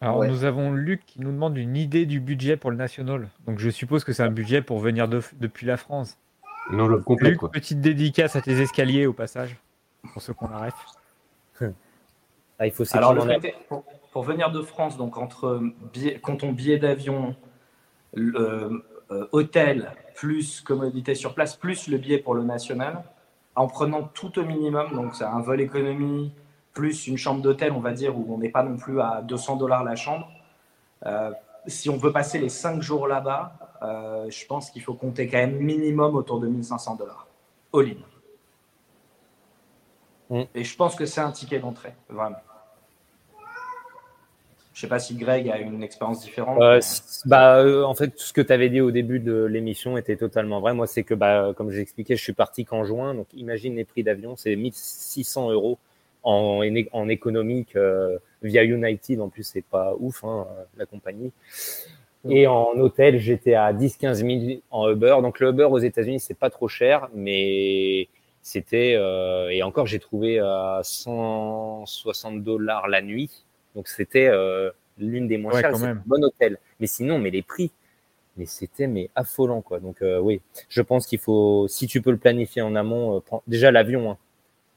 Alors, 0.00 0.18
Ouais. 0.18 0.28
nous 0.28 0.42
avons 0.44 0.72
Luc 0.72 1.06
qui 1.06 1.20
nous 1.20 1.30
demande 1.30 1.56
une 1.56 1.76
idée 1.76 2.04
du 2.04 2.18
budget 2.18 2.56
pour 2.56 2.72
le 2.72 2.76
national. 2.76 3.28
Donc, 3.46 3.60
je 3.60 3.70
suppose 3.70 4.02
que 4.02 4.12
c'est 4.12 4.24
un 4.24 4.30
budget 4.32 4.60
pour 4.60 4.80
venir 4.80 5.06
de- 5.06 5.22
depuis 5.40 5.66
la 5.66 5.76
France. 5.76 6.18
Une 6.72 6.80
enveloppe 6.80 7.04
complète, 7.04 7.30
Luc, 7.30 7.38
quoi. 7.40 7.50
petite 7.52 7.80
dédicace 7.80 8.34
à 8.34 8.40
tes 8.42 8.60
escaliers 8.60 9.06
au 9.06 9.12
passage, 9.12 9.56
pour 10.12 10.20
ceux 10.20 10.34
qu'on 10.34 10.48
la 10.48 10.58
ref. 10.66 10.74
Ah, 12.58 12.66
il 12.66 12.72
faut 12.72 12.84
Alors, 12.96 13.14
le 13.14 13.20
en- 13.20 13.26
côté- 13.34 13.54
pour, 13.68 13.84
pour 14.16 14.24
venir 14.24 14.50
de 14.50 14.62
France, 14.62 14.96
donc 14.96 15.18
entre 15.18 15.60
billet, 15.92 16.18
comptons 16.18 16.50
billet 16.50 16.78
d'avion, 16.78 17.36
euh, 18.16 18.80
hôtel, 19.30 19.92
plus 20.14 20.62
commodité 20.62 21.14
sur 21.14 21.34
place, 21.34 21.54
plus 21.54 21.86
le 21.86 21.98
billet 21.98 22.16
pour 22.16 22.34
le 22.34 22.42
national, 22.42 23.04
en 23.56 23.66
prenant 23.66 24.04
tout 24.04 24.38
au 24.38 24.42
minimum, 24.46 24.94
donc 24.94 25.14
c'est 25.14 25.24
un 25.24 25.40
vol 25.40 25.60
économie, 25.60 26.32
plus 26.72 27.08
une 27.08 27.18
chambre 27.18 27.42
d'hôtel, 27.42 27.72
on 27.72 27.80
va 27.80 27.92
dire, 27.92 28.16
où 28.16 28.34
on 28.34 28.38
n'est 28.38 28.48
pas 28.48 28.62
non 28.62 28.78
plus 28.78 29.02
à 29.02 29.20
200 29.20 29.56
dollars 29.56 29.84
la 29.84 29.96
chambre. 29.96 30.30
Euh, 31.04 31.30
si 31.66 31.90
on 31.90 31.98
veut 31.98 32.10
passer 32.10 32.38
les 32.38 32.48
5 32.48 32.80
jours 32.80 33.06
là-bas, 33.08 33.58
euh, 33.82 34.30
je 34.30 34.46
pense 34.46 34.70
qu'il 34.70 34.80
faut 34.80 34.94
compter 34.94 35.28
quand 35.28 35.36
même 35.36 35.58
minimum 35.58 36.14
autour 36.14 36.40
de 36.40 36.48
1500 36.48 36.96
dollars. 36.96 37.26
All-in. 37.74 37.96
Mm. 40.30 40.44
Et 40.54 40.64
je 40.64 40.74
pense 40.74 40.94
que 40.94 41.04
c'est 41.04 41.20
un 41.20 41.32
ticket 41.32 41.58
d'entrée, 41.58 41.94
vraiment. 42.08 42.38
Je 44.76 44.82
sais 44.82 44.88
pas 44.88 44.98
si 44.98 45.14
Greg 45.14 45.48
a 45.48 45.58
une 45.58 45.82
expérience 45.82 46.20
différente. 46.20 46.60
Euh, 46.60 46.74
mais- 46.82 47.30
bah, 47.30 47.60
euh, 47.60 47.82
en 47.84 47.94
fait, 47.94 48.08
tout 48.08 48.24
ce 48.24 48.34
que 48.34 48.42
tu 48.42 48.52
avais 48.52 48.68
dit 48.68 48.82
au 48.82 48.90
début 48.90 49.20
de 49.20 49.44
l'émission 49.44 49.96
était 49.96 50.16
totalement 50.16 50.60
vrai. 50.60 50.74
Moi, 50.74 50.86
c'est 50.86 51.02
que, 51.02 51.14
bah, 51.14 51.54
comme 51.56 51.70
j'ai 51.70 51.80
expliqué, 51.80 52.14
je 52.14 52.22
suis 52.22 52.34
parti 52.34 52.66
qu'en 52.66 52.84
juin. 52.84 53.14
Donc, 53.14 53.26
imagine 53.32 53.74
les 53.74 53.86
prix 53.86 54.02
d'avion, 54.02 54.36
c'est 54.36 54.54
1600 54.54 55.50
euros 55.50 55.78
en, 56.22 56.60
en, 56.62 56.82
en 56.92 57.08
économique 57.08 57.74
euh, 57.74 58.18
via 58.42 58.64
United. 58.64 59.18
En 59.22 59.30
plus, 59.30 59.44
c'est 59.44 59.64
pas 59.64 59.94
ouf, 59.98 60.22
hein, 60.24 60.46
la 60.76 60.84
compagnie. 60.84 61.32
Et 62.28 62.46
en 62.46 62.72
hôtel, 62.78 63.18
j'étais 63.18 63.54
à 63.54 63.72
10-15 63.72 64.22
000 64.22 64.60
en 64.70 64.90
Uber. 64.90 65.16
Donc, 65.22 65.40
le 65.40 65.50
Uber 65.50 65.68
aux 65.70 65.78
États-Unis, 65.78 66.20
c'est 66.20 66.34
pas 66.38 66.50
trop 66.50 66.68
cher, 66.68 67.08
mais 67.14 68.08
c'était. 68.42 68.94
euh, 68.96 69.48
et 69.50 69.62
encore, 69.62 69.86
j'ai 69.86 70.00
trouvé 70.00 70.38
à 70.40 70.80
160 70.82 72.42
dollars 72.42 72.88
la 72.88 73.00
nuit. 73.00 73.45
Donc, 73.76 73.86
c'était 73.88 74.26
euh, 74.28 74.70
l'une 74.98 75.28
des 75.28 75.38
moins 75.38 75.52
Ouais, 75.54 75.60
chères. 75.60 75.78
même. 75.78 75.98
un 75.98 76.02
bon 76.06 76.24
hôtel. 76.24 76.58
Mais 76.80 76.88
sinon, 76.88 77.18
mais 77.20 77.30
les 77.30 77.42
prix, 77.42 77.70
mais 78.36 78.46
c'était 78.46 78.86
mais 78.86 79.10
affolant 79.14 79.62
quoi. 79.62 79.80
Donc 79.80 80.02
euh, 80.02 80.18
oui, 80.20 80.40
je 80.68 80.82
pense 80.82 81.06
qu'il 81.06 81.18
faut, 81.18 81.66
si 81.68 81.86
tu 81.86 82.02
peux 82.02 82.10
le 82.10 82.18
planifier 82.18 82.62
en 82.62 82.74
amont, 82.74 83.16
euh, 83.16 83.20
prends- 83.20 83.42
déjà 83.46 83.70
l'avion. 83.70 84.10
Hein. 84.12 84.18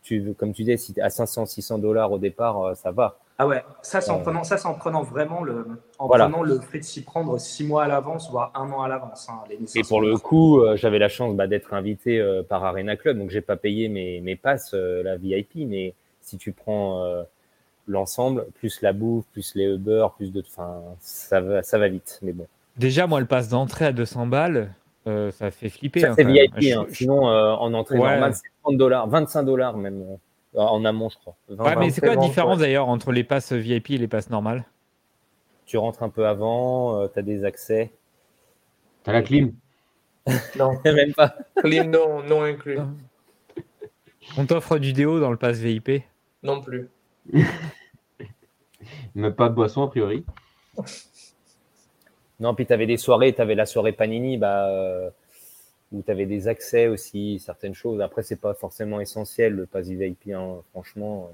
Tu, 0.04 0.34
comme 0.38 0.54
tu 0.54 0.64
disais, 0.64 0.78
si 0.78 1.00
à 1.02 1.10
500, 1.10 1.46
600 1.46 1.78
dollars 1.78 2.12
au 2.12 2.20
départ, 2.20 2.62
euh, 2.64 2.76
ça 2.76 2.92
va. 2.92 3.18
Ah 3.38 3.48
ouais, 3.48 3.64
ça 3.82 4.02
c'est 4.02 4.12
en 4.12 4.20
Euh, 4.20 4.24
prenant, 4.24 4.44
ça 4.44 4.58
c'est 4.58 4.68
en 4.68 4.74
prenant 4.74 5.02
vraiment 5.04 5.44
le, 5.44 5.66
en 5.98 6.08
Voilà. 6.08 6.26
prenant 6.26 6.44
le 6.44 6.60
fait 6.60 6.80
de 6.80 6.84
s'y 6.84 7.04
prendre 7.04 7.38
six 7.40 7.66
mois 7.66 7.84
à 7.84 7.88
l'avance, 7.88 8.30
voire 8.32 8.52
un 8.56 8.70
an 8.72 8.82
à 8.82 8.88
l'avance. 8.90 9.28
hein, 9.30 9.42
Et 9.50 9.58
1500 9.58 9.88
pour 9.90 10.02
le 10.02 10.18
coup, 10.18 10.60
euh, 10.62 10.76
j'avais 10.76 11.00
la 11.00 11.10
chance 11.10 11.36
bah, 11.36 11.48
d'être 11.48 11.74
invité 11.74 12.20
euh, 12.20 12.44
par 12.44 12.64
Arena 12.66 12.96
Club, 12.98 13.18
donc 13.18 13.30
j'ai 13.30 13.42
pas 13.42 13.56
payé 13.58 13.88
mes, 13.88 14.20
mes 14.22 14.36
passes, 14.36 14.72
euh, 14.74 15.04
la 15.04 15.16
VIP, 15.18 15.66
mais 15.68 15.94
si 16.22 16.38
tu 16.38 16.52
prends 16.52 17.04
euh, 17.04 17.24
l'ensemble, 17.90 18.46
plus 18.56 18.82
la 18.82 18.94
bouffe, 18.94 19.26
plus 19.34 19.54
les 19.56 19.66
Uber, 19.66 20.08
plus 20.16 20.32
de, 20.32 20.42
enfin, 20.48 20.82
ça 21.00 21.42
va, 21.42 21.64
ça 21.64 21.78
va 21.78 21.90
vite. 21.90 22.20
Mais 22.22 22.32
bon, 22.32 22.48
Déjà, 22.78 23.08
moi, 23.08 23.20
le 23.20 23.26
passe 23.26 23.50
d'entrée 23.50 23.86
à 23.86 23.92
200 23.92 24.28
balles, 24.28 24.74
euh, 25.08 25.32
ça 25.32 25.52
fait 25.52 25.70
flipper. 25.70 26.00
ça 26.00 26.12
hein, 26.12 26.14
c'est. 26.16 26.24
VIP. 26.24 26.54
Je- 26.58 26.74
hein. 26.78 26.86
je- 26.88 26.94
Sinon, 26.96 27.28
euh, 27.30 27.52
en 27.54 27.74
entrée 27.74 27.98
Ouais. 27.98 28.10
normale, 28.12 28.34
c'est 28.36 28.44
30 28.64 28.78
dollars, 28.78 29.08
25 29.10 29.44
dollars 29.44 29.76
même 29.76 30.02
euh, 30.56 30.60
en 30.62 30.86
amont, 30.86 31.10
je 31.10 31.18
crois. 31.18 31.36
20, 31.50 31.64
Ouais, 31.66 31.76
mais 31.76 31.90
c'est 31.90 32.02
quoi 32.02 32.16
la 32.16 32.22
différence 32.22 32.56
ouais. 32.58 32.62
d'ailleurs 32.62 32.88
entre 32.88 33.12
les 33.12 33.24
passes 33.26 33.52
VIP 33.52 33.92
et 33.92 33.98
les 33.98 34.08
passes 34.08 34.30
normales? 34.30 34.64
Tu 35.66 35.78
rentres 35.78 36.04
un 36.04 36.10
peu 36.10 36.26
avant, 36.26 37.08
tu 37.10 37.20
as 37.20 37.22
des 37.22 37.44
accès. 37.44 37.92
T'as 39.04 39.14
la 39.14 39.22
clim? 39.24 39.54
Non, 40.58 40.72
Même 40.86 41.14
pas. 41.14 41.36
clim 41.64 41.90
non, 41.92 42.24
non 42.24 42.44
inclus. 42.44 42.78
Non. 42.78 42.94
On 44.38 44.46
t'offre 44.46 44.78
du 44.78 44.94
déo 44.94 45.20
dans 45.20 45.32
le 45.32 45.38
pass 45.38 45.58
VIP 45.58 46.04
Non 46.44 46.62
plus. 46.62 46.88
Même 49.16 49.34
pas 49.34 49.50
de 49.50 49.56
boisson, 49.56 49.84
a 49.84 49.88
priori. 49.90 50.24
Non, 52.40 52.56
puis 52.56 52.66
tu 52.66 52.72
avais 52.74 52.86
des 52.88 52.98
soirées, 52.98 53.34
tu 53.34 53.42
avais 53.42 53.56
la 53.56 53.66
soirée 53.66 53.92
Panini, 53.92 54.38
bah, 54.38 54.70
euh, 54.70 55.10
où 55.92 56.02
tu 56.02 56.10
avais 56.12 56.26
des 56.26 56.48
accès 56.48 56.88
aussi, 56.88 57.40
certaines 57.40 57.74
choses. 57.74 58.02
Après, 58.02 58.24
c'est 58.24 58.40
pas 58.40 58.54
forcément 58.54 59.02
essentiel, 59.02 59.54
le 59.54 59.66
pass 59.66 59.88
VIP, 59.88 60.30
hein, 60.34 60.62
franchement. 60.72 61.32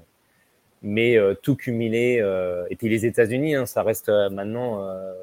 Mais 0.82 1.16
euh, 1.16 1.34
tout 1.34 1.56
cumulé. 1.56 2.18
euh, 2.20 2.66
et 2.70 2.76
puis 2.76 2.88
les 2.88 3.06
États-Unis, 3.06 3.54
hein, 3.54 3.66
ça 3.66 3.82
reste 3.82 4.08
euh, 4.08 4.30
maintenant 4.30 4.82
euh, 4.82 5.14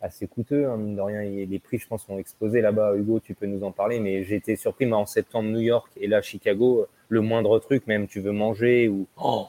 assez 0.00 0.26
coûteux, 0.26 0.66
hein, 0.68 0.76
mine 0.76 0.96
de 0.96 1.00
rien. 1.00 1.20
Et 1.22 1.46
les 1.46 1.58
prix, 1.58 1.78
je 1.78 1.88
pense, 1.88 2.08
ont 2.08 2.18
explosé 2.18 2.60
là-bas. 2.60 2.94
Hugo, 2.96 3.20
tu 3.20 3.34
peux 3.34 3.46
nous 3.46 3.64
en 3.64 3.72
parler. 3.72 4.00
Mais 4.00 4.22
j'ai 4.24 4.36
été 4.36 4.56
surpris, 4.56 4.86
moi, 4.86 4.98
en 4.98 5.06
septembre, 5.06 5.48
New 5.50 5.60
York 5.60 5.90
et 5.96 6.06
là, 6.06 6.22
Chicago, 6.22 6.86
le 7.08 7.20
moindre 7.22 7.58
truc, 7.58 7.86
même 7.86 8.06
tu 8.06 8.20
veux 8.20 8.32
manger 8.32 8.88
ou. 8.88 9.06
Oh, 9.16 9.48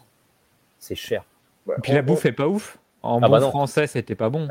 c'est 0.80 0.96
cher. 0.96 1.26
Et 1.68 1.82
puis 1.82 1.94
la 1.94 2.02
on- 2.02 2.04
bouffe 2.04 2.26
est 2.26 2.32
pas 2.32 2.48
ouf. 2.48 2.78
En 3.02 3.22
Ah 3.22 3.28
bon 3.28 3.40
bah 3.40 3.42
français, 3.42 3.88
c'était 3.88 4.16
pas 4.16 4.30
bon. 4.30 4.48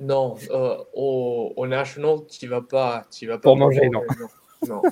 Non, 0.00 0.36
euh, 0.50 0.76
au, 0.94 1.52
au 1.56 1.66
National, 1.66 2.18
tu 2.28 2.48
vas 2.48 2.62
pas, 2.62 3.04
tu 3.10 3.26
vas 3.26 3.34
pas 3.36 3.42
Pour 3.42 3.56
manger, 3.56 3.88
non. 3.90 4.02
non. 4.68 4.82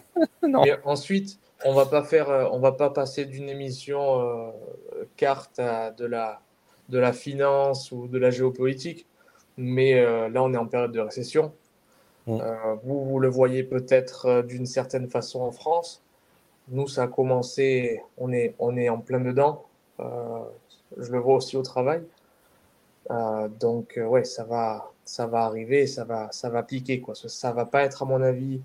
Non. 0.46 0.62
Mais 0.62 0.78
ensuite, 0.84 1.38
on 1.64 1.74
va 1.74 1.86
pas 1.86 2.02
faire, 2.04 2.28
euh, 2.30 2.48
on 2.52 2.58
va 2.58 2.72
pas 2.72 2.90
passer 2.90 3.24
d'une 3.24 3.48
émission 3.48 4.20
euh, 4.20 4.50
carte 5.16 5.58
à 5.58 5.90
de 5.90 6.04
la, 6.04 6.40
de 6.88 6.98
la 6.98 7.12
finance 7.12 7.90
ou 7.92 8.06
de 8.08 8.18
la 8.18 8.30
géopolitique. 8.30 9.06
Mais 9.56 9.94
euh, 9.94 10.28
là, 10.28 10.42
on 10.42 10.52
est 10.52 10.58
en 10.58 10.66
période 10.66 10.92
de 10.92 11.00
récession. 11.00 11.52
Mm. 12.26 12.40
Euh, 12.40 12.74
vous, 12.84 13.04
vous 13.04 13.18
le 13.18 13.28
voyez 13.28 13.62
peut-être 13.64 14.26
euh, 14.26 14.42
d'une 14.42 14.66
certaine 14.66 15.08
façon 15.08 15.40
en 15.40 15.50
France. 15.50 16.02
Nous, 16.68 16.86
ça 16.88 17.04
a 17.04 17.08
commencé, 17.08 18.02
on 18.18 18.32
est, 18.32 18.54
on 18.58 18.76
est 18.76 18.88
en 18.88 18.98
plein 18.98 19.20
dedans. 19.20 19.64
Je 20.96 21.10
le 21.10 21.18
vois 21.18 21.36
aussi 21.36 21.56
au 21.56 21.62
travail. 21.62 22.02
Euh, 23.10 23.48
donc, 23.48 23.98
euh, 23.98 24.06
ouais, 24.06 24.24
ça 24.24 24.44
va, 24.44 24.92
ça 25.04 25.26
va 25.26 25.44
arriver, 25.44 25.86
ça 25.86 26.04
va, 26.04 26.30
ça 26.32 26.50
va 26.50 26.62
piquer, 26.62 27.00
quoi. 27.00 27.14
Ça, 27.14 27.28
ça 27.28 27.52
va 27.52 27.64
pas 27.66 27.82
être, 27.82 28.02
à 28.02 28.06
mon 28.06 28.22
avis, 28.22 28.60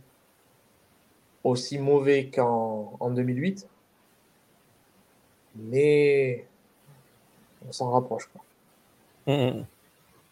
aussi 1.44 1.80
mauvais 1.80 2.30
qu'en 2.30 2.96
en 3.00 3.10
2008. 3.10 3.68
Mais 5.56 6.46
on 7.68 7.72
s'en 7.72 7.92
rapproche, 7.92 8.28
quoi. 8.28 8.44
Mm, 9.28 9.60
mm. 9.60 9.66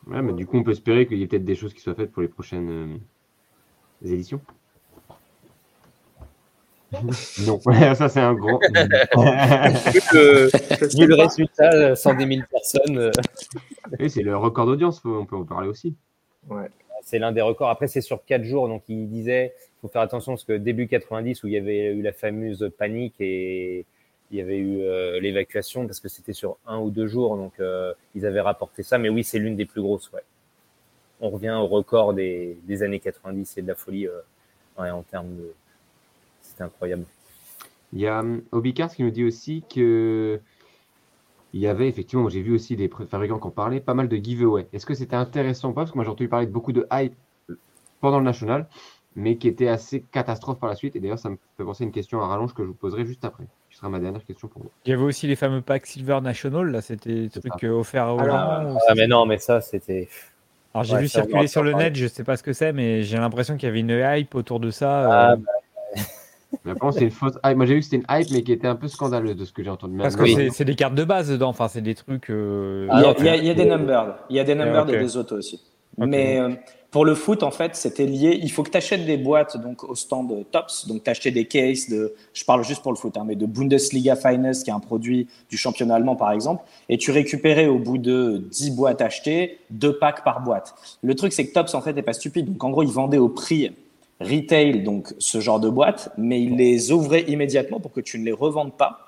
Ouais, 0.08 0.22
mais 0.22 0.34
du 0.34 0.46
coup, 0.46 0.58
on 0.58 0.64
peut 0.64 0.72
espérer 0.72 1.08
qu'il 1.08 1.18
y 1.18 1.24
ait 1.24 1.28
peut-être 1.28 1.46
des 1.46 1.56
choses 1.56 1.74
qui 1.74 1.82
soient 1.82 1.96
faites 1.96 2.12
pour 2.12 2.22
les 2.22 2.28
prochaines 2.28 2.70
euh, 2.70 2.98
éditions. 4.08 4.40
Non, 7.46 7.60
ça 7.96 8.10
c'est 8.10 8.20
un. 8.20 8.36
Euh, 8.36 10.50
vu 10.94 11.08
le 11.08 11.16
résultat, 11.16 11.96
110 11.96 12.28
000 12.28 12.42
personnes, 12.50 12.98
euh, 12.98 13.12
Oui, 14.00 14.10
c'est 14.10 14.22
le 14.22 14.36
record 14.38 14.66
d'audience, 14.66 15.02
on 15.06 15.26
peut 15.26 15.36
en 15.36 15.46
parler 15.46 15.68
aussi. 15.68 15.96
c'est 17.02 17.20
l'un 17.20 17.32
des 17.32 17.42
records. 17.42 17.70
Après, 17.70 17.88
c'est 17.88 18.02
sur 18.02 18.24
4 18.26 18.44
jours, 18.44 18.68
donc 18.68 18.84
il 18.88 19.10
disait, 19.10 19.54
il 19.58 19.82
faut 19.82 19.88
faire 19.88 20.02
attention 20.02 20.34
parce 20.34 20.44
que 20.44 20.54
début 20.54 20.88
90, 20.88 21.44
où 21.44 21.48
il 21.48 21.54
y 21.54 21.58
avait 21.58 21.94
eu 21.94 22.02
la 22.02 22.14
fameuse 22.14 22.72
panique 22.78 23.16
et 23.20 23.86
il 24.32 24.38
y 24.38 24.42
avait 24.42 24.58
eu 24.58 24.82
euh, 24.82 25.20
l'évacuation, 25.20 25.86
parce 25.86 26.00
que 26.00 26.10
c'était 26.10 26.34
sur 26.34 26.58
un 26.66 26.80
ou 26.80 26.90
deux 26.90 27.08
jours, 27.08 27.38
donc 27.38 27.54
euh, 27.60 27.94
ils 28.16 28.26
avaient 28.26 28.42
rapporté 28.42 28.84
ça. 28.84 28.98
Mais 28.98 29.10
oui, 29.10 29.24
c'est 29.24 29.40
l'une 29.40 29.56
des 29.56 29.66
plus 29.66 29.82
grosses, 29.82 30.12
ouais. 30.12 30.24
on 31.22 31.30
revient 31.30 31.58
au 31.60 31.68
record 31.68 32.14
des, 32.14 32.58
des 32.64 32.84
années 32.84 33.00
90 33.00 33.58
et 33.58 33.62
de 33.62 33.68
la 33.68 33.76
folie 33.76 34.08
ouais, 34.78 34.90
en 34.90 35.04
termes 35.04 35.36
de. 35.36 35.54
C'était 36.56 36.64
incroyable. 36.64 37.04
Il 37.92 38.00
y 38.00 38.08
a 38.08 38.22
hum, 38.22 38.42
Obicars 38.54 38.96
qui 38.96 39.04
nous 39.04 39.12
dit 39.12 39.26
aussi 39.26 39.64
que 39.74 40.40
il 41.54 41.60
y 41.60 41.68
avait 41.68 41.90
effectivement, 41.90 42.30
j'ai 42.30 42.42
vu 42.42 42.54
aussi 42.54 42.78
des 42.78 42.90
fabricants 43.10 43.40
qui 43.40 43.48
en 43.48 43.52
parlaient, 43.52 43.82
pas 43.82 43.94
mal 43.94 44.08
de 44.08 44.16
giveaway. 44.16 44.68
Est-ce 44.72 44.86
que 44.86 44.94
c'était 44.94 45.18
intéressant 45.18 45.70
ou 45.70 45.74
pas? 45.74 45.82
Parce 45.82 45.92
que 45.92 45.98
moi 45.98 46.06
j'ai 46.06 46.12
entendu 46.12 46.30
parler 46.30 46.48
de 46.48 46.52
beaucoup 46.52 46.72
de 46.72 46.88
hype 46.92 47.14
pendant 48.00 48.20
le 48.20 48.26
national, 48.26 48.68
mais 49.18 49.36
qui 49.36 49.50
était 49.50 49.68
assez 49.68 50.02
catastrophe 50.14 50.60
par 50.60 50.70
la 50.70 50.76
suite. 50.76 50.96
Et 50.96 51.02
d'ailleurs, 51.02 51.20
ça 51.20 51.30
me 51.30 51.38
fait 51.58 51.64
penser 51.64 51.84
à 51.84 51.88
une 51.88 51.92
question 51.92 52.22
à 52.22 52.28
rallonge 52.28 52.54
que 52.54 52.64
je 52.64 52.68
vous 52.68 52.74
poserai 52.74 53.06
juste 53.06 53.26
après. 53.26 53.46
Ce 53.70 53.78
sera 53.78 53.90
ma 53.90 54.00
dernière 54.00 54.26
question 54.26 54.48
pour 54.48 54.64
vous. 54.64 54.72
Il 54.86 54.92
y 54.92 54.94
avait 54.94 55.04
aussi 55.04 55.28
les 55.28 55.36
fameux 55.36 55.62
packs 55.62 55.86
Silver 55.86 56.20
National, 56.22 56.72
là, 56.72 56.82
c'était 56.82 57.28
des 57.28 57.30
trucs 57.30 57.64
euh, 57.66 57.80
offerts 57.80 58.14
aux 58.14 58.20
gens. 58.20 58.78
Ah, 58.88 58.94
mais 58.96 59.08
non, 59.08 59.26
mais 59.26 59.38
ça, 59.38 59.60
c'était. 59.60 60.08
Alors 60.74 60.84
j'ai 60.84 60.98
vu 60.98 61.08
circuler 61.08 61.48
sur 61.48 61.64
le 61.64 61.74
net, 61.74 61.96
je 61.96 62.08
sais 62.08 62.26
pas 62.26 62.36
ce 62.36 62.44
que 62.44 62.52
c'est, 62.52 62.74
mais 62.74 63.04
j'ai 63.04 63.18
l'impression 63.18 63.56
qu'il 63.56 63.68
y 63.68 63.70
avait 63.70 63.80
une 63.80 63.92
hype 63.92 64.36
autour 64.36 64.60
de 64.60 64.72
ça. 64.72 65.10
Ah, 65.10 65.32
euh, 65.32 65.36
bah, 65.38 66.02
mais 66.64 66.72
après, 66.72 66.92
c'est 66.92 67.02
une 67.02 67.12
fausse 67.12 67.38
hype. 67.44 67.58
Moi, 67.58 67.66
j'ai 67.66 67.74
vu 67.74 67.80
que 67.80 67.86
c'était 67.86 67.98
une 67.98 68.06
hype, 68.10 68.32
mais 68.32 68.44
qui 68.44 68.52
était 68.52 68.68
un 68.68 68.76
peu 68.76 68.88
scandaleuse 68.88 69.36
de 69.36 69.46
ce 69.46 69.52
que 69.52 69.64
j'ai 69.64 69.70
entendu. 69.70 69.98
Parce 69.98 70.16
que 70.16 70.52
c'est 70.52 70.66
des 70.66 70.76
cartes 70.76 70.96
de 70.96 71.04
base 71.04 71.30
dedans. 71.30 71.50
Enfin, 71.50 71.68
c'est 71.68 71.82
des 71.82 71.96
trucs. 71.96 72.30
Euh, 72.30 72.88
il, 72.94 73.26
y 73.26 73.50
a, 73.50 73.54
des 73.54 73.66
numbers. 73.66 74.16
Il 74.30 74.36
y 74.36 74.40
a 74.40 74.44
des 74.44 74.56
numbers 74.56 74.90
et 74.90 75.00
des 75.00 75.18
autos 75.18 75.38
aussi. 75.38 75.62
Mais 75.98 76.40
euh, 76.40 76.50
pour 76.92 77.06
le 77.06 77.16
foot, 77.16 77.44
en 77.44 77.52
fait, 77.52 77.76
c'était 77.76 78.06
lié. 78.06 78.40
Il 78.42 78.52
faut 78.52 78.64
que 78.64 78.70
tu 78.70 78.78
achètes 78.78 79.06
des 79.06 79.18
boîtes 79.18 79.58
donc, 79.58 79.84
au 79.84 79.96
stand 79.96 80.46
Tops. 80.52 80.88
Donc, 80.88 81.04
tu 81.04 81.10
achetais 81.10 81.32
des 81.32 81.46
cases 81.46 81.90
de. 81.90 82.14
Je 82.34 82.44
parle 82.46 82.64
juste 82.64 82.82
pour 82.82 82.92
le 82.92 82.98
foot, 82.98 83.18
hein, 83.18 83.24
mais 83.26 83.36
de 83.36 83.46
Bundesliga 83.46 84.16
Finest, 84.16 84.64
qui 84.64 84.70
est 84.70 84.74
un 84.74 84.80
produit 84.80 85.28
du 85.50 85.58
championnat 85.58 85.96
allemand, 85.96 86.16
par 86.16 86.32
exemple. 86.32 86.64
Et 86.90 86.98
tu 86.98 87.12
récupérais 87.12 87.68
au 87.68 87.80
bout 87.80 87.98
de 87.98 88.44
10 88.50 88.72
boîtes 88.72 89.02
achetées, 89.02 89.60
deux 89.70 89.98
packs 89.98 90.24
par 90.24 90.42
boîte. 90.42 90.76
Le 91.04 91.16
truc, 91.16 91.34
c'est 91.34 91.46
que 91.48 91.54
Tops, 91.54 91.74
en 91.74 91.82
fait, 91.82 91.94
n'est 91.94 92.02
pas 92.02 92.14
stupide. 92.14 92.46
Donc, 92.46 92.64
en 92.64 92.70
gros, 92.70 92.84
ils 92.84 92.90
vendaient 92.90 93.18
au 93.18 93.30
prix 93.30 93.72
retail, 94.22 94.84
donc 94.84 95.14
ce 95.20 95.40
genre 95.40 95.60
de 95.60 95.70
boîte, 95.70 96.10
mais 96.18 96.42
il 96.42 96.56
les 96.56 96.92
ouvrait 96.92 97.24
immédiatement 97.24 97.80
pour 97.80 97.92
que 97.92 98.02
tu 98.02 98.20
ne 98.20 98.26
les 98.26 98.32
revendes 98.32 98.74
pas. 98.74 99.06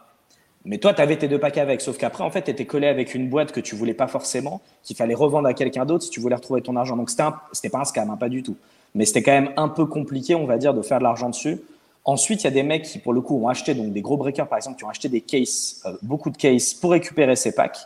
Mais 0.66 0.80
toi, 0.80 0.94
tu 0.94 1.02
avais 1.02 1.18
tes 1.18 1.30
deux 1.30 1.40
packs 1.40 1.58
avec, 1.58 1.80
sauf 1.80 1.98
qu'après, 1.98 2.26
en 2.26 2.30
fait, 2.30 2.44
tu 2.44 2.52
étais 2.52 2.66
collé 2.66 2.88
avec 2.88 3.16
une 3.16 3.30
boîte 3.30 3.54
que 3.54 3.62
tu 3.62 3.76
voulais 3.76 3.94
pas 3.94 4.08
forcément, 4.08 4.62
qu'il 4.84 4.98
fallait 4.98 5.14
revendre 5.14 5.48
à 5.48 5.54
quelqu'un 5.54 5.86
d'autre 5.86 6.04
si 6.04 6.10
tu 6.10 6.20
voulais 6.20 6.36
retrouver 6.36 6.62
ton 6.62 6.76
argent. 6.76 6.98
Donc, 6.98 7.10
c'était 7.10 7.70
pas 7.70 7.80
un 7.80 7.86
scam, 7.86 8.10
hein, 8.10 8.18
pas 8.18 8.28
du 8.28 8.44
tout. 8.44 8.58
Mais 8.94 9.06
c'était 9.06 9.24
quand 9.24 9.32
même 9.32 9.52
un 9.56 9.70
peu 9.70 9.86
compliqué, 9.86 10.36
on 10.36 10.46
va 10.46 10.58
dire, 10.58 10.74
de 10.74 10.82
faire 10.82 10.98
de 10.98 11.04
l'argent 11.04 11.30
dessus. 11.30 11.62
Ensuite, 12.04 12.42
il 12.42 12.46
y 12.46 12.48
a 12.48 12.52
des 12.52 12.64
mecs 12.64 12.84
qui, 12.84 13.00
pour 13.00 13.14
le 13.14 13.22
coup, 13.22 13.42
ont 13.42 13.48
acheté, 13.48 13.76
donc 13.76 13.94
des 13.94 14.02
gros 14.02 14.18
breakers, 14.18 14.48
par 14.48 14.58
exemple, 14.58 14.78
qui 14.78 14.84
ont 14.84 14.90
acheté 14.90 15.08
des 15.08 15.22
cases, 15.22 15.82
euh, 15.86 15.94
beaucoup 16.02 16.30
de 16.30 16.38
cases 16.38 16.74
pour 16.74 16.92
récupérer 16.92 17.38
ces 17.38 17.54
packs 17.54 17.80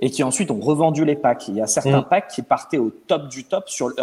et 0.00 0.10
qui 0.10 0.22
ensuite 0.22 0.50
ont 0.50 0.60
revendu 0.60 1.04
les 1.04 1.16
packs. 1.16 1.48
Il 1.48 1.56
y 1.56 1.60
a 1.60 1.66
certains 1.66 2.00
mm. 2.00 2.08
packs 2.08 2.28
qui 2.28 2.42
partaient 2.42 2.78
au 2.78 2.90
top 2.90 3.28
du 3.28 3.44
top 3.44 3.68
sur 3.68 3.88
le. 3.88 3.94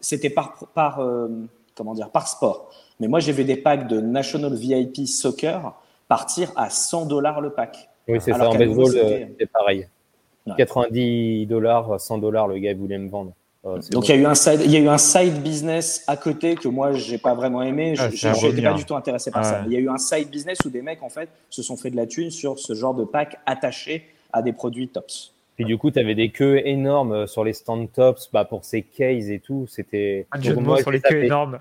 C'était 0.00 0.30
par, 0.30 0.54
par 0.74 1.00
euh, 1.00 1.28
comment 1.76 1.94
dire, 1.94 2.10
par 2.10 2.26
sport. 2.26 2.70
Mais 2.98 3.08
moi, 3.08 3.20
j'ai 3.20 3.32
vu 3.32 3.44
des 3.44 3.56
packs 3.56 3.86
de 3.86 4.00
National 4.00 4.54
VIP 4.54 5.06
Soccer 5.06 5.74
partir 6.08 6.52
à 6.56 6.70
100 6.70 7.06
dollars 7.06 7.40
le 7.40 7.50
pack. 7.50 7.88
Oui, 8.08 8.18
c'est 8.20 8.32
ça. 8.32 8.48
En 8.48 8.54
baseball, 8.54 8.90
c'est 9.38 9.50
pareil. 9.52 9.86
90 10.56 11.46
dollars, 11.46 12.00
100 12.00 12.18
dollars, 12.18 12.48
le 12.48 12.58
gars 12.58 12.74
voulait 12.74 12.98
me 12.98 13.08
vendre. 13.08 13.32
Oh, 13.64 13.78
Donc 13.90 14.08
il 14.08 14.14
y 14.14 14.18
a 14.18 14.20
eu 14.20 14.26
un 14.26 14.36
side, 14.36 14.60
il 14.64 14.70
y 14.70 14.76
a 14.76 14.78
eu 14.78 14.86
un 14.86 14.98
side 14.98 15.42
business 15.42 16.04
à 16.06 16.16
côté 16.16 16.54
que 16.54 16.68
moi 16.68 16.92
j'ai 16.92 17.18
pas 17.18 17.34
vraiment 17.34 17.62
aimé. 17.62 17.96
Je 17.96 18.46
n'étais 18.46 18.62
pas 18.62 18.74
du 18.74 18.84
tout 18.84 18.94
intéressé 18.94 19.32
par 19.32 19.44
ça. 19.44 19.62
Il 19.66 19.72
y 19.72 19.76
a 19.76 19.80
eu 19.80 19.88
un 19.88 19.98
side 19.98 20.30
business 20.30 20.58
où 20.64 20.70
des 20.70 20.82
mecs 20.82 21.02
en 21.02 21.08
fait 21.08 21.28
se 21.50 21.62
sont 21.62 21.76
fait 21.76 21.90
de 21.90 21.96
la 21.96 22.06
thune 22.06 22.30
sur 22.30 22.60
ce 22.60 22.74
genre 22.74 22.94
de 22.94 23.04
pack 23.04 23.40
attaché 23.44 24.06
à 24.32 24.40
des 24.40 24.52
produits 24.52 24.86
tops. 24.86 25.32
Puis 25.56 25.64
du 25.64 25.78
coup, 25.78 25.90
tu 25.90 25.98
avais 25.98 26.14
des 26.14 26.28
queues 26.28 26.60
énormes 26.66 27.12
euh, 27.12 27.26
sur 27.26 27.42
les 27.42 27.54
stand 27.54 27.90
tops 27.90 28.30
bah, 28.30 28.44
pour 28.44 28.64
ces 28.64 28.82
cases 28.82 29.28
et 29.28 29.40
tout. 29.40 29.66
C'était. 29.68 30.26
Un 30.30 30.40
jeu 30.40 30.54
de 30.54 30.60
mots 30.60 30.76
sur 30.76 30.90
les 30.90 31.00
queues 31.00 31.24
énormes. 31.24 31.60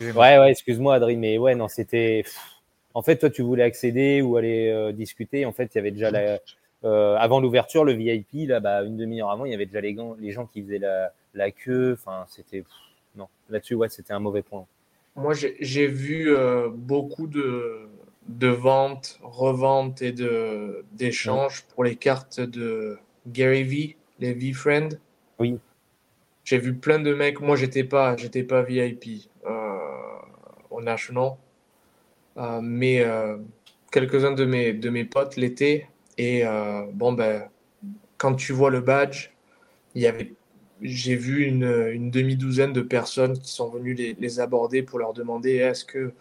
Ouais, 0.00 0.38
ouais, 0.38 0.50
excuse-moi, 0.50 0.96
Adri, 0.96 1.16
mais 1.16 1.38
ouais, 1.38 1.54
non, 1.54 1.68
c'était. 1.68 2.24
En 2.94 3.02
fait, 3.02 3.18
toi, 3.18 3.28
tu 3.28 3.42
voulais 3.42 3.62
accéder 3.62 4.22
ou 4.22 4.36
aller 4.36 4.70
euh, 4.70 4.92
discuter. 4.92 5.44
En 5.44 5.52
fait, 5.52 5.74
il 5.74 5.78
y 5.78 5.80
avait 5.80 5.90
déjà 5.90 6.10
la. 6.10 6.38
Euh, 6.84 7.16
avant 7.16 7.40
l'ouverture, 7.40 7.84
le 7.84 7.92
VIP, 7.92 8.48
là, 8.48 8.60
bah, 8.60 8.82
une 8.82 8.96
demi-heure 8.96 9.30
avant, 9.30 9.46
il 9.46 9.52
y 9.52 9.54
avait 9.54 9.64
déjà 9.64 9.80
les, 9.80 9.96
les 10.18 10.32
gens 10.32 10.46
qui 10.46 10.62
faisaient 10.62 10.78
la, 10.78 11.12
la 11.34 11.50
queue. 11.50 11.98
Enfin, 11.98 12.24
c'était. 12.28 12.64
Non, 13.16 13.28
là-dessus, 13.50 13.74
ouais, 13.74 13.88
c'était 13.90 14.12
un 14.14 14.18
mauvais 14.18 14.42
point. 14.42 14.66
Moi, 15.16 15.34
j'ai 15.34 15.86
vu 15.86 16.34
beaucoup 16.74 17.26
de, 17.26 17.86
de 18.28 18.48
vente, 18.48 19.18
revente 19.22 20.02
et 20.02 20.12
de 20.12 20.84
d'échange 20.92 21.64
pour 21.74 21.84
les 21.84 21.96
cartes 21.96 22.40
de 22.40 22.98
Gary 23.26 23.64
V, 23.64 23.96
les 24.18 24.32
V-Friend. 24.32 24.98
Oui. 25.38 25.58
J'ai 26.44 26.58
vu 26.58 26.74
plein 26.74 26.98
de 26.98 27.14
mecs. 27.14 27.40
Moi, 27.40 27.56
j'étais 27.56 27.84
pas, 27.84 28.16
j'étais 28.16 28.42
pas 28.42 28.62
VIP 28.62 29.28
euh, 29.46 29.78
au 30.70 30.82
National, 30.82 31.32
euh, 32.36 32.60
mais 32.62 33.00
euh, 33.00 33.38
quelques-uns 33.90 34.32
de 34.32 34.44
mes 34.44 34.72
de 34.72 34.90
mes 34.90 35.04
potes 35.04 35.36
l'étaient. 35.36 35.88
Et 36.16 36.44
bon 36.92 37.12
ben, 37.12 37.48
quand 38.18 38.34
tu 38.36 38.52
vois 38.52 38.70
le 38.70 38.80
badge, 38.80 39.30
il 39.96 40.02
y 40.02 40.06
avait, 40.06 40.32
j'ai 40.80 41.16
vu 41.16 41.44
une, 41.44 41.88
une 41.92 42.10
demi-douzaine 42.12 42.72
de 42.72 42.82
personnes 42.82 43.36
qui 43.36 43.50
sont 43.50 43.68
venues 43.68 43.94
les, 43.94 44.14
les 44.20 44.38
aborder 44.38 44.82
pour 44.82 45.00
leur 45.00 45.12
demander 45.12 45.56
est-ce 45.56 45.84
que 45.84 46.12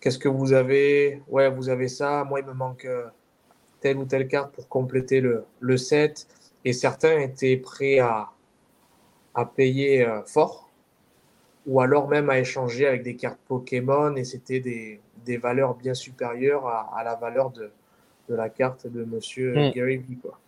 Qu'est-ce 0.00 0.18
que 0.18 0.28
vous 0.28 0.52
avez? 0.52 1.22
Ouais, 1.28 1.50
vous 1.50 1.68
avez 1.68 1.88
ça. 1.88 2.24
Moi, 2.24 2.40
il 2.40 2.46
me 2.46 2.52
manque 2.52 2.84
euh, 2.84 3.06
telle 3.80 3.98
ou 3.98 4.04
telle 4.04 4.28
carte 4.28 4.52
pour 4.52 4.68
compléter 4.68 5.20
le, 5.20 5.44
le 5.60 5.76
set. 5.76 6.26
Et 6.64 6.72
certains 6.72 7.18
étaient 7.18 7.56
prêts 7.56 7.98
à, 7.98 8.30
à 9.34 9.44
payer 9.44 10.04
euh, 10.06 10.22
fort 10.24 10.68
ou 11.66 11.80
alors 11.80 12.08
même 12.08 12.30
à 12.30 12.38
échanger 12.38 12.86
avec 12.86 13.02
des 13.02 13.14
cartes 13.14 13.38
Pokémon 13.46 14.16
et 14.16 14.24
c'était 14.24 14.58
des, 14.58 15.00
des, 15.24 15.36
valeurs 15.36 15.74
bien 15.74 15.94
supérieures 15.94 16.66
à, 16.66 16.90
à 16.96 17.04
la 17.04 17.14
valeur 17.14 17.50
de, 17.50 17.70
de, 18.28 18.34
la 18.34 18.48
carte 18.48 18.86
de 18.86 19.04
monsieur 19.04 19.52
hmm. 19.52 19.72
Gary 19.72 19.98
V. 19.98 20.16
Quoi. 20.20 20.38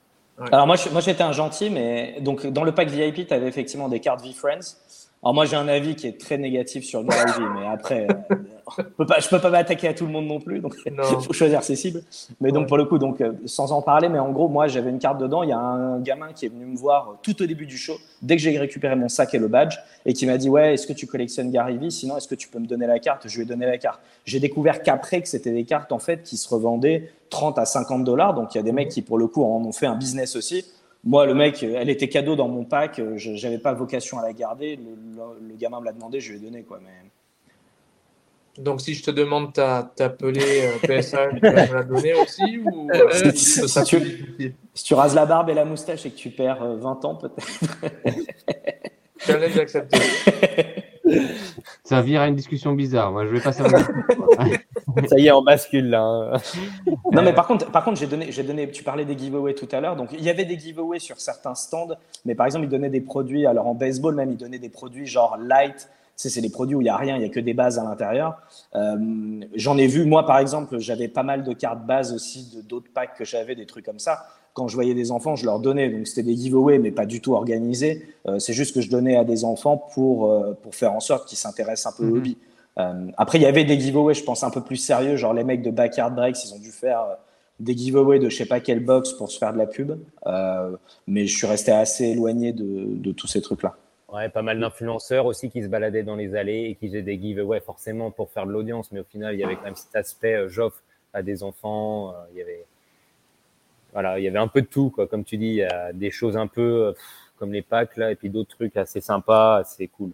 Alors 0.51 0.67
moi, 0.67 0.77
moi 0.91 1.01
j'étais 1.03 1.23
un 1.23 1.33
gentil, 1.33 1.69
mais 1.69 2.17
donc 2.21 2.47
dans 2.47 2.65
le 2.65 2.73
pack 2.73 2.89
VIP, 2.89 3.29
tu 3.29 3.35
avais 3.35 3.47
effectivement 3.47 3.89
des 3.89 4.01
cartes 4.01 4.25
V-Friends. 4.25 4.77
Alors 5.23 5.35
moi 5.35 5.45
j'ai 5.45 5.57
un 5.57 5.69
avis 5.69 5.97
qui 5.97 6.07
est 6.07 6.19
très 6.19 6.39
négatif 6.39 6.83
sur 6.83 7.05
Gary 7.05 7.31
V, 7.39 7.45
mais 7.55 7.67
après, 7.67 8.07
euh, 8.09 9.05
pas, 9.05 9.21
je 9.21 9.29
peux 9.29 9.39
pas 9.39 9.51
m'attaquer 9.51 9.89
à 9.89 9.93
tout 9.93 10.07
le 10.07 10.13
monde 10.13 10.27
non 10.27 10.41
plus, 10.41 10.61
donc 10.61 10.75
il 10.87 10.95
faut 11.21 11.35
choisir 11.35 11.63
ses 11.63 11.77
cibles. 11.77 12.03
Mais 12.41 12.53
donc 12.53 12.69
pour 12.69 12.79
le 12.79 12.87
coup, 12.87 12.99
donc 12.99 13.21
euh, 13.21 13.33
sans 13.45 13.71
en 13.73 13.83
parler, 13.83 14.09
mais 14.09 14.19
en 14.19 14.31
gros, 14.31 14.49
moi 14.49 14.67
j'avais 14.67 14.89
une 14.89 14.99
carte 14.99 15.19
dedans. 15.19 15.43
Il 15.43 15.51
y 15.51 15.53
a 15.53 15.59
un 15.59 16.01
gamin 16.01 16.33
qui 16.33 16.47
est 16.47 16.49
venu 16.49 16.65
me 16.65 16.75
voir 16.75 17.19
tout 17.23 17.43
au 17.43 17.45
début 17.45 17.67
du 17.67 17.77
show, 17.77 17.97
dès 18.23 18.37
que 18.37 18.43
j'ai 18.43 18.59
récupéré 18.59 18.97
mon 18.97 19.11
sac 19.11 19.35
et 19.35 19.39
le 19.39 19.49
badge, 19.49 19.77
et 20.07 20.15
qui 20.15 20.25
m'a 20.25 20.39
dit 20.39 20.49
ouais, 20.49 20.73
est-ce 20.73 20.87
que 20.87 20.95
tu 20.95 21.07
collectionnes 21.07 21.51
Gary 21.51 21.77
V 21.77 21.91
Sinon, 21.91 22.17
est-ce 22.17 22.29
que 22.29 22.35
tu 22.35 22.49
peux 22.49 22.59
me 22.59 22.67
donner 22.67 22.87
la 22.87 22.99
carte? 22.99 23.29
Je 23.29 23.37
lui 23.37 23.43
ai 23.43 23.47
donné 23.47 23.67
la 23.67 23.77
carte. 23.77 24.01
J'ai 24.25 24.41
découvert 24.41 24.83
qu'après 24.83 25.21
que 25.21 25.29
c'était 25.29 25.53
des 25.53 25.65
cartes 25.65 25.93
en 25.93 25.99
fait 25.99 26.23
qui 26.23 26.39
se 26.39 26.49
revendaient 26.49 27.13
30 27.29 27.59
à 27.59 27.67
50 27.67 28.05
dollars. 28.05 28.33
Donc 28.33 28.55
il 28.55 28.57
y 28.57 28.61
a 28.61 28.65
des 28.65 28.73
mecs 28.73 28.89
qui 28.89 29.03
pour 29.03 29.19
le 29.19 29.27
coup 29.27 29.45
en 29.45 29.63
ont 29.63 29.73
fait 29.73 29.87
un 29.87 29.97
business 29.97 30.35
aussi. 30.35 30.65
Moi, 31.03 31.27
le 31.27 31.35
mec, 31.35 31.63
elle 31.63 31.89
était 31.89 32.09
cadeau 32.09 32.37
dans 32.37 32.49
mon 32.49 32.65
pack. 32.65 33.01
Je 33.17 33.43
n'avais 33.43 33.59
pas 33.59 33.73
vocation 33.73 34.19
à 34.19 34.23
la 34.23 34.33
garder. 34.33 34.77
Le, 34.77 35.57
gamin 35.57 35.81
me 35.81 35.87
l'a 35.87 35.93
demandé, 35.93 36.21
je 36.21 36.33
lui 36.33 36.39
ai 36.39 36.43
donné 36.43 36.63
quoi. 36.63 36.79
Mais 36.83 37.11
donc, 38.59 38.81
si 38.81 38.95
je 38.95 39.03
te 39.03 39.11
demande 39.11 39.53
t'appeler 39.53 40.67
euh, 40.67 41.01
PSA, 41.01 41.29
tu 41.29 41.41
vas 41.41 41.67
me 41.69 41.75
la 41.75 41.83
donner 41.85 42.15
aussi 42.15 42.59
ou 42.59 42.91
euh, 42.95 43.31
si, 43.33 44.85
tu, 44.85 44.95
rases 44.95 45.15
la 45.15 45.25
barbe 45.25 45.51
et 45.51 45.55
la 45.55 45.65
moustache 45.65 46.05
et 46.05 46.11
que 46.11 46.17
tu 46.17 46.31
perds 46.31 46.65
20 46.65 47.05
euh, 47.05 47.09
ans, 47.09 47.15
peut-être. 47.15 47.47
Challenge 49.19 49.59
accepté. 49.59 49.99
Ça 51.85 52.03
vire 52.03 52.21
à 52.23 52.29
une 52.29 52.37
discussion 52.37 52.73
bizarre. 52.73 53.13
Moi, 53.13 53.25
je 53.27 53.31
vais 53.31 53.41
passer. 53.41 53.63
Ça 55.09 55.19
y 55.19 55.27
est, 55.27 55.33
on 55.33 55.43
bascule 55.43 55.91
là. 55.91 56.03
Hein. 56.03 56.37
non, 57.13 57.23
mais 57.23 57.33
par 57.33 57.47
contre, 57.47 57.71
par 57.71 57.85
contre, 57.85 57.99
j'ai 57.99 58.07
donné, 58.07 58.31
donné. 58.31 58.71
Tu 58.71 58.83
parlais 58.83 59.05
des 59.05 59.17
giveaways 59.17 59.55
tout 59.55 59.69
à 59.73 59.81
l'heure. 59.81 59.97
Donc, 59.97 60.11
il 60.13 60.23
y 60.23 60.31
avait 60.31 60.45
des 60.45 60.59
giveaways 60.59 61.01
sur 61.01 61.21
certains 61.21 61.55
stands, 61.55 61.95
mais 62.25 62.35
par 62.35 62.47
exemple, 62.47 62.67
ils 62.67 62.71
donnaient 62.71 62.91
des 62.91 63.01
produits. 63.01 63.47
Alors, 63.47 63.67
en 63.67 63.75
baseball 63.75 64.15
même, 64.15 64.31
ils 64.31 64.37
donnaient 64.37 64.59
des 64.59 64.69
produits 64.69 65.07
genre 65.07 65.37
light 65.39 65.89
c'est 66.29 66.41
des 66.41 66.51
produits 66.51 66.77
où 66.77 66.81
il 66.81 66.85
n'y 66.85 66.91
a 66.91 66.97
rien, 66.97 67.17
il 67.17 67.21
n'y 67.21 67.25
a 67.25 67.31
que 67.31 67.41
des 67.41 67.55
bases 67.55 67.79
à 67.79 67.85
l'intérieur. 67.85 68.37
Euh, 68.75 69.41
j'en 69.55 69.79
ai 69.79 69.87
vu, 69.87 70.05
moi 70.05 70.27
par 70.27 70.39
exemple, 70.39 70.79
j'avais 70.79 71.09
pas 71.09 71.23
mal 71.23 71.45
de 71.45 71.53
cartes 71.53 71.87
bases 71.87 72.13
aussi 72.13 72.63
d'autres 72.69 72.91
packs 72.93 73.17
que 73.17 73.25
j'avais, 73.25 73.55
des 73.55 73.67
trucs 73.67 73.87
comme 73.87 73.99
ça. 73.99 74.27
Quand 74.53 74.69
je 74.69 74.75
voyais 74.75 74.95
des 74.95 75.13
enfants, 75.13 75.37
je 75.37 75.47
leur 75.47 75.61
donnais. 75.61 75.89
Donc 75.89 76.07
c'était 76.07 76.25
des 76.25 76.37
giveaways, 76.37 76.79
mais 76.79 76.91
pas 76.91 77.07
du 77.07 77.21
tout 77.21 77.35
organisés. 77.35 78.05
Euh, 78.27 78.39
c'est 78.39 78.53
juste 78.53 78.75
que 78.75 78.81
je 78.81 78.91
donnais 78.91 79.17
à 79.17 79.25
des 79.25 79.45
enfants 79.45 79.79
pour, 79.95 80.31
euh, 80.31 80.59
pour 80.61 80.75
faire 80.75 80.93
en 80.93 81.01
sorte 81.01 81.29
qu'ils 81.29 81.39
s'intéressent 81.39 81.95
un 81.95 81.97
peu 81.97 82.05
au 82.05 82.11
mhm. 82.11 82.17
hobby. 82.17 82.39
Après, 82.77 83.39
il 83.39 83.43
y 83.43 83.47
avait 83.47 83.65
des 83.65 83.79
giveaways, 83.79 84.15
je 84.15 84.25
pense, 84.25 84.43
un 84.43 84.51
peu 84.51 84.63
plus 84.63 84.77
sérieux, 84.77 85.17
genre 85.17 85.35
les 85.35 85.45
mecs 85.45 85.63
de 85.63 85.71
Backyard 85.71 86.15
Breaks, 86.15 86.45
ils 86.45 86.55
ont 86.55 86.59
dû 86.59 86.71
faire 86.71 87.19
des 87.59 87.77
giveaways 87.77 88.19
de 88.19 88.31
je 88.31 88.37
sais 88.37 88.47
pas 88.47 88.61
quelle 88.61 88.81
box 88.81 89.13
pour 89.13 89.31
se 89.31 89.39
faire 89.39 89.53
de 89.53 89.59
la 89.59 89.67
pub. 89.67 89.93
mais 91.07 91.27
je 91.27 91.37
suis 91.37 91.47
resté 91.47 91.73
assez 91.73 92.07
éloigné 92.07 92.53
de, 92.53 93.13
tous 93.13 93.27
ces 93.27 93.43
trucs-là. 93.43 93.77
Ouais, 94.13 94.29
pas 94.29 94.43
mal 94.43 94.59
d'influenceurs 94.59 95.27
aussi 95.27 95.51
qui 95.51 95.63
se 95.63 95.69
baladaient 95.69 96.03
dans 96.03 96.17
les 96.17 96.35
allées 96.35 96.65
et 96.71 96.75
qui 96.75 96.89
faisaient 96.89 97.03
des 97.03 97.21
giveaways 97.21 97.61
forcément 97.61 98.11
pour 98.11 98.31
faire 98.31 98.47
de 98.47 98.51
l'audience, 98.51 98.91
mais 98.91 99.01
au 99.01 99.05
final, 99.05 99.35
il 99.35 99.41
y 99.41 99.45
avait 99.45 99.55
quand 99.55 99.65
même 99.65 99.77
cet 99.77 99.95
aspect 99.95 100.35
euh, 100.35 100.49
j'offre 100.49 100.83
à 101.13 101.23
des 101.23 101.43
enfants. 101.43 102.11
Euh, 102.11 102.15
il 102.33 102.39
y 102.39 102.43
avait 102.43 102.65
voilà, 103.93 104.19
il 104.19 104.25
y 104.25 104.29
avait 104.29 104.39
un 104.39 104.49
peu 104.49 104.63
de 104.63 104.67
tout, 104.67 104.91
quoi. 104.91 105.07
Comme 105.07 105.25
tu 105.25 105.37
dis, 105.37 105.47
il 105.47 105.55
y 105.55 105.63
a 105.63 105.93
des 105.93 106.11
choses 106.11 106.37
un 106.37 106.47
peu. 106.47 106.87
Euh, 106.89 106.93
comme 107.39 107.53
les 107.55 107.63
packs 107.63 107.97
là, 107.97 108.13
et 108.13 108.17
puis 108.17 108.29
d'autres 108.29 108.55
trucs 108.55 108.77
assez 108.77 109.01
sympas, 109.01 109.57
assez 109.57 109.89
cool. 109.89 110.11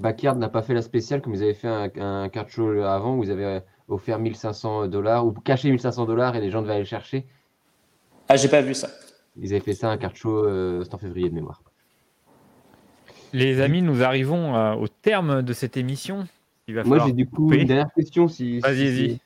Backyard 0.00 0.36
n'a 0.36 0.48
pas 0.48 0.62
fait 0.62 0.74
la 0.74 0.82
spéciale 0.82 1.20
comme 1.20 1.34
ils 1.34 1.42
avaient 1.42 1.54
fait 1.54 1.68
un, 1.68 1.90
un 1.98 2.28
card 2.28 2.48
show 2.48 2.68
avant 2.82 3.16
où 3.16 3.24
ils 3.24 3.30
avaient 3.30 3.62
offert 3.88 4.18
1500 4.18 4.88
dollars 4.88 5.26
ou 5.26 5.32
caché 5.32 5.68
1500 5.70 6.06
dollars 6.06 6.34
et 6.36 6.40
les 6.40 6.50
gens 6.50 6.62
devaient 6.62 6.72
aller 6.74 6.82
le 6.82 6.86
chercher. 6.88 7.26
Ah, 8.28 8.36
j'ai 8.36 8.48
pas 8.48 8.62
vu 8.62 8.74
ça. 8.74 8.88
Ils 9.36 9.50
avaient 9.52 9.60
fait 9.60 9.74
ça 9.74 9.90
un 9.90 9.96
card 9.98 10.16
show, 10.16 10.44
euh, 10.46 10.82
c'était 10.82 10.94
en 10.94 10.98
février 10.98 11.28
de 11.28 11.34
mémoire. 11.34 11.62
Les 13.32 13.60
amis, 13.60 13.82
nous 13.82 14.02
arrivons 14.02 14.56
euh, 14.56 14.74
au 14.74 14.88
terme 14.88 15.42
de 15.42 15.52
cette 15.52 15.76
émission. 15.76 16.26
Il 16.66 16.74
va 16.74 16.82
Moi, 16.84 16.96
falloir 16.96 17.06
j'ai 17.08 17.12
du 17.12 17.28
coup 17.28 17.44
couper. 17.44 17.60
une 17.60 17.66
dernière 17.66 17.92
question. 17.94 18.26
Si, 18.26 18.58
Vas-y, 18.60 18.74
si- 18.76 18.84
vas-y. 18.84 19.10
si- 19.10 19.20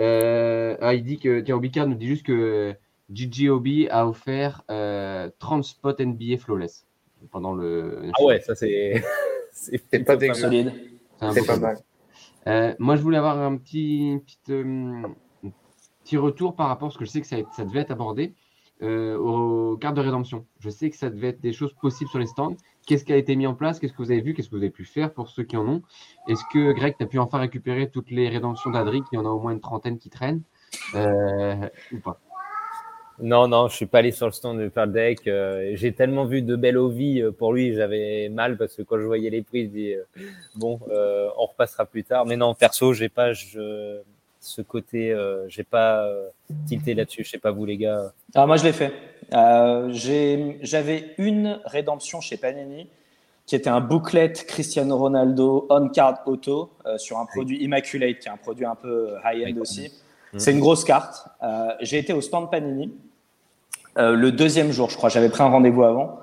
Euh, 0.00 0.76
ah, 0.80 0.94
il 0.94 1.02
dit 1.02 1.18
que, 1.18 1.40
tiens, 1.40 1.56
Obicard 1.56 1.86
nous 1.86 1.94
dit 1.96 2.06
juste 2.06 2.24
que 2.26 2.74
Gigi 3.12 3.48
Obi 3.48 3.88
a 3.88 4.06
offert 4.06 4.62
euh, 4.70 5.28
30 5.38 5.64
spots 5.64 5.96
NBA 5.98 6.36
flawless 6.38 6.86
pendant 7.30 7.52
le. 7.52 8.10
Ah 8.18 8.24
ouais, 8.24 8.40
ça 8.40 8.54
c'est. 8.54 9.02
C'est 9.58 10.04
pas 10.04 10.16
dégueu. 10.16 10.34
Solide. 10.34 10.72
C'est 11.32 11.46
pas 11.46 11.58
mal. 11.58 11.78
Euh, 12.46 12.74
moi, 12.78 12.96
je 12.96 13.02
voulais 13.02 13.18
avoir 13.18 13.38
un 13.38 13.56
petit, 13.56 14.18
euh, 14.50 15.02
petit 16.04 16.16
retour 16.16 16.54
par 16.56 16.68
rapport, 16.68 16.88
parce 16.88 16.96
que 16.96 17.04
je 17.04 17.10
sais 17.10 17.20
que 17.20 17.26
ça, 17.26 17.36
ça 17.54 17.64
devait 17.64 17.80
être 17.80 17.90
abordé, 17.90 18.34
euh, 18.82 19.18
aux 19.18 19.76
cartes 19.76 19.96
de 19.96 20.00
rédemption. 20.00 20.46
Je 20.60 20.70
sais 20.70 20.88
que 20.88 20.96
ça 20.96 21.10
devait 21.10 21.28
être 21.28 21.40
des 21.40 21.52
choses 21.52 21.74
possibles 21.74 22.08
sur 22.08 22.18
les 22.18 22.26
stands. 22.26 22.56
Qu'est-ce 22.86 23.04
qui 23.04 23.12
a 23.12 23.16
été 23.16 23.36
mis 23.36 23.46
en 23.46 23.54
place? 23.54 23.78
Qu'est-ce 23.78 23.92
que 23.92 24.02
vous 24.02 24.10
avez 24.10 24.22
vu? 24.22 24.32
Qu'est-ce 24.32 24.48
que 24.48 24.54
vous 24.54 24.62
avez 24.62 24.70
pu 24.70 24.84
faire 24.84 25.12
pour 25.12 25.28
ceux 25.28 25.42
qui 25.42 25.56
en 25.56 25.68
ont? 25.68 25.82
Est-ce 26.28 26.42
que, 26.52 26.72
Greg, 26.72 26.94
tu 26.96 27.04
as 27.04 27.06
pu 27.06 27.18
enfin 27.18 27.38
récupérer 27.38 27.90
toutes 27.90 28.10
les 28.10 28.28
rédemptions 28.28 28.70
d'Adric 28.70 29.04
Il 29.12 29.16
y 29.16 29.18
en 29.18 29.26
a 29.26 29.30
au 29.30 29.40
moins 29.40 29.52
une 29.52 29.60
trentaine 29.60 29.98
qui 29.98 30.08
traînent? 30.08 30.42
Euh, 30.94 31.68
ou 31.92 31.98
pas? 31.98 32.20
Non, 33.20 33.48
non, 33.48 33.68
je 33.68 33.74
suis 33.74 33.86
pas 33.86 33.98
allé 33.98 34.12
sur 34.12 34.26
le 34.26 34.32
stand 34.32 34.60
de 34.60 34.68
Pearl 34.68 34.92
Deck. 34.92 35.26
euh, 35.26 35.72
j'ai 35.74 35.92
tellement 35.92 36.24
vu 36.24 36.40
de 36.42 36.54
belles 36.54 36.78
ovies 36.78 37.20
euh, 37.20 37.32
pour 37.32 37.52
lui, 37.52 37.74
j'avais 37.74 38.28
mal 38.28 38.56
parce 38.56 38.76
que 38.76 38.82
quand 38.82 38.98
je 38.98 39.06
voyais 39.06 39.28
les 39.30 39.42
prix, 39.42 39.64
je 39.64 39.70
dis 39.70 39.92
euh, 39.94 40.04
bon, 40.54 40.78
euh, 40.90 41.28
on 41.36 41.46
repassera 41.46 41.84
plus 41.84 42.04
tard. 42.04 42.26
Mais 42.26 42.36
non, 42.36 42.54
perso, 42.54 42.92
j'ai 42.92 43.08
pas 43.08 43.32
je, 43.32 43.98
ce 44.38 44.62
côté, 44.62 45.12
euh, 45.12 45.48
j'ai 45.48 45.64
pas 45.64 46.08
tilté 46.66 46.94
là-dessus. 46.94 47.24
Je 47.24 47.30
sais 47.30 47.38
pas 47.38 47.50
vous 47.50 47.64
les 47.64 47.76
gars. 47.76 48.12
Ah, 48.36 48.46
moi, 48.46 48.56
je 48.56 48.64
l'ai 48.64 48.72
fait. 48.72 48.92
J'avais 50.62 51.14
une 51.18 51.60
rédemption 51.64 52.20
chez 52.20 52.36
Panini 52.36 52.88
qui 53.46 53.56
était 53.56 53.70
un 53.70 53.80
booklet 53.80 54.34
Cristiano 54.46 54.96
Ronaldo 54.96 55.66
on-card 55.70 56.20
auto 56.26 56.70
euh, 56.86 56.98
sur 56.98 57.18
un 57.18 57.24
produit 57.24 57.64
Immaculate, 57.64 58.18
qui 58.18 58.28
est 58.28 58.30
un 58.30 58.36
produit 58.36 58.66
un 58.66 58.74
peu 58.74 59.14
high-end 59.24 59.58
aussi. 59.60 59.90
C'est 60.36 60.52
une 60.52 60.60
grosse 60.60 60.84
carte. 60.84 61.26
J'ai 61.80 61.98
été 61.98 62.12
au 62.12 62.20
stand 62.20 62.50
Panini 62.50 62.92
euh, 63.98 64.14
le 64.14 64.32
deuxième 64.32 64.70
jour, 64.70 64.90
je 64.90 64.96
crois. 64.96 65.08
J'avais 65.08 65.28
pris 65.28 65.42
un 65.42 65.48
rendez-vous 65.48 65.84
avant. 65.84 66.20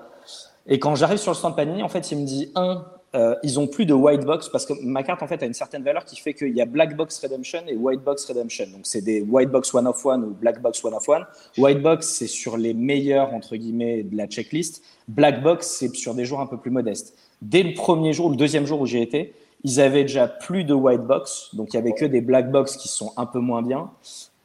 Et 0.67 0.79
quand 0.79 0.95
j'arrive 0.95 1.17
sur 1.17 1.31
le 1.31 1.35
stand 1.35 1.55
Panini, 1.55 1.83
en 1.83 1.89
fait, 1.89 2.11
il 2.11 2.19
me 2.19 2.25
dit 2.25 2.51
un, 2.55 2.85
euh, 3.15 3.35
ils 3.43 3.59
ont 3.59 3.67
plus 3.67 3.85
de 3.85 3.93
white 3.93 4.25
box 4.25 4.49
parce 4.49 4.65
que 4.65 4.73
ma 4.83 5.01
carte 5.03 5.23
en 5.23 5.27
fait 5.27 5.41
a 5.41 5.45
une 5.45 5.53
certaine 5.53 5.83
valeur 5.83 6.03
qui 6.03 6.17
fait 6.17 6.33
qu'il 6.33 6.53
y 6.55 6.61
a 6.61 6.65
black 6.65 6.97
box 6.97 7.17
redemption 7.19 7.59
et 7.67 7.75
white 7.75 8.01
box 8.03 8.25
redemption. 8.25 8.65
Donc 8.71 8.81
c'est 8.83 9.01
des 9.01 9.21
white 9.21 9.49
box 9.49 9.73
one 9.73 9.87
of 9.87 10.05
one 10.05 10.23
ou 10.23 10.33
black 10.33 10.61
box 10.61 10.83
one 10.83 10.93
of 10.93 11.07
one. 11.07 11.25
White 11.57 11.81
box 11.81 12.07
c'est 12.07 12.27
sur 12.27 12.57
les 12.57 12.73
meilleurs 12.73 13.33
entre 13.33 13.55
guillemets 13.55 14.03
de 14.03 14.17
la 14.17 14.27
checklist. 14.27 14.81
Black 15.07 15.41
box 15.43 15.67
c'est 15.67 15.95
sur 15.95 16.13
des 16.13 16.25
jours 16.25 16.41
un 16.41 16.47
peu 16.47 16.57
plus 16.57 16.71
modestes. 16.71 17.15
Dès 17.41 17.63
le 17.63 17.73
premier 17.73 18.11
jour, 18.11 18.29
le 18.29 18.35
deuxième 18.35 18.65
jour 18.65 18.81
où 18.81 18.85
j'ai 18.85 19.01
été, 19.01 19.33
ils 19.63 19.79
avaient 19.79 20.03
déjà 20.03 20.27
plus 20.27 20.63
de 20.63 20.73
white 20.73 21.01
box, 21.01 21.49
donc 21.53 21.73
il 21.73 21.75
y 21.75 21.79
avait 21.79 21.93
que 21.93 22.05
des 22.05 22.21
black 22.21 22.51
box 22.51 22.75
qui 22.75 22.87
sont 22.87 23.13
un 23.17 23.25
peu 23.25 23.39
moins 23.39 23.61
bien. 23.61 23.91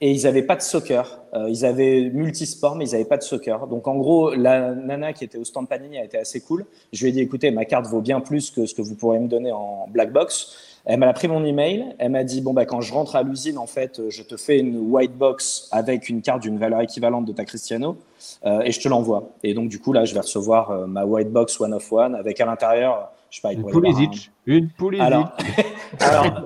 Et 0.03 0.13
ils 0.13 0.23
n'avaient 0.25 0.43
pas 0.43 0.57
de 0.57 0.63
soccer. 0.63 1.21
Euh, 1.35 1.49
ils 1.51 1.67
avaient 1.67 2.11
multisport, 2.13 2.75
mais 2.75 2.87
ils 2.87 2.93
n'avaient 2.93 3.05
pas 3.05 3.19
de 3.19 3.23
soccer. 3.23 3.67
Donc 3.67 3.87
en 3.87 3.97
gros, 3.97 4.35
la 4.35 4.75
nana 4.75 5.13
qui 5.13 5.25
était 5.25 5.37
au 5.37 5.45
stand 5.45 5.69
Panini 5.69 5.99
a 5.99 6.05
été 6.05 6.17
assez 6.17 6.41
cool. 6.41 6.65
Je 6.93 7.03
lui 7.03 7.11
ai 7.11 7.13
dit, 7.13 7.21
écoutez, 7.21 7.51
ma 7.51 7.67
carte 7.67 7.87
vaut 7.87 8.01
bien 8.01 8.21
plus 8.21 8.51
que 8.51 8.65
ce 8.65 8.75
que 8.75 8.81
vous 8.81 8.95
pourrez 8.95 9.19
me 9.19 9.29
donner 9.29 9.53
en 9.53 9.87
black 9.89 10.11
box. 10.13 10.57
Elle 10.87 10.99
m'a 11.01 11.13
pris 11.13 11.29
mon 11.29 11.45
email. 11.45 11.95
Elle 11.99 12.13
m'a 12.13 12.25
dit, 12.25 12.41
bon, 12.41 12.55
bah, 12.55 12.65
quand 12.65 12.81
je 12.81 12.95
rentre 12.95 13.15
à 13.15 13.23
l'usine, 13.23 13.59
en 13.59 13.67
fait, 13.67 14.01
je 14.09 14.23
te 14.23 14.39
fais 14.39 14.59
une 14.59 14.79
white 14.91 15.13
box 15.19 15.69
avec 15.71 16.09
une 16.09 16.23
carte 16.23 16.41
d'une 16.41 16.57
valeur 16.59 16.81
équivalente 16.81 17.27
de 17.27 17.33
ta 17.33 17.45
Cristiano 17.45 17.99
euh, 18.47 18.61
et 18.63 18.73
je 18.73 18.81
te 18.81 18.89
l'envoie. 18.89 19.29
Et 19.43 19.53
donc, 19.53 19.69
du 19.69 19.79
coup, 19.79 19.93
là, 19.93 20.07
je 20.07 20.15
vais 20.15 20.21
recevoir 20.21 20.71
euh, 20.71 20.87
ma 20.87 21.05
white 21.05 21.31
box 21.31 21.61
one 21.61 21.75
of 21.75 21.93
one 21.93 22.15
avec 22.15 22.41
à 22.41 22.47
l'intérieur, 22.47 23.13
je 23.29 23.37
sais 23.37 23.43
pas, 23.43 23.53
Une 23.53 23.61
pourrait 23.61 23.75
y 23.75 23.77
avoir 23.77 23.93
un- 23.93 24.07
Pulisic. 24.07 24.31
Une 24.47 24.69
Pulisic. 24.71 25.05
alors, 25.07 25.33
alors, 26.01 26.45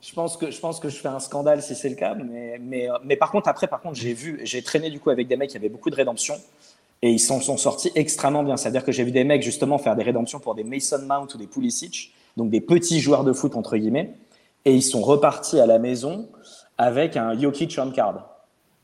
je 0.00 0.12
pense 0.14 0.36
que 0.36 0.50
je 0.50 0.60
pense 0.60 0.80
que 0.80 0.88
je 0.88 0.96
fais 0.96 1.08
un 1.08 1.20
scandale 1.20 1.62
si 1.62 1.74
c'est 1.74 1.88
le 1.88 1.94
cas, 1.94 2.14
mais 2.14 2.58
mais 2.60 2.88
mais 3.04 3.16
par 3.16 3.30
contre 3.30 3.48
après 3.48 3.66
par 3.66 3.80
contre 3.80 3.96
j'ai 3.96 4.12
vu 4.12 4.40
j'ai 4.44 4.62
traîné 4.62 4.90
du 4.90 5.00
coup 5.00 5.10
avec 5.10 5.28
des 5.28 5.36
mecs 5.36 5.50
qui 5.50 5.56
avaient 5.56 5.68
beaucoup 5.68 5.90
de 5.90 5.94
rédemption 5.96 6.34
et 7.02 7.10
ils 7.10 7.20
s'en 7.20 7.40
sont 7.40 7.56
sortis 7.56 7.92
extrêmement 7.94 8.42
bien. 8.42 8.56
C'est-à-dire 8.56 8.84
que 8.84 8.92
j'ai 8.92 9.04
vu 9.04 9.12
des 9.12 9.24
mecs 9.24 9.42
justement 9.42 9.78
faire 9.78 9.96
des 9.96 10.02
rédemptions 10.02 10.40
pour 10.40 10.54
des 10.54 10.64
Mason 10.64 11.00
Mount 11.06 11.28
ou 11.34 11.38
des 11.38 11.46
Pulisic, 11.46 12.12
donc 12.36 12.50
des 12.50 12.60
petits 12.60 13.00
joueurs 13.00 13.24
de 13.24 13.32
foot 13.32 13.56
entre 13.56 13.76
guillemets, 13.76 14.14
et 14.64 14.74
ils 14.74 14.82
sont 14.82 15.02
repartis 15.02 15.60
à 15.60 15.66
la 15.66 15.78
maison 15.78 16.28
avec 16.76 17.16
un 17.16 17.38
Jokic 17.38 17.78
on 17.78 17.90
card 17.90 18.28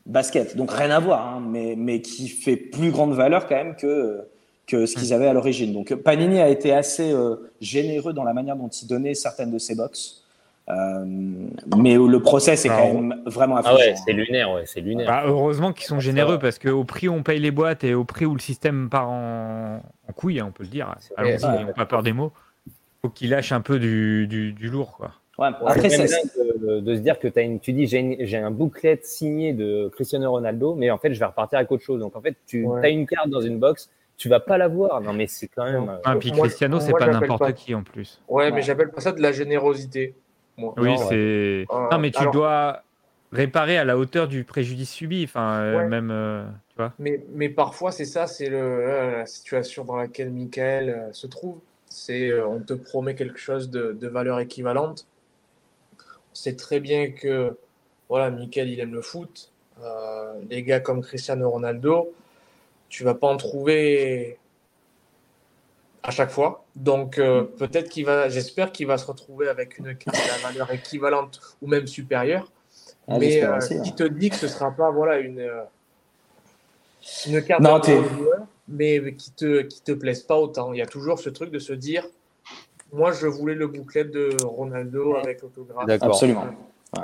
basket. 0.05 0.55
Donc 0.55 0.71
rien 0.71 0.91
à 0.91 0.99
voir, 0.99 1.25
hein, 1.25 1.43
mais 1.45 1.75
mais 1.77 2.01
qui 2.01 2.27
fait 2.27 2.57
plus 2.57 2.91
grande 2.91 3.13
valeur 3.13 3.47
quand 3.47 3.55
même 3.55 3.75
que 3.75 4.27
que 4.67 4.85
ce 4.85 4.95
qu'ils 4.95 5.13
avaient 5.13 5.27
à 5.27 5.33
l'origine. 5.33 5.73
Donc 5.73 5.93
Panini 5.93 6.39
a 6.39 6.49
été 6.49 6.73
assez 6.73 7.11
euh, 7.11 7.51
généreux 7.61 8.13
dans 8.13 8.23
la 8.23 8.33
manière 8.33 8.55
dont 8.55 8.67
il 8.67 8.87
donnait 8.87 9.13
certaines 9.13 9.51
de 9.51 9.59
ses 9.59 9.75
box. 9.75 10.24
Euh, 10.69 11.03
mais 11.77 11.93
le 11.95 12.19
process 12.19 12.65
est 12.65 12.69
quand 12.69 12.75
Alors, 12.75 13.01
même 13.01 13.21
vraiment 13.27 13.57
Ah 13.63 13.75
ouais, 13.75 13.81
affligeant. 13.89 14.01
c'est 14.05 14.13
lunaire, 14.13 14.51
ouais, 14.51 14.63
c'est 14.65 14.81
lunaire. 14.81 15.05
Bah, 15.07 15.23
heureusement 15.27 15.71
qu'ils 15.73 15.85
sont 15.85 15.99
généreux 15.99 16.39
parce 16.39 16.57
qu'au 16.57 16.83
prix 16.83 17.07
où 17.07 17.13
on 17.13 17.21
paye 17.21 17.39
les 17.39 17.51
boîtes 17.51 17.83
et 17.83 17.93
au 17.93 18.03
prix 18.03 18.25
où 18.25 18.33
le 18.33 18.39
système 18.39 18.89
part 18.89 19.09
en, 19.09 19.81
en 20.07 20.13
couille, 20.13 20.39
hein, 20.39 20.45
on 20.47 20.51
peut 20.51 20.63
le 20.63 20.69
dire, 20.69 20.95
allons-y, 21.17 21.45
Ouais. 21.45 21.51
n'ayons 21.57 21.73
pas 21.73 21.85
peur 21.85 22.01
des 22.01 22.13
mots, 22.13 22.31
faut 23.03 23.09
qu'ils 23.09 23.29
lâchent 23.29 23.51
un 23.51 23.61
peu 23.61 23.77
du, 23.77 24.25
du, 24.27 24.53
du 24.53 24.69
lourd. 24.69 24.93
Quoi. 24.97 25.11
Ouais, 25.37 25.49
C'est 25.51 25.65
après, 25.67 25.89
quand 25.89 25.97
dingue 25.97 26.67
de, 26.67 26.79
de 26.79 26.95
se 26.95 26.99
dire 27.01 27.19
que 27.19 27.27
as 27.37 27.41
une, 27.41 27.59
tu 27.59 27.71
dis 27.71 27.85
j'ai 27.85 28.37
un 28.37 28.49
booklet 28.51 28.99
signé 29.03 29.53
de 29.53 29.89
Cristiano 29.93 30.31
Ronaldo, 30.31 30.73
mais 30.73 30.89
en 30.89 30.97
fait 30.97 31.13
je 31.13 31.19
vais 31.19 31.25
repartir 31.25 31.59
avec 31.59 31.71
autre 31.71 31.83
chose. 31.83 31.99
Donc 31.99 32.15
en 32.15 32.21
fait 32.21 32.35
tu 32.47 32.65
Ouais. 32.65 32.85
as 32.85 32.89
une 32.89 33.05
carte 33.05 33.29
dans 33.29 33.41
une 33.41 33.59
box, 33.59 33.89
tu 34.17 34.29
vas 34.29 34.39
pas 34.39 34.57
la 34.57 34.67
voir. 34.69 34.99
Non 35.01 35.13
mais 35.13 35.27
c'est 35.27 35.47
quand 35.49 35.65
même. 35.65 35.89
euh, 35.89 35.97
Ah, 36.05 36.15
puis 36.15 36.31
moi- 36.31 36.47
Cristiano, 36.47 36.79
c'est 36.79 36.91
pas 36.93 37.05
n'importe 37.05 37.53
qui 37.53 37.75
en 37.75 37.83
plus. 37.83 38.19
Ouais, 38.29 38.45
Ouais. 38.45 38.51
mais 38.51 38.61
j'appelle 38.63 38.89
pas 38.89 39.01
ça 39.01 39.11
de 39.11 39.21
la 39.21 39.31
générosité. 39.31 40.15
Moi. 40.57 40.73
Oui, 40.77 40.95
c'est. 41.09 41.13
Euh, 41.15 41.65
non, 41.91 41.97
mais 41.99 42.11
tu 42.11 42.19
alors- 42.19 42.33
dois 42.33 42.83
réparer 43.31 43.77
à 43.77 43.83
la 43.83 43.97
hauteur 43.97 44.27
du 44.27 44.43
préjudice 44.43 44.91
subi. 44.91 45.23
Enfin, 45.25 45.59
euh, 45.59 45.77
Ouais. 45.77 45.87
même, 45.87 46.09
euh, 46.11 46.45
tu 46.69 46.75
vois. 46.77 46.93
Mais, 46.99 47.23
mais 47.33 47.49
parfois, 47.49 47.91
c'est 47.91 48.05
ça, 48.05 48.27
c'est 48.27 48.49
le, 48.49 48.57
euh, 48.57 49.11
la 49.19 49.25
situation 49.25 49.83
dans 49.83 49.97
laquelle 49.97 50.31
Michael 50.31 51.09
se 51.11 51.27
trouve. 51.27 51.59
C'est 51.87 52.37
on 52.41 52.59
te 52.59 52.73
promet 52.73 53.15
quelque 53.15 53.39
chose 53.39 53.69
de, 53.69 53.93
de 53.93 54.07
valeur 54.07 54.39
équivalente. 54.39 55.05
On 55.99 56.35
sait 56.35 56.55
très 56.55 56.79
bien 56.79 57.11
que 57.11 57.57
voilà, 58.09 58.29
Michael, 58.31 58.69
il 58.69 58.79
aime 58.79 58.93
le 58.93 59.01
foot. 59.01 59.51
Les 60.49 60.63
gars 60.63 60.79
comme 60.79 61.01
Cristiano 61.01 61.49
Ronaldo, 61.49 62.13
tu 62.89 63.03
vas 63.03 63.13
pas 63.15 63.27
en 63.27 63.37
trouver 63.37 64.37
à 66.05 66.11
chaque 66.11 66.29
fois. 66.29 66.65
Donc 66.75 67.17
euh, 67.17 67.43
peut-être 67.43 67.89
qu'il 67.89 68.05
va, 68.05 68.29
j'espère 68.29 68.71
qu'il 68.71 68.87
va 68.87 68.97
se 68.97 69.05
retrouver 69.05 69.47
avec 69.47 69.77
une 69.77 69.95
carte 69.95 70.17
à 70.33 70.47
valeur 70.47 70.71
équivalente 70.71 71.39
ou 71.61 71.67
même 71.67 71.87
supérieure. 71.87 72.51
Ah, 73.07 73.17
mais 73.19 73.43
euh, 73.43 73.57
aussi, 73.57 73.81
qui 73.81 73.93
te 73.93 74.03
dit 74.03 74.29
que 74.29 74.35
ce 74.35 74.47
sera 74.47 74.71
pas 74.71 74.91
voilà 74.91 75.19
une 75.19 75.39
euh, 75.39 75.63
une 77.27 77.43
carte 77.43 77.61
Non, 77.61 77.79
grand 77.79 78.03
joueur, 78.03 78.39
mais 78.67 79.13
qui 79.15 79.31
te 79.31 79.61
qui 79.61 79.81
te 79.81 79.91
plaise 79.91 80.23
pas 80.23 80.37
autant. 80.37 80.73
Il 80.73 80.79
y 80.79 80.81
a 80.81 80.87
toujours 80.87 81.19
ce 81.19 81.29
truc 81.29 81.51
de 81.51 81.59
se 81.59 81.73
dire 81.73 82.05
moi 82.93 83.11
je 83.11 83.27
voulais 83.27 83.55
le 83.55 83.67
bouclet 83.67 84.05
de 84.05 84.35
Ronaldo 84.43 85.15
avec 85.15 85.41
l'autographe. 85.41 85.87
D'accord. 85.87 86.09
Absolument. 86.09 86.45
Ouais. 86.95 87.03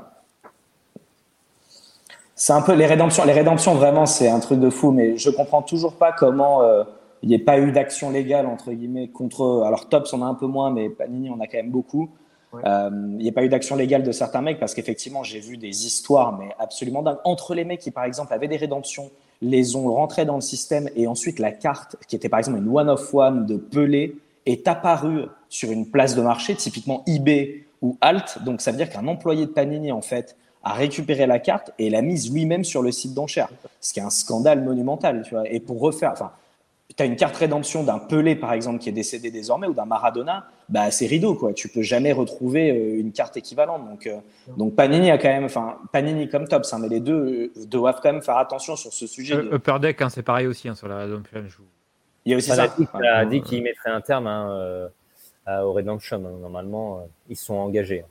C'est 2.36 2.54
un 2.54 2.62
peu 2.64 2.74
les 2.74 2.88
rédemptions. 2.88 3.24
Les 3.24 3.34
rédemptions, 3.34 3.76
vraiment, 3.76 4.08
c'est 4.08 4.28
un 4.28 4.40
truc 4.40 4.60
de 4.60 4.72
fou, 4.72 4.92
mais 4.92 5.16
je 5.16 5.30
comprends 5.30 5.62
toujours 5.62 5.94
pas 5.94 6.12
comment 6.12 6.64
euh, 6.64 6.84
il 7.24 7.30
n'y 7.30 7.36
ait 7.36 7.40
pas 7.40 7.60
eu 7.60 7.72
d'action 7.72 8.10
légale, 8.10 8.48
entre 8.48 8.72
guillemets, 8.72 9.08
contre. 9.08 9.64
Alors, 9.66 9.90
Tops, 9.90 10.12
on 10.14 10.22
a 10.22 10.26
un 10.26 10.34
peu 10.34 10.48
moins, 10.48 10.72
mais 10.72 10.90
Panini, 10.90 11.30
on 11.30 11.40
a 11.40 11.48
quand 11.48 11.58
même 11.58 11.72
beaucoup. 11.72 12.10
Ouais. 12.52 12.62
Euh, 12.66 12.90
Il 12.92 13.24
n'y 13.24 13.30
a 13.30 13.32
pas 13.32 13.44
eu 13.44 13.50
d'action 13.50 13.76
légale 13.76 14.04
de 14.04 14.12
certains 14.12 14.42
mecs 14.42 14.60
parce 14.60 14.74
qu'effectivement, 14.74 15.24
j'ai 15.24 15.40
vu 15.40 15.58
des 15.58 15.86
histoires, 15.86 16.38
mais 16.38 16.50
absolument 16.60 17.02
dingues. 17.02 17.20
Entre 17.24 17.54
les 17.54 17.64
mecs 17.64 17.80
qui, 17.80 17.92
par 17.92 18.04
exemple, 18.06 18.34
avaient 18.34 18.48
des 18.48 18.58
rédemptions, 18.58 19.12
les 19.42 19.76
ont 19.76 19.94
rentrés 19.94 20.26
dans 20.26 20.36
le 20.36 20.42
système 20.42 20.90
et 20.96 21.08
ensuite 21.08 21.40
la 21.40 21.52
carte, 21.52 21.96
qui 22.08 22.16
était 22.16 22.30
par 22.30 22.40
exemple 22.40 22.58
une 22.58 22.70
one-of-one 22.70 23.46
de 23.46 23.58
Pelé, 23.58 24.16
est 24.46 24.68
apparue 24.68 25.26
sur 25.50 25.72
une 25.72 25.88
place 25.90 26.16
de 26.16 26.22
marché, 26.22 26.56
typiquement 26.56 27.04
eBay 27.08 27.66
ou 27.82 27.98
Alt. 28.02 28.40
Donc, 28.44 28.62
ça 28.62 28.72
veut 28.72 28.78
dire 28.78 28.90
qu'un 28.90 29.08
employé 29.08 29.46
de 29.46 29.52
Panini, 29.52 29.92
en 29.92 30.02
fait, 30.02 30.36
a 30.64 30.74
récupéré 30.74 31.26
la 31.26 31.40
carte 31.40 31.72
et 31.80 31.90
l'a 31.90 32.02
mise 32.02 32.32
lui-même 32.34 32.64
sur 32.64 32.82
le 32.82 32.92
site 32.92 33.14
d'enchères. 33.14 33.50
Ce 33.80 33.94
qui 33.94 34.00
est 34.00 34.04
un 34.04 34.10
scandale 34.10 34.64
monumental, 34.64 35.24
tu 35.24 35.36
vois. 35.36 35.48
Et 35.50 35.60
pour 35.60 35.80
refaire, 35.80 36.12
enfin, 36.12 36.32
tu 36.96 37.04
as 37.04 37.06
une 37.06 37.16
carte 37.16 37.36
rédemption 37.38 37.84
d'un 37.84 38.00
Pelé, 38.00 38.36
par 38.36 38.54
exemple, 38.54 38.80
qui 38.80 38.90
est 38.90 38.94
décédé 38.94 39.32
désormais, 39.32 39.68
ou 39.68 39.74
d'un 39.74 39.86
Maradona, 39.86 40.46
bah, 40.70 40.92
c'est 40.92 41.06
rideau, 41.06 41.36
quoi. 41.36 41.54
Tu 41.54 41.68
peux 41.70 41.82
jamais 41.82 42.12
retrouver 42.12 42.72
euh, 42.72 43.00
une 43.00 43.12
carte 43.12 43.38
équivalente. 43.38 43.86
Donc, 43.90 44.08
euh, 44.08 44.18
donc 44.58 44.76
Panini 44.76 45.12
a 45.12 45.18
quand 45.18 45.28
même, 45.30 45.46
enfin, 45.46 45.78
Panini 45.92 46.28
comme 46.30 46.48
Tops, 46.48 46.74
hein, 46.74 46.80
mais 46.82 46.90
les 46.90 47.00
deux 47.00 47.52
euh, 47.58 47.66
doivent 47.66 48.00
quand 48.02 48.12
même 48.12 48.22
faire 48.22 48.38
attention 48.38 48.76
sur 48.76 48.92
ce 48.94 49.08
sujet. 49.08 49.36
de- 49.36 49.54
Upper 49.56 49.78
Deck, 49.80 50.02
hein, 50.02 50.10
c'est 50.10 50.24
pareil 50.24 50.48
aussi 50.48 50.68
hein, 50.70 50.76
sur 50.76 50.88
la. 50.88 51.08
Je 51.08 51.14
vous, 51.16 51.64
Il 52.26 52.32
y 52.32 52.34
a 52.34 52.38
aussi 52.38 52.50
ça. 52.50 52.68
Ouais. 52.94 53.08
a 53.08 53.26
dit 53.26 53.42
qu'il 53.42 53.64
mettrait 53.64 53.92
un 53.92 54.02
terme 54.02 54.28
hein, 54.28 54.50
euh, 54.52 54.88
à- 55.46 55.66
au 55.66 55.74
Redemption. 55.74 56.18
hein. 56.18 56.40
Normalement, 56.42 56.98
euh, 56.98 57.02
ils 57.30 57.38
sont 57.38 57.56
engagés. 57.56 58.04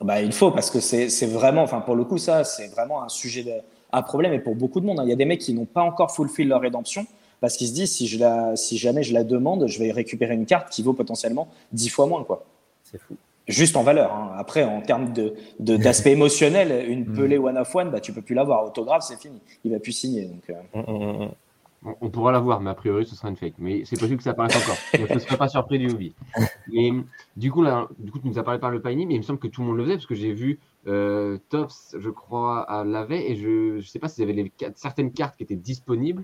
Bah, 0.00 0.22
il 0.22 0.32
faut 0.32 0.50
parce 0.50 0.70
que 0.70 0.80
c'est 0.80 1.10
c'est 1.10 1.26
vraiment, 1.26 1.62
enfin 1.62 1.80
pour 1.80 1.94
le 1.94 2.04
coup, 2.04 2.16
ça, 2.18 2.42
c'est 2.44 2.68
vraiment 2.68 3.02
un 3.02 3.08
sujet, 3.10 3.42
de, 3.42 3.52
un 3.92 4.02
problème 4.02 4.32
et 4.32 4.38
pour 4.40 4.54
beaucoup 4.54 4.80
de 4.80 4.86
monde. 4.86 4.98
hein. 5.00 5.02
Il 5.04 5.10
y 5.10 5.12
a 5.12 5.16
des 5.16 5.26
mecs 5.26 5.40
qui 5.40 5.52
n'ont 5.52 5.66
pas 5.66 5.82
encore 5.82 6.10
fulfill 6.14 6.48
leur 6.48 6.60
rédemption 6.62 7.04
parce 7.40 7.56
qu'ils 7.56 7.68
se 7.68 7.72
disent 7.74 7.92
si, 7.92 8.06
je 8.06 8.18
la, 8.18 8.56
si 8.56 8.78
jamais 8.78 9.02
je 9.02 9.12
la 9.14 9.24
demande, 9.24 9.66
je 9.66 9.78
vais 9.78 9.92
récupérer 9.92 10.34
une 10.34 10.46
carte 10.46 10.70
qui 10.70 10.82
vaut 10.82 10.92
potentiellement 10.92 11.48
10 11.72 11.88
fois 11.88 12.06
moins. 12.06 12.24
quoi. 12.24 12.44
C'est 12.84 12.98
fou. 13.00 13.16
Juste 13.48 13.76
en 13.76 13.82
valeur. 13.82 14.12
hein. 14.12 14.32
Après, 14.36 14.62
en 14.64 14.80
termes 14.80 15.12
de- 15.12 15.34
de- 15.58 15.76
d'aspect 15.76 16.12
émotionnel, 16.18 16.88
une 16.88 17.04
Mm. 17.04 17.14
pelée 17.16 17.38
one 17.38 17.58
of 17.58 17.74
one, 17.74 17.90
bah, 17.90 18.00
tu 18.00 18.12
peux 18.12 18.22
plus 18.22 18.34
l'avoir. 18.34 18.64
Autographe, 18.64 19.02
c'est 19.02 19.20
fini. 19.20 19.40
Il 19.64 19.72
va 19.72 19.80
plus 19.80 19.92
signer. 19.92 20.26
Donc, 20.26 20.50
euh, 20.50 20.54
Mm, 20.74 20.80
mm, 20.92 21.24
mm. 21.24 21.30
On, 21.86 21.94
on 22.02 22.10
pourra 22.10 22.30
l'avoir, 22.30 22.60
mais 22.60 22.68
a 22.68 22.74
priori, 22.74 23.06
ce 23.06 23.16
sera 23.16 23.30
une 23.30 23.36
fake. 23.36 23.54
Mais 23.58 23.84
c'est 23.86 23.98
possible 23.98 24.18
que 24.18 24.22
ça 24.22 24.30
apparaisse 24.32 24.54
encore. 24.54 24.76
Donc, 24.98 25.08
je 25.08 25.14
ne 25.14 25.18
serais 25.18 25.38
pas 25.38 25.48
surpris 25.48 25.78
du 25.78 25.88
hobby. 25.90 26.12
Mais 26.70 26.90
du 27.38 27.50
coup, 27.50 27.62
là, 27.62 27.88
du 27.98 28.10
coup, 28.12 28.18
tu 28.18 28.28
nous 28.28 28.38
as 28.38 28.42
parlé 28.42 28.60
par 28.60 28.70
le 28.70 28.82
Piny, 28.82 29.06
mais 29.06 29.14
il 29.14 29.18
me 29.18 29.22
semble 29.22 29.38
que 29.38 29.48
tout 29.48 29.62
le 29.62 29.68
monde 29.68 29.78
le 29.78 29.84
faisait 29.84 29.94
parce 29.94 30.06
que 30.06 30.14
j'ai 30.14 30.34
vu 30.34 30.58
euh, 30.86 31.38
Tops, 31.48 31.96
je 31.98 32.10
crois, 32.10 32.70
à 32.70 32.84
l'avait 32.84 33.30
et 33.30 33.34
je 33.36 33.76
ne 33.76 33.80
sais 33.80 33.98
pas 33.98 34.08
s'il 34.08 34.20
y 34.28 34.30
avait 34.30 34.34
les, 34.42 34.52
certaines 34.76 35.10
cartes 35.10 35.36
qui 35.38 35.42
étaient 35.42 35.56
disponibles. 35.56 36.22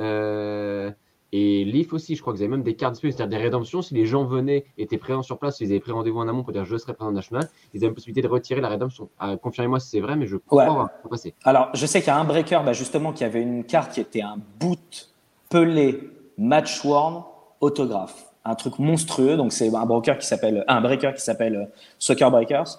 Euh, 0.00 0.90
et 1.30 1.64
Leaf 1.64 1.92
aussi, 1.92 2.16
je 2.16 2.22
crois 2.22 2.32
qu'ils 2.32 2.42
avaient 2.42 2.50
même 2.50 2.62
des 2.62 2.74
cartes 2.74 2.94
disponibles, 2.94 3.16
c'est-à-dire 3.18 3.38
des 3.38 3.44
rédemptions. 3.44 3.82
Si 3.82 3.92
les 3.94 4.06
gens 4.06 4.24
venaient, 4.24 4.64
étaient 4.78 4.96
présents 4.96 5.22
sur 5.22 5.38
place, 5.38 5.58
s'ils 5.58 5.66
avaient 5.70 5.80
pris 5.80 5.92
rendez-vous 5.92 6.18
en 6.20 6.26
amont 6.28 6.42
pour 6.42 6.52
dire 6.54 6.64
je 6.64 6.76
serai 6.78 6.94
présent 6.94 7.12
national, 7.12 7.48
ils 7.74 7.78
avaient 7.80 7.88
la 7.88 7.94
possibilité 7.94 8.22
de 8.22 8.28
retirer 8.32 8.62
la 8.62 8.68
rédemption. 8.68 9.10
Ah, 9.18 9.36
Confirmez-moi 9.36 9.78
si 9.78 9.90
c'est 9.90 10.00
vrai, 10.00 10.16
mais 10.16 10.26
je 10.26 10.36
crois 10.38 10.62
Ouais. 10.64 10.70
avoir 10.70 10.88
passé. 11.10 11.34
Alors, 11.44 11.68
je 11.74 11.84
sais 11.84 12.00
qu'il 12.00 12.08
y 12.08 12.10
a 12.10 12.18
un 12.18 12.24
breaker, 12.24 12.60
bah, 12.64 12.72
justement, 12.72 13.12
qui 13.12 13.24
avait 13.24 13.42
une 13.42 13.64
carte 13.64 13.92
qui 13.92 14.00
était 14.00 14.22
un 14.22 14.38
boot 14.58 15.10
pelé 15.50 16.00
match 16.38 16.82
worn 16.84 17.22
autographe. 17.60 18.24
Un 18.46 18.54
truc 18.54 18.78
monstrueux. 18.78 19.36
Donc, 19.36 19.52
c'est 19.52 19.74
un 19.74 19.84
broker 19.84 20.16
qui 20.16 20.26
s'appelle, 20.26 20.64
un 20.66 20.80
breaker 20.80 21.12
qui 21.14 21.20
s'appelle 21.22 21.56
euh, 21.56 21.64
Soccer 21.98 22.30
Breakers. 22.30 22.78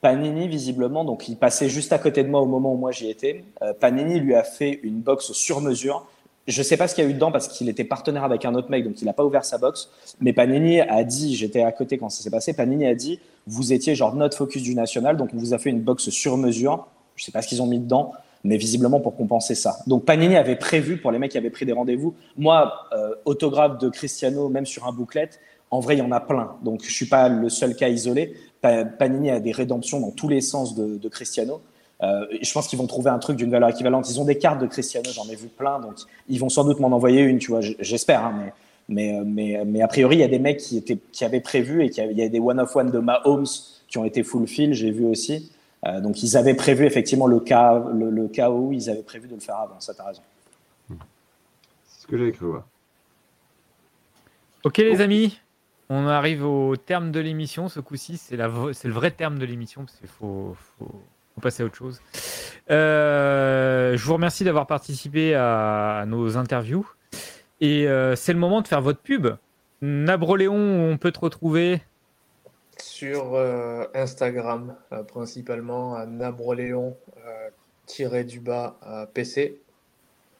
Panini, 0.00 0.46
visiblement, 0.46 1.04
donc 1.04 1.28
il 1.28 1.36
passait 1.36 1.68
juste 1.68 1.92
à 1.92 1.98
côté 1.98 2.22
de 2.22 2.28
moi 2.28 2.40
au 2.40 2.46
moment 2.46 2.72
où 2.72 2.76
moi 2.76 2.92
j'y 2.92 3.10
étais. 3.10 3.44
Euh, 3.62 3.72
Panini 3.72 4.20
lui 4.20 4.36
a 4.36 4.44
fait 4.44 4.78
une 4.84 5.00
box 5.00 5.32
sur 5.32 5.60
mesure. 5.60 6.06
Je 6.48 6.62
sais 6.62 6.76
pas 6.78 6.88
ce 6.88 6.94
qu'il 6.94 7.04
y 7.04 7.06
a 7.06 7.10
eu 7.10 7.12
dedans 7.14 7.30
parce 7.30 7.46
qu'il 7.46 7.68
était 7.68 7.84
partenaire 7.84 8.24
avec 8.24 8.44
un 8.46 8.54
autre 8.54 8.70
mec, 8.70 8.82
donc 8.82 9.00
il 9.00 9.04
n'a 9.04 9.12
pas 9.12 9.24
ouvert 9.24 9.44
sa 9.44 9.58
box. 9.58 9.90
Mais 10.20 10.32
Panini 10.32 10.80
a 10.80 11.04
dit, 11.04 11.36
j'étais 11.36 11.62
à 11.62 11.70
côté 11.72 11.98
quand 11.98 12.08
ça 12.08 12.22
s'est 12.22 12.30
passé, 12.30 12.54
Panini 12.54 12.86
a 12.86 12.94
dit, 12.94 13.20
vous 13.46 13.72
étiez 13.74 13.94
genre 13.94 14.14
notre 14.14 14.36
focus 14.36 14.62
du 14.62 14.74
national, 14.74 15.18
donc 15.18 15.28
on 15.34 15.36
vous 15.36 15.52
a 15.52 15.58
fait 15.58 15.68
une 15.70 15.82
box 15.82 16.08
sur 16.08 16.38
mesure. 16.38 16.86
Je 17.16 17.24
sais 17.24 17.32
pas 17.32 17.42
ce 17.42 17.48
qu'ils 17.48 17.60
ont 17.60 17.66
mis 17.66 17.78
dedans, 17.78 18.12
mais 18.44 18.56
visiblement 18.56 18.98
pour 18.98 19.14
compenser 19.14 19.54
ça. 19.54 19.76
Donc 19.86 20.06
Panini 20.06 20.36
avait 20.36 20.56
prévu, 20.56 20.96
pour 20.96 21.12
les 21.12 21.18
mecs 21.18 21.32
qui 21.32 21.38
avaient 21.38 21.50
pris 21.50 21.66
des 21.66 21.72
rendez-vous, 21.72 22.14
moi, 22.38 22.86
euh, 22.92 23.14
autographe 23.26 23.78
de 23.78 23.90
Cristiano, 23.90 24.48
même 24.48 24.64
sur 24.66 24.86
un 24.86 24.92
bouclet, 24.92 25.28
en 25.70 25.80
vrai, 25.80 25.96
il 25.96 25.98
y 25.98 26.02
en 26.02 26.12
a 26.12 26.20
plein. 26.20 26.56
Donc 26.64 26.82
je 26.82 26.90
suis 26.90 27.06
pas 27.06 27.28
le 27.28 27.50
seul 27.50 27.76
cas 27.76 27.88
isolé. 27.90 28.34
Pa- 28.62 28.86
Panini 28.86 29.30
a 29.30 29.38
des 29.38 29.52
rédemptions 29.52 30.00
dans 30.00 30.12
tous 30.12 30.28
les 30.28 30.40
sens 30.40 30.74
de 30.74 31.08
Cristiano. 31.08 31.60
Euh, 32.02 32.26
je 32.40 32.52
pense 32.52 32.68
qu'ils 32.68 32.78
vont 32.78 32.86
trouver 32.86 33.10
un 33.10 33.18
truc 33.18 33.36
d'une 33.36 33.50
valeur 33.50 33.68
équivalente. 33.70 34.08
Ils 34.08 34.20
ont 34.20 34.24
des 34.24 34.38
cartes 34.38 34.60
de 34.60 34.66
Cristiano, 34.66 35.10
j'en 35.12 35.28
ai 35.28 35.34
vu 35.34 35.48
plein, 35.48 35.80
donc 35.80 35.94
ils 36.28 36.38
vont 36.38 36.48
sans 36.48 36.64
doute 36.64 36.78
m'en 36.78 36.88
envoyer 36.92 37.22
une, 37.22 37.38
tu 37.38 37.50
vois, 37.50 37.60
j'espère. 37.60 38.24
hein, 38.24 38.34
mais, 38.38 38.52
mais, 38.88 39.18
euh, 39.18 39.24
mais, 39.26 39.64
mais 39.66 39.82
a 39.82 39.88
priori, 39.88 40.16
il 40.16 40.20
y 40.20 40.24
a 40.24 40.28
des 40.28 40.38
mecs 40.38 40.58
qui, 40.58 40.76
étaient, 40.78 40.98
qui 41.12 41.24
avaient 41.24 41.40
prévu 41.40 41.82
et 41.84 41.90
qui 41.90 42.00
avaient- 42.00 42.12
il 42.12 42.18
y 42.18 42.22
a 42.22 42.28
des 42.28 42.38
one-of-one 42.40 42.90
de 42.90 42.98
Mahomes 43.00 43.46
qui 43.88 43.98
ont 43.98 44.04
été 44.04 44.22
full-fill, 44.22 44.74
j'ai 44.74 44.90
vu 44.92 45.04
aussi. 45.06 45.50
Euh, 45.86 46.00
donc 46.00 46.22
ils 46.22 46.36
avaient 46.36 46.54
prévu 46.54 46.84
effectivement 46.86 47.26
le 47.26 47.40
cas, 47.40 47.82
le, 47.92 48.10
le 48.10 48.28
cas 48.28 48.50
où 48.50 48.72
ils 48.72 48.88
avaient 48.90 49.02
prévu 49.02 49.28
de 49.28 49.34
le 49.34 49.40
faire 49.40 49.56
avant, 49.56 49.78
ça 49.80 49.94
t'as 49.94 50.04
raison. 50.04 50.22
C'est 50.88 52.02
ce 52.02 52.06
que 52.06 52.16
j'avais 52.18 52.32
cru 52.32 52.46
voir. 52.46 52.64
Ok 54.64 54.78
les 54.78 55.00
amis, 55.00 55.38
on 55.88 56.06
arrive 56.06 56.44
au 56.44 56.76
terme 56.76 57.10
de 57.12 57.20
l'émission. 57.20 57.68
Ce 57.68 57.80
coup-ci, 57.80 58.16
c'est 58.16 58.36
la 58.36 58.48
v- 58.48 58.72
c'est 58.72 58.88
le 58.88 58.94
vrai 58.94 59.10
terme 59.10 59.38
de 59.38 59.44
l'émission 59.44 59.82
parce 59.84 59.96
qu'il 59.96 60.08
faut, 60.08 60.56
faut- 60.78 61.00
faut 61.38 61.42
passer 61.42 61.62
à 61.62 61.66
autre 61.66 61.76
chose. 61.76 62.00
Euh, 62.70 63.96
je 63.96 64.04
vous 64.04 64.14
remercie 64.14 64.44
d'avoir 64.44 64.66
participé 64.66 65.34
à, 65.34 65.98
à 65.98 66.06
nos 66.06 66.36
interviews 66.36 66.86
et 67.60 67.88
euh, 67.88 68.16
c'est 68.16 68.32
le 68.32 68.38
moment 68.38 68.60
de 68.60 68.68
faire 68.68 68.80
votre 68.80 69.00
pub. 69.00 69.28
Nabroléon, 69.80 70.90
on 70.90 70.98
peut 70.98 71.12
te 71.12 71.20
retrouver. 71.20 71.80
Sur 72.78 73.34
euh, 73.34 73.84
Instagram, 73.94 74.74
principalement 75.08 75.94
à 75.94 76.06
Nabroléon 76.06 76.96
euh, 77.18 77.48
tiré 77.86 78.24
du 78.24 78.40
bas 78.40 78.76
euh, 78.86 79.06
PC. 79.06 79.60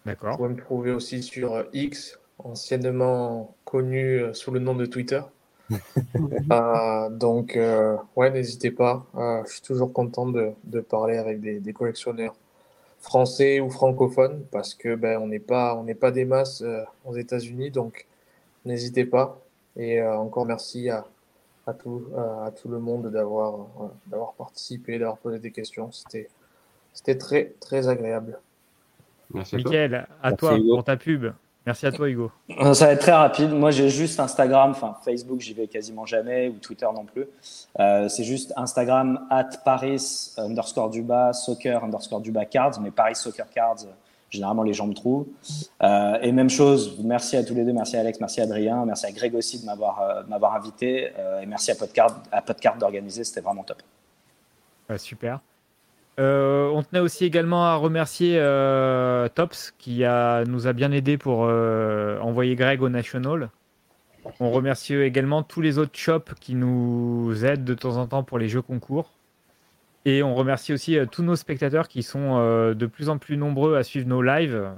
Vous 0.04 0.10
D'accord. 0.10 0.36
pouvez 0.36 0.48
me 0.50 0.56
trouver 0.56 0.90
aussi 0.90 1.22
sur 1.22 1.64
X, 1.72 2.18
anciennement 2.38 3.54
connu 3.64 4.22
sous 4.32 4.50
le 4.50 4.60
nom 4.60 4.74
de 4.74 4.86
Twitter. 4.86 5.20
Euh, 6.50 7.10
donc, 7.10 7.56
euh, 7.56 7.96
ouais, 8.16 8.30
n'hésitez 8.30 8.70
pas. 8.70 9.06
Euh, 9.14 9.42
je 9.46 9.52
suis 9.52 9.62
toujours 9.62 9.92
content 9.92 10.26
de, 10.26 10.52
de 10.64 10.80
parler 10.80 11.16
avec 11.18 11.40
des, 11.40 11.60
des 11.60 11.72
collectionneurs 11.72 12.34
français 13.00 13.60
ou 13.60 13.70
francophones 13.70 14.44
parce 14.50 14.74
que 14.74 14.94
ben, 14.94 15.18
on 15.20 15.26
n'est 15.26 15.38
pas, 15.38 15.76
on 15.76 15.84
n'est 15.84 15.94
pas 15.94 16.10
des 16.10 16.24
masses 16.24 16.62
euh, 16.62 16.82
aux 17.04 17.16
États-Unis. 17.16 17.70
Donc, 17.70 18.06
n'hésitez 18.64 19.04
pas. 19.04 19.40
Et 19.76 20.00
euh, 20.00 20.16
encore 20.16 20.46
merci 20.46 20.90
à, 20.90 21.06
à, 21.66 21.74
tout, 21.74 22.04
euh, 22.14 22.46
à 22.46 22.50
tout 22.50 22.68
le 22.68 22.78
monde 22.78 23.10
d'avoir 23.10 23.54
euh, 23.54 23.86
d'avoir 24.06 24.32
participé, 24.32 24.98
d'avoir 24.98 25.18
posé 25.18 25.38
des 25.38 25.52
questions. 25.52 25.92
C'était 25.92 26.28
c'était 26.92 27.16
très, 27.16 27.54
très 27.60 27.88
agréable. 27.88 28.40
Merci 29.32 29.56
à 29.56 29.58
toi. 29.60 29.70
Mickaël, 29.70 29.94
à 29.94 30.30
Merci, 30.30 30.36
toi 30.36 30.58
pour 30.68 30.84
ta 30.84 30.96
pub. 30.96 31.32
Merci 31.68 31.84
à 31.84 31.92
toi 31.92 32.08
Hugo. 32.08 32.32
Euh, 32.62 32.72
Ça 32.72 32.86
va 32.86 32.92
être 32.92 33.00
très 33.00 33.12
rapide. 33.12 33.50
Moi, 33.50 33.70
j'ai 33.72 33.90
juste 33.90 34.18
Instagram, 34.20 34.70
enfin 34.70 34.96
Facebook, 35.04 35.38
j'y 35.40 35.52
vais 35.52 35.66
quasiment 35.66 36.06
jamais, 36.06 36.48
ou 36.48 36.54
Twitter 36.54 36.86
non 36.94 37.04
plus. 37.04 37.26
Euh, 37.78 38.08
c'est 38.08 38.24
juste 38.24 38.54
Instagram 38.56 39.26
at 39.28 39.50
Paris 39.66 40.32
underscore 40.38 40.88
du 40.88 41.02
bas, 41.02 41.34
soccer 41.34 41.84
underscore 41.84 42.22
du 42.22 42.32
bas 42.32 42.46
cards, 42.46 42.80
mais 42.80 42.90
Paris 42.90 43.16
Soccer 43.16 43.50
Cards, 43.50 43.84
généralement 44.30 44.62
les 44.62 44.72
gens 44.72 44.86
me 44.86 44.94
trouvent. 44.94 45.26
Euh, 45.82 46.16
et 46.22 46.32
même 46.32 46.48
chose, 46.48 46.96
merci 47.04 47.36
à 47.36 47.44
tous 47.44 47.52
les 47.52 47.66
deux, 47.66 47.74
merci 47.74 47.98
à 47.98 48.00
Alex, 48.00 48.18
merci 48.18 48.40
à 48.40 48.44
Adrien, 48.44 48.86
merci 48.86 49.04
à 49.04 49.12
Greg 49.12 49.34
aussi 49.34 49.60
de 49.60 49.66
m'avoir 49.66 50.00
euh, 50.00 50.22
m'avoir 50.26 50.54
invité, 50.54 51.12
et 51.42 51.44
merci 51.44 51.70
à 51.70 51.74
Podcard, 51.74 52.22
à 52.32 52.40
Podcard 52.40 52.78
d'organiser, 52.78 53.24
c'était 53.24 53.42
vraiment 53.42 53.62
top. 53.62 53.82
Ouais, 54.88 54.96
super. 54.96 55.40
Euh, 56.18 56.68
on 56.70 56.82
tenait 56.82 57.00
aussi 57.00 57.24
également 57.24 57.64
à 57.64 57.76
remercier 57.76 58.38
euh, 58.38 59.28
Tops 59.28 59.72
qui 59.78 60.04
a, 60.04 60.44
nous 60.44 60.66
a 60.66 60.72
bien 60.72 60.90
aidé 60.90 61.16
pour 61.16 61.44
euh, 61.44 62.18
envoyer 62.18 62.56
Greg 62.56 62.82
au 62.82 62.88
National. 62.88 63.50
On 64.40 64.50
remercie 64.50 64.94
également 64.94 65.42
tous 65.42 65.60
les 65.60 65.78
autres 65.78 65.96
shops 65.96 66.34
qui 66.40 66.54
nous 66.54 67.44
aident 67.44 67.64
de 67.64 67.74
temps 67.74 67.96
en 67.96 68.06
temps 68.06 68.24
pour 68.24 68.38
les 68.38 68.48
jeux 68.48 68.62
concours. 68.62 69.12
Et 70.04 70.22
on 70.22 70.34
remercie 70.34 70.72
aussi 70.72 70.98
tous 71.10 71.22
nos 71.22 71.36
spectateurs 71.36 71.88
qui 71.88 72.02
sont 72.02 72.38
de 72.74 72.86
plus 72.86 73.08
en 73.08 73.18
plus 73.18 73.36
nombreux 73.36 73.76
à 73.76 73.84
suivre 73.84 74.06
nos 74.06 74.20
lives. 74.20 74.70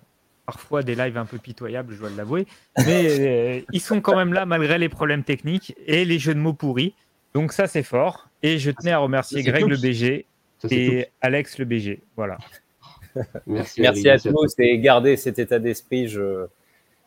Parfois 0.46 0.82
des 0.82 0.94
lives 0.94 1.16
un 1.16 1.24
peu 1.24 1.38
pitoyables, 1.38 1.94
je 1.94 2.00
dois 2.00 2.10
l'avouer. 2.16 2.46
Mais 2.78 3.64
ils 3.72 3.80
sont 3.80 4.00
quand 4.00 4.16
même 4.16 4.32
là 4.32 4.46
malgré 4.46 4.78
les 4.78 4.88
problèmes 4.88 5.24
techniques 5.24 5.74
et 5.86 6.04
les 6.04 6.18
jeux 6.18 6.34
de 6.34 6.40
mots 6.40 6.52
pourris. 6.52 6.94
Donc 7.34 7.52
ça, 7.52 7.66
c'est 7.66 7.82
fort. 7.82 8.28
Et 8.42 8.58
je 8.58 8.70
tenais 8.70 8.92
à 8.92 8.98
remercier 8.98 9.42
Greg 9.42 9.66
le 9.66 9.76
BG 9.76 10.26
Ça, 10.60 10.68
c'est 10.68 10.76
et 10.76 11.06
Alex 11.20 11.58
le 11.58 11.64
BG. 11.64 12.02
Voilà. 12.16 12.38
tout. 13.14 13.20
Merci, 13.46 14.08
à 14.08 14.18
tous 14.18 14.54
et 14.58 14.78
gardez 14.78 15.16
cet 15.16 15.38
état 15.38 15.58
d'esprit. 15.58 16.06
Je... 16.06 16.46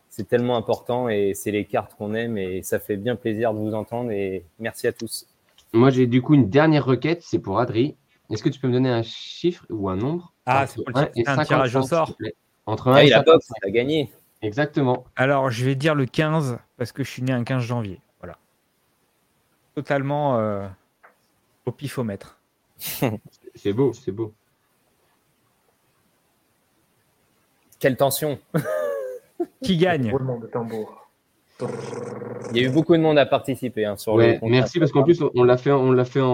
C'est 0.09 0.27
tellement 0.27 0.57
important 0.57 1.09
et 1.09 1.33
c'est 1.33 1.51
les 1.51 1.65
cartes 1.65 1.95
qu'on 1.95 2.13
aime 2.13 2.37
et 2.37 2.61
ça 2.61 2.79
fait 2.79 2.97
bien 2.97 3.15
plaisir 3.15 3.53
de 3.53 3.59
vous 3.59 3.73
entendre 3.73 4.11
et 4.11 4.43
merci 4.59 4.85
à 4.87 4.91
tous. 4.93 5.27
Moi, 5.73 5.89
j'ai 5.89 6.05
du 6.05 6.21
coup 6.21 6.35
une 6.35 6.49
dernière 6.49 6.85
requête, 6.85 7.23
c'est 7.23 7.39
pour 7.39 7.59
Adri. 7.59 7.95
Est-ce 8.29 8.43
que 8.43 8.49
tu 8.49 8.59
peux 8.59 8.67
me 8.67 8.73
donner 8.73 8.89
un 8.89 9.01
chiffre 9.01 9.65
ou 9.69 9.89
un 9.89 9.95
nombre? 9.95 10.33
Ah, 10.45 10.67
c'est 10.67 10.83
pour 10.83 10.89
le- 10.89 10.97
1 10.97 11.09
et 11.15 11.23
un 11.27 11.43
tirage 11.43 11.75
au 11.75 11.81
55, 11.81 11.87
sort. 11.87 12.17
Entre 12.65 12.87
1 12.89 12.93
Ah, 12.93 13.03
et 13.03 13.07
il 13.07 13.13
a 13.13 13.23
box, 13.23 13.45
55. 13.47 13.55
il 13.63 13.67
a 13.67 13.71
gagné. 13.71 14.11
Exactement. 14.43 15.05
Alors, 15.15 15.49
je 15.49 15.65
vais 15.65 15.75
dire 15.75 15.95
le 15.95 16.05
15 16.05 16.59
parce 16.77 16.91
que 16.91 17.03
je 17.03 17.09
suis 17.09 17.23
né 17.23 17.33
un 17.33 17.43
15 17.43 17.63
janvier. 17.63 17.99
Voilà. 18.19 18.37
Totalement 19.73 20.37
euh, 20.39 20.67
au 21.65 21.71
pifomètre. 21.71 22.39
C'est 23.55 23.73
beau, 23.73 23.93
c'est 23.93 24.11
beau. 24.11 24.33
Quelle 27.79 27.97
tension. 27.97 28.39
Qui 29.61 29.77
gagne 29.77 30.11
Roulement 30.11 30.39
de 30.39 30.47
tambour. 30.47 30.99
Il 32.51 32.57
y 32.57 32.65
a 32.65 32.67
eu 32.67 32.71
beaucoup 32.71 32.95
de 32.97 33.01
monde 33.01 33.17
à 33.17 33.25
participer 33.25 33.85
hein, 33.85 33.95
sur 33.95 34.17
le 34.17 34.23
Ouais, 34.23 34.39
merci 34.43 34.79
parce 34.79 34.91
qu'en 34.91 35.03
plus, 35.03 35.21
on- 35.35 35.43
l'a 35.43 35.55
fait, 35.55 35.71
on 35.71 35.91
l'a 35.91 36.03
fait 36.03 36.19
en... 36.19 36.27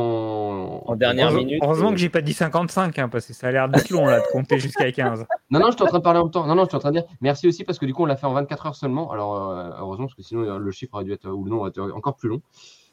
En 0.85 0.95
dernière 0.95 1.25
Heureusement- 1.27 1.45
minute. 1.45 1.59
Heureusement 1.63 1.91
que 1.91 1.97
j'ai 1.97 2.09
pas 2.09 2.21
dit 2.21 2.33
55 2.33 2.97
hein, 2.97 3.09
parce 3.09 3.27
que 3.27 3.33
ça 3.33 3.47
a 3.47 3.51
l'air 3.51 3.69
d'être 3.69 3.89
long 3.89 4.05
là 4.05 4.19
de 4.21 4.25
compter 4.31 4.59
jusqu'à 4.59 4.91
15. 4.91 5.25
Non, 5.51 5.59
non, 5.59 5.67
je 5.67 5.71
suis 5.77 5.81
en 5.83 5.87
train 5.87 5.97
de 5.97 6.03
parler 6.03 6.19
en 6.19 6.23
même 6.25 6.31
temps. 6.31 6.45
Non, 6.45 6.53
non, 6.55 6.63
je 6.63 6.69
suis 6.69 6.77
en 6.77 6.79
train 6.79 6.91
de 6.91 6.99
dire 6.99 7.05
merci 7.21 7.47
aussi 7.47 7.63
parce 7.63 7.79
que 7.79 7.85
du 7.87 7.93
coup, 7.93 8.03
on 8.03 8.05
l'a 8.05 8.15
fait 8.15 8.27
en 8.27 8.33
24 8.33 8.67
heures 8.67 8.75
seulement. 8.75 9.11
Alors, 9.11 9.49
euh, 9.49 9.69
heureusement, 9.79 10.05
parce 10.05 10.15
que 10.15 10.21
sinon, 10.21 10.41
euh, 10.43 10.57
le 10.59 10.71
chiffre 10.71 10.93
aurait 10.93 11.03
dû 11.03 11.11
être, 11.11 11.27
ou 11.29 11.43
le 11.43 11.49
nom 11.49 11.57
aurait 11.57 11.71
été 11.71 11.81
encore 11.81 12.15
plus 12.15 12.29
long. 12.29 12.41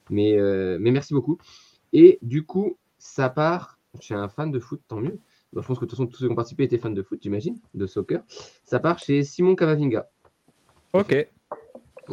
Mais, 0.08 0.36
euh, 0.38 0.78
mais 0.80 0.90
merci 0.90 1.12
beaucoup. 1.12 1.36
Et 1.92 2.18
du 2.22 2.44
coup, 2.46 2.76
ça 3.06 3.28
part 3.30 3.78
chez 4.00 4.14
un 4.14 4.28
fan 4.28 4.50
de 4.50 4.58
foot, 4.58 4.80
tant 4.88 4.96
mieux. 4.96 5.18
Bon, 5.52 5.62
je 5.62 5.66
pense 5.66 5.78
que 5.78 5.84
de 5.84 5.90
toute 5.90 5.96
façon, 5.98 6.06
tous 6.06 6.18
ceux 6.18 6.26
qui 6.26 6.32
ont 6.32 6.36
participé 6.36 6.64
étaient 6.64 6.76
fans 6.78 6.90
de 6.90 7.02
foot, 7.02 7.18
j'imagine, 7.22 7.58
de 7.74 7.86
soccer. 7.86 8.20
Ça 8.64 8.78
part 8.80 8.98
chez 8.98 9.22
Simon 9.22 9.54
Cavavinga. 9.54 10.08
Ok. 10.92 11.28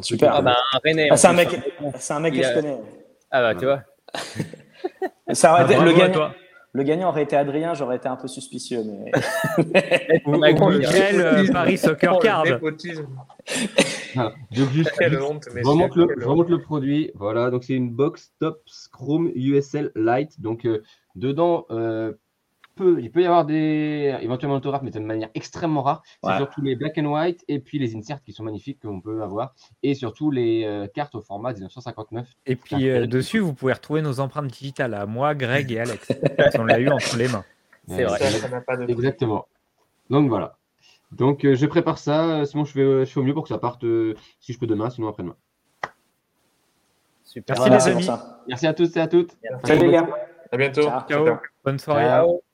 Super. 0.01 0.33
Ah 0.35 0.41
bah, 0.41 0.55
un 0.73 0.79
Rennais. 0.83 1.07
Ah, 1.11 1.17
c'est 1.17 1.27
un 1.27 1.33
mec, 1.33 1.49
c'est 1.97 2.13
un 2.13 2.19
mec 2.19 2.33
que 2.33 2.39
a- 2.39 2.49
je 2.49 2.53
connais. 2.59 2.77
Ah 3.31 3.41
bah, 3.41 3.55
tu 3.59 3.65
vois. 3.65 3.83
Ça 5.33 5.51
aurait 5.53 5.63
Ah, 5.67 5.71
été- 5.73 5.83
le, 5.83 5.93
gagnant. 5.93 6.31
Le 6.75 6.83
gagnant 6.83 7.09
aurait 7.09 7.23
été 7.23 7.35
Adrien, 7.35 7.75
j'aurais 7.75 7.97
été 7.97 8.07
un 8.07 8.15
peu 8.15 8.27
suspicieux. 8.27 8.81
Mais... 8.83 9.11
Ou, 10.25 10.31
On 10.31 10.41
a 10.41 10.51
ou. 10.51 10.69
Michael, 10.69 11.21
euh, 11.21 11.51
Paris 11.51 11.77
Soccer 11.77 12.17
Card. 12.19 12.45
népotisme. 12.45 13.07
Voilà. 14.15 14.33
Donc, 14.51 14.69
juste, 14.71 14.91
Quelle 14.97 15.11
juste- 15.11 15.21
honte, 15.23 15.43
je 15.49 15.53
messieurs, 15.53 15.71
remonte, 15.71 15.95
le, 15.95 16.27
remonte 16.27 16.49
le 16.49 16.61
produit. 16.61 17.11
Voilà, 17.15 17.51
donc 17.51 17.63
c'est 17.63 17.73
une 17.73 17.91
box 17.91 18.33
Tops 18.39 18.87
Chrome 18.91 19.31
USL 19.35 19.91
Lite. 19.95 20.41
Donc, 20.41 20.65
euh, 20.65 20.81
dedans, 21.15 21.65
euh, 21.69 22.13
peut, 22.75 22.97
il 23.01 23.11
peut 23.11 23.21
y 23.21 23.25
avoir 23.25 23.45
des 23.45 24.15
éventuellement 24.21 24.57
autographes, 24.57 24.81
mais 24.83 24.91
de 24.91 24.99
manière 24.99 25.29
extrêmement 25.35 25.81
rare. 25.83 26.03
C'est 26.23 26.29
Ouais. 26.29 26.37
surtout 26.37 26.61
les 26.61 26.75
black 26.75 26.97
and 26.97 27.05
white 27.05 27.43
et 27.47 27.59
puis 27.59 27.79
les 27.79 27.95
inserts 27.95 28.21
qui 28.23 28.33
sont 28.33 28.43
magnifiques 28.43 28.79
qu'on 28.81 29.01
peut 29.01 29.21
avoir. 29.23 29.53
Et 29.83 29.93
surtout 29.93 30.31
les 30.31 30.63
euh, 30.65 30.87
cartes 30.87 31.15
au 31.15 31.21
format 31.21 31.53
1959. 31.53 32.27
Et 32.45 32.55
puis 32.55 32.89
euh, 32.89 33.05
dessus, 33.07 33.39
vous 33.39 33.53
pouvez 33.53 33.73
retrouver 33.73 34.01
nos 34.01 34.19
empreintes 34.19 34.47
digitales 34.47 34.93
à 34.93 35.05
moi, 35.05 35.35
Greg 35.35 35.71
et 35.71 35.79
Alex. 35.79 36.07
On 36.59 36.63
l'a 36.65 36.79
eu 36.79 36.89
entre 36.89 37.17
les 37.17 37.27
mains. 37.27 37.43
C'est 37.87 38.03
vrai. 38.05 38.17
Ça, 38.19 38.29
ça 38.29 38.49
n'a 38.49 38.61
pas 38.61 38.77
de. 38.77 38.89
Exactement. 38.89 39.47
Donc 40.09 40.29
voilà. 40.29 40.57
Donc 41.11 41.45
euh, 41.45 41.53
je 41.55 41.65
prépare 41.67 41.99
ça, 41.99 42.43
sinon 42.45 42.65
je 42.65 42.71
fais, 42.71 42.79
euh, 42.79 43.05
je 43.05 43.11
fais 43.11 43.19
au 43.19 43.23
mieux 43.23 43.33
pour 43.35 43.43
que 43.43 43.49
ça 43.49 43.59
parte, 43.59 43.83
euh, 43.83 44.15
si 44.39 44.51
je 44.51 44.57
peux 44.59 44.65
demain, 44.65 44.89
sinon 44.89 45.09
après-demain. 45.09 45.35
Super. 47.23 47.55
Merci, 47.55 47.69
Voilà, 47.69 47.85
les 47.99 48.09
amis. 48.09 48.21
Merci 48.47 48.67
à 48.67 48.73
tous 48.73 48.95
et 48.95 48.99
à 48.99 49.07
toutes. 49.07 49.37
Salut 49.63 49.85
les 49.87 49.91
gars. 49.91 50.07
À 50.51 50.57
bientôt. 50.57 50.83
Ciao. 50.83 51.01
Ciao. 51.07 51.37
Bonne 51.63 51.79
soirée. 51.79 52.05
Ciao. 52.05 52.52